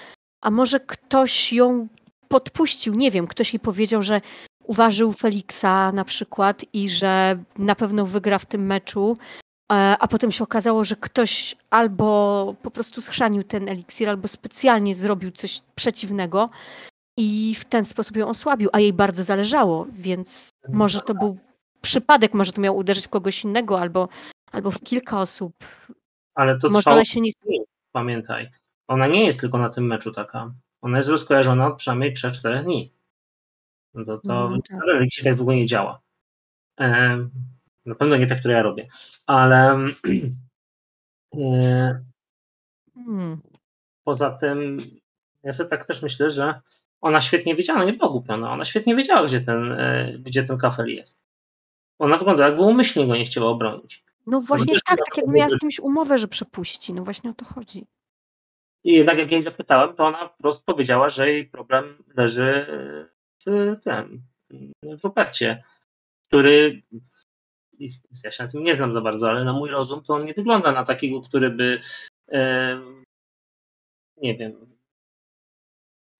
a 0.41 0.51
może 0.51 0.79
ktoś 0.79 1.53
ją 1.53 1.87
podpuścił, 2.27 2.93
nie 2.95 3.11
wiem, 3.11 3.27
ktoś 3.27 3.53
jej 3.53 3.59
powiedział, 3.59 4.03
że 4.03 4.21
uważył 4.63 5.13
Feliksa 5.13 5.91
na 5.91 6.05
przykład 6.05 6.65
i 6.73 6.89
że 6.89 7.39
na 7.57 7.75
pewno 7.75 8.05
wygra 8.05 8.37
w 8.37 8.45
tym 8.45 8.65
meczu, 8.65 9.17
e, 9.71 9.95
a 9.99 10.07
potem 10.07 10.31
się 10.31 10.43
okazało, 10.43 10.83
że 10.83 10.95
ktoś 10.95 11.55
albo 11.69 12.55
po 12.61 12.71
prostu 12.71 13.01
schrzanił 13.01 13.43
ten 13.43 13.69
eliksir, 13.69 14.09
albo 14.09 14.27
specjalnie 14.27 14.95
zrobił 14.95 15.31
coś 15.31 15.61
przeciwnego 15.75 16.49
i 17.17 17.55
w 17.59 17.65
ten 17.65 17.85
sposób 17.85 18.17
ją 18.17 18.27
osłabił, 18.27 18.69
a 18.73 18.79
jej 18.79 18.93
bardzo 18.93 19.23
zależało, 19.23 19.87
więc 19.93 20.49
może 20.69 21.01
to 21.01 21.13
był 21.13 21.37
przypadek, 21.81 22.33
może 22.33 22.51
to 22.51 22.61
miał 22.61 22.77
uderzyć 22.77 23.05
w 23.05 23.09
kogoś 23.09 23.43
innego, 23.43 23.79
albo, 23.79 24.09
albo 24.51 24.71
w 24.71 24.81
kilka 24.81 25.19
osób. 25.19 25.53
Ale 26.35 26.57
to 26.57 26.69
Może 26.69 26.81
trwało 26.81 27.05
się 27.05 27.21
nie... 27.21 27.31
pamiętaj. 27.91 28.49
Ona 28.91 29.07
nie 29.07 29.25
jest 29.25 29.39
tylko 29.41 29.57
na 29.57 29.69
tym 29.69 29.85
meczu 29.87 30.11
taka. 30.11 30.53
Ona 30.81 30.97
jest 30.97 31.09
rozkojarzona 31.09 31.67
od 31.67 31.77
przynajmniej 31.77 32.13
przez 32.13 32.39
4 32.39 32.63
dni. 32.63 32.93
No 33.93 34.05
to, 34.05 34.17
to 34.17 34.49
No 34.49 34.57
tak. 34.69 35.23
tak 35.23 35.35
długo 35.35 35.53
nie 35.53 35.65
działa. 35.65 36.01
Em, 36.77 37.31
Na 37.85 37.95
pewno 37.95 38.17
nie 38.17 38.27
te, 38.27 38.35
które 38.35 38.53
ja 38.53 38.61
robię. 38.63 38.87
Ale 39.25 39.77
e, 41.35 42.03
Hmm. 42.93 43.41
poza 44.03 44.31
tym 44.31 44.81
ja 45.43 45.53
sobie 45.53 45.69
tak 45.69 45.85
też 45.85 46.01
myślę, 46.01 46.29
że 46.29 46.61
ona 47.01 47.21
świetnie 47.21 47.55
wiedziała, 47.55 47.79
ona 47.79 47.91
nie 47.91 47.97
była 47.97 48.11
głupiona, 48.11 48.51
ona 48.51 48.65
świetnie 48.65 48.95
wiedziała, 48.95 49.25
gdzie 49.25 49.41
ten, 49.41 49.71
e, 49.71 50.13
gdzie 50.19 50.43
ten 50.43 50.57
kafel 50.57 50.87
jest. 50.87 51.21
Ona 51.99 52.17
wyglądała, 52.17 52.49
jakby 52.49 52.63
umyślnie 52.63 53.07
go 53.07 53.15
nie 53.15 53.25
chciała 53.25 53.49
obronić. 53.49 54.03
No 54.27 54.41
właśnie 54.41 54.73
tak, 54.85 54.99
tak 54.99 55.17
jakby 55.17 55.31
miała 55.31 55.49
z 55.49 55.59
kimś 55.59 55.79
umowę, 55.79 56.17
że 56.17 56.27
przepuści. 56.27 56.93
No 56.93 57.03
właśnie 57.03 57.29
o 57.29 57.33
to 57.33 57.45
chodzi. 57.45 57.85
I 58.83 58.93
jednak 58.93 59.17
jak 59.17 59.31
jej 59.31 59.41
zapytałem, 59.41 59.95
to 59.95 60.05
ona 60.05 60.29
po 60.29 60.43
prostu 60.43 60.63
powiedziała, 60.65 61.09
że 61.09 61.31
jej 61.31 61.45
problem 61.45 62.03
leży 62.15 62.65
w 63.45 63.79
tym, 63.83 64.21
w 64.83 65.03
Rupercie, 65.03 65.63
który 66.27 66.81
ja 68.23 68.31
się 68.31 68.43
na 68.43 68.49
tym 68.49 68.63
nie 68.63 68.75
znam 68.75 68.93
za 68.93 69.01
bardzo, 69.01 69.29
ale 69.29 69.43
na 69.43 69.53
mój 69.53 69.69
rozum 69.69 70.03
to 70.03 70.13
on 70.13 70.25
nie 70.25 70.33
wygląda 70.33 70.71
na 70.71 70.85
takiego, 70.85 71.21
który 71.21 71.49
by 71.49 71.81
e, 72.31 72.81
nie 74.17 74.37
wiem, 74.37 74.77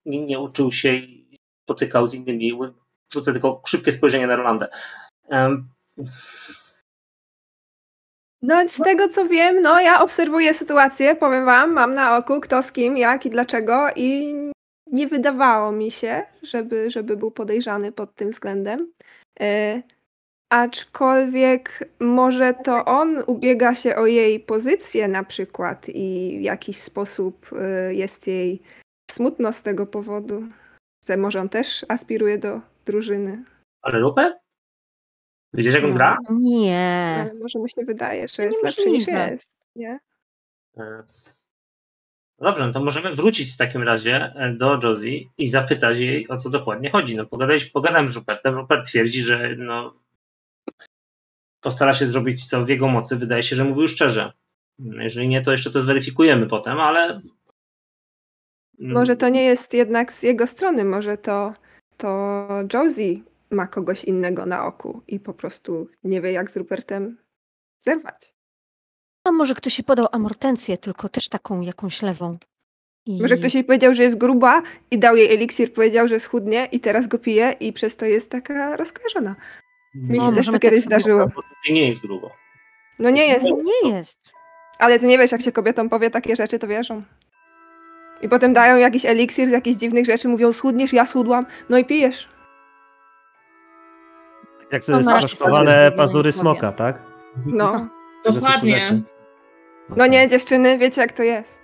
nie, 0.06 0.26
nie 0.26 0.40
uczył 0.40 0.72
się 0.72 0.96
i 0.96 1.38
spotykał 1.64 2.08
z 2.08 2.14
innymi. 2.14 2.52
Rzucę 3.14 3.32
tylko 3.32 3.62
szybkie 3.68 3.92
spojrzenie 3.92 4.28
na 4.28 4.36
Rolandę. 4.36 4.68
Em, 5.30 5.70
No, 8.42 8.70
z 8.70 8.78
tego 8.78 9.10
co 9.10 9.26
wiem, 9.26 9.62
no 9.62 9.82
ja 9.82 10.02
obserwuję 10.02 10.54
sytuację, 10.54 11.16
powiem 11.16 11.46
wam, 11.46 11.74
mam 11.74 11.94
na 11.94 12.18
oku 12.18 12.40
kto 12.40 12.64
z 12.64 12.72
kim, 12.72 12.98
jak 12.98 13.26
i 13.26 13.30
dlaczego 13.30 13.88
i 13.96 14.36
nie 14.92 15.08
wydawało 15.08 15.72
mi 15.72 15.92
się, 15.92 16.24
żeby, 16.44 16.90
żeby 16.90 17.18
był 17.18 17.32
podejrzany 17.32 17.92
pod 17.92 18.16
tym 18.16 18.30
względem. 18.30 18.92
E, 19.40 19.82
aczkolwiek 20.50 21.90
może 22.00 22.54
to 22.54 22.86
on 22.86 23.24
ubiega 23.28 23.76
się 23.76 23.96
o 23.96 24.06
jej 24.06 24.40
pozycję 24.40 25.08
na 25.08 25.24
przykład 25.24 25.86
i 25.90 26.38
w 26.40 26.42
jakiś 26.42 26.82
sposób 26.82 27.50
e, 27.60 27.94
jest 27.94 28.28
jej 28.28 28.62
smutno 29.12 29.54
z 29.54 29.62
tego 29.62 29.86
powodu. 29.86 30.44
Że 31.08 31.18
może 31.18 31.42
on 31.42 31.50
też 31.50 31.86
aspiruje 31.90 32.38
do 32.38 32.62
drużyny. 32.86 33.44
ale 33.82 34.00
Rupert? 34.00 34.41
Widzisz, 35.54 35.74
jak 35.76 35.84
on 35.84 35.90
No. 35.90 35.96
gra? 35.96 36.18
Nie. 36.30 37.18
Ale 37.22 37.34
może 37.34 37.60
mu 37.60 37.68
się 37.68 37.86
wydaje, 37.86 38.28
że 38.28 38.44
jest 38.44 38.64
lepszy 38.64 38.90
niż 38.92 39.08
jest. 39.08 39.50
Nie? 39.76 40.00
E, 40.78 41.04
No 42.40 42.48
dobrze, 42.48 42.68
no 42.68 42.74
to 42.74 42.84
możemy 42.84 43.16
wrócić 43.16 43.54
w 43.54 43.58
takim 43.58 43.84
razie 43.84 44.34
e, 44.36 44.54
do 44.54 44.80
Josie 44.84 45.30
i 45.38 45.48
zapytać 45.48 45.98
jej, 45.98 46.28
o 46.30 46.38
co 46.38 46.50
dokładnie 46.50 46.92
chodzi. 46.92 47.16
No 47.16 47.26
pogadać, 47.26 47.66
pogadam 47.66 48.10
z 48.10 48.16
Rupertem. 48.16 48.56
Rupert 48.56 48.88
twierdzi, 48.88 49.22
że 49.22 49.56
no, 49.58 49.94
postara 51.62 51.94
się 51.94 52.06
zrobić 52.06 52.46
co 52.46 52.66
w 52.66 52.70
jego 52.70 52.88
mocy. 52.88 53.16
Wydaje 53.18 53.44
się, 53.44 53.56
że 53.56 53.64
mówił 53.66 53.88
szczerze. 53.88 54.32
No, 54.80 55.04
Jeżeli 55.04 55.28
nie, 55.28 55.42
to 55.42 55.52
jeszcze 55.52 55.72
to 55.72 55.82
zweryfikujemy 55.82 56.48
potem, 56.48 56.80
ale 56.80 57.22
Może 58.80 59.16
to 59.16 59.30
nie 59.30 59.44
jest 59.44 59.74
jednak 59.74 60.14
z 60.14 60.24
jego 60.24 60.48
strony, 60.48 60.86
może 60.86 61.18
to, 61.18 61.54
to 61.98 62.48
Josie 62.74 63.22
ma 63.52 63.68
kogoś 63.68 64.04
innego 64.04 64.46
na 64.46 64.66
oku 64.66 65.02
i 65.08 65.20
po 65.20 65.34
prostu 65.34 65.88
nie 66.04 66.22
wie, 66.22 66.32
jak 66.32 66.52
z 66.52 66.58
Rupertem 66.58 67.18
zerwać. 67.80 68.34
A 69.24 69.32
może 69.32 69.56
ktoś 69.56 69.78
jej 69.80 69.86
podał 69.86 70.06
amortencję, 70.12 70.78
tylko 70.78 71.10
też 71.10 71.30
taką 71.30 71.62
jakąś 71.62 72.02
lewą. 72.02 72.38
I... 73.06 73.22
Może 73.22 73.38
ktoś 73.38 73.56
jej 73.56 73.64
powiedział, 73.64 73.94
że 73.94 74.04
jest 74.04 74.18
gruba 74.18 74.62
i 74.92 75.00
dał 75.00 75.16
jej 75.16 75.34
eliksir, 75.34 75.74
powiedział, 75.74 76.08
że 76.08 76.20
schudnie 76.20 76.66
i 76.72 76.80
teraz 76.80 77.08
go 77.08 77.20
pije 77.20 77.52
i 77.60 77.74
przez 77.74 77.96
to 77.96 78.06
jest 78.06 78.30
taka 78.30 78.78
rozkojarzona. 78.78 79.36
Mi 79.96 80.18
No, 80.18 80.26
się 80.26 80.36
też 80.36 80.46
to 80.46 80.60
kiedyś 80.60 80.80
tak 80.80 80.86
zdarzyło. 81.02 81.28
nie 81.70 81.88
jest 81.88 82.02
grubo. 82.02 82.32
No 83.00 83.10
nie 83.10 83.28
jest, 83.28 83.46
Nie 83.84 83.90
jest. 83.92 84.32
ale 84.80 85.00
ty 85.00 85.06
nie 85.06 85.18
wiesz, 85.18 85.32
jak 85.32 85.42
się 85.42 85.52
kobietom 85.52 85.90
powie 85.90 86.10
takie 86.10 86.36
rzeczy, 86.36 86.60
to 86.60 86.68
wierzą. 86.68 87.04
I 88.22 88.30
potem 88.30 88.54
dają 88.54 88.78
jakiś 88.78 89.06
eliksir 89.06 89.48
z 89.48 89.52
jakichś 89.52 89.78
dziwnych 89.80 90.06
rzeczy, 90.06 90.28
mówią 90.28 90.54
schudniesz, 90.54 90.94
ja 90.94 91.06
schudłam, 91.06 91.46
no 91.70 91.78
i 91.78 91.86
pijesz. 91.86 92.30
Jak 94.72 94.88
No, 94.88 95.04
sproszkowane 95.04 95.72
sobie 95.72 95.92
pazury 95.92 96.32
smoka, 96.32 96.72
tak? 96.72 97.04
No. 97.46 97.88
Dokładnie. 98.26 98.78
rzeczy. 98.80 99.02
No 99.98 100.08
nie, 100.08 100.28
dziewczyny, 100.28 100.78
wiecie 100.78 101.02
jak 101.02 101.12
to 101.12 101.24
jest. 101.24 101.62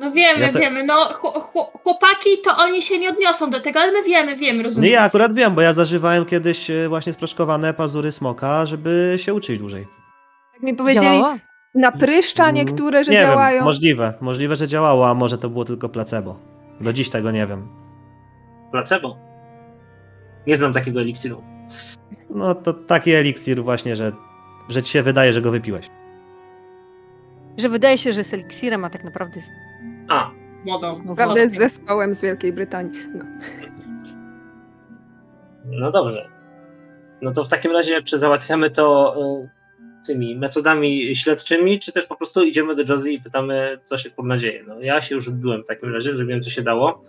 No 0.00 0.10
wiemy, 0.12 0.40
Ja 0.40 0.52
te- 0.52 0.58
wiemy. 0.58 0.84
No 0.84 0.94
chło- 0.94 1.40
chło- 1.40 1.70
chłopaki 1.82 2.30
to 2.44 2.50
oni 2.64 2.82
się 2.82 2.98
nie 2.98 3.08
odniosą 3.08 3.50
do 3.50 3.60
tego, 3.60 3.80
ale 3.80 3.92
my 3.92 4.02
wiemy, 4.02 4.36
wiemy, 4.36 4.58
Nie, 4.58 4.64
rozumiemy. 4.64 4.92
ja 4.94 5.02
akurat 5.02 5.34
wiem, 5.34 5.54
bo 5.54 5.60
ja 5.60 5.72
zażywałem 5.72 6.26
kiedyś 6.26 6.70
e, 6.70 6.88
właśnie 6.88 7.12
sproszkowane 7.12 7.74
pazury 7.74 8.12
smoka, 8.12 8.66
żeby 8.66 9.14
się 9.18 9.34
uczyć 9.34 9.58
dłużej. 9.58 9.86
Jak 10.54 10.62
mi 10.62 10.74
powiedzieli, 10.74 11.06
Działało? 11.06 11.36
na 11.74 11.92
pryszcza 11.92 12.50
niektóre, 12.50 13.04
że 13.04 13.12
Mm, 13.12 13.22
nie 13.24 13.30
działają. 13.30 13.56
Wiem, 13.56 13.64
możliwe, 13.64 14.14
możliwe, 14.20 14.56
że 14.56 14.68
działało, 14.68 15.08
a 15.08 15.14
może 15.14 15.38
to 15.38 15.50
było 15.50 15.64
tylko 15.64 15.88
placebo. 15.88 16.38
Do 16.80 16.92
dziś 16.92 17.10
tego 17.10 17.30
nie 17.30 17.46
wiem. 17.46 17.68
Placebo. 18.72 19.16
Nie 20.46 20.56
znam 20.56 20.72
takiego 20.72 21.00
eliksiru. 21.00 21.42
No 22.30 22.54
to 22.54 22.72
taki 22.72 23.12
eliksir 23.12 23.62
właśnie, 23.62 23.96
że, 23.96 24.12
że 24.68 24.82
ci 24.82 24.92
się 24.92 25.02
wydaje, 25.02 25.32
że 25.32 25.40
go 25.40 25.50
wypiłeś. 25.50 25.90
Że 27.58 27.68
wydaje 27.68 27.98
się, 27.98 28.12
że 28.12 28.20
jest 28.20 28.34
eliksirem, 28.34 28.84
a 28.84 28.90
tak 28.90 29.04
naprawdę 29.04 29.36
jest... 29.36 29.50
A, 30.08 30.30
Wodą. 30.66 31.02
Naprawdę 31.04 31.48
z 31.48 31.54
zespołem 31.54 32.14
z 32.14 32.20
Wielkiej 32.20 32.52
Brytanii. 32.52 32.92
No. 33.14 33.24
No 35.64 35.90
dobrze. 35.90 36.28
No 37.22 37.32
to 37.32 37.44
w 37.44 37.48
takim 37.48 37.72
razie, 37.72 38.02
czy 38.02 38.18
załatwiamy 38.18 38.70
to 38.70 39.16
y, 39.44 39.48
tymi 40.06 40.36
metodami 40.36 41.16
śledczymi, 41.16 41.78
czy 41.78 41.92
też 41.92 42.06
po 42.06 42.16
prostu 42.16 42.44
idziemy 42.44 42.74
do 42.74 42.92
Josie 42.92 43.10
i 43.10 43.20
pytamy, 43.20 43.78
co 43.84 43.96
się 43.96 44.10
kurna 44.10 44.36
dzieje. 44.36 44.64
No 44.68 44.80
ja 44.80 45.00
się 45.00 45.14
już 45.14 45.28
odbyłem 45.28 45.62
w 45.62 45.66
takim 45.66 45.94
razie, 45.94 46.12
zrobiłem 46.12 46.42
co 46.42 46.50
się 46.50 46.62
dało. 46.62 47.04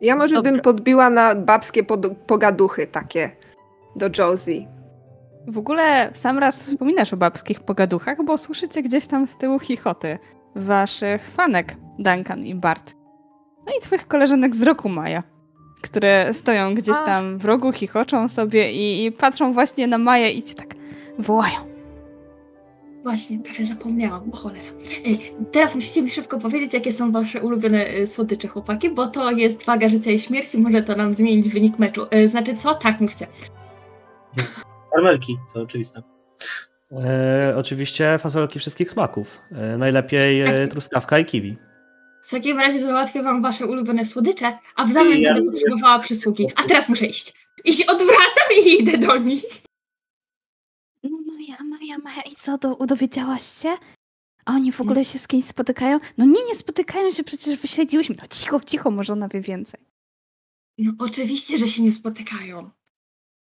Ja 0.00 0.16
może 0.16 0.34
Dobra. 0.34 0.52
bym 0.52 0.60
podbiła 0.60 1.10
na 1.10 1.34
babskie 1.34 1.84
pod- 1.84 2.16
pogaduchy 2.26 2.86
takie 2.86 3.30
do 3.96 4.10
Josie. 4.18 4.66
W 5.46 5.58
ogóle 5.58 6.10
sam 6.12 6.38
raz 6.38 6.62
wspominasz 6.62 7.12
o 7.12 7.16
babskich 7.16 7.60
pogaduchach, 7.60 8.24
bo 8.24 8.38
słyszycie 8.38 8.82
gdzieś 8.82 9.06
tam 9.06 9.26
z 9.26 9.36
tyłu 9.36 9.58
chichoty 9.58 10.18
waszych 10.54 11.30
fanek, 11.30 11.76
Duncan 11.98 12.44
i 12.44 12.54
Bart. 12.54 12.94
No 13.66 13.72
i 13.78 13.80
twoich 13.82 14.06
koleżanek 14.08 14.56
z 14.56 14.62
roku 14.62 14.88
Maja, 14.88 15.22
które 15.82 16.34
stoją 16.34 16.74
gdzieś 16.74 16.96
tam 16.96 17.38
w 17.38 17.44
rogu, 17.44 17.72
chichoczą 17.72 18.28
sobie 18.28 18.72
i, 18.72 19.04
i 19.06 19.12
patrzą 19.12 19.52
właśnie 19.52 19.86
na 19.86 19.98
Maję 19.98 20.30
i 20.30 20.42
cię 20.42 20.54
tak 20.54 20.74
wołają. 21.18 21.56
Właśnie, 23.02 23.38
prawie 23.38 23.64
zapomniałam, 23.64 24.32
o 24.32 24.36
cholera. 24.36 24.70
Ej, 25.06 25.20
Teraz 25.52 25.74
musicie 25.74 26.02
mi 26.02 26.10
szybko 26.10 26.38
powiedzieć, 26.38 26.74
jakie 26.74 26.92
są 26.92 27.12
wasze 27.12 27.42
ulubione 27.42 27.94
y, 27.94 28.06
słodycze, 28.06 28.48
chłopaki, 28.48 28.90
bo 28.90 29.06
to 29.06 29.30
jest 29.30 29.64
waga 29.66 29.88
życia 29.88 30.10
i 30.10 30.18
śmierci, 30.20 30.58
może 30.58 30.82
to 30.82 30.96
nam 30.96 31.12
zmienić 31.12 31.48
wynik 31.48 31.78
meczu. 31.78 32.02
Y, 32.14 32.28
Znaczy 32.28 32.54
co? 32.54 32.74
Tak, 32.74 33.00
mówcie. 33.00 33.26
Karmelki, 34.94 35.36
to 35.54 35.62
oczywiste. 35.62 36.02
E, 36.92 37.54
oczywiście 37.56 38.18
fasolki 38.18 38.58
wszystkich 38.58 38.90
smaków. 38.90 39.40
E, 39.52 39.78
najlepiej 39.78 40.40
e, 40.40 40.44
Takie- 40.44 40.68
truskawka 40.68 41.18
i 41.18 41.24
kiwi. 41.24 41.56
W 42.24 42.30
takim 42.30 42.58
razie 42.58 42.80
załatwię 42.80 43.22
wam 43.22 43.42
wasze 43.42 43.66
ulubione 43.66 44.06
słodycze, 44.06 44.58
a 44.76 44.84
w 44.84 44.92
zamian 44.92 45.18
Ja 45.18 45.34
będę 45.34 45.50
potrzebowała 45.50 45.98
przysługi. 45.98 46.46
A 46.56 46.62
teraz 46.62 46.88
muszę 46.88 47.06
iść. 47.06 47.32
I 47.64 47.72
się 47.72 47.86
odwracam 47.86 48.48
i 48.66 48.82
idę 48.82 48.98
do 48.98 49.16
nich. 49.16 49.42
Maja, 51.96 52.22
i 52.22 52.34
co, 52.34 52.58
do, 52.58 52.74
dowiedziałaś 52.74 53.62
się? 53.62 53.76
A 54.44 54.52
oni 54.52 54.72
w 54.72 54.80
ogóle 54.80 55.04
się 55.04 55.18
z 55.18 55.28
kimś 55.28 55.44
spotykają? 55.44 55.98
No 56.18 56.24
nie, 56.24 56.44
nie 56.48 56.54
spotykają 56.54 57.10
się, 57.10 57.24
przecież 57.24 57.58
wyśledziłyśmy. 57.58 58.16
No 58.22 58.26
cicho, 58.26 58.60
cicho, 58.60 58.90
może 58.90 59.12
ona 59.12 59.28
wie 59.28 59.40
więcej. 59.40 59.80
No 60.78 60.92
oczywiście, 60.98 61.58
że 61.58 61.68
się 61.68 61.82
nie 61.82 61.92
spotykają. 61.92 62.70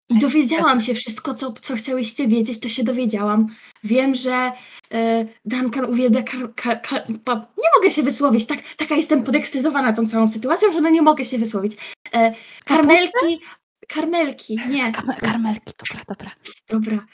I 0.10 0.20
dowiedziałam 0.20 0.82
się 0.82 0.94
wszystko, 0.94 1.34
co, 1.34 1.54
co 1.62 1.76
chciałyście 1.76 2.28
wiedzieć, 2.28 2.60
to 2.60 2.70
się 2.70 2.84
dowiedziałam. 2.84 3.48
Wiem, 3.84 4.16
że 4.16 4.52
e, 4.94 5.26
Duncan 5.46 5.86
uwielbia 5.86 6.24
kar, 6.24 6.56
kar, 6.56 6.82
kar, 6.82 7.04
Nie 7.58 7.70
mogę 7.78 7.92
się 7.92 8.04
wysłowić. 8.04 8.46
Tak, 8.46 8.62
taka 8.78 8.96
jestem 8.96 9.24
podekscytowana 9.24 9.94
tą 9.94 10.08
całą 10.08 10.28
sytuacją, 10.28 10.72
że 10.72 10.82
no 10.82 10.90
nie 10.90 11.02
mogę 11.02 11.26
się 11.26 11.38
wysłowić. 11.38 11.78
E, 12.14 12.34
karmelki. 12.66 13.40
Karmelki, 13.88 14.60
nie. 14.70 14.92
Karmelki, 14.92 15.74
dobra, 15.80 16.04
dobra. 16.08 16.32
Dobra. 16.70 17.06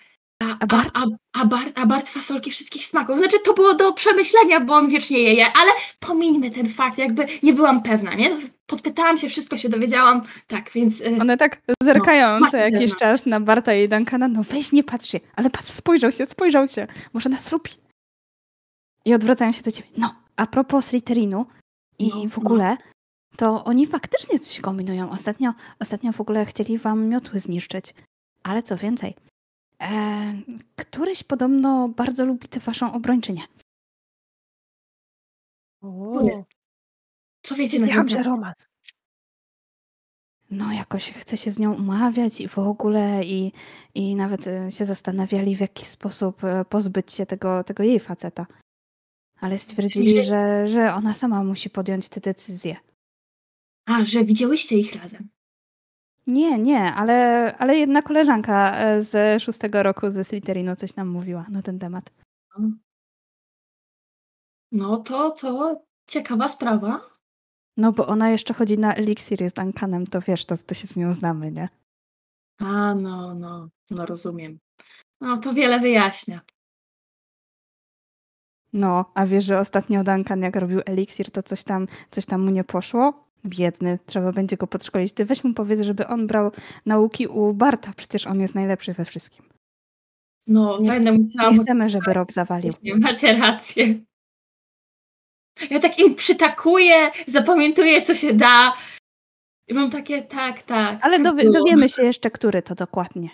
A, 0.44 0.58
A 0.60 0.66
Bart? 0.68 0.98
A, 0.98 1.04
a, 1.42 1.46
Bart, 1.46 1.80
a 1.80 1.86
Bart 1.86 2.10
fasolki 2.10 2.52
wszystkich 2.52 2.86
smaków. 2.86 3.18
Znaczy, 3.18 3.38
to 3.46 3.54
było 3.54 3.74
do 3.74 3.94
przemyślenia, 3.94 4.60
bo 4.60 4.76
on 4.76 4.90
wiecznie 4.90 5.20
je 5.20 5.34
je, 5.34 5.46
ale 5.46 5.72
pomińmy 6.00 6.52
ten 6.52 6.70
fakt, 6.70 6.98
jakby 6.98 7.26
nie 7.44 7.54
byłam 7.54 7.84
pewna, 7.84 8.14
nie? 8.14 8.38
Podpytałam 8.66 9.18
się, 9.18 9.30
wszystko 9.30 9.58
się 9.58 9.70
dowiedziałam. 9.70 10.22
Tak, 10.48 10.72
więc. 10.72 11.02
y, 11.02 11.18
One 11.22 11.38
tak 11.38 11.62
zerkają 11.84 12.40
macie 12.40 12.52
co 12.52 12.62
jakiś 12.62 12.80
pewność. 12.80 12.96
czas 13.00 13.26
na 13.26 13.40
Barta 13.40 13.74
i 13.74 13.90
Duncana. 13.90 14.28
No 14.28 14.44
weź, 14.44 14.72
nie 14.72 14.84
patrz 14.84 15.10
się. 15.12 15.20
Ale 15.36 15.50
patrz, 15.50 15.70
spojrzał 15.72 16.12
się, 16.12 16.26
spojrzał 16.26 16.68
się. 16.68 16.88
Może 17.14 17.30
nas 17.30 17.52
lubi. 17.52 17.72
I 19.06 19.14
odwracają 19.14 19.52
się 19.52 19.62
do 19.62 19.72
ciebie. 19.72 19.90
No, 19.98 20.16
a 20.36 20.46
propos 20.48 20.86
Slytherinu 20.86 21.46
i 22.00 22.08
No, 22.10 22.16
w 22.30 22.38
no. 22.38 22.44
ogóle, 22.44 22.78
to 23.38 23.64
oni 23.64 23.88
faktycznie 23.88 24.40
coś 24.40 24.60
kombinują. 24.60 25.10
Ostatnio, 25.12 25.54
ostatnio 25.80 26.12
w 26.12 26.22
ogóle 26.22 26.46
chcieli 26.46 26.78
wam 26.78 27.06
miotły 27.08 27.40
zniszczyć. 27.40 27.94
Ale 28.44 28.64
co 28.64 28.78
więcej, 28.78 29.16
e, 29.82 30.34
któryś 30.76 31.24
podobno 31.24 31.90
bardzo 31.90 32.26
lubi 32.26 32.48
tę 32.48 32.60
waszą 32.60 32.94
obrończynię. 32.94 33.44
Kurde. 35.82 36.44
Co 37.42 37.56
wiecie 37.56 37.80
na 37.80 38.08
że 38.08 38.24
romans. 38.24 38.68
No, 40.50 40.74
jakoś 40.74 41.12
chce 41.12 41.38
się 41.38 41.52
z 41.52 41.60
nią 41.60 41.74
umawiać 41.74 42.42
i 42.42 42.48
w 42.48 42.60
ogóle, 42.60 43.24
i, 43.24 43.52
i 43.94 44.16
nawet 44.16 44.48
e, 44.48 44.72
się 44.72 44.86
zastanawiali, 44.86 45.56
w 45.56 45.60
jaki 45.60 45.86
sposób 45.86 46.44
e, 46.44 46.66
pozbyć 46.66 47.12
się 47.12 47.26
tego, 47.26 47.64
tego 47.64 47.84
jej 47.84 48.00
faceta. 48.00 48.46
Ale 49.40 49.58
stwierdzili, 49.58 50.26
że, 50.26 50.68
że 50.68 50.94
ona 50.94 51.14
sama 51.14 51.44
musi 51.44 51.70
podjąć 51.70 52.10
tę 52.10 52.22
decyzję. 52.22 52.76
A, 53.86 54.06
że 54.06 54.24
widziałyście 54.24 54.78
ich 54.78 54.96
razem. 54.96 55.30
Nie, 56.28 56.60
nie, 56.60 56.94
ale, 56.94 57.56
ale 57.58 57.78
jedna 57.78 58.02
koleżanka 58.02 58.78
e, 58.78 59.02
z 59.02 59.44
szóstego 59.44 59.84
roku 59.84 60.10
ze 60.10 60.24
Slytherinu 60.24 60.76
coś 60.76 60.96
nam 60.96 61.08
mówiła 61.08 61.46
na 61.50 61.62
ten 61.62 61.80
temat. 61.80 62.12
No 64.72 64.98
to, 64.98 65.32
to 65.32 65.82
ciekawa 66.08 66.50
sprawa. 66.50 67.02
No 67.78 67.92
bo 67.92 68.08
ona 68.08 68.30
jeszcze 68.30 68.54
chodzi 68.54 68.78
na 68.78 68.96
eliksiry 68.96 69.50
z 69.50 69.54
Duncanem, 69.54 70.08
to 70.08 70.22
wiesz, 70.22 70.46
to, 70.46 70.58
to 70.58 70.74
się 70.74 70.88
z 70.88 70.96
nią 70.96 71.14
znamy, 71.14 71.52
nie? 71.52 71.70
A, 72.60 72.96
no, 72.96 73.34
no, 73.36 73.70
no 73.92 74.06
rozumiem. 74.06 74.60
No, 75.22 75.38
to 75.38 75.54
wiele 75.54 75.80
wyjaśnia. 75.80 76.42
No, 78.74 79.12
a 79.14 79.26
wiesz, 79.26 79.46
że 79.46 79.60
ostatnio 79.60 80.04
Duncan 80.04 80.42
jak 80.42 80.56
robił 80.56 80.82
eliksir, 80.86 81.32
to 81.32 81.44
coś 81.44 81.64
tam, 81.64 81.88
coś 82.12 82.26
tam 82.26 82.42
mu 82.42 82.50
nie 82.50 82.64
poszło? 82.64 83.25
Biedny, 83.46 84.00
trzeba 84.06 84.32
będzie 84.32 84.58
go 84.58 84.68
podszkolić. 84.68 85.14
Ty 85.14 85.26
weź 85.26 85.44
mu 85.44 85.54
powiedz, 85.54 85.82
żeby 85.82 86.08
on 86.08 86.28
brał 86.28 86.52
nauki 86.86 87.28
u 87.28 87.54
Barta, 87.54 87.94
przecież 87.98 88.28
on 88.28 88.42
jest 88.42 88.56
najlepszy 88.56 88.94
we 88.94 89.06
wszystkim. 89.06 89.46
No, 90.48 90.80
Nie 90.80 90.90
będę 90.90 91.12
musiała 91.12 91.52
Nie 91.52 91.60
chcemy, 91.60 91.90
żeby 91.90 92.14
rok 92.14 92.32
zawalił. 92.32 92.74
Nie, 92.84 92.96
macie 92.96 93.34
rację. 93.34 93.96
Ja 95.70 95.80
tak 95.80 96.00
im 96.00 96.16
przytakuję, 96.16 97.12
zapamiętuję, 97.28 98.02
co 98.02 98.14
się 98.14 98.34
da. 98.34 98.74
I 99.68 99.74
mam 99.74 99.90
takie, 99.90 100.22
tak, 100.22 100.62
tak. 100.62 101.00
Ale 101.02 101.18
tak 101.18 101.24
dowie, 101.24 101.52
dowiemy 101.52 101.90
się 101.90 102.04
jeszcze, 102.04 102.32
który 102.32 102.62
to 102.62 102.76
dokładnie. 102.76 103.30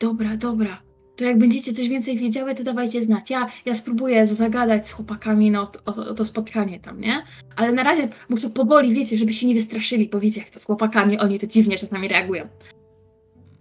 Dobra, 0.00 0.36
dobra. 0.36 0.87
To 1.18 1.24
jak 1.24 1.38
będziecie 1.38 1.72
coś 1.72 1.88
więcej 1.88 2.16
wiedziały, 2.18 2.54
to 2.54 2.64
dawajcie 2.64 3.02
znać. 3.02 3.30
Ja, 3.30 3.46
ja 3.66 3.74
spróbuję 3.74 4.26
zagadać 4.26 4.88
z 4.88 4.92
chłopakami 4.92 5.50
no, 5.50 5.62
o, 5.62 5.90
o, 5.90 6.08
o 6.08 6.14
to 6.14 6.24
spotkanie 6.24 6.80
tam, 6.80 7.00
nie? 7.00 7.22
Ale 7.56 7.72
na 7.72 7.82
razie 7.82 8.08
muszę 8.28 8.50
powoli, 8.50 8.94
wiecie, 8.94 9.16
żeby 9.16 9.32
się 9.32 9.46
nie 9.46 9.54
wystraszyli, 9.54 10.08
bo 10.08 10.20
wiecie, 10.20 10.40
jak 10.40 10.50
to 10.50 10.58
z 10.58 10.64
chłopakami, 10.64 11.18
oni 11.18 11.38
to 11.38 11.46
dziwnie 11.46 11.78
czasami 11.78 12.08
reagują. 12.08 12.48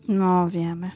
No, 0.08 0.50
wiemy. 0.50 0.92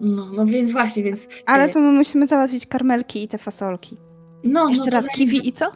No, 0.00 0.32
no 0.32 0.46
więc 0.46 0.72
właśnie, 0.72 1.02
więc... 1.02 1.28
Ale 1.46 1.64
e, 1.64 1.68
to 1.68 1.80
my 1.80 1.92
musimy 1.92 2.26
załatwić 2.26 2.66
karmelki 2.66 3.22
i 3.22 3.28
te 3.28 3.38
fasolki. 3.38 3.96
no, 4.44 4.68
Jeszcze 4.68 4.84
no, 4.84 4.90
to 4.90 4.96
raz 4.96 5.04
zanim- 5.04 5.16
kiwi 5.16 5.48
i 5.48 5.52
co? 5.52 5.72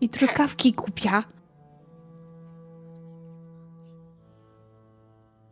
I 0.00 0.08
truskawki 0.08 0.72
głupia. 0.72 1.24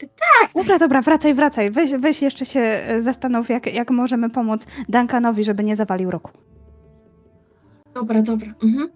Tak, 0.07 0.53
Dobra, 0.55 0.79
dobra, 0.79 1.03
wracaj, 1.03 1.35
wracaj. 1.35 1.71
Weź, 1.71 1.91
weź 1.99 2.23
jeszcze 2.23 2.47
się 2.47 2.61
e, 2.61 3.01
zastanów, 3.01 3.49
jak, 3.49 3.75
jak 3.75 3.91
możemy 3.91 4.31
pomóc 4.31 4.67
Duncanowi, 4.89 5.45
żeby 5.45 5.65
nie 5.65 5.77
zawalił 5.77 6.11
roku. 6.11 6.31
Dobra, 7.95 8.23
dobra. 8.23 8.55
Mhm. 8.63 8.89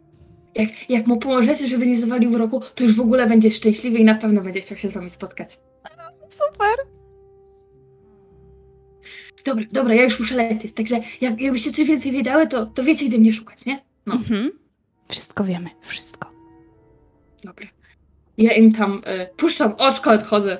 Jak, 0.54 0.90
jak 0.90 1.06
mu 1.06 1.16
pomożecie, 1.16 1.66
żeby 1.66 1.86
nie 1.86 2.00
zawalił 2.00 2.38
roku, 2.38 2.60
to 2.74 2.84
już 2.84 2.96
w 2.96 3.00
ogóle 3.00 3.26
będzie 3.26 3.50
szczęśliwy 3.50 3.98
i 3.98 4.04
na 4.04 4.14
pewno 4.14 4.40
będzie 4.40 4.60
chciał 4.60 4.78
się 4.78 4.88
z 4.88 4.92
wami 4.92 5.10
spotkać. 5.10 5.60
Super. 6.28 6.74
Dobra, 9.44 9.64
dobra, 9.72 9.94
ja 9.94 10.02
już 10.04 10.20
muszę 10.20 10.34
lecieć, 10.34 10.72
także 10.72 10.96
jak, 11.20 11.40
jakbyście 11.40 11.72
coś 11.72 11.86
więcej 11.86 12.12
wiedziały, 12.12 12.46
to, 12.46 12.66
to 12.66 12.84
wiecie, 12.84 13.06
gdzie 13.06 13.18
mnie 13.18 13.32
szukać, 13.32 13.66
nie? 13.66 13.84
No. 14.06 14.14
Mhm. 14.14 14.50
Wszystko 15.08 15.44
wiemy, 15.44 15.70
wszystko. 15.80 16.32
Dobra. 17.44 17.66
Ja 18.38 18.52
im 18.52 18.72
tam 18.72 18.92
y, 18.92 19.36
puszczam 19.36 19.74
oczko, 19.78 20.10
odchodzę. 20.10 20.58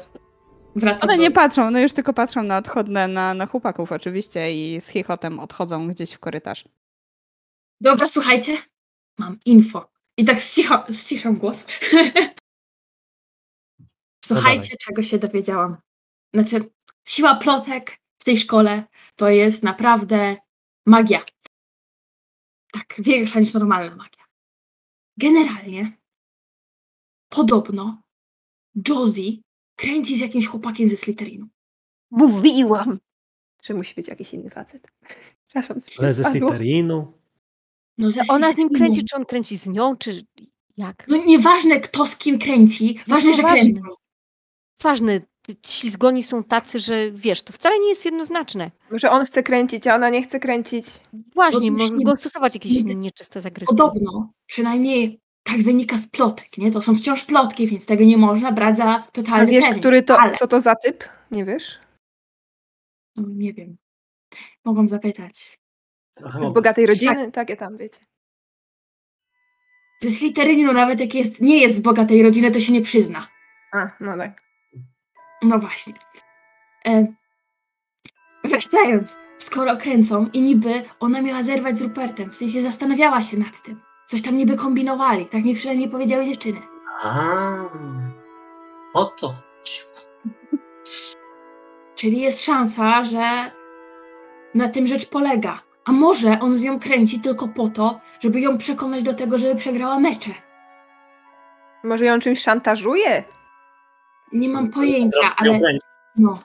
Wracam 0.76 1.08
One 1.08 1.16
do... 1.16 1.22
nie 1.22 1.30
patrzą, 1.30 1.70
no 1.70 1.78
już 1.78 1.92
tylko 1.92 2.12
patrzą 2.12 2.42
na 2.42 2.58
odchodne, 2.58 3.08
na, 3.08 3.34
na 3.34 3.46
chłopaków 3.46 3.92
oczywiście 3.92 4.54
i 4.54 4.80
z 4.80 4.88
chichotem 4.88 5.40
odchodzą 5.40 5.88
gdzieś 5.88 6.12
w 6.12 6.18
korytarz. 6.18 6.64
Dobra, 7.80 8.08
słuchajcie. 8.08 8.56
Mam 9.18 9.36
info. 9.46 9.92
I 10.16 10.24
tak 10.24 10.38
ścicha, 10.38 10.86
ściszam 10.92 11.36
głos. 11.36 11.66
słuchajcie, 14.24 14.76
czego 14.86 15.02
się 15.02 15.18
dowiedziałam. 15.18 15.76
Znaczy, 16.34 16.70
siła 17.08 17.34
plotek 17.34 17.98
w 18.18 18.24
tej 18.24 18.36
szkole 18.36 18.84
to 19.16 19.28
jest 19.28 19.62
naprawdę 19.62 20.36
magia. 20.86 21.24
Tak, 22.72 22.94
większa 22.98 23.40
niż 23.40 23.54
normalna 23.54 23.96
magia. 23.96 24.24
Generalnie, 25.16 25.98
podobno 27.28 28.02
Josie 28.88 29.42
kręci 29.82 30.16
z 30.16 30.20
jakimś 30.20 30.46
chłopakiem 30.46 30.88
ze 30.88 30.96
Slytherinu. 30.96 31.46
Mówiłam! 32.10 32.98
Że 33.62 33.74
musi 33.74 33.94
być 33.94 34.08
jakiś 34.08 34.34
inny 34.34 34.50
facet. 34.50 34.86
Przepraszam, 35.46 35.80
coś 35.80 36.00
Ale 36.00 36.14
ze. 36.14 36.24
Slytherinu. 36.24 37.12
No, 37.98 38.10
ze 38.10 38.20
Ona 38.28 38.52
z 38.52 38.56
nim 38.56 38.68
kręci, 38.68 39.04
czy 39.04 39.16
on 39.16 39.24
kręci 39.24 39.56
z 39.56 39.66
nią, 39.66 39.96
czy 39.96 40.26
jak? 40.76 41.04
No 41.08 41.16
nieważne 41.16 41.80
kto 41.80 42.06
z 42.06 42.16
kim 42.16 42.38
kręci, 42.38 42.98
ważne, 43.08 43.32
że 43.32 43.42
ważne. 43.42 43.60
kręcą. 43.60 43.82
ważne. 44.82 45.20
Ślizgoni 45.66 46.22
są 46.22 46.44
tacy, 46.44 46.78
że 46.78 47.10
wiesz, 47.12 47.42
to 47.42 47.52
wcale 47.52 47.78
nie 47.80 47.88
jest 47.88 48.04
jednoznaczne. 48.04 48.70
Może 48.90 49.10
on 49.10 49.26
chce 49.26 49.42
kręcić, 49.42 49.86
a 49.86 49.94
ona 49.94 50.10
nie 50.10 50.22
chce 50.22 50.40
kręcić. 50.40 50.86
Właśnie, 51.34 51.70
No, 51.70 51.76
może 51.78 51.94
nie- 51.94 52.04
go 52.04 52.16
stosować 52.16 52.54
jakieś 52.54 52.82
nie- 52.82 52.94
nieczyste 52.94 53.40
zagrywki. 53.40 53.76
Podobno, 53.76 54.32
przynajmniej 54.46 55.20
tak 55.42 55.62
wynika 55.62 55.98
z 55.98 56.06
plotek, 56.06 56.58
nie? 56.58 56.70
To 56.70 56.82
są 56.82 56.94
wciąż 56.94 57.24
plotki, 57.24 57.66
więc 57.66 57.86
tego 57.86 58.04
nie 58.04 58.16
można 58.16 58.52
brać 58.52 58.76
za 58.76 58.84
A 58.84 59.02
totalny 59.12 59.52
wiesz, 59.52 59.64
pewnik, 59.64 59.80
który 59.80 60.02
to, 60.02 60.16
ale 60.20 60.36
co 60.36 60.46
to 60.46 60.60
za 60.60 60.76
typ? 60.76 61.04
Nie 61.30 61.44
wiesz? 61.44 61.78
no, 63.16 63.24
nie 63.28 63.52
wiem. 63.52 63.76
Mogą 64.64 64.86
zapytać. 64.86 65.58
Trochę 66.14 66.50
Z 66.50 66.54
bogatej 66.54 66.86
rodziny? 66.86 67.32
Takie 67.32 67.56
tam, 67.56 67.76
wiecie. 67.76 68.00
Ze 70.00 70.10
Slytherinu 70.10 70.72
nawet 70.72 71.00
jak 71.00 71.14
jest, 71.14 71.40
nie 71.40 71.60
jest 71.60 71.76
z 71.76 71.80
bogatej 71.80 72.22
rodziny, 72.22 72.50
to 72.50 72.60
się 72.60 72.72
nie 72.72 72.82
przyzna. 72.82 73.28
A, 73.72 73.90
no 74.00 74.16
tak. 74.16 74.42
No 75.42 75.58
właśnie. 75.58 75.94
E, 76.86 77.14
wracając, 78.44 79.16
skoro 79.38 79.76
kręcą 79.76 80.26
i 80.32 80.40
niby 80.40 80.82
ona 81.00 81.22
miała 81.22 81.42
zerwać 81.42 81.78
z 81.78 81.82
Rupertem, 81.82 82.30
w 82.30 82.36
sensie 82.36 82.62
zastanawiała 82.62 83.22
się 83.22 83.36
nad 83.36 83.62
tym. 83.62 83.80
Coś 84.12 84.22
tam 84.22 84.36
niby 84.36 84.56
kombinowali, 84.56 85.26
tak 85.26 85.44
mi 85.44 85.54
przynajmniej 85.54 85.88
powiedziały 85.88 86.24
dziewczyny. 86.24 86.58
A, 87.02 87.52
o 88.94 89.04
to 89.04 89.28
chodzi. 89.28 89.80
Czyli 91.94 92.20
jest 92.20 92.44
szansa, 92.44 93.04
że 93.04 93.50
na 94.54 94.68
tym 94.68 94.86
rzecz 94.86 95.08
polega. 95.08 95.60
A 95.84 95.92
może 95.92 96.38
on 96.40 96.56
z 96.56 96.62
nią 96.62 96.80
kręci 96.80 97.20
tylko 97.20 97.48
po 97.48 97.68
to, 97.68 98.00
żeby 98.20 98.40
ją 98.40 98.58
przekonać 98.58 99.02
do 99.02 99.14
tego, 99.14 99.38
żeby 99.38 99.54
przegrała 99.54 99.98
mecze. 99.98 100.30
Może 101.84 102.04
ją 102.04 102.20
czymś 102.20 102.42
szantażuje? 102.42 103.24
Nie 104.32 104.48
mam 104.48 104.70
pojęcia, 104.70 105.36
ale 105.36 105.60
no. 106.16 106.42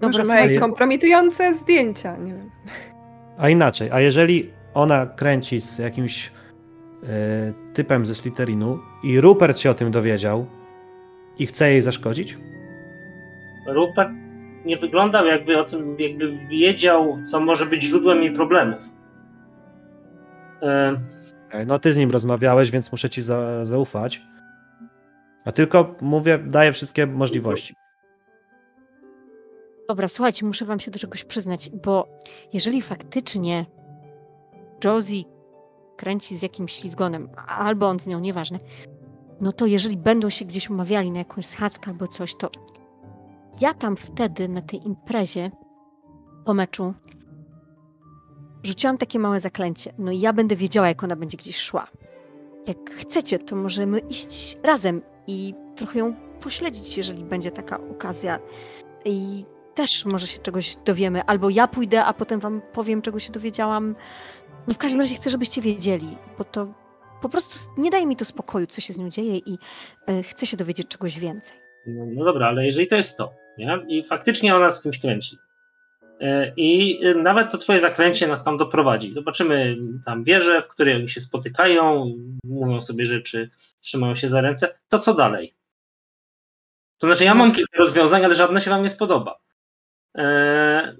Dobra, 0.00 0.18
Może 0.18 0.24
ma 0.24 0.40
jakieś 0.40 0.58
kompromitujące 0.58 1.54
zdjęcia, 1.54 2.16
nie 2.16 2.34
wiem. 2.34 2.50
A 3.38 3.48
inaczej, 3.48 3.90
a 3.90 4.00
jeżeli 4.00 4.61
ona 4.74 5.06
kręci 5.06 5.60
z 5.60 5.78
jakimś 5.78 6.32
e, 7.02 7.08
typem 7.74 8.06
ze 8.06 8.14
Slytherinu 8.14 8.78
i 9.04 9.20
Rupert 9.20 9.58
się 9.58 9.70
o 9.70 9.74
tym 9.74 9.90
dowiedział 9.90 10.46
i 11.38 11.46
chce 11.46 11.70
jej 11.70 11.80
zaszkodzić? 11.80 12.38
Rupert 13.66 14.10
nie 14.64 14.76
wyglądał 14.76 15.26
jakby 15.26 15.58
o 15.58 15.64
tym, 15.64 15.96
jakby 15.98 16.38
wiedział, 16.48 17.18
co 17.30 17.40
może 17.40 17.66
być 17.66 17.82
źródłem 17.82 18.22
jej 18.22 18.32
problemów. 18.32 18.80
E, 20.62 20.96
No 21.66 21.78
ty 21.78 21.92
z 21.92 21.96
nim 21.96 22.10
rozmawiałeś, 22.10 22.70
więc 22.70 22.92
muszę 22.92 23.10
ci 23.10 23.22
za, 23.22 23.64
zaufać. 23.64 24.22
A 25.44 25.52
tylko 25.52 25.94
mówię, 26.00 26.38
daję 26.38 26.72
wszystkie 26.72 27.06
możliwości. 27.06 27.74
Dobra, 29.88 30.08
słuchajcie, 30.08 30.46
muszę 30.46 30.64
wam 30.64 30.80
się 30.80 30.90
do 30.90 30.98
czegoś 30.98 31.24
przyznać, 31.24 31.70
bo 31.84 32.18
jeżeli 32.52 32.82
faktycznie 32.82 33.66
Josie 34.84 35.24
kręci 35.96 36.36
z 36.36 36.42
jakimś 36.42 36.72
ślizgonem, 36.72 37.28
albo 37.46 37.88
on 37.88 38.00
z 38.00 38.06
nią, 38.06 38.20
nieważne, 38.20 38.58
no 39.40 39.52
to 39.52 39.66
jeżeli 39.66 39.96
będą 39.96 40.30
się 40.30 40.44
gdzieś 40.44 40.70
umawiali 40.70 41.10
na 41.10 41.18
jakąś 41.18 41.46
schadzkę 41.46 41.90
albo 41.90 42.08
coś, 42.08 42.34
to 42.34 42.50
ja 43.60 43.74
tam 43.74 43.96
wtedy 43.96 44.48
na 44.48 44.62
tej 44.62 44.86
imprezie 44.86 45.50
po 46.44 46.54
meczu 46.54 46.94
rzuciłam 48.62 48.98
takie 48.98 49.18
małe 49.18 49.40
zaklęcie. 49.40 49.92
No 49.98 50.12
i 50.12 50.20
ja 50.20 50.32
będę 50.32 50.56
wiedziała, 50.56 50.88
jak 50.88 51.04
ona 51.04 51.16
będzie 51.16 51.36
gdzieś 51.36 51.58
szła. 51.58 51.86
Jak 52.66 52.90
chcecie, 52.90 53.38
to 53.38 53.56
możemy 53.56 53.98
iść 53.98 54.58
razem 54.62 55.02
i 55.26 55.54
trochę 55.76 55.98
ją 55.98 56.14
pośledzić, 56.40 56.96
jeżeli 56.96 57.24
będzie 57.24 57.50
taka 57.50 57.80
okazja. 57.90 58.38
I 59.04 59.44
też 59.74 60.06
może 60.06 60.26
się 60.26 60.38
czegoś 60.38 60.76
dowiemy. 60.84 61.22
Albo 61.24 61.50
ja 61.50 61.68
pójdę, 61.68 62.04
a 62.04 62.12
potem 62.12 62.40
wam 62.40 62.62
powiem, 62.72 63.02
czego 63.02 63.18
się 63.18 63.32
dowiedziałam. 63.32 63.94
No 64.68 64.74
w 64.74 64.78
każdym 64.78 65.00
razie 65.00 65.14
chcę, 65.14 65.30
żebyście 65.30 65.60
wiedzieli, 65.60 66.16
bo 66.38 66.44
to 66.44 66.74
po 67.22 67.28
prostu 67.28 67.58
nie 67.78 67.90
daje 67.90 68.06
mi 68.06 68.16
to 68.16 68.24
spokoju, 68.24 68.66
co 68.66 68.80
się 68.80 68.92
z 68.92 68.98
nią 68.98 69.10
dzieje 69.10 69.36
i 69.36 69.58
e, 70.08 70.22
chcę 70.22 70.46
się 70.46 70.56
dowiedzieć 70.56 70.88
czegoś 70.88 71.18
więcej. 71.18 71.56
no, 71.86 72.04
no 72.14 72.24
dobra, 72.24 72.48
ale 72.48 72.66
jeżeli 72.66 72.86
to 72.86 72.96
jest 72.96 73.18
to, 73.18 73.32
nie? 73.58 73.78
I 73.88 74.04
faktycznie 74.04 74.56
ona 74.56 74.70
z 74.70 74.82
kimś 74.82 74.98
kręci. 74.98 75.36
E, 76.20 76.52
I 76.56 77.00
e, 77.04 77.14
nawet 77.14 77.50
to 77.50 77.58
twoje 77.58 77.80
zaklęcie 77.80 78.26
nas 78.26 78.44
tam 78.44 78.56
doprowadzi. 78.56 79.12
Zobaczymy 79.12 79.76
tam 80.04 80.24
wieże, 80.24 80.62
w 80.62 80.68
której 80.68 80.96
oni 80.96 81.08
się 81.08 81.20
spotykają, 81.20 82.14
mówią 82.44 82.80
sobie 82.80 83.06
rzeczy, 83.06 83.50
trzymają 83.80 84.14
się 84.14 84.28
za 84.28 84.40
ręce. 84.40 84.78
To 84.88 84.98
co 84.98 85.14
dalej? 85.14 85.54
To 86.98 87.06
znaczy, 87.06 87.24
ja 87.24 87.34
mam 87.34 87.52
kilka 87.52 87.78
rozwiązań, 87.78 88.24
ale 88.24 88.34
żadne 88.34 88.60
się 88.60 88.70
wam 88.70 88.82
nie 88.82 88.88
spodoba. 88.88 89.38
E, 90.18 90.96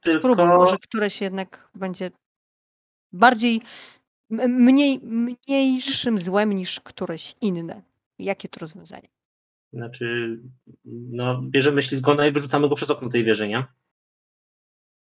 tylko... 0.00 0.18
Spróbuj, 0.18 0.44
może 0.44 0.78
któreś 0.78 1.20
jednak 1.20 1.70
będzie 1.74 2.10
bardziej, 3.12 3.60
mniej, 4.30 5.00
mniejszym 5.02 6.18
złem 6.18 6.52
niż 6.52 6.80
któreś 6.80 7.34
inne. 7.40 7.82
Jakie 8.18 8.48
to 8.48 8.60
rozwiązanie? 8.60 9.08
Znaczy, 9.72 10.38
no, 10.84 11.42
bierzemy 11.42 11.82
ślizgona 11.82 12.26
i 12.26 12.32
wyrzucamy 12.32 12.68
go 12.68 12.74
przez 12.74 12.90
okno 12.90 13.08
tej 13.08 13.24
wieży, 13.24 13.48
nie? 13.48 13.64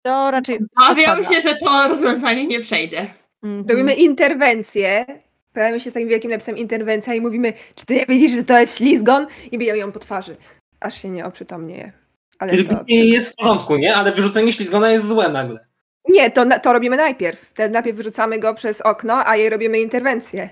To 0.01 0.31
raczej 0.31 0.59
Obawiam 0.75 1.23
się, 1.23 1.41
że 1.41 1.55
to 1.55 1.87
rozwiązanie 1.87 2.47
nie 2.47 2.59
przejdzie. 2.59 3.07
Mhm. 3.43 3.67
Robimy 3.67 3.93
interwencję. 3.93 5.05
Pojawiamy 5.53 5.79
się 5.79 5.89
z 5.89 5.93
takim 5.93 6.09
wielkim 6.09 6.31
napisem 6.31 6.57
interwencja 6.57 7.13
i 7.13 7.21
mówimy, 7.21 7.53
czy 7.75 7.85
ty 7.85 7.95
nie 7.95 8.05
widzisz, 8.05 8.31
że 8.31 8.43
to 8.43 8.59
jest 8.59 8.77
ślizgon? 8.77 9.27
I 9.51 9.57
bijemy 9.57 9.79
ją 9.79 9.91
po 9.91 9.99
twarzy. 9.99 10.37
Aż 10.79 11.01
się 11.01 11.09
nie 11.09 11.25
oprzytomnieje. 11.25 11.91
Ale 12.39 12.51
Czyli 12.51 12.67
to, 12.67 12.83
nie 12.87 13.05
jest 13.05 13.33
w 13.33 13.35
porządku, 13.35 13.75
nie? 13.75 13.95
Ale 13.95 14.11
wyrzucenie 14.11 14.53
ślizgona 14.53 14.89
jest 14.89 15.07
złe 15.07 15.29
nagle. 15.29 15.68
Nie, 16.07 16.31
to, 16.31 16.59
to 16.59 16.73
robimy 16.73 16.97
najpierw. 16.97 17.53
Te, 17.53 17.69
najpierw 17.69 17.97
wyrzucamy 17.97 18.39
go 18.39 18.53
przez 18.53 18.81
okno, 18.81 19.27
a 19.27 19.35
jej 19.35 19.49
robimy 19.49 19.79
interwencję. 19.79 20.49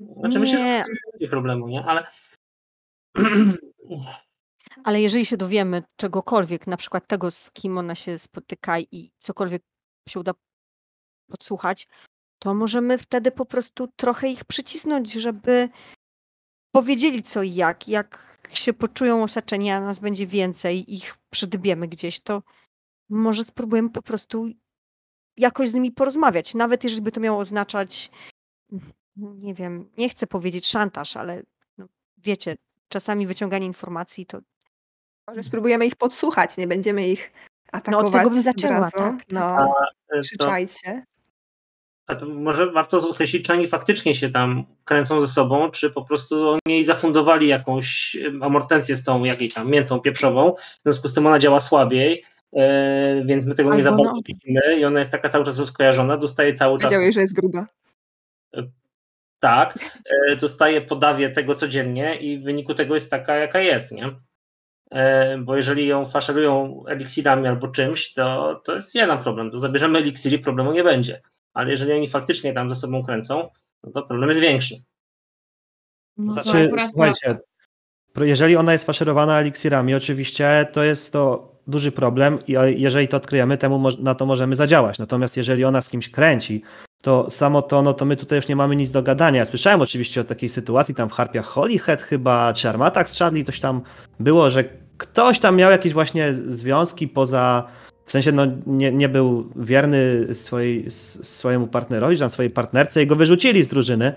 Znaczy, 0.00 0.38
myślę, 0.38 0.58
że 0.58 0.64
nie 0.64 0.84
będzie 1.12 1.28
problemu, 1.28 1.68
nie? 1.68 1.84
Ale 1.84 2.06
Ale 4.84 5.00
jeżeli 5.00 5.26
się 5.26 5.36
dowiemy 5.36 5.82
czegokolwiek, 5.96 6.66
na 6.66 6.76
przykład 6.76 7.06
tego, 7.06 7.30
z 7.30 7.50
kim 7.50 7.78
ona 7.78 7.94
się 7.94 8.18
spotyka 8.18 8.78
i 8.78 9.12
cokolwiek 9.18 9.62
się 10.08 10.20
uda 10.20 10.32
podsłuchać, 11.30 11.88
to 12.38 12.54
możemy 12.54 12.98
wtedy 12.98 13.30
po 13.30 13.46
prostu 13.46 13.88
trochę 13.96 14.28
ich 14.28 14.44
przycisnąć, 14.44 15.12
żeby 15.12 15.68
powiedzieli 16.72 17.22
co 17.22 17.42
i 17.42 17.54
jak. 17.54 17.88
Jak 17.88 18.28
się 18.52 18.72
poczują 18.72 19.22
osaczeni, 19.22 19.70
a 19.70 19.80
nas 19.80 19.98
będzie 19.98 20.26
więcej, 20.26 20.94
ich 20.94 21.16
przydbiemy 21.30 21.88
gdzieś, 21.88 22.20
to 22.20 22.42
może 23.08 23.44
spróbujemy 23.44 23.90
po 23.90 24.02
prostu 24.02 24.46
jakoś 25.36 25.68
z 25.68 25.74
nimi 25.74 25.92
porozmawiać. 25.92 26.54
Nawet 26.54 26.84
jeżeli 26.84 27.02
by 27.02 27.12
to 27.12 27.20
miało 27.20 27.38
oznaczać, 27.38 28.10
nie 29.16 29.54
wiem, 29.54 29.90
nie 29.98 30.08
chcę 30.08 30.26
powiedzieć 30.26 30.66
szantaż, 30.66 31.16
ale 31.16 31.42
no, 31.78 31.86
wiecie, 32.18 32.56
czasami 32.88 33.26
wyciąganie 33.26 33.66
informacji 33.66 34.26
to 34.26 34.38
Może 35.28 35.42
spróbujemy 35.42 35.86
ich 35.86 35.96
podsłuchać, 35.96 36.56
nie 36.56 36.66
będziemy 36.66 37.08
ich 37.08 37.32
No, 37.72 37.78
atakować 37.78 38.06
od 38.06 38.12
tego 38.12 38.30
bym 38.30 38.42
zaczęła, 38.42 38.80
razu. 38.80 38.96
tak, 38.96 39.16
tak. 39.16 39.24
No, 39.30 39.56
e, 39.56 40.16
to, 40.16 40.22
krzyczajcie. 40.22 41.04
a 42.06 42.14
to 42.16 42.26
może 42.26 42.72
warto 42.72 43.08
określić, 43.10 43.46
czy 43.46 43.52
oni 43.52 43.68
faktycznie 43.68 44.14
się 44.14 44.30
tam 44.30 44.64
kręcą 44.84 45.20
ze 45.20 45.26
sobą, 45.26 45.70
czy 45.70 45.90
po 45.90 46.04
prostu 46.04 46.48
oni 46.66 46.82
zafundowali 46.82 47.48
jakąś 47.48 48.16
em, 48.16 48.42
amortencję 48.42 48.96
z 48.96 49.04
tą 49.04 49.24
jakiej 49.24 49.48
tam 49.48 49.70
miętą 49.70 50.00
pieprzową, 50.00 50.54
w 50.54 50.82
związku 50.82 51.08
z 51.08 51.14
tym 51.14 51.26
ona 51.26 51.38
działa 51.38 51.60
słabiej, 51.60 52.24
więc 53.24 53.46
my 53.46 53.54
tego 53.54 53.74
nie 53.74 53.82
za 53.82 53.90
Albo 53.90 54.04
bardzo 54.04 54.16
no. 54.16 54.22
widzimy 54.26 54.80
i 54.80 54.84
ona 54.84 54.98
jest 54.98 55.12
taka 55.12 55.28
cały 55.28 55.44
czas 55.44 55.58
rozkojarzona, 55.58 56.16
dostaje 56.16 56.54
cały 56.54 56.78
czas 56.78 56.90
Wiedziałeś, 56.90 57.14
że 57.14 57.20
jest 57.20 57.34
gruba. 57.34 57.66
tak, 59.38 59.78
e, 60.30 60.36
dostaje 60.36 60.80
podawie 60.80 61.30
tego 61.30 61.54
codziennie 61.54 62.16
i 62.16 62.38
w 62.38 62.44
wyniku 62.44 62.74
tego 62.74 62.94
jest 62.94 63.10
taka, 63.10 63.36
jaka 63.36 63.60
jest, 63.60 63.92
nie? 63.92 64.10
E, 64.90 65.38
Bo 65.38 65.56
jeżeli 65.56 65.86
ją 65.86 66.06
faszerują 66.06 66.84
eliksirami 66.86 67.48
albo 67.48 67.68
czymś, 67.68 68.12
to, 68.12 68.60
to 68.64 68.74
jest 68.74 68.94
jeden 68.94 69.18
problem. 69.18 69.50
To 69.50 69.58
zabierzemy 69.58 69.98
eliksir 69.98 70.32
i 70.32 70.38
problemu 70.38 70.72
nie 70.72 70.84
będzie. 70.84 71.20
Ale 71.54 71.70
jeżeli 71.70 71.92
oni 71.92 72.08
faktycznie 72.08 72.52
tam 72.52 72.74
ze 72.74 72.80
sobą 72.80 73.02
kręcą, 73.04 73.48
no 73.84 73.90
to 73.90 74.02
problem 74.02 74.28
jest 74.28 74.40
większy. 74.40 74.74
No 76.16 76.34
to 76.34 76.42
Znaczy, 76.42 76.70
słuchajcie, 76.90 77.38
jeżeli 78.20 78.56
ona 78.56 78.72
jest 78.72 78.84
faszerowana 78.84 79.40
eliksirami, 79.40 79.94
oczywiście 79.94 80.68
to 80.72 80.82
jest 80.82 81.12
to 81.12 81.57
duży 81.68 81.92
problem 81.92 82.38
i 82.46 82.56
jeżeli 82.76 83.08
to 83.08 83.16
odkryjemy, 83.16 83.58
temu 83.58 83.88
na 83.98 84.14
to 84.14 84.26
możemy 84.26 84.56
zadziałać. 84.56 84.98
Natomiast 84.98 85.36
jeżeli 85.36 85.64
ona 85.64 85.80
z 85.80 85.88
kimś 85.88 86.10
kręci, 86.10 86.62
to 87.02 87.30
samo 87.30 87.62
to, 87.62 87.82
no 87.82 87.94
to 87.94 88.04
my 88.04 88.16
tutaj 88.16 88.36
już 88.36 88.48
nie 88.48 88.56
mamy 88.56 88.76
nic 88.76 88.90
do 88.90 89.02
gadania. 89.02 89.44
Słyszałem 89.44 89.80
oczywiście 89.80 90.20
o 90.20 90.24
takiej 90.24 90.48
sytuacji 90.48 90.94
tam 90.94 91.08
w 91.08 91.12
harpiach 91.12 91.46
Holyhead 91.46 92.02
chyba, 92.02 92.52
czy 92.52 92.68
Armatach 92.68 93.10
z 93.10 93.18
Charlie, 93.18 93.44
coś 93.44 93.60
tam 93.60 93.80
było, 94.20 94.50
że 94.50 94.64
ktoś 94.96 95.38
tam 95.38 95.56
miał 95.56 95.70
jakieś 95.70 95.92
właśnie 95.92 96.32
związki 96.32 97.08
poza, 97.08 97.68
w 98.04 98.10
sensie 98.10 98.32
no 98.32 98.46
nie, 98.66 98.92
nie 98.92 99.08
był 99.08 99.52
wierny 99.56 100.26
swojej, 100.34 100.90
swojemu 100.90 101.66
partnerowi, 101.66 102.16
czy 102.16 102.20
tam 102.20 102.30
swojej 102.30 102.50
partnerce 102.50 103.02
i 103.02 103.06
go 103.06 103.16
wyrzucili 103.16 103.64
z 103.64 103.68
drużyny. 103.68 104.12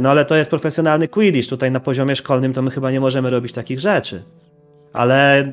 No 0.00 0.10
ale 0.10 0.24
to 0.24 0.36
jest 0.36 0.50
profesjonalny 0.50 1.08
Quidditch. 1.08 1.48
Tutaj 1.48 1.70
na 1.70 1.80
poziomie 1.80 2.16
szkolnym 2.16 2.52
to 2.52 2.62
my 2.62 2.70
chyba 2.70 2.90
nie 2.90 3.00
możemy 3.00 3.30
robić 3.30 3.52
takich 3.52 3.80
rzeczy. 3.80 4.22
Ale 4.92 5.52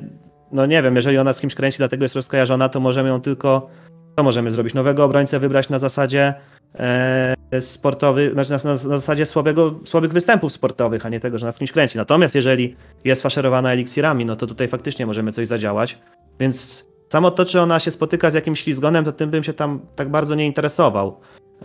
no 0.52 0.66
nie 0.66 0.84
wiem, 0.84 0.96
jeżeli 0.96 1.18
ona 1.18 1.34
z 1.34 1.40
kimś 1.40 1.56
kręci, 1.56 1.78
dlatego 1.78 2.04
jest 2.04 2.16
rozkojarzona, 2.16 2.70
to 2.70 2.80
możemy 2.80 3.10
ją 3.10 3.22
tylko. 3.22 3.70
Co 4.18 4.24
możemy 4.24 4.52
zrobić? 4.52 4.74
Nowego 4.74 5.04
obrońcę 5.04 5.40
wybrać 5.40 5.70
na 5.70 5.80
zasadzie 5.80 6.34
e, 6.76 7.36
sportowych, 7.60 8.34
znaczy 8.34 8.52
na, 8.52 8.58
na, 8.58 8.72
na, 8.72 8.76
zasadzie 8.76 9.26
słabego, 9.26 9.80
słabych 9.86 10.14
występów 10.14 10.54
sportowych, 10.54 11.06
a 11.06 11.10
nie 11.10 11.20
tego, 11.20 11.38
że 11.38 11.46
nas 11.46 11.58
kimś 11.58 11.72
kręci. 11.72 11.98
Natomiast 11.98 12.36
jeżeli 12.36 12.76
jest 13.04 13.22
faszerowana 13.22 13.74
eliksirami, 13.74 14.26
no 14.26 14.36
to 14.36 14.48
tutaj 14.48 14.68
faktycznie 14.68 15.06
możemy 15.06 15.32
coś 15.32 15.48
zadziałać. 15.48 16.00
Więc 16.40 16.86
samo 17.10 17.32
to, 17.32 17.46
czy 17.46 17.62
ona 17.62 17.80
się 17.80 17.92
spotyka 17.92 18.32
z 18.32 18.34
jakimś 18.34 18.64
ślizgonem, 18.64 19.06
to 19.06 19.12
tym 19.12 19.30
bym 19.30 19.44
się 19.44 19.54
tam 19.54 19.80
tak 19.96 20.10
bardzo 20.10 20.36
nie 20.36 20.46
interesował. 20.46 21.20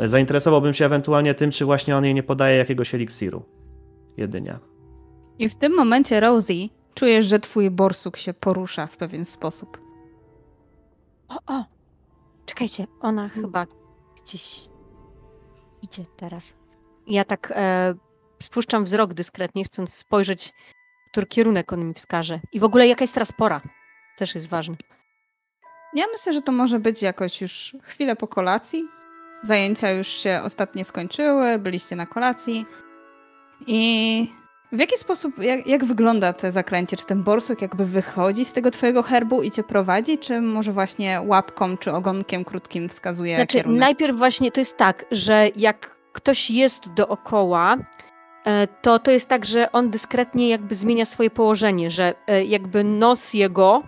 Zainteresowałbym 0.04 0.74
się 0.74 0.86
ewentualnie 0.86 1.34
tym, 1.34 1.50
czy 1.50 1.64
właśnie 1.64 1.96
on 1.96 2.04
jej 2.04 2.14
nie 2.14 2.22
podaje 2.22 2.56
jakiegoś 2.56 2.94
eliksiru. 2.94 3.42
Jedynie. 4.16 4.58
I 5.38 5.48
w 5.48 5.54
tym 5.54 5.76
momencie 5.76 6.20
Rosie 6.20 6.68
czujesz, 6.96 7.26
że 7.26 7.38
twój 7.38 7.70
borsuk 7.70 8.16
się 8.16 8.34
porusza 8.34 8.86
w 8.86 8.96
pewien 8.96 9.24
sposób. 9.24 9.80
O, 11.28 11.38
o! 11.46 11.64
Czekajcie, 12.46 12.86
ona 13.00 13.28
chyba 13.28 13.66
gdzieś 14.22 14.68
idzie 15.82 16.04
teraz. 16.16 16.56
Ja 17.06 17.24
tak 17.24 17.52
e, 17.56 17.94
spuszczam 18.42 18.84
wzrok 18.84 19.14
dyskretnie, 19.14 19.64
chcąc 19.64 19.94
spojrzeć, 19.94 20.52
który 21.10 21.26
kierunek 21.26 21.72
on 21.72 21.88
mi 21.88 21.94
wskaże. 21.94 22.40
I 22.52 22.60
w 22.60 22.64
ogóle 22.64 22.86
jaka 22.86 23.02
jest 23.02 23.14
teraz 23.14 23.32
pora? 23.32 23.60
Też 24.16 24.34
jest 24.34 24.48
ważne. 24.48 24.76
Ja 25.94 26.04
myślę, 26.12 26.32
że 26.32 26.42
to 26.42 26.52
może 26.52 26.78
być 26.78 27.02
jakoś 27.02 27.40
już 27.40 27.76
chwilę 27.82 28.16
po 28.16 28.28
kolacji. 28.28 28.88
Zajęcia 29.42 29.90
już 29.90 30.08
się 30.08 30.40
ostatnie 30.44 30.84
skończyły, 30.84 31.58
byliście 31.58 31.96
na 31.96 32.06
kolacji. 32.06 32.66
I 33.66 34.32
w 34.72 34.78
jaki 34.78 34.98
sposób, 34.98 35.38
jak, 35.38 35.66
jak, 35.66 35.84
wygląda 35.84 36.32
te 36.32 36.52
zakręcie? 36.52 36.96
Czy 36.96 37.06
ten 37.06 37.22
borsuk 37.22 37.62
jakby 37.62 37.84
wychodzi 37.84 38.44
z 38.44 38.52
tego 38.52 38.70
twojego 38.70 39.02
herbu 39.02 39.42
i 39.42 39.50
cię 39.50 39.62
prowadzi, 39.62 40.18
czy 40.18 40.40
może 40.40 40.72
właśnie 40.72 41.20
łapką 41.26 41.76
czy 41.76 41.92
ogonkiem 41.92 42.44
krótkim 42.44 42.88
wskazuje 42.88 43.36
znaczy, 43.36 43.56
kierunek? 43.56 43.80
Najpierw 43.80 44.16
właśnie 44.16 44.52
to 44.52 44.60
jest 44.60 44.76
tak, 44.76 45.04
że 45.10 45.48
jak 45.56 45.96
ktoś 46.12 46.50
jest 46.50 46.92
dookoła, 46.92 47.76
e, 48.44 48.66
to 48.66 48.98
to 48.98 49.10
jest 49.10 49.28
tak, 49.28 49.44
że 49.44 49.72
on 49.72 49.90
dyskretnie 49.90 50.48
jakby 50.48 50.74
zmienia 50.74 51.04
swoje 51.04 51.30
położenie, 51.30 51.90
że 51.90 52.14
e, 52.26 52.44
jakby 52.44 52.84
nos 52.84 53.34
jego 53.34 53.82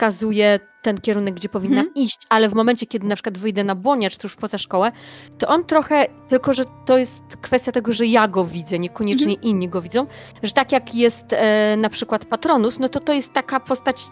wskazuje 0.00 0.60
ten 0.82 0.98
kierunek, 0.98 1.34
gdzie 1.34 1.48
powinna 1.48 1.76
hmm. 1.76 1.94
iść, 1.94 2.18
ale 2.28 2.48
w 2.48 2.54
momencie, 2.54 2.86
kiedy 2.86 3.06
na 3.06 3.14
przykład 3.14 3.38
wyjdę 3.38 3.64
na 3.64 3.74
błonia, 3.74 4.10
czy 4.10 4.18
to 4.18 4.24
już 4.24 4.36
poza 4.36 4.58
szkołę, 4.58 4.92
to 5.38 5.48
on 5.48 5.64
trochę, 5.64 6.06
tylko 6.28 6.52
że 6.52 6.64
to 6.86 6.98
jest 6.98 7.22
kwestia 7.40 7.72
tego, 7.72 7.92
że 7.92 8.06
ja 8.06 8.28
go 8.28 8.44
widzę, 8.44 8.78
niekoniecznie 8.78 9.34
hmm. 9.34 9.42
inni 9.42 9.68
go 9.68 9.82
widzą, 9.82 10.06
że 10.42 10.52
tak 10.52 10.72
jak 10.72 10.94
jest 10.94 11.26
e, 11.32 11.76
na 11.76 11.88
przykład 11.88 12.24
Patronus, 12.24 12.78
no 12.78 12.88
to 12.88 13.00
to 13.00 13.12
jest 13.12 13.32
taka 13.32 13.60
postać 13.60 14.06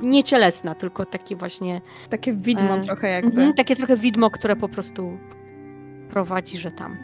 niecielesna, 0.00 0.74
tylko 0.74 1.06
takie 1.06 1.36
właśnie... 1.36 1.80
Takie 2.10 2.32
widmo 2.32 2.76
e, 2.76 2.80
trochę 2.80 3.08
jakby. 3.08 3.42
Mm, 3.42 3.54
takie 3.54 3.76
trochę 3.76 3.96
widmo, 3.96 4.30
które 4.30 4.56
po 4.56 4.68
prostu 4.68 5.18
prowadzi, 6.10 6.58
że 6.58 6.70
tam. 6.70 6.96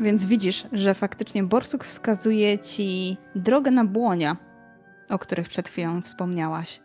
Więc 0.00 0.24
widzisz, 0.24 0.66
że 0.72 0.94
faktycznie 0.94 1.42
Borsuk 1.42 1.84
wskazuje 1.84 2.58
ci 2.58 3.16
drogę 3.34 3.70
na 3.70 3.84
błonia, 3.84 4.51
o 5.12 5.18
których 5.18 5.48
przed 5.48 5.68
chwilą 5.68 6.02
wspomniałaś. 6.02 6.80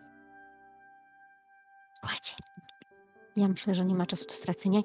Słuchajcie, 2.00 2.34
ja 3.36 3.48
myślę, 3.48 3.76
że 3.76 3.86
nie 3.86 3.96
ma 3.96 4.06
czasu 4.06 4.26
do 4.26 4.34
stracenia. 4.34 4.82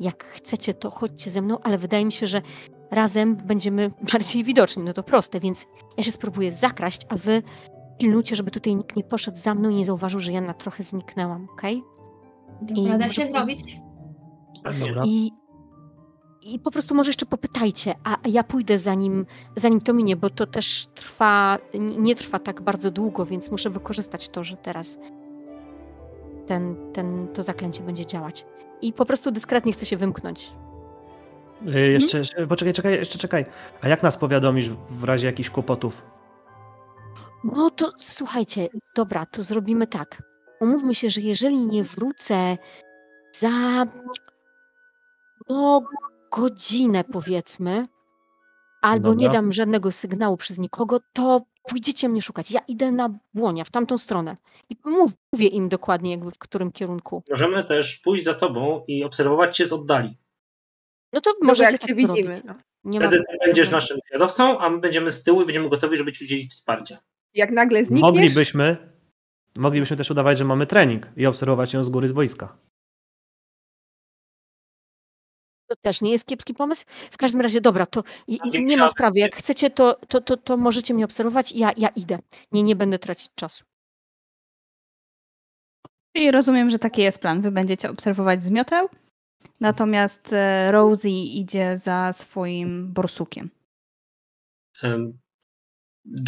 Jak 0.00 0.24
chcecie, 0.24 0.74
to 0.74 0.90
chodźcie 0.90 1.30
ze 1.30 1.42
mną, 1.42 1.58
ale 1.62 1.78
wydaje 1.78 2.04
mi 2.04 2.12
się, 2.12 2.26
że 2.26 2.42
razem 2.90 3.36
będziemy 3.36 3.90
bardziej 4.12 4.44
widoczni. 4.44 4.84
No 4.84 4.92
to 4.92 5.02
proste, 5.02 5.40
więc 5.40 5.66
ja 5.96 6.04
się 6.04 6.12
spróbuję 6.12 6.52
zakraść, 6.52 7.06
a 7.08 7.16
wy 7.16 7.42
pilnujcie, 7.98 8.36
żeby 8.36 8.50
tutaj 8.50 8.76
nikt 8.76 8.96
nie 8.96 9.04
poszedł 9.04 9.36
za 9.36 9.54
mną 9.54 9.68
i 9.68 9.74
nie 9.74 9.84
zauważył, 9.84 10.20
że 10.20 10.32
ja 10.32 10.40
na 10.40 10.54
trochę 10.54 10.82
zniknęłam, 10.82 11.48
okej? 11.52 11.82
Okay? 12.62 12.74
Dobra, 12.74 12.98
da 12.98 13.08
się 13.08 13.26
zrobić. 13.26 13.80
Dobra. 14.80 15.02
I, 15.06 15.32
I 16.44 16.58
po 16.58 16.70
prostu 16.70 16.94
może 16.94 17.08
jeszcze 17.08 17.26
popytajcie, 17.26 17.94
a 18.04 18.16
ja 18.28 18.44
pójdę 18.44 18.78
zanim, 18.78 19.26
zanim 19.56 19.80
to 19.80 19.92
minie, 19.92 20.16
bo 20.16 20.30
to 20.30 20.46
też 20.46 20.86
trwa, 20.94 21.58
nie 21.98 22.14
trwa 22.14 22.38
tak 22.38 22.62
bardzo 22.62 22.90
długo, 22.90 23.26
więc 23.26 23.50
muszę 23.50 23.70
wykorzystać 23.70 24.28
to, 24.28 24.44
że 24.44 24.56
teraz 24.56 24.98
ten, 26.46 26.92
ten, 26.92 27.28
to 27.28 27.42
zaklęcie 27.42 27.82
będzie 27.82 28.06
działać. 28.06 28.46
I 28.82 28.92
po 28.92 29.06
prostu 29.06 29.30
dyskretnie 29.30 29.72
chce 29.72 29.86
się 29.86 29.96
wymknąć. 29.96 30.52
Yy, 31.62 31.92
jeszcze, 31.92 32.22
hmm? 32.24 32.48
poczekaj, 32.48 32.74
czekaj, 32.74 32.92
jeszcze 32.92 33.18
czekaj. 33.18 33.46
A 33.80 33.88
jak 33.88 34.02
nas 34.02 34.16
powiadomisz 34.16 34.70
w 34.70 35.04
razie 35.04 35.26
jakichś 35.26 35.50
kłopotów? 35.50 36.02
No 37.44 37.70
to 37.70 37.92
słuchajcie, 37.98 38.68
dobra, 38.96 39.26
to 39.26 39.42
zrobimy 39.42 39.86
tak. 39.86 40.22
Umówmy 40.60 40.94
się, 40.94 41.10
że 41.10 41.20
jeżeli 41.20 41.66
nie 41.66 41.84
wrócę 41.84 42.58
za 43.32 43.50
no, 45.48 45.82
godzinę 46.36 47.04
powiedzmy, 47.04 47.86
albo 48.82 49.08
Dobra. 49.08 49.26
nie 49.26 49.32
dam 49.32 49.52
żadnego 49.52 49.92
sygnału 49.92 50.36
przez 50.36 50.58
nikogo, 50.58 51.00
to 51.12 51.40
pójdziecie 51.68 52.08
mnie 52.08 52.22
szukać. 52.22 52.50
Ja 52.50 52.60
idę 52.68 52.92
na 52.92 53.18
błonia, 53.34 53.64
w 53.64 53.70
tamtą 53.70 53.98
stronę. 53.98 54.36
I 54.70 54.76
mów, 54.84 55.12
mówię 55.32 55.46
im 55.46 55.68
dokładnie, 55.68 56.10
jakby 56.10 56.30
w 56.30 56.38
którym 56.38 56.72
kierunku. 56.72 57.22
Możemy 57.30 57.64
też 57.64 57.96
pójść 57.96 58.24
za 58.24 58.34
tobą 58.34 58.84
i 58.88 59.04
obserwować 59.04 59.56
cię 59.56 59.66
z 59.66 59.72
oddali. 59.72 60.16
No 61.12 61.20
to 61.20 61.32
może 61.42 61.62
jak 61.62 61.78
cię 61.78 61.94
widzimy. 61.94 62.42
No. 62.44 62.54
Nie 62.84 63.00
Wtedy 63.00 63.18
ty 63.18 63.36
będziesz 63.46 63.70
naszym 63.70 63.98
kierowcą, 64.12 64.58
a 64.58 64.70
my 64.70 64.78
będziemy 64.78 65.10
z 65.10 65.22
tyłu 65.22 65.42
i 65.42 65.44
będziemy 65.44 65.68
gotowi, 65.68 65.96
żeby 65.96 66.12
ci 66.12 66.24
udzielić 66.24 66.52
wsparcia. 66.52 66.98
Jak 67.34 67.50
nagle 67.50 67.84
znikniesz... 67.84 68.02
Moglibyśmy, 68.02 68.76
moglibyśmy 69.56 69.96
też 69.96 70.10
udawać, 70.10 70.38
że 70.38 70.44
mamy 70.44 70.66
trening 70.66 71.08
i 71.16 71.26
obserwować 71.26 71.74
ją 71.74 71.84
z 71.84 71.88
góry 71.88 72.08
z 72.08 72.12
boiska. 72.12 72.56
To 75.66 75.76
też 75.76 76.00
nie 76.00 76.12
jest 76.12 76.26
kiepski 76.26 76.54
pomysł. 76.54 76.84
W 77.10 77.16
każdym 77.16 77.40
razie, 77.40 77.60
dobra, 77.60 77.86
to 77.86 78.02
nie 78.54 78.76
ma 78.76 78.88
sprawy. 78.88 79.18
Jak 79.18 79.36
chcecie, 79.36 79.70
to, 79.70 79.94
to, 80.08 80.20
to, 80.20 80.36
to 80.36 80.56
możecie 80.56 80.94
mnie 80.94 81.04
obserwować. 81.04 81.52
Ja, 81.52 81.72
ja 81.76 81.88
idę. 81.88 82.18
Nie, 82.52 82.62
nie 82.62 82.76
będę 82.76 82.98
tracić 82.98 83.30
czasu. 83.34 83.64
I 86.14 86.30
rozumiem, 86.30 86.70
że 86.70 86.78
taki 86.78 87.02
jest 87.02 87.18
plan. 87.18 87.40
Wy 87.40 87.50
będziecie 87.50 87.90
obserwować 87.90 88.42
zmioteł, 88.42 88.88
natomiast 89.60 90.32
e, 90.32 90.72
Rosie 90.72 91.08
idzie 91.08 91.78
za 91.78 92.12
swoim 92.12 92.92
borsukiem. 92.92 93.50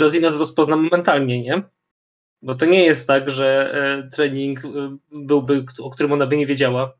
Josie 0.01 0.21
nas 0.21 0.35
rozpozna 0.35 0.77
momentalnie, 0.77 1.43
nie? 1.43 1.63
Bo 2.43 2.55
to 2.55 2.67
nie 2.67 2.85
jest 2.85 3.07
tak, 3.07 3.31
że 3.31 3.75
e, 3.75 4.09
trening 4.09 4.65
e, 4.65 4.97
byłby, 5.13 5.65
o 5.83 5.91
którym 5.91 6.13
ona 6.13 6.27
by 6.27 6.37
nie 6.37 6.47
wiedziała. 6.47 6.93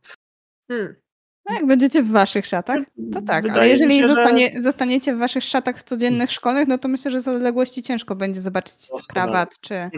Hmm. 0.71 1.06
No 1.49 1.55
jak 1.55 1.67
będziecie 1.67 2.03
w 2.03 2.11
waszych 2.11 2.47
szatach, 2.47 2.81
to 3.13 3.23
tak, 3.23 3.43
Wydaje 3.43 3.61
ale 3.61 3.69
jeżeli 3.69 4.01
się, 4.01 4.07
zostanie, 4.07 4.51
że... 4.55 4.61
zostaniecie 4.61 5.15
w 5.15 5.19
waszych 5.19 5.45
szatach 5.45 5.83
codziennych 5.83 6.33
szkolnych, 6.33 6.69
no 6.69 6.79
to 6.79 6.89
myślę, 6.89 7.11
że 7.11 7.21
z 7.21 7.29
odległości 7.29 7.83
ciężko 7.83 8.15
będzie 8.15 8.41
zobaczyć 8.41 8.77
krawat 9.09 9.61
czy... 9.61 9.91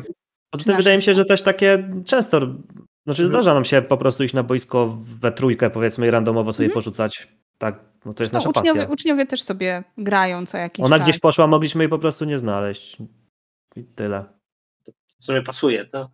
czy 0.58 0.72
wydaje 0.72 0.96
mi 0.96 1.02
się, 1.02 1.14
że 1.14 1.24
też 1.24 1.42
takie 1.42 1.90
często, 2.04 2.40
znaczy 3.06 3.22
mhm. 3.22 3.26
zdarza 3.28 3.54
nam 3.54 3.64
się 3.64 3.82
po 3.82 3.96
prostu 3.96 4.24
iść 4.24 4.34
na 4.34 4.42
boisko 4.42 4.98
we 5.20 5.32
trójkę 5.32 5.70
powiedzmy 5.70 6.06
i 6.06 6.10
randomowo 6.10 6.52
sobie 6.52 6.66
mhm. 6.66 6.74
porzucać. 6.74 7.28
Tak, 7.58 7.84
no 8.04 8.14
to 8.14 8.22
jest 8.22 8.32
nasza 8.32 8.48
uczniowie, 8.48 8.80
pasja. 8.80 8.94
Uczniowie 8.94 9.26
też 9.26 9.42
sobie 9.42 9.84
grają 9.98 10.46
co 10.46 10.58
jakiś 10.58 10.84
Ona 10.84 10.98
czas. 10.98 11.08
gdzieś 11.08 11.20
poszła, 11.20 11.46
mogliśmy 11.46 11.84
jej 11.84 11.88
po 11.88 11.98
prostu 11.98 12.24
nie 12.24 12.38
znaleźć. 12.38 12.96
I 13.76 13.84
tyle. 13.84 14.24
To 14.84 14.92
sobie 15.20 15.42
pasuje, 15.42 15.84
to. 15.84 16.10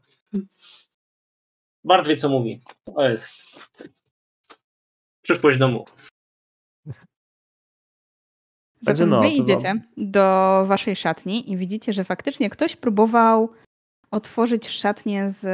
Bardzo 1.84 2.10
wie, 2.10 2.16
co 2.16 2.28
mówi. 2.28 2.60
To 2.84 3.08
jest 3.08 3.44
przyszłość 5.24 5.58
domu. 5.58 5.84
Zatem 8.80 9.08
no, 9.08 9.20
wy 9.20 9.28
idziecie 9.28 9.74
do 9.96 10.22
waszej 10.66 10.96
szatni 10.96 11.52
i 11.52 11.56
widzicie, 11.56 11.92
że 11.92 12.04
faktycznie 12.04 12.50
ktoś 12.50 12.76
próbował 12.76 13.52
otworzyć 14.10 14.68
szatnię 14.68 15.28
z 15.28 15.44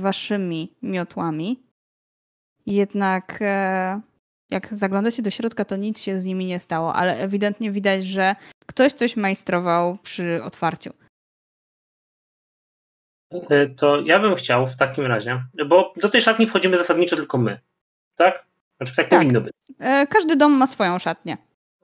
waszymi 0.00 0.72
miotłami. 0.82 1.62
Jednak 2.66 3.38
e, 3.40 4.00
jak 4.50 4.74
zaglądacie 4.74 5.22
do 5.22 5.30
środka, 5.30 5.64
to 5.64 5.76
nic 5.76 6.00
się 6.00 6.18
z 6.18 6.24
nimi 6.24 6.46
nie 6.46 6.60
stało, 6.60 6.94
ale 6.94 7.18
ewidentnie 7.18 7.70
widać, 7.70 8.04
że 8.04 8.36
ktoś 8.66 8.92
coś 8.92 9.16
majstrował 9.16 9.98
przy 10.02 10.42
otwarciu. 10.44 10.90
E, 13.30 13.66
to 13.66 14.00
ja 14.00 14.18
bym 14.18 14.34
chciał 14.34 14.66
w 14.66 14.76
takim 14.76 15.06
razie, 15.06 15.44
bo 15.66 15.94
do 15.96 16.08
tej 16.08 16.22
szatni 16.22 16.46
wchodzimy 16.46 16.76
zasadniczo 16.76 17.16
tylko 17.16 17.38
my, 17.38 17.60
tak? 18.14 18.49
Znaczy 18.80 18.96
tak, 18.96 19.08
tak. 19.08 19.18
powinno 19.18 19.40
być. 19.40 19.52
E, 19.78 20.06
każdy 20.06 20.36
dom 20.36 20.52
ma 20.52 20.66
swoją 20.66 20.98
szatnię. 20.98 21.36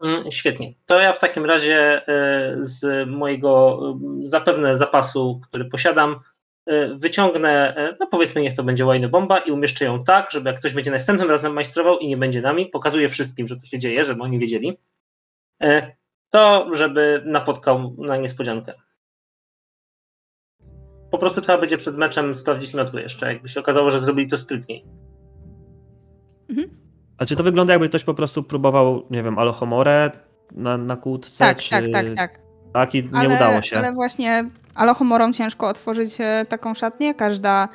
Mm, 0.03 0.31
świetnie. 0.31 0.75
To 0.87 1.01
ja 1.01 1.13
w 1.13 1.19
takim 1.19 1.45
razie 1.45 2.09
e, 2.09 2.57
z 2.61 3.09
mojego 3.09 3.79
mm, 3.83 4.29
zapewne 4.29 4.77
zapasu, 4.77 5.41
który 5.43 5.65
posiadam, 5.65 6.21
wyciągnę, 6.95 7.75
no 8.01 8.07
powiedzmy, 8.07 8.43
niech 8.43 8.57
to 8.57 8.63
będzie 8.63 8.87
łajny 8.87 9.09
bomba 9.09 9.39
i 9.39 9.51
umieszczę 9.51 9.85
ją 9.85 10.05
tak, 10.05 10.31
żeby 10.31 10.51
jak 10.51 10.59
ktoś 10.59 10.73
będzie 10.73 10.91
następnym 10.91 11.31
razem 11.31 11.53
majstrował 11.53 11.99
i 11.99 12.09
nie 12.09 12.17
będzie 12.17 12.41
nami, 12.41 12.67
pokazuję 12.67 13.09
wszystkim, 13.09 13.47
że 13.47 13.57
to 13.57 13.67
się 13.67 13.79
dzieje, 13.79 14.05
żeby 14.05 14.23
oni 14.23 14.39
wiedzieli, 14.39 14.79
to 16.31 16.71
żeby 16.73 17.23
napotkał 17.27 17.97
na 17.99 18.17
niespodziankę. 18.17 18.75
Po 21.11 21.19
prostu 21.19 21.41
trzeba 21.41 21.59
będzie 21.59 21.77
przed 21.77 21.97
meczem 21.97 22.35
sprawdzić 22.35 22.75
miotły 22.75 23.03
jeszcze, 23.03 23.33
jakby 23.33 23.49
się 23.49 23.61
okazało, 23.61 23.91
że 23.91 24.01
zrobili 24.01 24.31
to 24.31 24.37
sprytniej. 24.39 24.85
Mhm. 26.49 26.86
A 27.19 27.27
czy 27.27 27.37
to 27.37 27.43
wygląda 27.43 27.73
jakby 27.73 27.89
ktoś 27.89 28.05
po 28.05 28.15
prostu 28.15 28.43
próbował, 28.43 29.03
nie 29.11 29.23
wiem, 29.23 29.39
alohomorę 29.39 30.11
na, 30.53 30.77
na 30.77 30.97
kłódce? 30.97 31.39
Tak, 31.39 31.59
czy... 31.59 31.71
tak, 31.71 31.85
tak, 31.93 32.17
tak. 32.17 32.47
Tak 32.73 32.95
i 32.95 33.05
nie 33.05 33.19
ale, 33.19 33.35
udało 33.35 33.63
się. 33.63 33.79
Ale 33.79 33.93
właśnie 33.93 34.51
alohomorą 34.75 35.33
ciężko 35.33 35.69
otworzyć 35.69 36.15
e, 36.21 36.47
taką 36.49 36.75
szatnię. 36.75 37.15
Każda, 37.15 37.69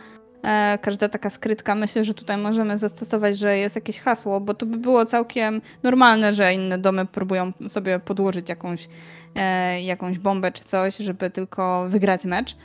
e, 0.44 0.78
każda 0.82 1.10
taka 1.10 1.30
skrytka, 1.30 1.76
myślę, 1.76 2.04
że 2.04 2.14
tutaj 2.14 2.38
możemy 2.38 2.78
zastosować, 2.78 3.38
że 3.38 3.58
jest 3.58 3.76
jakieś 3.76 4.00
hasło, 4.00 4.42
bo 4.42 4.54
to 4.54 4.66
by 4.66 4.78
było 4.78 5.06
całkiem 5.06 5.62
normalne, 5.84 6.34
że 6.34 6.54
inne 6.54 6.78
domy 6.78 7.06
próbują 7.06 7.52
sobie 7.68 8.00
podłożyć 8.00 8.50
jakąś, 8.50 8.88
e, 9.36 9.82
jakąś 9.82 10.20
bombę 10.20 10.52
czy 10.52 10.64
coś, 10.64 10.98
żeby 10.98 11.30
tylko 11.30 11.86
wygrać 11.90 12.26
mecz. 12.26 12.56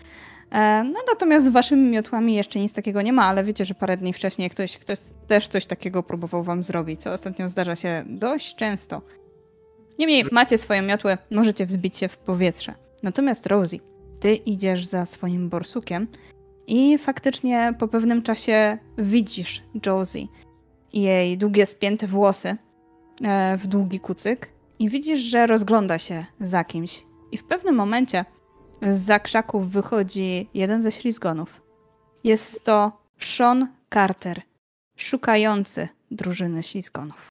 E, 0.51 0.85
no 0.85 1.01
natomiast 1.09 1.47
z 1.47 1.49
waszymi 1.49 1.91
miotłami 1.91 2.35
jeszcze 2.35 2.61
nic 2.61 2.73
takiego 2.73 3.03
nie 3.03 3.13
ma, 3.13 3.25
ale 3.25 3.45
wiecie, 3.45 3.65
że 3.65 3.75
parę 3.75 3.97
dni 3.97 4.13
wcześniej 4.13 4.51
ktoś, 4.51 4.79
ktoś 4.79 4.99
też 5.27 5.49
coś 5.49 5.67
takiego 5.67 6.03
próbował 6.03 6.43
wam 6.43 6.63
zrobić, 6.63 7.03
co 7.03 7.13
ostatnio 7.13 7.49
zdarza 7.49 7.77
się 7.77 8.05
dość 8.07 8.55
często. 8.55 9.03
Niemniej 9.99 10.25
macie 10.33 10.59
swoje 10.59 10.83
miotły, 10.83 11.19
możecie 11.31 11.67
wzbić 11.67 11.97
się 11.97 12.09
w 12.09 12.17
powietrze. 12.17 12.75
Natomiast 13.03 13.47
Rosie, 13.47 13.79
ty 14.21 14.35
idziesz 14.35 14.87
za 14.87 15.07
swoim 15.07 15.49
borsukiem 15.49 16.09
i 16.67 16.99
faktycznie 16.99 17.75
po 17.79 17.89
pewnym 17.89 18.23
czasie 18.23 18.79
widzisz 18.99 19.63
Josie 19.87 20.27
i 20.93 21.03
jej 21.03 21.39
długie 21.39 21.67
spięte 21.67 22.07
włosy 22.07 22.57
e, 23.23 23.57
w 23.57 23.67
długi 23.67 24.01
kucyk 24.01 24.53
i 24.79 24.89
widzisz, 24.89 25.21
że 25.21 25.47
rozgląda 25.47 25.99
się 25.99 26.25
za 26.41 26.65
kimś. 26.65 27.07
I 27.33 27.37
w 27.39 27.45
pewnym 27.45 27.75
momencie 27.75 28.25
za 28.83 29.19
krzaków 29.19 29.71
wychodzi 29.71 30.49
jeden 30.55 30.83
ze 30.83 30.93
ślizgonów. 30.93 31.63
Jest 32.25 32.65
to 32.65 32.93
Sean 33.19 33.69
Carter, 33.95 34.43
szukający 34.97 35.89
drużyny 36.11 36.63
ślizgonów. 36.63 37.29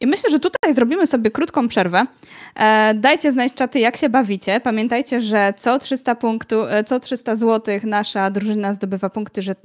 I 0.00 0.06
myślę, 0.06 0.30
że 0.30 0.40
tutaj 0.40 0.74
zrobimy 0.74 1.06
sobie 1.06 1.30
krótką 1.30 1.68
przerwę. 1.68 2.06
E, 2.54 2.94
dajcie 2.94 3.32
znać 3.32 3.54
czaty, 3.54 3.80
jak 3.80 3.96
się 3.96 4.08
bawicie. 4.08 4.60
Pamiętajcie, 4.60 5.20
że 5.20 5.54
co 5.56 5.78
300, 5.78 6.14
punktu, 6.14 6.66
e, 6.66 6.84
co 6.84 7.00
300 7.00 7.36
zł 7.36 7.80
nasza 7.84 8.30
drużyna 8.30 8.72
zdobywa 8.72 9.10
punkty 9.10 9.42
żet, 9.42 9.58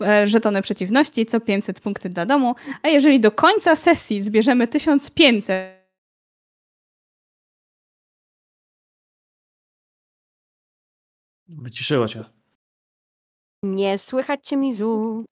e, 0.00 0.26
żetony 0.26 0.62
przeciwności, 0.62 1.26
co 1.26 1.40
500 1.40 1.80
punkty 1.80 2.08
dla 2.08 2.26
domu. 2.26 2.54
A 2.82 2.88
jeżeli 2.88 3.20
do 3.20 3.30
końca 3.30 3.76
sesji 3.76 4.22
zbierzemy 4.22 4.68
1500 4.68 5.81
Wyciszyło 11.58 12.08
cię. 12.08 12.24
Nie 13.62 13.98
słychać 13.98 14.46
cię, 14.46 14.56
Mizu. 14.56 15.24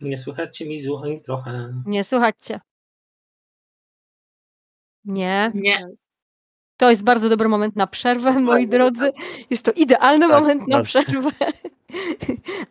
Nie 0.00 0.18
słychać 0.18 0.56
cię, 0.56 0.68
Mizu, 0.68 0.98
ani 0.98 1.20
trochę. 1.20 1.82
Nie 1.86 2.04
słychać 2.04 2.34
cię. 2.40 2.60
Nie. 5.04 5.52
Nie. 5.54 5.88
To 6.80 6.90
jest 6.90 7.02
bardzo 7.02 7.28
dobry 7.28 7.48
moment 7.48 7.76
na 7.76 7.86
przerwę, 7.86 8.32
moi 8.32 8.68
drodzy. 8.68 9.12
Jest 9.50 9.64
to 9.64 9.72
idealny 9.72 10.28
tak, 10.28 10.40
moment 10.40 10.68
na 10.68 10.76
tak. 10.76 10.84
przerwę. 10.86 11.30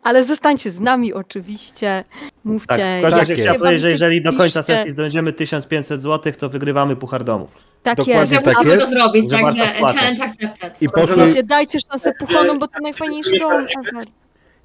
Ale 0.02 0.24
zostańcie 0.24 0.70
z 0.70 0.80
nami 0.80 1.12
oczywiście. 1.12 2.04
Mówcie. 2.44 2.66
Tak, 2.66 2.78
w 2.78 3.02
każdym 3.02 3.20
razie 3.20 3.36
chciałbym 3.36 3.60
powiedzieć, 3.60 3.80
że 3.80 3.90
jeżeli 3.90 4.22
do 4.22 4.32
końca 4.32 4.62
sesji 4.62 4.90
zdobędziemy 4.92 5.32
1500 5.32 6.02
zł, 6.02 6.32
to 6.38 6.48
wygrywamy 6.48 6.96
puchar 6.96 7.24
domu. 7.24 7.48
Tak 7.82 7.96
Dokładnie 7.96 8.20
jest. 8.20 8.44
Tak 8.44 8.54
musimy 8.56 8.78
to 8.78 8.86
zrobić, 8.86 9.30
także 9.30 9.64
challenge 9.66 10.24
accepted. 10.24 10.82
I 10.82 10.88
poszły... 10.88 11.42
Dajcie 11.44 11.78
szansę 11.90 12.12
puchonom, 12.18 12.58
bo 12.58 12.68
to 12.68 12.80
najfajniejszy 12.82 13.38
dom. 13.38 13.66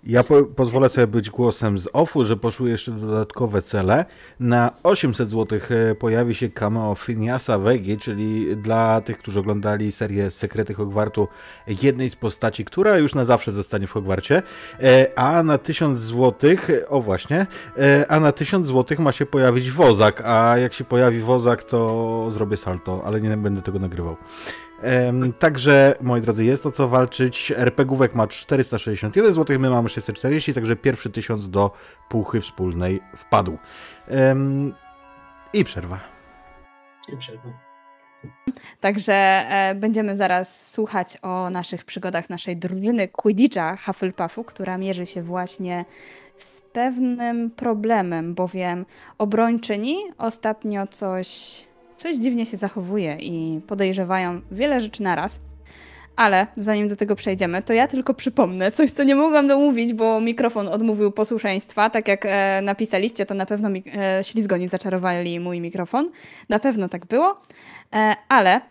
Ja 0.06 0.24
po, 0.24 0.44
pozwolę 0.44 0.90
sobie 0.90 1.08
być 1.08 1.30
głosem 1.30 1.80
z 1.80 1.90
OFU, 1.94 2.26
że 2.26 2.38
poszły 2.38 2.70
jeszcze 2.70 2.92
dodatkowe 2.92 3.62
cele. 3.62 4.06
Na 4.40 4.72
800 4.84 5.30
zł 5.30 5.60
e, 5.70 5.96
pojawi 5.96 6.36
się 6.36 6.50
cameo 6.50 6.96
Phineasa 6.96 7.58
Wegi, 7.58 7.98
czyli 7.98 8.58
dla 8.58 9.02
tych, 9.02 9.18
którzy 9.18 9.40
oglądali 9.40 9.92
serię 9.92 10.32
Sekrety 10.32 10.74
Hogwartu, 10.74 11.28
jednej 11.68 12.10
z 12.10 12.16
postaci, 12.16 12.66
która 12.66 12.98
już 12.98 13.16
na 13.16 13.26
zawsze 13.26 13.52
zostanie 13.52 13.88
w 13.88 13.92
Hogwarcie. 13.92 14.42
E, 14.80 15.08
a 15.16 15.44
na 15.44 15.58
1000 15.58 16.00
zł, 16.00 16.56
o 16.88 17.02
właśnie, 17.02 17.48
e, 17.78 18.06
a 18.12 18.20
na 18.20 18.32
1000 18.32 18.68
zł 18.68 18.98
ma 19.00 19.12
się 19.12 19.26
pojawić 19.26 19.72
wozak, 19.72 20.22
a 20.26 20.58
jak 20.58 20.74
się 20.74 20.84
pojawi 20.84 21.20
wozak, 21.20 21.64
to 21.64 22.28
zrobię 22.32 22.58
salto, 22.58 23.02
ale 23.06 23.22
nie 23.22 23.38
będę 23.38 23.62
tego 23.62 23.80
nagrywał. 23.80 24.16
Także, 25.40 25.94
moi 26.02 26.22
drodzy, 26.22 26.46
jest 26.46 26.66
o 26.66 26.72
co 26.72 26.88
walczyć. 26.88 27.54
RPGówek 27.58 28.16
ma 28.16 28.28
461 28.28 29.34
zł, 29.34 29.60
my 29.60 29.70
mamy 29.70 29.90
640, 29.90 30.54
także 30.54 30.76
pierwszy 30.76 31.10
tysiąc 31.10 31.50
do 31.50 31.72
puchy 32.10 32.42
wspólnej 32.42 33.02
wpadł. 33.18 33.58
I 35.54 35.64
przerwa. 35.64 36.00
I 37.14 37.18
przerwa. 37.18 37.66
Także 38.80 39.14
e, 39.14 39.76
będziemy 39.76 40.16
zaraz 40.16 40.72
słuchać 40.74 41.18
o 41.22 41.50
naszych 41.50 41.86
przygodach 41.86 42.30
naszej 42.30 42.58
drużyny 42.58 43.08
Quidditcha 43.08 43.78
Hufflepuffu, 43.78 44.44
która 44.44 44.78
mierzy 44.78 45.06
się 45.06 45.24
właśnie 45.24 45.86
z 46.38 46.62
pewnym 46.62 47.52
problemem, 47.52 48.36
bowiem 48.36 48.86
obrończyni 49.18 49.98
ostatnio 50.18 50.88
coś 50.88 51.60
coś 51.96 52.16
dziwnie 52.16 52.46
się 52.46 52.58
zachowuje 52.58 53.18
i 53.20 53.62
podejrzewają 53.68 54.42
wiele 54.52 54.80
rzeczy 54.80 55.04
naraz. 55.04 55.40
Ale 56.16 56.48
zanim 56.58 56.88
do 56.88 56.96
tego 56.96 57.16
przejdziemy, 57.16 57.62
to 57.62 57.74
ja 57.74 57.88
tylko 57.88 58.14
przypomnę 58.14 58.72
coś, 58.72 58.92
co 58.92 59.04
nie 59.04 59.16
mogłam 59.16 59.48
domówić, 59.48 59.94
bo 59.94 60.22
mikrofon 60.22 60.68
odmówił 60.68 61.12
posłuszeństwa. 61.12 61.90
Tak 61.90 62.08
jak 62.08 62.26
e, 62.26 62.62
napisaliście, 62.64 63.26
to 63.26 63.34
na 63.34 63.46
pewno 63.46 63.70
e, 63.70 64.24
ślizgoni 64.24 64.68
zaczarowali 64.68 65.40
mój 65.40 65.62
mikrofon. 65.62 66.12
Na 66.50 66.60
pewno 66.60 66.90
tak 66.90 67.06
było. 67.06 67.42
E, 67.94 68.16
ale 68.30 68.62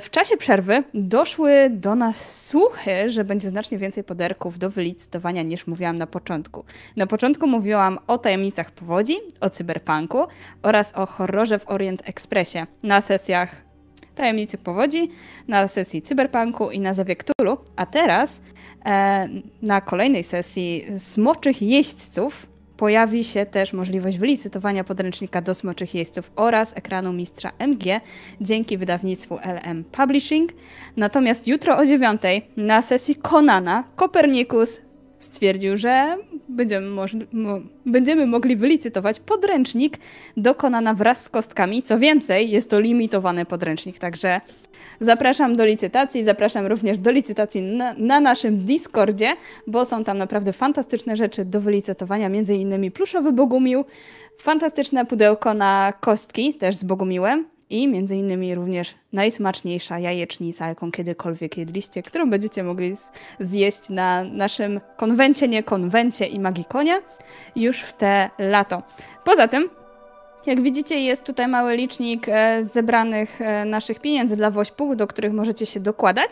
w 0.00 0.10
czasie 0.10 0.36
przerwy 0.36 0.82
doszły 0.94 1.70
do 1.70 1.94
nas 1.94 2.46
słuchy, 2.46 3.10
że 3.10 3.24
będzie 3.24 3.48
znacznie 3.48 3.78
więcej 3.78 4.04
poderków 4.04 4.58
do 4.58 4.70
wylicytowania 4.70 5.42
niż 5.42 5.66
mówiłam 5.66 5.96
na 5.96 6.06
początku. 6.06 6.64
Na 6.96 7.06
początku 7.06 7.46
mówiłam 7.46 7.98
o 8.06 8.18
tajemnicach 8.18 8.70
powodzi, 8.70 9.16
o 9.40 9.50
cyberpunku 9.50 10.26
oraz 10.62 10.92
o 10.96 11.06
horrorze 11.06 11.58
w 11.58 11.70
Orient 11.70 12.02
Expressie 12.08 12.58
na 12.82 13.00
sesjach 13.00 13.68
tajemnicy 14.14 14.58
powodzi, 14.58 15.10
na 15.48 15.68
sesji 15.68 16.02
cyberpunku 16.02 16.70
i 16.70 16.80
na 16.80 16.94
Zawie 16.94 17.16
Cthulhu, 17.16 17.58
a 17.76 17.86
teraz 17.86 18.40
e, 18.84 19.28
na 19.62 19.80
kolejnej 19.80 20.24
sesji 20.24 20.84
smoczych 20.98 21.62
jeźdźców 21.62 22.46
pojawi 22.78 23.24
się 23.24 23.46
też 23.46 23.72
możliwość 23.72 24.18
wylicytowania 24.18 24.84
podręcznika 24.84 25.40
do 25.42 25.54
smoczych 25.54 25.94
jeźdźców 25.94 26.30
oraz 26.36 26.76
ekranu 26.76 27.12
mistrza 27.12 27.52
MG 27.58 28.00
dzięki 28.40 28.78
wydawnictwu 28.78 29.36
LM 29.36 29.84
Publishing. 29.84 30.52
Natomiast 30.96 31.48
jutro 31.48 31.78
o 31.78 31.86
9 31.86 32.22
na 32.56 32.82
sesji 32.82 33.16
Konana 33.16 33.84
Kopernikus 33.96 34.80
stwierdził, 35.18 35.76
że 35.76 36.16
będziemy, 36.48 36.90
mo 37.32 37.60
będziemy 37.86 38.26
mogli 38.26 38.56
wylicytować 38.56 39.20
podręcznik 39.20 39.98
do 40.36 40.54
Konana 40.54 40.94
wraz 40.94 41.24
z 41.24 41.28
kostkami. 41.28 41.82
Co 41.82 41.98
więcej, 41.98 42.50
jest 42.50 42.70
to 42.70 42.80
limitowany 42.80 43.44
podręcznik, 43.44 43.98
także 43.98 44.40
Zapraszam 45.00 45.56
do 45.56 45.64
licytacji, 45.64 46.24
zapraszam 46.24 46.66
również 46.66 46.98
do 46.98 47.10
licytacji 47.10 47.62
na, 47.62 47.94
na, 47.98 48.20
naszym 48.20 48.64
Discordzie, 48.64 49.36
bo 49.66 49.84
są 49.84 50.04
tam 50.04 50.18
naprawdę 50.18 50.52
fantastyczne 50.52 51.16
rzeczy 51.16 51.44
do 51.44 51.60
wylicytowania, 51.60 52.28
między 52.28 52.54
innymi 52.54 52.90
pluszowy 52.90 53.32
Bogumił, 53.32 53.84
fantastyczne 54.38 55.06
pudełko 55.06 55.54
na 55.54 55.92
kostki, 56.00 56.54
też 56.54 56.76
z 56.76 56.84
Bogumiłem 56.84 57.44
i 57.70 57.88
między 57.88 58.16
innymi 58.16 58.54
również 58.54 58.94
najsmaczniejsza 59.12 59.98
jajecznica, 59.98 60.68
jaką 60.68 60.92
kiedykolwiek 60.92 61.56
jedliście, 61.56 62.02
którą 62.02 62.30
będziecie 62.30 62.62
mogli 62.62 62.96
zjeść 63.40 63.88
na 63.90 64.24
naszym 64.24 64.80
konwencie, 64.96 65.48
nie 65.48 65.62
konwencie 65.62 66.26
i 66.26 66.40
magikonie 66.40 67.00
już 67.56 67.80
w 67.80 67.92
te 67.92 68.30
lato. 68.38 68.82
Poza 69.24 69.48
tym 69.48 69.70
jak 70.46 70.60
widzicie, 70.60 71.00
jest 71.00 71.24
tutaj 71.24 71.48
mały 71.48 71.76
licznik 71.76 72.28
e, 72.28 72.64
zebranych 72.64 73.40
e, 73.40 73.64
naszych 73.64 74.00
pieniędzy 74.00 74.36
dla 74.36 74.50
Wośpu, 74.50 74.96
do 74.96 75.06
których 75.06 75.32
możecie 75.32 75.66
się 75.66 75.80
dokładać. 75.80 76.30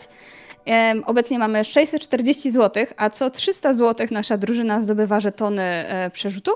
Obecnie 1.05 1.39
mamy 1.39 1.63
640 1.63 2.51
zł, 2.51 2.85
a 2.97 3.09
co 3.09 3.29
300 3.29 3.73
zł 3.73 4.07
nasza 4.11 4.37
drużyna 4.37 4.79
zdobywa 4.79 5.19
żetony 5.19 5.61
e, 5.61 6.09
przerzutu, 6.09 6.51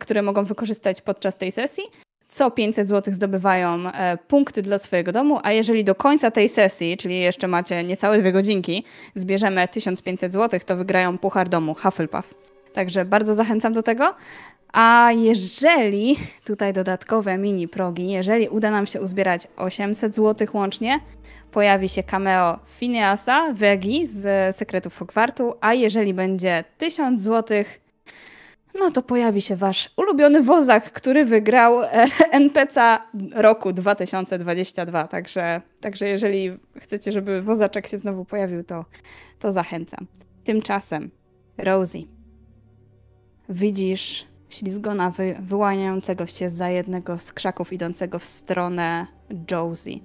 które 0.00 0.22
mogą 0.22 0.44
wykorzystać 0.44 1.00
podczas 1.00 1.36
tej 1.36 1.52
sesji. 1.52 1.84
Co 2.28 2.50
500 2.50 2.88
zł 2.88 3.14
zdobywają 3.14 3.90
e, 3.90 4.18
punkty 4.28 4.62
dla 4.62 4.78
swojego 4.78 5.12
domu, 5.12 5.38
a 5.42 5.52
jeżeli 5.52 5.84
do 5.84 5.94
końca 5.94 6.30
tej 6.30 6.48
sesji, 6.48 6.96
czyli 6.96 7.20
jeszcze 7.20 7.48
macie 7.48 7.84
niecałe 7.84 8.18
dwie 8.18 8.32
godzinki, 8.32 8.84
zbierzemy 9.14 9.68
1500 9.68 10.32
zł, 10.32 10.60
to 10.66 10.76
wygrają 10.76 11.18
puchar 11.18 11.48
domu 11.48 11.74
Hufflepuff. 11.74 12.34
Także 12.72 13.04
bardzo 13.04 13.34
zachęcam 13.34 13.72
do 13.72 13.82
tego. 13.82 14.14
A 14.72 15.10
jeżeli, 15.16 16.16
tutaj 16.44 16.72
dodatkowe 16.72 17.38
mini 17.38 17.68
progi, 17.68 18.10
jeżeli 18.10 18.48
uda 18.48 18.70
nam 18.70 18.86
się 18.86 19.00
uzbierać 19.00 19.48
800 19.56 20.16
zł 20.16 20.48
łącznie, 20.52 21.00
pojawi 21.52 21.88
się 21.88 22.02
cameo 22.02 22.58
Phineasa, 22.78 23.52
Vegi 23.52 24.06
z 24.06 24.56
Sekretów 24.56 24.98
Hogwartu, 24.98 25.54
a 25.60 25.74
jeżeli 25.74 26.14
będzie 26.14 26.64
1000 26.78 27.20
zł, 27.20 27.64
no 28.78 28.90
to 28.90 29.02
pojawi 29.02 29.42
się 29.42 29.56
wasz 29.56 29.90
ulubiony 29.96 30.42
wozak, 30.42 30.92
który 30.92 31.24
wygrał 31.24 31.82
e, 31.82 31.88
NPC 32.30 32.98
roku 33.34 33.72
2022. 33.72 35.08
Także, 35.08 35.60
także 35.80 36.08
jeżeli 36.08 36.58
chcecie, 36.80 37.12
żeby 37.12 37.42
wozaczek 37.42 37.86
się 37.86 37.98
znowu 37.98 38.24
pojawił, 38.24 38.64
to, 38.64 38.84
to 39.38 39.52
zachęcam. 39.52 40.06
Tymczasem, 40.44 41.10
Rosie, 41.58 41.98
widzisz 43.48 44.26
ślizgona 44.48 45.10
wy, 45.10 45.36
wyłaniającego 45.40 46.26
się 46.26 46.50
za 46.50 46.70
jednego 46.70 47.18
z 47.18 47.32
krzaków 47.32 47.72
idącego 47.72 48.18
w 48.18 48.24
stronę 48.24 49.06
Josie. 49.50 50.00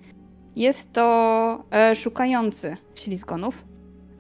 Jest 0.56 0.94
to 0.94 1.64
e, 1.72 1.96
szukający 1.96 2.78
ślizgonów. 2.96 3.71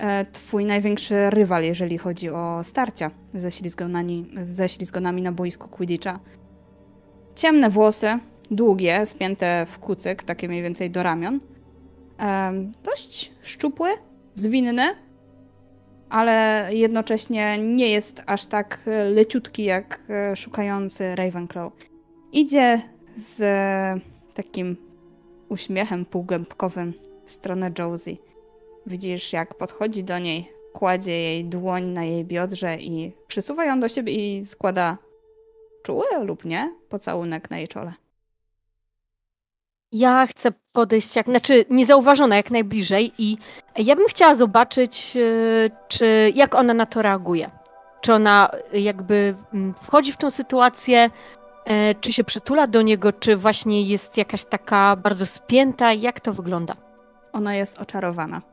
E, 0.01 0.25
twój 0.25 0.65
największy 0.65 1.29
rywal, 1.29 1.63
jeżeli 1.63 1.97
chodzi 1.97 2.29
o 2.29 2.63
starcia 2.63 3.11
ze 3.33 3.51
ślizgonami, 3.51 4.31
ze 4.43 4.69
ślizgonami 4.69 5.21
na 5.21 5.31
boisku 5.31 5.67
Quidditcha. 5.67 6.19
Ciemne 7.35 7.69
włosy, 7.69 8.19
długie, 8.51 9.05
spięte 9.05 9.65
w 9.69 9.79
kucyk, 9.79 10.23
takie 10.23 10.47
mniej 10.47 10.63
więcej 10.63 10.91
do 10.91 11.03
ramion. 11.03 11.39
E, 12.19 12.51
dość 12.83 13.31
szczupły, 13.41 13.89
zwinny, 14.35 14.95
ale 16.09 16.67
jednocześnie 16.71 17.57
nie 17.57 17.89
jest 17.89 18.23
aż 18.25 18.45
tak 18.45 18.79
leciutki 19.15 19.63
jak 19.63 19.99
e, 20.09 20.35
szukający 20.35 21.15
Ravenclaw. 21.15 21.73
Idzie 22.31 22.81
z 23.17 23.43
takim 24.33 24.77
uśmiechem 25.49 26.05
półgębkowym 26.05 26.93
w 27.25 27.31
stronę 27.31 27.71
Josie. 27.79 28.30
Widzisz, 28.85 29.33
jak 29.33 29.55
podchodzi 29.55 30.03
do 30.03 30.19
niej, 30.19 30.51
kładzie 30.73 31.11
jej 31.11 31.45
dłoń 31.45 31.83
na 31.83 32.03
jej 32.03 32.25
biodrze 32.25 32.77
i 32.77 33.13
przysuwa 33.27 33.65
ją 33.65 33.79
do 33.79 33.89
siebie 33.89 34.13
i 34.13 34.45
składa 34.45 34.97
czuły 35.83 36.05
lub 36.23 36.45
nie 36.45 36.75
pocałunek 36.89 37.49
na 37.49 37.57
jej 37.57 37.67
czole. 37.67 37.93
Ja 39.91 40.27
chcę 40.27 40.51
podejść 40.71 41.15
jak, 41.15 41.25
znaczy 41.25 41.65
niezauważona 41.69 42.35
jak 42.35 42.51
najbliżej 42.51 43.11
i 43.17 43.37
ja 43.77 43.95
bym 43.95 44.07
chciała 44.07 44.35
zobaczyć, 44.35 45.17
e, 45.17 45.69
czy 45.87 46.31
jak 46.35 46.55
ona 46.55 46.73
na 46.73 46.85
to 46.85 47.01
reaguje. 47.01 47.51
Czy 48.01 48.13
ona 48.13 48.51
jakby 48.73 49.35
mm, 49.53 49.73
wchodzi 49.73 50.11
w 50.11 50.17
tą 50.17 50.31
sytuację, 50.31 51.09
e, 51.65 51.95
czy 51.95 52.13
się 52.13 52.23
przytula 52.23 52.67
do 52.67 52.81
niego, 52.81 53.13
czy 53.13 53.35
właśnie 53.35 53.83
jest 53.83 54.17
jakaś 54.17 54.45
taka 54.45 54.95
bardzo 54.95 55.25
spięta, 55.25 55.93
jak 55.93 56.19
to 56.19 56.33
wygląda? 56.33 56.75
Ona 57.33 57.55
jest 57.55 57.81
oczarowana. 57.81 58.50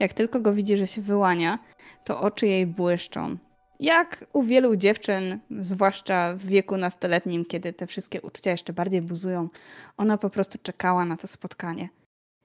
Jak 0.00 0.12
tylko 0.12 0.40
go 0.40 0.52
widzi, 0.52 0.76
że 0.76 0.86
się 0.86 1.02
wyłania, 1.02 1.58
to 2.04 2.20
oczy 2.20 2.46
jej 2.46 2.66
błyszczą. 2.66 3.36
Jak 3.80 4.24
u 4.32 4.42
wielu 4.42 4.76
dziewczyn, 4.76 5.38
zwłaszcza 5.60 6.34
w 6.34 6.46
wieku 6.46 6.76
nastoletnim, 6.76 7.44
kiedy 7.44 7.72
te 7.72 7.86
wszystkie 7.86 8.22
uczucia 8.22 8.50
jeszcze 8.50 8.72
bardziej 8.72 9.02
buzują, 9.02 9.48
ona 9.96 10.18
po 10.18 10.30
prostu 10.30 10.58
czekała 10.62 11.04
na 11.04 11.16
to 11.16 11.26
spotkanie. 11.26 11.88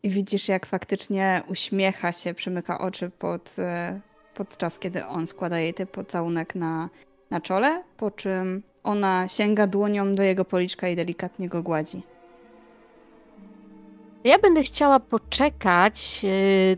I 0.04 0.10
widzisz, 0.10 0.48
jak 0.48 0.66
faktycznie 0.66 1.44
uśmiecha 1.48 2.12
się, 2.12 2.34
przymyka 2.34 2.80
oczy 2.80 3.10
pod, 3.10 3.56
e, 3.60 4.00
podczas 4.34 4.80
kiedy 4.80 5.06
on 5.06 5.28
składa 5.28 5.60
jej 5.60 5.74
ten 5.74 5.88
pocałunek 5.88 6.56
na, 6.56 6.90
na 7.30 7.42
czole, 7.42 7.84
po 7.98 8.12
czym 8.12 8.64
ona 8.84 9.28
sięga 9.28 9.68
dłonią 9.68 10.14
do 10.14 10.24
jego 10.24 10.46
policzka 10.46 10.90
i 10.90 10.96
delikatnie 10.96 11.50
go 11.50 11.64
gładzi. 11.64 12.04
Ja 14.24 14.40
będę 14.40 14.64
chciała 14.64 15.00
poczekać, 15.00 16.24
yy, 16.24 16.78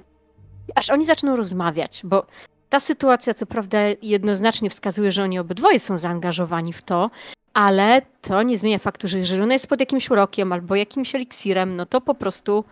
aż 0.76 0.90
oni 0.90 1.06
zaczną 1.06 1.36
rozmawiać, 1.36 2.02
bo 2.04 2.26
ta 2.70 2.80
sytuacja, 2.80 3.34
co 3.34 3.46
prawda, 3.46 3.80
jednoznacznie 4.02 4.70
wskazuje, 4.70 5.12
że 5.12 5.24
oni 5.24 5.40
obydwoje 5.40 5.80
są 5.80 5.98
zaangażowani 5.98 6.74
w 6.74 6.82
to, 6.82 7.10
ale 7.54 8.02
to 8.22 8.44
nie 8.44 8.58
zmienia 8.58 8.78
faktu, 8.78 9.08
że 9.08 9.20
jeżeli 9.20 9.42
ona 9.42 9.54
jest 9.54 9.68
pod 9.68 9.80
jakimś 9.80 10.12
urokiem 10.12 10.54
albo 10.54 10.76
jakimś 10.76 11.16
eliksirem, 11.16 11.76
no 11.76 11.86
to 11.86 12.02
po 12.02 12.16
prostu 12.16 12.64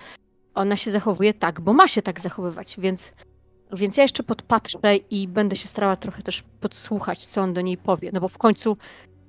ona 0.56 0.78
się 0.78 0.92
zachowuje 0.92 1.34
tak, 1.34 1.62
bo 1.62 1.74
ma 1.74 1.88
się 1.88 2.02
tak 2.02 2.20
zachowywać, 2.20 2.76
więc, 2.78 3.14
więc 3.74 3.98
ja 3.98 4.04
jeszcze 4.04 4.24
podpatrzę 4.24 4.96
i 4.96 5.28
będę 5.28 5.56
się 5.56 5.68
starała 5.68 5.96
trochę 5.96 6.24
też 6.24 6.44
podsłuchać, 6.60 7.26
co 7.26 7.42
on 7.42 7.54
do 7.54 7.62
niej 7.62 7.78
powie, 7.78 8.10
no 8.14 8.22
bo 8.22 8.28
w 8.28 8.38
końcu, 8.38 8.78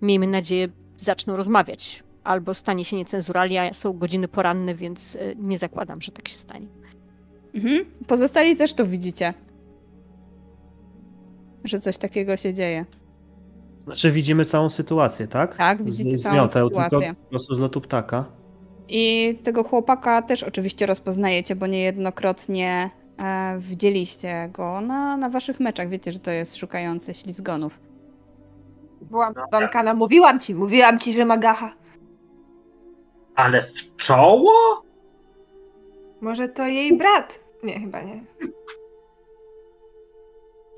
miejmy 0.03 0.27
nadzieję, 0.27 0.69
zaczną 0.97 1.37
rozmawiać. 1.37 2.03
Albo 2.25 2.55
stanie 2.55 2.85
się 2.85 2.97
niecenzuralnie, 2.97 3.75
są 3.75 3.93
godziny 3.93 4.29
poranne, 4.29 4.75
więc 4.75 5.17
e, 5.17 5.35
nie 5.37 5.59
zakładam, 5.59 6.03
że 6.03 6.13
tak 6.13 6.29
się 6.29 6.39
stanie. 6.39 6.67
Mhm. 7.57 7.85
Pozostali 8.07 8.57
też 8.57 8.75
to 8.75 8.87
widzicie 8.87 9.35
że 11.69 11.79
coś 11.79 11.99
takiego 11.99 12.37
się 12.37 12.55
dzieje. 12.55 12.85
Znaczy 13.81 14.13
widzimy 14.13 14.45
całą 14.45 14.71
sytuację, 14.71 15.29
tak? 15.29 15.57
Tak, 15.57 15.85
widzicie 15.85 16.19
z, 16.19 16.23
całą 16.23 16.49
sytuację. 16.49 16.99
Tylko 16.99 17.23
po 17.25 17.31
prostu 17.31 17.55
z 17.55 17.59
lotu 17.59 17.81
ptaka. 17.81 18.25
I 18.89 19.35
tego 19.43 19.65
chłopaka 19.65 20.23
też 20.23 20.43
oczywiście 20.43 20.87
rozpoznajecie, 20.87 21.57
bo 21.57 21.67
niejednokrotnie 21.67 22.91
e, 23.19 23.59
widzieliście 23.59 24.51
go 24.53 24.81
na, 24.81 25.17
na 25.17 25.29
waszych 25.29 25.61
meczach. 25.61 25.89
Wiecie, 25.89 26.13
że 26.13 26.19
to 26.19 26.31
jest 26.31 26.57
szukający 26.57 27.15
ślizgonów. 27.15 27.81
Byłam 29.01 29.35
Donkana, 29.53 29.95
mówiłam 29.95 30.41
ci, 30.41 30.55
mówiłam 30.55 30.99
ci, 30.99 31.13
że 31.13 31.25
ma 31.25 31.37
gacha. 31.37 31.73
Ale 33.35 33.63
w 33.63 33.97
czoło? 33.97 34.53
Może 36.21 36.49
to 36.49 36.67
jej 36.67 36.97
brat? 36.99 37.46
Nie, 37.67 37.81
chyba 37.81 38.03
nie. 38.03 38.25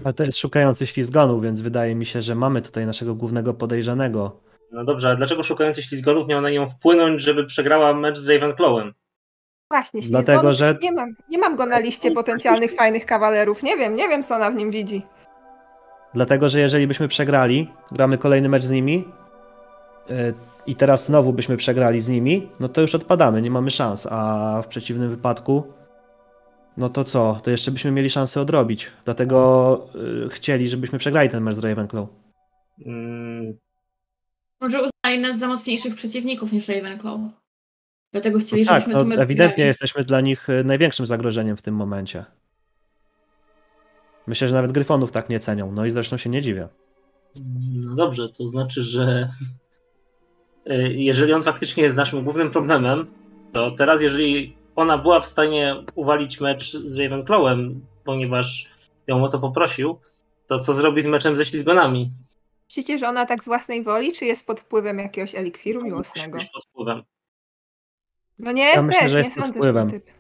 Ale 0.05 0.15
to 0.15 0.24
jest 0.24 0.39
szukający 0.39 0.86
ślizgonów, 0.86 1.43
więc 1.43 1.60
wydaje 1.60 1.94
mi 1.94 2.06
się, 2.06 2.23
że 2.23 2.35
mamy 2.35 2.62
tutaj 2.62 2.86
naszego 2.86 3.15
głównego 3.15 3.55
podejrzanego. 3.55 4.40
No 4.73 4.85
dobrze, 4.85 5.09
ale 5.09 5.16
dlaczego 5.16 5.43
szukający 5.43 5.82
ślizgonów 5.82 6.28
miał 6.28 6.40
na 6.40 6.51
nią 6.51 6.69
wpłynąć, 6.70 7.23
żeby 7.23 7.47
przegrała 7.47 7.94
mecz 7.94 8.19
z 8.19 8.28
Ravenclawem? 8.28 8.93
Właśnie, 9.70 10.02
ślizgonów. 10.02 10.27
Dlatego, 10.27 10.52
że... 10.52 10.78
nie, 10.82 10.93
mam, 10.93 11.15
nie 11.31 11.39
mam 11.39 11.56
go 11.56 11.66
na 11.66 11.78
liście 11.78 12.10
potencjalnych 12.10 12.73
fajnych 12.73 13.06
kawalerów. 13.06 13.62
Nie 13.62 13.77
wiem, 13.77 13.94
nie 13.94 14.09
wiem, 14.09 14.23
co 14.23 14.35
ona 14.35 14.51
w 14.51 14.55
nim 14.55 14.70
widzi. 14.70 15.02
Dlatego, 16.15 16.48
że 16.48 16.60
jeżeli 16.60 16.86
byśmy 16.86 17.09
przegrali, 17.09 17.70
gramy 17.93 18.19
kolejny 18.19 18.48
mecz 18.48 18.62
z 18.62 18.70
nimi 18.70 19.05
yy, 20.09 20.35
i 20.66 20.74
teraz 20.74 21.06
znowu 21.06 21.32
byśmy 21.32 21.56
przegrali 21.56 22.01
z 22.01 22.09
nimi, 22.09 22.48
no 22.60 22.69
to 22.69 22.81
już 22.81 22.94
odpadamy, 22.94 23.43
nie 23.43 23.51
mamy 23.51 23.70
szans, 23.70 24.06
a 24.10 24.60
w 24.65 24.66
przeciwnym 24.66 25.10
wypadku 25.10 25.73
no 26.78 26.88
to 26.88 27.05
co? 27.05 27.40
To 27.44 27.50
jeszcze 27.50 27.70
byśmy 27.70 27.90
mieli 27.90 28.10
szansę 28.10 28.40
odrobić. 28.40 28.90
Dlatego 29.05 29.88
y, 30.26 30.28
chcieli, 30.28 30.68
żebyśmy 30.68 30.98
przegrali 30.98 31.30
ten 31.30 31.42
mecz 31.42 31.55
z 31.55 31.59
Ravenclaw. 31.59 32.09
Hmm. 32.84 33.59
Może 34.60 34.78
uznali 34.78 35.22
nas 35.22 35.38
za 35.38 35.48
mocniejszych 35.48 35.94
przeciwników 35.94 36.52
niż 36.52 36.68
Ravenclaw. 36.68 37.20
Dlatego 38.12 38.38
chcieli, 38.38 38.62
no 38.62 38.68
tak, 38.68 38.80
żebyśmy 38.80 39.05
no, 39.05 39.14
tu 39.14 39.22
Ewidentnie 39.22 39.56
grali. 39.56 39.68
jesteśmy 39.68 40.05
dla 40.05 40.20
nich 40.20 40.48
y, 40.48 40.64
największym 40.64 41.06
zagrożeniem 41.06 41.56
w 41.56 41.62
tym 41.62 41.74
momencie. 41.74 42.24
Myślę, 44.26 44.48
że 44.48 44.55
nawet 44.55 44.72
Gryfonów 44.72 45.12
tak 45.12 45.28
nie 45.28 45.40
cenią. 45.40 45.72
No 45.72 45.86
i 45.86 45.90
zresztą 45.90 46.16
się 46.16 46.30
nie 46.30 46.42
dziwię. 46.42 46.68
No 47.74 47.94
dobrze, 47.94 48.28
to 48.28 48.48
znaczy, 48.48 48.82
że 48.82 49.30
y, 50.70 50.94
jeżeli 50.94 51.32
on 51.32 51.42
faktycznie 51.42 51.82
jest 51.82 51.96
naszym 51.96 52.24
głównym 52.24 52.50
problemem, 52.50 53.06
to 53.52 53.70
teraz, 53.70 54.02
jeżeli 54.02 54.56
ona 54.78 54.98
była 54.98 55.20
w 55.20 55.26
stanie 55.26 55.84
uwalić 55.94 56.40
mecz 56.40 56.72
z 56.72 56.98
Ravenclawem, 56.98 57.86
ponieważ 58.05 58.70
ją 59.06 59.24
o 59.24 59.28
to 59.28 59.38
poprosił, 59.38 59.98
to 60.46 60.59
co 60.59 60.74
zrobić 60.74 61.05
z 61.05 61.09
meczem 61.09 61.36
ze 61.36 61.46
ślizgonami? 61.46 62.12
Myślicie, 62.70 62.98
że 62.98 63.09
ona 63.09 63.26
tak 63.26 63.44
z 63.44 63.46
własnej 63.46 63.82
woli, 63.82 64.12
czy 64.12 64.24
jest 64.24 64.46
pod 64.46 64.60
wpływem 64.60 64.98
jakiegoś 64.98 65.34
eliksiru 65.34 65.84
miłosnego? 65.84 66.38
Pod 66.38 66.64
wpływem. 66.64 67.02
No 68.38 68.52
nie, 68.52 68.64
ja 68.64 68.82
myślę, 68.82 69.00
też, 69.00 69.12
że 69.12 69.18
jest 69.18 69.38
pod 69.38 69.50
wpływem. 69.50 69.90
Typ. 69.90 70.10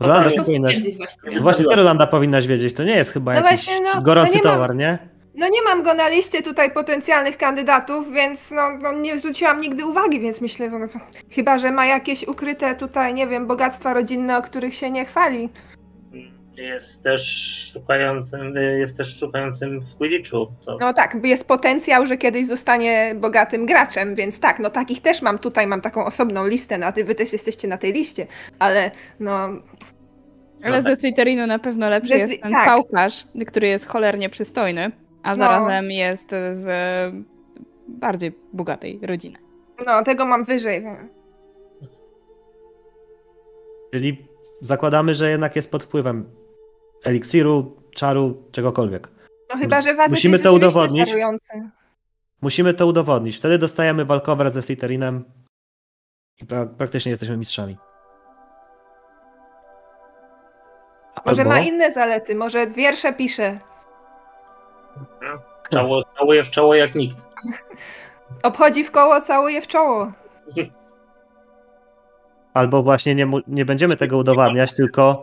Rolanda 0.00 0.30
powinnaś... 0.44 0.96
Właśnie, 0.96 1.40
właśnie 1.40 1.64
ty 1.64 1.76
Rolanda 1.76 2.06
powinnaś 2.06 2.46
wiedzieć, 2.46 2.74
to 2.74 2.84
nie 2.84 2.96
jest 2.96 3.12
chyba 3.12 3.34
no 3.34 3.40
jakiś 3.40 3.64
właśnie, 3.64 3.80
no, 3.80 4.02
gorący 4.02 4.34
nie 4.34 4.40
towar, 4.40 4.70
mam... 4.70 4.78
nie? 4.78 5.17
No 5.34 5.48
nie 5.48 5.62
mam 5.62 5.82
go 5.82 5.94
na 5.94 6.08
liście 6.08 6.42
tutaj 6.42 6.70
potencjalnych 6.70 7.36
kandydatów, 7.36 8.12
więc 8.12 8.50
no, 8.50 8.78
no 8.82 8.92
nie 8.92 9.18
zwróciłam 9.18 9.60
nigdy 9.60 9.86
uwagi, 9.86 10.20
więc 10.20 10.40
myślę, 10.40 10.70
no, 10.70 10.86
chyba, 11.30 11.58
że 11.58 11.72
ma 11.72 11.86
jakieś 11.86 12.28
ukryte 12.28 12.74
tutaj, 12.74 13.14
nie 13.14 13.26
wiem, 13.26 13.46
bogactwa 13.46 13.94
rodzinne, 13.94 14.38
o 14.38 14.42
których 14.42 14.74
się 14.74 14.90
nie 14.90 15.04
chwali. 15.04 15.48
Jest 16.58 17.04
też 17.04 17.22
szukającym, 17.72 18.54
jest 18.78 18.96
też 18.96 19.18
szukającym 19.18 19.80
w 19.80 19.96
Quidditchu. 19.96 20.46
Co? 20.60 20.78
No 20.80 20.92
tak, 20.94 21.16
jest 21.24 21.48
potencjał, 21.48 22.06
że 22.06 22.16
kiedyś 22.16 22.46
zostanie 22.46 23.14
bogatym 23.16 23.66
graczem, 23.66 24.14
więc 24.14 24.40
tak, 24.40 24.58
no 24.58 24.70
takich 24.70 25.02
też 25.02 25.22
mam. 25.22 25.38
Tutaj 25.38 25.66
mam 25.66 25.80
taką 25.80 26.04
osobną 26.04 26.46
listę, 26.46 26.78
na 26.78 26.92
ty 26.92 27.04
wy 27.04 27.14
też 27.14 27.32
jesteście 27.32 27.68
na 27.68 27.78
tej 27.78 27.92
liście, 27.92 28.26
ale 28.58 28.90
no 29.20 29.48
Ale 30.62 30.76
No 30.76 30.82
ze 30.82 30.96
Slytherinu 30.96 31.46
na 31.46 31.58
pewno 31.58 31.90
lepszy 31.90 32.08
Ze 32.08 32.18
jest 32.18 32.42
ten 32.42 32.52
tak. 32.52 32.66
pałkarz, 32.66 33.24
który 33.46 33.68
jest 33.68 33.86
cholernie 33.88 34.28
przystojny, 34.30 34.92
a 35.22 35.30
No. 35.30 35.36
zarazem 35.36 35.90
jest 35.90 36.30
z 36.52 36.66
bardziej 37.88 38.38
bogatej 38.52 39.00
rodziny. 39.02 39.38
No, 39.86 40.02
tego 40.02 40.26
mam 40.26 40.44
wyżej. 40.44 40.84
Czyli 43.92 44.26
zakładamy, 44.60 45.14
że 45.14 45.30
jednak 45.30 45.56
jest 45.56 45.70
pod 45.70 45.84
wpływem 45.84 46.30
eliksiru, 47.04 47.76
czaru, 47.94 48.42
czegokolwiek. 48.52 49.08
No 49.50 49.56
chyba, 49.60 49.80
że 49.80 49.94
was 49.94 50.10
Musimy 50.10 50.32
jest 50.32 50.44
to 50.44 50.52
udowodnić. 50.52 51.06
czarujący. 51.08 51.70
Musimy 52.42 52.74
to 52.74 52.86
udowodnić. 52.86 53.36
Wtedy 53.36 53.58
dostajemy 53.58 54.04
walkover 54.04 54.50
ze 54.50 54.62
Slytherinem 54.62 55.24
i 56.42 56.46
pra 56.46 56.66
praktycznie 56.66 57.10
jesteśmy 57.10 57.36
mistrzami. 57.36 57.76
Może 61.26 61.42
Albo- 61.42 61.54
ma 61.54 61.60
inne 61.60 61.92
zalety, 61.92 62.34
może 62.34 62.66
wiersze 62.66 63.12
pisze. 63.12 63.60
Czało, 65.70 66.02
całuje 66.18 66.44
w 66.44 66.50
czoło 66.50 66.74
jak 66.74 66.94
nikt. 66.94 67.26
Obchodzi 68.42 68.84
w 68.84 68.90
koło, 68.90 69.20
całuje 69.20 69.60
w 69.60 69.66
czoło. 69.66 70.12
Albo 72.54 72.82
właśnie 72.82 73.14
nie, 73.14 73.30
nie 73.46 73.64
będziemy 73.64 73.96
tego 73.96 74.18
udowadniać, 74.18 74.74
tylko 74.74 75.22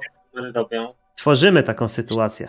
tworzymy 1.15 1.63
taką 1.63 1.87
sytuację. 1.87 2.47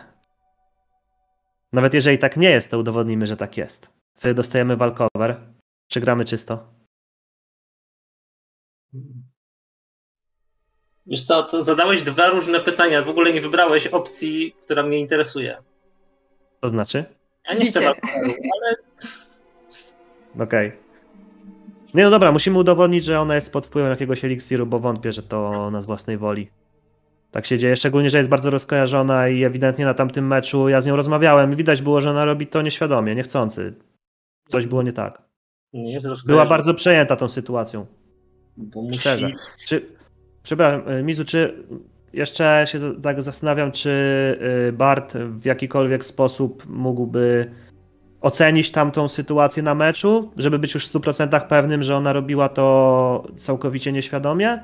Nawet 1.73 1.95
jeżeli 1.95 2.19
tak 2.19 2.37
nie 2.37 2.51
jest, 2.51 2.71
to 2.71 2.79
udowodnimy, 2.79 3.27
że 3.27 3.37
tak 3.37 3.57
jest. 3.57 3.89
Wtedy 4.15 4.35
dostajemy 4.35 4.77
walkover. 4.77 5.41
Czy 5.89 6.01
gramy 6.01 6.25
czysto? 6.25 6.69
Wiesz 11.07 11.25
co, 11.25 11.43
to 11.43 11.65
zadałeś 11.65 12.03
dwa 12.03 12.29
różne 12.31 12.61
pytania. 12.61 13.03
W 13.03 13.09
ogóle 13.09 13.33
nie 13.33 13.41
wybrałeś 13.41 13.87
opcji, 13.87 14.57
która 14.61 14.83
mnie 14.83 14.99
interesuje. 14.99 15.57
To 16.61 16.71
znaczy? 16.71 17.05
Ja 17.49 17.55
nie 17.55 17.67
chcę 17.67 17.81
Bicie. 17.81 17.91
walkoweru, 17.91 18.35
ale 18.63 18.77
Okej. 20.47 20.73
Nie 21.95 22.05
no 22.05 22.11
dobra, 22.11 22.33
musimy 22.33 22.59
udowodnić, 22.59 23.05
że 23.05 23.21
ona 23.21 23.35
jest 23.35 23.53
pod 23.53 23.67
wpływem 23.67 23.91
jakiegoś 23.91 24.25
eliksiru, 24.25 24.67
bo 24.67 24.79
wątpię, 24.79 25.13
że 25.13 25.23
to 25.23 25.47
ona 25.47 25.83
z 25.83 25.87
własnej 25.87 26.17
woli. 26.19 26.51
Tak 27.31 27.47
się 27.47 27.59
dzieje, 27.59 27.77
szczególnie, 27.77 28.11
że 28.11 28.19
jest 28.19 28.31
bardzo 28.31 28.51
rozkojarzona 28.51 29.29
i 29.29 29.45
ewidentnie 29.45 29.85
na 29.85 29.95
tamtym 29.95 30.27
meczu 30.27 30.69
ja 30.69 30.81
z 30.81 30.87
nią 30.87 30.97
rozmawiałem 30.97 31.53
i 31.53 31.57
widać 31.57 31.83
było, 31.83 32.01
że 32.01 32.11
ona 32.11 32.25
robi 32.25 32.47
to 32.47 32.63
nieświadomie, 32.63 33.15
niechcący. 33.15 33.75
Coś 34.49 34.67
było 34.67 34.83
nie 34.83 34.93
tak. 34.93 35.23
nie 35.73 35.93
jest 35.93 36.27
Była 36.27 36.47
bardzo 36.47 36.75
przejęta 36.75 37.17
tą 37.17 37.29
sytuacją. 37.29 37.87
bo 38.57 38.83
musi... 38.83 39.01
Szczerze. 39.01 39.29
Czy, 39.67 39.87
przepraszam, 40.43 40.89
y, 40.89 41.03
Mizu, 41.03 41.25
czy 41.25 41.67
jeszcze 42.13 42.65
się 42.67 43.01
tak 43.03 43.23
zastanawiam, 43.23 43.73
czy 43.73 43.91
y, 44.69 44.73
Bart 44.73 45.15
w 45.15 45.45
jakikolwiek 45.45 46.05
sposób 46.05 46.67
mógłby 46.69 47.51
ocenić 48.21 48.71
tamtą 48.71 49.09
sytuację 49.09 49.63
na 49.63 49.75
meczu, 49.75 50.33
żeby 50.37 50.59
być 50.59 50.75
już 50.75 50.89
w 50.89 50.95
100% 50.95 51.47
pewnym, 51.47 51.83
że 51.83 51.97
ona 51.97 52.13
robiła 52.13 52.49
to 52.49 53.29
całkowicie 53.37 53.93
nieświadomie? 53.93 54.63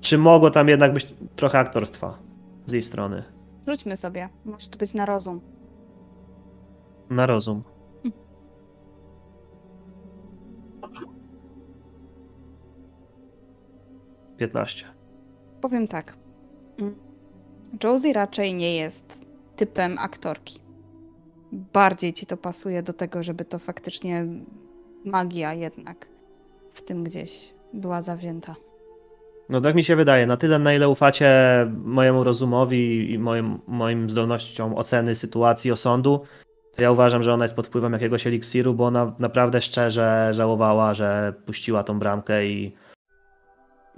Czy 0.00 0.18
mogło 0.18 0.50
tam 0.50 0.68
jednak 0.68 0.92
być 0.92 1.14
trochę 1.36 1.58
aktorstwa 1.58 2.18
z 2.66 2.72
jej 2.72 2.82
strony? 2.82 3.22
Rzućmy 3.68 3.96
sobie. 3.96 4.28
Może 4.44 4.68
to 4.68 4.78
być 4.78 4.94
na 4.94 5.06
rozum. 5.06 5.40
Na 7.10 7.26
rozum. 7.26 7.62
Piętnaście. 14.36 14.86
Powiem 15.60 15.88
tak. 15.88 16.25
Josie 17.84 18.12
raczej 18.12 18.54
nie 18.54 18.76
jest 18.76 19.24
typem 19.56 19.98
aktorki. 19.98 20.60
Bardziej 21.52 22.12
ci 22.12 22.26
to 22.26 22.36
pasuje 22.36 22.82
do 22.82 22.92
tego, 22.92 23.22
żeby 23.22 23.44
to 23.44 23.58
faktycznie 23.58 24.26
magia 25.04 25.54
jednak 25.54 26.08
w 26.72 26.82
tym 26.82 27.04
gdzieś 27.04 27.52
była 27.72 28.02
zawzięta. 28.02 28.54
No 29.48 29.60
tak 29.60 29.74
mi 29.74 29.84
się 29.84 29.96
wydaje. 29.96 30.26
Na 30.26 30.36
tyle, 30.36 30.58
na 30.58 30.74
ile 30.74 30.88
ufacie 30.88 31.30
mojemu 31.84 32.24
rozumowi 32.24 33.12
i 33.12 33.18
moim, 33.18 33.58
moim 33.66 34.10
zdolnościom 34.10 34.74
oceny 34.74 35.14
sytuacji, 35.14 35.72
osądu, 35.72 36.20
to 36.76 36.82
ja 36.82 36.90
uważam, 36.90 37.22
że 37.22 37.34
ona 37.34 37.44
jest 37.44 37.56
pod 37.56 37.66
wpływem 37.66 37.92
jakiegoś 37.92 38.26
eliksiru, 38.26 38.74
bo 38.74 38.86
ona 38.86 39.12
naprawdę 39.18 39.60
szczerze 39.60 40.28
żałowała, 40.30 40.94
że 40.94 41.34
puściła 41.46 41.82
tą 41.82 41.98
bramkę 41.98 42.46
i, 42.46 42.74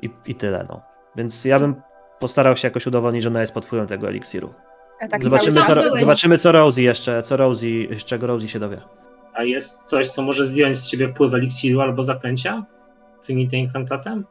i, 0.03 0.11
i 0.27 0.35
tyle. 0.35 0.65
No. 0.69 0.81
Więc 1.17 1.45
ja 1.45 1.59
bym 1.59 1.75
postarał 2.20 2.57
się 2.57 2.69
jakoś 2.69 2.86
udowodnić, 2.86 3.23
że 3.23 3.28
ona 3.28 3.40
jest 3.40 3.53
pod 3.53 3.66
wpływem 3.66 3.86
tego 3.86 4.09
eliksiru. 4.09 4.55
A 5.01 5.09
taki 5.09 5.24
Zobaczymy 5.24 5.62
co, 5.62 5.74
byłeś. 5.74 6.01
zobaczymy, 6.01 6.39
co 6.39 6.53
Rosie 6.53 6.82
jeszcze, 6.82 7.23
co 7.23 7.36
Rosie, 7.36 7.86
z 7.99 8.05
czego 8.05 8.27
Rosie 8.27 8.49
się 8.49 8.59
dowie. 8.59 8.81
A 9.35 9.43
jest 9.43 9.82
coś, 9.82 10.07
co 10.07 10.23
może 10.23 10.47
zdjąć 10.47 10.78
z 10.78 10.89
ciebie 10.89 11.09
wpływ 11.09 11.35
eliksiru 11.35 11.81
albo 11.81 12.03
zaklęcia? 12.03 12.65
Trinity 13.23 13.57
Incantatem? 13.57 14.24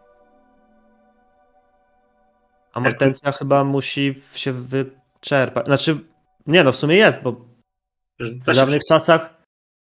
A 2.73 2.79
Mortencja 2.79 3.31
chyba 3.31 3.63
musi 3.63 4.21
się 4.33 4.53
wyczerpać. 4.53 5.65
Znaczy, 5.65 5.97
nie 6.47 6.63
no, 6.63 6.71
w 6.71 6.75
sumie 6.75 6.95
jest, 6.95 7.21
bo 7.21 7.45
W 8.19 8.55
dawnych 8.55 8.85
czasach 8.85 9.37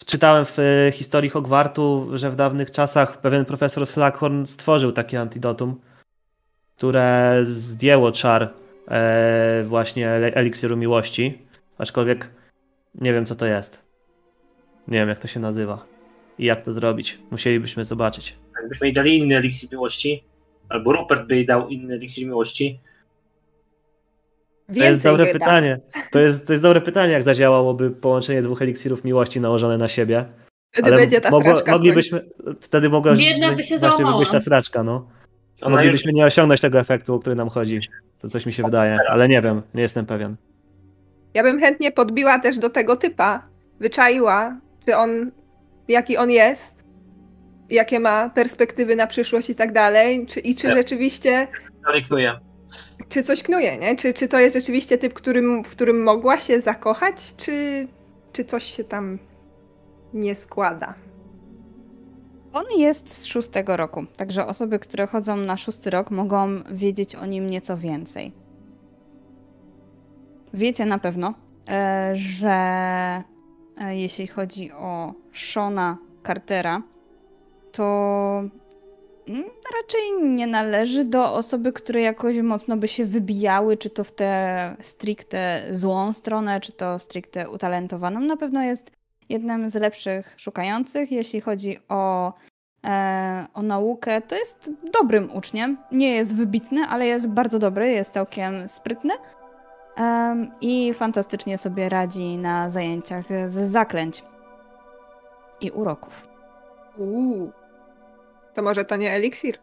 czytałem 0.06 0.44
w 0.44 0.58
e, 0.58 0.92
historii 0.92 1.30
Hogwartu, 1.30 2.10
że 2.14 2.30
w 2.30 2.36
dawnych 2.36 2.70
czasach 2.70 3.20
pewien 3.20 3.44
profesor 3.44 3.86
Slughorn 3.86 4.44
stworzył 4.44 4.92
takie 4.92 5.20
antidotum, 5.20 5.80
które 6.80 7.40
zdjęło 7.44 8.12
czar 8.12 8.50
e, 8.88 9.64
właśnie 9.66 10.10
eliksiru 10.10 10.76
miłości, 10.76 11.38
aczkolwiek 11.78 12.30
nie 12.94 13.12
wiem 13.12 13.26
co 13.26 13.34
to 13.34 13.46
jest. 13.46 13.78
Nie 14.88 14.98
wiem 14.98 15.08
jak 15.08 15.18
to 15.18 15.28
się 15.28 15.40
nazywa 15.40 15.86
i 16.38 16.44
jak 16.44 16.64
to 16.64 16.72
zrobić. 16.72 17.18
Musielibyśmy 17.30 17.84
zobaczyć. 17.84 18.36
Jakbyśmy 18.60 18.86
jej 18.86 18.94
dali 18.94 19.18
inny 19.18 19.36
eliksir 19.36 19.72
miłości, 19.72 20.24
albo 20.68 20.92
Rupert 20.92 21.26
by 21.26 21.34
jej 21.34 21.46
dał 21.46 21.68
inny 21.68 21.94
eliksir 21.94 22.26
miłości, 22.26 22.80
To 24.66 24.84
jest 24.84 25.02
dobre 25.02 25.26
pytanie. 25.26 25.80
To 26.12 26.18
jest, 26.18 26.46
to 26.46 26.52
jest 26.52 26.62
dobre 26.62 26.80
pytanie, 26.80 27.12
jak 27.12 27.22
zadziałałoby 27.22 27.90
połączenie 27.90 28.42
dwóch 28.42 28.62
eliksirów 28.62 29.04
miłości 29.04 29.40
nałożone 29.40 29.78
na 29.78 29.88
siebie. 29.88 30.24
Wtedy 30.72 30.90
będzie 30.90 31.20
ta 31.20 31.30
mogło, 31.30 31.50
straczka. 31.50 31.72
w 31.72 31.74
moglibyśmy, 31.74 32.28
wtedy 32.60 32.88
mogła 32.90 33.14
Biedna 33.14 33.52
by 33.52 33.64
się 33.64 33.78
załamała. 33.78 34.18
być 34.18 34.30
ta 34.30 34.40
sraczka, 34.40 34.82
no. 34.82 35.19
Ona 35.60 35.70
już 35.70 35.76
Moglibyśmy 35.76 36.12
nie 36.12 36.24
osiągnąć 36.26 36.60
tego 36.60 36.78
efektu, 36.78 37.14
o 37.14 37.18
który 37.18 37.36
nam 37.36 37.48
chodzi. 37.48 37.80
To 38.20 38.28
coś 38.28 38.46
mi 38.46 38.52
się 38.52 38.62
wydaje, 38.62 38.98
ale 39.08 39.28
nie 39.28 39.42
wiem, 39.42 39.62
nie 39.74 39.82
jestem 39.82 40.06
pewien. 40.06 40.36
Ja 41.34 41.42
bym 41.42 41.60
chętnie 41.60 41.92
podbiła 41.92 42.38
też 42.38 42.58
do 42.58 42.70
tego 42.70 42.96
typa, 42.96 43.42
wyczaiła, 43.80 44.56
czy 44.86 44.96
on, 44.96 45.30
jaki 45.88 46.16
on 46.16 46.30
jest, 46.30 46.84
jakie 47.70 48.00
ma 48.00 48.30
perspektywy 48.30 48.96
na 48.96 49.06
przyszłość 49.06 49.50
i 49.50 49.54
tak 49.54 49.72
dalej, 49.72 50.26
czy, 50.26 50.40
i 50.40 50.54
czy 50.54 50.66
Ja. 50.66 50.76
rzeczywiście, 50.76 51.48
dalej 51.86 52.02
knuje. 52.02 52.38
czy 53.08 53.22
coś 53.22 53.42
knuje, 53.42 53.78
nie? 53.78 53.96
Czy, 53.96 54.14
czy 54.14 54.28
to 54.28 54.38
jest 54.38 54.56
rzeczywiście 54.56 54.98
typ, 54.98 55.12
którym, 55.12 55.64
w 55.64 55.70
którym 55.70 56.02
mogła 56.02 56.38
się 56.38 56.60
zakochać, 56.60 57.34
czy, 57.36 57.86
czy 58.32 58.44
coś 58.44 58.64
się 58.64 58.84
tam 58.84 59.18
nie 60.14 60.34
składa? 60.34 60.94
On 62.52 62.64
jest 62.76 63.14
z 63.14 63.24
szóstego 63.24 63.76
roku, 63.76 64.06
także 64.16 64.46
osoby, 64.46 64.78
które 64.78 65.06
chodzą 65.06 65.36
na 65.36 65.56
szósty 65.56 65.90
rok, 65.90 66.10
mogą 66.10 66.62
wiedzieć 66.70 67.14
o 67.14 67.26
nim 67.26 67.50
nieco 67.50 67.76
więcej. 67.76 68.32
Wiecie 70.54 70.86
na 70.86 70.98
pewno, 70.98 71.34
e, 71.68 72.12
że 72.14 72.50
e, 73.78 73.96
jeśli 73.96 74.26
chodzi 74.26 74.72
o 74.72 75.14
Shona 75.32 75.98
Cartera, 76.26 76.82
to 77.72 78.42
mm, 79.28 79.44
raczej 79.74 80.22
nie 80.22 80.46
należy 80.46 81.04
do 81.04 81.34
osoby, 81.34 81.72
które 81.72 82.00
jakoś 82.00 82.36
mocno 82.36 82.76
by 82.76 82.88
się 82.88 83.04
wybijały, 83.04 83.76
czy 83.76 83.90
to 83.90 84.04
w 84.04 84.12
tę 84.12 84.76
stricte 84.80 85.62
złą 85.72 86.12
stronę, 86.12 86.60
czy 86.60 86.72
to 86.72 86.98
stricte 86.98 87.50
utalentowaną. 87.50 88.20
Na 88.20 88.36
pewno 88.36 88.62
jest 88.62 88.90
jednym 89.30 89.68
z 89.68 89.74
lepszych 89.74 90.34
szukających, 90.36 91.12
jeśli 91.12 91.40
chodzi 91.40 91.78
o, 91.88 92.32
e, 92.84 93.46
o 93.54 93.62
naukę. 93.62 94.20
To 94.20 94.36
jest 94.36 94.70
dobrym 94.92 95.36
uczniem. 95.36 95.78
Nie 95.92 96.14
jest 96.14 96.34
wybitny, 96.34 96.80
ale 96.88 97.06
jest 97.06 97.28
bardzo 97.28 97.58
dobry, 97.58 97.90
jest 97.90 98.12
całkiem 98.12 98.68
sprytny. 98.68 99.14
Em, 99.96 100.50
I 100.60 100.94
fantastycznie 100.94 101.58
sobie 101.58 101.88
radzi 101.88 102.38
na 102.38 102.70
zajęciach 102.70 103.26
z 103.46 103.70
zaklęć 103.70 104.24
i 105.60 105.70
uroków. 105.70 106.28
Uuu. 106.98 107.52
To 108.54 108.62
może 108.62 108.84
to 108.84 108.96
nie 108.96 109.12
eliksir? 109.12 109.58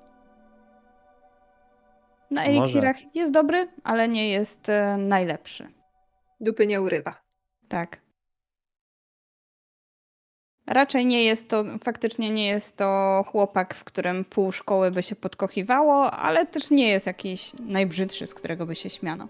Na 2.32 2.44
eliksirach 2.44 3.16
jest 3.16 3.34
dobry, 3.34 3.68
ale 3.84 4.08
nie 4.08 4.30
jest 4.30 4.70
e, 4.70 4.98
najlepszy. 4.98 5.68
Dupy 6.40 6.68
nie 6.68 6.82
urywa. 6.82 7.22
Tak. 7.68 8.07
Raczej 10.68 11.06
nie 11.06 11.24
jest 11.24 11.50
to, 11.50 11.64
faktycznie 11.84 12.30
nie 12.30 12.48
jest 12.48 12.78
to 12.78 13.24
chłopak, 13.28 13.76
w 13.76 13.84
którym 13.84 14.26
pół 14.26 14.52
szkoły 14.52 14.92
by 14.92 15.04
się 15.04 15.16
podkochiwało, 15.16 16.12
ale 16.12 16.46
też 16.46 16.72
nie 16.72 16.90
jest 16.90 17.08
jakiś 17.08 17.52
najbrzydszy, 17.60 18.28
z 18.28 18.34
którego 18.34 18.66
by 18.66 18.76
się 18.76 18.90
śmiano. 18.90 19.28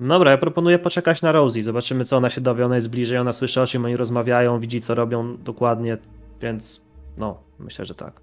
Dobra, 0.00 0.30
ja 0.30 0.38
proponuję 0.38 0.78
poczekać 0.78 1.22
na 1.22 1.32
Rosie. 1.32 1.62
Zobaczymy, 1.62 2.04
co 2.04 2.16
ona 2.16 2.30
się 2.30 2.40
dowie. 2.40 2.64
Ona 2.64 2.74
jest 2.74 2.90
bliżej, 2.90 3.18
ona 3.18 3.32
słyszy, 3.32 3.60
o 3.62 3.66
czym 3.66 3.84
oni 3.84 3.96
rozmawiają, 3.96 4.60
widzi, 4.60 4.80
co 4.80 4.94
robią 4.94 5.36
dokładnie, 5.36 5.98
więc 6.40 6.82
no, 7.16 7.42
myślę, 7.58 7.86
że 7.86 7.94
tak. 7.94 8.20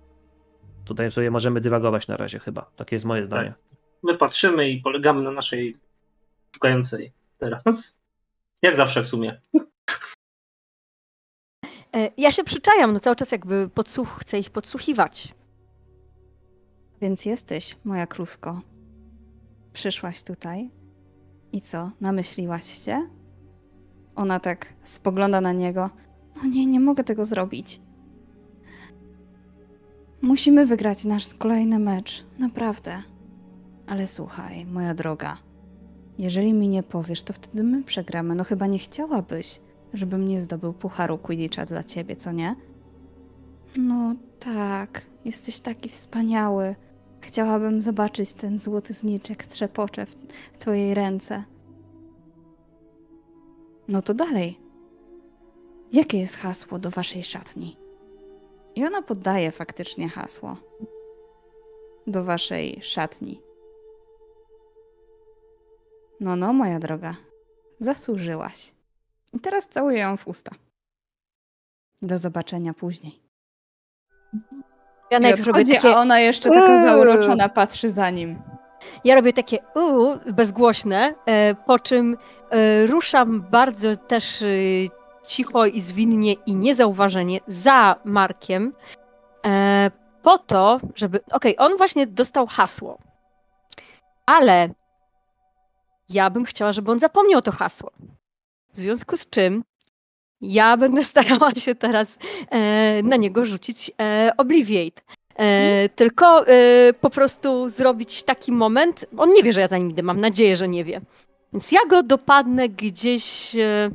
Tutaj 0.85 1.11
sobie 1.11 1.31
możemy 1.31 1.61
dywagować 1.61 2.07
na 2.07 2.17
razie 2.17 2.39
chyba. 2.39 2.71
Takie 2.75 2.95
jest 2.95 3.05
moje 3.05 3.25
zdanie. 3.25 3.49
Tak. 3.49 3.77
My 4.03 4.17
patrzymy 4.17 4.69
i 4.69 4.81
polegamy 4.81 5.21
na 5.21 5.31
naszej 5.31 5.77
szukającej 6.53 7.11
teraz. 7.37 7.99
Jak 8.61 8.75
zawsze 8.75 9.03
w 9.03 9.07
sumie. 9.07 9.41
E, 11.95 12.09
Ja 12.17 12.31
się 12.31 12.43
przyczajam, 12.43 12.93
no 12.93 12.99
cały 12.99 13.15
czas 13.15 13.31
jakby 13.31 13.69
podsłuch, 13.69 14.17
chcę 14.21 14.39
ich 14.39 14.49
podsłuchiwać. 14.49 15.33
Więc 17.01 17.25
jesteś, 17.25 17.77
moja 17.83 18.07
klusko. 18.07 18.61
Przyszłaś 19.73 20.23
tutaj 20.23 20.69
i 21.51 21.61
co, 21.61 21.91
namyśliłaś 22.01 22.85
się? 22.85 23.07
Ona 24.15 24.39
tak 24.39 24.73
spogląda 24.83 25.41
na 25.41 25.51
niego. 25.51 25.89
No 26.35 26.49
nie, 26.49 26.65
nie 26.65 26.79
mogę 26.79 27.03
tego 27.03 27.25
zrobić. 27.25 27.81
Musimy 30.21 30.65
wygrać 30.65 31.05
nasz 31.05 31.33
kolejny 31.33 31.79
mecz, 31.79 32.25
naprawdę. 32.39 33.03
Ale 33.87 34.07
słuchaj, 34.07 34.65
moja 34.65 34.93
droga, 34.93 35.37
jeżeli 36.17 36.53
mi 36.53 36.67
nie 36.69 36.83
powiesz, 36.83 37.23
to 37.23 37.33
wtedy 37.33 37.63
my 37.63 37.83
przegramy. 37.83 38.35
No 38.35 38.43
chyba 38.43 38.67
nie 38.67 38.79
chciałabyś, 38.79 39.59
żebym 39.93 40.27
nie 40.27 40.39
zdobył 40.39 40.73
pucharu 40.73 41.17
Quidditcha 41.17 41.65
dla 41.65 41.83
ciebie, 41.83 42.15
co 42.15 42.31
nie? 42.31 42.55
No 43.77 44.15
tak, 44.39 45.01
jesteś 45.25 45.59
taki 45.59 45.89
wspaniały. 45.89 46.75
Chciałabym 47.21 47.81
zobaczyć 47.81 48.33
ten 48.33 48.59
złoty 48.59 48.93
zniczek 48.93 49.45
trzepocze 49.45 50.05
w, 50.05 50.15
twojej 50.59 50.93
ręce. 50.93 51.43
No 53.87 54.01
to 54.01 54.13
dalej. 54.13 54.59
Jakie 55.91 56.19
jest 56.19 56.35
hasło 56.35 56.79
do 56.79 56.89
waszej 56.89 57.23
szatni? 57.23 57.77
I 58.75 58.85
ona 58.85 59.01
poddaje 59.01 59.51
faktycznie 59.51 60.09
hasło 60.09 60.57
do 62.07 62.23
waszej 62.23 62.79
szatni. 62.81 63.41
No, 66.19 66.35
no, 66.35 66.53
moja 66.53 66.79
droga, 66.79 67.15
zasłużyłaś. 67.79 68.73
I 69.33 69.39
teraz 69.39 69.67
całuję 69.67 69.99
ją 69.99 70.17
w 70.17 70.27
usta. 70.27 70.51
Do 72.01 72.17
zobaczenia 72.17 72.73
później. 72.73 73.21
Ja 75.11 75.19
I 75.19 75.33
odchodzi, 75.33 75.73
takie, 75.73 75.95
a 75.95 75.99
ona 75.99 76.19
jeszcze 76.19 76.49
taka 76.49 76.81
zauroczona 76.81 77.49
patrzy 77.49 77.89
za 77.89 78.09
nim. 78.09 78.41
ja 79.03 79.15
robię 79.15 79.33
takie 79.33 79.57
uuu, 79.75 80.17
bezgłośne, 80.33 81.13
e, 81.25 81.55
po 81.55 81.79
czym 81.79 82.17
e, 82.49 82.87
ruszam 82.87 83.41
bardzo 83.41 83.95
też 83.95 84.41
e, 84.41 84.45
cicho 85.27 85.65
i 85.65 85.81
zwinnie 85.81 86.33
i 86.33 86.55
niezauważenie 86.55 87.39
za 87.47 87.95
Markiem, 88.05 88.73
po 90.21 90.37
to, 90.37 90.79
żeby... 90.95 91.19
Okej, 91.31 91.55
on 91.57 91.77
właśnie 91.77 92.07
dostał 92.07 92.47
hasło, 92.47 92.97
ale 94.25 94.69
ja 96.09 96.29
bym 96.29 96.45
chciała, 96.45 96.71
żeby 96.71 96.91
on 96.91 96.99
zapomniał 96.99 97.41
to 97.41 97.51
hasło. 97.51 97.91
W 98.73 98.77
związku 98.77 99.17
z 99.17 99.29
czym 99.29 99.63
ja 100.41 100.77
będę 100.77 101.03
starała 101.03 101.51
się 101.55 101.75
teraz 101.75 102.17
e, 102.49 103.03
na 103.03 103.15
niego 103.15 103.45
rzucić 103.45 103.91
e, 104.01 104.31
Obliviate. 104.37 105.01
E, 105.35 105.89
tylko 105.89 106.47
e, 106.47 106.53
po 107.01 107.09
prostu 107.09 107.69
zrobić 107.69 108.23
taki 108.23 108.51
moment. 108.51 109.05
On 109.17 109.33
nie 109.33 109.43
wie, 109.43 109.53
że 109.53 109.61
ja 109.61 109.67
za 109.67 109.77
nim 109.77 109.91
idę, 109.91 110.03
mam 110.03 110.19
nadzieję, 110.21 110.57
że 110.57 110.67
nie 110.67 110.83
wie. 110.83 111.01
Więc 111.53 111.71
ja 111.71 111.79
go 111.89 112.03
dopadnę 112.03 112.69
gdzieś, 112.69 113.55
e, 113.55 113.89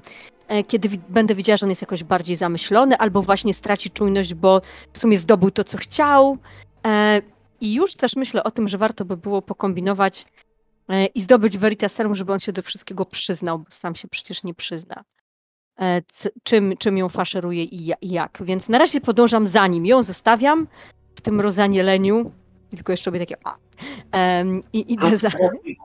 e, 0.48 0.64
kiedy 0.64 0.88
wi- 0.88 1.00
będę 1.08 1.34
widziała, 1.34 1.56
że 1.56 1.66
on 1.66 1.70
jest 1.70 1.82
jakoś 1.82 2.04
bardziej 2.04 2.36
zamyślony, 2.36 2.98
albo 2.98 3.22
właśnie 3.22 3.54
straci 3.54 3.90
czujność, 3.90 4.34
bo 4.34 4.60
w 4.92 4.98
sumie 4.98 5.18
zdobył 5.18 5.50
to, 5.50 5.64
co 5.64 5.78
chciał. 5.78 6.38
I 7.60 7.74
już 7.74 7.94
też 7.94 8.16
myślę 8.16 8.44
o 8.44 8.50
tym, 8.50 8.68
że 8.68 8.78
warto 8.78 9.04
by 9.04 9.16
było 9.16 9.42
pokombinować 9.42 10.26
i 11.14 11.20
zdobyć 11.20 11.58
Veritaserum, 11.58 12.14
żeby 12.14 12.32
on 12.32 12.40
się 12.40 12.52
do 12.52 12.62
wszystkiego 12.62 13.04
przyznał, 13.04 13.58
bo 13.58 13.64
sam 13.70 13.94
się 13.94 14.08
przecież 14.08 14.44
nie 14.44 14.54
przyzna. 14.54 15.04
E, 15.80 16.02
c- 16.02 16.30
czym, 16.42 16.74
czym 16.78 16.98
ją 16.98 17.08
faszeruje 17.08 17.64
i 17.64 17.92
i 18.00 18.10
jak. 18.10 18.38
Więc 18.40 18.68
na 18.68 18.78
razie 18.78 19.00
podążam 19.00 19.46
za 19.46 19.66
nim. 19.66 19.86
Ją 19.86 20.02
zostawiam 20.02 20.68
w 21.14 21.20
tym 21.20 21.40
rozanieleniu. 21.40 22.32
I 22.72 22.76
tylko 22.76 22.92
jeszcze 22.92 23.10
robię 23.10 23.20
takie. 23.20 23.36
A. 23.44 23.56
Em, 24.12 24.62
I 24.72 24.92
idę 24.92 25.18
za. 25.18 25.28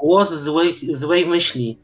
Głos 0.01 0.33
złej, 0.33 0.75
złej 0.91 1.25
myśli. 1.27 1.79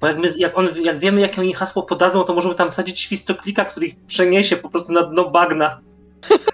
Bo 0.00 0.06
jak, 0.06 0.18
my, 0.18 0.28
jak, 0.36 0.58
on, 0.58 0.68
jak 0.82 0.98
wiemy, 0.98 1.20
jakie 1.20 1.40
oni 1.40 1.54
hasło 1.54 1.82
podadzą, 1.82 2.24
to 2.24 2.34
możemy 2.34 2.54
tam 2.54 2.72
wsadzić 2.72 3.00
świstoklika, 3.00 3.64
który 3.64 3.86
ich 3.86 3.96
przeniesie 4.06 4.56
po 4.56 4.70
prostu 4.70 4.92
na 4.92 5.02
dno 5.02 5.30
bagna. 5.30 5.80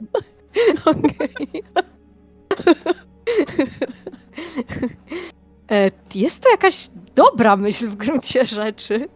Okej. 0.85 1.62
E, 5.71 5.91
Jest 6.15 6.43
to 6.43 6.51
jakaś 6.51 6.89
dobra 7.15 7.57
myśl 7.57 7.89
w 7.89 7.97
gruncie 7.97 8.47
rzeczy, 8.47 9.09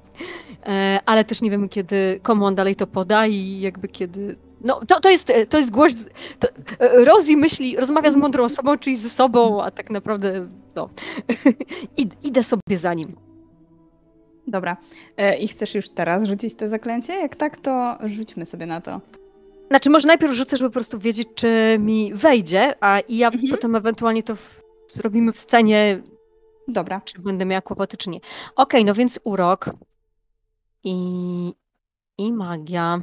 E, 0.66 1.00
ale 1.06 1.24
też 1.24 1.42
nie 1.42 1.50
wiemy, 1.50 1.68
kiedy, 1.68 2.20
komu 2.22 2.44
on 2.44 2.54
dalej 2.54 2.76
to 2.76 2.86
poda 2.86 3.26
i 3.26 3.60
jakby 3.60 3.88
kiedy. 3.88 4.36
No, 4.60 4.80
to, 4.88 5.00
to, 5.00 5.10
jest, 5.10 5.32
to 5.48 5.58
jest 5.58 5.70
głoś. 5.70 5.92
To, 6.38 6.48
e, 6.80 7.04
Rosie 7.04 7.36
myśli, 7.36 7.76
rozmawia 7.76 8.10
z 8.12 8.16
mądrą 8.16 8.44
osobą, 8.44 8.78
czyli 8.78 8.96
ze 8.96 9.10
sobą, 9.10 9.62
a 9.64 9.70
tak 9.70 9.90
naprawdę. 9.90 10.48
No. 10.74 10.88
Id, 11.96 12.14
idę 12.22 12.44
sobie 12.44 12.78
za 12.78 12.94
nim. 12.94 13.16
Dobra. 14.46 14.76
E, 15.16 15.38
I 15.38 15.48
chcesz 15.48 15.74
już 15.74 15.88
teraz 15.88 16.24
rzucić 16.24 16.54
te 16.54 16.68
zaklęcie? 16.68 17.12
Jak 17.12 17.36
tak, 17.36 17.56
to 17.56 17.98
rzućmy 18.04 18.46
sobie 18.46 18.66
na 18.66 18.80
to. 18.80 19.00
Znaczy, 19.68 19.90
może 19.90 20.08
najpierw 20.08 20.32
rzucę, 20.32 20.56
żeby 20.56 20.70
po 20.70 20.74
prostu 20.74 20.98
wiedzieć, 20.98 21.28
czy 21.34 21.76
mi 21.78 22.14
wejdzie, 22.14 22.74
a 22.80 23.00
i 23.00 23.16
ja 23.16 23.26
Mhm. 23.28 23.50
potem 23.50 23.76
ewentualnie 23.76 24.22
to 24.22 24.36
w, 24.36 24.62
zrobimy 24.86 25.32
w 25.32 25.38
scenie, 25.38 26.02
Dobra. 26.72 27.00
czy 27.00 27.22
będę 27.22 27.44
miała 27.44 27.60
kłopoty, 27.60 27.96
czy 27.96 28.10
nie. 28.10 28.20
Okej, 28.56 28.84
no 28.84 28.94
więc 28.94 29.20
urok 29.24 29.70
i, 30.84 30.94
i 32.18 32.32
magia. 32.32 33.00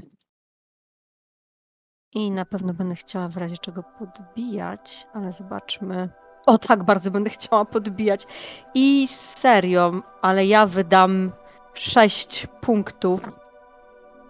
I 2.13 2.31
na 2.31 2.45
pewno 2.45 2.73
będę 2.73 2.95
chciała 2.95 3.27
w 3.27 3.37
razie 3.37 3.57
czego 3.57 3.83
podbijać, 3.99 5.07
ale 5.13 5.31
zobaczmy. 5.31 6.09
O 6.45 6.57
tak, 6.57 6.83
bardzo 6.83 7.11
będę 7.11 7.29
chciała 7.29 7.65
podbijać. 7.65 8.27
I 8.73 9.07
serio, 9.11 10.01
ale 10.21 10.45
ja 10.45 10.65
wydam 10.65 11.31
6 11.73 12.47
punktów, 12.61 13.23
e, 13.23 13.29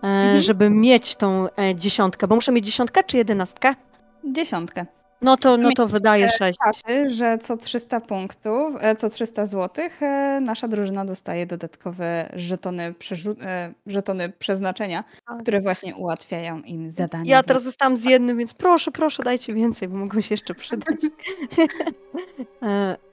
Mhm. 0.01 0.41
żeby 0.41 0.69
mieć 0.69 1.15
tą 1.15 1.47
e, 1.55 1.75
dziesiątkę. 1.75 2.27
Bo 2.27 2.35
muszę 2.35 2.51
mieć 2.51 2.65
dziesiątkę 2.65 3.03
czy 3.03 3.17
jedenastkę? 3.17 3.75
Dziesiątkę. 4.31 4.85
No 5.21 5.37
to, 5.37 5.57
no 5.57 5.71
to 5.71 5.87
wydaje 5.87 6.29
6. 6.29 6.59
Czaty, 6.65 7.09
że 7.09 7.37
co 7.37 7.57
300 7.57 8.01
punktów, 8.01 8.75
e, 8.79 8.95
co 8.95 9.09
300 9.09 9.45
złotych 9.45 10.03
e, 10.03 10.39
nasza 10.41 10.67
drużyna 10.67 11.05
dostaje 11.05 11.45
dodatkowe 11.45 12.29
żetony, 12.35 12.95
e, 13.41 13.73
żetony 13.87 14.29
przeznaczenia, 14.29 15.03
które 15.39 15.61
właśnie 15.61 15.95
ułatwiają 15.95 16.61
im 16.61 16.91
zadania. 16.91 17.23
Ja 17.35 17.43
teraz 17.43 17.63
zostałam 17.63 17.97
z 17.97 18.03
jednym, 18.03 18.37
więc 18.37 18.53
proszę, 18.53 18.91
proszę, 18.91 19.23
dajcie 19.23 19.53
więcej, 19.53 19.87
bo 19.87 19.97
mogą 19.97 20.21
się 20.21 20.33
jeszcze 20.33 20.53
przydać. 20.53 20.95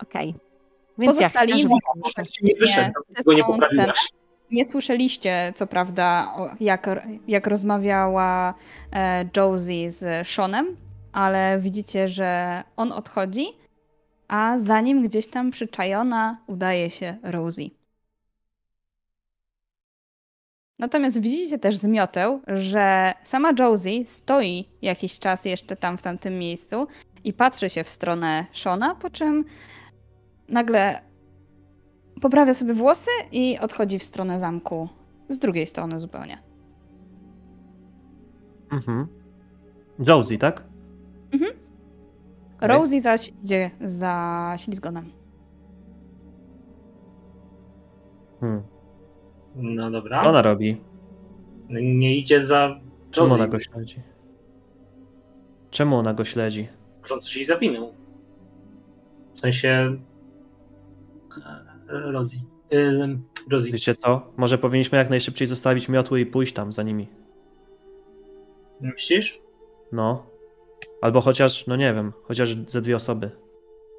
Okej. 0.03 0.35
Więc 0.99 1.17
Pozostali 1.17 1.51
ja, 1.51 1.57
nie 1.57 1.65
nie 1.65 1.69
całą 1.69 2.65
scenę. 2.73 2.93
poprawiłaś. 3.47 4.09
Nie 4.51 4.65
słyszeliście, 4.65 5.53
co 5.57 5.67
prawda, 5.67 6.35
jak, 6.61 7.07
jak 7.29 7.47
rozmawiała 7.47 8.55
Josie 9.37 9.91
z 9.91 10.29
Seanem, 10.29 10.77
ale 11.15 11.59
widzicie, 11.59 12.09
że 12.09 12.63
on 12.77 12.93
odchodzi, 12.93 13.47
a 14.29 14.59
za 14.59 14.81
nim 14.81 15.03
gdzieś 15.03 15.29
tam 15.29 15.51
przyczajona 15.51 16.39
udaje 16.47 16.91
się 16.91 17.17
Rosie. 17.23 17.71
Natomiast 20.79 21.21
widzicie 21.21 21.59
też 21.59 21.77
z 21.77 21.87
mioteł, 21.87 22.41
że 22.47 23.13
sama 23.25 23.53
Josie 23.59 24.07
stoi 24.07 24.69
jakiś 24.83 25.19
czas 25.19 25.45
jeszcze 25.45 25.77
tam 25.77 25.99
w 25.99 26.03
tamtym 26.03 26.39
miejscu 26.39 26.87
i 27.25 27.33
patrzy 27.33 27.69
się 27.69 27.85
w 27.85 27.89
stronę 27.89 28.47
Shona, 28.53 28.95
po 28.95 29.11
czym 29.11 29.45
nagle 30.49 31.01
poprawia 32.21 32.55
sobie 32.55 32.75
włosy 32.75 33.11
i 33.33 33.59
odchodzi 33.59 33.99
w 33.99 34.05
stronę 34.05 34.39
zamku. 34.39 34.89
Z 35.29 35.39
drugiej 35.39 35.67
strony 35.67 36.01
zupełnie. 36.01 36.43
Mhm. 38.71 39.09
Josie, 39.99 40.39
tak? 40.39 40.74
Rosie 42.61 43.01
zaś 43.01 43.33
idzie 43.45 43.71
za 43.81 44.55
ślizgonem. 44.59 45.13
Hmm. 48.41 48.63
No 49.57 49.91
dobra. 49.91 50.23
Co 50.23 50.29
ona 50.29 50.43
robi? 50.43 50.81
Nie 51.71 52.17
idzie 52.17 52.43
za 52.43 52.81
Czemu 53.11 53.29
Rosie. 53.29 53.43
ona 53.43 53.49
go 53.53 53.61
śledzi? 53.61 54.01
Czemu 55.71 55.97
ona 55.97 56.15
go 56.15 56.25
śledzi? 56.25 56.69
Może 57.03 57.15
on 57.15 57.21
coś 57.21 57.37
jej 57.37 57.45
zawinął. 57.45 57.93
W 59.35 59.41
sensie... 59.41 59.97
e, 61.89 62.13
Rosie. 62.13 62.37
E, 62.73 62.93
Rosie. 63.51 63.73
Wiecie 63.73 63.95
co? 63.95 64.33
Może 64.37 64.59
powinniśmy 64.59 64.99
jak 64.99 65.11
najszybciej 65.11 65.49
zostawić 65.49 65.89
miotły 65.89 66.21
i 66.21 66.27
pójść 66.27 66.53
tam 66.53 66.73
za 66.73 66.83
nimi. 66.83 67.09
Myślisz? 68.81 69.41
No. 69.93 70.27
Albo 71.05 71.21
chociaż, 71.21 71.67
no 71.67 71.77
nie 71.77 71.95
wiem, 71.95 72.13
chociaż 72.23 72.57
ze 72.67 72.81
dwie 72.81 72.97
osoby. 72.97 73.31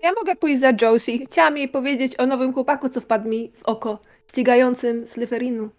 Ja 0.03 0.11
mogę 0.13 0.35
pójść 0.35 0.59
za 0.59 0.71
Josie. 0.81 1.25
Chciałam 1.25 1.57
jej 1.57 1.67
powiedzieć 1.67 2.19
o 2.19 2.25
nowym 2.25 2.53
chłopaku, 2.53 2.89
co 2.89 3.01
wpadł 3.01 3.29
mi 3.29 3.51
w 3.51 3.63
oko, 3.63 3.99
ścigającym 4.29 5.07
Slytherinu. 5.07 5.69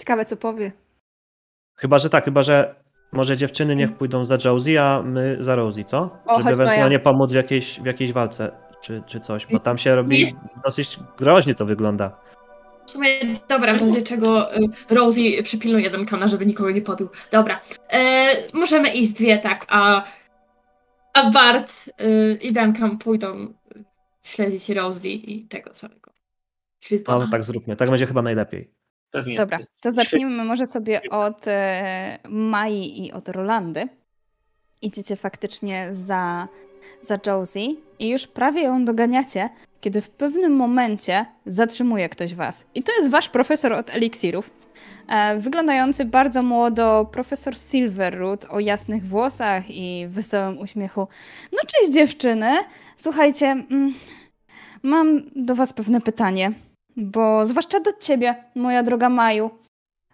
Ciekawe, 0.00 0.24
co 0.24 0.36
powie. 0.36 0.72
Chyba, 1.76 1.98
że 1.98 2.10
tak, 2.10 2.24
chyba, 2.24 2.42
że 2.42 2.74
może 3.12 3.36
dziewczyny 3.36 3.76
niech 3.76 3.96
pójdą 3.96 4.24
za 4.24 4.38
Josie, 4.44 4.78
a 4.78 5.02
my 5.02 5.36
za 5.40 5.54
Rosie, 5.54 5.84
co? 5.84 5.98
O, 6.26 6.36
Żeby 6.36 6.50
chodź, 6.50 6.58
Maja. 6.58 6.70
ewentualnie 6.70 6.98
pomóc 6.98 7.32
w 7.32 7.34
jakiejś, 7.34 7.80
w 7.80 7.84
jakiejś 7.84 8.12
walce, 8.12 8.52
czy, 8.82 9.02
czy 9.06 9.20
coś, 9.20 9.46
bo 9.46 9.60
tam 9.60 9.78
się 9.78 9.94
robi 9.94 10.26
dosyć 10.64 10.98
groźnie 11.18 11.54
to 11.54 11.66
wygląda. 11.66 12.20
W 12.92 12.94
sumie, 12.94 13.08
dobra, 13.48 13.74
w 13.74 13.80
razie 13.80 14.02
czego 14.02 14.56
y, 14.56 14.60
Rosie 14.90 15.42
przypilnuje 15.42 15.90
Duncana, 15.90 16.28
żeby 16.28 16.46
nikogo 16.46 16.70
nie 16.70 16.80
pobił. 16.80 17.08
Dobra, 17.30 17.60
e, 17.92 18.26
możemy 18.54 18.88
iść 18.88 19.12
dwie, 19.12 19.38
tak, 19.38 19.66
a, 19.68 20.04
a 21.12 21.30
Bart 21.30 21.72
y, 22.00 22.38
i 22.42 22.52
Duncan 22.52 22.98
pójdą 22.98 23.54
śledzić 24.22 24.68
Rosie 24.68 25.08
i 25.08 25.44
tego 25.44 25.70
całego. 25.70 26.12
No 27.08 27.28
tak 27.30 27.44
zróbmy, 27.44 27.76
tak 27.76 27.90
będzie 27.90 28.06
chyba 28.06 28.22
najlepiej. 28.22 28.70
Pewnie. 29.10 29.36
Dobra, 29.36 29.58
to 29.80 29.90
zacznijmy 29.90 30.44
może 30.44 30.66
sobie 30.66 31.00
od 31.10 31.48
e, 31.48 32.18
Mai 32.28 33.04
i 33.06 33.12
od 33.12 33.28
Rolandy. 33.28 33.88
Idziecie 34.82 35.16
faktycznie 35.16 35.88
za, 35.92 36.48
za 37.02 37.18
Josie 37.26 37.74
i 37.98 38.08
już 38.08 38.26
prawie 38.26 38.62
ją 38.62 38.84
doganiacie, 38.84 39.48
kiedy 39.82 40.02
w 40.02 40.10
pewnym 40.10 40.56
momencie 40.56 41.26
zatrzymuje 41.46 42.08
ktoś 42.08 42.34
was. 42.34 42.66
I 42.74 42.82
to 42.82 42.92
jest 42.98 43.10
wasz 43.10 43.28
profesor 43.28 43.72
od 43.72 43.90
eliksirów, 43.90 44.50
e, 45.08 45.38
wyglądający 45.38 46.04
bardzo 46.04 46.42
młodo, 46.42 47.08
profesor 47.12 47.58
Silverroot 47.58 48.46
o 48.50 48.60
jasnych 48.60 49.06
włosach 49.08 49.64
i 49.70 50.06
wesołym 50.08 50.58
uśmiechu. 50.58 51.08
No 51.52 51.58
cześć 51.66 51.92
dziewczyny, 51.92 52.50
słuchajcie, 52.96 53.46
mm, 53.46 53.94
mam 54.82 55.22
do 55.36 55.54
was 55.54 55.72
pewne 55.72 56.00
pytanie. 56.00 56.52
Bo 56.96 57.46
zwłaszcza 57.46 57.80
do 57.80 57.92
ciebie, 57.92 58.34
moja 58.54 58.82
droga 58.82 59.08
Maju. 59.08 59.50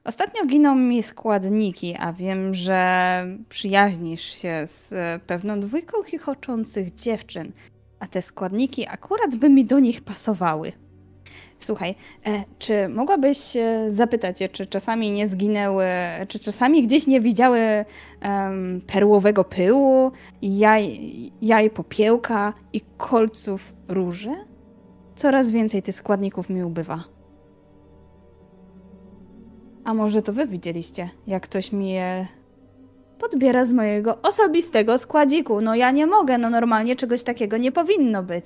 Ostatnio 0.04 0.46
giną 0.46 0.74
mi 0.74 1.02
składniki, 1.02 1.96
a 2.00 2.12
wiem, 2.12 2.54
że 2.54 3.26
przyjaźnisz 3.48 4.22
się 4.22 4.66
z 4.66 4.92
e, 4.92 5.20
pewną 5.26 5.58
dwójką 5.58 6.02
chichoczących 6.02 6.94
dziewczyn, 6.94 7.52
a 8.00 8.06
te 8.06 8.22
składniki 8.22 8.86
akurat 8.86 9.36
by 9.36 9.48
mi 9.48 9.64
do 9.64 9.78
nich 9.78 10.00
pasowały. 10.00 10.72
Słuchaj, 11.60 11.94
e, 12.26 12.44
czy 12.58 12.88
mogłabyś 12.88 13.56
e, 13.56 13.86
zapytać 13.88 14.40
je, 14.40 14.48
czy 14.48 14.66
czasami 14.66 15.12
nie 15.12 15.28
zginęły, 15.28 15.84
czy 16.28 16.38
czasami 16.38 16.86
gdzieś 16.86 17.06
nie 17.06 17.20
widziały 17.20 17.84
perłowego 18.86 19.44
pyłu, 19.44 20.12
jaj, 20.42 21.32
jaj 21.42 21.70
popiełka 21.70 22.52
i 22.72 22.80
kolców 22.96 23.72
róży? 23.88 24.34
Coraz 25.16 25.50
więcej 25.50 25.82
tych 25.82 25.94
składników 25.94 26.50
mi 26.50 26.62
ubywa. 26.62 27.04
A 29.84 29.94
może 29.94 30.22
to 30.22 30.32
wy 30.32 30.46
widzieliście, 30.46 31.10
jak 31.26 31.42
ktoś 31.42 31.72
mi 31.72 31.90
je 31.90 32.26
podbiera 33.18 33.64
z 33.64 33.72
mojego 33.72 34.18
osobistego 34.22 34.98
składziku? 34.98 35.60
No 35.60 35.74
ja 35.74 35.90
nie 35.90 36.06
mogę, 36.06 36.38
no 36.38 36.50
normalnie 36.50 36.96
czegoś 36.96 37.22
takiego 37.22 37.56
nie 37.56 37.72
powinno 37.72 38.22
być. 38.22 38.44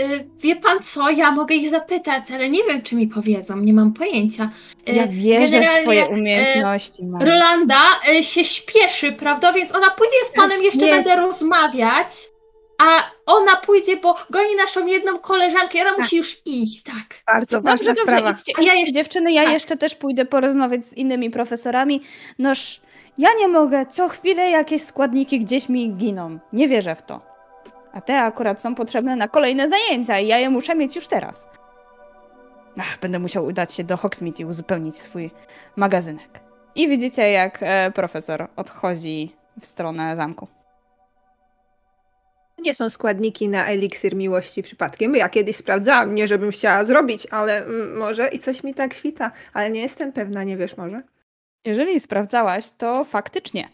Y, 0.00 0.28
wie 0.42 0.56
pan 0.56 0.78
co, 0.82 1.10
ja 1.10 1.30
mogę 1.30 1.54
ich 1.54 1.68
zapytać, 1.70 2.30
ale 2.30 2.48
nie 2.48 2.58
wiem, 2.68 2.82
czy 2.82 2.96
mi 2.96 3.06
powiedzą, 3.08 3.56
nie 3.56 3.72
mam 3.72 3.92
pojęcia. 3.92 4.50
Y, 4.88 4.92
Ja 4.92 5.06
wierzę 5.06 5.60
w 5.60 5.82
twoje 5.82 6.04
y, 6.04 6.08
umiejętności, 6.08 7.04
Maja. 7.04 7.26
Rolanda 7.26 7.80
y, 8.20 8.24
się 8.24 8.44
śpieszy, 8.44 9.12
prawda? 9.12 9.52
Więc 9.52 9.74
ona 9.76 9.90
pójdzie 9.90 10.16
z 10.26 10.32
panem, 10.32 10.62
jeszcze 10.62 10.86
Nie. 10.86 10.92
będę 10.92 11.16
rozmawiać, 11.16 12.08
a 12.78 12.84
ona 13.26 13.56
pójdzie, 13.56 13.96
bo 13.96 14.14
goni 14.30 14.56
naszą 14.56 14.86
jedną 14.86 15.18
koleżankę, 15.18 15.80
ona 15.80 15.90
Tak. 15.90 15.98
musi 15.98 16.16
już 16.16 16.36
iść, 16.46 16.82
tak. 16.82 17.22
Bardzo 17.26 17.60
ważna 17.62 17.72
Dobrze, 17.72 17.84
dobrze, 17.94 18.02
sprawa. 18.02 18.30
idźcie, 18.30 18.52
A 18.58 18.62
ja 18.62 18.74
jeszcze- 18.74 18.92
dziewczyny, 18.94 19.32
ja 19.32 19.44
tak. 19.44 19.52
jeszcze 19.52 19.76
też 19.76 19.94
pójdę 19.94 20.24
porozmawiać 20.24 20.86
z 20.86 20.92
innymi 20.96 21.30
profesorami. 21.30 22.02
Noż, 22.38 22.80
ja 23.18 23.28
nie 23.38 23.48
mogę, 23.48 23.86
co 23.86 24.08
chwilę 24.08 24.50
jakieś 24.50 24.82
składniki 24.82 25.38
gdzieś 25.38 25.68
mi 25.68 25.94
giną. 25.94 26.38
Nie 26.52 26.68
wierzę 26.68 26.94
w 26.94 27.02
to. 27.02 27.20
A 27.92 28.00
te 28.00 28.20
akurat 28.20 28.60
są 28.60 28.74
potrzebne 28.74 29.16
na 29.16 29.28
kolejne 29.28 29.68
zajęcia 29.68 30.18
i 30.18 30.26
ja 30.26 30.38
je 30.38 30.50
muszę 30.50 30.74
mieć 30.74 30.96
już 30.96 31.08
teraz. 31.08 31.46
Ach, 32.78 32.98
będę 33.00 33.18
musiał 33.18 33.46
udać 33.46 33.74
się 33.74 33.84
do 33.84 33.96
Hogsmeade 33.96 34.42
i 34.42 34.44
uzupełnić 34.44 34.96
swój 34.96 35.30
magazynek. 35.76 36.40
I 36.74 36.88
widzicie, 36.88 37.30
jak 37.30 37.58
e, 37.62 37.92
profesor 37.94 38.48
odchodzi 38.56 39.36
w 39.60 39.66
stronę 39.66 40.16
zamku. 40.16 40.48
Nie 42.58 42.74
są 42.74 42.90
składniki 42.90 43.48
na 43.48 43.66
eliksir 43.66 44.16
miłości 44.16 44.62
przypadkiem. 44.62 45.16
Ja 45.16 45.28
kiedyś 45.28 45.56
sprawdzałam, 45.56 46.14
nie 46.14 46.28
żebym 46.28 46.50
chciała 46.50 46.84
zrobić, 46.84 47.26
ale 47.30 47.64
mm, 47.64 47.96
może 47.96 48.28
i 48.28 48.38
coś 48.38 48.64
mi 48.64 48.74
tak 48.74 48.94
świta, 48.94 49.30
ale 49.52 49.70
nie 49.70 49.80
jestem 49.80 50.12
pewna, 50.12 50.44
nie 50.44 50.56
wiesz 50.56 50.76
może? 50.76 51.02
Jeżeli 51.64 52.00
sprawdzałaś, 52.00 52.70
to 52.70 53.04
faktycznie 53.04 53.68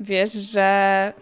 wiesz, 0.00 0.32
że 0.32 1.12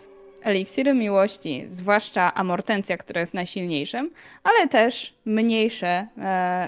eliksiry 0.43 0.95
miłości, 0.95 1.67
zwłaszcza 1.69 2.35
amortencja, 2.35 2.97
która 2.97 3.21
jest 3.21 3.35
najsilniejszym, 3.35 4.11
ale 4.43 4.69
też 4.69 5.15
mniejsze 5.25 5.87
e, 5.89 6.07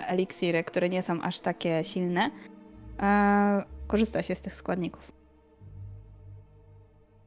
eliksiry, 0.06 0.64
które 0.64 0.88
nie 0.88 1.02
są 1.02 1.22
aż 1.22 1.40
takie 1.40 1.84
silne, 1.84 2.30
e, 3.02 3.64
korzysta 3.86 4.22
się 4.22 4.34
z 4.34 4.40
tych 4.40 4.54
składników. 4.54 5.12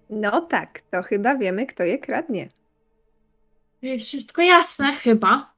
No 0.09 0.41
tak, 0.41 0.81
to 0.91 1.03
chyba 1.03 1.35
wiemy, 1.35 1.65
kto 1.65 1.83
je 1.83 1.97
kradnie. 1.97 2.49
Wszystko 3.99 4.41
jasne 4.41 4.93
chyba. 4.93 5.53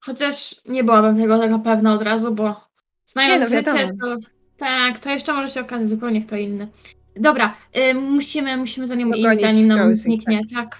Chociaż 0.00 0.56
nie 0.66 0.84
byłabym 0.84 1.16
tego 1.16 1.38
taka 1.38 1.58
pewna 1.58 1.94
od 1.94 2.02
razu, 2.02 2.34
bo 2.34 2.68
znając 3.04 3.50
Nie, 3.50 3.62
no 3.62 3.62
to 3.62 4.16
tak, 4.56 4.98
to 4.98 5.10
jeszcze 5.10 5.32
może 5.32 5.48
się 5.48 5.60
okazać 5.60 5.88
zupełnie 5.88 6.22
kto 6.22 6.36
inny. 6.36 6.68
Dobra, 7.16 7.54
y, 7.90 7.94
musimy, 7.94 8.56
musimy 8.56 8.86
za 8.86 8.94
nią 8.94 9.06
iść, 9.08 9.22
Dogonić 9.22 9.40
zanim 9.40 9.66
nam 9.66 9.78
Josie, 9.78 9.96
zniknie, 9.96 10.40
tak. 10.54 10.76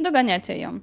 Doganiacie 0.00 0.58
ją. 0.58 0.80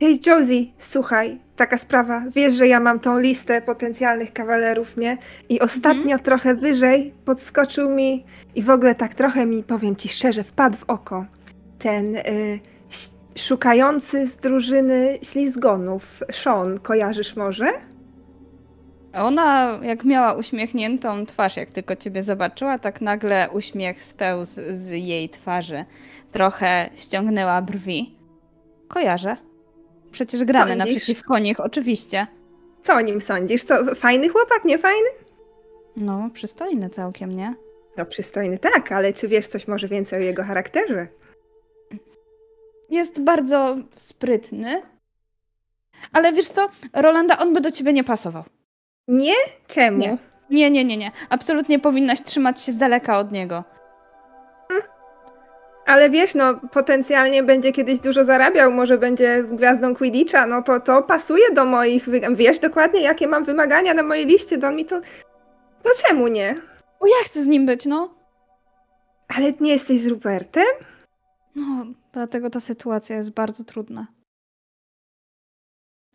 Hej 0.00 0.20
Josie, 0.26 0.72
słuchaj, 0.78 1.38
taka 1.56 1.78
sprawa. 1.78 2.24
Wiesz, 2.34 2.54
że 2.54 2.68
ja 2.68 2.80
mam 2.80 3.00
tą 3.00 3.18
listę 3.18 3.62
potencjalnych 3.62 4.32
kawalerów, 4.32 4.96
nie? 4.96 5.18
I 5.48 5.60
ostatnio 5.60 6.18
trochę 6.18 6.54
wyżej 6.54 7.14
podskoczył 7.24 7.90
mi 7.90 8.24
i 8.54 8.62
w 8.62 8.70
ogóle 8.70 8.94
tak 8.94 9.14
trochę 9.14 9.46
mi, 9.46 9.62
powiem 9.62 9.96
ci 9.96 10.08
szczerze, 10.08 10.44
wpadł 10.44 10.76
w 10.76 10.84
oko 10.90 11.26
ten 11.78 12.16
y, 12.16 12.20
ś- 12.90 13.10
szukający 13.38 14.26
z 14.26 14.36
drużyny 14.36 15.18
ślizgonów, 15.22 16.22
Sean, 16.32 16.78
kojarzysz 16.78 17.36
może? 17.36 17.68
Ona, 19.16 19.78
jak 19.82 20.04
miała 20.04 20.34
uśmiechniętą 20.34 21.26
twarz, 21.26 21.56
jak 21.56 21.70
tylko 21.70 21.96
ciebie 21.96 22.22
zobaczyła, 22.22 22.78
tak 22.78 23.00
nagle 23.00 23.50
uśmiech 23.52 24.02
spełzł 24.02 24.60
z 24.70 24.90
jej 24.90 25.28
twarzy. 25.28 25.84
Trochę 26.32 26.90
ściągnęła 26.96 27.62
brwi. 27.62 28.18
Kojarzę. 28.88 29.36
Przecież 30.10 30.44
gramy 30.44 30.70
Sądzisz? 30.70 30.86
naprzeciwko 30.94 31.38
nich, 31.38 31.60
oczywiście. 31.60 32.26
Co 32.82 32.94
o 32.94 33.00
nim 33.00 33.20
sądzisz? 33.20 33.62
Co, 33.62 33.94
fajny 33.94 34.28
chłopak, 34.28 34.64
nie 34.64 34.78
fajny? 34.78 35.08
No, 35.96 36.30
przystojny 36.32 36.90
całkiem, 36.90 37.32
nie? 37.32 37.54
No 37.96 38.06
przystojny 38.06 38.58
tak, 38.58 38.92
ale 38.92 39.12
czy 39.12 39.28
wiesz 39.28 39.46
coś 39.46 39.68
może 39.68 39.88
więcej 39.88 40.18
o 40.18 40.22
jego 40.22 40.44
charakterze? 40.44 41.06
Jest 42.90 43.20
bardzo 43.20 43.76
sprytny. 43.96 44.82
Ale 46.12 46.32
wiesz 46.32 46.48
co, 46.48 46.68
Rolanda, 46.92 47.38
on 47.38 47.52
by 47.52 47.60
do 47.60 47.70
ciebie 47.70 47.92
nie 47.92 48.04
pasował. 48.04 48.44
Nie? 49.08 49.34
Czemu? 49.66 49.98
Nie. 49.98 50.18
Nie, 50.50 50.70
nie, 50.70 50.84
nie, 50.84 50.96
nie. 50.96 51.10
Absolutnie 51.30 51.78
powinnaś 51.78 52.22
trzymać 52.22 52.60
się 52.62 52.72
z 52.72 52.78
daleka 52.78 53.18
od 53.18 53.32
niego. 53.32 53.64
Ale 55.86 56.10
wiesz, 56.10 56.34
no 56.34 56.54
potencjalnie 56.54 57.42
będzie 57.42 57.72
kiedyś 57.72 58.00
dużo 58.00 58.24
zarabiał, 58.24 58.72
może 58.72 58.98
będzie 58.98 59.44
gwiazdą 59.44 59.96
Quidditcha, 59.96 60.46
no 60.46 60.62
to 60.62 60.80
to 60.80 61.02
pasuje 61.02 61.52
do 61.52 61.64
moich, 61.64 62.08
wiesz 62.34 62.58
dokładnie 62.58 63.00
jakie 63.00 63.28
mam 63.28 63.44
wymagania 63.44 63.94
na 63.94 64.02
mojej 64.02 64.26
liście, 64.26 64.58
to 64.58 64.70
mi 64.72 64.84
to... 64.84 65.00
No 65.84 65.90
czemu 66.06 66.28
nie? 66.28 66.60
O, 67.00 67.06
ja 67.06 67.24
chcę 67.24 67.42
z 67.42 67.46
nim 67.46 67.66
być, 67.66 67.86
no. 67.86 68.14
Ale 69.36 69.52
nie 69.60 69.72
jesteś 69.72 70.00
z 70.00 70.06
Rupertem? 70.06 70.66
No, 71.54 71.84
dlatego 72.12 72.50
ta 72.50 72.60
sytuacja 72.60 73.16
jest 73.16 73.32
bardzo 73.34 73.64
trudna. 73.64 74.06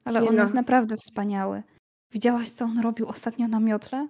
Ale 0.05 0.21
Nie 0.21 0.29
on 0.29 0.35
no. 0.35 0.41
jest 0.41 0.53
naprawdę 0.53 0.97
wspaniały. 0.97 1.63
Widziałaś, 2.11 2.49
co 2.49 2.65
on 2.65 2.79
robił 2.79 3.07
ostatnio 3.07 3.47
na 3.47 3.59
miotle? 3.59 4.07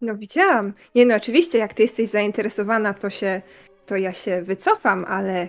No 0.00 0.14
widziałam. 0.14 0.72
Nie 0.94 1.06
no, 1.06 1.14
oczywiście, 1.14 1.58
jak 1.58 1.74
ty 1.74 1.82
jesteś 1.82 2.10
zainteresowana, 2.10 2.94
to 2.94 3.10
się, 3.10 3.42
to 3.86 3.96
ja 3.96 4.12
się 4.12 4.42
wycofam, 4.42 5.04
ale 5.08 5.48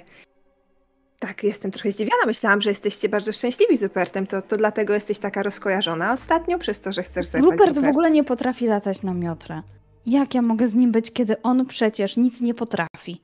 tak, 1.19 1.43
jestem 1.43 1.71
trochę 1.71 1.91
zdziwiona. 1.91 2.25
Myślałam, 2.25 2.61
że 2.61 2.69
jesteście 2.69 3.09
bardzo 3.09 3.31
szczęśliwi 3.31 3.77
z 3.77 3.83
Rupertem. 3.83 4.27
To, 4.27 4.41
to 4.41 4.57
dlatego 4.57 4.93
jesteś 4.93 5.19
taka 5.19 5.43
rozkojarzona 5.43 6.13
ostatnio, 6.13 6.59
przez 6.59 6.79
to, 6.81 6.91
że 6.91 7.03
chcesz 7.03 7.27
zerwać 7.27 7.51
Rupert 7.51 7.75
z 7.75 7.79
w 7.79 7.87
ogóle 7.87 8.11
nie 8.11 8.23
potrafi 8.23 8.67
latać 8.67 9.03
na 9.03 9.13
miotle. 9.13 9.61
Jak 10.05 10.33
ja 10.33 10.41
mogę 10.41 10.67
z 10.67 10.73
nim 10.75 10.91
być, 10.91 11.13
kiedy 11.13 11.41
on 11.41 11.65
przecież 11.65 12.17
nic 12.17 12.41
nie 12.41 12.53
potrafi? 12.53 13.21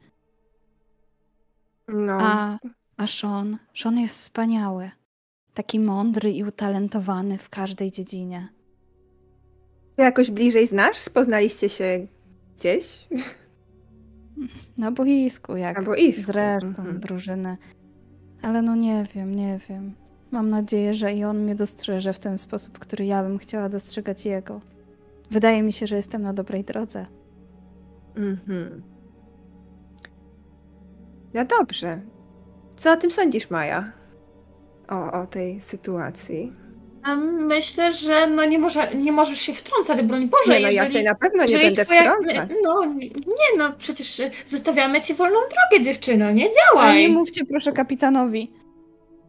No, 1.87 2.17
A, 2.21 2.57
a 2.97 3.07
Sean? 3.07 3.57
Sean 3.73 3.99
jest 3.99 4.15
wspaniały. 4.15 4.91
Taki 5.55 5.79
mądry 5.79 6.31
i 6.31 6.43
utalentowany 6.43 7.37
w 7.37 7.49
każdej 7.49 7.91
dziedzinie. 7.91 8.47
Ty 9.95 10.01
jakoś 10.03 10.31
bliżej 10.31 10.67
znasz? 10.67 11.09
Poznaliście 11.09 11.69
się 11.69 12.07
gdzieś? 12.57 13.07
Na 14.77 14.91
boisku, 14.91 15.55
jak 15.57 15.77
Na 15.77 15.83
boisku. 15.83 16.21
z 16.21 16.29
resztą 16.29 16.67
Mhm. 16.69 16.99
drużyny. 16.99 17.57
Ale 18.41 18.61
no 18.61 18.75
nie 18.75 19.03
wiem, 19.15 19.35
nie 19.35 19.59
wiem. 19.69 19.93
Mam 20.31 20.47
nadzieję, 20.47 20.93
że 20.93 21.13
i 21.13 21.23
on 21.23 21.39
mnie 21.43 21.55
dostrzeże 21.55 22.13
w 22.13 22.19
ten 22.19 22.37
sposób, 22.37 22.79
który 22.79 23.05
ja 23.05 23.23
bym 23.23 23.37
chciała 23.37 23.69
dostrzegać 23.69 24.25
jego. 24.25 24.61
Wydaje 25.31 25.63
mi 25.63 25.73
się, 25.73 25.87
że 25.87 25.95
jestem 25.95 26.21
na 26.21 26.33
dobrej 26.33 26.63
drodze. 26.63 27.05
Mhm. 28.15 28.81
No 31.33 31.45
dobrze. 31.45 32.01
Co 32.77 32.91
o 32.93 32.97
tym 32.97 33.11
sądzisz, 33.11 33.49
Maja? 33.49 33.91
O, 34.89 35.21
o 35.21 35.27
tej 35.27 35.61
sytuacji. 35.61 36.53
Myślę, 37.31 37.93
że 37.93 38.27
no 38.27 38.45
nie, 38.45 38.59
może, 38.59 38.87
nie 38.95 39.11
możesz 39.11 39.39
się 39.39 39.53
wtrącać, 39.53 40.01
broń 40.01 40.29
Boże, 40.29 40.53
Nie, 40.53 40.65
no 40.65 40.71
ja 40.71 40.83
jeżeli... 40.83 40.93
się 40.99 41.03
na 41.03 41.15
pewno 41.15 41.45
nie 41.45 41.57
będę 41.57 41.85
twoja- 41.85 42.01
wtrącać. 42.01 42.49
No 42.63 42.85
nie 43.27 43.57
no, 43.57 43.73
przecież 43.77 44.19
y, 44.19 44.31
zostawiamy 44.45 45.01
ci 45.01 45.13
wolną 45.13 45.39
drogę, 45.39 45.83
dziewczyno, 45.83 46.31
nie 46.31 46.49
działaj. 46.51 47.01
nie 47.01 47.09
mówcie 47.09 47.45
proszę 47.45 47.71
kapitanowi. 47.71 48.51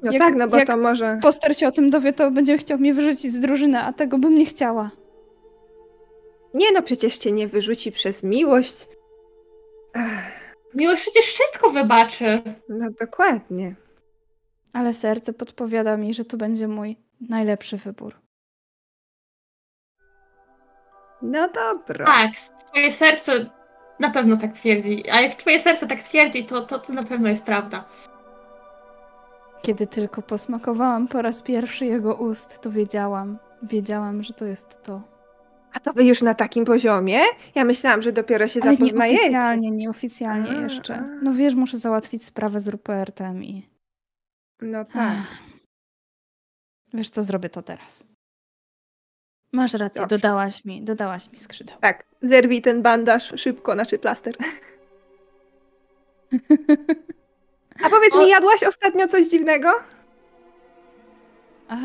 No 0.02 0.12
jak- 0.12 0.22
tak, 0.22 0.34
no 0.34 0.48
bo 0.48 0.56
jak- 0.56 0.66
to 0.66 0.76
może... 0.76 1.18
Foster 1.22 1.56
się 1.56 1.68
o 1.68 1.72
tym 1.72 1.90
dowie, 1.90 2.12
to 2.12 2.30
będzie 2.30 2.58
chciał 2.58 2.78
mnie 2.78 2.94
wyrzucić 2.94 3.32
z 3.32 3.40
drużyny, 3.40 3.78
a 3.80 3.92
tego 3.92 4.18
bym 4.18 4.34
nie 4.34 4.46
chciała. 4.46 4.90
Nie 6.54 6.72
no, 6.72 6.82
przecież 6.82 7.18
cię 7.18 7.32
nie 7.32 7.48
wyrzuci 7.48 7.92
przez 7.92 8.22
miłość. 8.22 8.88
Ech, 9.96 10.56
Miłość 10.74 11.02
przecież 11.02 11.24
wszystko 11.24 11.70
wybaczy. 11.70 12.42
no 12.68 12.86
dokładnie. 13.00 13.74
Ale 14.76 14.92
serce 14.92 15.32
podpowiada 15.32 15.96
mi, 15.96 16.14
że 16.14 16.24
to 16.24 16.36
będzie 16.36 16.68
mój 16.68 16.96
najlepszy 17.20 17.76
wybór. 17.76 18.14
No 21.22 21.48
dobra. 21.48 22.06
Tak, 22.06 22.30
twoje 22.70 22.92
serce 22.92 23.50
na 24.00 24.10
pewno 24.10 24.36
tak 24.36 24.52
twierdzi. 24.52 25.10
A 25.10 25.20
jak 25.20 25.34
twoje 25.34 25.60
serce 25.60 25.86
tak 25.86 26.00
twierdzi, 26.00 26.44
to, 26.44 26.62
to, 26.66 26.78
to 26.78 26.92
na 26.92 27.02
pewno 27.02 27.28
jest 27.28 27.44
prawda. 27.44 27.84
Kiedy 29.62 29.86
tylko 29.86 30.22
posmakowałam 30.22 31.08
po 31.08 31.22
raz 31.22 31.42
pierwszy 31.42 31.86
jego 31.86 32.14
ust, 32.14 32.60
to 32.60 32.70
wiedziałam, 32.70 33.38
wiedziałam, 33.62 34.22
że 34.22 34.34
to 34.34 34.44
jest 34.44 34.82
to. 34.82 35.02
A 35.72 35.80
to 35.80 35.92
wy 35.92 36.04
już 36.04 36.22
na 36.22 36.34
takim 36.34 36.64
poziomie? 36.64 37.20
Ja 37.54 37.64
myślałam, 37.64 38.02
że 38.02 38.12
dopiero 38.12 38.48
się 38.48 38.60
Ale 38.62 38.72
zapoznajecie. 38.72 39.18
nieoficjalnie, 39.18 39.70
nieoficjalnie 39.70 40.50
A, 40.50 40.60
jeszcze. 40.60 41.04
No 41.22 41.32
wiesz, 41.32 41.54
muszę 41.54 41.78
załatwić 41.78 42.24
sprawę 42.24 42.60
z 42.60 42.68
Rupertem 42.68 43.44
i... 43.44 43.75
No 44.62 44.84
tak. 44.84 45.16
Wiesz 46.94 47.10
co, 47.10 47.22
zrobię 47.22 47.48
to 47.48 47.62
teraz. 47.62 48.04
Masz 49.52 49.74
rację, 49.74 50.00
Dobrze. 50.00 50.16
dodałaś 50.18 50.64
mi, 50.64 50.82
dodałaś 50.82 51.30
mi 51.32 51.38
skrzydeł. 51.38 51.76
Tak, 51.80 52.04
zerwij 52.22 52.62
ten 52.62 52.82
bandaż 52.82 53.32
szybko, 53.36 53.72
znaczy 53.72 53.98
plaster. 53.98 54.34
A 57.84 57.90
powiedz 57.90 58.14
O- 58.14 58.18
mi, 58.18 58.28
jadłaś 58.28 58.62
ostatnio 58.62 59.06
coś 59.08 59.28
dziwnego? 59.28 59.72
A, 61.68 61.76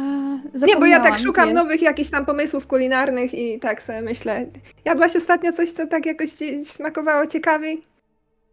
Nie, 0.67 0.75
bo 0.79 0.85
ja 0.85 0.99
tak 0.99 1.19
szukam 1.19 1.45
zjeść. 1.51 1.63
nowych 1.63 1.81
jakichś 1.81 2.09
tam 2.09 2.25
pomysłów 2.25 2.67
kulinarnych 2.67 3.33
i 3.33 3.59
tak 3.59 3.83
sobie 3.83 4.01
myślę. 4.01 4.45
Jadłaś 4.85 5.15
ostatnio 5.15 5.51
coś, 5.53 5.71
co 5.71 5.87
tak 5.87 6.05
jakoś 6.05 6.31
ci 6.31 6.65
smakowało 6.65 7.27
ciekawiej? 7.27 7.85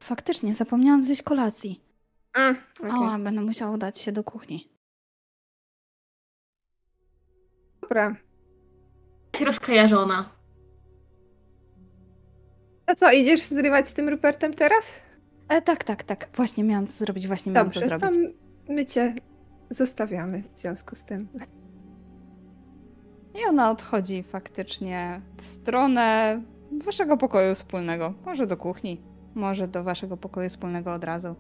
Faktycznie, 0.01 0.55
zapomniałam 0.55 1.05
zjeść 1.05 1.23
kolacji. 1.23 1.81
Mm, 2.35 2.57
okej, 2.81 2.91
O, 3.15 3.19
będę 3.19 3.41
musiała 3.41 3.73
udać 3.75 3.99
się 3.99 4.13
do 4.13 4.25
kuchni. 4.25 4.69
dobra. 7.83 8.17
Rozkojarzona. 9.47 10.31
A 12.87 12.95
co, 12.95 13.13
idziesz 13.13 13.41
zrywać 13.43 13.89
z 13.89 13.93
tym 13.93 14.09
Rupertem 14.09 14.55
teraz? 14.55 15.01
E, 15.49 15.63
tak, 15.63 15.85
tak, 15.85 16.03
tak. 16.03 16.29
Właśnie 16.35 16.65
miałam 16.65 16.87
to 16.87 16.93
zrobić, 16.93 17.27
właśnie 17.27 17.53
miałam 17.53 17.67
Dobrze, 17.69 17.81
to 17.89 17.99
to 17.99 18.13
zrobić. 18.13 18.31
my 18.69 18.87
cię 18.87 19.15
zostawiamy 19.71 20.43
w 20.55 20.61
związku 20.61 20.97
z 20.97 21.05
tym. 21.05 21.29
I 23.35 23.49
ona 23.49 23.71
odchodzi 23.71 24.23
faktycznie 24.23 25.21
w 25.37 25.43
stronę 25.45 26.41
waszego 26.85 27.17
pokoju 27.17 27.55
wspólnego. 27.55 28.15
Może 28.27 28.47
do 28.47 28.57
kuchni, 28.57 29.03
może 29.35 29.69
do 29.69 29.85
waszego 29.85 30.17
pokoju 30.17 30.49
wspólnego 30.49 30.93
od 30.93 31.05
razu. 31.05 31.35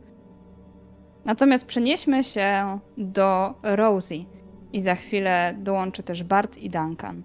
Natomiast 1.24 1.66
przenieśmy 1.66 2.24
się 2.24 2.78
do 2.98 3.54
Rosie 3.62 4.24
i 4.72 4.80
za 4.80 4.94
chwilę 4.94 5.54
dołączy 5.58 6.02
też 6.02 6.22
Bart 6.24 6.58
i 6.58 6.70
Duncan. 6.70 7.22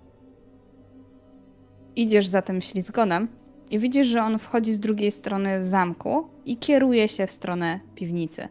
Idziesz 1.95 2.27
za 2.27 2.41
tym 2.41 2.61
ślizgonem 2.61 3.27
i 3.71 3.79
widzisz, 3.79 4.07
że 4.07 4.21
on 4.21 4.39
wchodzi 4.39 4.73
z 4.73 4.79
drugiej 4.79 5.11
strony 5.11 5.63
zamku 5.63 6.27
i 6.45 6.57
kieruje 6.57 7.07
się 7.07 7.27
w 7.27 7.31
stronę 7.31 7.79
piwnicy. 7.95 8.47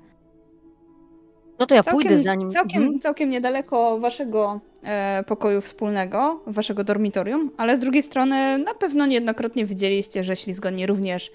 No 1.58 1.66
to 1.66 1.74
ja 1.74 1.82
pójdę 1.82 2.18
za 2.18 2.34
nim. 2.34 2.50
Całkiem, 2.50 2.82
Mhm. 2.82 3.00
całkiem 3.00 3.30
niedaleko 3.30 4.00
waszego 4.00 4.60
e, 4.82 5.24
pokoju 5.26 5.60
wspólnego, 5.60 6.40
waszego 6.46 6.84
dormitorium, 6.84 7.50
ale 7.56 7.76
z 7.76 7.80
drugiej 7.80 8.02
strony 8.02 8.58
na 8.58 8.74
pewno 8.74 9.06
niejednokrotnie 9.06 9.64
widzieliście, 9.66 10.24
że 10.24 10.36
ślizgoni 10.36 10.86
również 10.86 11.30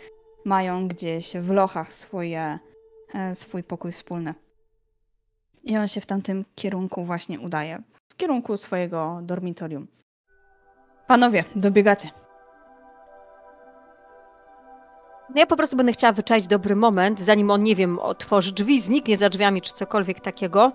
mają 0.46 0.88
gdzieś 0.88 1.34
w 1.38 1.50
lochach 1.52 1.94
swoje, 1.94 2.60
swój 3.34 3.64
pokój 3.64 3.92
wspólny. 3.92 4.34
I 5.64 5.78
on 5.78 5.88
się 5.88 6.02
w 6.02 6.06
tamtym 6.06 6.46
kierunku 6.56 7.04
właśnie 7.04 7.40
udaje. 7.40 7.82
W 8.10 8.16
kierunku 8.16 8.58
swojego 8.58 9.20
dormitorium. 9.24 9.88
Panowie, 11.08 11.44
dobiegacie. 11.56 12.10
No 15.30 15.36
ja 15.36 15.46
po 15.46 15.56
prostu 15.56 15.78
będę 15.78 15.92
chciała 15.92 16.14
wyczaić 16.14 16.48
dobry 16.48 16.76
moment, 16.76 17.20
zanim 17.20 17.52
on, 17.52 17.64
nie 17.64 17.76
wiem, 17.76 18.00
otworzy 18.00 18.54
drzwi, 18.54 18.82
zniknie 18.82 19.18
za 19.18 19.30
drzwiami 19.30 19.62
czy 19.62 19.74
cokolwiek 19.74 20.20
takiego, 20.20 20.72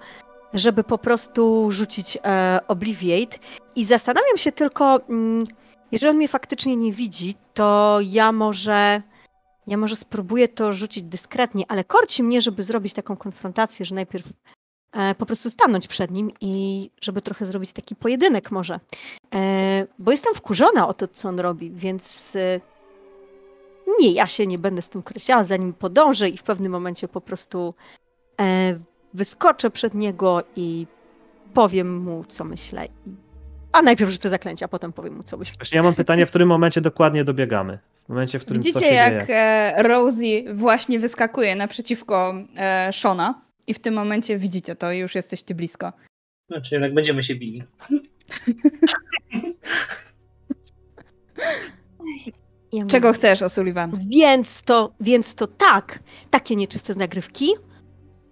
żeby 0.54 0.84
po 0.84 0.98
prostu 0.98 1.70
rzucić 1.70 2.18
e, 2.24 2.60
Obliviate. 2.68 3.38
I 3.76 3.84
zastanawiam 3.84 4.38
się 4.38 4.52
tylko, 4.52 5.00
mm, 5.08 5.46
jeżeli 5.92 6.10
on 6.10 6.16
mnie 6.16 6.28
faktycznie 6.28 6.76
nie 6.76 6.92
widzi, 6.92 7.34
to 7.54 7.98
ja 8.02 8.32
może, 8.32 9.02
ja 9.66 9.76
może 9.76 9.96
spróbuję 9.96 10.48
to 10.48 10.72
rzucić 10.72 11.04
dyskretnie, 11.04 11.64
ale 11.68 11.84
korci 11.84 12.22
mnie, 12.22 12.40
żeby 12.40 12.62
zrobić 12.62 12.92
taką 12.92 13.16
konfrontację, 13.16 13.86
że 13.86 13.94
najpierw 13.94 14.32
e, 14.92 15.14
po 15.14 15.26
prostu 15.26 15.50
stanąć 15.50 15.88
przed 15.88 16.10
nim 16.10 16.30
i 16.40 16.90
żeby 17.00 17.22
trochę 17.22 17.46
zrobić 17.46 17.72
taki 17.72 17.96
pojedynek 17.96 18.50
może. 18.50 18.80
E, 19.34 19.86
bo 19.98 20.10
jestem 20.10 20.34
wkurzona 20.34 20.88
o 20.88 20.94
to, 20.94 21.08
co 21.08 21.28
on 21.28 21.40
robi, 21.40 21.70
więc 21.70 22.36
e, 22.36 22.60
nie, 24.00 24.12
ja 24.12 24.26
się 24.26 24.46
nie 24.46 24.58
będę 24.58 24.82
z 24.82 24.88
tym 24.88 25.02
krysiała, 25.02 25.44
zanim 25.44 25.72
podążę 25.72 26.28
i 26.28 26.36
w 26.36 26.42
pewnym 26.42 26.72
momencie 26.72 27.08
po 27.08 27.20
prostu 27.20 27.74
e, 28.40 28.78
wyskoczę 29.14 29.70
przed 29.70 29.94
niego 29.94 30.42
i 30.56 30.86
powiem 31.54 31.98
mu, 31.98 32.24
co 32.28 32.44
myślę. 32.44 32.88
A 33.72 33.82
najpierw 33.82 34.10
rzucę 34.10 34.28
zaklęcia, 34.28 34.66
a 34.66 34.68
potem 34.68 34.92
powiem 34.92 35.16
mu, 35.16 35.22
co 35.22 35.36
myślę. 35.36 35.56
Ja 35.72 35.82
mam 35.82 35.94
pytanie, 35.94 36.26
w 36.26 36.28
którym 36.28 36.48
momencie 36.48 36.80
dokładnie 36.80 37.24
dobiegamy? 37.24 37.78
W 38.04 38.08
momencie, 38.08 38.38
w 38.38 38.42
którym 38.44 38.62
Widzicie, 38.62 38.86
się 38.86 38.94
jak 38.94 39.26
dzieje? 39.26 39.38
e, 39.38 39.82
Rosie 39.82 40.54
właśnie 40.54 40.98
wyskakuje 40.98 41.56
naprzeciwko 41.56 42.34
e, 42.56 42.92
Shona 42.92 43.42
i 43.66 43.74
w 43.74 43.78
tym 43.78 43.94
momencie 43.94 44.38
widzicie 44.38 44.76
to 44.76 44.92
i 44.92 44.98
już 44.98 45.14
jesteście 45.14 45.54
blisko. 45.54 45.92
Znaczy 46.50 46.74
jednak 46.74 46.94
będziemy 46.94 47.22
się 47.22 47.34
bili. 47.34 47.62
Ja 52.72 52.80
mówię, 52.80 52.86
Czego 52.90 53.12
chcesz, 53.12 53.42
O'Sullivan? 53.42 53.90
Więc 54.08 54.62
to, 54.62 54.92
więc 55.00 55.34
to 55.34 55.46
tak, 55.46 55.98
takie 56.30 56.56
nieczyste 56.56 56.94
nagrywki. 56.94 57.50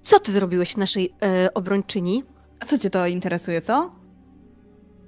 Co 0.02 0.20
ty 0.20 0.32
zrobiłeś 0.32 0.76
naszej 0.76 1.14
e, 1.22 1.54
obrończyni? 1.54 2.22
A 2.60 2.64
co 2.64 2.78
cię 2.78 2.90
to 2.90 3.06
interesuje, 3.06 3.60
co? 3.60 3.99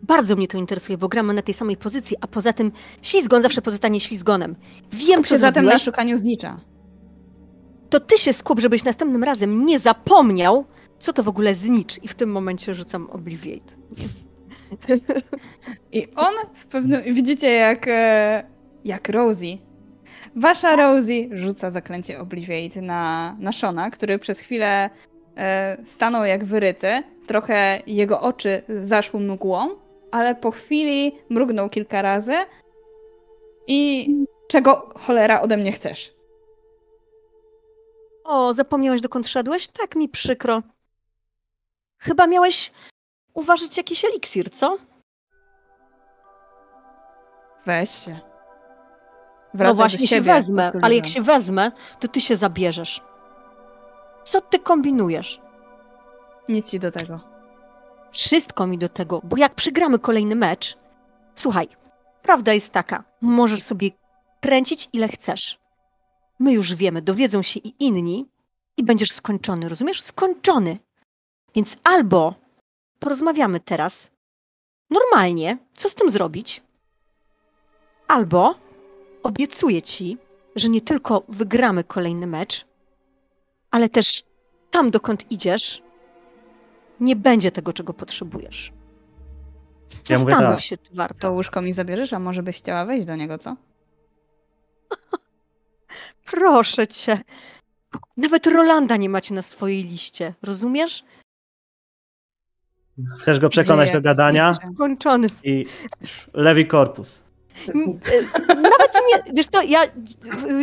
Bardzo 0.03 0.37
mnie 0.37 0.49
to 0.49 0.59
interesuje, 0.59 0.99
bo 0.99 1.09
gramy 1.09 1.35
na 1.35 1.43
tej 1.43 1.55
samej 1.55 1.77
pozycji, 1.77 2.17
a 2.21 2.27
poza 2.27 2.53
tym 2.53 2.73
ślizgon 3.03 3.43
zawsze 3.43 3.63
pozostanie 3.63 4.01
ślizgonem. 4.01 4.57
Wiem, 4.93 5.07
Skup 5.15 5.27
się 5.27 5.39
zatem 5.39 5.65
na 5.65 5.79
szukaniu 5.79 6.17
znicza. 6.19 6.61
to 7.91 8.01
ty 8.01 8.19
się 8.19 8.33
skup, 8.33 8.61
żebyś 8.61 8.85
następnym 8.85 9.25
razem 9.25 9.67
nie 9.67 9.79
zapomniał, 9.79 10.65
co 10.99 11.13
to 11.13 11.23
w 11.23 11.29
ogóle 11.29 11.55
znicz. 11.55 12.03
I 12.03 12.09
w 12.09 12.15
tym 12.15 12.31
momencie 12.33 12.75
rzucam 12.75 13.11
Obliviate. 13.11 13.73
I 15.93 16.09
on 16.17 16.35
w 16.55 16.67
pewnym... 16.67 17.03
Widzicie 17.15 17.51
jak, 17.53 17.89
e, 17.89 18.45
jak 18.85 19.09
Rosie. 19.09 19.59
Wasza 20.37 20.77
Rosie 20.77 21.29
rzuca 21.33 21.71
zaklęcie 21.71 22.21
Obliviate 22.21 22.83
na, 22.83 23.37
na 23.39 23.53
Shona, 23.53 23.91
który 23.91 24.19
przez 24.19 24.41
chwilę 24.41 24.91
e, 25.37 25.77
stanął 25.85 26.25
jak 26.25 26.45
wyryty. 26.45 27.03
Trochę 27.27 27.83
jego 27.87 28.21
oczy 28.21 28.63
zaszły 28.83 29.21
mgłą, 29.21 29.69
ale 30.13 30.35
po 30.35 30.51
chwili 30.51 31.19
mrugnął 31.29 31.71
kilka 31.71 32.03
razy. 32.03 32.35
I 33.67 34.09
czego 34.49 34.93
cholera 34.97 35.41
ode 35.41 35.57
mnie 35.57 35.73
chcesz? 35.73 36.15
O, 38.25 38.55
zapomniałeś 38.55 39.01
dokąd 39.01 39.29
szedłeś? 39.29 39.69
Tak 39.69 39.97
mi 39.97 40.09
przykro. 40.09 40.63
Chyba 41.99 42.27
miałeś 42.27 42.73
uważać 43.35 43.77
jakiś 43.77 44.05
eliksir, 44.05 44.51
co? 44.51 44.79
Weź 47.67 47.91
się. 47.91 48.13
no 48.13 48.21
Wracaj 49.55 49.75
do 49.75 49.75
właśnie 49.75 50.09
się 50.09 50.21
wezmę, 50.21 50.71
ale 50.83 50.95
jak 50.97 51.07
się 51.07 51.23
wezmę, 51.23 51.71
to 52.01 52.09
ty 52.09 52.21
się 52.21 52.37
zabierzesz. 52.37 53.01
Co 54.25 54.41
ty 54.41 54.59
kombinujesz? 54.59 55.41
Nic 56.49 56.71
ci 56.71 56.81
do 56.81 56.91
tego. 56.91 57.32
Wszystko 58.13 58.67
mi 58.67 58.79
do 58.79 58.89
tego, 58.89 59.21
bo 59.25 59.37
jak 59.37 59.55
przegramy 59.55 59.99
kolejny 59.99 60.35
mecz, 60.35 60.77
słuchaj, 61.35 61.69
prawda 62.23 62.53
jest 62.53 62.71
taka, 62.71 63.05
możesz 63.21 63.63
sobie 63.63 63.91
kręcić 64.41 64.89
ile 64.93 65.09
chcesz. 65.09 65.59
My 66.39 66.53
już 66.53 66.75
wiemy, 66.75 67.03
dowiedzą 67.03 67.43
się 67.43 67.61
i 67.61 67.75
inni 67.79 68.27
i 68.77 68.85
będziesz 68.85 69.13
skończony, 69.13 69.69
rozumiesz? 69.69 70.03
Skończony. 70.03 70.79
Więc 71.55 71.77
albo 71.85 72.35
porozmawiamy 72.99 73.61
teraz 73.61 74.11
normalnie, 74.91 75.59
co 75.75 75.89
z 75.89 75.95
tym 75.95 76.11
zrobić, 76.11 76.63
albo 78.09 78.55
obiecuję 79.23 79.83
ci, 79.83 80.19
że 80.57 80.69
nie 80.69 80.81
tylko 80.81 81.23
wygramy 81.29 81.85
kolejny 81.85 82.27
mecz, 82.27 82.67
ale 83.71 83.89
też 83.89 84.25
tam, 84.71 84.91
dokąd 84.91 85.33
idziesz, 85.33 85.83
nie 87.03 87.17
będzie 87.17 87.51
tego, 87.51 87.73
czego 87.73 87.95
potrzebujesz. 87.95 88.73
Ja 90.11 90.19
mówię 90.19 90.33
Zastanów 90.33 90.57
tak. 90.57 90.65
się, 90.65 90.77
czy 90.79 90.95
warto. 90.95 91.19
To 91.19 91.33
łóżko 91.33 91.63
mi 91.63 91.73
zabierzesz, 91.73 92.13
a 92.13 92.19
może 92.19 92.43
byś 92.43 92.57
chciała 92.59 92.85
wejść 92.85 93.07
do 93.07 93.17
niego, 93.17 93.39
co? 93.39 93.57
Proszę 96.31 96.87
cię. 96.87 97.19
Nawet 98.17 98.47
Rolanda 98.47 98.97
nie 98.97 99.09
macie 99.09 99.35
na 99.35 99.43
swojej 99.43 99.85
liście, 99.85 100.35
rozumiesz? 100.43 101.05
Chcesz 103.21 103.39
go 103.39 103.49
przekonać 103.49 103.89
Gdzie 103.89 103.99
do 103.99 104.03
gadania 104.03 104.49
jesteś? 104.49 104.69
Skończony. 104.75 105.29
i 105.45 105.67
lewi 106.35 106.67
korpus. 106.67 107.22
E, 107.69 108.55
Nawet 108.55 108.93
nie, 108.95 109.33
wiesz 109.35 109.47
co, 109.47 109.63
ja, 109.63 109.81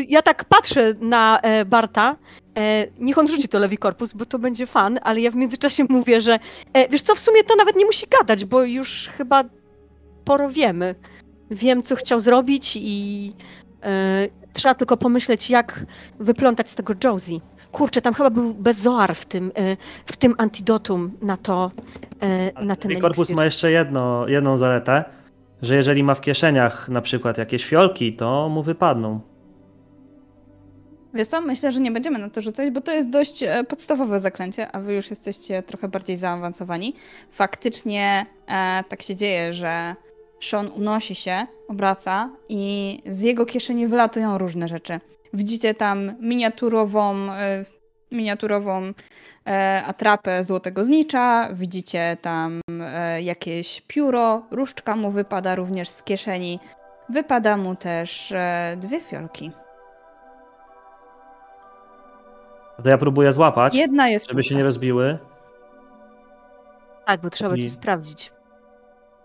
ja 0.07 0.21
tak 0.21 0.45
patrzę 0.45 0.93
na 0.99 1.39
e, 1.39 1.65
Barta, 1.65 2.15
e, 2.57 2.87
niech 2.99 3.17
on 3.17 3.27
rzuci 3.27 3.47
to 3.47 3.59
lewi 3.59 3.77
korpus, 3.77 4.13
bo 4.13 4.25
to 4.25 4.39
będzie 4.39 4.65
fan, 4.65 4.99
ale 5.03 5.21
ja 5.21 5.31
w 5.31 5.35
międzyczasie 5.35 5.85
mówię, 5.89 6.21
że 6.21 6.39
wiesz 6.89 7.01
co, 7.01 7.15
w 7.15 7.19
sumie 7.19 7.43
to 7.43 7.55
nawet 7.55 7.75
nie 7.75 7.85
musi 7.85 8.07
gadać, 8.19 8.45
bo 8.45 8.63
już 8.63 9.09
chyba 9.17 9.43
sporo 10.21 10.49
wiemy. 10.49 10.95
Wiem, 11.51 11.83
co 11.83 11.95
chciał 11.95 12.19
zrobić 12.19 12.77
i 12.81 13.33
trzeba 14.53 14.75
tylko 14.75 14.97
pomyśleć, 14.97 15.49
jak 15.49 15.85
wyplątać 16.19 16.69
z 16.69 16.75
tego 16.75 16.93
Josie. 17.03 17.39
Kurczę, 17.71 18.01
tam 18.01 18.13
chyba 18.13 18.29
był 18.29 18.53
bezoar 18.53 19.15
w 19.15 19.25
tym, 19.25 19.51
w 20.05 20.17
tym 20.17 20.35
antidotum 20.37 21.11
na 21.21 21.37
to, 21.37 21.71
na 22.61 22.75
ten 22.75 22.99
korpus 22.99 23.29
ma 23.29 23.45
jeszcze 23.45 23.71
jedno, 23.71 24.27
jedną 24.27 24.57
zaletę, 24.57 25.03
że 25.61 25.75
jeżeli 25.75 26.03
ma 26.03 26.15
w 26.15 26.21
kieszeniach 26.21 26.89
na 26.89 27.01
przykład 27.01 27.37
jakieś 27.37 27.65
fiolki, 27.65 28.13
to 28.13 28.49
mu 28.49 28.63
wypadną. 28.63 29.21
Wiesz 31.13 31.27
co, 31.27 31.41
myślę, 31.41 31.71
że 31.71 31.79
nie 31.79 31.91
będziemy 31.91 32.19
na 32.19 32.29
to 32.29 32.41
rzucać, 32.41 32.71
bo 32.71 32.81
to 32.81 32.91
jest 32.91 33.09
dość 33.09 33.43
e, 33.43 33.63
podstawowe 33.63 34.19
zaklęcie, 34.19 34.71
a 34.71 34.79
wy 34.79 34.93
już 34.93 35.09
jesteście 35.09 35.63
trochę 35.63 35.87
bardziej 35.87 36.17
zaawansowani. 36.17 36.93
Faktycznie 37.29 38.25
e, 38.47 38.83
tak 38.89 39.01
się 39.01 39.15
dzieje, 39.15 39.53
że 39.53 39.95
Sean 40.41 40.67
unosi 40.67 41.15
się, 41.15 41.47
obraca 41.67 42.29
i 42.49 42.97
z 43.05 43.21
jego 43.21 43.45
kieszeni 43.45 43.87
wylatują 43.87 44.37
różne 44.37 44.67
rzeczy. 44.67 44.99
Widzicie 45.33 45.73
tam 45.73 46.15
miniaturową, 46.19 47.31
e, 47.31 47.65
miniaturową 48.11 48.93
atrapę 49.87 50.43
złotego 50.43 50.83
znicza, 50.83 51.49
widzicie 51.53 52.17
tam 52.21 52.61
e, 52.81 53.21
jakieś 53.21 53.81
pióro, 53.81 54.41
różdżka 54.51 54.95
mu 54.95 55.11
wypada 55.11 55.55
również 55.55 55.89
z 55.89 56.03
kieszeni. 56.03 56.59
Wypada 57.09 57.57
mu 57.57 57.75
też 57.75 58.31
e, 58.31 58.75
dwie 58.77 59.01
fiolki. 59.01 59.51
To 62.83 62.89
ja 62.89 62.97
próbuję 62.97 63.33
złapać, 63.33 63.75
Jedna 63.75 64.09
jest 64.09 64.27
żeby 64.29 64.43
się 64.43 64.55
nie 64.55 64.63
rozbiły. 64.63 65.17
Tak, 67.05 67.21
bo 67.21 67.29
trzeba 67.29 67.55
I- 67.55 67.61
cię 67.61 67.69
sprawdzić. 67.69 68.31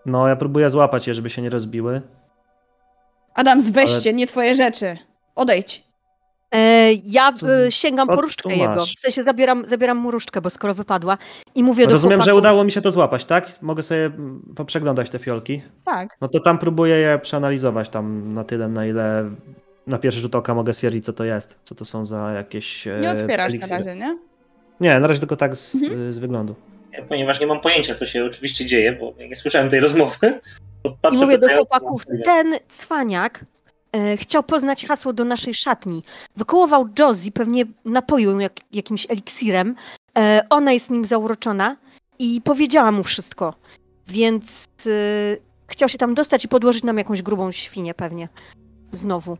No, 0.05 0.27
ja 0.27 0.35
próbuję 0.35 0.69
złapać 0.69 1.07
je, 1.07 1.13
żeby 1.13 1.29
się 1.29 1.41
nie 1.41 1.49
rozbiły. 1.49 2.01
Adams, 3.33 3.69
weź 3.69 3.91
Ale- 4.05 4.13
nie 4.13 4.27
twoje 4.27 4.55
rzeczy. 4.55 4.97
Odejdź. 5.35 5.84
E, 6.55 6.93
ja 7.05 7.31
Co- 7.33 7.65
e, 7.65 7.71
sięgam 7.71 8.07
co 8.07 8.11
po 8.13 8.15
tu 8.17 8.21
różdżkę 8.21 8.55
jego. 8.55 8.85
W 8.85 8.99
sensie 8.99 9.23
zabieram, 9.23 9.65
zabieram 9.65 9.97
mu 9.97 10.11
różdżkę, 10.11 10.41
bo 10.41 10.49
skoro 10.49 10.73
wypadła. 10.73 11.17
I 11.55 11.63
mówię 11.63 11.87
do 11.87 11.93
Rozumiem, 11.93 12.21
że 12.21 12.23
chłopaków, 12.31 12.39
udało 12.39 12.63
mi 12.63 12.71
się 12.71 12.81
to 12.81 12.91
złapać, 12.91 13.25
tak? 13.25 13.61
Mogę 13.61 13.83
sobie 13.83 14.11
poprzeglądać 14.55 15.09
te 15.09 15.19
fiolki. 15.19 15.61
Tak. 15.85 16.09
No 16.21 16.27
to 16.27 16.39
tam 16.39 16.57
próbuję 16.57 16.95
je 16.95 17.19
przeanalizować 17.19 17.89
tam 17.89 18.33
na 18.33 18.43
tyle, 18.43 18.67
na 18.67 18.85
ile 18.85 19.29
na 19.87 19.97
pierwszy 19.97 20.19
rzut 20.19 20.35
oka 20.35 20.53
mogę 20.53 20.73
stwierdzić, 20.73 21.05
co 21.05 21.13
to 21.13 21.23
jest. 21.23 21.57
Co 21.63 21.75
to 21.75 21.85
są 21.85 22.05
za 22.05 22.31
jakieś. 22.31 22.85
Nie 22.85 23.09
e, 23.09 23.11
otwierasz 23.11 23.53
na 23.53 23.59
eliksiry. 23.59 23.77
razie, 23.77 23.95
nie? 23.95 24.17
Nie, 24.79 24.99
na 24.99 25.07
razie 25.07 25.19
tylko 25.19 25.35
tak 25.35 25.55
z, 25.55 25.75
Mhm. 25.75 26.13
z 26.13 26.17
wyglądu. 26.19 26.55
Ponieważ 27.09 27.39
nie 27.39 27.47
mam 27.47 27.59
pojęcia, 27.59 27.95
co 27.95 28.05
się 28.05 28.25
oczywiście 28.25 28.65
dzieje, 28.65 28.91
bo 28.93 29.13
nie 29.29 29.35
słyszałem 29.35 29.69
tej 29.69 29.79
rozmowy. 29.79 30.39
i 31.13 31.17
mówię 31.17 31.37
do 31.37 31.47
na 31.47 31.55
chłopaków, 31.55 32.03
ten 32.23 32.53
cwaniak 32.69 33.45
chciał 34.17 34.43
poznać 34.43 34.85
hasło 34.85 35.13
do 35.13 35.25
naszej 35.25 35.53
szatni. 35.53 36.03
Wykołował 36.35 36.87
Josie, 36.99 37.31
pewnie 37.31 37.65
napoił 37.85 38.31
ją 38.31 38.39
jak, 38.39 38.53
jakimś 38.71 39.07
eliksirem. 39.09 39.75
E, 40.17 40.41
ona 40.49 40.71
jest 40.73 40.89
nim 40.89 41.05
zauroczona 41.05 41.77
i 42.19 42.41
powiedziała 42.41 42.91
mu 42.91 43.03
wszystko. 43.03 43.53
Więc 44.07 44.67
e, 44.85 44.89
chciał 45.67 45.89
się 45.89 45.97
tam 45.97 46.13
dostać 46.13 46.45
i 46.45 46.47
podłożyć 46.47 46.83
nam 46.83 46.97
jakąś 46.97 47.21
grubą 47.21 47.51
świnię 47.51 47.93
pewnie. 47.93 48.29
Znowu. 48.91 49.37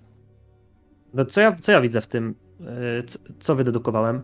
No 1.14 1.26
co 1.26 1.42
ja, 1.42 1.56
co 1.62 1.72
ja 1.72 1.82
widzę 1.82 2.02
w 2.02 2.08
tym? 2.08 2.36
e, 3.00 3.04
Co, 3.04 3.20
co 3.40 3.56
wydedukowałem? 3.56 4.22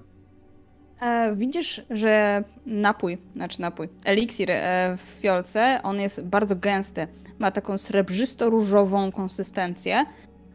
E, 1.02 1.36
widzisz, 1.36 1.82
że 1.90 2.44
napój, 2.66 3.18
znaczy 3.36 3.62
napój, 3.62 3.90
eliksir 4.06 4.52
e, 4.52 4.98
w 4.98 5.22
fiolce, 5.22 5.80
on 5.84 6.00
jest 6.00 6.22
bardzo 6.22 6.56
gęsty. 6.56 7.08
Ma 7.40 7.52
taką 7.52 7.74
srebrzysto-różową 7.78 9.12
konsystencję. 9.12 10.06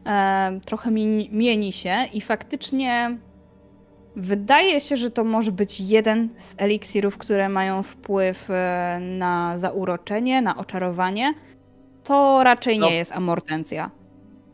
E, 0.05 0.59
trochę 0.65 0.91
mi, 0.91 1.29
mieni 1.31 1.73
się 1.73 1.95
i 2.13 2.21
faktycznie 2.21 3.17
wydaje 4.15 4.81
się, 4.81 4.97
że 4.97 5.09
to 5.11 5.23
może 5.23 5.51
być 5.51 5.79
jeden 5.81 6.29
z 6.37 6.55
eliksirów, 6.57 7.17
które 7.17 7.49
mają 7.49 7.83
wpływ 7.83 8.49
na 9.01 9.57
zauroczenie, 9.57 10.41
na 10.41 10.57
oczarowanie. 10.57 11.33
To 12.03 12.43
raczej 12.43 12.79
No. 12.79 12.87
nie 12.89 12.95
jest 12.95 13.11
amortencja. 13.11 13.91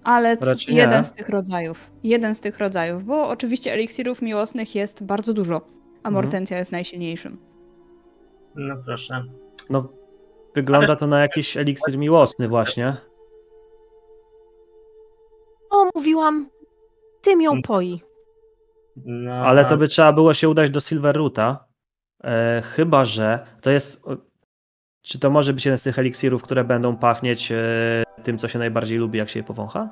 Ale 0.03 0.37
jeden 0.67 1.03
z 1.03 1.13
tych 1.13 1.29
rodzajów. 1.29 1.91
Jeden 2.03 2.35
z 2.35 2.39
tych 2.39 2.59
rodzajów, 2.59 3.03
bo 3.03 3.27
oczywiście 3.27 3.73
eliksirów 3.73 4.21
miłosnych 4.21 4.75
jest 4.75 5.03
bardzo 5.03 5.33
dużo. 5.33 5.61
Amortencja 6.03 6.57
jest 6.57 6.71
najsilniejszym. 6.71 7.37
No 8.55 8.75
proszę. 8.85 9.23
No, 9.69 9.87
wygląda 10.55 10.95
to 10.95 11.07
na 11.07 11.21
jakiś 11.21 11.57
eliksir 11.57 11.97
miłosny 11.97 12.47
właśnie. 12.47 12.97
O, 15.69 15.89
mówiłam, 15.95 16.49
tym 17.21 17.41
ją 17.41 17.61
poi. 17.61 18.01
No, 19.05 19.33
Ale 19.33 19.65
to 19.65 19.77
by 19.77 19.87
trzeba 19.87 20.13
było 20.13 20.33
się 20.33 20.49
udać 20.49 20.71
do 20.71 20.79
Silverroota. 20.79 21.65
E, 22.23 22.61
chyba, 22.65 23.05
że 23.05 23.45
to 23.61 23.71
jest. 23.71 24.03
Czy 25.01 25.19
to 25.19 25.29
może 25.29 25.53
być 25.53 25.65
jeden 25.65 25.77
z 25.77 25.83
tych 25.83 25.99
eliksirów, 25.99 26.43
które 26.43 26.63
będą 26.63 26.97
pachnieć 26.97 27.51
e, 27.51 28.03
tym, 28.23 28.37
co 28.37 28.47
się 28.47 28.59
najbardziej 28.59 28.97
lubi, 28.97 29.17
jak 29.19 29.29
się 29.29 29.39
je 29.39 29.43
powącha? 29.43 29.89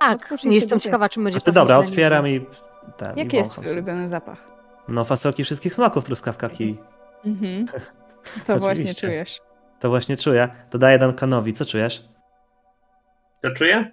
Tak, 0.00 0.34
i 0.44 0.48
nie 0.48 0.54
jestem 0.54 0.80
ciekawa, 0.80 1.08
czy 1.08 1.20
będzie 1.22 1.38
Znaczy, 1.38 1.52
dobra, 1.52 1.74
pachnieć 1.74 1.90
na 1.90 1.92
otwieram 1.92 2.28
i. 2.28 2.46
Ten, 2.96 3.16
i 3.16 3.18
Jaki 3.18 3.36
jest 3.36 3.50
wącham 3.50 3.64
twój 3.64 3.76
ulubiony 3.76 4.08
zapach? 4.08 4.61
No, 4.92 5.04
fasolki 5.04 5.44
wszystkich 5.44 5.74
smaków, 5.74 6.04
truskawka 6.04 6.48
kij. 6.48 6.78
Mhm. 7.24 7.66
To 8.46 8.58
właśnie 8.58 8.94
czujesz. 8.94 9.40
To 9.80 9.88
właśnie 9.88 10.16
czuję. 10.16 10.48
To 10.70 10.78
daję 10.78 10.98
Duncanowi. 10.98 11.52
Co 11.52 11.64
czujesz? 11.64 12.04
To 13.42 13.50
czuję? 13.50 13.90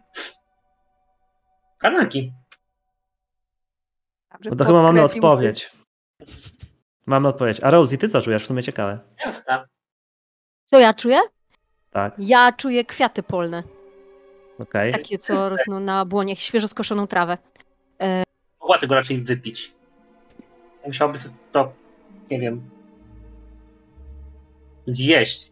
Kanaki. 1.78 2.34
No 4.45 4.56
to 4.56 4.66
chyba 4.66 4.84
mamy 4.84 5.03
odpowiedź. 5.03 5.72
Mamy 7.06 7.28
odpowiedź. 7.28 7.60
A 7.64 7.72
Rosie, 7.72 7.98
ty 7.98 8.10
co 8.10 8.22
czujesz? 8.22 8.44
W 8.44 8.48
sumie 8.48 8.64
ciekawe. 8.64 9.00
Jasne. 9.26 9.66
Co 10.66 10.80
ja 10.80 10.94
czuję? 10.94 11.19
Tak, 11.92 12.14
Ja 12.18 12.52
czuję 12.52 12.86
kwiaty 12.86 13.24
polne. 13.24 13.64
okej. 14.60 14.92
Takie, 14.94 15.18
co 15.18 15.50
rosną 15.50 15.80
na 15.80 16.06
błoniach, 16.06 16.38
świeżo 16.40 16.68
skoszoną 16.68 17.08
trawę. 17.08 17.38
Mogła 18.61 18.78
tego 18.78 18.95
raczej 18.95 19.22
wypić. 19.24 19.74
Musiałaby 20.88 21.17
sobie 21.17 21.35
to, 21.51 21.72
nie 22.32 22.40
wiem, 22.40 22.61
zjeść. 24.88 25.51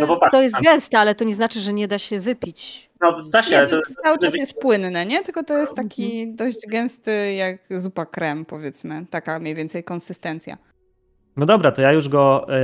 No 0.00 0.06
bo 0.06 0.16
patrz, 0.20 0.32
to 0.32 0.42
jest 0.42 0.56
gęste, 0.62 0.98
ale 0.98 1.14
to 1.14 1.24
nie 1.24 1.34
znaczy, 1.34 1.60
że 1.60 1.72
nie 1.72 1.88
da 1.88 1.98
się 1.98 2.20
wypić. 2.20 2.90
No 3.00 3.22
da 3.22 3.42
się, 3.42 3.50
Nie, 3.50 3.58
ale 3.58 3.66
to 3.66 3.76
to... 3.76 4.02
cały 4.02 4.18
czas 4.18 4.34
jest 4.36 4.54
płynne, 4.60 5.06
nie? 5.06 5.22
Tylko 5.22 5.42
to 5.42 5.58
jest 5.58 5.74
taki 5.74 6.34
dość 6.34 6.58
gęsty 6.68 7.34
jak 7.34 7.58
zupa 7.80 8.06
krem, 8.06 8.44
powiedzmy. 8.44 9.06
Taka 9.10 9.38
mniej 9.38 9.54
więcej 9.54 9.84
konsystencja. 9.84 10.58
No 11.36 11.46
dobra, 11.46 11.72
to 11.72 11.82
ja 11.82 11.92
już 11.92 12.08
go 12.08 12.46
e, 12.48 12.56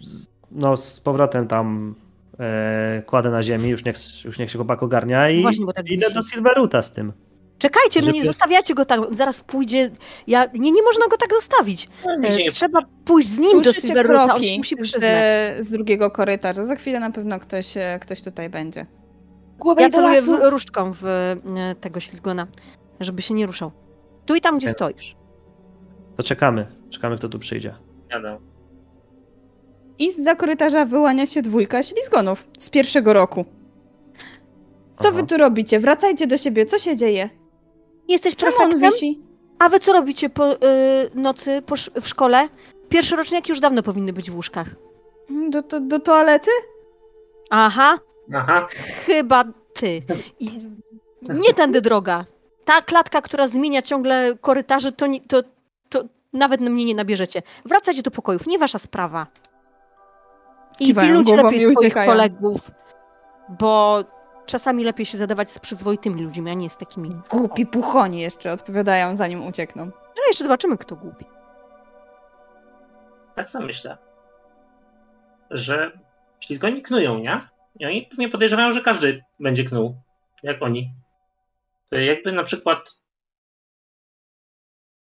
z- 0.00 0.28
no, 0.50 0.76
z 0.76 1.00
powrotem 1.00 1.48
tam 1.48 1.94
e, 2.40 3.02
kładę 3.06 3.30
na 3.30 3.42
ziemi, 3.42 3.68
już 3.68 3.84
niech, 3.84 3.96
już 4.24 4.38
niech 4.38 4.50
się 4.50 4.58
chłopak 4.58 4.82
ogarnia 4.82 5.30
i 5.30 5.42
Właśnie, 5.42 5.66
tak 5.74 5.90
idę 5.90 6.10
do 6.10 6.22
Silveruta 6.22 6.82
z 6.82 6.92
tym. 6.92 7.12
Czekajcie, 7.58 8.02
no 8.02 8.10
nie 8.10 8.24
zostawiacie 8.24 8.74
go 8.74 8.84
tak, 8.84 9.00
zaraz 9.10 9.40
pójdzie. 9.40 9.90
Ja, 10.26 10.44
nie, 10.54 10.70
nie 10.70 10.82
można 10.82 11.06
go 11.08 11.16
tak 11.16 11.30
zostawić. 11.34 11.88
No, 12.06 12.28
E, 12.28 12.36
nie- 12.36 12.50
trzeba 12.50 12.80
pójść 13.04 13.28
z 13.28 13.38
nim 13.38 13.58
do 13.58 13.64
Słyszycie 13.64 13.86
Silveruta, 13.86 14.22
on 14.22 14.28
się 14.28 14.34
kroki 14.34 14.58
musi 14.58 14.74
z, 14.76 14.80
przyznać. 14.82 15.02
z 15.60 15.70
drugiego 15.70 16.10
korytarza. 16.10 16.64
Za 16.66 16.76
chwilę 16.76 17.00
na 17.00 17.10
pewno 17.10 17.40
ktoś, 17.40 17.76
e, 17.76 17.98
ktoś 18.02 18.22
tutaj 18.22 18.48
będzie. 18.50 18.86
Głowę 19.58 19.82
Ja 19.82 19.88
do 19.88 19.98
celuję 19.98 20.22
w, 20.22 20.28
różdżką 20.50 20.92
w 20.92 21.04
e, 21.04 21.36
tego 21.80 22.00
ślizgona, 22.00 22.46
żeby 23.00 23.22
się 23.22 23.34
nie 23.34 23.46
ruszał. 23.46 23.72
Tu 24.26 24.34
i 24.34 24.40
tam, 24.40 24.58
gdzie 24.58 24.66
Okej. 24.66 24.74
stoisz. 24.74 25.16
To 26.16 26.22
czekamy. 26.22 26.66
Czekamy, 26.90 27.18
kto 27.18 27.28
tu 27.28 27.38
przyjdzie. 27.38 27.74
Jadę. 28.10 28.38
I 29.98 30.12
z 30.12 30.16
za 30.24 30.34
korytarza 30.34 30.84
wyłania 30.84 31.26
się 31.26 31.42
dwójka 31.42 31.82
ślizgonów 31.82 32.48
z 32.58 32.70
pierwszego 32.70 33.12
roku. 33.12 33.44
Co 34.98 35.08
Aha. 35.08 35.16
wy 35.16 35.26
tu 35.26 35.36
robicie? 35.38 35.80
Wracajcie 35.80 36.26
do 36.26 36.36
siebie, 36.36 36.66
co 36.66 36.78
się 36.78 36.96
dzieje? 36.96 37.30
Jesteś 38.08 38.34
prefektem? 38.34 38.80
A 39.58 39.68
wy 39.68 39.80
co 39.80 39.92
robicie 39.92 40.30
po 40.30 40.52
y, 40.52 40.58
nocy 41.14 41.62
po, 41.66 41.74
sz- 41.74 42.04
w 42.04 42.08
szkole? 42.08 42.48
Pierwszoroczniaki 42.88 43.50
już 43.50 43.60
dawno 43.60 43.82
powinny 43.82 44.12
być 44.12 44.30
w 44.30 44.34
łóżkach. 44.36 44.66
Do, 45.50 45.62
do, 45.62 45.80
do 45.80 45.98
toalety? 46.00 46.50
Aha, 47.50 47.98
Aha. 48.34 48.68
chyba 49.06 49.44
ty. 49.74 50.02
I 50.40 50.58
nie 51.22 51.54
tędy 51.54 51.80
droga. 51.80 52.24
Ta 52.64 52.82
klatka, 52.82 53.22
która 53.22 53.46
zmienia 53.46 53.82
ciągle 53.82 54.36
korytarze, 54.40 54.92
to, 54.92 55.06
nie- 55.06 55.20
to, 55.20 55.42
to 55.88 56.04
nawet 56.32 56.60
na 56.60 56.70
mnie 56.70 56.84
nie 56.84 56.94
nabierzecie. 56.94 57.42
Wracajcie 57.64 58.02
do 58.02 58.10
pokojów, 58.10 58.46
nie 58.46 58.58
wasza 58.58 58.78
sprawa. 58.78 59.26
I 60.80 60.86
Kiwają 60.86 61.06
pilnujcie 61.08 61.32
głową 61.34 61.50
lepiej 61.50 61.58
i 61.58 61.60
swoich 61.72 61.78
uciekają. 61.78 62.10
kolegów, 62.12 62.70
bo 63.60 64.04
czasami 64.48 64.84
lepiej 64.84 65.06
się 65.06 65.18
zadawać 65.18 65.50
z 65.50 65.58
przyzwoitymi 65.58 66.22
ludźmi, 66.22 66.50
a 66.50 66.54
nie 66.54 66.70
z 66.70 66.76
takimi. 66.76 67.10
Głupi 67.30 67.66
puchoni 67.66 68.20
jeszcze 68.20 68.52
odpowiadają, 68.52 69.16
zanim 69.16 69.46
uciekną. 69.46 69.86
No 69.86 70.22
jeszcze 70.28 70.44
zobaczymy, 70.44 70.78
kto 70.78 70.96
głupi. 70.96 71.24
Tak 73.34 73.50
sam 73.50 73.64
myślę. 73.64 73.98
Że 75.50 75.92
ślizgoni 76.40 76.82
knują, 76.82 77.18
nie? 77.18 77.40
I 77.78 77.86
oni 77.86 78.06
pewnie 78.10 78.28
podejrzewają, 78.28 78.72
że 78.72 78.80
każdy 78.80 79.24
będzie 79.40 79.64
knuł. 79.64 79.96
Jak 80.42 80.62
oni. 80.62 80.92
To 81.90 81.96
jakby 81.96 82.32
na 82.32 82.42
przykład. 82.42 83.02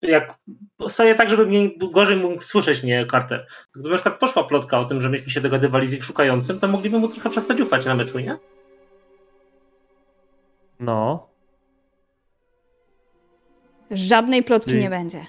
Jak 0.02 0.40
stoję 0.88 1.16
tak, 1.16 1.30
żeby 1.30 1.46
mnie 1.46 1.70
gorzej 1.92 2.18
mógł 2.18 2.44
słyszeć 2.44 2.84
mnie 2.84 3.06
Carter. 3.12 3.48
Gdyby 3.74 3.90
na 3.90 3.96
przykład 3.96 4.20
poszła 4.20 4.44
plotka 4.44 4.80
o 4.80 4.86
tym, 4.86 5.02
że 5.02 5.10
myśmy 5.10 5.30
się 5.30 5.42
dogadywali 5.42 5.88
z 5.88 5.94
ich 5.94 6.06
szukającym, 6.06 6.60
to 6.60 6.68
mogliby 6.68 7.00
mu 7.00 7.08
trochę 7.08 7.30
przestać 7.30 7.62
ufać 7.62 7.86
na 7.86 7.96
meczu, 7.96 8.20
nie? 8.20 8.38
No. 10.84 11.28
Żadnej 13.92 14.44
plotki 14.44 14.70
Czyli- 14.72 14.82
nie 14.84 14.90
będzie. 14.90 15.26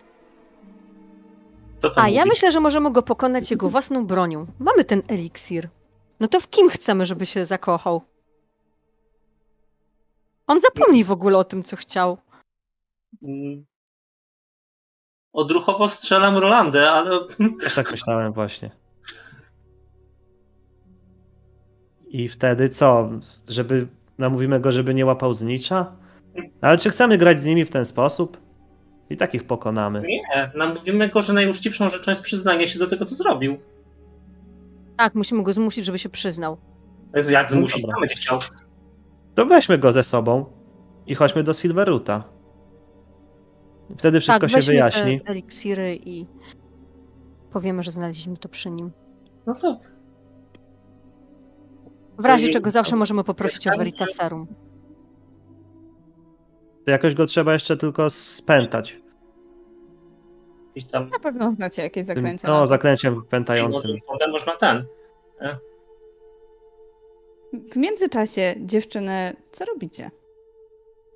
A 1.97 2.09
ja 2.09 2.21
mówi. 2.21 2.31
myślę, 2.31 2.53
że 2.53 2.61
możemy 2.61 2.93
go 2.93 3.03
pokonać 3.03 3.51
jego 3.51 3.69
własną 3.69 4.07
bronią. 4.07 4.47
Mamy 4.59 4.85
ten 4.85 5.03
eliksir. 5.09 5.69
No 6.21 6.29
to 6.29 6.41
w 6.41 6.51
kim 6.51 6.71
chcemy, 6.71 7.07
żeby 7.07 7.27
się 7.27 7.47
zakochał? 7.47 8.03
On 10.47 10.61
zapomni 10.61 11.05
w 11.05 11.13
ogóle 11.13 11.39
o 11.39 11.45
tym, 11.45 11.63
co 11.63 11.77
chciał. 11.77 12.19
Mm. 13.23 13.65
Odruchowo 15.33 15.89
strzelam 15.89 16.39
Rolandę, 16.39 16.91
ale 16.91 17.11
Też 17.61 17.75
tak 17.75 17.91
myślałem 17.93 18.33
właśnie. 18.33 18.71
I 22.09 22.29
wtedy 22.29 22.69
co? 22.69 23.11
Żeby 23.49 23.87
namówimy 24.19 24.61
go, 24.61 24.73
żeby 24.73 24.95
nie 24.95 25.07
łapał 25.07 25.35
znicza? 25.35 25.93
Ale 26.61 26.79
czy 26.79 26.91
chcemy 26.91 27.19
grać 27.19 27.41
z 27.41 27.47
nimi 27.47 27.65
w 27.65 27.71
ten 27.71 27.85
sposób? 27.85 28.39
I 29.11 29.17
tak 29.17 29.35
ich 29.35 29.45
pokonamy. 29.47 30.03
nie. 30.03 30.51
Namówimy 30.55 31.09
go, 31.09 31.23
że 31.23 31.33
najuczciwszą 31.33 31.89
rzeczą 31.89 32.11
jest 32.11 32.23
przyznanie 32.23 32.67
się 32.67 32.79
do 32.79 32.87
tego, 32.87 33.05
co 33.05 33.15
zrobił. 33.15 33.57
Tak, 34.97 35.15
musimy 35.15 35.43
go 35.43 35.53
zmusić, 35.53 35.85
żeby 35.85 35.99
się 35.99 36.09
przyznał. 36.09 36.57
Jak 37.31 37.51
No 37.51 37.57
zmusić, 37.57 37.83
dobra. 37.83 37.95
tam 37.95 38.01
będzie 38.01 38.15
chciał. 38.15 38.39
To 39.35 39.47
weźmy 39.47 39.79
go 39.79 39.93
ze 39.93 40.03
sobą 40.03 40.45
i 41.07 41.15
chodźmy 41.15 41.43
do 41.43 41.53
Silveruta. 41.55 42.25
Wtedy 43.99 44.21
wszystko 44.21 44.47
tak, 44.49 44.51
się 44.51 44.61
wyjaśni. 44.73 45.21
te 45.21 45.27
eliksiry 45.31 45.99
i 46.05 46.27
powiemy, 47.53 47.83
że 47.83 47.93
znaleźliśmy 47.93 48.37
to 48.37 48.49
przy 48.49 48.71
nim. 48.71 48.91
No 49.47 49.55
to 49.55 49.79
W 52.19 52.25
razie 52.25 52.49
czego 52.49 52.71
zawsze 52.71 52.97
możemy 52.97 53.25
poprosić 53.25 53.69
o 53.69 53.71
Veritaserum. 53.79 54.47
To 56.85 56.91
jakoś 56.91 57.15
go 57.15 57.27
trzeba 57.27 57.53
jeszcze 57.53 57.77
tylko 57.77 58.11
spętać. 58.11 59.01
tam 60.93 61.09
Na 61.09 61.19
pewno 61.19 61.51
znacie 61.51 61.83
jakieś 61.83 62.05
zaklęcia. 62.05 62.49
no, 62.49 62.67
zaklęciem 62.67 63.23
pętającym. 63.31 63.97
potem 64.07 64.31
można 64.31 64.57
ten. 64.57 64.87
W 67.73 67.77
międzyczasie, 67.77 68.55
dziewczyny, 68.59 69.37
co 69.51 69.65
robicie? 69.65 70.11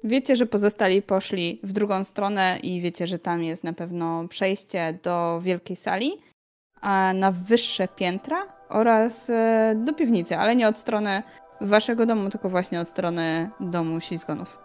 Wiecie, 0.04 0.36
że 0.36 0.46
pozostali 0.46 1.02
poszli 1.02 1.60
w 1.62 1.72
drugą 1.72 2.04
stronę 2.04 2.58
i 2.62 2.80
wiecie, 2.80 3.06
że 3.06 3.18
tam 3.18 3.42
jest 3.42 3.64
na 3.64 3.72
pewno 3.72 4.28
przejście 4.28 4.98
do 5.02 5.40
wielkiej 5.42 5.76
sali, 5.76 6.12
a 6.80 7.12
na 7.14 7.32
wyższe 7.32 7.88
piętra 7.88 8.57
oraz 8.68 9.30
e, 9.30 9.74
do 9.76 9.92
piwnicy, 9.92 10.38
ale 10.38 10.56
nie 10.56 10.68
od 10.68 10.78
strony 10.78 11.22
waszego 11.60 12.06
domu, 12.06 12.30
tylko 12.30 12.48
właśnie 12.48 12.80
od 12.80 12.88
strony 12.88 13.50
domu 13.60 14.00
ślizgonów. 14.00 14.58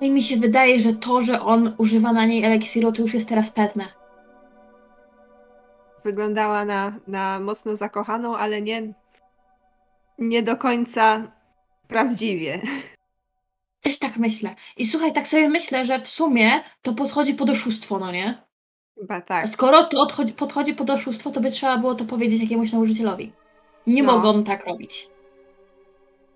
I 0.00 0.10
mi 0.10 0.22
się 0.22 0.36
wydaje, 0.36 0.80
że 0.80 0.92
to, 0.92 1.20
że 1.20 1.40
on 1.40 1.74
używa 1.78 2.12
na 2.12 2.24
niej 2.24 2.44
eliksiru, 2.44 2.92
to 2.92 3.02
już 3.02 3.14
jest 3.14 3.28
teraz 3.28 3.50
pewne. 3.50 3.84
Wyglądała 6.04 6.64
na, 6.64 6.92
na 7.06 7.40
mocno 7.40 7.76
zakochaną, 7.76 8.36
ale 8.36 8.62
nie, 8.62 8.92
nie 10.18 10.42
do 10.42 10.56
końca 10.56 11.32
prawdziwie. 11.88 12.60
Też 13.80 13.98
tak 13.98 14.16
myślę. 14.16 14.54
I 14.76 14.86
słuchaj, 14.86 15.12
tak 15.12 15.28
sobie 15.28 15.48
myślę, 15.48 15.84
że 15.84 15.98
w 15.98 16.08
sumie 16.08 16.50
to 16.82 16.92
podchodzi 16.92 17.34
pod 17.34 17.50
oszustwo, 17.50 17.98
no 17.98 18.12
nie? 18.12 18.49
Chyba 19.00 19.20
tak. 19.20 19.48
Skoro 19.48 19.84
to 19.84 20.00
odchodzi, 20.02 20.32
podchodzi 20.32 20.74
pod 20.74 20.90
oszustwo, 20.90 21.30
to 21.30 21.40
by 21.40 21.50
trzeba 21.50 21.78
było 21.78 21.94
to 21.94 22.04
powiedzieć 22.04 22.40
jakiemuś 22.40 22.72
nauczycielowi. 22.72 23.32
Nie 23.86 24.02
No. 24.02 24.12
mogą 24.16 24.44
tak 24.44 24.66
robić. 24.66 25.08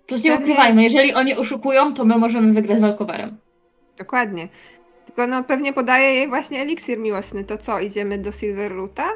Plus 0.07 0.23
nie 0.23 0.35
ukrywajmy, 0.35 0.83
jeżeli 0.83 1.13
oni 1.13 1.33
oszukują, 1.35 1.93
to 1.93 2.05
my 2.05 2.17
możemy 2.17 2.53
wygrać 2.53 2.79
walkowerem. 2.79 3.37
Dokładnie. 3.97 4.47
Tylko 5.05 5.27
no 5.27 5.43
pewnie 5.43 5.73
podaje 5.73 6.13
jej 6.13 6.27
właśnie 6.27 6.61
eliksir 6.61 6.99
miłosny. 6.99 7.43
To 7.43 7.57
co, 7.57 7.79
idziemy 7.79 8.17
do 8.17 8.31
Silverroota? 8.31 9.09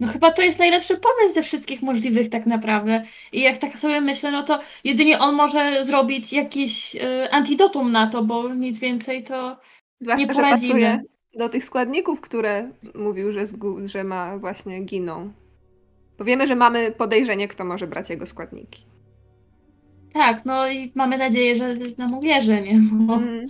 No 0.00 0.08
chyba 0.08 0.30
to 0.30 0.42
jest 0.42 0.58
najlepszy 0.58 0.96
pomysł 0.96 1.34
ze 1.34 1.42
wszystkich 1.42 1.82
możliwych 1.82 2.28
tak 2.30 2.46
naprawdę. 2.46 3.02
I 3.32 3.40
jak 3.40 3.58
tak 3.58 3.78
sobie 3.78 4.00
myślę, 4.00 4.30
no 4.30 4.42
to 4.42 4.58
jedynie 4.84 5.18
on 5.18 5.34
może 5.34 5.84
zrobić 5.84 6.32
jakiś 6.32 6.94
y, 6.94 7.30
antidotum 7.30 7.92
na 7.92 8.06
to, 8.06 8.22
bo 8.22 8.48
nic 8.54 8.78
więcej 8.78 9.22
to... 9.22 9.56
Zwłaszcza, 10.00 10.26
Nie 10.26 10.32
że 10.34 10.34
poradzimy. 10.34 10.72
pasuje 10.72 11.02
do 11.36 11.48
tych 11.48 11.64
składników, 11.64 12.20
które 12.20 12.70
mówił, 12.94 13.32
że, 13.32 13.44
że 13.84 14.04
ma 14.04 14.38
właśnie 14.38 14.80
giną. 14.80 15.32
Bo 16.18 16.24
wiemy, 16.24 16.46
że 16.46 16.56
mamy 16.56 16.92
podejrzenie, 16.92 17.48
kto 17.48 17.64
może 17.64 17.86
brać 17.86 18.10
jego 18.10 18.26
składniki. 18.26 18.86
Tak, 20.12 20.44
no 20.44 20.70
i 20.70 20.92
mamy 20.94 21.18
nadzieję, 21.18 21.54
że 21.56 21.74
nam 21.98 22.14
uwierzy, 22.14 22.62
nie? 22.62 22.80
Bo... 22.92 23.14
Mhm. 23.14 23.48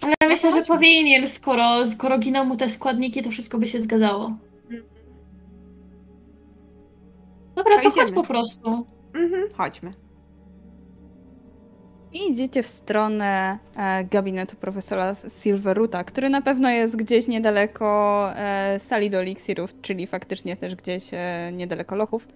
Ale 0.00 0.14
myślę, 0.28 0.52
że 0.52 0.64
powinien, 0.64 1.28
skoro, 1.28 1.86
skoro 1.86 2.18
giną 2.18 2.44
mu 2.44 2.56
te 2.56 2.68
składniki, 2.68 3.22
to 3.22 3.30
wszystko 3.30 3.58
by 3.58 3.66
się 3.66 3.80
zgadzało. 3.80 4.36
Dobra, 7.54 7.76
To 7.76 7.82
to 7.82 7.90
chodź 7.90 8.12
po 8.12 8.22
prostu. 8.22 8.86
Mhm, 9.14 9.48
chodźmy. 9.56 9.92
I 12.12 12.30
idziecie 12.30 12.62
w 12.62 12.66
stronę 12.66 13.58
e, 13.76 14.04
gabinetu 14.04 14.56
profesora 14.56 15.14
Silveruta, 15.14 16.04
który 16.04 16.30
na 16.30 16.42
pewno 16.42 16.70
jest 16.70 16.96
gdzieś 16.96 17.28
niedaleko 17.28 18.28
e, 18.36 18.80
sali 18.80 19.10
do 19.10 19.18
eliksirów, 19.18 19.74
czyli 19.82 20.06
faktycznie 20.06 20.56
też 20.56 20.74
gdzieś 20.76 21.14
e, 21.14 21.50
niedaleko 21.52 21.96
lochów. 21.96 22.28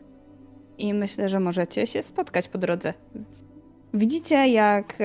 I 0.78 0.94
myślę, 0.94 1.28
że 1.28 1.40
możecie 1.40 1.86
się 1.86 2.02
spotkać 2.02 2.48
po 2.48 2.58
drodze. 2.58 2.94
Widzicie, 3.94 4.48
jak 4.48 4.98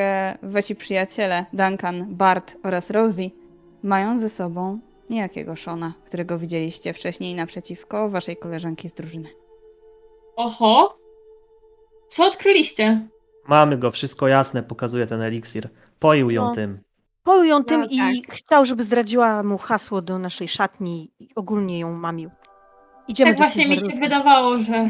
wasi 0.43 0.75
przyjaciele 0.75 1.45
Duncan, 1.53 2.15
Bart 2.15 2.57
oraz 2.63 2.89
Rosie 2.89 3.29
mają 3.83 4.17
ze 4.17 4.29
sobą 4.29 4.79
niejakiego 5.09 5.55
Shona, 5.55 5.93
którego 6.05 6.39
widzieliście 6.39 6.93
wcześniej 6.93 7.35
naprzeciwko 7.35 8.09
waszej 8.09 8.37
koleżanki 8.37 8.89
z 8.89 8.93
drużyny. 8.93 9.29
Oho! 10.35 10.95
Co 12.07 12.25
odkryliście? 12.25 13.07
Mamy 13.47 13.77
go, 13.77 13.91
wszystko 13.91 14.27
jasne, 14.27 14.63
pokazuje 14.63 15.07
ten 15.07 15.21
eliksir. 15.21 15.69
Poił 15.99 16.29
ją 16.29 16.43
No. 16.43 16.55
tym. 16.55 16.79
Pojął 17.23 17.43
ją 17.43 17.63
tym 17.63 17.81
No, 17.81 17.87
i 17.89 18.21
tak. 18.21 18.35
chciał, 18.35 18.65
żeby 18.65 18.83
zdradziła 18.83 19.43
mu 19.43 19.57
hasło 19.57 20.01
do 20.01 20.19
naszej 20.19 20.47
szatni 20.47 21.11
i 21.19 21.29
ogólnie 21.35 21.79
ją 21.79 21.93
mamił. 21.93 22.29
Idziemy 23.07 23.31
Tak 23.31 23.37
do 23.37 23.43
właśnie 23.43 23.67
mi 23.67 23.79
się 23.79 23.99
wydawało, 23.99 24.57
że 24.57 24.89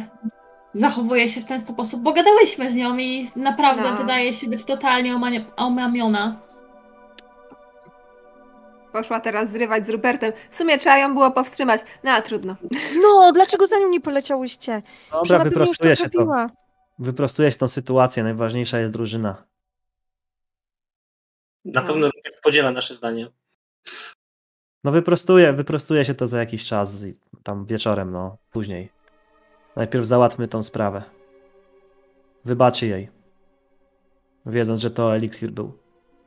zachowuje 0.74 1.30
się 1.30 1.42
w 1.42 1.46
ten 1.46 1.60
sposób, 1.60 2.02
bo 2.02 2.14
gadałyśmy 2.14 2.70
z 2.70 2.76
nią 2.76 2.98
i 2.98 3.28
naprawdę 3.36 3.92
No. 3.92 3.98
wydaje 3.98 4.34
się 4.34 4.50
być 4.50 4.66
totalnie 4.66 5.16
omamiona. 5.58 6.36
Poszła 8.92 9.20
teraz 9.20 9.50
zrywać 9.50 9.86
z 9.86 9.90
Rupertem. 9.90 10.32
W 10.50 10.56
sumie 10.56 10.78
trzeba 10.78 10.98
ją 10.98 11.14
było 11.14 11.32
powstrzymać. 11.32 11.82
No, 12.04 12.12
a 12.12 12.22
trudno. 12.22 12.56
No, 13.04 13.32
dlaczego 13.32 13.68
za 13.68 13.80
nią 13.80 13.90
nie 13.90 14.02
poleciałyście? 14.02 14.82
Przecież 15.12 15.30
Dobra, 15.30 15.44
wyprostuje 15.44 15.96
się 15.96 16.10
to. 16.10 16.48
Wyprostujesz 17.00 17.58
tą 17.58 17.68
sytuację, 17.68 18.24
najważniejsza 18.24 18.80
jest 18.80 18.94
drużyna. 18.94 19.44
Na 21.66 21.82
No. 21.82 21.88
pewno 21.88 22.10
podziela 22.44 22.72
nasze 22.72 22.96
zdanie. 22.96 23.32
No 24.84 24.92
wyprostuje, 24.92 25.54
wyprostuje 25.54 26.06
się 26.06 26.14
to 26.16 26.28
za 26.28 26.40
jakiś 26.40 26.66
czas, 26.66 27.06
tam 27.44 27.66
wieczorem, 27.66 28.12
no, 28.12 28.38
później. 28.52 28.90
Najpierw 29.76 30.06
załatwmy 30.06 30.48
tą 30.48 30.64
sprawę. 30.64 31.04
Wybaczy 32.46 32.88
jej. 32.88 33.10
Wiedząc, 34.46 34.80
że 34.80 34.92
to 34.92 35.16
eliksir 35.16 35.52
był. 35.52 35.78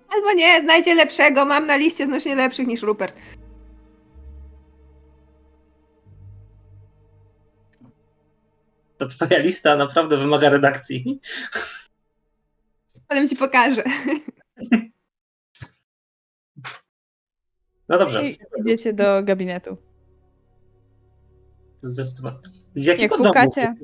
Albo 0.09 0.33
nie, 0.33 0.60
znajdzie 0.60 0.94
lepszego. 0.94 1.44
Mam 1.44 1.67
na 1.67 1.76
liście 1.76 2.07
znacznie 2.07 2.34
lepszych 2.36 2.67
niż 2.67 2.83
Rupert. 2.83 3.17
Ta 8.98 9.06
twoja 9.06 9.39
lista 9.39 9.76
naprawdę 9.76 10.16
wymaga 10.16 10.48
redakcji. 10.48 11.20
Potem 13.08 13.28
ci 13.28 13.36
pokażę. 13.36 13.84
No 17.89 17.98
dobrze. 17.98 18.28
I 18.28 18.34
idziecie 18.60 18.92
do 18.92 19.23
gabinetu. 19.23 19.76
Zdecydowanie. 21.82 22.39
Z 22.74 22.84
jakiego 22.84 23.02
Jak 23.02 23.10
domu 23.10 23.24
pukacie? 23.24 23.74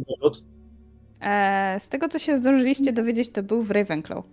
E, 1.21 1.77
z 1.81 1.89
tego, 1.89 2.09
co 2.09 2.19
się 2.19 2.37
zdążyliście 2.37 2.93
dowiedzieć, 2.93 3.33
to 3.33 3.43
był 3.43 3.63
w 3.63 3.71
Ravenclaw. 3.71 4.25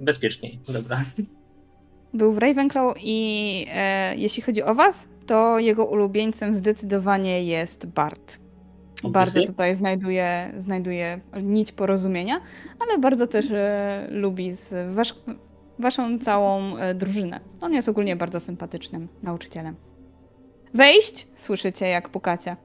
Bezpieczniej. 0.00 0.60
Dobra. 0.68 1.04
Był 2.14 2.32
w 2.32 2.38
Ravenclaw 2.38 2.94
i 3.00 3.66
e, 3.68 4.16
jeśli 4.16 4.42
chodzi 4.42 4.62
o 4.62 4.74
was, 4.74 5.08
to 5.26 5.58
jego 5.58 5.86
ulubieńcem 5.86 6.54
zdecydowanie 6.54 7.44
jest 7.44 7.86
Bart. 7.86 8.41
Bardzo 9.10 9.46
tutaj 9.46 9.74
znajduje, 9.74 10.52
znajduje 10.56 11.20
nić 11.42 11.72
porozumienia, 11.72 12.40
ale 12.80 12.98
bardzo 12.98 13.26
też 13.26 13.50
e, 13.50 14.06
lubi 14.10 14.50
z 14.52 14.94
wasz, 14.94 15.14
waszą 15.78 16.18
całą 16.18 16.76
e, 16.76 16.94
drużynę. 16.94 17.40
On 17.60 17.72
jest 17.72 17.88
ogólnie 17.88 18.16
bardzo 18.16 18.40
sympatycznym 18.40 19.08
nauczycielem. 19.22 19.76
Wejść? 20.74 21.28
Słyszycie, 21.36 21.88
jak 21.88 22.08
pukacie. 22.08 22.56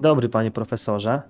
Dobry, 0.00 0.28
panie 0.28 0.50
profesorze. 0.50 1.22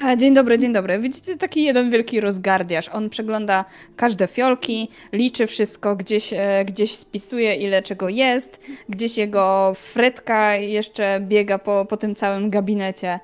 A, 0.00 0.16
dzień 0.16 0.34
dobry, 0.34 0.58
dzień 0.58 0.72
dobry. 0.72 0.98
Widzicie 0.98 1.36
taki 1.36 1.64
jeden 1.64 1.90
wielki 1.90 2.20
rozgardiarz. 2.20 2.88
On 2.88 3.10
przegląda 3.10 3.64
każde 3.96 4.26
fiolki, 4.26 4.88
liczy 5.12 5.46
wszystko, 5.46 5.96
gdzieś, 5.96 6.32
e, 6.32 6.64
gdzieś 6.64 6.94
spisuje 6.94 7.54
ile 7.54 7.82
czego 7.82 8.08
jest, 8.08 8.60
gdzieś 8.88 9.16
jego 9.16 9.74
frytka 9.74 10.54
jeszcze 10.54 11.20
biega 11.20 11.58
po, 11.58 11.84
po 11.84 11.96
tym 11.96 12.14
całym 12.14 12.50
gabinecie. 12.50 13.20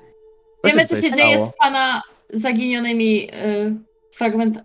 Wiemy, 0.63 0.85
co 0.85 0.95
się 0.95 1.11
dzieje 1.11 1.33
stało? 1.33 1.45
z 1.45 1.57
pana 1.57 2.01
zaginionymi 2.29 3.23
y, 3.23 3.75
fragment... 4.17 4.59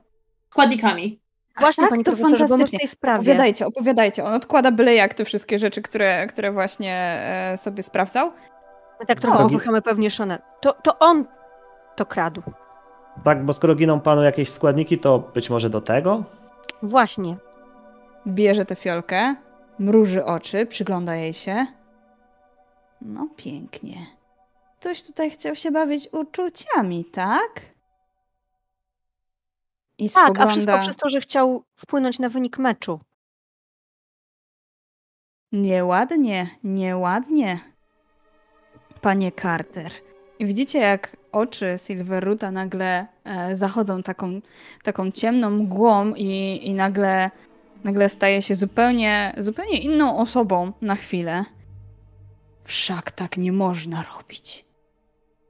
składnikami. 0.51 1.21
Właśnie, 1.61 1.89
tak, 1.89 1.99
to 1.99 2.03
profesorze, 2.03 2.47
bo 2.49 2.79
tej 2.79 2.89
sprawie. 2.89 3.21
Opowiadajcie, 3.21 3.67
opowiadajcie. 3.67 4.25
On 4.25 4.35
odkłada 4.35 4.71
byle 4.71 4.95
jak 4.95 5.15
te 5.15 5.25
wszystkie 5.25 5.59
rzeczy, 5.59 5.83
które, 5.83 6.27
które 6.27 6.53
właśnie 6.53 6.95
e, 6.95 7.59
sobie 7.59 7.83
sprawdzał. 7.83 8.33
My 9.01 9.07
tak 9.07 9.21
trochę 9.21 9.39
O. 9.39 9.49
popychamy 9.49 9.83
pewnie 9.83 10.11
Shona. 10.11 10.39
To, 10.61 10.73
to 10.73 10.99
on 10.99 11.25
to 11.97 12.07
kradł. 12.07 12.43
Tak, 13.25 13.45
bo 13.45 13.53
skoro 13.53 13.75
giną 13.75 14.01
panu 14.01 14.23
jakieś 14.23 14.49
składniki, 14.49 14.99
to 14.99 15.19
być 15.19 15.51
może 15.51 15.71
do 15.71 15.81
tego? 15.81 16.25
Właśnie. 16.83 17.37
Bierze 18.27 18.65
tę 18.65 18.75
fiolkę, 18.77 19.35
mruży 19.79 20.25
oczy, 20.25 20.67
przygląda 20.67 21.15
jej 21.15 21.33
się. 21.33 21.67
No 23.01 23.29
pięknie. 23.37 24.07
Ktoś 24.81 25.03
tutaj 25.07 25.31
chciał 25.31 25.55
się 25.55 25.71
bawić 25.71 26.09
uczuciami, 26.13 27.05
tak? 27.05 27.61
I 29.99 30.11
Tak, 30.11 30.25
spogląda... 30.25 30.45
a 30.45 30.47
wszystko 30.47 30.79
przez 30.79 30.97
to, 30.97 31.09
że 31.09 31.21
chciał 31.21 31.65
wpłynąć 31.75 32.19
na 32.19 32.29
wynik 32.29 32.59
meczu. 32.59 33.01
Nieładnie, 35.53 36.51
nieładnie. 36.65 37.61
Panie 39.01 39.33
Carter. 39.33 39.93
I 40.39 40.47
widzicie, 40.47 40.79
jak 40.79 41.17
oczy 41.35 41.77
Silverruta 41.87 42.51
nagle 42.51 43.07
e, 43.25 43.57
zachodzą 43.57 44.03
taką, 44.03 44.41
taką 44.83 45.11
ciemną 45.11 45.51
mgłą 45.51 46.15
i, 46.15 46.61
i 46.63 46.75
nagle, 46.75 47.31
nagle 47.85 48.09
staje 48.09 48.43
się 48.43 48.55
zupełnie, 48.55 49.35
zupełnie 49.39 49.79
inną 49.79 50.19
osobą 50.19 50.73
na 50.83 50.95
chwilę. 50.95 51.45
Wszak 52.65 53.11
tak 53.11 53.37
nie 53.37 53.53
można 53.53 54.05
robić. 54.17 54.65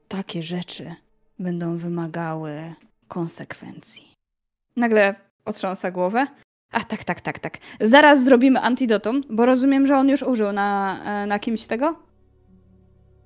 Takie 0.08 0.42
rzeczy 0.42 0.94
będą 1.38 1.76
wymagały 1.76 2.74
konsekwencji. 3.08 4.14
Nagle 4.76 5.14
otrząsa 5.44 5.90
głowę. 5.90 6.26
A 6.72 6.80
tak, 6.80 7.04
tak, 7.04 7.20
tak, 7.20 7.38
tak. 7.38 7.58
Zaraz 7.80 8.24
zrobimy 8.24 8.60
antidotum, 8.60 9.20
bo 9.30 9.46
rozumiem, 9.46 9.86
że 9.86 9.96
on 9.96 10.08
już 10.08 10.22
użył 10.22 10.52
na, 10.52 10.98
e, 11.04 11.26
na 11.26 11.38
kimś 11.38 11.66
tego? 11.66 11.96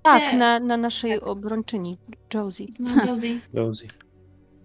Tak, 0.03 0.23
na, 0.39 0.61
na 0.61 0.77
naszej 0.77 1.21
obrończyni, 1.21 1.99
Josie. 2.35 2.67
No, 2.79 2.91
Josie. 3.11 3.39
Rosie. 3.55 3.87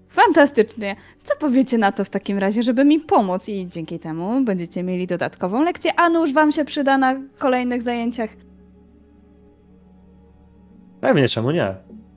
Fantastycznie. 0.09 0.95
Co 1.23 1.35
powiecie 1.35 1.77
na 1.77 1.91
to 1.91 2.03
w 2.05 2.09
takim 2.09 2.37
razie, 2.37 2.63
żeby 2.63 2.85
mi 2.85 2.99
pomóc 2.99 3.49
i 3.49 3.67
dzięki 3.67 3.99
temu 3.99 4.41
będziecie 4.43 4.83
mieli 4.83 5.07
dodatkową 5.07 5.63
lekcję, 5.63 5.91
a 5.99 6.09
nuż 6.09 6.33
wam 6.33 6.51
się 6.51 6.65
przyda 6.65 6.97
na 6.97 7.15
kolejnych 7.37 7.81
zajęciach? 7.81 8.29
Pewnie, 11.01 11.27
czemu 11.27 11.51
nie? 11.51 11.75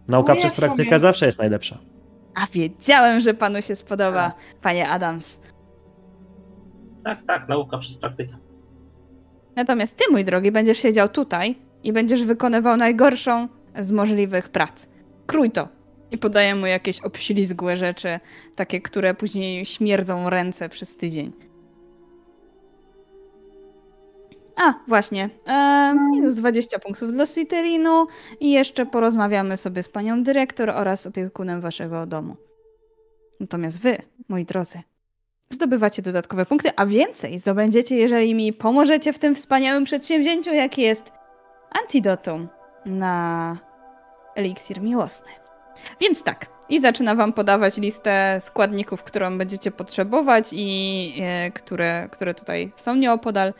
Nauka 0.09 0.35
No, 0.35 0.41
przez 0.41 0.55
sobie. 0.55 0.67
praktykę 0.67 1.01
zawsze 1.01 1.27
jest 1.27 1.39
najlepsza. 1.39 1.79
A 2.35 2.47
wiedziałem, 2.53 3.21
że 3.21 3.35
panu 3.35 3.63
się 3.63 3.77
spodoba, 3.77 4.33
panie 4.63 4.89
Adams. 4.89 5.41
Tak, 7.05 7.23
tak, 7.23 7.49
nauka 7.49 7.79
przez 7.79 7.95
praktykę. 7.95 8.37
Natomiast 9.57 9.97
ty, 9.97 10.05
mój 10.11 10.25
drogi, 10.25 10.53
będziesz 10.53 10.79
siedział 10.79 11.09
tutaj 11.09 11.59
i 11.85 11.93
będziesz 11.93 12.25
wykonywał 12.25 12.77
najgorszą 12.77 13.49
z 13.79 13.93
możliwych 13.93 14.49
prac. 14.49 14.89
Krój 15.27 15.51
to. 15.51 15.69
I 16.11 16.19
podaję 16.19 16.55
mu 16.55 16.67
jakieś 16.67 17.01
obślizgłe 17.01 17.77
rzeczy, 17.77 18.21
takie, 18.57 18.81
które 18.81 19.15
później 19.15 19.67
śmierdzą 19.67 20.31
ręce 20.31 20.69
przez 20.69 20.97
tydzień. 20.97 21.33
A, 24.57 24.75
właśnie. 24.89 25.31
E, 25.47 25.95
minus 26.13 26.35
20 26.35 26.79
punktów 26.79 27.13
dla 27.13 27.27
Citerinu 27.27 28.07
i 28.41 28.51
jeszcze 28.51 28.87
porozmawiamy 28.87 29.57
sobie 29.57 29.83
z 29.83 29.89
panią 29.89 30.23
dyrektor 30.23 30.71
oraz 30.71 31.07
opiekunem 31.07 31.61
waszego 31.61 32.07
domu. 32.07 32.37
Natomiast 33.41 33.81
wy, 33.81 33.97
moi 34.29 34.45
drodzy, 34.45 34.83
zdobywacie 35.49 36.03
dodatkowe 36.03 36.47
punkty, 36.47 36.71
a 36.77 36.87
więcej 36.87 37.39
zdobędziecie, 37.39 37.97
jeżeli 37.97 38.35
mi 38.35 38.53
pomożecie 38.53 39.13
w 39.13 39.19
tym 39.19 39.35
wspaniałym 39.35 39.85
przedsięwzięciu, 39.85 40.55
jakie 40.55 40.83
jest 40.83 41.13
antidotum 41.71 42.49
na 42.87 43.57
eliksir 44.35 44.81
miłosny. 44.81 45.29
Więc 46.01 46.23
tak, 46.23 46.47
i 46.69 46.81
zaczyna 46.81 47.15
wam 47.15 47.33
podawać 47.33 47.77
listę 47.77 48.39
składników, 48.41 49.03
którą 49.03 49.39
będziecie 49.39 49.71
potrzebować 49.71 50.49
i 50.53 51.13
e, 51.23 51.51
które, 51.51 52.09
które 52.13 52.35
tutaj 52.35 52.73
są 52.77 52.95
nieopodal. 52.95 53.55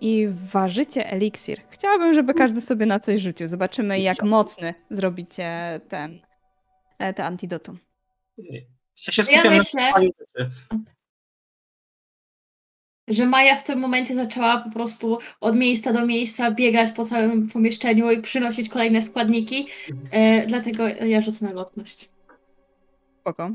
I 0.00 0.28
ważycie 0.50 1.10
eliksir. 1.10 1.60
Chciałabym, 1.70 2.14
żeby 2.14 2.34
każdy 2.34 2.60
sobie 2.60 2.86
na 2.86 3.00
coś 3.00 3.20
rzucił. 3.20 3.46
Zobaczymy, 3.46 4.00
jak 4.00 4.22
mocny 4.22 4.74
zrobicie 4.90 5.80
ten, 5.88 6.20
e, 6.98 7.14
te 7.14 7.24
antidotum. 7.24 7.78
Ja 9.06 9.12
się 9.12 9.22
Ja 9.32 9.42
myślę- 9.50 9.90
na. 9.90 10.48
Że 13.08 13.26
Maja 13.26 13.56
w 13.56 13.62
tym 13.62 13.78
momencie 13.78 14.14
zaczęła 14.14 14.58
po 14.58 14.70
prostu 14.70 15.18
od 15.40 15.56
miejsca 15.56 15.92
do 15.92 16.06
miejsca 16.06 16.50
biegać 16.50 16.92
po 16.92 17.04
całym 17.04 17.48
pomieszczeniu 17.48 18.10
i 18.10 18.22
przynosić 18.22 18.68
kolejne 18.68 19.02
składniki. 19.02 19.66
E, 20.10 20.46
dlatego 20.46 20.88
ja 20.88 21.20
rzucę 21.20 21.44
na 21.44 21.52
lotność. 21.52 22.10
Spoko. 23.20 23.50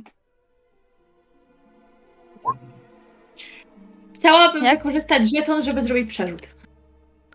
Chciałabym 4.16 4.64
Jak? 4.64 4.78
wykorzystać 4.78 5.32
żeton, 5.36 5.62
żeby 5.62 5.82
zrobić 5.82 6.10
przerzut. 6.10 6.48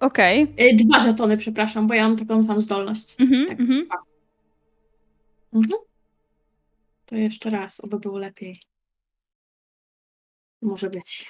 Okej. 0.00 0.55
E, 0.57 0.74
dwa 0.74 1.00
żetony, 1.00 1.36
przepraszam, 1.36 1.86
bo 1.86 1.94
ja 1.94 2.08
mam 2.08 2.16
taką 2.16 2.42
samą 2.42 2.60
zdolność. 2.60 3.16
Mhm, 3.18 3.47
Tak. 3.47 3.60
mhm. 3.60 3.86
Mhm. 5.55 5.81
To 7.07 7.16
jeszcze 7.16 7.50
raz, 7.50 7.81
oby 7.81 7.99
było 7.99 8.18
lepiej. 8.18 8.57
Może 10.62 10.91
być. 10.91 11.26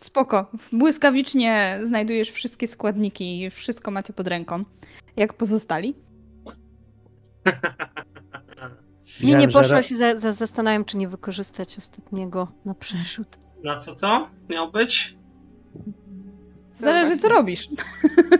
Spoko. 0.00 0.50
Błyskawicznie 0.72 1.80
znajdujesz 1.82 2.30
wszystkie 2.30 2.68
składniki 2.68 3.42
i 3.42 3.50
wszystko 3.50 3.90
macie 3.90 4.12
pod 4.12 4.28
ręką. 4.28 4.64
Jak 5.16 5.34
pozostali? 5.34 5.94
Nie, 9.22 9.34
nie 9.34 9.46
ra- 9.46 9.82
się, 9.82 9.96
za, 9.96 10.18
za, 10.18 10.32
zastanawiam, 10.32 10.84
czy 10.84 10.96
nie 10.96 11.08
wykorzystać 11.08 11.78
ostatniego 11.78 12.48
na 12.64 12.74
przerzut. 12.74 13.26
Na 13.64 13.76
co 13.76 13.94
to 13.94 14.28
miał 14.50 14.72
być? 14.72 15.16
Zależy, 16.74 17.16
co 17.18 17.28
robisz. 17.28 17.68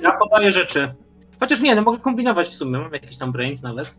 Ja 0.03 0.13
podaję 0.13 0.51
rzeczy. 0.51 0.95
Chociaż 1.41 1.61
nie, 1.61 1.75
no 1.75 1.83
mogę 1.83 1.99
kombinować 1.99 2.49
w 2.49 2.55
sumie. 2.55 2.79
Mam 2.79 2.93
jakiś 2.93 3.17
tam 3.17 3.33
brains 3.33 3.63
nawet. 3.63 3.99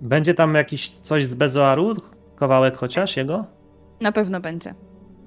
Będzie 0.00 0.34
tam 0.34 0.54
jakiś 0.54 0.90
coś 0.90 1.26
z 1.26 1.34
bezoaru? 1.34 1.94
Kawałek 2.36 2.76
chociaż 2.76 3.16
jego? 3.16 3.44
Na 4.00 4.12
pewno 4.12 4.40
będzie. 4.40 4.74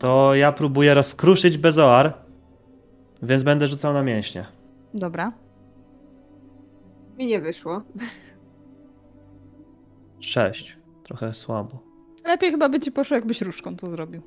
To 0.05 0.35
ja 0.35 0.51
próbuję 0.51 0.93
rozkruszyć 0.93 1.57
bezoar, 1.57 2.13
więc 3.21 3.43
będę 3.43 3.67
rzucał 3.67 3.93
na 3.93 4.03
mięśnie. 4.03 4.45
Dobra. 4.93 5.31
Mi 7.17 7.25
nie 7.25 7.41
wyszło. 7.41 7.81
Sześć. 10.19 10.77
Trochę 11.03 11.33
słabo. 11.33 11.79
Lepiej 12.25 12.51
chyba 12.51 12.69
by 12.69 12.79
ci 12.79 12.91
poszło, 12.91 13.15
jakbyś 13.15 13.41
różką 13.41 13.75
to 13.75 13.89
zrobił. 13.89 14.21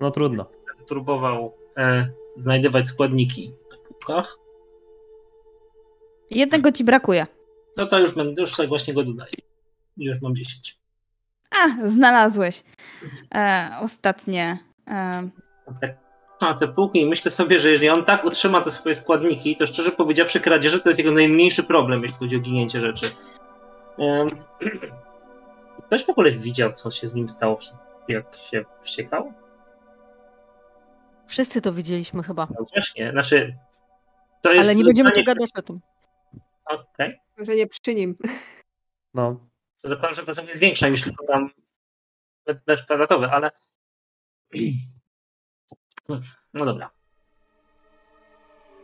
No 0.00 0.10
trudno. 0.10 0.46
Próbował 0.88 1.54
e, 1.76 2.08
znajdywać 2.36 2.88
składniki 2.88 3.52
w 3.74 3.88
półkach. 3.88 4.38
Jednego 6.30 6.72
ci 6.72 6.84
brakuje. 6.84 7.26
No 7.76 7.86
to 7.86 7.98
już 7.98 8.14
będę, 8.14 8.40
już 8.40 8.50
tutaj 8.50 8.68
właśnie 8.68 8.94
go 8.94 9.04
dodaję. 9.04 9.32
Już 9.96 10.22
mam 10.22 10.36
10. 10.36 10.79
A, 11.58 11.88
znalazłeś. 11.88 12.64
E, 13.34 13.70
ostatnie. 13.82 14.58
E, 14.88 15.28
Tak 15.80 15.90
na 16.40 16.54
te 16.54 16.68
półki 16.68 17.00
i 17.00 17.06
myślę 17.06 17.30
sobie, 17.30 17.58
że 17.58 17.70
jeżeli 17.70 17.88
on 17.90 18.04
tak 18.04 18.24
utrzyma 18.24 18.60
te 18.60 18.70
swoje 18.70 18.94
składniki, 18.94 19.56
to 19.56 19.66
szczerze 19.66 19.92
powiedziawszy 19.92 20.40
kradzieże 20.40 20.80
to 20.80 20.88
jest 20.90 20.98
jego 20.98 21.12
najmniejszy 21.12 21.64
problem, 21.64 22.02
jeśli 22.02 22.16
chodzi 22.18 22.36
o 22.36 22.40
ginięcie 22.40 22.80
rzeczy. 22.80 23.06
Em, 23.98 24.28
Ktoś 25.86 26.04
w 26.06 26.10
ogóle 26.10 26.32
widział, 26.32 26.72
co 26.72 26.90
się 26.90 27.06
z 27.08 27.14
nim 27.14 27.28
stało, 27.28 27.58
jak 28.08 28.36
się 28.50 28.64
wściekał? 28.80 29.32
Wszyscy 31.26 31.60
to 31.60 31.72
widzieliśmy 31.72 32.22
chyba, 32.22 32.48
No 32.58 32.66
właśnie, 32.74 33.10
znaczy 33.10 33.56
to 34.42 34.52
jest... 34.52 34.68
ale 34.68 34.78
nie 34.78 34.84
będziemy 34.84 35.12
tu 35.12 35.24
gadać 35.24 35.50
o 35.58 35.62
tym. 35.62 35.80
Okej, 36.64 37.20
Może 37.38 37.56
nie 37.56 37.66
przy 37.66 37.94
nim. 37.94 38.16
No, 39.14 39.36
to 39.82 39.88
że 39.88 39.96
to 39.96 40.42
jest 40.42 40.60
większa 40.60 40.88
niż 40.88 41.02
tylko 41.02 41.26
tam 41.26 41.50
metr- 42.48 42.84
kwadratowy, 42.84 43.26
ale... 43.26 43.50
No 46.54 46.64
dobra. 46.64 46.90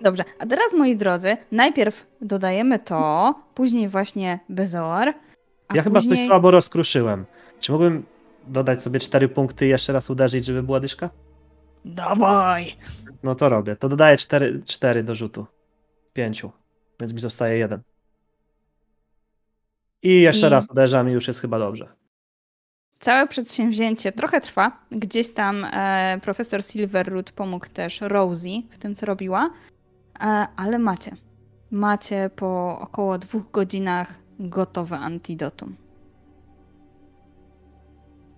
dobrze, 0.01 0.25
a 0.39 0.47
teraz 0.47 0.73
moi 0.73 0.97
drodzy, 0.97 1.37
najpierw 1.53 2.07
dodajemy 2.21 2.79
to, 2.79 3.35
później 3.55 3.89
właśnie 3.89 4.39
bezoar. 4.49 5.15
A 5.69 5.77
ja 5.77 5.83
chyba 5.83 6.01
później... 6.01 6.19
coś 6.19 6.27
słabo 6.27 6.51
rozkruszyłem. 6.51 7.27
Czy 7.61 7.73
mógłbym 7.73 8.07
dodać 8.47 8.83
sobie 8.83 9.01
cztery 9.01 9.29
punkty 9.29 9.67
i 9.67 9.69
jeszcze 9.69 9.93
raz 9.93 10.11
uderzyć, 10.11 10.45
żeby 10.45 10.63
była 10.63 10.81
dyszka? 10.81 11.11
Dawaj! 11.85 12.77
No 13.23 13.35
to 13.35 13.49
robię. 13.49 13.77
To 13.77 13.89
dodaję 13.89 14.17
cztery, 14.17 14.63
cztery 14.67 15.03
do 15.03 15.15
rzutu. 15.15 15.47
Z 16.11 16.13
pięciu. 16.13 16.53
Więc 17.01 17.13
mi 17.13 17.21
zostaje 17.21 17.59
jeden. 17.59 17.83
I 20.07 20.21
jeszcze 20.21 20.47
I- 20.47 20.51
raz 20.51 20.71
uderzam 20.71 21.09
i 21.09 21.13
już 21.13 21.29
jest 21.29 21.41
chyba 21.41 21.59
dobrze. 21.59 21.89
Całe 23.01 23.27
przedsięwzięcie 23.29 24.13
trochę 24.13 24.41
trwa. 24.41 24.73
Gdzieś 24.91 25.31
tam 25.33 25.65
e, 25.65 26.19
profesor 26.23 26.65
Silverroot 26.65 27.33
pomógł 27.33 27.67
też 27.67 28.01
Rosie 28.01 28.63
w 28.71 28.79
tym, 28.79 28.95
co 28.95 29.07
robiła, 29.07 29.51
e, 30.21 30.23
ale 30.57 30.79
macie. 30.79 31.17
Macie 31.71 32.31
po 32.37 32.79
około 32.81 33.19
dwóch 33.19 33.51
godzinach 33.51 34.15
gotowe 34.39 34.99
antidotum. 34.99 35.77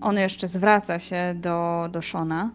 On 0.01 0.17
jeszcze 0.17 0.49
zwraca 0.49 0.99
się 0.99 1.35
do, 1.37 1.89
do 1.93 2.03
Shona. 2.03 2.51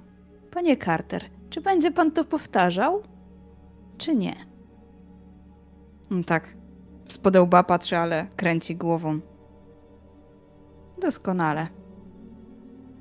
Panie 0.51 0.77
Carter, 0.77 1.23
czy 1.49 1.61
będzie 1.61 1.91
pan 1.91 2.11
to 2.11 2.23
powtarzał? 2.25 3.03
Czy 3.97 4.15
nie? 4.15 4.35
Mm, 6.11 6.23
Tak. 6.23 6.62
Z 7.07 7.17
podełba 7.17 7.63
patrzy, 7.63 7.97
ale 7.97 8.27
kręci 8.35 8.75
głową. 8.75 9.19
Doskonale. 11.01 11.67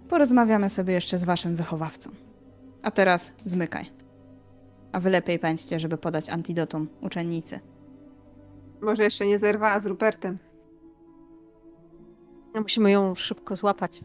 Porozmawiamy 0.08 0.70
sobie 0.70 0.94
jeszcze 0.94 1.18
z 1.18 1.24
waszym 1.24 1.56
wychowawcą. 1.56 2.10
A 2.82 2.90
teraz 2.90 3.32
zmykaj. 3.44 3.90
A 4.92 5.00
wy 5.00 5.10
lepiej 5.10 5.38
pędźcie, 5.38 5.78
żeby 5.78 5.98
podać 5.98 6.28
antidotum 6.30 6.88
uczennicy. 7.00 7.60
Może 8.80 9.04
jeszcze 9.04 9.26
nie 9.26 9.38
zerwała 9.38 9.80
z 9.80 9.86
Rupertem. 9.86 10.38
No, 12.54 12.60
Musimy 12.60 12.90
ją 12.90 13.14
szybko 13.14 13.56
złapać. 13.56 14.00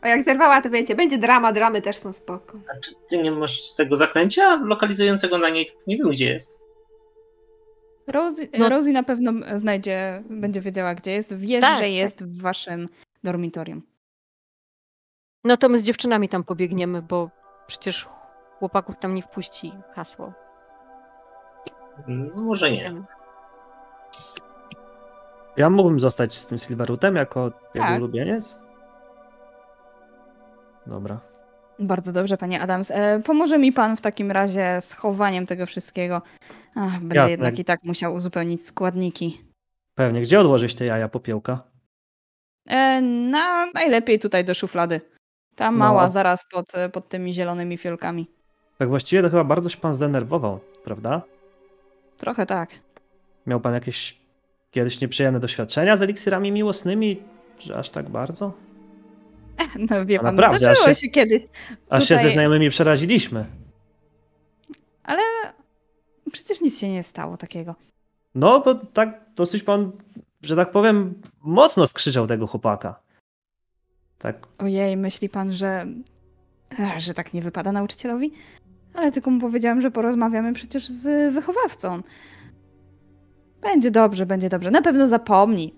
A 0.00 0.08
jak 0.08 0.22
zerwała, 0.22 0.60
to 0.60 0.70
wiecie, 0.70 0.94
będzie 0.94 1.18
drama, 1.18 1.52
dramy 1.52 1.82
też 1.82 1.96
są 1.96 2.12
spoko. 2.12 2.58
A 2.76 2.80
czy 2.80 2.94
ty 3.08 3.18
nie 3.22 3.30
masz 3.30 3.74
tego 3.74 3.96
zaklęcia 3.96 4.56
lokalizującego 4.56 5.38
na 5.38 5.48
niej? 5.48 5.68
Nie 5.86 5.96
wiem, 5.96 6.10
gdzie 6.10 6.30
jest. 6.32 6.59
Rosie, 8.06 8.48
No. 8.58 8.68
Rosie 8.68 8.90
na 8.92 9.02
pewno 9.02 9.32
znajdzie, 9.54 10.22
będzie 10.30 10.60
wiedziała, 10.60 10.94
gdzie 10.94 11.12
jest. 11.12 11.34
Wiesz, 11.36 11.60
Tak, 11.60 11.74
że 11.76 11.80
tak. 11.84 11.90
jest 11.92 12.24
w 12.24 12.40
waszym 12.42 12.88
dormitorium. 13.24 13.82
No 15.44 15.56
to 15.56 15.68
my 15.68 15.78
z 15.78 15.82
dziewczynami 15.82 16.28
tam 16.28 16.44
pobiegniemy, 16.44 17.02
bo 17.02 17.30
przecież 17.66 18.08
chłopaków 18.58 18.96
tam 18.98 19.14
nie 19.14 19.22
wpuści 19.22 19.72
hasło. 19.94 20.32
No 22.08 22.40
może 22.40 22.70
nie. 22.70 22.94
Ja 25.56 25.70
mógłbym 25.70 26.00
zostać 26.00 26.34
z 26.34 26.46
tym 26.46 26.58
Silverrootem 26.58 27.16
jako 27.16 27.52
jego 27.74 27.86
Tak. 27.86 27.98
ulubieniec? 27.98 28.58
Dobra. 30.86 31.20
Bardzo 31.78 32.12
dobrze, 32.12 32.36
panie 32.36 32.60
Adams. 32.60 32.90
E, 32.90 33.20
pomoże 33.24 33.58
mi 33.58 33.72
pan 33.72 33.96
w 33.96 34.00
takim 34.00 34.30
razie 34.30 34.80
z 34.80 34.92
chowaniem 34.92 35.46
tego 35.46 35.66
wszystkiego. 35.66 36.22
Ach, 36.74 36.98
będę 37.00 37.14
Jasne. 37.16 37.30
jednak 37.30 37.58
i 37.58 37.64
tak 37.64 37.84
musiał 37.84 38.14
uzupełnić 38.14 38.66
składniki. 38.66 39.40
Pewnie. 39.94 40.20
Gdzie 40.20 40.40
odłożyć 40.40 40.74
te 40.74 40.84
jaja 40.84 41.08
popiełka? 41.08 41.62
E, 42.66 43.00
na, 43.02 43.66
najlepiej 43.74 44.18
tutaj 44.18 44.44
do 44.44 44.54
szuflady. 44.54 45.00
Ta 45.56 45.70
No. 45.70 45.78
mała, 45.78 46.08
zaraz 46.10 46.44
pod, 46.52 46.66
pod 46.92 47.08
tymi 47.08 47.32
zielonymi 47.32 47.78
fiolkami. 47.78 48.26
Tak 48.78 48.88
właściwie 48.88 49.22
to 49.22 49.30
chyba 49.30 49.44
bardzo 49.44 49.68
się 49.68 49.76
pan 49.78 49.94
zdenerwował, 49.94 50.60
prawda? 50.84 51.22
Trochę 52.16 52.46
tak. 52.46 52.70
Miał 53.46 53.60
pan 53.60 53.74
jakieś 53.74 54.18
kiedyś 54.70 55.00
nieprzyjemne 55.00 55.40
doświadczenia 55.40 55.96
z 55.96 56.02
eliksirami 56.02 56.52
miłosnymi? 56.52 57.22
Że 57.58 57.76
aż 57.76 57.90
tak 57.90 58.08
bardzo? 58.10 58.52
No 59.78 60.06
wie 60.06 60.20
A 60.20 60.22
pan, 60.22 60.34
naprawdę, 60.34 60.58
zdarzyło 60.58 60.86
aż 60.88 60.98
się 60.98 61.08
kiedyś. 61.08 61.42
Aż 61.90 62.08
się 62.08 62.16
ze 62.18 62.30
znajomymi 62.30 62.70
przeraziliśmy. 62.70 63.46
Ale 65.04 65.22
przecież 66.30 66.60
nic 66.60 66.78
się 66.78 66.88
nie 66.88 67.02
stało 67.02 67.36
takiego. 67.36 67.74
No, 68.34 68.60
bo 68.60 68.74
tak 68.74 69.20
dosyć 69.36 69.62
pan, 69.62 69.92
że 70.42 70.56
tak 70.56 70.70
powiem, 70.70 71.14
mocno 71.42 71.86
skrzyczał 71.86 72.26
tego 72.26 72.46
chłopaka. 72.46 73.00
Tak, 74.18 74.46
Ojej, 74.58 74.96
myśli 74.96 75.28
pan, 75.28 75.52
że. 75.52 75.86
Ech, 76.78 77.00
że 77.00 77.14
tak 77.14 77.34
nie 77.34 77.42
wypada 77.42 77.72
nauczycielowi? 77.72 78.32
Ale 78.94 79.12
tylko 79.12 79.30
mu 79.30 79.40
powiedziałam, 79.40 79.80
że 79.80 79.90
porozmawiamy 79.90 80.52
przecież 80.52 80.88
z 80.88 81.34
wychowawcą. 81.34 82.02
Będzie 83.60 83.90
dobrze, 83.90 84.26
będzie 84.26 84.48
dobrze. 84.48 84.70
Na 84.70 84.82
pewno 84.82 85.06
zapomni. 85.08 85.74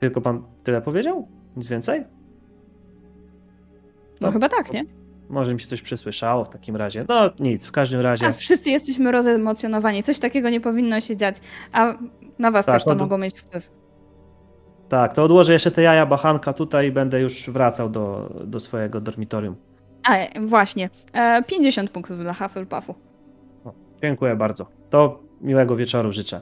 tylko 0.00 0.20
pan 0.20 0.42
tyle 0.64 0.82
powiedział? 0.82 1.28
Nic 1.56 1.68
więcej? 1.68 2.00
No, 4.20 4.26
No. 4.28 4.32
chyba 4.32 4.48
tak, 4.48 4.72
nie? 4.72 4.84
Może 5.28 5.54
mi 5.54 5.60
się 5.60 5.66
coś 5.66 5.82
przysłyszało 5.82 6.44
w 6.44 6.48
takim 6.48 6.76
razie. 6.76 7.04
No 7.08 7.30
nic, 7.38 7.66
w 7.66 7.72
każdym 7.72 8.00
razie. 8.00 8.26
A 8.26 8.32
wszyscy 8.32 8.70
jesteśmy 8.70 9.12
rozemocjonowani. 9.12 10.02
Coś 10.02 10.18
takiego 10.18 10.50
nie 10.50 10.60
powinno 10.60 11.00
się 11.00 11.16
dziać. 11.16 11.36
A 11.72 11.94
na 12.38 12.50
was 12.50 12.66
Tak, 12.66 12.74
też 12.74 12.84
to 12.84 12.90
od- 12.90 12.98
mogło 12.98 13.18
mieć 13.18 13.40
wpływ. 13.40 13.70
Tak, 14.88 15.12
to 15.14 15.24
odłożę 15.24 15.52
jeszcze 15.52 15.70
te 15.70 15.82
jaja 15.82 16.06
bachanka 16.06 16.52
tutaj 16.52 16.88
i 16.88 16.92
będę 16.92 17.20
już 17.20 17.50
wracał 17.50 17.88
do, 17.88 18.32
do 18.44 18.60
swojego 18.60 19.00
dormitorium. 19.00 19.56
A, 20.08 20.14
właśnie. 20.40 20.90
E, 21.12 21.42
50 21.42 21.90
punktów 21.90 22.18
dla 22.18 22.32
Hufflepuffu. 22.34 22.94
Dziękuję 24.02 24.36
bardzo. 24.36 24.66
To 24.90 25.20
miłego 25.40 25.76
wieczoru 25.76 26.12
życzę. 26.12 26.40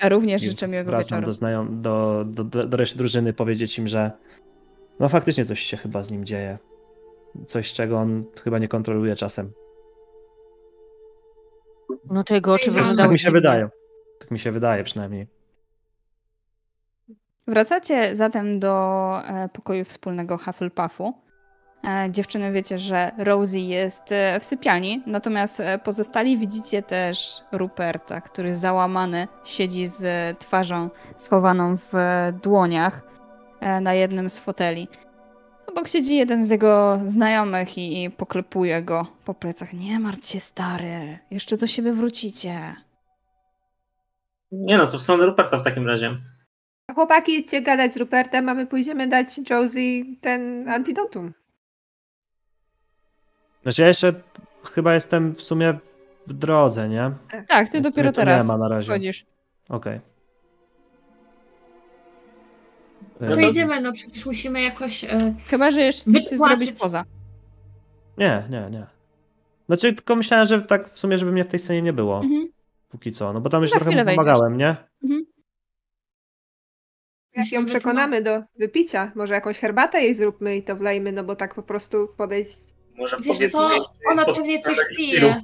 A 0.00 0.08
również 0.08 0.42
I 0.42 0.48
życzę 0.48 0.68
miłego 0.68 0.90
Wracam 0.90 1.18
wieczoru. 1.18 1.32
znajom, 1.32 1.82
do, 1.82 2.24
do, 2.26 2.44
do, 2.44 2.64
do 2.66 2.76
reszty 2.76 2.98
drużyny 2.98 3.32
powiedzieć 3.32 3.78
im, 3.78 3.88
że 3.88 4.10
no 5.00 5.08
faktycznie 5.08 5.44
coś 5.44 5.60
się 5.60 5.76
chyba 5.76 6.02
z 6.02 6.10
nim 6.10 6.24
dzieje. 6.24 6.58
Coś, 7.46 7.72
czego 7.72 7.98
on 7.98 8.24
chyba 8.44 8.58
nie 8.58 8.68
kontroluje 8.68 9.16
czasem. 9.16 9.52
No 12.10 12.24
to 12.24 12.34
jego 12.34 12.52
oczy 12.52 12.64
Tak 12.64 12.74
wyglądały. 12.74 13.06
Tak 13.06 13.12
mi 13.12 13.18
się 13.18 13.30
wydaje. 13.30 13.68
Tak 14.18 14.30
mi 14.30 14.38
się 14.38 14.52
wydaje 14.52 14.84
przynajmniej. 14.84 15.26
Wracacie 17.46 18.16
zatem 18.16 18.60
do 18.60 19.12
e, 19.24 19.48
pokoju 19.48 19.84
wspólnego 19.84 20.38
Hufflepuffu. 20.38 21.14
E, 21.84 22.10
dziewczyny 22.10 22.52
wiecie, 22.52 22.78
że 22.78 23.10
Rosie 23.18 23.58
jest 23.58 24.12
e, 24.12 24.40
w 24.40 24.44
sypialni, 24.44 25.02
natomiast 25.06 25.60
e, 25.60 25.78
pozostali 25.78 26.38
widzicie 26.38 26.82
też 26.82 27.42
Ruperta, 27.52 28.20
który 28.20 28.54
załamany 28.54 29.28
siedzi 29.44 29.86
z 29.86 30.04
e, 30.04 30.34
twarzą 30.38 30.90
schowaną 31.16 31.76
w 31.76 31.94
e, 31.94 32.32
dłoniach 32.42 33.02
e, 33.60 33.80
na 33.80 33.94
jednym 33.94 34.30
z 34.30 34.38
foteli. 34.38 34.88
Obok 35.78 35.88
siedzi 35.88 36.16
jeden 36.16 36.46
z 36.46 36.50
jego 36.50 37.00
znajomych 37.04 37.78
i, 37.78 38.04
i 38.04 38.10
poklepuje 38.10 38.82
go 38.82 39.06
po 39.24 39.34
plecach. 39.34 39.72
Nie 39.72 40.00
martw 40.00 40.28
się, 40.28 40.40
stary, 40.40 41.18
jeszcze 41.30 41.56
do 41.56 41.66
siebie 41.66 41.92
wrócicie. 41.92 42.74
Nie 44.52 44.78
no, 44.78 44.86
to 44.86 44.98
w 44.98 45.02
stronę 45.02 45.26
Ruperta 45.26 45.58
w 45.58 45.64
takim 45.64 45.86
razie. 45.86 46.16
Chłopaki, 46.94 47.32
idźcie 47.38 47.62
gadać 47.62 47.92
z 47.92 47.96
Rupertem, 47.96 48.48
a 48.48 48.54
my 48.54 48.66
pójdziemy 48.66 49.06
dać 49.08 49.26
Josie 49.50 50.04
ten 50.20 50.68
antidotum. 50.68 51.32
Znaczy 53.62 53.82
ja 53.82 53.88
jeszcze 53.88 54.14
chyba 54.74 54.94
jestem 54.94 55.34
w 55.34 55.42
sumie 55.42 55.78
w 56.26 56.32
drodze, 56.32 56.88
nie? 56.88 57.12
Tak, 57.48 57.68
ty 57.68 57.80
dopiero 57.80 58.12
teraz 58.12 58.46
Nie 58.46 58.52
ma 58.52 58.58
na 58.58 58.68
razie. 58.68 58.86
wchodzisz. 58.86 59.26
Okej. 59.68 59.94
No 59.96 60.17
To 63.26 63.40
E, 63.40 63.50
idziemy, 63.50 63.80
no 63.80 63.92
przecież 63.92 64.26
musimy 64.26 64.62
jakoś... 64.62 65.04
E, 65.04 65.34
Chyba, 65.50 65.70
że 65.70 65.80
jeszcze 65.80 66.10
coś 66.10 66.22
zrobić 66.24 66.80
poza. 66.80 67.04
Nie, 68.18 68.48
nie, 68.50 68.68
nie. 68.70 68.86
Znaczy 69.66 69.94
tylko 69.94 70.16
myślałem, 70.16 70.46
że 70.46 70.62
tak 70.62 70.94
w 70.94 70.98
sumie, 70.98 71.18
żeby 71.18 71.32
mnie 71.32 71.44
w 71.44 71.48
tej 71.48 71.60
scenie 71.60 71.82
nie 71.82 71.92
było. 71.92 72.20
Mhm. 72.20 72.48
Póki 72.88 73.12
co. 73.12 73.32
No 73.32 73.40
bo 73.40 73.50
tam 73.50 73.62
już 73.62 73.70
Za 73.70 73.76
trochę 73.76 73.90
chwilę 73.90 74.04
wejdziesz. 74.04 74.24
pomagałem, 74.24 74.56
nie? 74.56 74.76
Jak 77.36 77.52
ją 77.52 77.60
Musimy 77.60 77.66
przekonamy 77.80 78.22
do 78.22 78.42
wypicia, 78.58 79.12
może 79.14 79.34
jakąś 79.34 79.58
herbatę 79.58 80.02
jej 80.02 80.14
zróbmy 80.14 80.56
i 80.56 80.62
to 80.62 80.76
wlejmy, 80.76 81.12
no 81.12 81.24
bo 81.24 81.36
tak 81.36 81.54
po 81.54 81.62
prostu 81.62 82.08
podejść. 82.16 82.58
Może 82.96 83.16
wiesz 83.20 83.50
co, 83.52 83.70
ona 84.10 84.24
pewnie 84.24 84.60
coś 84.60 84.78
pije. 84.96 85.42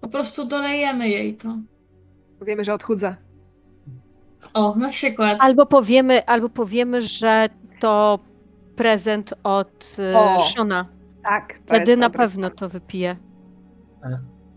Po 0.00 0.08
prostu 0.08 0.44
dolejemy 0.44 1.08
jej 1.08 1.34
to. 1.34 1.58
Powiemy, 2.38 2.64
że 2.64 2.74
odchudza. 2.74 3.16
O, 4.54 4.74
na 4.76 4.88
przykład. 4.88 5.38
Albo 5.40 5.66
powiemy, 5.66 6.26
albo 6.26 6.48
powiemy, 6.48 7.02
że 7.02 7.48
to 7.80 8.18
prezent 8.76 9.34
od 9.44 9.96
e, 9.98 10.18
O, 10.18 10.40
Shona. 10.40 10.88
Tak. 11.24 11.60
Wtedy 11.66 11.96
na 11.96 12.10
pewno 12.10 12.50
to 12.50 12.68
wypije. 12.68 13.16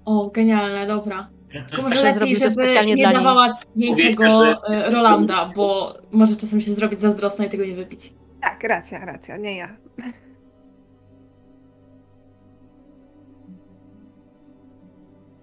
O, 0.06 0.30
genialne, 0.34 0.88
dobra. 0.88 1.30
Tylko 1.70 1.90
może 1.90 2.02
tak, 2.02 2.16
lepiej, 2.20 2.36
żeby 2.36 2.68
nie 2.96 3.12
dawała 3.12 3.58
jej 3.76 3.92
Powiedzmy, 3.92 4.26
tego 4.26 4.44
że- 4.46 4.58
e, 4.70 4.90
Rolanda, 4.92 5.52
bo 5.56 5.94
może 6.12 6.36
czasem 6.36 6.62
się 6.62 6.72
zrobić 6.72 7.02
zazdrosna 7.02 7.46
i 7.46 7.50
tego 7.50 7.66
nie 7.66 7.76
wypić. 7.76 8.14
Tak, 8.42 8.64
racja, 8.64 9.06
racja, 9.06 9.38
nie 9.38 9.56
ja. 9.58 9.78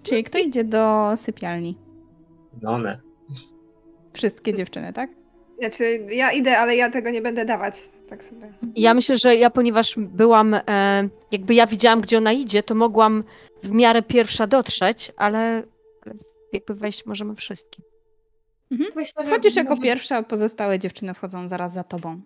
Czyli 0.03 0.23
kto 0.23 0.37
idzie 0.37 0.63
do 0.63 1.11
sypialni? 1.15 1.77
No 2.61 2.71
one. 2.71 3.04
Wszystkie 4.15 4.53
dziewczyny, 4.53 4.93
tak? 4.93 5.09
Znaczy, 5.59 6.07
ja 6.09 6.31
idę, 6.31 6.57
ale 6.57 6.75
ja 6.75 6.91
tego 6.91 7.09
nie 7.09 7.21
będę 7.21 7.45
dawać. 7.45 7.75
Tak 8.09 8.23
sobie. 8.23 8.53
Ja 8.75 8.93
myślę, 8.93 9.17
że 9.17 9.35
ja, 9.35 9.49
ponieważ 9.49 9.95
byłam, 9.97 10.53
e, 10.53 10.61
jakby 11.31 11.53
ja 11.53 11.67
widziałam, 11.67 12.01
gdzie 12.01 12.17
ona 12.17 12.31
idzie, 12.31 12.63
to 12.63 12.75
mogłam 12.75 13.23
w 13.63 13.71
miarę 13.71 14.01
pierwsza 14.01 14.47
dotrzeć, 14.47 15.11
ale, 15.17 15.63
ale 16.05 16.15
jakby 16.53 16.75
wejść 16.75 17.05
możemy. 17.05 17.33
Myślę, 18.95 19.23
że 19.23 19.29
Wchodzisz 19.29 19.55
jako 19.55 19.77
pierwsza, 19.81 20.17
a 20.17 20.23
pozostałe 20.23 20.79
dziewczyny 20.79 21.13
wchodzą 21.13 21.47
zaraz 21.47 21.73
za 21.73 21.83
tobą. 21.83 22.21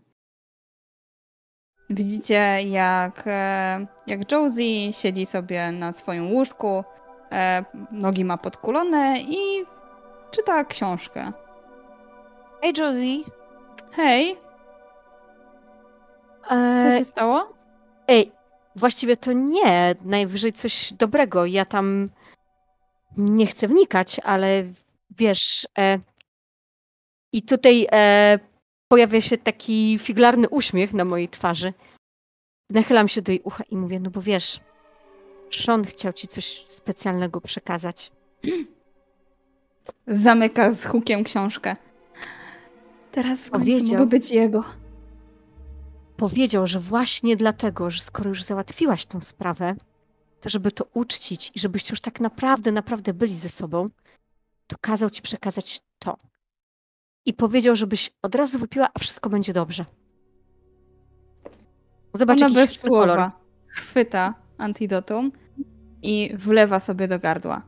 Widzicie, 1.89 2.57
jak, 2.69 3.23
e, 3.25 3.85
jak 4.07 4.31
Josie 4.31 4.93
siedzi 4.93 5.25
sobie 5.25 5.71
na 5.71 5.93
swoim 5.93 6.31
łóżku, 6.31 6.83
e, 7.31 7.65
nogi 7.91 8.25
ma 8.25 8.37
podkulone 8.37 9.21
i 9.21 9.65
czyta 10.31 10.63
książkę. 10.63 11.31
Hej 12.61 12.73
Josie, 12.77 13.23
Hej, 13.91 14.37
co 16.49 16.55
e, 16.55 16.97
się 16.97 17.05
stało? 17.05 17.53
ej, 18.07 18.31
właściwie 18.75 19.17
to 19.17 19.33
nie, 19.33 19.95
najwyżej 20.05 20.53
coś 20.53 20.93
dobrego. 20.93 21.45
Ja 21.45 21.65
tam 21.65 22.09
nie 23.17 23.47
chcę 23.47 23.67
wnikać, 23.67 24.19
ale 24.23 24.63
wiesz, 25.17 25.67
e, 25.77 25.99
i 27.33 27.41
tutaj 27.41 27.87
e, 27.91 28.39
pojawia 28.87 29.21
się 29.21 29.37
taki 29.37 29.99
figlarny 30.01 30.49
uśmiech 30.49 30.93
na 30.93 31.05
mojej 31.05 31.29
twarzy. 31.29 31.73
Nachylam 32.69 33.07
się 33.07 33.21
do 33.21 33.31
jej 33.31 33.41
ucha 33.41 33.63
i 33.63 33.77
mówię, 33.77 33.99
no 33.99 34.09
bo 34.09 34.21
wiesz, 34.21 34.59
Sean 35.51 35.85
chciał 35.85 36.13
ci 36.13 36.27
coś 36.27 36.63
specjalnego 36.67 37.41
przekazać. 37.41 38.11
Zamyka 40.07 40.71
z 40.71 40.85
hukiem 40.85 41.23
książkę. 41.23 41.75
Teraz 43.11 43.47
w 43.47 43.51
końcu 43.51 43.65
Powiedział. 43.65 43.91
mogę 43.99 44.05
być 44.05 44.31
jego. 44.31 44.63
Powiedział, 46.17 46.67
że 46.67 46.79
właśnie 46.79 47.35
dlatego, 47.35 47.89
że 47.89 48.03
skoro 48.03 48.29
już 48.29 48.43
załatwiłaś 48.43 49.05
tą 49.05 49.21
sprawę, 49.21 49.75
to 50.41 50.49
żeby 50.49 50.71
to 50.71 50.85
uczcić 50.93 51.51
i 51.55 51.59
żebyście 51.59 51.91
już 51.93 52.01
tak 52.01 52.19
naprawdę, 52.19 52.71
naprawdę 52.71 53.13
byli 53.13 53.35
ze 53.35 53.49
sobą, 53.49 53.85
to 54.67 54.75
kazał 54.81 55.09
ci 55.09 55.21
przekazać 55.21 55.81
to. 55.99 56.17
I 57.25 57.33
powiedział, 57.33 57.75
żebyś 57.75 58.11
od 58.21 58.35
razu 58.35 58.59
wypiła, 58.59 58.89
a 58.93 58.99
wszystko 58.99 59.29
będzie 59.29 59.53
dobrze. 59.53 59.85
Zobacz, 62.13 62.41
Ona 62.41 62.49
bez 62.49 62.79
słowa 62.79 63.05
kolor. 63.15 63.31
chwyta 63.67 64.33
antidotum 64.57 65.31
i 66.01 66.31
wlewa 66.37 66.79
sobie 66.79 67.07
do 67.07 67.19
gardła. 67.19 67.61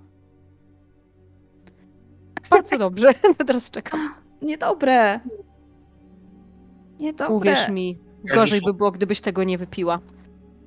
Bardzo 2.51 2.77
dobrze. 2.77 3.13
Teraz 3.47 3.71
czekam. 3.71 4.20
Niedobre. 4.41 5.19
Niedobre. 6.99 7.35
Uwierz 7.35 7.69
mi, 7.69 7.97
gorzej 8.35 8.61
by 8.65 8.73
było, 8.73 8.91
gdybyś 8.91 9.21
tego 9.21 9.43
nie 9.43 9.57
wypiła. 9.57 9.99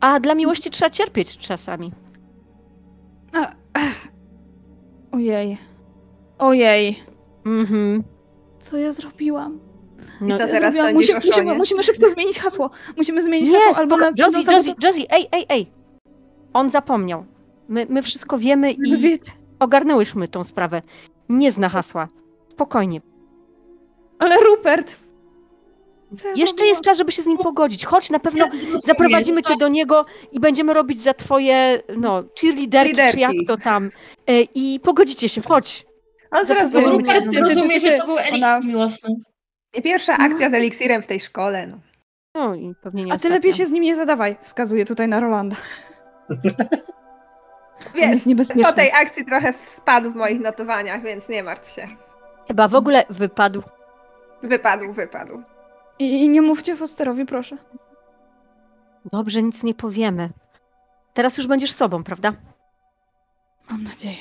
A 0.01 0.21
dla 0.21 0.35
miłości 0.35 0.71
trzeba 0.71 0.91
cierpieć 0.91 1.39
czasami. 1.39 1.93
Ojej. 5.13 5.59
Ojej. 6.39 7.03
Mhm. 7.47 8.05
Co 8.59 8.77
ja 8.79 8.93
zrobiłam? 8.93 9.61
No, 10.21 10.35
I 10.35 10.39
co 10.39 10.47
Ja 10.47 10.53
teraz 10.53 10.75
zrobiłam- 10.75 10.95
Musi, 10.95 11.15
musimy, 11.15 11.55
musimy 11.55 11.83
szybko 11.83 12.09
zmienić 12.09 12.39
hasło. 12.39 12.71
Musimy 12.97 13.23
zmienić 13.23 13.51
Nie, 13.51 13.61
hasło, 13.61 13.77
albo 13.77 13.97
nas 13.97 14.19
Josie, 14.19 14.39
Josie. 14.53 14.75
Josie, 14.83 15.05
ej, 15.11 15.27
ej, 15.33 15.47
ej! 15.49 15.67
On 16.53 16.71
zapomniał. 16.71 17.25
My, 17.69 17.87
my 17.91 18.03
wszystko 18.03 18.39
wiemy 18.39 18.73
i 18.73 19.19
ogarnęłyśmy 19.59 20.29
tą 20.29 20.45
sprawę. 20.45 20.83
Nie 21.29 21.53
zna 21.53 21.69
hasła. 21.69 22.09
Spokojnie. 22.49 23.01
Ale 24.19 24.37
Rupert! 24.37 24.97
Co 26.17 26.29
ja 26.29 26.35
Jeszcze 26.35 26.47
zrobiłam? 26.47 26.69
jest 26.69 26.81
czas, 26.85 26.99
żeby 26.99 27.13
się 27.13 27.23
z 27.23 27.27
nim 27.27 27.39
pogodzić. 27.39 27.85
Chodź, 27.87 28.11
na 28.11 28.19
pewno 28.19 28.45
zrozumieć, 28.51 28.81
zaprowadzimy 28.83 29.43
cię 29.43 29.57
do 29.57 29.69
niego 29.69 30.05
i 30.33 30.41
będziemy 30.41 30.75
robić 30.75 31.03
za 31.03 31.15
twoje, 31.15 31.83
no, 31.97 32.23
cheerleaderki, 32.41 32.91
czy 32.95 32.97
Liderki. 32.97 33.21
jak 33.21 33.33
to 33.49 33.57
tam. 33.57 33.91
E, 34.27 34.41
I 34.41 34.81
pogodzicie 34.81 35.29
się, 35.29 35.41
chodź. 35.43 35.87
On 36.31 36.47
zaraz 36.47 36.73
zrozumie. 36.73 37.07
że 37.81 37.97
to 37.99 38.07
był 38.07 38.15
Ona- 38.35 38.57
eliksir 38.57 38.71
miłosny. 38.73 39.11
I 39.75 39.83
pierwsza 39.83 40.19
akcja 40.19 40.51
z 40.51 40.55
eliksirem 40.55 41.03
w 41.03 41.07
tej 41.07 41.21
szkole. 41.21 41.67
No. 41.67 41.79
No 42.35 42.55
i 42.55 42.75
pewnie 42.83 43.05
nie 43.05 43.13
A 43.13 43.15
ty 43.15 43.17
ostatnia. 43.17 43.37
lepiej 43.37 43.53
się 43.53 43.67
z 43.67 43.71
nim 43.71 43.83
nie 43.83 43.97
zadawaj, 43.97 44.37
wskazuje 44.43 44.85
tutaj 44.85 45.09
na 45.09 45.21
Rolanda. 45.21 45.57
Wiesz, 47.95 48.23
po 48.65 48.73
tej 48.73 48.91
akcji 48.93 49.25
trochę 49.25 49.55
spadł 49.67 50.11
w 50.11 50.15
moich 50.15 50.41
notowaniach, 50.41 51.03
więc 51.03 51.29
nie 51.29 51.43
martw 51.43 51.71
się. 51.71 51.89
Chyba 52.49 52.69
w 52.69 52.75
ogóle 52.75 53.05
wypadł. 53.11 53.63
Wypadł, 54.45 54.93
wypadł. 54.93 55.43
I, 55.99 56.25
I 56.25 56.29
nie 56.29 56.43
mówcie 56.43 56.77
Fosterowi, 56.77 57.27
proszę. 57.27 57.57
Dobrze, 59.13 59.43
nic 59.43 59.63
nie 59.63 59.75
powiemy. 59.75 60.31
Teraz 61.15 61.37
już 61.39 61.47
będziesz 61.47 61.73
sobą, 61.73 62.05
prawda? 62.05 62.33
Mam 63.71 63.83
nadzieję. 63.83 64.17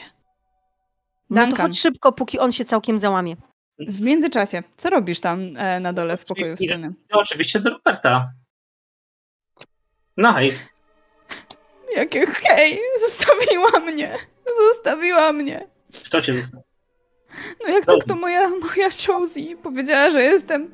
No 1.29 1.41
to 1.41 1.47
Duncan. 1.47 1.65
chodź 1.67 1.79
szybko, 1.79 2.11
póki 2.11 2.39
on 2.39 2.51
się 2.51 2.65
całkiem 2.65 2.99
załamie. 2.99 3.35
W 3.79 4.01
międzyczasie, 4.01 4.63
co 4.77 4.89
robisz 4.89 5.19
tam 5.19 5.39
e, 5.57 5.79
na 5.79 5.93
dole 5.93 6.17
w 6.17 6.25
pokoju 6.25 6.55
wspólnym? 6.55 6.95
To 7.09 7.19
oczywiście 7.19 7.59
do 7.59 7.69
Roberta. 7.69 8.31
No 10.17 10.33
hej. 10.33 10.53
Jakie 11.95 12.25
hej, 12.27 12.79
zostawiła 13.07 13.79
mnie, 13.79 14.17
zostawiła 14.73 15.33
mnie. 15.33 15.67
Kto 16.05 16.21
cię 16.21 16.41
zostawił? 16.41 16.72
No 17.67 17.73
jak 17.73 17.85
to 17.85 17.97
kto 17.99 18.15
moja, 18.15 18.49
moja 18.49 18.89
Josie 19.07 19.55
powiedziała, 19.63 20.09
że 20.09 20.23
jestem, 20.23 20.71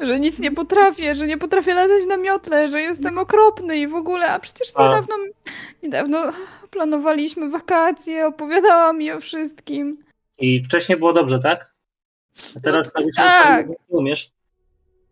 że 0.00 0.20
nic 0.20 0.38
nie 0.38 0.52
potrafię, 0.52 1.14
że 1.14 1.26
nie 1.26 1.38
potrafię 1.38 1.74
latać 1.74 2.06
na 2.06 2.16
miotle, 2.16 2.68
że 2.68 2.80
jestem 2.80 3.18
okropny 3.18 3.78
i 3.78 3.86
w 3.86 3.94
ogóle, 3.94 4.30
a 4.30 4.38
przecież 4.40 4.68
niedawno, 4.78 5.14
niedawno 5.82 6.32
planowaliśmy 6.70 7.50
wakacje, 7.50 8.26
opowiadała 8.26 8.92
mi 8.92 9.10
o 9.12 9.20
wszystkim. 9.20 10.04
I 10.38 10.62
wcześniej 10.64 10.98
było 10.98 11.12
dobrze, 11.12 11.38
tak? 11.38 11.74
A 12.56 12.60
teraz 12.60 12.92
No, 12.94 13.00
no, 13.06 13.10
tak. 13.16 13.68
nie 13.68 13.74
umiesz. 13.88 14.30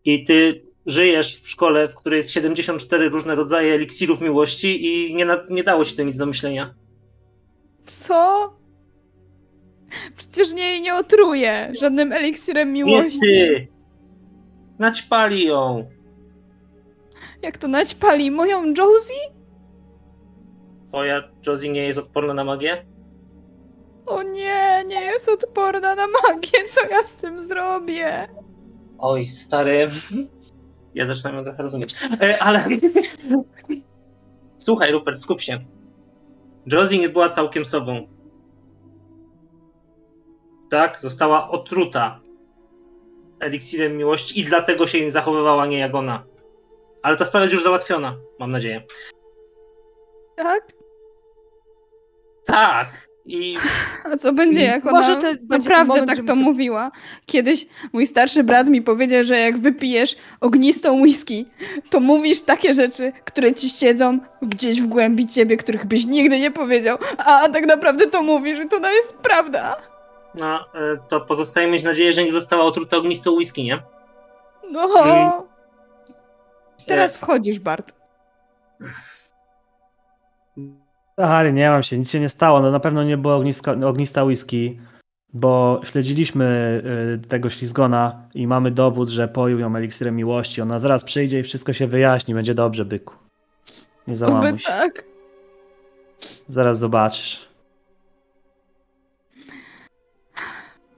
I 0.05 0.23
ty 0.25 0.65
żyjesz 0.85 1.41
w 1.41 1.49
szkole, 1.49 1.87
w 1.87 1.95
której 1.95 2.17
jest 2.17 2.31
74 2.31 3.09
różne 3.09 3.35
rodzaje 3.35 3.73
eliksirów 3.73 4.21
miłości 4.21 4.85
i 4.85 5.15
nie, 5.15 5.27
nie 5.49 5.63
dało 5.63 5.85
ci 5.85 5.95
to 5.95 6.03
nic 6.03 6.17
do 6.17 6.25
myślenia. 6.25 6.73
Co? 7.85 8.53
Przecież 10.15 10.53
nie, 10.53 10.81
nie 10.81 10.95
otruję 10.95 11.71
żadnym 11.81 12.11
eliksirem 12.13 12.73
Nie 12.73 12.83
miłości. 12.83 13.19
ty! 13.19 13.67
Naćpali 14.79 15.45
ją. 15.45 15.89
Jak 17.41 17.57
to 17.57 17.67
naćpali 17.67 18.31
moją 18.31 18.63
Josie? 18.65 19.13
Twoja 20.89 21.23
Josie 21.47 21.69
nie 21.69 21.83
jest 21.83 21.97
odporna 21.99 22.33
na 22.33 22.43
magię? 22.43 22.85
O 24.05 24.23
nie, 24.23 24.83
nie 24.89 25.01
jest 25.01 25.29
odporna 25.29 25.95
na 25.95 26.07
magię, 26.07 26.63
co 26.67 26.81
ja 26.91 27.03
z 27.03 27.13
tym 27.13 27.39
zrobię? 27.39 28.27
Oj, 28.97 29.27
stary. 29.27 29.87
Ja 30.95 31.05
zaczynam 31.05 31.35
ją 31.35 31.43
trochę 31.43 31.63
rozumieć. 31.63 31.95
E, 32.21 32.43
ale. 32.43 32.67
Słuchaj, 34.57 34.91
Rupert, 34.91 35.19
skup 35.19 35.41
się. 35.41 35.59
Josie 36.71 36.97
nie 36.97 37.09
była 37.09 37.29
całkiem 37.29 37.65
sobą. 37.65 38.07
Tak, 40.75 40.99
została 40.99 41.49
otruta 41.49 42.19
eliksirem 43.39 43.97
miłości 43.97 44.39
i 44.39 44.43
dlatego 44.43 44.87
się 44.87 44.97
im 44.97 45.11
zachowywała, 45.11 45.65
nie 45.65 45.77
jak 45.77 45.95
ona. 45.95 46.23
Ale 47.03 47.17
ta 47.17 47.25
sprawa 47.25 47.43
jest 47.43 47.53
już 47.53 47.63
załatwiona, 47.63 48.15
mam 48.39 48.51
nadzieję. 48.51 48.83
Tak? 50.35 50.67
Tak. 52.45 53.07
I 53.25 53.57
A 54.11 54.17
co 54.17 54.33
będzie, 54.33 54.61
jak 54.61 54.83
Może 54.83 55.11
ona 55.11 55.21
będzie 55.21 55.43
naprawdę 55.49 55.87
moment, 55.87 56.07
tak 56.07 56.25
to 56.27 56.35
mówiła? 56.35 56.91
Kiedyś 57.25 57.65
mój 57.93 58.07
starszy 58.07 58.43
brat 58.43 58.69
mi 58.69 58.81
powiedział, 58.81 59.23
że 59.23 59.39
jak 59.39 59.57
wypijesz 59.57 60.15
ognistą 60.41 61.01
whisky, 61.01 61.45
to 61.89 61.99
mówisz 61.99 62.41
takie 62.41 62.73
rzeczy, 62.73 63.11
które 63.25 63.53
ci 63.53 63.69
siedzą 63.69 64.19
gdzieś 64.41 64.81
w 64.81 64.87
głębi 64.87 65.27
ciebie, 65.27 65.57
których 65.57 65.85
byś 65.85 66.05
nigdy 66.05 66.39
nie 66.39 66.51
powiedział, 66.51 66.97
a 67.17 67.49
tak 67.49 67.65
naprawdę 67.65 68.07
to 68.07 68.23
mówisz 68.23 68.59
i 68.59 68.67
to 68.67 68.91
jest 68.91 69.13
prawda. 69.13 69.94
No, 70.39 70.59
e, 70.59 70.97
to 71.09 71.21
pozostaje 71.21 71.67
mieć 71.67 71.83
nadzieję, 71.83 72.13
że 72.13 72.23
nie 72.23 72.31
została 72.31 72.63
otruta 72.63 72.97
ognistą 72.97 73.31
whisky, 73.31 73.63
nie? 73.63 73.81
No. 74.71 75.03
Mm. 75.03 75.31
Teraz 76.87 77.17
wchodzisz, 77.17 77.59
Bart. 77.59 77.93
Harry, 81.19 81.53
nie 81.53 81.69
mam 81.69 81.83
się, 81.83 81.97
nic 81.97 82.11
się 82.11 82.19
nie 82.19 82.29
stało. 82.29 82.59
No 82.61 82.71
na 82.71 82.79
pewno 82.79 83.03
nie 83.03 83.17
było 83.17 83.35
ogniska, 83.35 83.71
ognista 83.71 84.23
whisky, 84.23 84.79
bo 85.33 85.81
śledziliśmy 85.83 86.81
y, 87.25 87.27
tego 87.27 87.49
ślizgona 87.49 88.29
i 88.33 88.47
mamy 88.47 88.71
dowód, 88.71 89.09
że 89.09 89.27
poił 89.27 89.59
ją 89.59 89.75
eliksirem 89.75 90.15
miłości. 90.15 90.61
Ona 90.61 90.79
zaraz 90.79 91.03
przyjdzie 91.03 91.39
i 91.39 91.43
wszystko 91.43 91.73
się 91.73 91.87
wyjaśni, 91.87 92.33
będzie 92.33 92.53
dobrze, 92.53 92.85
byku. 92.85 93.15
Nie 94.07 94.15
załamuj 94.15 94.59
się. 94.59 94.67
tak. 94.67 95.03
Zaraz 96.49 96.79
zobaczysz. 96.79 97.54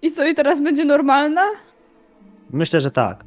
I 0.02 0.12
co, 0.12 0.28
i 0.28 0.34
teraz 0.34 0.62
będzie 0.62 0.86
normalna? 0.86 1.50
Myślę, 2.50 2.82
że 2.82 2.92
tak. 2.92 3.24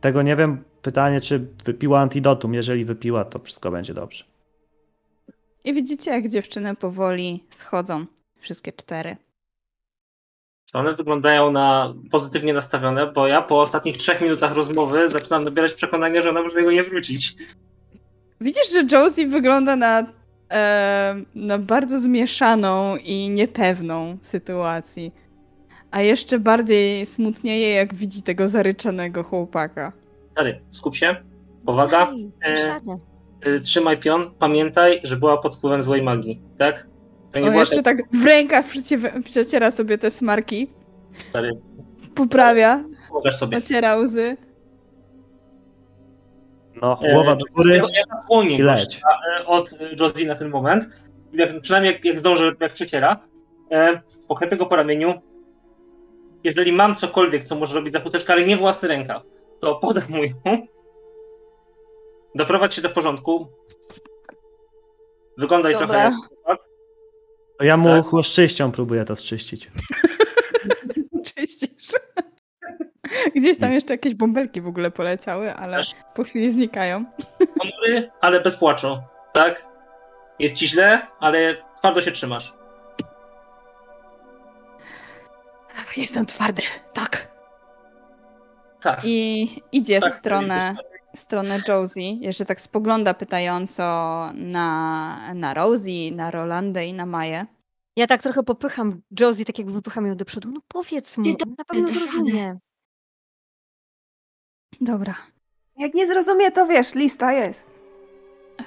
Tego 0.00 0.22
nie 0.22 0.36
wiem. 0.36 0.64
Pytanie, 0.82 1.20
czy 1.20 1.46
wypiła 1.64 2.00
antidotum. 2.00 2.54
Jeżeli 2.54 2.84
wypiła, 2.84 3.24
to 3.24 3.38
wszystko 3.38 3.70
będzie 3.70 3.94
dobrze. 3.94 4.24
I 5.64 5.74
widzicie, 5.74 6.10
jak 6.10 6.28
dziewczyny 6.28 6.76
powoli 6.76 7.44
schodzą. 7.50 8.06
Wszystkie 8.40 8.72
cztery. 8.72 9.16
One 10.72 10.94
wyglądają 10.94 11.52
na 11.52 11.94
pozytywnie 12.10 12.54
nastawione, 12.54 13.12
bo 13.12 13.26
ja 13.26 13.42
po 13.42 13.60
ostatnich 13.60 13.96
trzech 13.96 14.20
minutach 14.20 14.54
rozmowy 14.54 15.08
zaczynam 15.08 15.44
nabierać 15.44 15.74
przekonania, 15.74 16.22
że 16.22 16.30
ona 16.30 16.42
może 16.42 16.54
do 16.54 16.60
niego 16.60 16.72
nie 16.72 16.82
wrócić. 16.82 17.36
Widzisz, 18.40 18.72
że 18.72 18.82
Josie 18.92 19.26
wygląda 19.26 19.76
na, 19.76 20.06
e, 20.52 21.14
na 21.34 21.58
bardzo 21.58 21.98
zmieszaną 21.98 22.96
i 22.96 23.30
niepewną 23.30 24.16
sytuacji. 24.20 25.12
A 25.90 26.00
jeszcze 26.00 26.38
bardziej 26.38 27.06
smutnieje, 27.06 27.70
jak 27.70 27.94
widzi 27.94 28.22
tego 28.22 28.48
zaryczanego 28.48 29.22
chłopaka. 29.22 29.92
Stary, 30.32 30.60
skup 30.70 30.96
się, 30.96 31.16
powaga, 31.66 32.08
e, 32.46 32.80
y, 33.46 33.60
trzymaj 33.60 33.98
pion, 33.98 34.30
pamiętaj, 34.38 35.00
że 35.02 35.16
była 35.16 35.38
pod 35.38 35.56
wpływem 35.56 35.82
złej 35.82 36.02
magii, 36.02 36.40
tak? 36.58 36.86
To 37.32 37.38
nie 37.38 37.44
On 37.44 37.50
była 37.50 37.60
jeszcze 37.62 37.82
tak 37.82 37.96
w 38.12 38.24
rękach 38.24 38.66
przecie- 38.66 39.22
przeciera 39.24 39.70
sobie 39.70 39.98
te 39.98 40.10
smarki, 40.10 40.70
stary, 41.30 41.50
poprawia, 42.14 42.84
pomagasz 43.08 43.36
sobie. 43.36 43.56
ociera 43.56 43.96
łzy. 43.96 44.36
No, 46.82 46.98
E, 47.02 47.12
głowa 47.12 47.36
do 47.36 47.46
góry 47.54 47.76
Ja, 47.76 47.82
ja 47.82 48.02
zapłonię 48.16 48.64
e, 48.64 49.46
od 49.46 49.70
Josie 50.00 50.26
na 50.26 50.34
ten 50.34 50.48
moment. 50.48 50.84
Jak, 51.32 51.60
przynajmniej 51.60 51.92
jak, 51.92 52.04
jak 52.04 52.18
zdążę, 52.18 52.52
jak 52.60 52.72
przeciera. 52.72 53.20
E, 53.70 54.00
poklepię 54.28 54.56
go 54.56 54.66
po 54.66 54.76
ramieniu. 54.76 55.14
Jeżeli 56.44 56.72
mam 56.72 56.96
cokolwiek, 56.96 57.44
co 57.44 57.54
może 57.54 57.74
robić 57.74 57.92
zachuteczka, 57.94 58.32
ale 58.32 58.44
nie 58.46 58.56
własny 58.56 58.88
rękaw, 58.88 59.22
to 59.60 59.74
podam 59.74 60.04
mu 60.08 60.24
ją. 60.24 60.34
Doprowadź 62.34 62.74
się 62.74 62.82
do 62.82 62.90
porządku. 62.90 63.46
Wyglądaj 65.38 65.72
Dobra. 65.72 65.86
trochę 65.86 66.02
jak 66.48 66.58
To 67.58 67.64
ja 67.64 67.76
mu 67.76 67.88
Tak. 67.88 68.04
chłoszczyścią 68.06 68.72
próbuję 68.72 69.04
to 69.04 69.16
zczyścić. 69.16 69.70
Czyścisz. 71.34 71.73
Gdzieś 73.36 73.58
tam 73.58 73.72
jeszcze 73.72 73.94
jakieś 73.94 74.14
bąbelki 74.14 74.60
w 74.60 74.66
ogóle 74.66 74.90
poleciały, 74.90 75.54
ale 75.54 75.82
po 76.14 76.24
chwili 76.24 76.52
znikają. 76.52 77.04
ponury, 77.58 78.10
ale 78.20 78.40
bez 78.40 78.56
płaczu, 78.56 78.98
tak? 79.32 79.66
Jest 80.38 80.56
ci 80.56 80.68
źle, 80.68 81.06
ale 81.20 81.56
twardo 81.76 82.00
się 82.00 82.12
trzymasz. 82.12 82.54
Jestem 85.96 86.26
twardy, 86.26 86.62
tak. 86.92 87.34
Tak. 88.80 89.00
I 89.04 89.48
idzie 89.72 90.00
tak, 90.00 90.12
w 90.12 90.14
stronę, 90.14 90.76
stronę 91.14 91.58
Josie. 91.68 92.00
Jeszcze 92.00 92.44
tak 92.44 92.60
spogląda 92.60 93.14
pytająco 93.14 93.82
na, 94.34 95.34
na 95.34 95.54
Rosie, 95.54 96.10
na 96.12 96.30
Rolandę 96.30 96.86
i 96.86 96.92
na 96.92 97.06
Maję. 97.06 97.46
Ja 97.96 98.06
tak 98.06 98.22
trochę 98.22 98.42
popycham 98.42 99.02
Josie, 99.20 99.44
tak 99.44 99.58
jak 99.58 99.70
wypycham 99.70 100.06
ją 100.06 100.16
do 100.16 100.24
przodu. 100.24 100.50
No 100.50 100.60
powiedz 100.68 101.18
mu, 101.18 101.24
na 101.58 101.64
pewno 101.64 101.86
zrozumie. 101.86 102.58
Dobra. 104.80 105.14
Jak 105.78 105.94
nie 105.94 106.06
zrozumie, 106.06 106.50
to 106.50 106.66
wiesz, 106.66 106.94
lista 106.94 107.32
jest. 107.32 107.70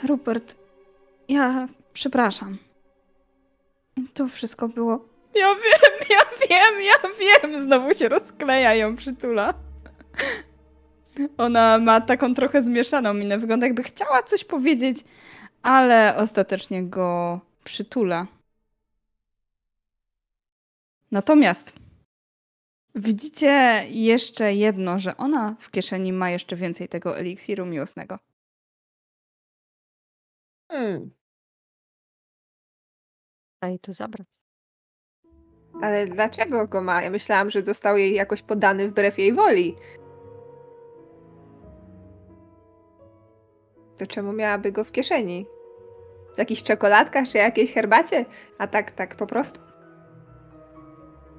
Rupert, 0.08 0.56
ja 1.30 1.68
przepraszam. 1.94 2.58
To 4.14 4.28
wszystko 4.28 4.68
było. 4.68 5.06
Ja 5.36 5.56
wiem, 5.56 6.08
ja 6.10 6.48
wiem, 6.50 6.82
ja 6.82 7.10
wiem! 7.20 7.62
Znowu 7.62 7.94
się 7.94 8.10
rozkleja 8.10 8.76
ją 8.76 8.96
przytula. 8.96 9.54
Ona 11.38 11.78
ma 11.80 12.02
taką 12.02 12.34
trochę 12.34 12.62
zmieszaną 12.62 13.14
minę. 13.14 13.38
Wygląda 13.38 13.66
jakby 13.66 13.84
chciała 13.84 14.24
coś 14.24 14.44
powiedzieć, 14.44 14.98
ale 15.62 16.16
ostatecznie 16.18 16.84
go 16.84 17.40
przytula. 17.64 18.28
Natomiast 21.12 21.74
widzicie 22.98 23.86
jeszcze 23.90 24.54
jedno, 24.54 25.00
że 25.00 25.18
ona 25.18 25.56
w 25.60 25.72
kieszeni 25.72 26.14
ma 26.14 26.30
jeszcze 26.30 26.56
więcej 26.56 26.88
tego 26.88 27.18
eliksiru 27.18 27.66
miłosnego. 27.66 28.20
Hmm. 30.72 31.12
Daj 33.62 33.80
to 33.80 33.94
zabrać. 33.94 34.28
Ale 35.82 36.08
dlaczego 36.08 36.68
go 36.68 36.82
ma? 36.82 37.02
Ja 37.02 37.10
myślałam, 37.10 37.50
że 37.50 37.62
dostał 37.62 37.98
jej 37.98 38.14
jakoś 38.14 38.42
podany 38.42 38.88
wbrew 38.88 39.18
jej 39.20 39.34
woli. 39.34 39.76
To 43.98 44.08
czemu 44.08 44.34
miałaby 44.34 44.72
go 44.72 44.84
w 44.84 44.92
kieszeni? 44.92 45.46
W 46.36 46.38
jakichś 46.40 46.64
czekoladkach 46.64 47.28
czy 47.28 47.38
jakiejś 47.38 47.74
herbacie? 47.74 48.26
A 48.58 48.68
tak, 48.68 48.92
tak 48.92 49.16
po 49.16 49.28
prostu. 49.28 49.60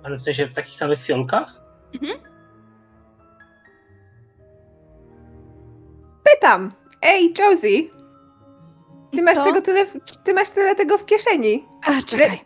Ale 0.09 0.17
w 0.19 0.23
sensie 0.23 0.47
w 0.47 0.55
takich 0.55 0.75
samych 0.77 1.01
fiolkach? 1.05 1.61
Pytam. 6.25 6.73
Ej, 7.03 7.35
Josie. 7.39 7.91
Ty 9.13 9.23
masz, 9.23 9.35
Co? 9.35 9.45
tego 9.45 9.63
tyle, 9.63 9.87
w- 9.87 10.01
ty 10.25 10.35
masz 10.35 10.51
tyle 10.51 10.75
tego 10.75 10.99
w 10.99 11.05
kieszeni. 11.07 11.65
A, 11.87 12.03
czekaj. 12.07 12.41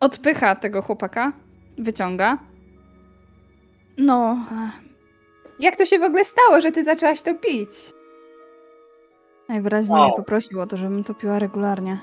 Odpycha 0.00 0.54
tego 0.56 0.82
chłopaka, 0.82 1.32
wyciąga. 1.78 2.38
No, 3.98 4.36
Jak 5.60 5.76
to 5.76 5.84
się 5.84 5.98
w 5.98 6.02
ogóle 6.02 6.24
stało, 6.24 6.60
że 6.60 6.72
ty 6.72 6.84
zaczęłaś 6.84 7.22
to 7.22 7.34
pić? 7.34 7.70
najwyraźniej 9.48 9.98
Wow. 9.98 10.08
mnie 10.08 10.16
poprosił 10.16 10.60
o 10.60 10.66
to, 10.66 10.76
żebym 10.76 11.04
to 11.04 11.14
piła 11.14 11.38
regularnie. 11.38 11.98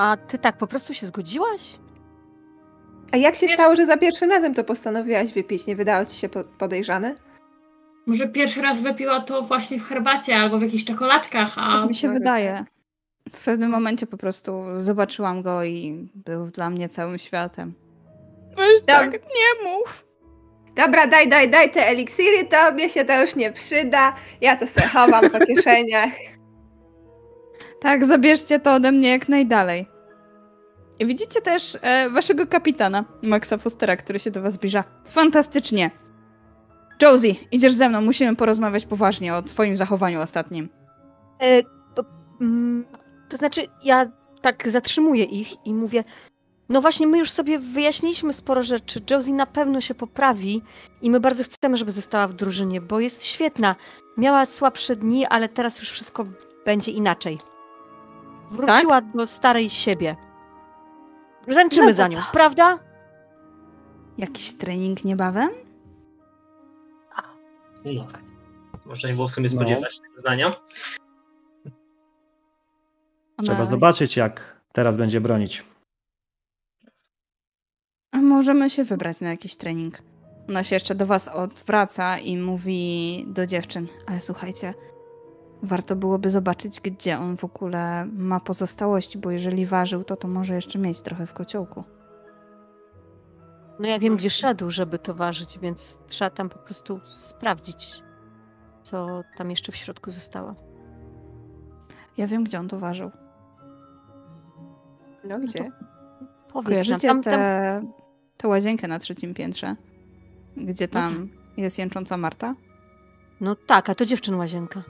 A 0.00 0.16
ty 0.16 0.38
tak 0.38 0.56
po 0.56 0.66
prostu 0.66 0.94
się 0.94 1.06
zgodziłaś? 1.06 1.78
A 3.12 3.16
jak 3.16 3.34
się 3.36 3.46
Wiesz- 3.46 3.54
stało, 3.54 3.76
że 3.76 3.86
za 3.86 3.96
pierwszym 3.96 4.30
razem 4.30 4.54
to 4.54 4.64
postanowiłaś 4.64 5.32
wypić? 5.32 5.66
Nie 5.66 5.76
wydało 5.76 6.06
ci 6.06 6.16
się 6.18 6.28
po- 6.28 6.44
podejrzane? 6.44 7.14
Może 8.06 8.28
pierwszy 8.28 8.62
raz 8.62 8.80
wypiła 8.80 9.20
to 9.20 9.42
właśnie 9.42 9.80
w 9.80 9.82
herbacie 9.82 10.36
albo 10.36 10.58
w 10.58 10.62
jakichś 10.62 10.84
czekoladkach, 10.84 11.58
a 11.58 11.80
Tak 11.80 11.88
mi 11.88 11.94
się 11.94 12.08
może 12.08 12.18
wydaje. 12.18 12.64
W 13.32 13.44
pewnym 13.44 13.70
momencie 13.70 14.06
po 14.06 14.16
prostu 14.16 14.52
zobaczyłam 14.76 15.42
go 15.42 15.64
i 15.64 16.08
był 16.14 16.46
dla 16.46 16.70
mnie 16.70 16.88
całym 16.88 17.18
światem. 17.18 17.74
Weź 18.56 18.82
tak, 18.86 19.12
nie 19.12 19.70
mów. 19.70 20.06
Dobra, 20.76 21.06
daj, 21.06 21.28
daj, 21.28 21.50
daj 21.50 21.70
te 21.72 21.86
eliksiry, 21.86 22.44
tobie 22.44 22.88
się 22.88 23.04
to 23.04 23.20
już 23.20 23.36
nie 23.36 23.52
przyda. 23.52 24.14
Ja 24.40 24.56
to 24.56 24.66
se 24.66 24.88
chowam 24.88 25.30
po 25.30 25.38
kieszeniach. 25.46 26.10
Tak, 27.80 28.04
zabierzcie 28.04 28.60
to 28.60 28.74
ode 28.74 28.92
mnie 28.92 29.08
jak 29.08 29.28
najdalej. 29.28 29.86
Widzicie 31.00 31.40
też 31.40 31.78
e, 31.82 32.10
waszego 32.10 32.46
kapitana, 32.46 33.04
Maxa 33.22 33.58
Fostera, 33.58 33.96
który 33.96 34.18
się 34.18 34.30
do 34.30 34.42
was 34.42 34.54
zbliża. 34.54 34.84
Fantastycznie. 35.04 35.90
Josie, 37.02 37.34
idziesz 37.52 37.72
ze 37.72 37.88
mną, 37.88 38.00
musimy 38.00 38.36
porozmawiać 38.36 38.86
poważnie 38.86 39.34
o 39.34 39.42
twoim 39.42 39.76
zachowaniu 39.76 40.20
ostatnim. 40.20 40.68
E, 41.42 41.62
to, 41.94 42.04
mm, 42.40 42.84
to 43.28 43.36
znaczy, 43.36 43.66
ja 43.84 44.06
tak 44.42 44.68
zatrzymuję 44.68 45.24
ich 45.24 45.66
i 45.66 45.74
mówię, 45.74 46.04
no 46.68 46.80
właśnie, 46.80 47.06
my 47.06 47.18
już 47.18 47.30
sobie 47.30 47.58
wyjaśniliśmy 47.58 48.32
sporo 48.32 48.62
rzeczy. 48.62 49.00
Josie 49.10 49.32
na 49.32 49.46
pewno 49.46 49.80
się 49.80 49.94
poprawi 49.94 50.62
i 51.02 51.10
my 51.10 51.20
bardzo 51.20 51.44
chcemy, 51.44 51.76
żeby 51.76 51.92
została 51.92 52.26
w 52.26 52.32
drużynie, 52.32 52.80
bo 52.80 53.00
jest 53.00 53.24
świetna. 53.24 53.76
Miała 54.16 54.46
słabsze 54.46 54.96
dni, 54.96 55.26
ale 55.26 55.48
teraz 55.48 55.78
już 55.78 55.90
wszystko 55.90 56.26
będzie 56.64 56.90
inaczej. 56.92 57.38
Wróciła 58.50 59.00
do 59.00 59.26
starej 59.26 59.70
siebie. 59.70 60.16
Ręczymy 61.46 61.86
No 61.86 61.92
za 61.94 62.08
nią, 62.08 62.16
co? 62.16 62.22
prawda? 62.32 62.78
Jakiś 64.18 64.52
trening 64.52 65.04
niebawem? 65.04 65.50
No 67.84 68.04
tak. 68.04 68.22
Można 68.86 69.08
nie 69.08 69.14
było 69.14 69.28
w 69.28 69.32
sumie 69.32 69.48
No. 69.52 69.56
spodziewać 69.60 70.00
tego 70.00 70.18
zdania. 70.18 70.50
Trzeba 73.42 73.66
zobaczyć, 73.66 74.16
jak 74.16 74.60
teraz 74.72 74.96
będzie 74.96 75.20
bronić. 75.20 75.64
A 78.12 78.16
Możemy 78.22 78.70
się 78.70 78.84
wybrać 78.84 79.20
na 79.20 79.28
jakiś 79.28 79.56
trening. 79.56 79.98
Ona 80.48 80.62
się 80.62 80.76
jeszcze 80.76 80.94
do 80.94 81.06
was 81.06 81.28
odwraca 81.28 82.18
i 82.18 82.36
mówi 82.36 83.24
do 83.28 83.46
dziewczyn, 83.46 83.86
ale 84.06 84.20
słuchajcie, 84.20 84.74
warto 85.62 85.96
byłoby 85.96 86.30
zobaczyć, 86.30 86.80
gdzie 86.80 87.18
on 87.18 87.36
w 87.36 87.44
ogóle 87.44 88.06
ma 88.06 88.40
pozostałości, 88.40 89.18
bo 89.18 89.30
jeżeli 89.30 89.66
ważył, 89.66 90.04
to 90.04 90.16
to 90.16 90.28
może 90.28 90.54
jeszcze 90.54 90.78
mieć 90.78 91.00
trochę 91.00 91.26
w 91.26 91.32
kociołku. 91.32 91.84
No 93.78 93.88
ja 93.88 93.98
wiem, 93.98 94.16
gdzie 94.16 94.30
szedł, 94.30 94.70
żeby 94.70 94.98
to 94.98 95.14
ważyć, 95.14 95.58
więc 95.58 95.98
trzeba 96.08 96.30
tam 96.30 96.48
po 96.48 96.58
prostu 96.58 97.00
sprawdzić, 97.04 98.02
co 98.82 99.22
tam 99.36 99.50
jeszcze 99.50 99.72
w 99.72 99.76
środku 99.76 100.10
zostało. 100.10 100.54
Ja 102.16 102.26
wiem, 102.26 102.44
gdzie 102.44 102.58
on 102.58 102.68
to 102.68 102.78
ważył. 102.78 103.10
No 105.24 105.38
gdzie? 105.38 105.70
Powiedz 106.52 106.68
Kojarzycie 106.68 107.08
nam, 107.08 107.22
tam, 107.22 107.32
tam, 107.32 107.40
tę 107.40 107.82
tę 108.40 108.48
łazienkę 108.48 108.88
na 108.88 108.98
trzecim 108.98 109.34
piętrze, 109.34 109.76
gdzie 110.56 110.84
No 110.84 111.00
tam 111.00 111.28
jest 111.56 111.78
jęcząca 111.78 112.16
Marta? 112.16 112.54
No 113.40 113.56
tak, 113.56 113.90
a 113.90 113.94
to 113.94 114.06
dziewczyn 114.06 114.34
łazienka. 114.34 114.82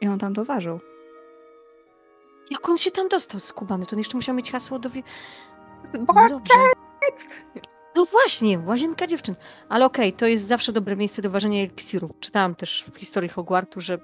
I 0.00 0.08
on 0.08 0.18
tam 0.18 0.34
to 0.34 0.44
ważył. 0.44 0.80
Jak 2.50 2.68
on 2.68 2.78
się 2.78 2.90
tam 2.90 3.08
dostał 3.08 3.40
skubany? 3.40 3.86
To 3.86 3.92
on 3.92 3.98
jeszcze 3.98 4.16
musiał 4.16 4.34
mieć 4.34 4.52
hasło 4.52 4.78
do... 4.78 4.90
wi- 4.90 5.02
No 5.94 6.28
dobrze. 6.28 6.54
No 7.96 8.04
właśnie, 8.04 8.58
łazienka 8.58 9.06
dziewczyn. 9.06 9.34
Ale 9.68 9.84
okej, 9.86 10.12
to 10.12 10.26
jest 10.26 10.44
zawsze 10.46 10.72
dobre 10.72 10.96
miejsce 10.96 11.22
do 11.22 11.30
ważenia 11.30 11.62
eliksirów. 11.62 12.10
Czytałam 12.20 12.54
też 12.54 12.84
w 12.92 12.96
historii 12.98 13.28
Hogwartu, 13.28 13.80
że 13.80 13.98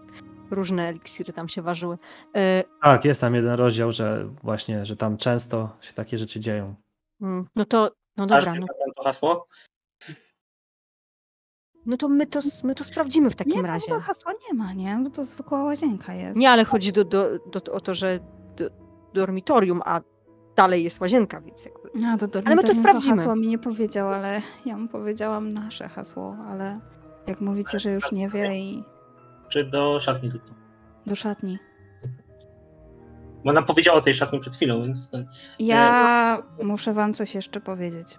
różne 0.50 0.88
eliksiry 0.88 1.32
tam 1.32 1.48
się 1.48 1.62
ważyły. 1.62 1.98
E, 2.36 2.64
Tak, 2.82 3.04
jest 3.04 3.20
tam 3.20 3.34
jeden 3.34 3.54
rozdział, 3.54 3.92
że 3.92 4.28
właśnie, 4.42 4.84
że 4.84 4.96
tam 4.96 5.16
często 5.16 5.76
się 5.80 5.92
takie 5.92 6.18
rzeczy 6.18 6.40
dzieją. 6.40 6.74
mm, 7.22 7.46
no 7.56 7.64
to, 7.64 7.90
no 8.16 8.24
Aż 8.24 8.44
dobra, 8.44 8.60
no, 8.60 8.66
to 8.96 9.02
hasło. 9.02 9.46
No 11.86 11.96
to 11.96 12.08
my 12.08 12.26
to, 12.26 12.40
my 12.64 12.74
to 12.74 12.84
sprawdzimy 12.84 13.30
w 13.30 13.34
takim 13.36 13.62
nie, 13.62 13.66
razie. 13.66 13.86
Tam 13.88 14.00
hasła 14.00 14.32
nie 14.32 14.58
ma, 14.58 14.72
nie? 14.72 15.00
Bo 15.04 15.10
to 15.10 15.24
zwykła 15.24 15.62
łazienka 15.62 16.14
jest. 16.14 16.36
Nie, 16.36 16.50
ale 16.50 16.64
chodzi 16.64 16.92
do, 16.92 17.04
do, 17.04 17.38
do, 17.38 17.72
o 17.72 17.80
to, 17.80 17.94
że 17.94 18.18
do, 18.56 18.64
dormitorium, 19.14 19.82
a 19.84 20.00
dalej 20.56 20.84
jest 20.84 21.00
łazienka, 21.00 21.40
więc 21.40 21.64
jakby... 21.64 21.90
No, 21.94 22.16
to 22.18 22.26
Ale 22.44 22.56
my 22.56 22.62
to 22.62 22.68
to 22.68 22.74
sprawdzimy. 22.74 23.16
hasło 23.16 23.36
mi 23.36 23.48
nie 23.48 23.58
powiedział, 23.58 24.08
ale 24.08 24.42
ja 24.66 24.78
mu 24.78 24.88
powiedziałam 24.88 25.52
nasze 25.52 25.88
hasło, 25.88 26.36
ale 26.46 26.80
jak 27.26 27.40
mówicie, 27.40 27.78
że 27.78 27.90
już 27.92 28.12
nie 28.12 28.28
wie 28.28 28.58
i 28.58 28.84
Czy 29.48 29.64
do 29.64 29.98
szatni 29.98 30.30
tylko? 30.30 30.46
do 31.06 31.14
szatni. 31.14 31.58
Bo 33.44 33.50
ona 33.50 33.62
powiedziała 33.62 33.98
o 33.98 34.00
tej 34.00 34.14
szatni 34.14 34.40
przed 34.40 34.56
chwilą, 34.56 34.82
więc... 34.82 35.10
Ja 35.58 36.42
muszę 36.62 36.92
wam 36.92 37.12
coś 37.12 37.34
jeszcze 37.34 37.60
powiedzieć. 37.60 38.18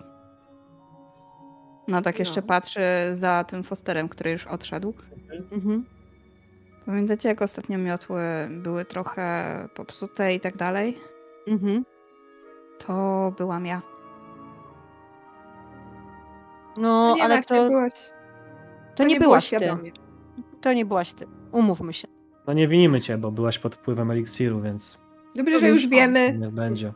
No 1.88 2.02
tak 2.02 2.20
jeszcze 2.20 2.42
No. 2.42 2.48
patrzy 2.48 2.82
za 3.12 3.44
tym 3.44 3.64
Fosterem, 3.64 4.10
który 4.10 4.32
już 4.32 4.48
odszedł. 4.48 4.94
Mhm. 5.52 5.86
Pamiętacie, 6.86 7.30
jak 7.30 7.42
ostatnio 7.42 7.78
miotły 7.78 8.22
były 8.52 8.86
trochę 8.86 9.68
popsute 9.76 10.34
i 10.36 10.40
tak 10.40 10.58
dalej? 10.58 10.98
Mhm. 11.48 11.86
To 12.88 13.34
byłam 13.38 13.66
ja. 13.66 13.82
No, 16.78 17.16
nie 17.16 17.24
ale 17.24 17.44
to, 17.44 17.64
nie 17.64 17.70
byłaś, 17.70 17.92
to 18.96 19.04
nie 19.04 19.16
było 19.20 19.30
byłaś 19.30 19.50
ty. 19.50 19.56
świadomie. 19.58 19.92
To 20.62 20.74
nie 20.74 20.86
byłaś 20.86 21.14
ty. 21.14 21.28
Umówmy 21.52 21.94
się. 21.94 22.08
No 22.48 22.54
nie 22.54 22.68
winimy 22.68 23.02
cię, 23.02 23.18
bo 23.18 23.32
byłaś 23.32 23.60
pod 23.60 23.76
wpływem 23.76 24.12
eliksiru, 24.12 24.62
więc 24.62 24.98
Dobrze, 25.36 25.60
że 25.60 25.68
już 25.70 25.88
wiemy. 25.88 26.38
nie 26.40 26.48
będzie. 26.52 26.94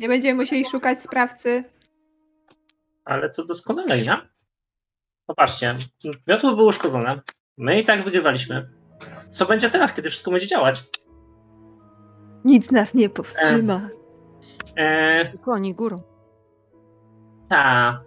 Nie 0.00 0.08
będziemy 0.08 0.34
musieli 0.40 0.64
szukać 0.64 1.00
sprawcy. 1.02 1.64
Ale 3.08 3.30
to 3.30 3.44
doskonale, 3.44 3.98
nie? 4.02 4.16
Popatrzcie, 5.26 5.76
miotło 6.26 6.56
były 6.56 6.68
uszkodzone. 6.68 7.20
My 7.58 7.80
i 7.80 7.84
tak 7.84 8.04
wygrywaliśmy. 8.04 8.68
Co 9.30 9.46
będzie 9.46 9.70
teraz, 9.70 9.92
kiedy 9.94 10.10
wszystko 10.10 10.30
będzie 10.30 10.46
działać? 10.46 10.82
Nic 12.44 12.70
nas 12.70 12.94
nie 12.94 13.10
powstrzyma. 13.10 13.88
Eee, 14.76 15.38
Koni 15.38 15.74
górą. 15.74 15.96
ta. 17.48 18.00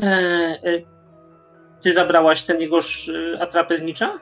Eee, 0.00 0.54
e, 0.64 0.82
ty 1.82 1.92
zabrałaś 1.92 2.42
ten 2.42 2.60
jego 2.60 2.78
sz- 2.78 3.40
atrapę 3.42 3.76
z 3.78 3.82
nicza? 3.82 4.18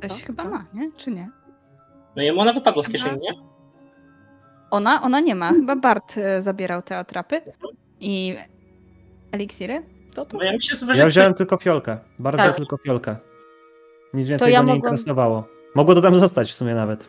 Ktoś 0.00 0.20
Co? 0.20 0.26
chyba 0.26 0.44
ma, 0.44 0.64
nie? 0.74 0.92
Czy 0.96 1.10
nie? 1.10 1.30
No 2.16 2.22
i 2.22 2.30
ona 2.30 2.52
wypadła 2.52 2.82
z 2.82 2.88
kieszeni, 2.88 3.20
nie? 3.20 3.34
Ona? 4.70 5.02
Ona 5.02 5.20
nie 5.20 5.34
ma. 5.34 5.52
Chyba 5.52 5.76
Bart 5.76 6.14
e, 6.18 6.42
zabierał 6.42 6.82
te 6.82 6.98
atrapy 6.98 7.40
i 8.00 8.36
eliksiry. 9.32 9.82
To 10.14 10.24
to. 10.26 10.36
No 10.36 10.44
ja 10.44 10.52
myślę 10.52 10.76
sobie, 10.76 10.90
Ja 10.92 10.96
że 10.96 11.08
wziąłem 11.08 11.34
tylko 11.34 11.56
fiolkę. 11.56 11.98
Bardzo 12.18 12.42
Tak. 12.42 12.56
tylko 12.56 12.76
fiolkę. 12.76 13.16
Nic 14.14 14.28
więcej 14.28 14.52
ja 14.52 14.62
go 14.62 14.70
nie 14.70 14.76
interesowało. 14.76 15.44
Mogło 15.74 15.94
to 15.94 16.02
tam 16.02 16.16
zostać 16.16 16.50
w 16.50 16.54
sumie 16.54 16.74
nawet. 16.74 17.08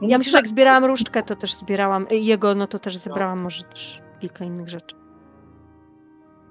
Ja 0.00 0.18
myślę, 0.18 0.30
że 0.32 0.38
jak 0.38 0.48
zbierałam 0.48 0.84
różdżkę, 0.84 1.22
to 1.22 1.36
też 1.36 1.54
zbierałam. 1.54 2.06
y, 2.12 2.16
Jego, 2.16 2.54
no 2.54 2.66
to 2.66 2.78
też 2.78 2.96
zebrałam 2.96 3.40
może 3.42 3.62
też 3.64 4.02
kilka 4.20 4.44
innych 4.44 4.68
rzeczy. 4.68 4.96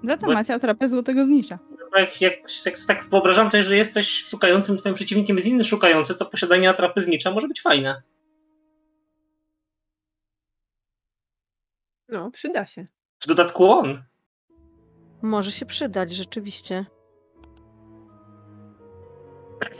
Za 0.03 0.17
to 0.17 0.27
macie 0.27 0.53
atrapę 0.53 0.87
złotego 0.87 1.25
znicza. 1.25 1.59
Jak, 1.95 2.21
jak, 2.21 2.33
jak 2.65 2.77
sobie 2.77 2.99
tak 2.99 3.09
wyobrażam 3.09 3.49
to, 3.49 3.63
że 3.63 3.77
jesteś 3.77 4.25
szukającym, 4.25 4.77
twoim 4.77 4.95
przeciwnikiem 4.95 5.35
jest 5.35 5.47
inny 5.47 5.63
szukający, 5.63 6.15
to 6.15 6.25
posiadanie 6.25 6.69
atrapy 6.69 7.01
z 7.01 7.07
nicza 7.07 7.31
może 7.31 7.47
być 7.47 7.61
fajne. 7.61 8.01
No, 12.09 12.31
przyda 12.31 12.65
się. 12.65 12.85
W 13.19 13.27
dodatku 13.27 13.71
on. 13.71 14.03
Może 15.21 15.51
się 15.51 15.65
przydać, 15.65 16.11
rzeczywiście. 16.11 16.85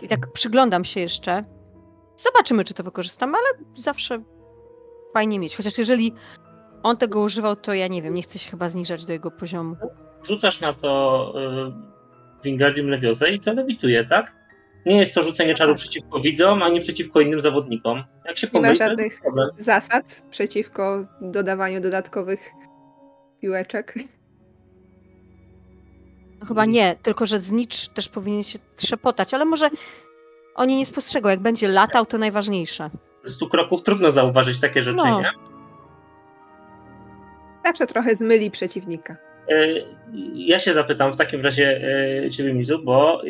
I 0.01 0.07
tak 0.07 0.31
przyglądam 0.33 0.85
się 0.85 0.99
jeszcze. 0.99 1.41
Zobaczymy, 2.15 2.63
czy 2.63 2.73
to 2.73 2.83
wykorzystam, 2.83 3.35
ale 3.35 3.65
zawsze 3.75 4.23
fajnie 5.13 5.39
mieć. 5.39 5.57
Chociaż 5.57 5.77
jeżeli 5.77 6.13
on 6.83 6.97
tego 6.97 7.21
używał, 7.21 7.55
to 7.55 7.73
ja 7.73 7.87
nie 7.87 8.01
wiem, 8.01 8.13
nie 8.13 8.21
chcę 8.21 8.39
się 8.39 8.49
chyba 8.51 8.69
zniżać 8.69 9.05
do 9.05 9.13
jego 9.13 9.31
poziomu. 9.31 9.75
Rzucasz 10.23 10.61
na 10.61 10.73
to 10.73 11.33
y, 11.67 11.96
Wingardium 12.47 12.87
Leviosa 12.89 13.27
i 13.27 13.39
to 13.39 13.53
lewituje, 13.53 14.05
tak? 14.05 14.35
Nie 14.85 14.97
jest 14.97 15.13
to 15.15 15.23
rzucenie 15.23 15.53
czaru 15.53 15.75
przeciwko 15.75 16.19
widzom, 16.19 16.63
ani 16.63 16.79
przeciwko 16.79 17.21
innym 17.21 17.41
zawodnikom. 17.41 18.03
Jak 18.25 18.37
się 18.37 18.47
Nie 18.53 18.59
ma 18.61 18.67
pomyli, 18.67 18.77
to 18.79 18.83
jest 18.83 18.97
żadnych 19.01 19.21
zasad 19.57 20.23
przeciwko 20.29 21.05
dodawaniu 21.21 21.81
dodatkowych 21.81 22.49
piłeczek. 23.41 23.93
No 26.39 26.45
chyba 26.45 26.65
nie, 26.65 26.95
tylko 27.01 27.25
że 27.25 27.39
znicz 27.39 27.89
też 27.89 28.09
powinien 28.09 28.43
się 28.43 28.59
trzepotać, 28.75 29.33
ale 29.33 29.45
może 29.45 29.69
oni 30.55 30.77
nie 30.77 30.85
spostrzegą. 30.85 31.29
Jak 31.29 31.39
będzie 31.39 31.67
latał, 31.67 32.05
to 32.05 32.17
najważniejsze. 32.17 32.89
Z 33.23 33.33
100 33.33 33.47
kroków 33.47 33.83
trudno 33.83 34.11
zauważyć 34.11 34.59
takie 34.59 34.81
rzeczy, 34.81 34.97
No. 34.97 35.21
nie? 35.21 35.31
Zawsze 37.65 37.87
trochę 37.87 38.15
zmyli 38.15 38.51
przeciwnika. 38.51 39.15
Y, 39.51 39.85
Ja 40.35 40.59
się 40.59 40.73
zapytam 40.73 41.13
w 41.13 41.15
takim 41.15 41.41
razie 41.41 41.81
y, 42.25 42.29
Ciebie, 42.31 42.53
Mizu, 42.53 42.79
bo 42.83 43.21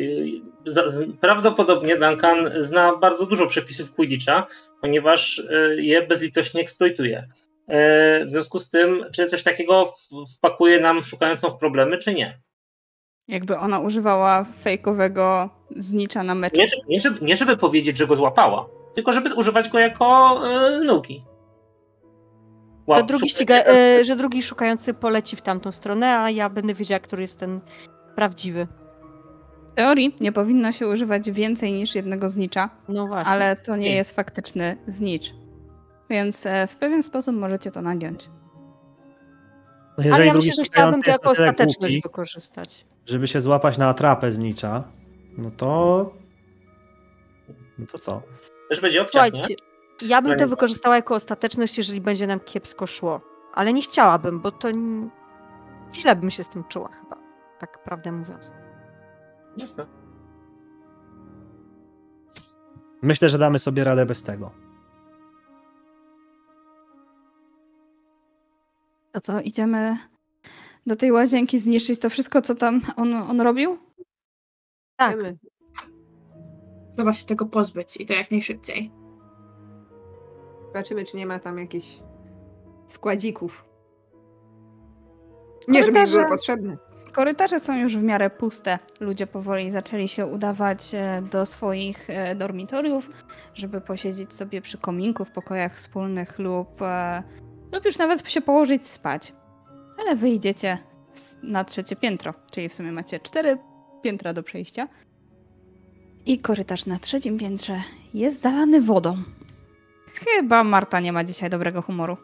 z- 0.66 1.16
prawdopodobnie 1.20 1.96
Duncan 1.96 2.50
zna 2.58 2.96
bardzo 2.96 3.26
dużo 3.26 3.46
przepisów 3.46 3.94
Quidditcha, 3.94 4.46
ponieważ 4.80 5.42
je 5.76 6.06
bezlitośnie 6.06 6.60
eksploituje. 6.60 7.28
W 8.26 8.30
związku 8.30 8.58
z 8.60 8.70
tym, 8.70 9.04
czy 9.14 9.26
coś 9.26 9.42
takiego 9.42 9.94
wpakuje 10.36 10.80
nam 10.80 11.02
szukającą 11.02 11.50
w 11.50 11.58
problemy, 11.58 11.98
czy 11.98 12.14
nie? 12.14 12.38
Jakby 13.28 13.56
ona 13.56 13.80
używała 13.80 14.44
fejkowego 14.44 15.50
znicza 15.76 16.22
na 16.22 16.34
meczu. 16.34 16.56
Nie, 16.56 16.66
żeby- 16.66 16.82
nie, 16.88 16.98
żeby, 16.98 17.18
nie 17.22 17.36
żeby 17.36 17.56
powiedzieć, 17.56 17.98
że 17.98 18.06
go 18.06 18.16
złapała, 18.16 18.66
tylko 18.94 19.12
żeby 19.12 19.34
używać 19.34 19.68
go 19.68 19.78
jako 19.78 20.40
y, 20.76 20.80
zmyłki. 20.80 21.24
Łap- 22.88 22.98
Że 23.00 23.06
drugi, 23.06 23.28
ściga, 23.30 23.54
e, 23.64 24.04
że 24.04 24.16
drugi 24.16 24.42
szukający 24.42 24.94
poleci 24.94 25.36
w 25.36 25.42
tamtą 25.42 25.72
stronę, 25.72 26.18
a 26.18 26.30
ja 26.30 26.48
będę 26.50 26.74
wiedziała, 26.74 26.98
który 27.00 27.22
jest 27.22 27.38
ten 27.38 27.60
prawdziwy. 28.14 28.66
W 29.72 29.74
teorii 29.74 30.14
nie 30.20 30.32
powinno 30.32 30.72
się 30.72 30.88
używać 30.88 31.30
więcej 31.30 31.72
niż 31.72 31.94
jednego 31.94 32.28
znicza, 32.28 32.70
No 32.88 33.06
właśnie. 33.06 33.32
ale 33.32 33.56
to 33.56 33.76
nie 33.76 33.94
Jest. 33.94 34.16
faktyczny 34.16 34.76
znicz. 34.88 35.34
Więc 36.10 36.46
e, 36.46 36.66
w 36.66 36.76
pewien 36.76 37.02
sposób 37.02 37.34
możecie 37.36 37.70
to 37.70 37.82
nagiąć. 37.82 38.30
No 39.98 40.14
Ale 40.14 40.26
ja 40.26 40.34
myślę, 40.34 40.52
że 40.52 40.62
chciałabym 40.64 41.02
to 41.02 41.10
jako 41.10 41.30
ostateczność 41.30 41.78
głupi, 41.94 42.00
wykorzystać. 42.02 42.86
żeby 43.06 43.28
się 43.28 43.40
złapać 43.40 43.78
na 43.78 43.88
atrapę 43.88 44.30
z 44.30 44.38
nicza, 44.38 44.84
no 45.38 45.50
to... 45.50 46.12
No 47.78 47.86
to 47.92 47.98
co? 47.98 48.22
Też 48.68 48.80
będzie 48.80 49.02
obciach, 49.02 49.32
nie? 49.32 49.40
Ja 50.02 50.22
bym 50.22 50.38
to 50.38 50.48
wykorzystała 50.48 50.96
jako 50.96 51.14
ostateczność, 51.14 51.78
jeżeli 51.78 52.00
będzie 52.00 52.26
nam 52.26 52.40
kiepsko 52.40 52.86
szło. 52.86 53.20
Ale 53.54 53.72
nie 53.72 53.82
chciałabym, 53.82 54.40
bo 54.40 54.50
to 54.52 54.68
n- 54.68 55.10
źle 55.94 56.16
bym 56.16 56.30
się 56.30 56.44
z 56.44 56.48
tym 56.48 56.64
czuła 56.64 56.88
chyba. 56.88 57.16
Tak 57.58 57.82
prawdę 57.84 58.12
mówiąc. 58.12 58.50
Jasne. 59.56 59.86
Myślę, 63.02 63.28
że 63.28 63.38
damy 63.38 63.58
sobie 63.58 63.84
radę 63.84 64.06
bez 64.06 64.22
tego. 64.22 64.50
To 69.12 69.20
co, 69.20 69.40
idziemy 69.40 69.98
do 70.86 70.96
tej 70.96 71.12
łazienki 71.12 71.58
zniszczyć 71.58 71.98
to 72.00 72.10
wszystko, 72.10 72.42
co 72.42 72.54
tam 72.54 72.80
on, 72.96 73.14
on 73.14 73.40
robił? 73.40 73.78
Tak. 74.96 75.16
Trzeba 76.96 77.14
się 77.14 77.26
tego 77.26 77.46
pozbyć 77.46 77.96
i 78.00 78.06
to 78.06 78.14
jak 78.14 78.30
najszybciej. 78.30 78.92
Zobaczymy, 80.68 81.04
czy 81.04 81.16
nie 81.16 81.26
ma 81.26 81.38
tam 81.38 81.58
jakichś 81.58 81.98
składzików. 82.86 83.64
Nie, 85.68 85.84
żeby 85.84 86.04
były 86.06 86.28
potrzebne. 86.28 86.76
Korytarze 87.12 87.60
są 87.60 87.78
już 87.78 87.96
w 87.96 88.02
miarę 88.02 88.30
puste. 88.30 88.78
Ludzie 89.00 89.26
powoli 89.26 89.70
zaczęli 89.70 90.08
się 90.08 90.26
udawać 90.26 90.94
e, 90.94 91.22
do 91.30 91.46
swoich 91.46 92.10
e, 92.10 92.34
dormitoriów, 92.34 93.10
żeby 93.54 93.80
posiedzieć 93.80 94.32
sobie 94.32 94.62
przy 94.62 94.78
kominku 94.78 95.24
w 95.24 95.30
pokojach 95.30 95.76
wspólnych 95.76 96.38
lub, 96.38 96.82
e, 96.82 97.22
lub 97.72 97.84
już 97.84 97.98
nawet 97.98 98.30
się 98.30 98.40
położyć 98.40 98.86
spać. 98.86 99.32
Ale 99.98 100.16
wyjdziecie 100.16 100.78
na 101.42 101.64
trzecie 101.64 101.96
piętro, 101.96 102.34
czyli 102.52 102.68
w 102.68 102.74
sumie 102.74 102.92
macie 102.92 103.20
cztery 103.20 103.58
piętra 104.02 104.32
do 104.32 104.42
przejścia. 104.42 104.88
I 106.26 106.38
korytarz 106.38 106.86
na 106.86 106.98
trzecim 106.98 107.38
piętrze 107.38 107.82
jest 108.14 108.40
zalany 108.40 108.80
wodą. 108.80 109.16
Chyba 110.14 110.64
Marta 110.64 111.00
nie 111.00 111.12
ma 111.12 111.24
dzisiaj 111.24 111.50
dobrego 111.50 111.82
humoru. 111.82 112.16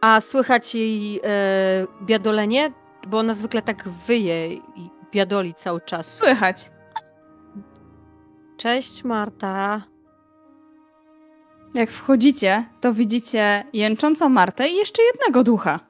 A 0.00 0.20
słychać 0.20 0.74
jej 0.74 1.20
e, 1.24 1.86
biadolenie? 2.02 2.72
Bo 3.06 3.18
ona 3.18 3.34
zwykle 3.34 3.62
tak 3.62 3.88
wyje 3.88 4.54
i 4.54 4.90
biadoli 5.12 5.54
cały 5.54 5.80
czas. 5.80 6.06
Słychać. 6.18 6.70
Cześć 8.56 9.04
Marta. 9.04 9.82
Jak 11.74 11.90
wchodzicie, 11.90 12.64
to 12.80 12.92
widzicie 12.92 13.64
jęczącą 13.72 14.28
Martę 14.28 14.68
i 14.68 14.76
jeszcze 14.76 15.02
jednego 15.02 15.44
ducha. 15.44 15.80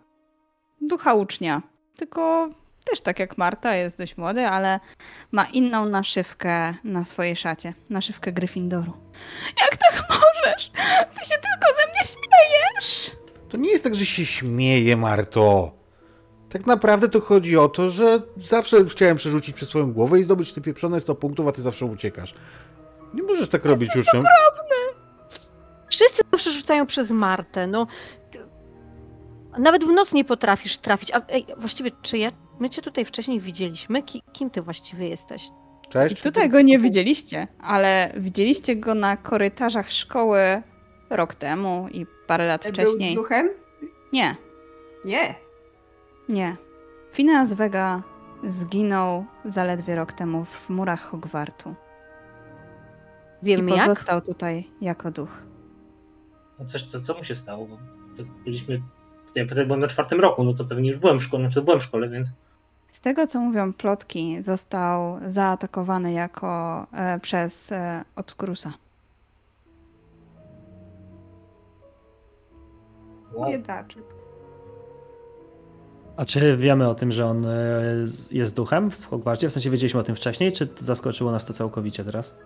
Ducha 0.81 1.15
ucznia. 1.15 1.63
Tylko 1.97 2.49
też 2.91 3.01
tak 3.01 3.19
jak 3.19 3.39
Marta, 3.39 3.75
jest 3.75 3.99
dość 3.99 4.17
młody, 4.17 4.47
ale 4.47 4.81
ma 5.33 5.45
inną 5.45 5.87
naszywkę 5.87 6.75
na 6.85 7.05
swojej 7.05 7.37
szacie. 7.37 7.75
Naszywkę 7.91 8.33
Gryffindoru. 8.33 8.93
Jak 9.61 9.77
tak 9.77 10.09
możesz? 10.11 10.71
Ty 11.15 11.25
się 11.29 11.35
tylko 11.35 11.75
ze 11.77 11.87
mnie 11.91 12.01
śmiejesz! 12.05 13.11
To 13.49 13.57
nie 13.57 13.71
jest 13.71 13.85
tak, 13.85 13.95
że 13.95 14.07
się 14.07 14.27
śmieje, 14.27 14.97
Marto. 14.97 15.73
Tak 16.51 16.67
naprawdę 16.67 17.09
to 17.09 17.21
chodzi 17.21 17.57
o 17.57 17.69
to, 17.69 17.91
że 17.91 18.23
zawsze 18.43 18.85
chciałem 18.85 19.17
przerzucić 19.17 19.57
przez 19.57 19.69
swoją 19.69 19.93
głowę 19.93 20.19
i 20.21 20.23
zdobyć 20.23 20.53
te 20.53 20.61
pieprzone 20.61 21.01
100 21.01 21.15
punktów, 21.15 21.49
a 21.49 21.53
ty 21.53 21.63
zawsze 21.63 21.87
uciekasz. 21.87 22.35
Nie 23.15 23.23
możesz 23.23 23.49
tak 23.49 23.65
robić 23.65 23.97
uczniom. 23.97 24.25
Wszyscy 25.91 26.23
zawsze 26.33 26.51
rzucają 26.51 26.87
przez 26.87 27.11
Martę. 27.11 27.67
No, 27.67 27.87
nawet 29.59 29.85
w 29.85 29.93
noc 29.93 30.13
nie 30.13 30.25
potrafisz 30.25 30.79
trafić. 30.79 31.11
A 31.11 31.21
ej, 31.29 31.47
właściwie, 31.57 31.91
czy 32.03 32.19
ja, 32.19 32.31
my 32.61 32.71
cię 32.71 32.83
tutaj 32.83 33.05
wcześniej 33.05 33.41
widzieliśmy? 33.41 34.03
Ki, 34.03 34.23
kim 34.33 34.51
ty 34.51 34.63
właściwie 34.63 35.09
jesteś? 35.09 35.43
I 35.89 35.93
Cześć. 35.93 36.23
tutaj 36.23 36.49
go 36.49 36.61
nie 36.61 36.79
widzieliście, 36.79 37.47
ale 37.61 38.13
widzieliście 38.17 38.77
go 38.77 38.95
na 38.95 39.17
korytarzach 39.17 39.93
szkoły 39.93 40.63
rok 41.11 41.35
temu 41.35 41.89
i 41.91 42.07
parę 42.27 42.47
lat 42.47 42.65
wcześniej. 42.65 43.15
Był 43.15 43.23
duchem? 43.23 43.49
Nie, 44.13 44.37
Nie. 45.05 45.35
Nie. 46.29 46.57
Phineas 47.13 47.53
Vega 47.53 48.03
zginął 48.45 49.25
zaledwie 49.45 49.97
rok 49.97 50.13
temu 50.13 50.45
w 50.45 50.71
murach 50.71 51.01
Hogwartu. 51.03 51.75
Wiemy 53.43 53.71
I 53.71 53.75
jak? 53.75 53.87
pozostał 53.87 54.21
tutaj 54.21 54.71
jako 54.81 55.11
duch. 55.11 55.43
No 56.59 56.65
coś, 56.65 56.83
co, 56.83 57.01
co 57.01 57.15
mu 57.15 57.25
się 57.25 57.35
stało? 57.35 57.69
Byliśmy. 58.45 58.83
Ja 59.37 59.45
byłem 59.67 59.81
na 59.81 59.87
czwartym 59.87 60.21
roku, 60.21 60.45
no 60.45 60.55
to 60.55 60.65
pewnie 60.65 60.89
już 60.89 60.99
byłem 60.99 61.19
w 61.19 61.23
szkole, 61.23 61.43
znaczy 61.45 61.63
byłem 61.63 61.81
w 61.81 61.83
szkole, 61.85 62.09
więc. 62.09 62.29
Z 62.97 63.01
tego, 63.01 63.27
co 63.27 63.41
mówią 63.41 63.73
plotki, 63.73 64.43
został 64.43 65.19
zaatakowany 65.27 66.13
jako 66.13 66.87
e, 66.93 67.21
przez 67.21 67.73
e, 67.73 68.05
Obscurusa. 68.15 68.73
Biedaczek. 73.49 74.03
A 76.17 76.25
czy 76.25 76.57
wiemy 76.57 76.89
o 76.89 76.95
tym, 76.95 77.13
że 77.13 77.27
on 77.27 77.47
e, 77.47 77.51
jest 78.31 78.55
duchem 78.55 78.91
w 78.91 79.07
Hogwarcie? 79.07 79.49
W 79.51 79.53
sensie 79.53 79.71
wiedzieliśmy 79.71 80.01
o 80.01 80.03
tym 80.03 80.17
wcześniej, 80.17 80.53
czy 80.53 80.69
zaskoczyło 80.81 81.33
nas 81.33 81.45
to 81.45 81.53
całkowicie 81.53 82.05
teraz? 82.05 82.39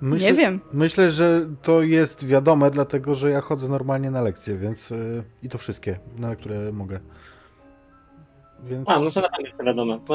Myślę, 0.00 0.28
Nie 0.28 0.34
wiem. 0.34 0.60
Myślę, 0.72 1.10
że 1.10 1.46
to 1.62 1.82
jest 1.82 2.26
wiadome, 2.26 2.70
dlatego 2.70 3.14
że 3.14 3.30
ja 3.30 3.40
chodzę 3.40 3.68
normalnie 3.68 4.10
na 4.10 4.22
lekcje, 4.22 4.56
więc 4.56 4.90
yy, 4.90 5.24
i 5.42 5.48
to 5.48 5.58
wszystkie, 5.58 5.98
na 6.18 6.36
które 6.36 6.72
mogę. 6.72 7.00
Więc 8.62 8.88
A, 8.88 9.00
no 9.00 9.10
to 9.10 9.20
na 9.20 9.28
pewno 9.28 9.46
jest 9.46 9.58
to 9.58 9.64
wiadomo. 9.64 9.98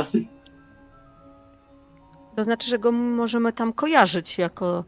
To 2.35 2.43
znaczy, 2.43 2.69
że 2.69 2.80
go 2.80 2.92
możemy 2.92 3.53
tam 3.53 3.74
kojarzyć 3.74 4.38
jako 4.38 4.84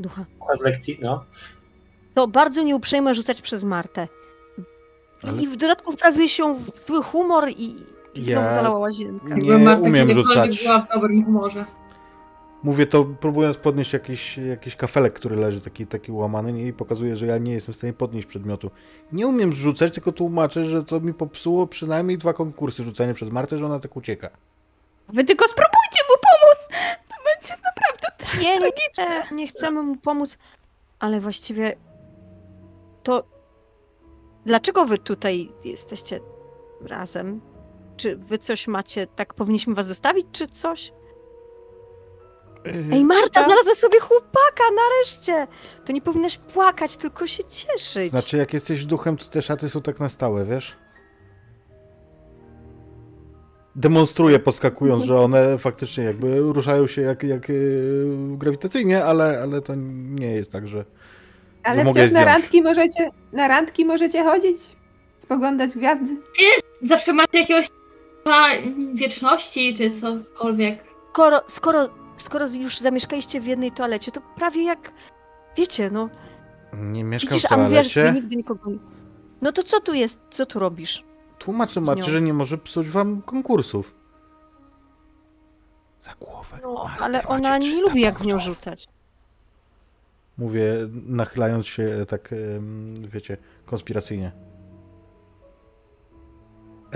ducha. 0.00 0.24
Z 0.54 0.60
lekcji, 0.60 0.98
no. 1.02 1.24
To 2.14 2.28
bardzo 2.28 2.62
nieuprzejme 2.62 3.14
rzucać 3.14 3.42
przez 3.42 3.64
Martę. 3.64 4.08
Ale- 5.22 5.42
I 5.42 5.46
w 5.46 5.56
dodatku 5.56 5.92
wprawiłeś 5.92 6.32
się 6.32 6.54
w 6.54 6.78
zły 6.86 7.02
humor 7.02 7.48
i, 7.48 7.76
i 8.14 8.22
znowu 8.22 8.40
Ja- 8.46 8.50
zalała 8.50 8.78
łazienkę. 8.78 9.34
Nie 9.34 9.58
Marta 9.58 9.82
umiem 9.82 10.08
rzucać. 10.12 10.62
była 10.62 10.78
w 10.80 10.88
dobrym 10.94 11.24
humorze. 11.24 11.64
Mówię 12.66 12.86
to 12.86 13.04
próbując 13.04 13.56
podnieść 13.56 13.92
jakiś, 13.92 14.38
jakiś 14.38 14.76
kafelek, 14.76 15.12
który 15.14 15.36
leży 15.36 15.60
taki, 15.60 15.86
taki 15.86 16.12
łamany 16.12 16.62
i 16.62 16.72
pokazuję, 16.72 17.16
że 17.16 17.26
ja 17.26 17.38
nie 17.38 17.52
jestem 17.52 17.74
w 17.74 17.76
stanie 17.76 17.92
podnieść 17.92 18.26
przedmiotu. 18.26 18.70
Nie 19.12 19.26
umiem 19.26 19.52
rzucać, 19.52 19.94
tylko 19.94 20.12
tłumaczę, 20.12 20.64
że 20.64 20.84
to 20.84 21.00
mi 21.00 21.14
popsuło 21.14 21.66
przynajmniej 21.66 22.18
dwa 22.18 22.32
konkursy 22.32 22.84
rzucania 22.84 23.14
przez 23.14 23.30
Martę, 23.30 23.58
że 23.58 23.66
ona 23.66 23.80
tak 23.80 23.96
ucieka. 23.96 24.30
Wy 25.08 25.24
tylko 25.24 25.48
spróbujcie 25.48 26.02
mu 26.10 26.16
pomóc! 26.22 26.68
To 27.08 27.14
będzie 27.24 27.54
naprawdę 27.64 28.42
Nie, 28.42 28.58
nie, 28.60 28.72
tragiczne. 28.72 29.22
nie, 29.30 29.36
nie 29.36 29.48
chcemy 29.48 29.82
mu 29.82 29.96
pomóc, 29.96 30.38
ale 30.98 31.20
właściwie 31.20 31.76
to 33.02 33.24
dlaczego 34.46 34.84
wy 34.84 34.98
tutaj 34.98 35.52
jesteście 35.64 36.20
razem? 36.80 37.40
Czy 37.96 38.16
wy 38.16 38.38
coś 38.38 38.68
macie, 38.68 39.06
tak 39.06 39.34
powinniśmy 39.34 39.74
was 39.74 39.86
zostawić, 39.86 40.26
czy 40.32 40.46
coś? 40.46 40.92
Ej, 42.92 43.04
Marta, 43.04 43.44
znalazła 43.44 43.74
sobie 43.74 44.00
chłopaka, 44.00 44.64
nareszcie! 44.76 45.46
To 45.84 45.92
nie 45.92 46.00
powinnaś 46.00 46.38
płakać, 46.38 46.96
tylko 46.96 47.26
się 47.26 47.44
cieszyć. 47.44 48.10
Znaczy, 48.10 48.36
jak 48.36 48.54
jesteś 48.54 48.84
duchem, 48.84 49.16
to 49.16 49.24
te 49.24 49.42
szaty 49.42 49.68
są 49.68 49.82
tak 49.82 50.00
na 50.00 50.08
stałe, 50.08 50.44
wiesz? 50.44 50.76
Demonstruję 53.76 54.38
podskakując, 54.38 55.04
że 55.04 55.20
one 55.20 55.58
faktycznie 55.58 56.04
jakby 56.04 56.38
ruszają 56.38 56.86
się 56.86 57.02
jak, 57.02 57.22
jak 57.22 57.48
yy, 57.48 58.16
grawitacyjnie, 58.30 59.04
ale, 59.04 59.40
ale 59.42 59.62
to 59.62 59.72
nie 59.74 60.34
jest 60.34 60.52
tak, 60.52 60.68
że... 60.68 60.84
Ale 61.62 61.84
mogę 61.84 62.00
wciąż 62.00 62.12
na 62.12 62.24
randki 62.24 62.62
możecie, 62.62 63.10
na 63.32 63.48
randki 63.48 63.84
możecie 63.84 64.24
chodzić? 64.24 64.58
Spoglądać 65.18 65.70
gwiazdy? 65.76 66.16
Zawsze 66.82 67.12
macie 67.12 67.38
jakiegoś 67.38 67.66
wieczności, 68.94 69.74
czy 69.74 69.90
cokolwiek. 69.90 70.84
Skoro, 71.12 71.40
skoro, 71.48 71.88
skoro 72.16 72.46
już 72.46 72.78
zamieszkaliście 72.78 73.40
w 73.40 73.46
jednej 73.46 73.72
toalecie, 73.72 74.12
to 74.12 74.20
prawie 74.36 74.64
jak, 74.64 74.92
wiecie, 75.56 75.90
no, 75.90 76.08
Nie 76.72 77.04
mieszkam 77.04 77.28
widzisz, 77.30 77.48
w 77.50 77.52
a 77.52 77.56
mówiłaś, 77.56 77.92
że 77.92 77.94
toalecie. 78.02 78.14
ty 78.14 78.20
nigdy 78.20 78.36
nikogo 78.36 78.70
nie... 78.70 78.78
No 79.42 79.52
to 79.52 79.62
co 79.62 79.80
tu 79.80 79.94
jest, 79.94 80.18
co 80.30 80.46
tu 80.46 80.58
robisz? 80.58 81.04
Tłumaczę 81.38 81.80
Macie, 81.80 82.10
że 82.10 82.20
nie 82.20 82.32
może 82.32 82.58
psuć 82.58 82.88
wam 82.88 83.22
konkursów. 83.22 83.94
Za 86.00 86.14
głowę. 86.20 86.58
No, 86.62 86.74
Marty, 86.74 87.04
ale 87.04 87.22
ona 87.26 87.58
nie 87.58 87.70
300 87.70 87.86
lubi 87.88 88.00
jak 88.00 88.18
w 88.18 88.26
nią 88.26 88.40
rzucać. 88.40 88.88
Mówię, 90.38 90.74
nachylając 91.06 91.66
się 91.66 92.06
tak, 92.08 92.32
em, 92.32 92.94
wiecie, 93.12 93.36
konspiracyjnie. 93.66 94.32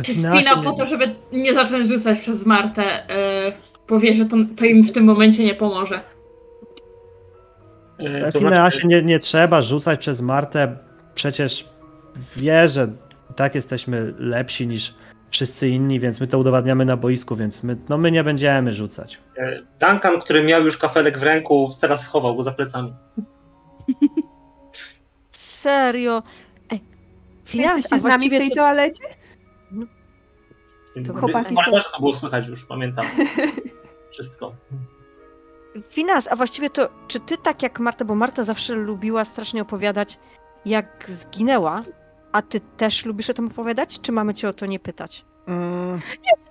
Czy 0.03 0.15
spina 0.15 0.63
po 0.65 0.73
to, 0.73 0.87
żeby 0.87 1.15
nie 1.33 1.55
zacząć 1.55 1.87
rzucać 1.87 2.19
przez 2.19 2.47
Martę, 2.47 3.07
yy, 3.91 4.01
powie, 4.01 4.15
że 4.15 4.25
to, 4.25 4.37
to 4.57 4.65
im 4.65 4.83
w 4.85 4.93
tym 4.93 5.05
momencie 5.05 5.45
nie 5.45 5.55
pomoże. 5.55 6.01
E, 7.99 8.33
To 8.33 8.39
Finea 8.39 8.55
znaczy, 8.57 8.79
się 8.81 8.87
nie, 8.89 9.03
nie 9.03 9.19
trzeba 9.19 9.63
rzucać 9.63 10.01
przez 10.01 10.21
Martę. 10.21 10.77
Przecież 11.15 11.69
wie, 12.37 12.69
że 12.69 12.89
i 13.31 13.35
tak 13.35 13.55
jesteśmy 13.55 14.15
lepsi 14.19 14.67
niż 14.69 14.95
wszyscy 15.31 15.69
inni, 15.69 16.01
więc 16.01 16.21
my 16.21 16.27
to 16.27 16.39
udowadniamy 16.39 16.85
na 16.85 16.97
boisku, 16.97 17.37
więc 17.37 17.63
my, 17.63 17.77
no 17.89 17.99
my 17.99 18.11
nie 18.11 18.25
będziemy 18.25 18.75
rzucać. 18.75 19.19
e, 19.37 19.63
Duncan, 19.81 20.21
który 20.21 20.43
miał 20.45 20.65
już 20.65 20.77
kafelek 20.79 21.19
w 21.19 21.23
ręku, 21.23 21.71
teraz 21.81 22.03
schował 22.03 22.37
go 22.37 22.43
za 22.43 22.53
plecami. 22.53 22.95
Serio. 25.31 26.23
Ej, 26.71 26.81
jesteście 27.55 27.99
z 27.99 28.03
nami 28.03 28.29
w 28.29 28.31
tej 28.33 28.49
to, 28.49 28.55
toalecie? 28.55 29.05
To 31.07 31.15
chłopaki 31.15 31.55
są- 31.55 31.91
to 31.93 31.99
było 32.01 32.13
słychać 32.13 32.47
już, 32.47 32.65
pamiętam. 32.65 33.05
Wszystko. 34.11 34.55
finans, 35.91 36.29
a 36.31 36.37
właściwie 36.37 36.71
to, 36.71 36.89
czy 37.09 37.21
ty 37.21 37.39
tak 37.39 37.63
jak 37.63 37.81
Marta, 37.81 38.05
bo 38.05 38.15
Marta 38.15 38.45
zawsze 38.45 38.75
lubiła 38.75 39.25
strasznie 39.25 39.63
opowiadać, 39.63 40.19
jak 40.65 41.05
zginęła, 41.09 41.81
a 42.33 42.43
ty 42.43 42.61
też 42.61 43.05
lubisz 43.05 43.31
o 43.31 43.35
tym 43.35 43.47
opowiadać, 43.47 44.01
czy 44.01 44.13
mamy 44.13 44.35
cię 44.35 44.49
o 44.49 44.53
to 44.53 44.67
nie 44.67 44.79
pytać? 44.81 45.25
Mm, 45.47 46.01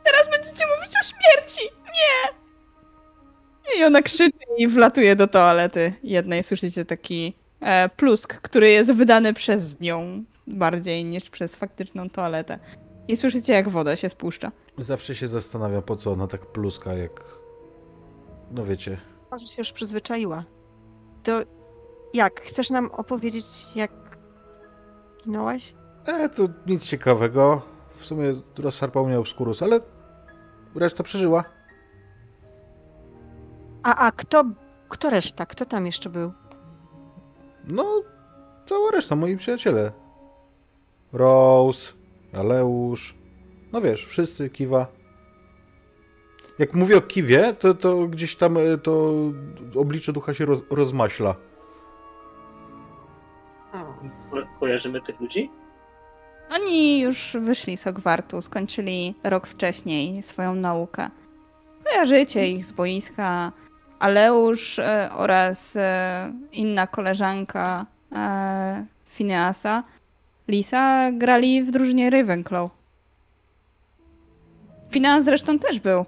Teraz 0.03 0.29
będziecie 0.31 0.65
mówić 0.77 0.93
o 1.01 1.03
śmierci! 1.05 1.61
Nie! 1.85 2.39
I 3.79 3.83
ona 3.83 4.01
krzyczy 4.01 4.37
i 4.57 4.67
wlatuje 4.67 5.15
do 5.15 5.27
toalety 5.27 5.93
jednej. 6.03 6.43
Słyszycie 6.43 6.85
taki 6.85 7.33
e, 7.61 7.89
plusk, 7.89 8.41
który 8.41 8.69
jest 8.71 8.91
wydany 8.93 9.33
przez 9.33 9.79
nią 9.79 10.23
bardziej 10.47 11.05
niż 11.05 11.29
przez 11.29 11.55
faktyczną 11.55 12.09
toaletę. 12.09 12.59
I 13.07 13.15
słyszycie, 13.15 13.53
jak 13.53 13.69
woda 13.69 13.95
się 13.95 14.09
spuszcza. 14.09 14.51
zawsze 14.77 15.15
się 15.15 15.27
zastanawiam, 15.27 15.81
po 15.81 15.95
co 15.95 16.11
ona 16.11 16.27
tak 16.27 16.45
pluska, 16.45 16.93
jak... 16.93 17.23
No 18.51 18.65
wiecie. 18.65 18.97
Może 19.31 19.47
się 19.47 19.61
już 19.61 19.71
przyzwyczaiła. 19.71 20.43
To 21.23 21.39
jak? 22.13 22.41
Chcesz 22.41 22.69
nam 22.69 22.91
opowiedzieć, 22.91 23.45
jak 23.75 23.91
ginąłeś? 25.25 25.73
E, 26.05 26.29
to 26.29 26.43
nic 26.67 26.85
ciekawego. 26.85 27.61
W 27.95 28.05
sumie 28.05 28.33
rozszarpał 28.57 29.05
mnie 29.05 29.19
obskurus, 29.19 29.63
ale 29.63 29.79
reszta 30.75 31.03
przeżyła. 31.03 31.43
A, 33.83 33.95
a 33.95 34.11
kto, 34.11 34.43
kto 34.89 35.09
reszta? 35.09 35.45
Kto 35.45 35.65
tam 35.65 35.85
jeszcze 35.85 36.09
był? 36.09 36.31
No, 37.67 38.01
cała 38.65 38.91
reszta, 38.91 39.15
moi 39.15 39.37
przyjaciele. 39.37 39.91
Rose, 41.13 41.93
Aleusz, 42.33 43.15
no 43.73 43.81
wiesz, 43.81 44.05
wszyscy, 44.05 44.49
Kiwa. 44.49 44.87
Jak 46.59 46.73
mówię 46.73 46.97
o 46.97 47.01
Kiwie, 47.01 47.53
to, 47.53 47.73
to 47.73 48.07
gdzieś 48.07 48.35
tam 48.35 48.57
e, 48.57 48.77
to 48.77 49.13
oblicze 49.75 50.13
ducha 50.13 50.33
się 50.33 50.45
roz, 50.45 50.63
rozmaśla. 50.69 51.35
Ko- 54.31 54.47
Kojarzymy 54.59 55.01
tych 55.01 55.19
ludzi? 55.19 55.51
Oni 56.51 56.99
już 56.99 57.37
wyszli 57.39 57.77
z 57.77 57.83
Hogwartu, 57.83 58.41
skończyli 58.41 59.15
rok 59.23 59.47
wcześniej 59.47 60.23
swoją 60.23 60.55
naukę. 60.55 61.09
Kojarzycie 61.83 62.47
ich 62.47 62.65
z 62.65 62.71
boiska. 62.71 63.51
Aleusz 63.99 64.79
e, 64.79 65.09
oraz 65.13 65.75
e, 65.75 66.33
inna 66.51 66.87
koleżanka 66.87 67.85
e, 68.11 68.85
Phineasa, 69.05 69.83
Lisa, 70.47 71.11
grali 71.11 71.63
w 71.63 71.71
drużynie 71.71 72.09
Ravenclaw. 72.09 72.69
Phineas 74.91 75.23
zresztą 75.23 75.59
też 75.59 75.79
był 75.79 76.05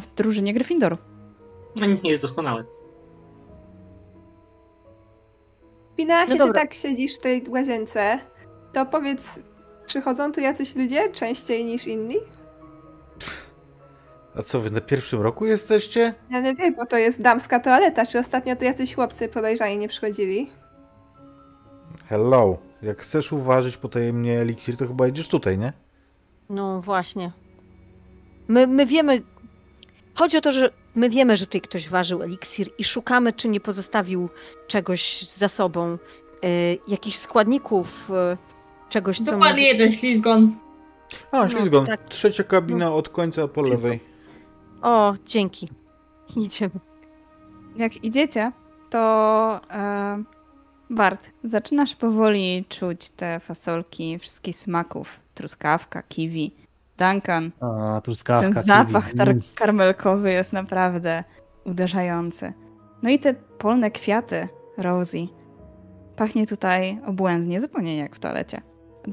w 0.00 0.14
drużynie 0.16 0.52
Gryffindoru. 0.52 0.96
No 1.76 1.86
nikt 1.86 2.02
nie 2.02 2.10
jest 2.10 2.22
doskonały. 2.22 2.64
Finasie, 5.96 6.34
No 6.34 6.46
ty 6.46 6.52
tak 6.52 6.74
siedzisz 6.74 7.16
w 7.16 7.20
tej 7.20 7.44
łazience, 7.48 8.18
to 8.72 8.86
powiedz, 8.86 9.40
przychodzą 9.86 10.32
tu 10.32 10.40
jacyś 10.40 10.76
ludzie 10.76 11.08
częściej 11.12 11.64
niż 11.64 11.86
inni? 11.86 12.16
A 14.36 14.42
co, 14.42 14.60
wy 14.60 14.70
na 14.70 14.80
pierwszym 14.80 15.20
roku 15.20 15.46
jesteście? 15.46 16.14
Ja 16.30 16.40
nie 16.40 16.54
wiem, 16.54 16.74
bo 16.74 16.86
to 16.86 16.96
jest 16.96 17.20
damska 17.22 17.60
toaleta. 17.60 18.06
Czy 18.06 18.18
ostatnio 18.18 18.56
tu 18.56 18.64
jacyś 18.64 18.94
chłopcy 18.94 19.28
podejrzani 19.28 19.78
nie 19.78 19.88
przychodzili? 19.88 20.50
Hello. 22.08 22.58
Jak 22.82 23.02
chcesz 23.02 23.32
uważać 23.32 23.76
potajemnie 23.76 24.40
eliksir, 24.40 24.76
to 24.76 24.86
chyba 24.86 25.06
idziesz 25.08 25.28
tutaj, 25.28 25.58
nie? 25.58 25.72
No 26.50 26.80
właśnie. 26.80 27.32
My, 28.48 28.66
my 28.66 28.86
wiemy. 28.86 29.20
Chodzi 30.14 30.36
o 30.36 30.40
to, 30.40 30.52
że 30.52 30.70
my 30.94 31.10
wiemy, 31.10 31.36
że 31.36 31.46
tutaj 31.46 31.60
ktoś 31.60 31.88
ważył 31.88 32.22
eliksir 32.22 32.66
i 32.78 32.84
szukamy, 32.84 33.32
czy 33.32 33.48
nie 33.48 33.60
pozostawił 33.60 34.28
czegoś 34.66 35.22
za 35.28 35.48
sobą, 35.48 35.98
y, 36.44 36.78
jakichś 36.88 37.16
składników, 37.18 38.10
y, 38.10 38.36
czegoś, 38.88 39.18
co 39.18 39.24
Dokładnie 39.24 39.48
może... 39.50 39.60
jeden 39.62 39.92
ślizgon. 39.92 40.56
A, 41.32 41.38
No, 41.44 41.50
ślizgon. 41.50 41.86
tak. 41.86 42.08
Trzecia 42.08 42.44
kabina 42.44 42.94
od 42.94 43.08
końca 43.08 43.48
po 43.48 43.66
Ślizgon. 43.66 43.82
lewej. 43.90 44.00
O, 44.82 45.14
dzięki. 45.26 45.68
Idziemy. 46.36 46.70
Jak 47.76 48.04
idziecie, 48.04 48.52
to 48.90 49.60
e, 49.70 50.22
Bart, 50.90 51.30
zaczynasz 51.44 51.94
powoli 51.96 52.64
czuć 52.68 53.10
te 53.10 53.40
fasolki 53.40 54.18
wszystkich 54.18 54.56
smaków. 54.56 55.20
Truskawka, 55.34 56.02
kiwi, 56.02 56.52
Duncan. 57.04 57.50
A, 57.60 58.00
truskawka, 58.00 58.52
Ten 58.52 58.62
zapach 58.62 59.12
tar- 59.14 59.34
karmelkowy 59.54 60.32
jest 60.32 60.52
naprawdę 60.52 61.24
uderzający. 61.64 62.52
No 63.02 63.10
i 63.10 63.18
te 63.18 63.34
polne 63.34 63.90
kwiaty, 63.90 64.48
Rosie. 64.78 65.26
Pachnie 66.16 66.46
tutaj 66.46 67.00
obłędnie, 67.06 67.60
zupełnie 67.60 67.96
jak 67.98 68.16
w 68.16 68.18
toalecie. 68.18 68.60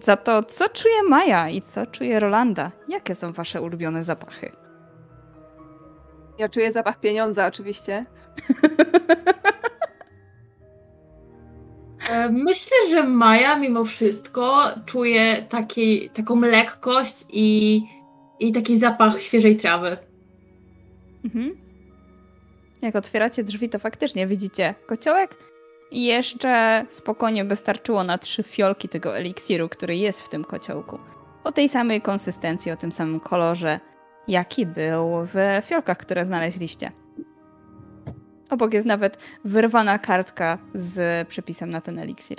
Za 0.04 0.18
to, 0.18 0.44
co 0.44 0.70
czuje 0.70 1.04
Maja 1.10 1.50
i 1.50 1.62
co 1.62 1.86
czuje 1.86 2.20
Rolanda? 2.20 2.72
Jakie 2.88 3.16
są 3.16 3.32
wasze 3.32 3.62
ulubione 3.62 4.04
zapachy? 4.04 4.52
Ja 6.40 6.50
czuję 6.50 6.72
zapach 6.72 7.00
pieniądza 7.00 7.48
oczywiście. 7.48 8.06
E, 12.10 12.30
Myślę, 12.32 12.78
że 12.90 13.04
Maja 13.04 13.56
mimo 13.60 13.86
wszystko 13.86 14.64
czuje 14.86 15.46
taki, 15.50 16.10
taką 16.10 16.42
lekkość 16.42 17.26
i, 17.34 17.82
i 18.40 18.52
taki 18.52 18.78
zapach 18.78 19.22
świeżej 19.22 19.56
trawy. 19.56 19.98
Mhm. 21.26 21.58
Jak 22.82 22.96
otwieracie 22.96 23.44
drzwi, 23.44 23.70
to 23.70 23.80
faktycznie 23.80 24.28
widzicie 24.28 24.76
kociołek 24.88 25.36
i 25.92 26.06
jeszcze 26.06 26.86
spokojnie 26.90 27.46
by 27.46 27.56
starczyło 27.56 28.04
na 28.04 28.18
trzy 28.18 28.44
fiolki 28.44 28.90
tego 28.90 29.18
eliksiru, 29.18 29.70
który 29.70 29.96
jest 29.96 30.22
w 30.22 30.30
tym 30.30 30.44
kociołku. 30.44 31.00
O 31.44 31.52
tej 31.52 31.70
samej 31.70 32.02
konsystencji, 32.02 32.72
o 32.72 32.76
tym 32.78 32.92
samym 32.92 33.20
kolorze, 33.20 33.80
jaki 34.28 34.66
był 34.66 35.10
w 35.34 35.66
fiolkach, 35.66 35.98
które 35.98 36.26
znaleźliście. 36.26 36.92
Obok 38.50 38.74
jest 38.74 38.88
nawet 38.88 39.18
wyrwana 39.46 40.00
kartka 40.00 40.58
z 40.76 41.28
przepisem 41.28 41.70
na 41.70 41.82
ten 41.82 42.00
eliksir. 42.00 42.38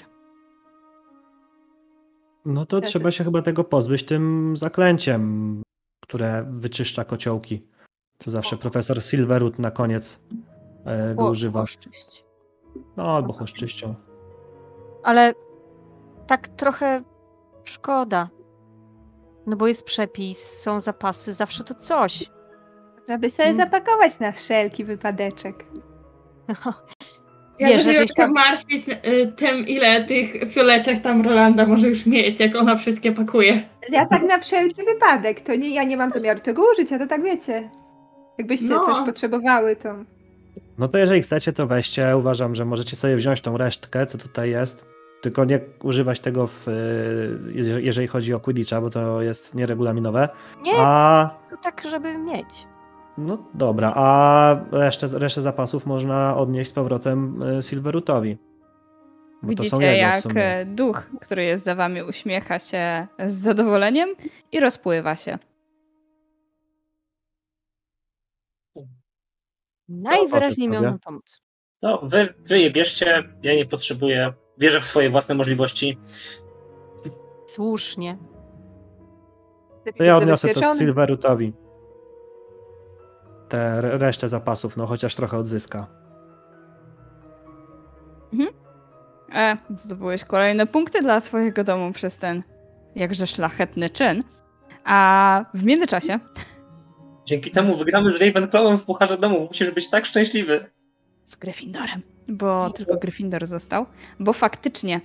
No 2.45 2.67
to 2.67 2.81
trzeba 2.81 3.11
się 3.11 3.25
chyba 3.25 3.43
tego 3.43 3.65
pozbyć 3.65 4.05
tym 4.05 4.55
zaklęciem, 4.57 5.62
które 6.03 6.47
wyczyszcza 6.51 7.05
kociołki. 7.05 7.67
To 8.19 8.31
zawsze 8.31 8.57
profesor 8.57 9.03
Silverwood 9.03 9.59
na 9.59 9.70
koniec 9.70 10.20
e, 10.85 11.15
go 11.15 11.27
O, 11.27 11.31
używa. 11.31 11.61
oszczyść. 11.62 12.25
No 12.97 13.17
albo 13.17 13.33
chłoszczyścią. 13.33 13.95
Ale 15.05 15.33
tak 16.27 16.49
trochę 16.49 17.03
szkoda. 17.65 18.28
No 19.47 19.57
bo 19.57 19.67
jest 19.69 19.83
przepis, 19.83 20.39
są 20.61 20.81
zapasy, 20.81 21.33
zawsze 21.33 21.65
to 21.65 21.75
coś. 21.75 22.31
Żeby 23.09 23.31
sobie 23.31 23.49
Mm. 23.49 23.61
zapakować 23.61 24.19
na 24.20 24.33
wszelki 24.33 24.85
wypadeczek. 24.85 25.67
Ja 27.59 27.68
Wiesz, 27.68 27.85
bym 27.86 28.07
tam- 28.17 28.33
martwić 28.33 28.83
y, 28.89 29.27
tym, 29.36 29.65
ile 29.68 30.05
tych 30.05 30.52
fioleczek 30.52 31.01
tam 31.02 31.23
Rolanda 31.23 31.67
może 31.67 31.89
już 31.89 32.07
mieć, 32.07 32.41
jak 32.41 32.57
ona 32.57 32.77
wszystkie 32.77 33.12
pakuje. 33.12 33.62
Ja 33.91 34.07
tak 34.07 34.23
na 34.23 34.39
wszelki 34.39 34.83
wypadek, 34.85 35.41
to 35.41 35.55
nie, 35.55 35.75
ja 35.75 35.85
nie 35.85 35.97
mam 35.97 36.10
zamiaru 36.10 36.41
tego 36.41 36.62
użyć, 36.73 36.93
a 36.93 36.99
to 36.99 37.07
tak 37.07 37.23
wiecie. 37.23 37.70
Jakbyście 38.39 38.67
No. 38.68 38.81
coś 38.85 39.07
potrzebowały, 39.07 39.77
to... 39.77 39.94
No 40.78 40.89
to 40.89 40.99
jeżeli 40.99 41.23
chcecie, 41.23 41.52
to 41.52 41.67
weźcie. 41.67 42.17
Uważam, 42.17 42.55
że 42.55 42.65
możecie 42.65 42.97
sobie 42.97 43.17
wziąć 43.17 43.41
tą 43.41 43.57
resztkę, 43.57 44.07
co 44.07 44.18
tutaj 44.18 44.51
jest. 44.51 44.85
Tylko 45.23 45.44
nie 45.44 45.60
używać 45.83 46.20
tego, 46.20 46.47
w, 46.47 46.68
y, 46.68 46.73
jeże- 47.55 47.83
jeżeli 47.83 48.07
chodzi 48.07 48.35
o 48.35 48.41
Quidditcha, 48.41 48.81
bo 48.81 48.91
to 48.91 49.23
jest 49.23 49.55
nieregulaminowe. 49.55 50.28
Nie, 50.62 50.73
A 50.77 51.31
to 51.51 51.57
tak, 51.57 51.83
żeby 51.91 52.18
mieć. 52.18 52.49
No 53.19 53.39
dobra, 53.55 53.93
a 53.97 54.61
resztę, 54.71 55.07
resztę 55.13 55.43
zapasów 55.43 55.87
można 55.87 56.37
odnieść 56.37 56.71
z 56.71 56.73
powrotem 56.73 57.43
y, 57.43 57.63
Silverutowi. 57.63 58.39
Widzicie, 59.43 59.97
jak 59.97 60.25
e, 60.35 60.65
duch, 60.65 61.11
który 61.21 61.45
jest 61.45 61.65
za 61.65 61.75
wami, 61.75 62.03
uśmiecha 62.03 62.59
się 62.59 63.07
z 63.27 63.35
zadowoleniem 63.35 64.09
i 64.53 64.61
rozpływa 64.61 65.17
się. 65.17 65.39
Najwyraźniej 69.89 70.69
miał 70.69 70.83
nam 70.83 70.99
pomóc. 70.99 71.41
No, 71.83 72.01
wy, 72.03 72.35
wy 72.49 72.59
je 72.59 72.71
bierzcie, 72.71 73.25
ja 73.43 73.55
nie 73.55 73.67
potrzebuję. 73.67 74.33
Wierzę 74.59 74.81
w 74.81 74.85
swoje 74.85 75.11
własne 75.11 75.35
możliwości. 75.35 75.99
Słusznie. 77.47 78.19
To 79.99 80.05
ja 80.05 80.17
odniosę 80.17 80.49
to. 80.49 80.75
Silverutowi. 80.75 81.53
Tę 83.49 83.59
re- 83.78 83.99
resztę 83.99 84.28
zapasów, 84.28 84.77
no 84.77 84.86
chociaż 84.86 85.15
trochę 85.15 85.39
odzyska. 85.39 85.86
E, 89.35 89.57
zdobyłeś 89.77 90.25
kolejne 90.25 90.67
punkty 90.67 91.02
dla 91.02 91.20
swojego 91.20 91.65
domu 91.65 91.93
przez 91.93 92.17
ten 92.17 92.43
jakże 92.97 93.27
szlachetny 93.27 93.91
czyn. 93.91 94.25
A 94.85 95.44
w 95.55 95.65
międzyczasie 95.65 96.18
Dzięki 97.25 97.51
temu 97.51 97.77
wygramy 97.77 98.10
z 98.10 98.17
Ravenclawem 98.17 98.78
w 98.78 98.85
Pucharze 98.85 99.18
Domu. 99.18 99.47
Musisz 99.47 99.70
być 99.70 99.91
tak 99.91 100.07
szczęśliwy. 100.07 100.65
z 101.25 101.36
Gryffindorem, 101.36 102.02
bo 102.28 102.70
tylko 102.70 102.97
Gryffindor 102.97 103.47
został. 103.47 103.86
Bo 104.20 104.33
faktycznie 104.33 105.01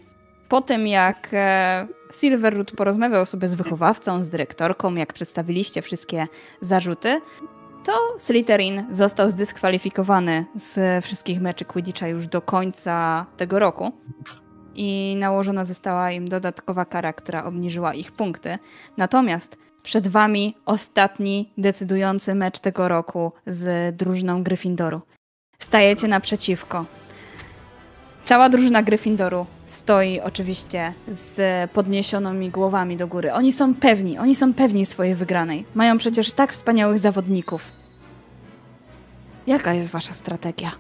po 0.49 0.61
tym 0.61 0.87
jak 0.87 1.29
e, 1.33 1.87
Silverwood 2.13 2.71
porozmawiał 2.71 3.25
sobie 3.25 3.47
z 3.47 3.53
wychowawcą, 3.53 4.23
z 4.23 4.29
dyrektorką, 4.29 4.95
jak 4.95 5.13
przedstawiliście 5.13 5.81
wszystkie 5.81 6.27
zarzuty, 6.61 7.21
to 7.83 8.15
Slytherin 8.17 8.85
został 8.91 9.29
zdyskwalifikowany 9.29 10.45
z 10.55 11.05
wszystkich 11.05 11.41
meczy 11.41 11.65
Quidditcha 11.65 12.07
już 12.07 12.27
do 12.27 12.41
końca 12.41 13.25
tego 13.37 13.59
roku. 13.59 13.91
I 14.75 15.15
nałożona 15.19 15.65
została 15.65 16.11
im 16.11 16.27
dodatkowa 16.27 16.85
kara, 16.85 17.13
która 17.13 17.43
obniżyła 17.43 17.93
ich 17.93 18.11
punkty. 18.11 18.57
Natomiast 18.97 19.57
przed 19.83 20.07
wami 20.07 20.55
ostatni 20.65 21.53
decydujący 21.57 22.35
mecz 22.35 22.59
tego 22.59 22.87
roku 22.87 23.31
z 23.45 23.95
drużyną 23.95 24.43
Gryffindoru. 24.43 25.01
Stajecie 25.59 26.07
naprzeciwko. 26.07 26.85
Cała 28.23 28.49
drużyna 28.49 28.83
Gryffindoru 28.83 29.45
stoi 29.65 30.19
oczywiście 30.21 30.93
z 31.07 31.71
podniesionymi 31.71 32.49
głowami 32.49 32.97
do 32.97 33.07
góry. 33.07 33.33
Oni 33.33 33.51
są 33.53 33.75
pewni, 33.75 34.17
oni 34.17 34.35
są 34.35 34.53
pewni 34.53 34.85
swojej 34.85 35.15
wygranej. 35.15 35.65
Mają 35.75 35.97
przecież 35.97 36.33
tak 36.33 36.53
wspaniałych 36.53 36.99
zawodników. 36.99 37.71
Jaka 39.47 39.73
jest 39.73 39.91
wasza 39.91 40.13
strategia? 40.13 40.71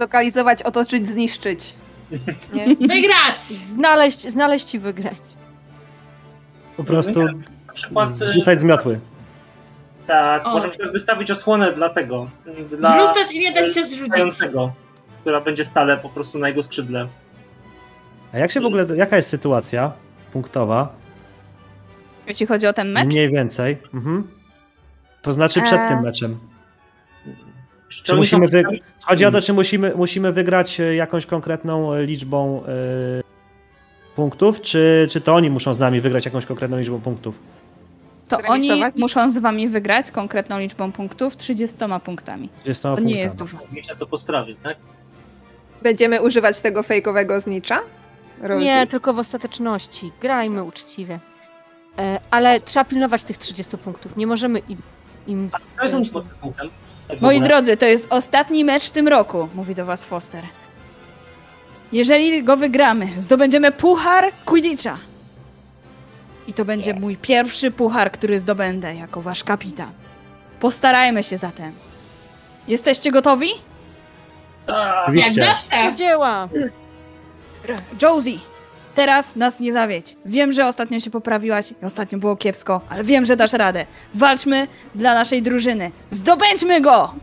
Lokalizować, 0.00 0.62
otoczyć, 0.62 1.08
zniszczyć. 1.08 1.74
Nie? 2.54 2.66
Wygrać! 2.66 3.38
Znaleźć, 3.48 4.28
znaleźć 4.30 4.74
i 4.74 4.78
wygrać. 4.78 5.16
Po 6.76 6.84
prostu 6.84 7.22
Na 7.66 7.72
przykład. 7.72 8.08
zrzucać 8.12 8.60
z 8.60 8.64
miotły. 8.64 9.00
Tak, 10.06 10.46
O. 10.46 10.50
możemy 10.50 10.72
też 10.72 10.92
wystawić 10.92 11.30
osłonę 11.30 11.72
dla 11.72 11.88
tego. 11.88 12.30
Dla 12.78 13.00
Zrzucać 13.02 13.34
i 13.34 13.40
nie 13.40 13.52
dać 13.52 13.74
się 13.74 13.84
zrzucić. 13.84 14.14
Która 15.22 15.40
będzie 15.40 15.64
stale 15.64 15.96
po 15.96 16.08
prostu 16.08 16.38
na 16.38 16.48
jego 16.48 16.62
skrzydle. 16.62 17.08
A 18.32 18.38
jak 18.38 18.52
się 18.52 18.60
w 18.60 18.66
ogóle, 18.66 18.86
jaka 18.96 19.16
jest 19.16 19.28
sytuacja 19.28 19.92
punktowa? 20.32 20.92
Jeśli 22.26 22.46
chodzi 22.46 22.66
o 22.66 22.72
ten 22.72 22.92
mecz? 22.92 23.06
Mniej 23.06 23.30
więcej. 23.30 23.76
Mhm. 23.94 24.28
To 25.22 25.32
znaczy 25.32 25.62
przed 25.62 25.80
E. 25.80 25.88
tym 25.88 26.00
meczem. 26.02 26.38
Czy 27.88 28.14
musimy 28.16 28.46
wy... 28.46 28.62
Chodzi 29.00 29.24
o 29.24 29.30
to, 29.30 29.40
czy 29.42 29.52
musimy, 29.52 29.92
musimy 29.96 30.32
wygrać 30.32 30.80
e, 30.80 30.94
jakąś 30.94 31.26
konkretną 31.26 31.92
e, 31.94 32.06
liczbą 32.06 32.62
e, 32.64 33.22
punktów, 34.16 34.60
czy, 34.60 35.06
czy 35.10 35.20
to 35.20 35.34
oni 35.34 35.50
muszą 35.50 35.74
z 35.74 35.78
nami 35.78 36.00
wygrać 36.00 36.24
jakąś 36.24 36.46
konkretną 36.46 36.78
liczbą 36.78 37.00
punktów? 37.00 37.38
To 38.28 38.38
oni 38.48 38.70
muszą 38.96 39.30
z 39.30 39.38
wami 39.38 39.68
wygrać 39.68 40.10
konkretną 40.10 40.58
liczbą 40.58 40.92
punktów 40.92 41.36
30 41.36 41.76
punktami. 42.04 42.48
30 42.62 42.82
To 42.82 42.88
nie 42.88 42.94
punktami. 42.96 43.18
jest 43.18 43.36
dużo. 43.38 43.58
Wiecie 43.72 43.96
to 43.96 44.06
po 44.06 44.18
sprawie, 44.18 44.54
tak? 44.62 44.76
Będziemy 45.82 46.22
używać 46.22 46.60
tego 46.60 46.82
fejkowego 46.82 47.40
znicza? 47.40 47.80
Rosie? 48.42 48.64
Nie, 48.64 48.86
tylko 48.86 49.12
w 49.12 49.18
ostateczności. 49.18 50.12
Grajmy 50.20 50.62
uczciwie. 50.64 51.20
E, 51.98 52.20
ale 52.30 52.60
trzeba 52.60 52.84
pilnować 52.84 53.24
tych 53.24 53.38
30 53.38 53.76
punktów. 53.78 54.16
Nie 54.16 54.26
możemy 54.26 54.58
im. 54.58 54.78
im 55.26 55.48
z- 55.48 55.52
To 55.52 55.82
jest 55.82 55.94
mój 55.94 56.10
mocnym 56.12 56.34
punktem. 56.40 56.70
Tak 57.08 57.20
Moi 57.20 57.40
drodzy, 57.40 57.76
to 57.76 57.86
jest 57.86 58.06
ostatni 58.12 58.64
mecz 58.64 58.84
w 58.84 58.90
tym 58.90 59.08
roku, 59.08 59.48
mówi 59.54 59.74
do 59.74 59.84
was 59.86 60.04
Foster. 60.04 60.44
Jeżeli 61.92 62.42
go 62.44 62.56
wygramy, 62.56 63.08
zdobędziemy 63.18 63.72
puchar 63.72 64.24
Quidditcha. 64.44 64.98
I 66.48 66.52
to 66.52 66.64
będzie 66.64 66.94
mój 66.94 67.16
pierwszy 67.16 67.70
puchar, 67.70 68.12
który 68.12 68.40
zdobędę 68.40 68.94
jako 68.94 69.22
wasz 69.22 69.44
kapitan. 69.44 69.92
Postarajmy 70.60 71.22
się 71.22 71.36
zatem. 71.36 71.72
Jesteście 72.68 73.10
gotowi? 73.10 73.48
Tak. 74.66 75.08
Jak 75.14 75.26
Oczywiście. 75.26 75.44
zawsze! 75.44 75.94
Dzieła! 75.94 76.48
Josie, 78.02 78.38
teraz 78.94 79.36
nas 79.36 79.60
nie 79.60 79.72
zawiedź. 79.72 80.16
Wiem, 80.26 80.52
że 80.52 80.66
ostatnio 80.66 81.00
się 81.00 81.10
poprawiłaś 81.10 81.72
i 81.82 81.84
ostatnio 81.84 82.18
było 82.18 82.36
kiepsko, 82.36 82.80
ale 82.88 83.04
wiem, 83.04 83.24
że 83.24 83.36
dasz 83.36 83.52
radę. 83.52 83.86
Walczmy 84.14 84.68
dla 84.94 85.14
naszej 85.14 85.42
drużyny. 85.42 85.90
Zdobędźmy 86.10 86.80
go! 86.80 87.14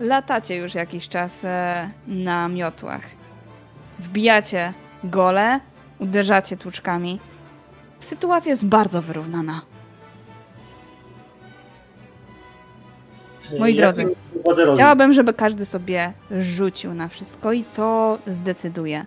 Latacie 0.00 0.56
już 0.56 0.74
jakiś 0.74 1.08
czas 1.08 1.44
e, 1.44 1.90
na 2.06 2.48
miotłach. 2.48 3.02
Wbijacie 3.98 4.72
gole, 5.04 5.60
uderzacie 5.98 6.56
tłuczkami. 6.56 7.20
Sytuacja 8.00 8.50
jest 8.50 8.66
bardzo 8.66 9.02
wyrównana. 9.02 9.60
Moi 13.58 13.74
Ja 13.74 13.76
drodzy. 13.76 14.14
Chciałabym, 14.74 15.12
żeby 15.12 15.34
każdy 15.34 15.66
sobie 15.66 16.12
rzucił 16.38 16.94
na 16.94 17.08
wszystko 17.08 17.52
i 17.52 17.64
to 17.64 18.18
zdecyduje. 18.26 19.06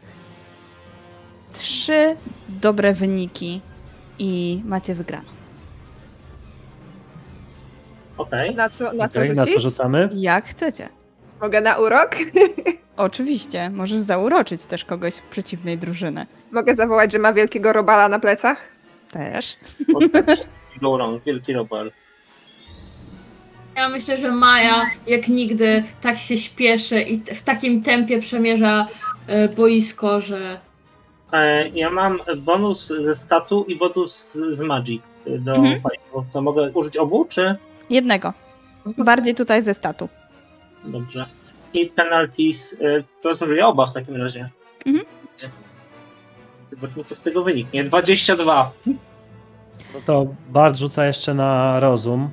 Trzy 1.52 2.16
dobre 2.50 2.94
wyniki 2.94 3.62
i 4.20 4.62
macie 4.66 4.96
wygraną. 4.96 5.28
Okej. 8.18 8.56
Na 8.56 8.70
co, 8.70 8.94
na 8.94 9.10
co 9.10 9.20
na 9.36 9.46
co 9.46 9.60
rzucamy? 9.60 10.10
Jak 10.14 10.46
chcecie. 10.46 10.90
Mogę 11.42 11.62
na 11.62 11.78
urok? 11.78 12.16
Oczywiście, 12.98 13.70
możesz 13.70 14.02
zauroczyć 14.02 14.66
też 14.66 14.86
kogoś 14.86 15.14
z 15.14 15.22
przeciwnej 15.22 15.78
drużyny. 15.78 16.26
Mogę 16.52 16.76
zawołać, 16.76 17.12
że 17.12 17.20
ma 17.20 17.34
wielkiego 17.34 17.74
robala 17.74 18.10
na 18.10 18.20
plecach? 18.20 18.58
Też. 19.12 19.58
Go 20.82 20.98
wrong, 20.98 21.24
wielki 21.24 21.54
robal. 21.54 21.92
Ja 23.78 23.90
myślę, 23.90 24.18
że 24.18 24.32
Maja 24.32 24.86
jak 25.08 25.28
nigdy 25.28 25.84
tak 26.02 26.18
się 26.18 26.38
śpieszy 26.38 27.02
i 27.02 27.36
w 27.36 27.42
takim 27.42 27.84
tempie 27.84 28.20
przemierza 28.20 28.88
e, 29.28 29.50
boisko, 29.50 30.22
że 30.22 30.60
E, 31.32 31.70
ja 31.70 31.90
mam 31.90 32.20
bonus 32.38 32.94
ze 33.02 33.16
statu 33.16 33.66
i 33.68 33.76
bonus 33.76 34.34
z 34.50 34.62
magii 34.62 35.02
do 35.26 35.56
mhm. 35.56 35.82
To 36.34 36.42
mogę 36.42 36.72
użyć 36.72 36.98
obu, 36.98 37.26
czy? 37.30 37.56
Jednego. 37.90 38.34
Bardziej 39.06 39.36
tutaj 39.36 39.62
ze 39.62 39.74
statu. 39.74 40.10
Dobrze. 40.84 41.26
I 41.74 41.86
penalties, 41.86 42.82
e, 42.82 43.04
to 43.22 43.36
zużyję 43.36 43.66
oba 43.66 43.86
w 43.86 43.94
takim 43.94 44.16
razie. 44.16 44.46
Mhm. 44.86 45.06
Zobaczmy, 46.68 47.04
co 47.04 47.16
z 47.16 47.22
tego 47.22 47.44
wyniknie. 47.44 47.84
22. 47.84 48.72
No 49.94 50.02
to 50.06 50.28
Bart 50.50 50.78
rzuca 50.78 51.06
jeszcze 51.06 51.34
na 51.34 51.80
rozum, 51.80 52.30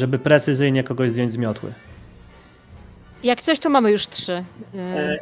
żeby 0.00 0.18
precyzyjnie 0.18 0.84
kogoś 0.84 1.10
zdjąć 1.10 1.32
z 1.32 1.36
miotły. 1.36 1.72
Jak 3.22 3.42
coś, 3.42 3.58
to 3.60 3.70
mamy 3.70 3.90
już 3.90 4.08
trzy. 4.08 4.44
E, 4.74 5.18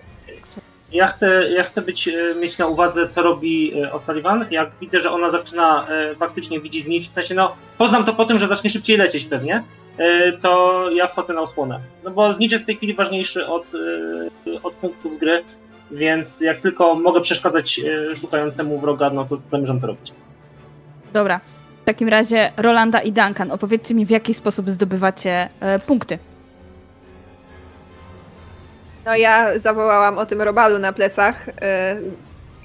ja 0.93 1.07
chcę, 1.07 1.51
ja 1.51 1.63
chcę 1.63 1.83
być, 1.83 2.09
e, 2.09 2.35
mieć 2.41 2.59
na 2.59 2.67
uwadze, 2.67 3.09
co 3.09 3.23
robi 3.23 3.81
e, 3.83 3.91
O'Sullivan. 3.91 4.47
Jak 4.51 4.71
widzę, 4.81 5.01
że 5.01 5.11
ona 5.11 5.31
zaczyna 5.31 5.87
faktycznie 6.19 6.61
widzi 6.61 6.83
znicz, 6.83 7.09
w 7.09 7.13
sensie, 7.13 7.35
no, 7.35 7.57
poznam 7.79 8.05
to 8.05 8.15
po 8.15 8.25
tym, 8.25 8.39
że 8.39 8.47
zacznie 8.47 8.71
szybciej 8.71 8.97
lecieć 8.97 9.25
pewnie, 9.25 9.63
to 10.41 10.85
ja 10.91 11.07
wchodzę 11.07 11.33
na 11.33 11.41
osłonę. 11.41 11.81
No 12.05 12.11
bo 12.11 12.33
znicz 12.33 12.53
jest 12.53 12.65
w 12.65 12.67
tej 12.67 12.77
chwili 12.77 12.95
ważniejszy 12.95 13.47
od, 13.47 13.73
od 14.63 14.75
punktów 14.75 15.15
z 15.15 15.19
gry, 15.19 15.45
więc 15.91 16.41
jak 16.41 16.61
tylko 16.61 16.95
mogę 16.95 17.21
przeszkadzać 17.21 17.81
szukającemu 18.21 18.81
wroga, 18.81 19.11
no 19.11 19.25
to 19.25 19.39
zamierzam 19.51 19.81
to 19.81 19.87
robić. 19.87 20.13
Dobra. 21.13 21.41
W 21.89 21.91
takim 21.91 22.09
razie 22.09 22.53
Rolanda 22.57 23.01
i 23.01 23.13
Duncan, 23.13 23.51
opowiedzcie 23.51 23.95
mi, 23.95 24.07
w 24.07 24.11
jaki 24.11 24.35
sposób 24.35 24.71
zdobywacie 24.71 25.49
e, 25.61 25.79
punkty. 25.79 26.19
No 29.07 29.17
ja 29.17 29.59
zawołałam 29.59 30.19
o 30.19 30.27
tym 30.27 30.43
robalu 30.43 30.79
na 30.79 30.93
plecach 30.93 31.49
e, 31.49 31.97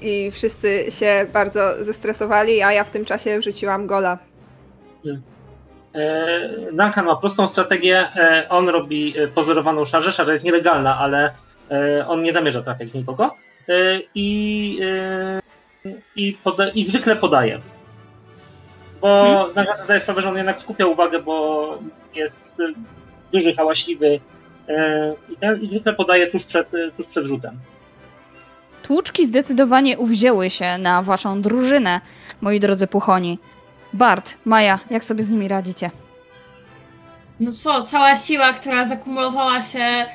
i 0.00 0.30
wszyscy 0.30 0.84
się 0.90 1.26
bardzo 1.32 1.84
zestresowali, 1.84 2.62
a 2.62 2.72
ja 2.72 2.84
w 2.84 2.90
tym 2.90 3.04
czasie 3.04 3.38
wrzuciłam 3.38 3.86
gola. 3.86 4.18
E, 5.94 6.48
Duncan 6.72 7.04
ma 7.04 7.16
prostą 7.16 7.46
strategię. 7.46 7.98
E, 8.16 8.46
on 8.48 8.68
robi 8.68 9.18
e, 9.18 9.28
pozorowaną 9.28 9.84
szarżę. 9.84 10.12
Szarża 10.12 10.32
jest 10.32 10.44
nielegalna, 10.44 10.98
ale 10.98 11.32
e, 11.70 12.06
on 12.06 12.22
nie 12.22 12.32
zamierza 12.32 12.62
trafiać 12.62 12.94
nikogo. 12.94 13.36
I, 14.14 14.78
i, 16.16 16.36
poda- 16.44 16.70
i 16.74 16.82
zwykle 16.82 17.16
podaje 17.16 17.60
bo 19.00 19.24
hmm? 19.24 19.54
nagle 19.54 19.84
zdaję 19.84 20.00
sprawę, 20.00 20.22
że 20.22 20.28
on 20.28 20.36
jednak 20.36 20.60
skupia 20.60 20.86
uwagę, 20.86 21.22
bo 21.22 21.78
jest 22.14 22.60
y, 22.60 22.74
duży, 23.32 23.54
hałaśliwy 23.54 24.06
y, 24.06 24.20
i, 25.28 25.36
ten, 25.36 25.62
i 25.62 25.66
zwykle 25.66 25.94
podaje 25.94 26.26
tuż 26.26 26.44
przed, 26.44 26.74
y, 26.74 26.92
tuż 26.96 27.06
przed 27.06 27.26
rzutem. 27.26 27.58
Tłuczki 28.82 29.26
zdecydowanie 29.26 29.98
uwzięły 29.98 30.50
się 30.50 30.78
na 30.78 31.02
waszą 31.02 31.42
drużynę, 31.42 32.00
moi 32.40 32.60
drodzy 32.60 32.86
puchoni. 32.86 33.38
Bart, 33.92 34.38
Maja, 34.44 34.78
jak 34.90 35.04
sobie 35.04 35.22
z 35.22 35.28
nimi 35.28 35.48
radzicie? 35.48 35.90
No 37.40 37.52
co, 37.52 37.82
cała 37.82 38.16
siła, 38.16 38.52
która 38.52 38.84
zakumulowała 38.84 39.62
się 39.62 40.06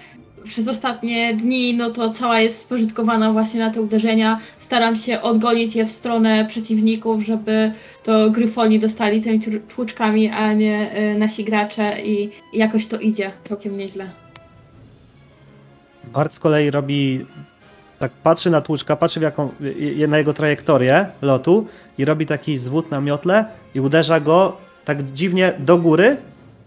przez 0.43 0.67
ostatnie 0.67 1.33
dni, 1.33 1.73
no 1.73 1.89
to 1.89 2.09
cała 2.09 2.39
jest 2.39 2.59
spożytkowana 2.59 3.31
właśnie 3.31 3.59
na 3.59 3.69
te 3.69 3.81
uderzenia. 3.81 4.37
Staram 4.57 4.95
się 4.95 5.21
odgonić 5.21 5.75
je 5.75 5.85
w 5.85 5.91
stronę 5.91 6.45
przeciwników, 6.45 7.23
żeby 7.23 7.71
to 8.03 8.31
gryfoni 8.31 8.79
dostali 8.79 9.21
tymi 9.21 9.39
tłuczkami, 9.75 10.29
a 10.29 10.53
nie 10.53 10.97
y, 11.13 11.19
nasi 11.19 11.43
gracze 11.43 12.01
i 12.01 12.29
jakoś 12.53 12.85
to 12.85 12.99
idzie 12.99 13.31
całkiem 13.41 13.77
nieźle. 13.77 14.11
Bart 16.13 16.33
z 16.33 16.39
kolei 16.39 16.71
robi 16.71 17.25
tak 17.99 18.11
patrzy 18.11 18.49
na 18.49 18.61
tłuczka, 18.61 18.95
patrzy 18.95 19.19
w 19.19 19.23
jaką, 19.23 19.51
na 20.07 20.17
jego 20.17 20.33
trajektorię 20.33 21.05
lotu 21.21 21.67
i 21.97 22.05
robi 22.05 22.25
taki 22.25 22.57
zwód 22.57 22.91
na 22.91 23.01
miotle 23.01 23.45
i 23.75 23.79
uderza 23.79 24.19
go 24.19 24.57
tak 24.85 25.13
dziwnie 25.13 25.53
do 25.59 25.77
góry, 25.77 26.17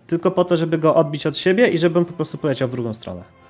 tylko 0.06 0.30
po 0.30 0.44
to, 0.44 0.56
żeby 0.56 0.78
go 0.78 0.94
odbić 0.94 1.26
od 1.26 1.36
siebie 1.36 1.68
i 1.68 1.78
żeby 1.78 1.98
on 1.98 2.04
po 2.04 2.12
prostu 2.12 2.38
poleciał 2.38 2.68
w 2.68 2.70
drugą 2.70 2.94
stronę. 2.94 3.41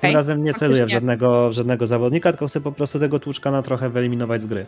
Tym 0.00 0.14
razem 0.14 0.44
nie 0.44 0.54
celuję 0.54 0.86
w 0.86 0.90
żadnego, 0.90 1.48
w 1.48 1.52
żadnego 1.52 1.86
zawodnika, 1.86 2.32
tylko 2.32 2.46
chcę 2.46 2.60
po 2.60 2.72
prostu 2.72 2.98
tego 2.98 3.18
tłuczka 3.18 3.62
trochę 3.62 3.90
wyeliminować 3.90 4.42
z 4.42 4.46
gry. 4.46 4.66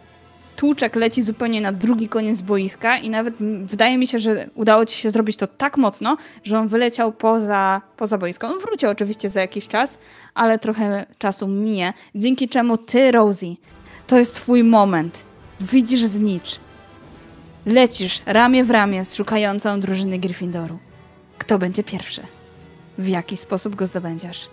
Tłuczek 0.56 0.96
leci 0.96 1.22
zupełnie 1.22 1.60
na 1.60 1.72
drugi 1.72 2.08
koniec 2.08 2.42
boiska 2.42 2.98
i 2.98 3.10
nawet 3.10 3.34
wydaje 3.64 3.98
mi 3.98 4.06
się, 4.06 4.18
że 4.18 4.50
udało 4.54 4.86
ci 4.86 4.96
się 4.96 5.10
zrobić 5.10 5.36
to 5.36 5.46
tak 5.46 5.76
mocno, 5.76 6.16
że 6.44 6.58
on 6.58 6.68
wyleciał 6.68 7.12
poza, 7.12 7.80
poza 7.96 8.18
boisko. 8.18 8.46
On 8.46 8.58
wrócił 8.58 8.88
oczywiście 8.88 9.28
za 9.28 9.40
jakiś 9.40 9.68
czas, 9.68 9.98
ale 10.34 10.58
trochę 10.58 11.06
czasu 11.18 11.48
minie, 11.48 11.92
dzięki 12.14 12.48
czemu 12.48 12.78
ty, 12.78 13.10
Rosie, 13.10 13.54
to 14.06 14.18
jest 14.18 14.34
twój 14.34 14.64
moment. 14.64 15.24
Widzisz 15.60 16.02
znicz. 16.02 16.60
Lecisz 17.66 18.22
ramię 18.26 18.64
w 18.64 18.70
ramię 18.70 19.04
z 19.04 19.14
szukającą 19.14 19.80
drużyny 19.80 20.18
Gryffindoru. 20.18 20.78
Kto 21.38 21.58
będzie 21.58 21.84
pierwszy? 21.84 22.20
W 22.98 23.08
jaki 23.08 23.36
sposób 23.36 23.74
go 23.74 23.86
zdobędziesz? 23.86 24.48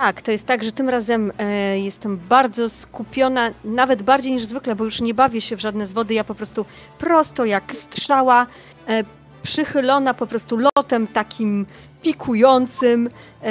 Tak, 0.00 0.22
to 0.22 0.30
jest 0.30 0.46
tak, 0.46 0.64
że 0.64 0.72
tym 0.72 0.88
razem 0.88 1.32
e, 1.38 1.78
jestem 1.80 2.16
bardzo 2.28 2.70
skupiona, 2.70 3.50
nawet 3.64 4.02
bardziej 4.02 4.32
niż 4.32 4.44
zwykle, 4.44 4.76
bo 4.76 4.84
już 4.84 5.00
nie 5.00 5.14
bawię 5.14 5.40
się 5.40 5.56
w 5.56 5.60
żadne 5.60 5.86
zwody. 5.86 6.14
Ja 6.14 6.24
po 6.24 6.34
prostu 6.34 6.64
prosto 6.98 7.44
jak 7.44 7.74
strzała, 7.74 8.46
e, 8.88 9.04
przychylona 9.42 10.14
po 10.14 10.26
prostu 10.26 10.58
lotem 10.76 11.06
takim 11.06 11.66
pikującym, 12.02 13.08
e, 13.42 13.50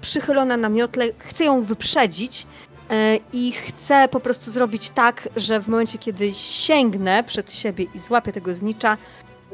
przychylona 0.00 0.56
na 0.56 0.68
miotle. 0.68 1.04
Chcę 1.18 1.44
ją 1.44 1.62
wyprzedzić 1.62 2.46
e, 2.90 3.18
i 3.32 3.52
chcę 3.52 4.08
po 4.08 4.20
prostu 4.20 4.50
zrobić 4.50 4.90
tak, 4.90 5.28
że 5.36 5.60
w 5.60 5.68
momencie, 5.68 5.98
kiedy 5.98 6.34
sięgnę 6.34 7.24
przed 7.24 7.52
siebie 7.52 7.86
i 7.94 7.98
złapię 7.98 8.32
tego 8.32 8.54
znicza, 8.54 8.96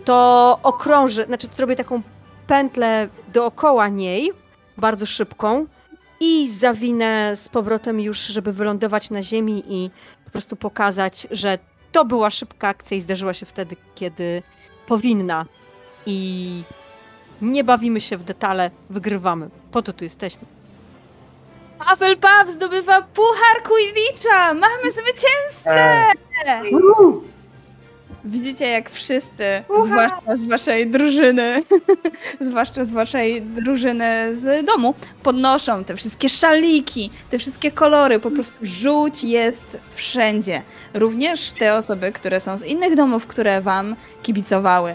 to 0.05 0.59
okrążę, 0.63 1.25
znaczy 1.25 1.49
zrobię 1.57 1.77
taką 1.77 2.03
pętlę 2.47 3.09
dookoła 3.33 3.89
niej, 3.89 4.31
bardzo 4.77 5.07
szybką, 5.07 5.67
i 6.21 6.51
zawinę 6.53 7.37
z 7.37 7.49
powrotem 7.49 8.01
już, 8.01 8.19
żeby 8.19 8.53
wylądować 8.53 9.11
na 9.11 9.23
ziemi 9.23 9.65
i 9.69 9.91
po 10.25 10.31
prostu 10.31 10.57
pokazać, 10.57 11.27
że 11.31 11.59
to 11.93 12.05
była 12.05 12.31
szybka 12.31 12.69
akcja 12.69 12.97
i 12.97 13.01
zdarzyła 13.01 13.35
się 13.35 13.47
wtedy, 13.47 13.77
kiedy 13.95 14.43
powinna. 14.87 15.47
I 16.07 16.63
nie 17.43 17.65
bawimy 17.65 18.01
się 18.01 18.17
w 18.17 18.25
detale, 18.25 18.71
wygrywamy. 18.91 19.49
Po 19.73 19.83
to 19.83 19.93
tu 19.93 20.05
jesteśmy. 20.05 20.43
Hufflepuff 21.79 22.51
zdobywa 22.51 23.03
puchar 23.03 23.63
Quidditcha! 23.63 24.55
Mamy 24.55 24.91
zwycięzcę! 24.91 26.03
Widzicie, 28.31 28.67
jak 28.67 28.91
wszyscy, 28.91 29.45
Uha. 29.69 29.85
zwłaszcza 29.85 30.37
z 30.37 30.45
waszej 30.45 30.91
drużyny, 30.91 31.63
zwłaszcza 32.41 32.85
z 32.85 32.93
waszej 32.93 33.43
drużyny 33.43 34.37
z 34.37 34.67
domu, 34.67 34.95
podnoszą 35.23 35.85
te 35.85 35.97
wszystkie 35.97 36.29
szaliki, 36.29 37.11
te 37.31 37.39
wszystkie 37.39 37.71
kolory. 37.71 38.21
Po 38.21 38.31
prostu 38.31 38.55
żółć 38.63 39.25
jest 39.25 39.79
wszędzie. 39.95 40.63
Również 40.95 41.53
te 41.53 41.75
osoby, 41.75 42.13
które 42.13 42.41
są 42.41 42.57
z 42.57 42.65
innych 42.65 42.97
domów, 42.97 43.27
które 43.27 43.61
wam 43.61 43.97
kibicowały. 44.23 44.95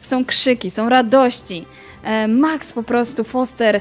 Są 0.00 0.24
krzyki, 0.24 0.70
są 0.70 0.88
radości. 0.88 1.64
E, 2.02 2.28
Max 2.28 2.72
po 2.72 2.82
prostu, 2.82 3.24
Foster, 3.24 3.80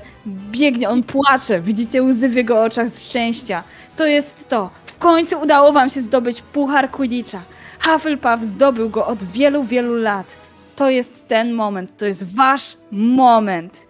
biegnie, 0.51 0.89
on 0.89 1.03
płacze. 1.03 1.61
Widzicie 1.61 2.03
łzy 2.03 2.29
w 2.29 2.35
jego 2.35 2.63
oczach 2.63 2.89
z 2.89 3.05
szczęścia. 3.05 3.63
To 3.95 4.05
jest 4.05 4.49
to. 4.49 4.69
W 4.85 4.97
końcu 4.97 5.41
udało 5.41 5.71
wam 5.71 5.89
się 5.89 6.01
zdobyć 6.01 6.41
puchar 6.41 6.91
Quidditcha. 6.91 7.41
Hufflepuff 7.81 8.43
zdobył 8.43 8.89
go 8.89 9.05
od 9.05 9.23
wielu, 9.23 9.63
wielu 9.63 9.95
lat. 9.95 10.37
To 10.75 10.89
jest 10.89 11.27
ten 11.27 11.53
moment, 11.53 11.97
to 11.97 12.05
jest 12.05 12.35
wasz 12.35 12.77
moment. 12.91 13.87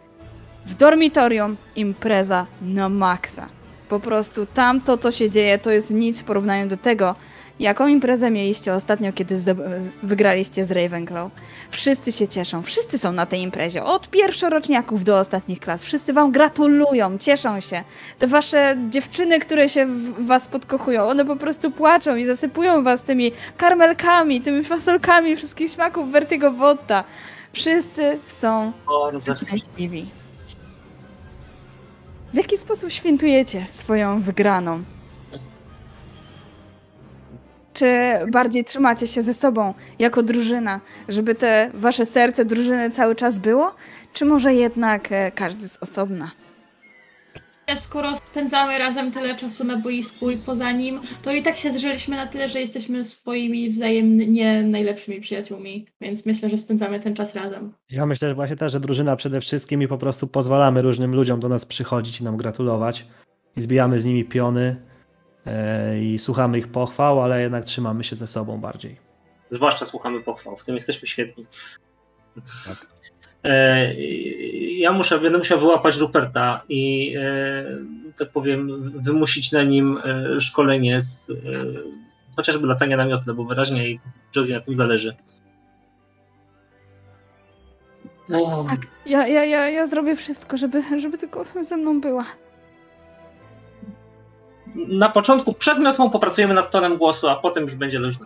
W 0.66 0.74
dormitorium 0.74 1.58
impreza 1.76 2.46
na 2.62 2.90
maksa. 2.90 3.48
Po 3.90 4.00
prostu 4.00 4.46
tam 4.46 4.82
to, 4.82 4.98
co 4.98 5.12
się 5.12 5.30
dzieje, 5.30 5.60
to 5.60 5.72
jest 5.72 5.94
nic 5.94 6.22
w 6.22 6.24
porównaniu 6.24 6.68
do 6.68 6.78
tego, 6.78 7.16
Jaką 7.60 7.88
imprezę 7.88 8.32
mieliście 8.32 8.74
ostatnio, 8.74 9.14
kiedy 9.14 9.36
wygraliście 10.04 10.66
z 10.66 10.72
Ravenclaw? 10.72 11.32
Wszyscy 11.72 12.12
się 12.12 12.28
cieszą, 12.28 12.62
wszyscy 12.62 12.98
są 12.98 13.12
na 13.12 13.26
tej 13.26 13.42
imprezie, 13.42 13.84
od 13.84 14.10
pierwszoroczniaków 14.10 15.04
do 15.04 15.20
ostatnich 15.20 15.60
klas. 15.60 15.84
Wszyscy 15.84 16.14
wam 16.14 16.32
gratulują, 16.32 17.18
cieszą 17.18 17.60
się. 17.60 17.84
Te 18.20 18.28
wasze 18.28 18.78
dziewczyny, 18.90 19.40
które 19.40 19.70
się 19.70 19.86
w 19.86 20.26
was 20.26 20.48
podkochują, 20.48 21.04
one 21.04 21.26
po 21.26 21.36
prostu 21.36 21.72
płaczą 21.72 22.16
i 22.16 22.26
zasypują 22.26 22.84
was 22.84 23.04
tymi 23.04 23.32
karmelkami, 23.58 24.42
tymi 24.42 24.64
fasolkami 24.64 25.36
wszystkich 25.36 25.72
smaków 25.72 26.12
Vertigo 26.12 26.52
Botta. 26.52 27.04
Wszyscy 27.54 28.20
są 28.28 28.72
szczęśliwi. 29.36 30.06
W 32.34 32.38
jaki 32.38 32.58
sposób 32.58 32.92
świętujecie 32.92 33.66
swoją 33.70 34.22
wygraną? 34.22 34.84
Czy 37.74 37.86
bardziej 38.32 38.66
trzymacie 38.66 39.08
się 39.08 39.24
ze 39.24 39.34
sobą 39.34 39.74
jako 40.00 40.24
drużyna, 40.24 40.82
żeby 41.10 41.36
te 41.36 41.72
wasze 41.74 42.06
serce 42.06 42.46
drużyny 42.46 42.92
cały 42.92 43.16
czas 43.16 43.40
było? 43.40 43.76
Czy 44.14 44.26
może 44.26 44.54
jednak 44.54 45.12
e, 45.12 45.32
każdy 45.32 45.70
z 45.70 45.78
osobna? 45.84 46.32
Skoro 47.76 48.16
spędzamy 48.16 48.80
razem 48.80 49.12
tyle 49.12 49.36
czasu 49.36 49.64
na 49.64 49.78
boisku 49.78 50.30
i 50.30 50.38
poza 50.38 50.72
nim, 50.72 51.00
to 51.22 51.34
i 51.34 51.42
tak 51.42 51.56
się 51.56 51.72
zżyliśmy 51.72 52.16
na 52.16 52.26
tyle, 52.26 52.48
że 52.48 52.60
jesteśmy 52.60 53.04
swoimi 53.04 53.70
wzajemnie 53.70 54.64
najlepszymi 54.64 55.22
przyjaciółmi, 55.22 55.86
więc 56.02 56.26
myślę, 56.26 56.50
że 56.50 56.58
spędzamy 56.58 57.00
ten 57.00 57.16
czas 57.16 57.36
razem. 57.36 57.74
Ja 57.90 58.06
myślę 58.06 58.28
że 58.30 58.36
właśnie 58.36 58.56
też, 58.56 58.72
że 58.72 58.80
drużyna 58.80 59.16
przede 59.16 59.42
wszystkim 59.42 59.82
i 59.82 59.88
po 59.88 59.98
prostu 59.98 60.28
pozwalamy 60.28 60.82
różnym 60.82 61.16
ludziom 61.16 61.40
do 61.40 61.50
nas 61.50 61.66
przychodzić 61.66 62.22
i 62.22 62.24
nam 62.24 62.38
gratulować 62.38 63.08
i 63.58 63.62
zbijamy 63.62 64.00
z 64.00 64.06
nimi 64.06 64.26
piony 64.26 64.91
i 66.02 66.18
słuchamy 66.18 66.58
ich 66.58 66.68
pochwał, 66.68 67.22
ale 67.22 67.42
jednak 67.42 67.66
trzymamy 67.66 68.04
się 68.04 68.16
ze 68.16 68.28
sobą 68.28 68.58
bardziej. 68.58 68.98
Zwłaszcza 69.50 69.86
słuchamy 69.86 70.22
pochwał, 70.22 70.58
w 70.58 70.64
tym 70.64 70.76
jesteśmy 70.76 71.08
świetni. 71.08 71.46
Tak. 72.66 72.88
E, 73.44 73.94
ja 74.78 74.92
muszę, 74.92 75.20
będę 75.20 75.38
musiał 75.38 75.60
wyłapać 75.60 75.98
Ruperta 75.98 76.62
i 76.70 77.14
e, 77.18 77.66
tak 78.18 78.30
powiem, 78.30 78.92
wymusić 78.96 79.52
na 79.52 79.64
nim 79.64 80.00
e, 80.04 80.40
szkolenie 80.40 81.02
z 81.02 81.32
chociażby 82.36 82.68
latania 82.68 82.98
na 82.98 83.06
miotle, 83.06 83.34
bo 83.34 83.44
wyraźnie 83.44 84.00
Josie 84.36 84.54
na 84.54 84.62
tym 84.62 84.76
zależy. 84.76 85.16
Tak, 88.70 88.88
ja, 89.06 89.28
ja, 89.28 89.46
ja, 89.46 89.70
ja 89.70 89.86
zrobię 89.86 90.16
wszystko, 90.16 90.58
żeby, 90.58 91.00
żeby 91.00 91.18
tylko 91.18 91.46
ze 91.62 91.78
mną 91.78 92.02
była. 92.02 92.26
Na 94.76 95.10
początku 95.10 95.54
przed 95.54 95.80
miotłą 95.80 96.10
popracujemy 96.10 96.54
nad 96.54 96.72
tonem 96.72 96.98
głosu, 96.98 97.30
a 97.30 97.36
potem 97.36 97.64
już 97.64 97.76
będzie 97.76 98.00
luźno. 98.00 98.26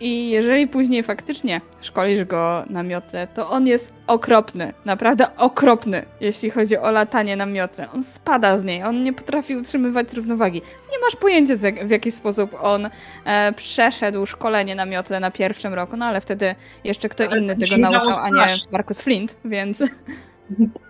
I 0.00 0.30
jeżeli 0.30 0.68
później 0.68 1.02
faktycznie 1.02 1.60
szkolisz 1.80 2.24
go 2.24 2.64
na 2.70 2.82
miotle, 2.82 3.26
to 3.26 3.50
on 3.50 3.66
jest 3.66 3.92
okropny, 4.06 4.72
naprawdę 4.84 5.36
okropny, 5.36 6.06
jeśli 6.20 6.50
chodzi 6.50 6.78
o 6.78 6.90
latanie 6.90 7.36
na 7.36 7.46
miotle. 7.46 7.90
On 7.94 8.04
spada 8.04 8.58
z 8.58 8.64
niej, 8.64 8.84
on 8.84 9.02
nie 9.02 9.12
potrafi 9.12 9.56
utrzymywać 9.56 10.12
równowagi. 10.12 10.62
Nie 10.92 10.98
masz 10.98 11.16
pojęcia, 11.16 11.54
w 11.84 11.90
jaki 11.90 12.12
sposób 12.12 12.50
on 12.60 12.88
e, 13.24 13.52
przeszedł 13.52 14.26
szkolenie 14.26 14.74
na 14.74 14.86
miotle 14.86 15.20
na 15.20 15.30
pierwszym 15.30 15.74
roku, 15.74 15.96
no 15.96 16.06
ale 16.06 16.20
wtedy 16.20 16.54
jeszcze 16.84 17.08
kto 17.08 17.24
ale 17.24 17.38
inny 17.38 17.56
tego 17.56 17.78
nauczał, 17.78 18.24
a 18.24 18.30
nie 18.30 18.54
Marcus 18.72 19.00
Flint, 19.00 19.36
więc... 19.44 19.82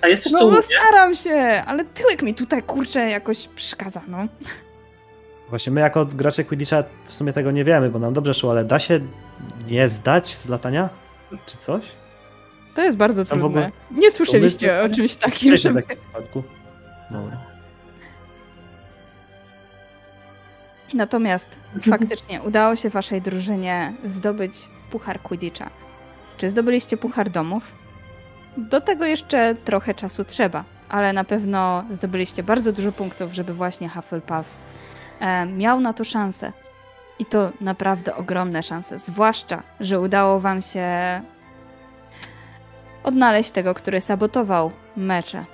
A 0.00 0.08
jest 0.08 0.32
no, 0.32 0.50
no 0.50 0.62
staram 0.62 1.14
się, 1.14 1.62
ale 1.66 1.84
tyłek 1.84 2.22
mi 2.22 2.34
tutaj, 2.34 2.62
kurczę, 2.62 3.10
jakoś 3.10 3.48
przeszkadza, 3.48 4.00
no. 4.08 4.18
Właśnie 5.50 5.72
my 5.72 5.80
jako 5.80 6.06
gracze 6.06 6.44
Quidditcha 6.44 6.84
w 7.04 7.14
sumie 7.14 7.32
tego 7.32 7.50
nie 7.50 7.64
wiemy, 7.64 7.90
bo 7.90 7.98
nam 7.98 8.14
dobrze 8.14 8.34
szło, 8.34 8.50
ale 8.50 8.64
da 8.64 8.78
się 8.78 9.00
nie 9.68 9.88
zdać 9.88 10.36
z 10.36 10.48
latania? 10.48 10.88
Czy 11.46 11.56
coś? 11.56 11.84
To 12.74 12.82
jest 12.82 12.96
bardzo 12.96 13.24
trudne. 13.24 13.46
Ogóle... 13.46 13.70
Nie 13.90 14.10
słyszeliście 14.10 14.82
o 14.82 14.88
czymś 14.88 15.16
takim. 15.16 15.56
Żeby... 15.56 15.80
W 15.80 15.86
takim 15.86 16.02
przypadku. 16.02 16.42
Dobra. 17.10 17.40
Natomiast 20.94 21.58
faktycznie 21.90 22.42
udało 22.42 22.76
się 22.76 22.90
waszej 22.90 23.22
drużynie 23.22 23.94
zdobyć 24.04 24.68
puchar 24.90 25.20
Quidditcha. 25.20 25.70
Czy 26.38 26.48
zdobyliście 26.48 26.96
puchar 26.96 27.30
domów? 27.30 27.83
Do 28.56 28.80
tego 28.80 29.04
jeszcze 29.04 29.54
trochę 29.54 29.94
czasu 29.94 30.24
trzeba, 30.24 30.64
ale 30.88 31.12
na 31.12 31.24
pewno 31.24 31.84
zdobyliście 31.90 32.42
bardzo 32.42 32.72
dużo 32.72 32.92
punktów, 32.92 33.32
żeby 33.32 33.54
właśnie 33.54 33.88
Hufflepuff 33.88 34.64
E, 35.20 35.46
miał 35.46 35.80
na 35.80 35.92
to 35.92 36.04
szansę. 36.04 36.52
I 37.18 37.26
to 37.26 37.50
naprawdę 37.60 38.16
ogromne 38.16 38.62
szanse. 38.62 38.98
Zwłaszcza, 38.98 39.62
że 39.80 40.00
udało 40.00 40.40
Wam 40.40 40.62
się 40.62 41.20
odnaleźć 43.04 43.50
tego, 43.50 43.74
który 43.74 44.00
sabotował 44.00 44.70
mecze. 44.96 45.44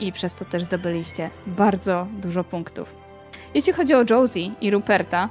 I 0.00 0.12
przez 0.12 0.34
to 0.34 0.44
też 0.44 0.62
zdobyliście 0.62 1.30
bardzo 1.46 2.06
dużo 2.12 2.44
punktów. 2.44 2.94
Jeśli 3.54 3.72
chodzi 3.72 3.94
o 3.94 4.04
Josie 4.10 4.50
i 4.60 4.70
Ruperta, 4.70 5.28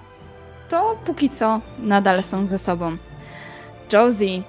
to 0.70 0.98
póki 1.06 1.30
co 1.30 1.62
nadal 1.80 2.24
są 2.24 2.46
ze 2.46 2.60
sobą. 2.60 2.98
Josie 3.94 4.44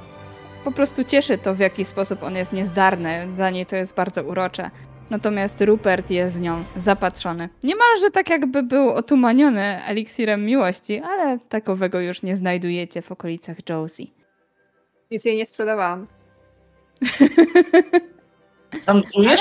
po 0.64 0.72
prostu 0.72 1.04
cieszy 1.04 1.38
to, 1.38 1.54
w 1.54 1.58
jaki 1.58 1.84
sposób 1.84 2.22
on 2.22 2.36
jest 2.36 2.52
niezdarny. 2.52 3.26
Dla 3.36 3.50
niej 3.50 3.66
to 3.66 3.76
jest 3.76 3.94
bardzo 3.94 4.22
urocze. 4.22 4.70
Natomiast 5.10 5.60
Rupert 5.60 6.10
jest 6.10 6.36
w 6.36 6.40
nią 6.40 6.64
zapatrzony. 6.76 7.48
Niemalże 7.62 8.10
tak 8.10 8.30
jakby 8.30 8.62
był 8.62 8.90
otumaniony 8.90 9.84
eliksirem 9.84 10.46
miłości, 10.46 11.00
ale 11.00 11.38
takowego 11.38 12.00
już 12.00 12.22
nie 12.22 12.36
znajdujecie 12.36 13.02
w 13.02 13.12
okolicach 13.12 13.56
Josie. 13.68 14.06
Nic 15.10 15.24
jej 15.24 15.36
nie 15.36 15.46
sprzedawałam. 15.46 16.06
Tancujesz? 18.86 19.40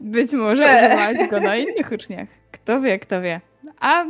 Być 0.00 0.32
może 0.32 0.62
używałaś 0.86 1.28
go 1.30 1.40
na 1.40 1.56
innych 1.56 1.92
uczniach. 1.92 2.28
Kto 2.52 2.80
wie, 2.80 2.98
kto 2.98 3.22
wie. 3.22 3.40
A 3.80 4.04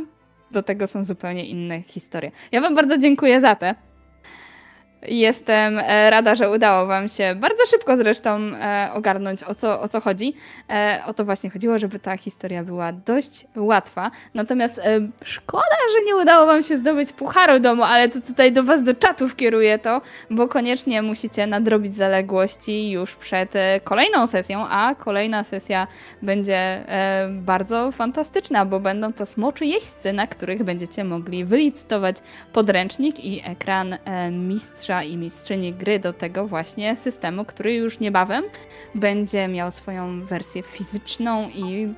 do 0.51 0.63
tego 0.63 0.87
są 0.87 1.03
zupełnie 1.03 1.45
inne 1.45 1.81
historie. 1.81 2.31
Ja 2.51 2.61
wam 2.61 2.75
bardzo 2.75 2.97
dziękuję 2.97 3.41
za 3.41 3.55
te. 3.55 3.75
Jestem 5.07 5.79
e, 5.79 6.09
rada, 6.09 6.35
że 6.35 6.49
udało 6.49 6.87
Wam 6.87 7.07
się 7.07 7.35
bardzo 7.35 7.65
szybko 7.65 7.97
zresztą 7.97 8.39
e, 8.39 8.89
ogarnąć 8.93 9.43
o 9.43 9.55
co, 9.55 9.81
o 9.81 9.87
co 9.87 9.99
chodzi. 9.99 10.33
E, 10.69 11.01
o 11.05 11.13
to 11.13 11.25
właśnie 11.25 11.49
chodziło, 11.49 11.79
żeby 11.79 11.99
ta 11.99 12.17
historia 12.17 12.63
była 12.63 12.91
dość 12.91 13.45
łatwa. 13.55 14.11
Natomiast 14.33 14.81
szkoda, 15.23 15.75
że 15.93 16.05
nie 16.05 16.15
udało 16.15 16.45
Wam 16.45 16.63
się 16.63 16.77
zdobyć 16.77 17.13
pucharu 17.13 17.59
domu, 17.59 17.83
ale 17.83 18.09
to 18.09 18.21
tutaj 18.21 18.51
do 18.51 18.63
Was 18.63 18.83
do 18.83 18.93
czatów 18.93 19.35
kieruję 19.35 19.79
to, 19.79 20.01
bo 20.29 20.47
koniecznie 20.47 21.01
musicie 21.01 21.47
nadrobić 21.47 21.97
zaległości 21.97 22.91
już 22.91 23.15
przed 23.15 23.53
kolejną 23.83 24.27
sesją, 24.27 24.67
a 24.67 24.95
kolejna 24.95 25.43
sesja 25.43 25.87
będzie 26.21 26.85
bardzo 27.29 27.91
fantastyczna, 27.91 28.65
bo 28.65 28.79
będą 28.79 29.13
to 29.13 29.25
smoczy 29.25 29.65
jeźdźcy, 29.65 30.13
na 30.13 30.27
których 30.27 30.63
będziecie 30.63 31.03
mogli 31.03 31.45
wylicytować 31.45 32.15
podręcznik 32.53 33.25
i 33.25 33.41
ekran 33.45 33.97
mistrza 34.31 34.90
mistrza 34.91 35.03
i 35.03 35.17
mistrzyni 35.17 35.73
gry 35.73 35.99
do 35.99 36.13
tego 36.13 36.47
właśnie 36.47 36.95
systemu, 36.95 37.45
który 37.45 37.75
już 37.75 37.99
niebawem 37.99 38.43
będzie 38.95 39.47
miał 39.47 39.71
swoją 39.71 40.25
wersję 40.25 40.63
fizyczną 40.63 41.49
i 41.49 41.93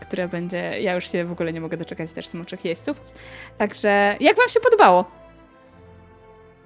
które 0.00 0.28
będzie. 0.28 0.80
Ja 0.80 0.94
już 0.94 1.12
się 1.12 1.24
w 1.24 1.32
ogóle 1.32 1.52
nie 1.52 1.60
mogę 1.60 1.76
doczekać 1.76 2.12
też 2.12 2.26
smoczych 2.26 2.64
jeźdźców. 2.64 3.00
Także 3.58 4.16
jak 4.20 4.36
Wam 4.36 4.48
się 4.48 4.60
podobało? 4.60 5.10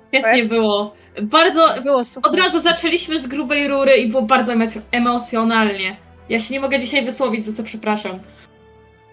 Świetnie 0.09 0.45
było. 0.45 0.95
Bardzo. 1.23 1.67
Było 1.83 2.03
od 2.23 2.37
razu 2.37 2.59
zaczęliśmy 2.59 3.19
z 3.19 3.27
grubej 3.27 3.69
rury 3.69 3.97
i 3.97 4.09
było 4.09 4.23
bardzo 4.23 4.53
emocjonalnie. 4.93 5.97
Ja 6.29 6.41
się 6.41 6.55
nie 6.55 6.61
mogę 6.61 6.79
dzisiaj 6.79 7.05
wysłowić, 7.05 7.45
za 7.45 7.53
co 7.53 7.63
przepraszam. 7.63 8.21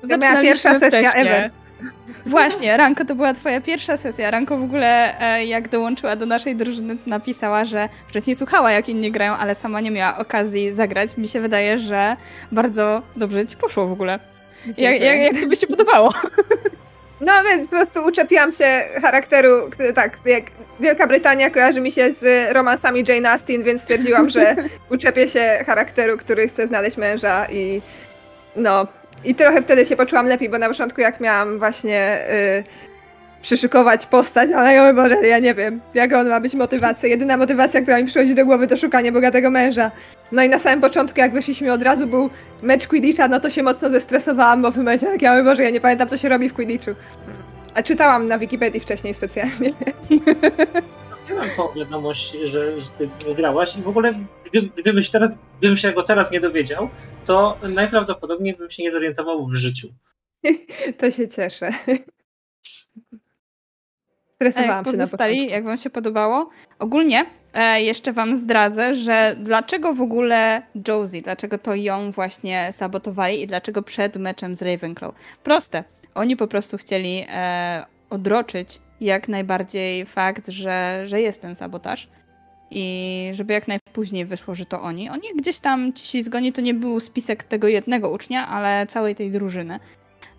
Zaczynaliśmy 0.04 0.44
pierwsza 0.44 0.80
sesja 0.80 1.14
ever. 1.14 1.52
Właśnie, 2.26 2.78
Ranko, 2.78 3.06
to 3.06 3.16
była 3.16 3.34
twoja 3.34 3.62
pierwsza 3.62 3.98
sesja. 3.98 4.32
Ranko 4.32 4.58
w 4.58 4.64
ogóle, 4.64 5.20
e, 5.22 5.46
jak 5.46 5.70
dołączyła 5.70 6.16
do 6.16 6.26
naszej 6.26 6.56
drużyny, 6.56 6.98
napisała, 7.06 7.66
że 7.66 7.90
wcześniej 8.08 8.36
słuchała, 8.36 8.72
jak 8.72 8.90
inni 8.90 9.12
grają, 9.12 9.34
ale 9.34 9.56
sama 9.56 9.82
nie 9.82 9.92
miała 9.92 10.18
okazji 10.18 10.74
zagrać. 10.74 11.18
Mi 11.18 11.28
się 11.28 11.40
wydaje, 11.42 11.78
że 11.78 12.16
bardzo 12.52 13.02
dobrze 13.16 13.46
ci 13.46 13.58
poszło 13.58 13.88
w 13.88 13.92
ogóle. 13.92 14.20
Jak, 14.78 15.02
jak, 15.02 15.20
jak 15.20 15.42
to 15.42 15.48
by 15.48 15.56
się 15.56 15.68
podobało? 15.68 16.14
No 17.22 17.44
więc 17.44 17.64
po 17.64 17.76
prostu 17.76 18.04
uczepiłam 18.04 18.52
się 18.52 18.84
charakteru, 19.02 19.70
tak, 19.96 20.18
jak 20.26 20.44
Wielka 20.80 21.08
Brytania 21.08 21.50
kojarzy 21.50 21.82
mi 21.82 21.92
się 21.92 22.14
z 22.14 22.52
romansami 22.54 23.04
Jane 23.08 23.32
Austen, 23.32 23.64
więc 23.64 23.82
stwierdziłam, 23.82 24.30
że 24.30 24.56
uczepię 24.92 25.30
się 25.30 25.64
charakteru, 25.66 26.18
który 26.18 26.48
chce 26.48 26.68
znaleźć 26.68 26.98
męża 26.98 27.48
i 27.50 27.82
no, 28.56 28.88
i 29.26 29.36
trochę 29.36 29.62
wtedy 29.62 29.86
się 29.86 29.96
poczułam 29.96 30.28
lepiej, 30.28 30.50
bo 30.50 30.58
na 30.58 30.68
początku 30.68 31.02
jak 31.02 31.20
miałam 31.20 31.60
właśnie 31.60 32.18
yy, 32.56 32.64
przyszykować 33.42 34.06
postać, 34.06 34.50
ale 34.52 34.74
ja 34.74 34.94
Boże, 34.94 35.28
ja 35.28 35.40
nie 35.40 35.54
wiem, 35.54 35.82
jaka 35.94 36.20
on 36.20 36.30
ma 36.30 36.40
być 36.40 36.54
motywacja. 36.54 37.10
Jedyna 37.10 37.38
motywacja, 37.38 37.82
która 37.82 38.02
mi 38.02 38.06
przychodzi 38.06 38.36
do 38.36 38.46
głowy, 38.46 38.68
to 38.68 38.78
szukanie 38.78 39.12
bogatego 39.12 39.52
męża. 39.52 39.92
No 40.32 40.44
i 40.44 40.50
na 40.50 40.60
samym 40.60 40.82
początku, 40.82 41.20
jak 41.20 41.32
wyszliśmy 41.32 41.74
od 41.74 41.84
razu, 41.84 42.08
był 42.08 42.30
mecz 42.62 42.88
Quidditcha, 42.88 43.28
no 43.28 43.40
to 43.40 43.50
się 43.50 43.64
mocno 43.64 43.90
zestresowałam, 43.90 44.62
bo 44.62 44.72
w 44.72 44.78
momencie 44.78 45.08
ja 45.22 45.44
Boże, 45.44 45.64
ja 45.64 45.70
nie 45.70 45.82
pamiętam, 45.82 46.08
co 46.08 46.18
się 46.18 46.30
robi 46.30 46.50
w 46.50 46.54
Quidditchu. 46.54 46.92
A 47.74 47.84
czytałam 47.84 48.28
na 48.28 48.38
Wikipedii 48.38 48.80
wcześniej 48.80 49.14
specjalnie. 49.14 49.74
Miałem 51.30 51.50
tą 51.50 51.74
wiadomość, 51.74 52.32
że, 52.44 52.82
że 52.82 52.90
ty 52.98 53.10
wygrałaś 53.26 53.76
i 53.76 53.82
w 53.82 53.88
ogóle 53.88 54.14
gdy, 54.46 54.62
gdybyś 54.62 55.10
teraz, 55.10 55.40
gdybym 55.60 55.78
się 55.78 55.92
go 55.92 56.04
teraz 56.04 56.32
nie 56.32 56.40
dowiedział, 56.40 56.90
to 57.26 57.58
najprawdopodobniej 57.64 58.56
bym 58.56 58.70
się 58.70 58.84
nie 58.84 58.92
zorientował 58.92 59.46
w 59.46 59.56
życiu. 59.56 59.88
To 60.98 61.12
się 61.12 61.28
cieszę. 61.28 61.72
Stresowałam 64.36 64.86
się 64.86 64.92
pozostali, 64.92 65.50
jak 65.50 65.66
wam 65.66 65.78
się 65.78 65.90
podobało? 65.90 66.50
Ogólnie 66.80 67.26
e, 67.54 67.82
jeszcze 67.82 68.14
wam 68.14 68.38
zdradzę, 68.38 68.96
że 68.96 69.36
dlaczego 69.40 69.94
w 69.94 70.02
ogóle 70.02 70.62
Josie, 70.88 71.22
dlaczego 71.22 71.58
to 71.58 71.76
ją 71.76 72.12
właśnie 72.12 72.70
sabotowali 72.72 73.42
i 73.42 73.48
dlaczego 73.48 73.84
przed 73.84 74.16
meczem 74.16 74.56
z 74.56 74.62
Ravenclaw. 74.62 75.16
Proste. 75.44 75.84
Oni 76.16 76.36
po 76.36 76.48
prostu 76.48 76.78
chcieli 76.78 77.26
e, 77.30 77.86
odroczyć 78.10 78.80
jak 79.02 79.28
najbardziej 79.28 80.06
fakt, 80.06 80.48
że, 80.48 81.08
że 81.08 81.22
jest 81.22 81.42
ten 81.42 81.56
sabotaż. 81.56 82.08
i 82.72 83.30
żeby 83.34 83.54
jak 83.54 83.68
najpóźniej 83.68 84.26
wyszło, 84.26 84.56
że 84.56 84.66
to 84.66 84.82
oni. 84.82 85.10
Oni 85.10 85.28
gdzieś 85.38 85.60
tam, 85.60 85.94
ci 85.94 86.24
zgoni, 86.24 86.54
to 86.54 86.62
nie 86.62 86.74
był 86.74 87.00
spisek 87.00 87.44
tego 87.44 87.68
jednego 87.68 88.10
ucznia, 88.10 88.48
ale 88.48 88.88
całej 88.88 89.16
tej 89.16 89.32
drużyny. 89.32 89.80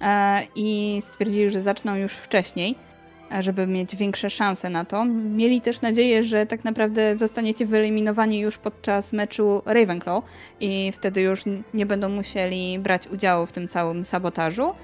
E, 0.01 0.43
I 0.57 0.99
stwierdzili, 1.01 1.51
że 1.51 1.61
zaczną 1.61 1.97
już 1.97 2.13
wcześniej, 2.13 2.75
żeby 3.41 3.67
mieć 3.67 3.97
większe 3.97 4.31
szanse 4.31 4.71
na 4.71 4.85
to. 4.85 5.05
Mieli 5.05 5.61
też 5.61 5.81
nadzieję, 5.81 6.23
że 6.23 6.47
tak 6.47 6.65
naprawdę 6.65 7.19
zostaniecie 7.19 7.67
wyeliminowani 7.67 8.41
już 8.41 8.59
podczas 8.59 9.13
meczu 9.13 9.63
Ravenclaw 9.67 10.25
i 10.61 10.93
wtedy 10.93 11.21
już 11.21 11.43
nie 11.75 11.87
będą 11.87 12.09
musieli 12.09 12.79
brać 12.79 13.07
udziału 13.07 13.47
w 13.47 13.53
tym 13.53 13.69
całym 13.69 14.05
sabotażu. 14.05 14.75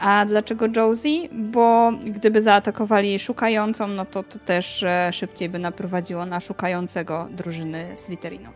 A 0.00 0.24
dlaczego 0.24 0.66
Josie? 0.76 1.28
Bo 1.32 1.92
gdyby 2.04 2.42
zaatakowali 2.42 3.18
szukającą, 3.18 3.88
no 3.88 4.04
to, 4.04 4.22
to 4.22 4.38
też 4.38 4.82
e, 4.82 5.12
szybciej 5.12 5.48
by 5.48 5.58
naprowadziło 5.58 6.26
na 6.26 6.40
szukającego 6.40 7.28
drużyny 7.30 7.86
Slytherinu. 7.96 8.50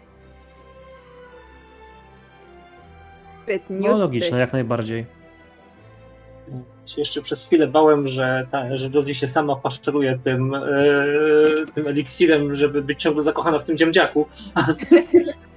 No 3.71 3.97
logiczne, 3.97 4.39
jak 4.39 4.53
najbardziej. 4.53 5.07
Się 6.87 7.01
jeszcze 7.01 7.23
przez 7.23 7.47
chwilę 7.47 7.67
bałem, 7.67 8.07
że, 8.07 8.47
ta, 8.51 8.77
że 8.77 8.91
Josie 8.95 9.15
się 9.15 9.27
sama 9.27 9.57
paszczeruje 9.57 10.19
tym, 10.19 10.53
yy, 10.53 11.67
tym 11.75 11.87
eliksirem, 11.87 12.55
żeby 12.55 12.83
być 12.83 13.03
ciągle 13.03 13.23
zakochana 13.23 13.59
w 13.59 13.65
tym 13.65 13.77
dziemdziaku. 13.77 14.27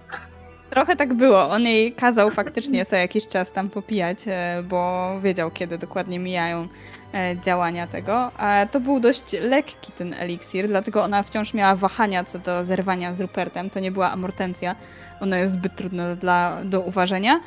Trochę 0.73 0.95
tak 0.95 1.13
było. 1.13 1.49
On 1.49 1.65
jej 1.65 1.93
kazał 1.93 2.31
faktycznie 2.31 2.85
co 2.85 2.95
jakiś 2.95 3.27
czas 3.27 3.51
tam 3.51 3.69
popijać, 3.69 4.17
e, 4.27 4.63
bo 4.69 5.11
wiedział, 5.21 5.51
kiedy 5.51 5.77
dokładnie 5.77 6.19
mijają 6.19 6.67
e, 7.13 7.35
działania 7.41 7.87
tego. 7.87 8.31
To 8.71 8.79
był 8.79 8.99
dość 8.99 9.23
lekki 9.41 9.91
ten 9.91 10.13
eliksir, 10.13 10.67
dlatego 10.67 11.03
ona 11.03 11.23
wciąż 11.23 11.53
miała 11.53 11.75
wahania 11.75 12.23
co 12.23 12.39
do 12.39 12.63
zerwania 12.63 13.13
z 13.13 13.21
Rupertem. 13.21 13.69
To 13.69 13.79
nie 13.79 13.91
była 13.91 14.11
amortencja. 14.11 14.75
Ono 15.21 15.35
jest 15.35 15.53
zbyt 15.53 15.75
trudne 15.75 16.15
dla, 16.15 16.57
do 16.65 16.81
uważenia. 16.81 17.39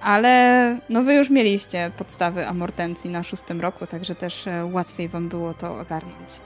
Ale 0.00 0.78
no 0.88 1.02
wy 1.02 1.14
już 1.14 1.30
mieliście 1.30 1.90
podstawy 1.98 2.46
amortencji 2.46 3.10
na 3.10 3.22
szóstym 3.22 3.60
roku, 3.60 3.86
także 3.86 4.14
też 4.14 4.46
e, 4.46 4.64
łatwiej 4.64 5.08
wam 5.08 5.28
było 5.28 5.54
to 5.54 5.78
ogarnąć. 5.78 6.40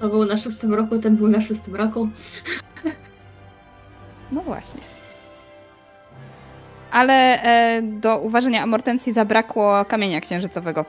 To 0.00 0.08
był 0.08 0.24
na 0.24 0.36
szóstym 0.36 0.74
roku, 0.74 0.98
ten 0.98 1.16
był 1.16 1.28
na 1.28 1.40
szóstym 1.40 1.76
roku. 1.76 2.08
No 4.32 4.40
właśnie. 4.40 4.80
Ale 6.90 7.42
e, 7.42 7.82
do 7.82 8.18
uważania 8.18 8.62
amortencji 8.62 9.12
zabrakło 9.12 9.84
kamienia 9.84 10.20
księżycowego. 10.20 10.84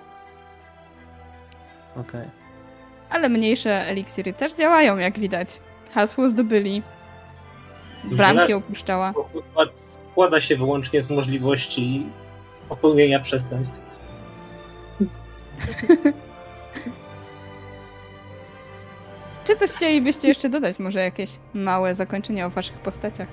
Okej. 1.91 2.03
Okay. 2.07 2.29
Ale 3.09 3.29
mniejsze 3.29 3.87
eliksiry 3.87 4.33
też 4.33 4.53
działają, 4.53 4.97
jak 4.97 5.19
widać. 5.19 5.59
Hasło 5.93 6.29
zdobyli. 6.29 6.83
Bramki 8.03 8.53
opuszczała. 8.53 9.13
Składa 9.73 10.41
się 10.41 10.57
wyłącznie 10.57 11.01
z 11.01 11.09
możliwości 11.09 12.05
popełnienia 12.69 13.19
przestępstw. 13.19 13.81
Czy 19.47 19.55
coś 19.55 19.71
chcielibyście 19.71 20.27
jeszcze 20.27 20.49
dodać? 20.49 20.79
Może 20.79 20.99
jakieś 20.99 21.29
małe 21.53 21.95
zakończenie 21.95 22.45
o 22.45 22.49
waszych 22.49 22.77
postaciach? 22.77 23.27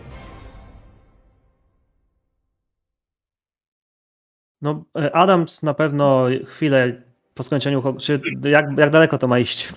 No, 4.63 4.85
Adams 5.13 5.63
na 5.63 5.75
pewno 5.75 6.27
chwilę 6.47 7.03
po 7.35 7.43
skończeniu. 7.43 7.95
Czy 7.99 8.21
jak, 8.45 8.65
jak 8.79 8.91
daleko 8.91 9.19
to 9.19 9.29
ma 9.29 9.39
iść? 9.39 9.73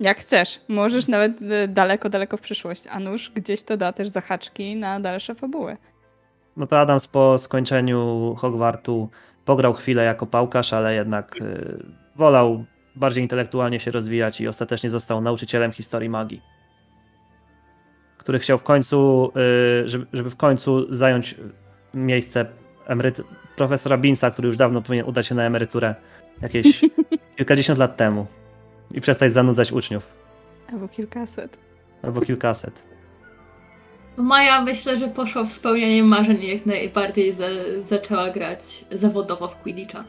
Jak 0.00 0.18
chcesz. 0.18 0.60
Możesz 0.68 1.08
nawet 1.08 1.42
e, 1.42 1.68
daleko, 1.68 2.08
daleko 2.08 2.36
w 2.36 2.40
przyszłość. 2.40 2.86
A 2.86 3.00
nuż 3.00 3.30
gdzieś 3.30 3.62
to 3.62 3.76
da 3.76 3.92
też 3.92 4.08
zahaczki 4.08 4.76
na 4.76 5.00
dalsze 5.00 5.34
fabuły. 5.34 5.76
No 6.56 6.66
to 6.66 6.80
Adams 6.80 7.06
po 7.06 7.38
skończeniu 7.38 8.34
Hogwartu 8.38 9.08
pograł 9.44 9.74
chwilę 9.74 10.04
jako 10.04 10.26
pałkarz, 10.26 10.72
ale 10.72 10.94
jednak 10.94 11.36
e, 11.40 11.76
wolał 12.16 12.64
bardziej 12.96 13.22
intelektualnie 13.22 13.80
się 13.80 13.90
rozwijać 13.90 14.40
i 14.40 14.48
ostatecznie 14.48 14.90
został 14.90 15.20
nauczycielem 15.20 15.72
historii 15.72 16.08
magii. 16.08 16.42
Który 18.18 18.38
chciał 18.38 18.58
w 18.58 18.62
końcu, 18.62 19.32
y, 19.84 19.88
żeby 20.12 20.30
w 20.30 20.36
końcu 20.36 20.94
zająć 20.94 21.34
miejsce 21.94 22.46
emeryt 22.86 23.20
profesora 23.56 23.98
Binsa, 23.98 24.30
który 24.30 24.48
już 24.48 24.56
dawno 24.56 24.82
powinien 24.82 25.06
udać 25.06 25.26
się 25.26 25.34
na 25.34 25.42
emeryturę 25.42 25.94
jakieś 26.42 26.80
kilkadziesiąt 27.36 27.78
lat 27.78 27.96
temu 27.96 28.26
i 28.94 29.00
przestać 29.00 29.32
zanudzać 29.32 29.72
uczniów. 29.72 30.12
Albo 30.72 30.88
kilkaset. 30.88 31.58
Albo 32.02 32.20
kilkaset. 32.20 32.86
Maja 34.16 34.62
myślę, 34.62 34.96
że 34.96 35.08
poszła 35.08 35.44
w 35.44 35.52
spełnianie 35.52 36.02
marzeń 36.02 36.42
i 36.42 36.48
jak 36.48 36.66
najbardziej 36.66 37.32
za, 37.32 37.46
zaczęła 37.78 38.30
grać 38.30 38.84
zawodowo 38.90 39.48
w 39.48 39.56
Quidditcha. 39.56 40.04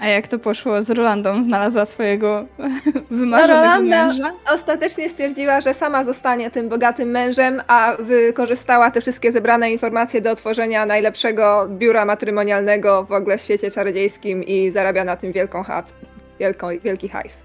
A 0.00 0.06
jak 0.06 0.28
to 0.28 0.38
poszło 0.38 0.82
z 0.82 0.90
Rolandą? 0.90 1.42
Znalazła 1.42 1.84
swojego 1.86 2.46
wymarzonego 3.10 3.54
Rolanda 3.54 4.06
męża? 4.06 4.32
ostatecznie 4.54 5.10
stwierdziła, 5.10 5.60
że 5.60 5.74
sama 5.74 6.04
zostanie 6.04 6.50
tym 6.50 6.68
bogatym 6.68 7.08
mężem, 7.10 7.62
a 7.66 7.96
wykorzystała 7.98 8.90
te 8.90 9.00
wszystkie 9.00 9.32
zebrane 9.32 9.72
informacje 9.72 10.20
do 10.20 10.30
otworzenia 10.30 10.86
najlepszego 10.86 11.68
biura 11.68 12.04
matrymonialnego 12.04 13.04
w 13.04 13.12
ogóle 13.12 13.38
w 13.38 13.40
świecie 13.40 13.70
czarodziejskim 13.70 14.44
i 14.44 14.70
zarabia 14.70 15.04
na 15.04 15.16
tym 15.16 15.32
wielką 15.32 15.62
chat, 15.62 15.92
wielką, 16.40 16.68
wielki 16.84 17.08
hajs. 17.08 17.42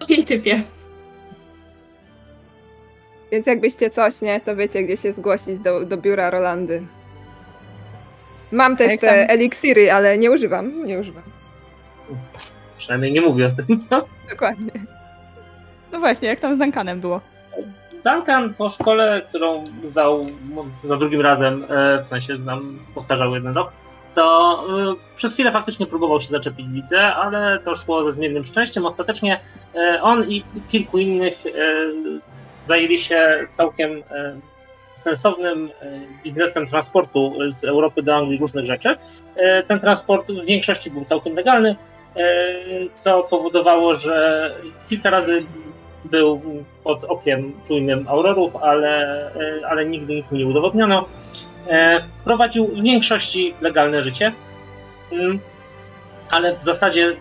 W 0.00 0.24
typie. 0.24 0.62
Więc 3.32 3.46
jakbyście 3.46 3.90
coś, 3.90 4.20
nie, 4.20 4.40
to 4.40 4.56
wiecie, 4.56 4.82
gdzie 4.82 4.96
się 4.96 5.12
zgłosić 5.12 5.58
do, 5.58 5.84
do 5.84 5.96
biura 5.96 6.30
Rolandy. 6.30 6.82
Mam 8.52 8.76
też 8.76 8.98
te 8.98 9.28
eliksiry, 9.28 9.92
ale 9.92 10.18
nie 10.18 10.30
używam, 10.30 10.84
nie 10.84 10.98
używam. 10.98 11.37
Przynajmniej 12.78 13.12
nie 13.12 13.20
mówię 13.20 13.46
o 13.46 13.50
tym, 13.50 13.80
co? 13.80 14.06
Dokładnie. 14.30 14.70
No 15.92 15.98
właśnie, 15.98 16.28
jak 16.28 16.40
tam 16.40 16.54
z 16.54 16.58
Duncanem 16.58 17.00
było? 17.00 17.20
Duncan 18.04 18.54
po 18.54 18.70
szkole, 18.70 19.22
którą 19.28 19.64
zdał 19.88 20.20
za 20.84 20.96
drugim 20.96 21.20
razem, 21.20 21.66
e, 21.68 22.04
w 22.04 22.08
sensie 22.08 22.34
nam 22.34 22.78
postarzał 22.94 23.34
jeden 23.34 23.54
rok, 23.54 23.72
to 24.14 24.64
e, 24.92 25.16
przez 25.16 25.34
chwilę 25.34 25.52
faktycznie 25.52 25.86
próbował 25.86 26.20
się 26.20 26.28
zaczepić 26.28 26.68
widzę, 26.68 27.06
ale 27.06 27.58
to 27.58 27.74
szło 27.74 28.04
ze 28.04 28.12
zmiennym 28.12 28.44
szczęściem. 28.44 28.86
Ostatecznie 28.86 29.40
e, 29.74 30.02
on 30.02 30.30
i 30.30 30.44
kilku 30.68 30.98
innych 30.98 31.44
zajęli 32.64 32.98
się 32.98 33.46
całkiem 33.50 34.02
sensownym 34.94 35.70
biznesem 36.24 36.66
transportu 36.66 37.32
z 37.48 37.64
Europy 37.64 38.02
do 38.02 38.16
Anglii 38.16 38.38
różnych 38.38 38.66
rzeczy. 38.66 38.96
Ten 39.66 39.80
transport 39.80 40.32
w 40.32 40.46
większości 40.46 40.90
był 40.90 41.04
całkiem 41.04 41.34
legalny, 41.34 41.76
co 42.94 43.22
powodowało, 43.22 43.94
że 43.94 44.54
kilka 44.88 45.10
razy 45.10 45.44
był 46.04 46.42
pod 46.84 47.04
okiem 47.04 47.52
czujnym 47.66 48.08
aurorów, 48.08 48.56
ale, 48.56 49.26
e, 49.34 49.68
ale 49.68 49.86
nigdy 49.86 50.14
nic 50.14 50.30
mu 50.30 50.38
nie 50.38 50.46
udowodniono. 50.46 51.08
E, 51.68 52.04
prowadził 52.24 52.66
w 52.66 52.82
większości 52.82 53.54
legalne 53.60 54.02
życie, 54.02 54.32
mm, 55.12 55.38
ale 56.30 56.56
w 56.56 56.62
zasadzie 56.62 57.16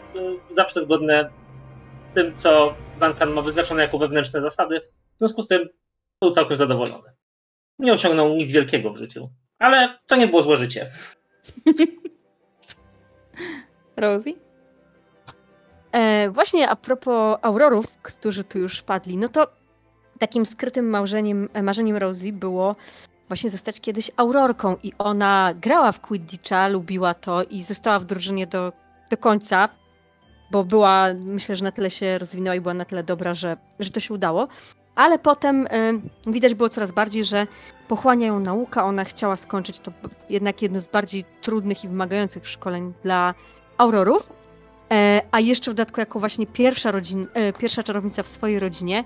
zawsze 0.50 0.84
zgodne 0.84 1.30
z 2.12 2.14
tym, 2.14 2.36
co 2.36 2.74
Duncan 3.00 3.32
ma 3.32 3.42
wyznaczone 3.42 3.82
jako 3.82 3.98
wewnętrzne 3.98 4.42
zasady. 4.42 4.82
W 5.16 5.18
związku 5.18 5.42
z 5.42 5.48
tym 5.48 5.70
był 6.22 6.32
całkiem 6.32 6.58
zadowolony. 6.58 7.10
Nie 7.80 7.94
osiągnął 7.94 8.36
nic 8.36 8.52
wielkiego 8.52 8.94
w 8.94 8.98
życiu, 8.98 9.30
ale 9.60 9.98
to 10.08 10.16
nie 10.16 10.28
było 10.28 10.42
złe 10.42 10.56
życie. 10.56 10.92
Rosie? 13.98 14.47
E, 15.92 16.30
właśnie 16.30 16.70
a 16.70 16.76
propos 16.76 17.40
aurorów, 17.42 17.98
którzy 17.98 18.44
tu 18.44 18.60
już 18.60 18.82
padli, 18.82 19.18
no 19.18 19.30
to 19.30 19.48
takim 20.20 20.46
skrytym 20.46 20.90
marzeniem, 20.90 21.50
e, 21.54 21.64
marzeniem 21.64 21.98
Rosie 21.98 22.34
było 22.34 22.76
właśnie 23.28 23.50
zostać 23.50 23.82
kiedyś 23.82 24.12
aurorką 24.18 24.76
i 24.84 24.94
ona 24.98 25.54
grała 25.62 25.92
w 25.92 26.02
Quidditcha, 26.02 26.68
lubiła 26.68 27.14
to 27.14 27.44
i 27.44 27.64
została 27.64 28.00
w 28.00 28.06
drużynie 28.06 28.48
do, 28.48 28.74
do 29.10 29.18
końca, 29.18 29.70
bo 30.52 30.64
była, 30.64 31.08
myślę, 31.14 31.56
że 31.56 31.64
na 31.64 31.72
tyle 31.72 31.92
się 31.92 32.18
rozwinęła 32.18 32.56
i 32.56 32.62
była 32.62 32.74
na 32.74 32.86
tyle 32.86 33.04
dobra, 33.04 33.34
że, 33.34 33.58
że 33.80 33.90
to 33.90 34.00
się 34.00 34.14
udało. 34.14 34.48
Ale 34.96 35.20
potem 35.20 35.68
y, 35.68 36.02
widać 36.28 36.56
było 36.56 36.70
coraz 36.70 36.92
bardziej, 36.92 37.26
że 37.26 37.48
pochłania 37.88 38.28
ją 38.28 38.40
nauka, 38.40 38.86
ona 38.86 39.04
chciała 39.04 39.36
skończyć 39.36 39.80
to 39.80 39.92
jednak 40.30 40.62
jedno 40.62 40.80
z 40.80 40.88
bardziej 40.88 41.26
trudnych 41.42 41.84
i 41.84 41.88
wymagających 41.88 42.48
szkoleń 42.48 42.94
dla 43.04 43.34
aurorów. 43.78 44.34
E, 44.92 45.22
a 45.32 45.40
jeszcze 45.40 45.72
w 45.72 45.74
dodatku 45.74 46.00
jako 46.00 46.20
właśnie 46.20 46.48
pierwsza, 46.48 46.92
rodzin, 46.92 47.28
e, 47.34 47.54
pierwsza 47.54 47.84
czarownica 47.84 48.24
w 48.24 48.28
swojej 48.28 48.60
rodzinie, 48.60 49.04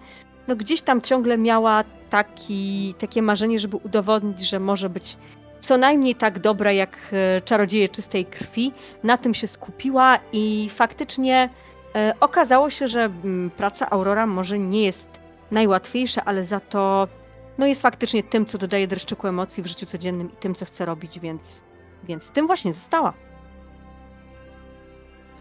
no 0.47 0.55
gdzieś 0.55 0.81
tam 0.81 1.01
ciągle 1.01 1.37
miała 1.37 1.83
taki, 2.09 2.95
takie 2.99 3.21
marzenie, 3.21 3.59
żeby 3.59 3.77
udowodnić, 3.77 4.49
że 4.49 4.59
może 4.59 4.89
być 4.89 5.17
co 5.59 5.77
najmniej 5.77 6.15
tak 6.15 6.39
dobra 6.39 6.71
jak 6.71 6.97
e, 7.11 7.41
czarodzieje 7.41 7.89
czystej 7.89 8.25
krwi. 8.25 8.71
Na 9.03 9.17
tym 9.17 9.33
się 9.33 9.47
skupiła 9.47 10.19
i 10.31 10.69
faktycznie 10.71 11.49
okazało 12.19 12.69
się, 12.69 12.87
że 12.87 13.03
mm, 13.03 13.51
praca 13.57 13.89
Aurora 13.89 14.25
może 14.25 14.59
nie 14.59 14.83
jest 14.83 15.09
najłatwiejsza, 15.51 16.21
ale 16.25 16.45
za 16.45 16.59
to 16.59 17.07
no 17.57 17.67
jest 17.67 17.81
faktycznie 17.81 18.23
tym, 18.23 18.45
co 18.45 18.57
dodaje 18.57 18.87
dreszczyku 18.87 19.27
emocji 19.27 19.63
w 19.63 19.67
życiu 19.67 19.85
codziennym 19.85 20.33
i 20.33 20.35
tym, 20.35 20.55
co 20.55 20.65
chce 20.65 20.85
robić, 20.85 21.19
więc, 21.19 21.63
więc 22.03 22.29
tym 22.29 22.47
właśnie 22.47 22.73
została. 22.73 23.13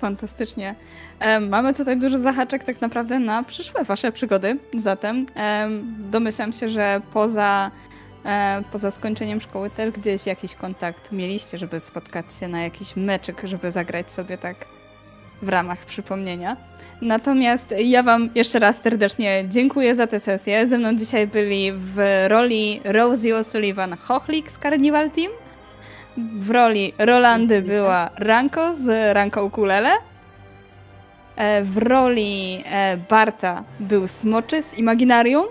Fantastycznie. 0.00 0.74
Mamy 1.40 1.74
tutaj 1.74 1.98
dużo 1.98 2.18
zahaczek 2.18 2.64
tak 2.64 2.80
naprawdę 2.80 3.18
na 3.18 3.42
przyszłe 3.42 3.84
wasze 3.84 4.12
przygody. 4.12 4.58
Zatem 4.78 5.26
domyślam 5.98 6.52
się, 6.52 6.68
że 6.68 7.00
poza, 7.12 7.70
poza 8.72 8.90
skończeniem 8.90 9.40
szkoły 9.40 9.70
też 9.70 9.90
gdzieś 9.90 10.26
jakiś 10.26 10.54
kontakt 10.54 11.12
mieliście, 11.12 11.58
żeby 11.58 11.80
spotkać 11.80 12.26
się 12.40 12.48
na 12.48 12.62
jakiś 12.62 12.96
meczyk, 12.96 13.40
żeby 13.44 13.72
zagrać 13.72 14.10
sobie 14.10 14.38
tak 14.38 14.56
w 15.42 15.48
ramach 15.48 15.78
przypomnienia. 15.78 16.56
Natomiast 17.02 17.74
ja 17.84 18.02
Wam 18.02 18.30
jeszcze 18.34 18.58
raz 18.58 18.82
serdecznie 18.82 19.44
dziękuję 19.48 19.94
za 19.94 20.06
tę 20.06 20.20
sesję. 20.20 20.66
Ze 20.66 20.78
mną 20.78 20.96
dzisiaj 20.96 21.26
byli 21.26 21.72
w 21.72 22.24
roli 22.28 22.80
Rosie 22.84 23.28
O'Sullivan 23.28 23.96
Hochlik 23.98 24.50
z 24.50 24.58
Carnival 24.58 25.10
Team. 25.10 25.30
W 26.38 26.50
roli 26.50 26.92
Rolandy 26.98 27.62
była 27.62 28.10
Ranko 28.16 28.74
z 28.74 29.14
Ranko 29.14 29.44
Ukulele. 29.44 29.90
E, 31.36 31.62
w 31.62 31.76
roli 31.76 32.62
e, 32.66 32.96
Barta 32.96 33.64
był 33.80 34.06
Smoczy 34.06 34.62
z 34.62 34.78
Imaginarium. 34.78 35.46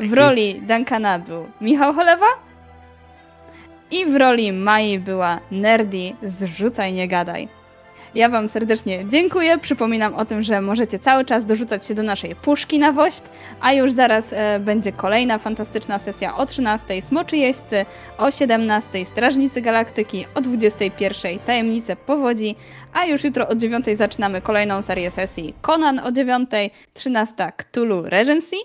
W 0.00 0.12
roli 0.12 0.62
Duncana 0.62 1.18
był 1.18 1.46
Michał 1.60 1.94
Cholewa. 1.94 2.26
I 3.90 4.06
w 4.06 4.16
roli 4.16 4.52
Mai 4.52 4.98
była 4.98 5.40
Nerdy 5.50 6.12
z 6.22 6.44
Rzucaj 6.44 6.92
Nie 6.92 7.08
Gadaj. 7.08 7.57
Ja 8.14 8.28
Wam 8.28 8.48
serdecznie 8.48 9.04
dziękuję. 9.08 9.58
Przypominam 9.58 10.14
o 10.14 10.24
tym, 10.24 10.42
że 10.42 10.60
możecie 10.60 10.98
cały 10.98 11.24
czas 11.24 11.46
dorzucać 11.46 11.86
się 11.86 11.94
do 11.94 12.02
naszej 12.02 12.34
puszki 12.34 12.78
na 12.78 12.92
wośp, 12.92 13.24
a 13.60 13.72
już 13.72 13.92
zaraz 13.92 14.32
e, 14.32 14.60
będzie 14.60 14.92
kolejna 14.92 15.38
fantastyczna 15.38 15.98
sesja 15.98 16.36
o 16.36 16.46
13 16.46 17.02
Smoczy 17.02 17.36
Jeźdźcy, 17.36 17.86
o 18.18 18.30
17 18.30 19.04
Strażnicy 19.04 19.60
Galaktyki, 19.60 20.24
o 20.34 20.40
21 20.40 21.38
Tajemnice 21.38 21.96
Powodzi, 21.96 22.56
a 22.92 23.04
już 23.04 23.24
jutro 23.24 23.48
o 23.48 23.54
9 23.54 23.86
zaczynamy 23.94 24.40
kolejną 24.40 24.82
serię 24.82 25.10
sesji 25.10 25.54
Conan 25.62 25.98
o 25.98 26.12
9, 26.12 26.50
13 26.94 27.52
Cthulhu 27.56 28.02
Regency, 28.02 28.56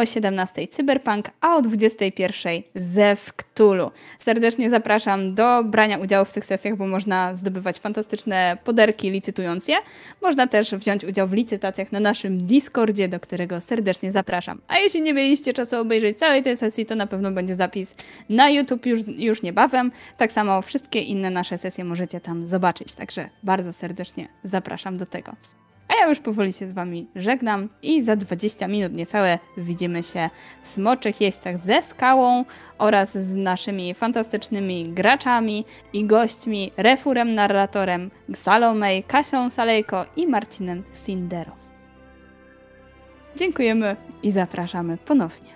o 0.00 0.06
17 0.06 0.68
Cyberpunk, 0.68 1.30
a 1.40 1.56
o 1.56 1.62
21 1.62 2.62
Zew 2.74 3.32
Cthulhu. 3.36 3.90
Serdecznie 4.18 4.70
zapraszam 4.70 5.34
do 5.34 5.64
brania 5.64 5.98
udziału 5.98 6.24
w 6.24 6.32
tych 6.32 6.44
sesjach, 6.44 6.76
bo 6.76 6.86
można 6.86 7.36
zdobywać 7.36 7.78
fantastyczne 7.78 8.58
poderki 8.64 9.10
licytując 9.10 9.68
je. 9.68 9.76
Można 10.22 10.46
też 10.46 10.74
wziąć 10.74 11.04
udział 11.04 11.28
w 11.28 11.32
licytacjach 11.32 11.92
na 11.92 12.00
naszym 12.00 12.46
Discordzie, 12.46 13.08
do 13.08 13.20
którego 13.20 13.60
serdecznie 13.60 14.12
zapraszam. 14.12 14.60
A 14.68 14.78
jeśli 14.78 15.02
nie 15.02 15.14
mieliście 15.14 15.52
czasu 15.52 15.76
obejrzeć 15.76 16.18
całej 16.18 16.42
tej 16.42 16.56
sesji, 16.56 16.86
to 16.86 16.94
na 16.94 17.06
pewno 17.06 17.30
będzie 17.30 17.54
zapis 17.54 17.94
na 18.28 18.50
YouTube 18.50 18.86
już, 18.86 19.00
już 19.06 19.42
niebawem. 19.42 19.92
Tak 20.16 20.32
samo 20.32 20.62
wszystkie 20.62 21.00
inne 21.00 21.30
nasze 21.30 21.58
sesje 21.58 21.84
możecie 21.84 22.20
tam 22.20 22.46
zobaczyć, 22.46 22.94
także 22.94 23.28
bardzo 23.42 23.72
serdecznie 23.72 24.28
zapraszam 24.44 24.96
do 24.96 25.06
tego. 25.06 25.59
A 25.90 25.94
ja 25.94 26.08
już 26.08 26.20
powoli 26.20 26.52
się 26.52 26.68
z 26.68 26.72
Wami 26.72 27.08
żegnam 27.16 27.68
i 27.82 28.02
za 28.02 28.16
20 28.16 28.68
minut 28.68 28.96
niecałe 28.96 29.38
widzimy 29.56 30.02
się 30.02 30.30
w 30.62 30.68
Smoczych 30.68 31.20
Jeźdźcach 31.20 31.58
ze 31.58 31.82
Skałą 31.82 32.44
oraz 32.78 33.18
z 33.18 33.36
naszymi 33.36 33.94
fantastycznymi 33.94 34.84
graczami 34.84 35.64
i 35.92 36.04
gośćmi, 36.04 36.72
Refurem 36.76 37.34
Narratorem, 37.34 38.10
Salomej, 38.34 39.02
Kasią 39.02 39.50
Salejko 39.50 40.06
i 40.16 40.26
Marcinem 40.26 40.82
Sindero. 41.04 41.52
Dziękujemy 43.36 43.96
i 44.22 44.30
zapraszamy 44.30 44.96
ponownie. 44.98 45.50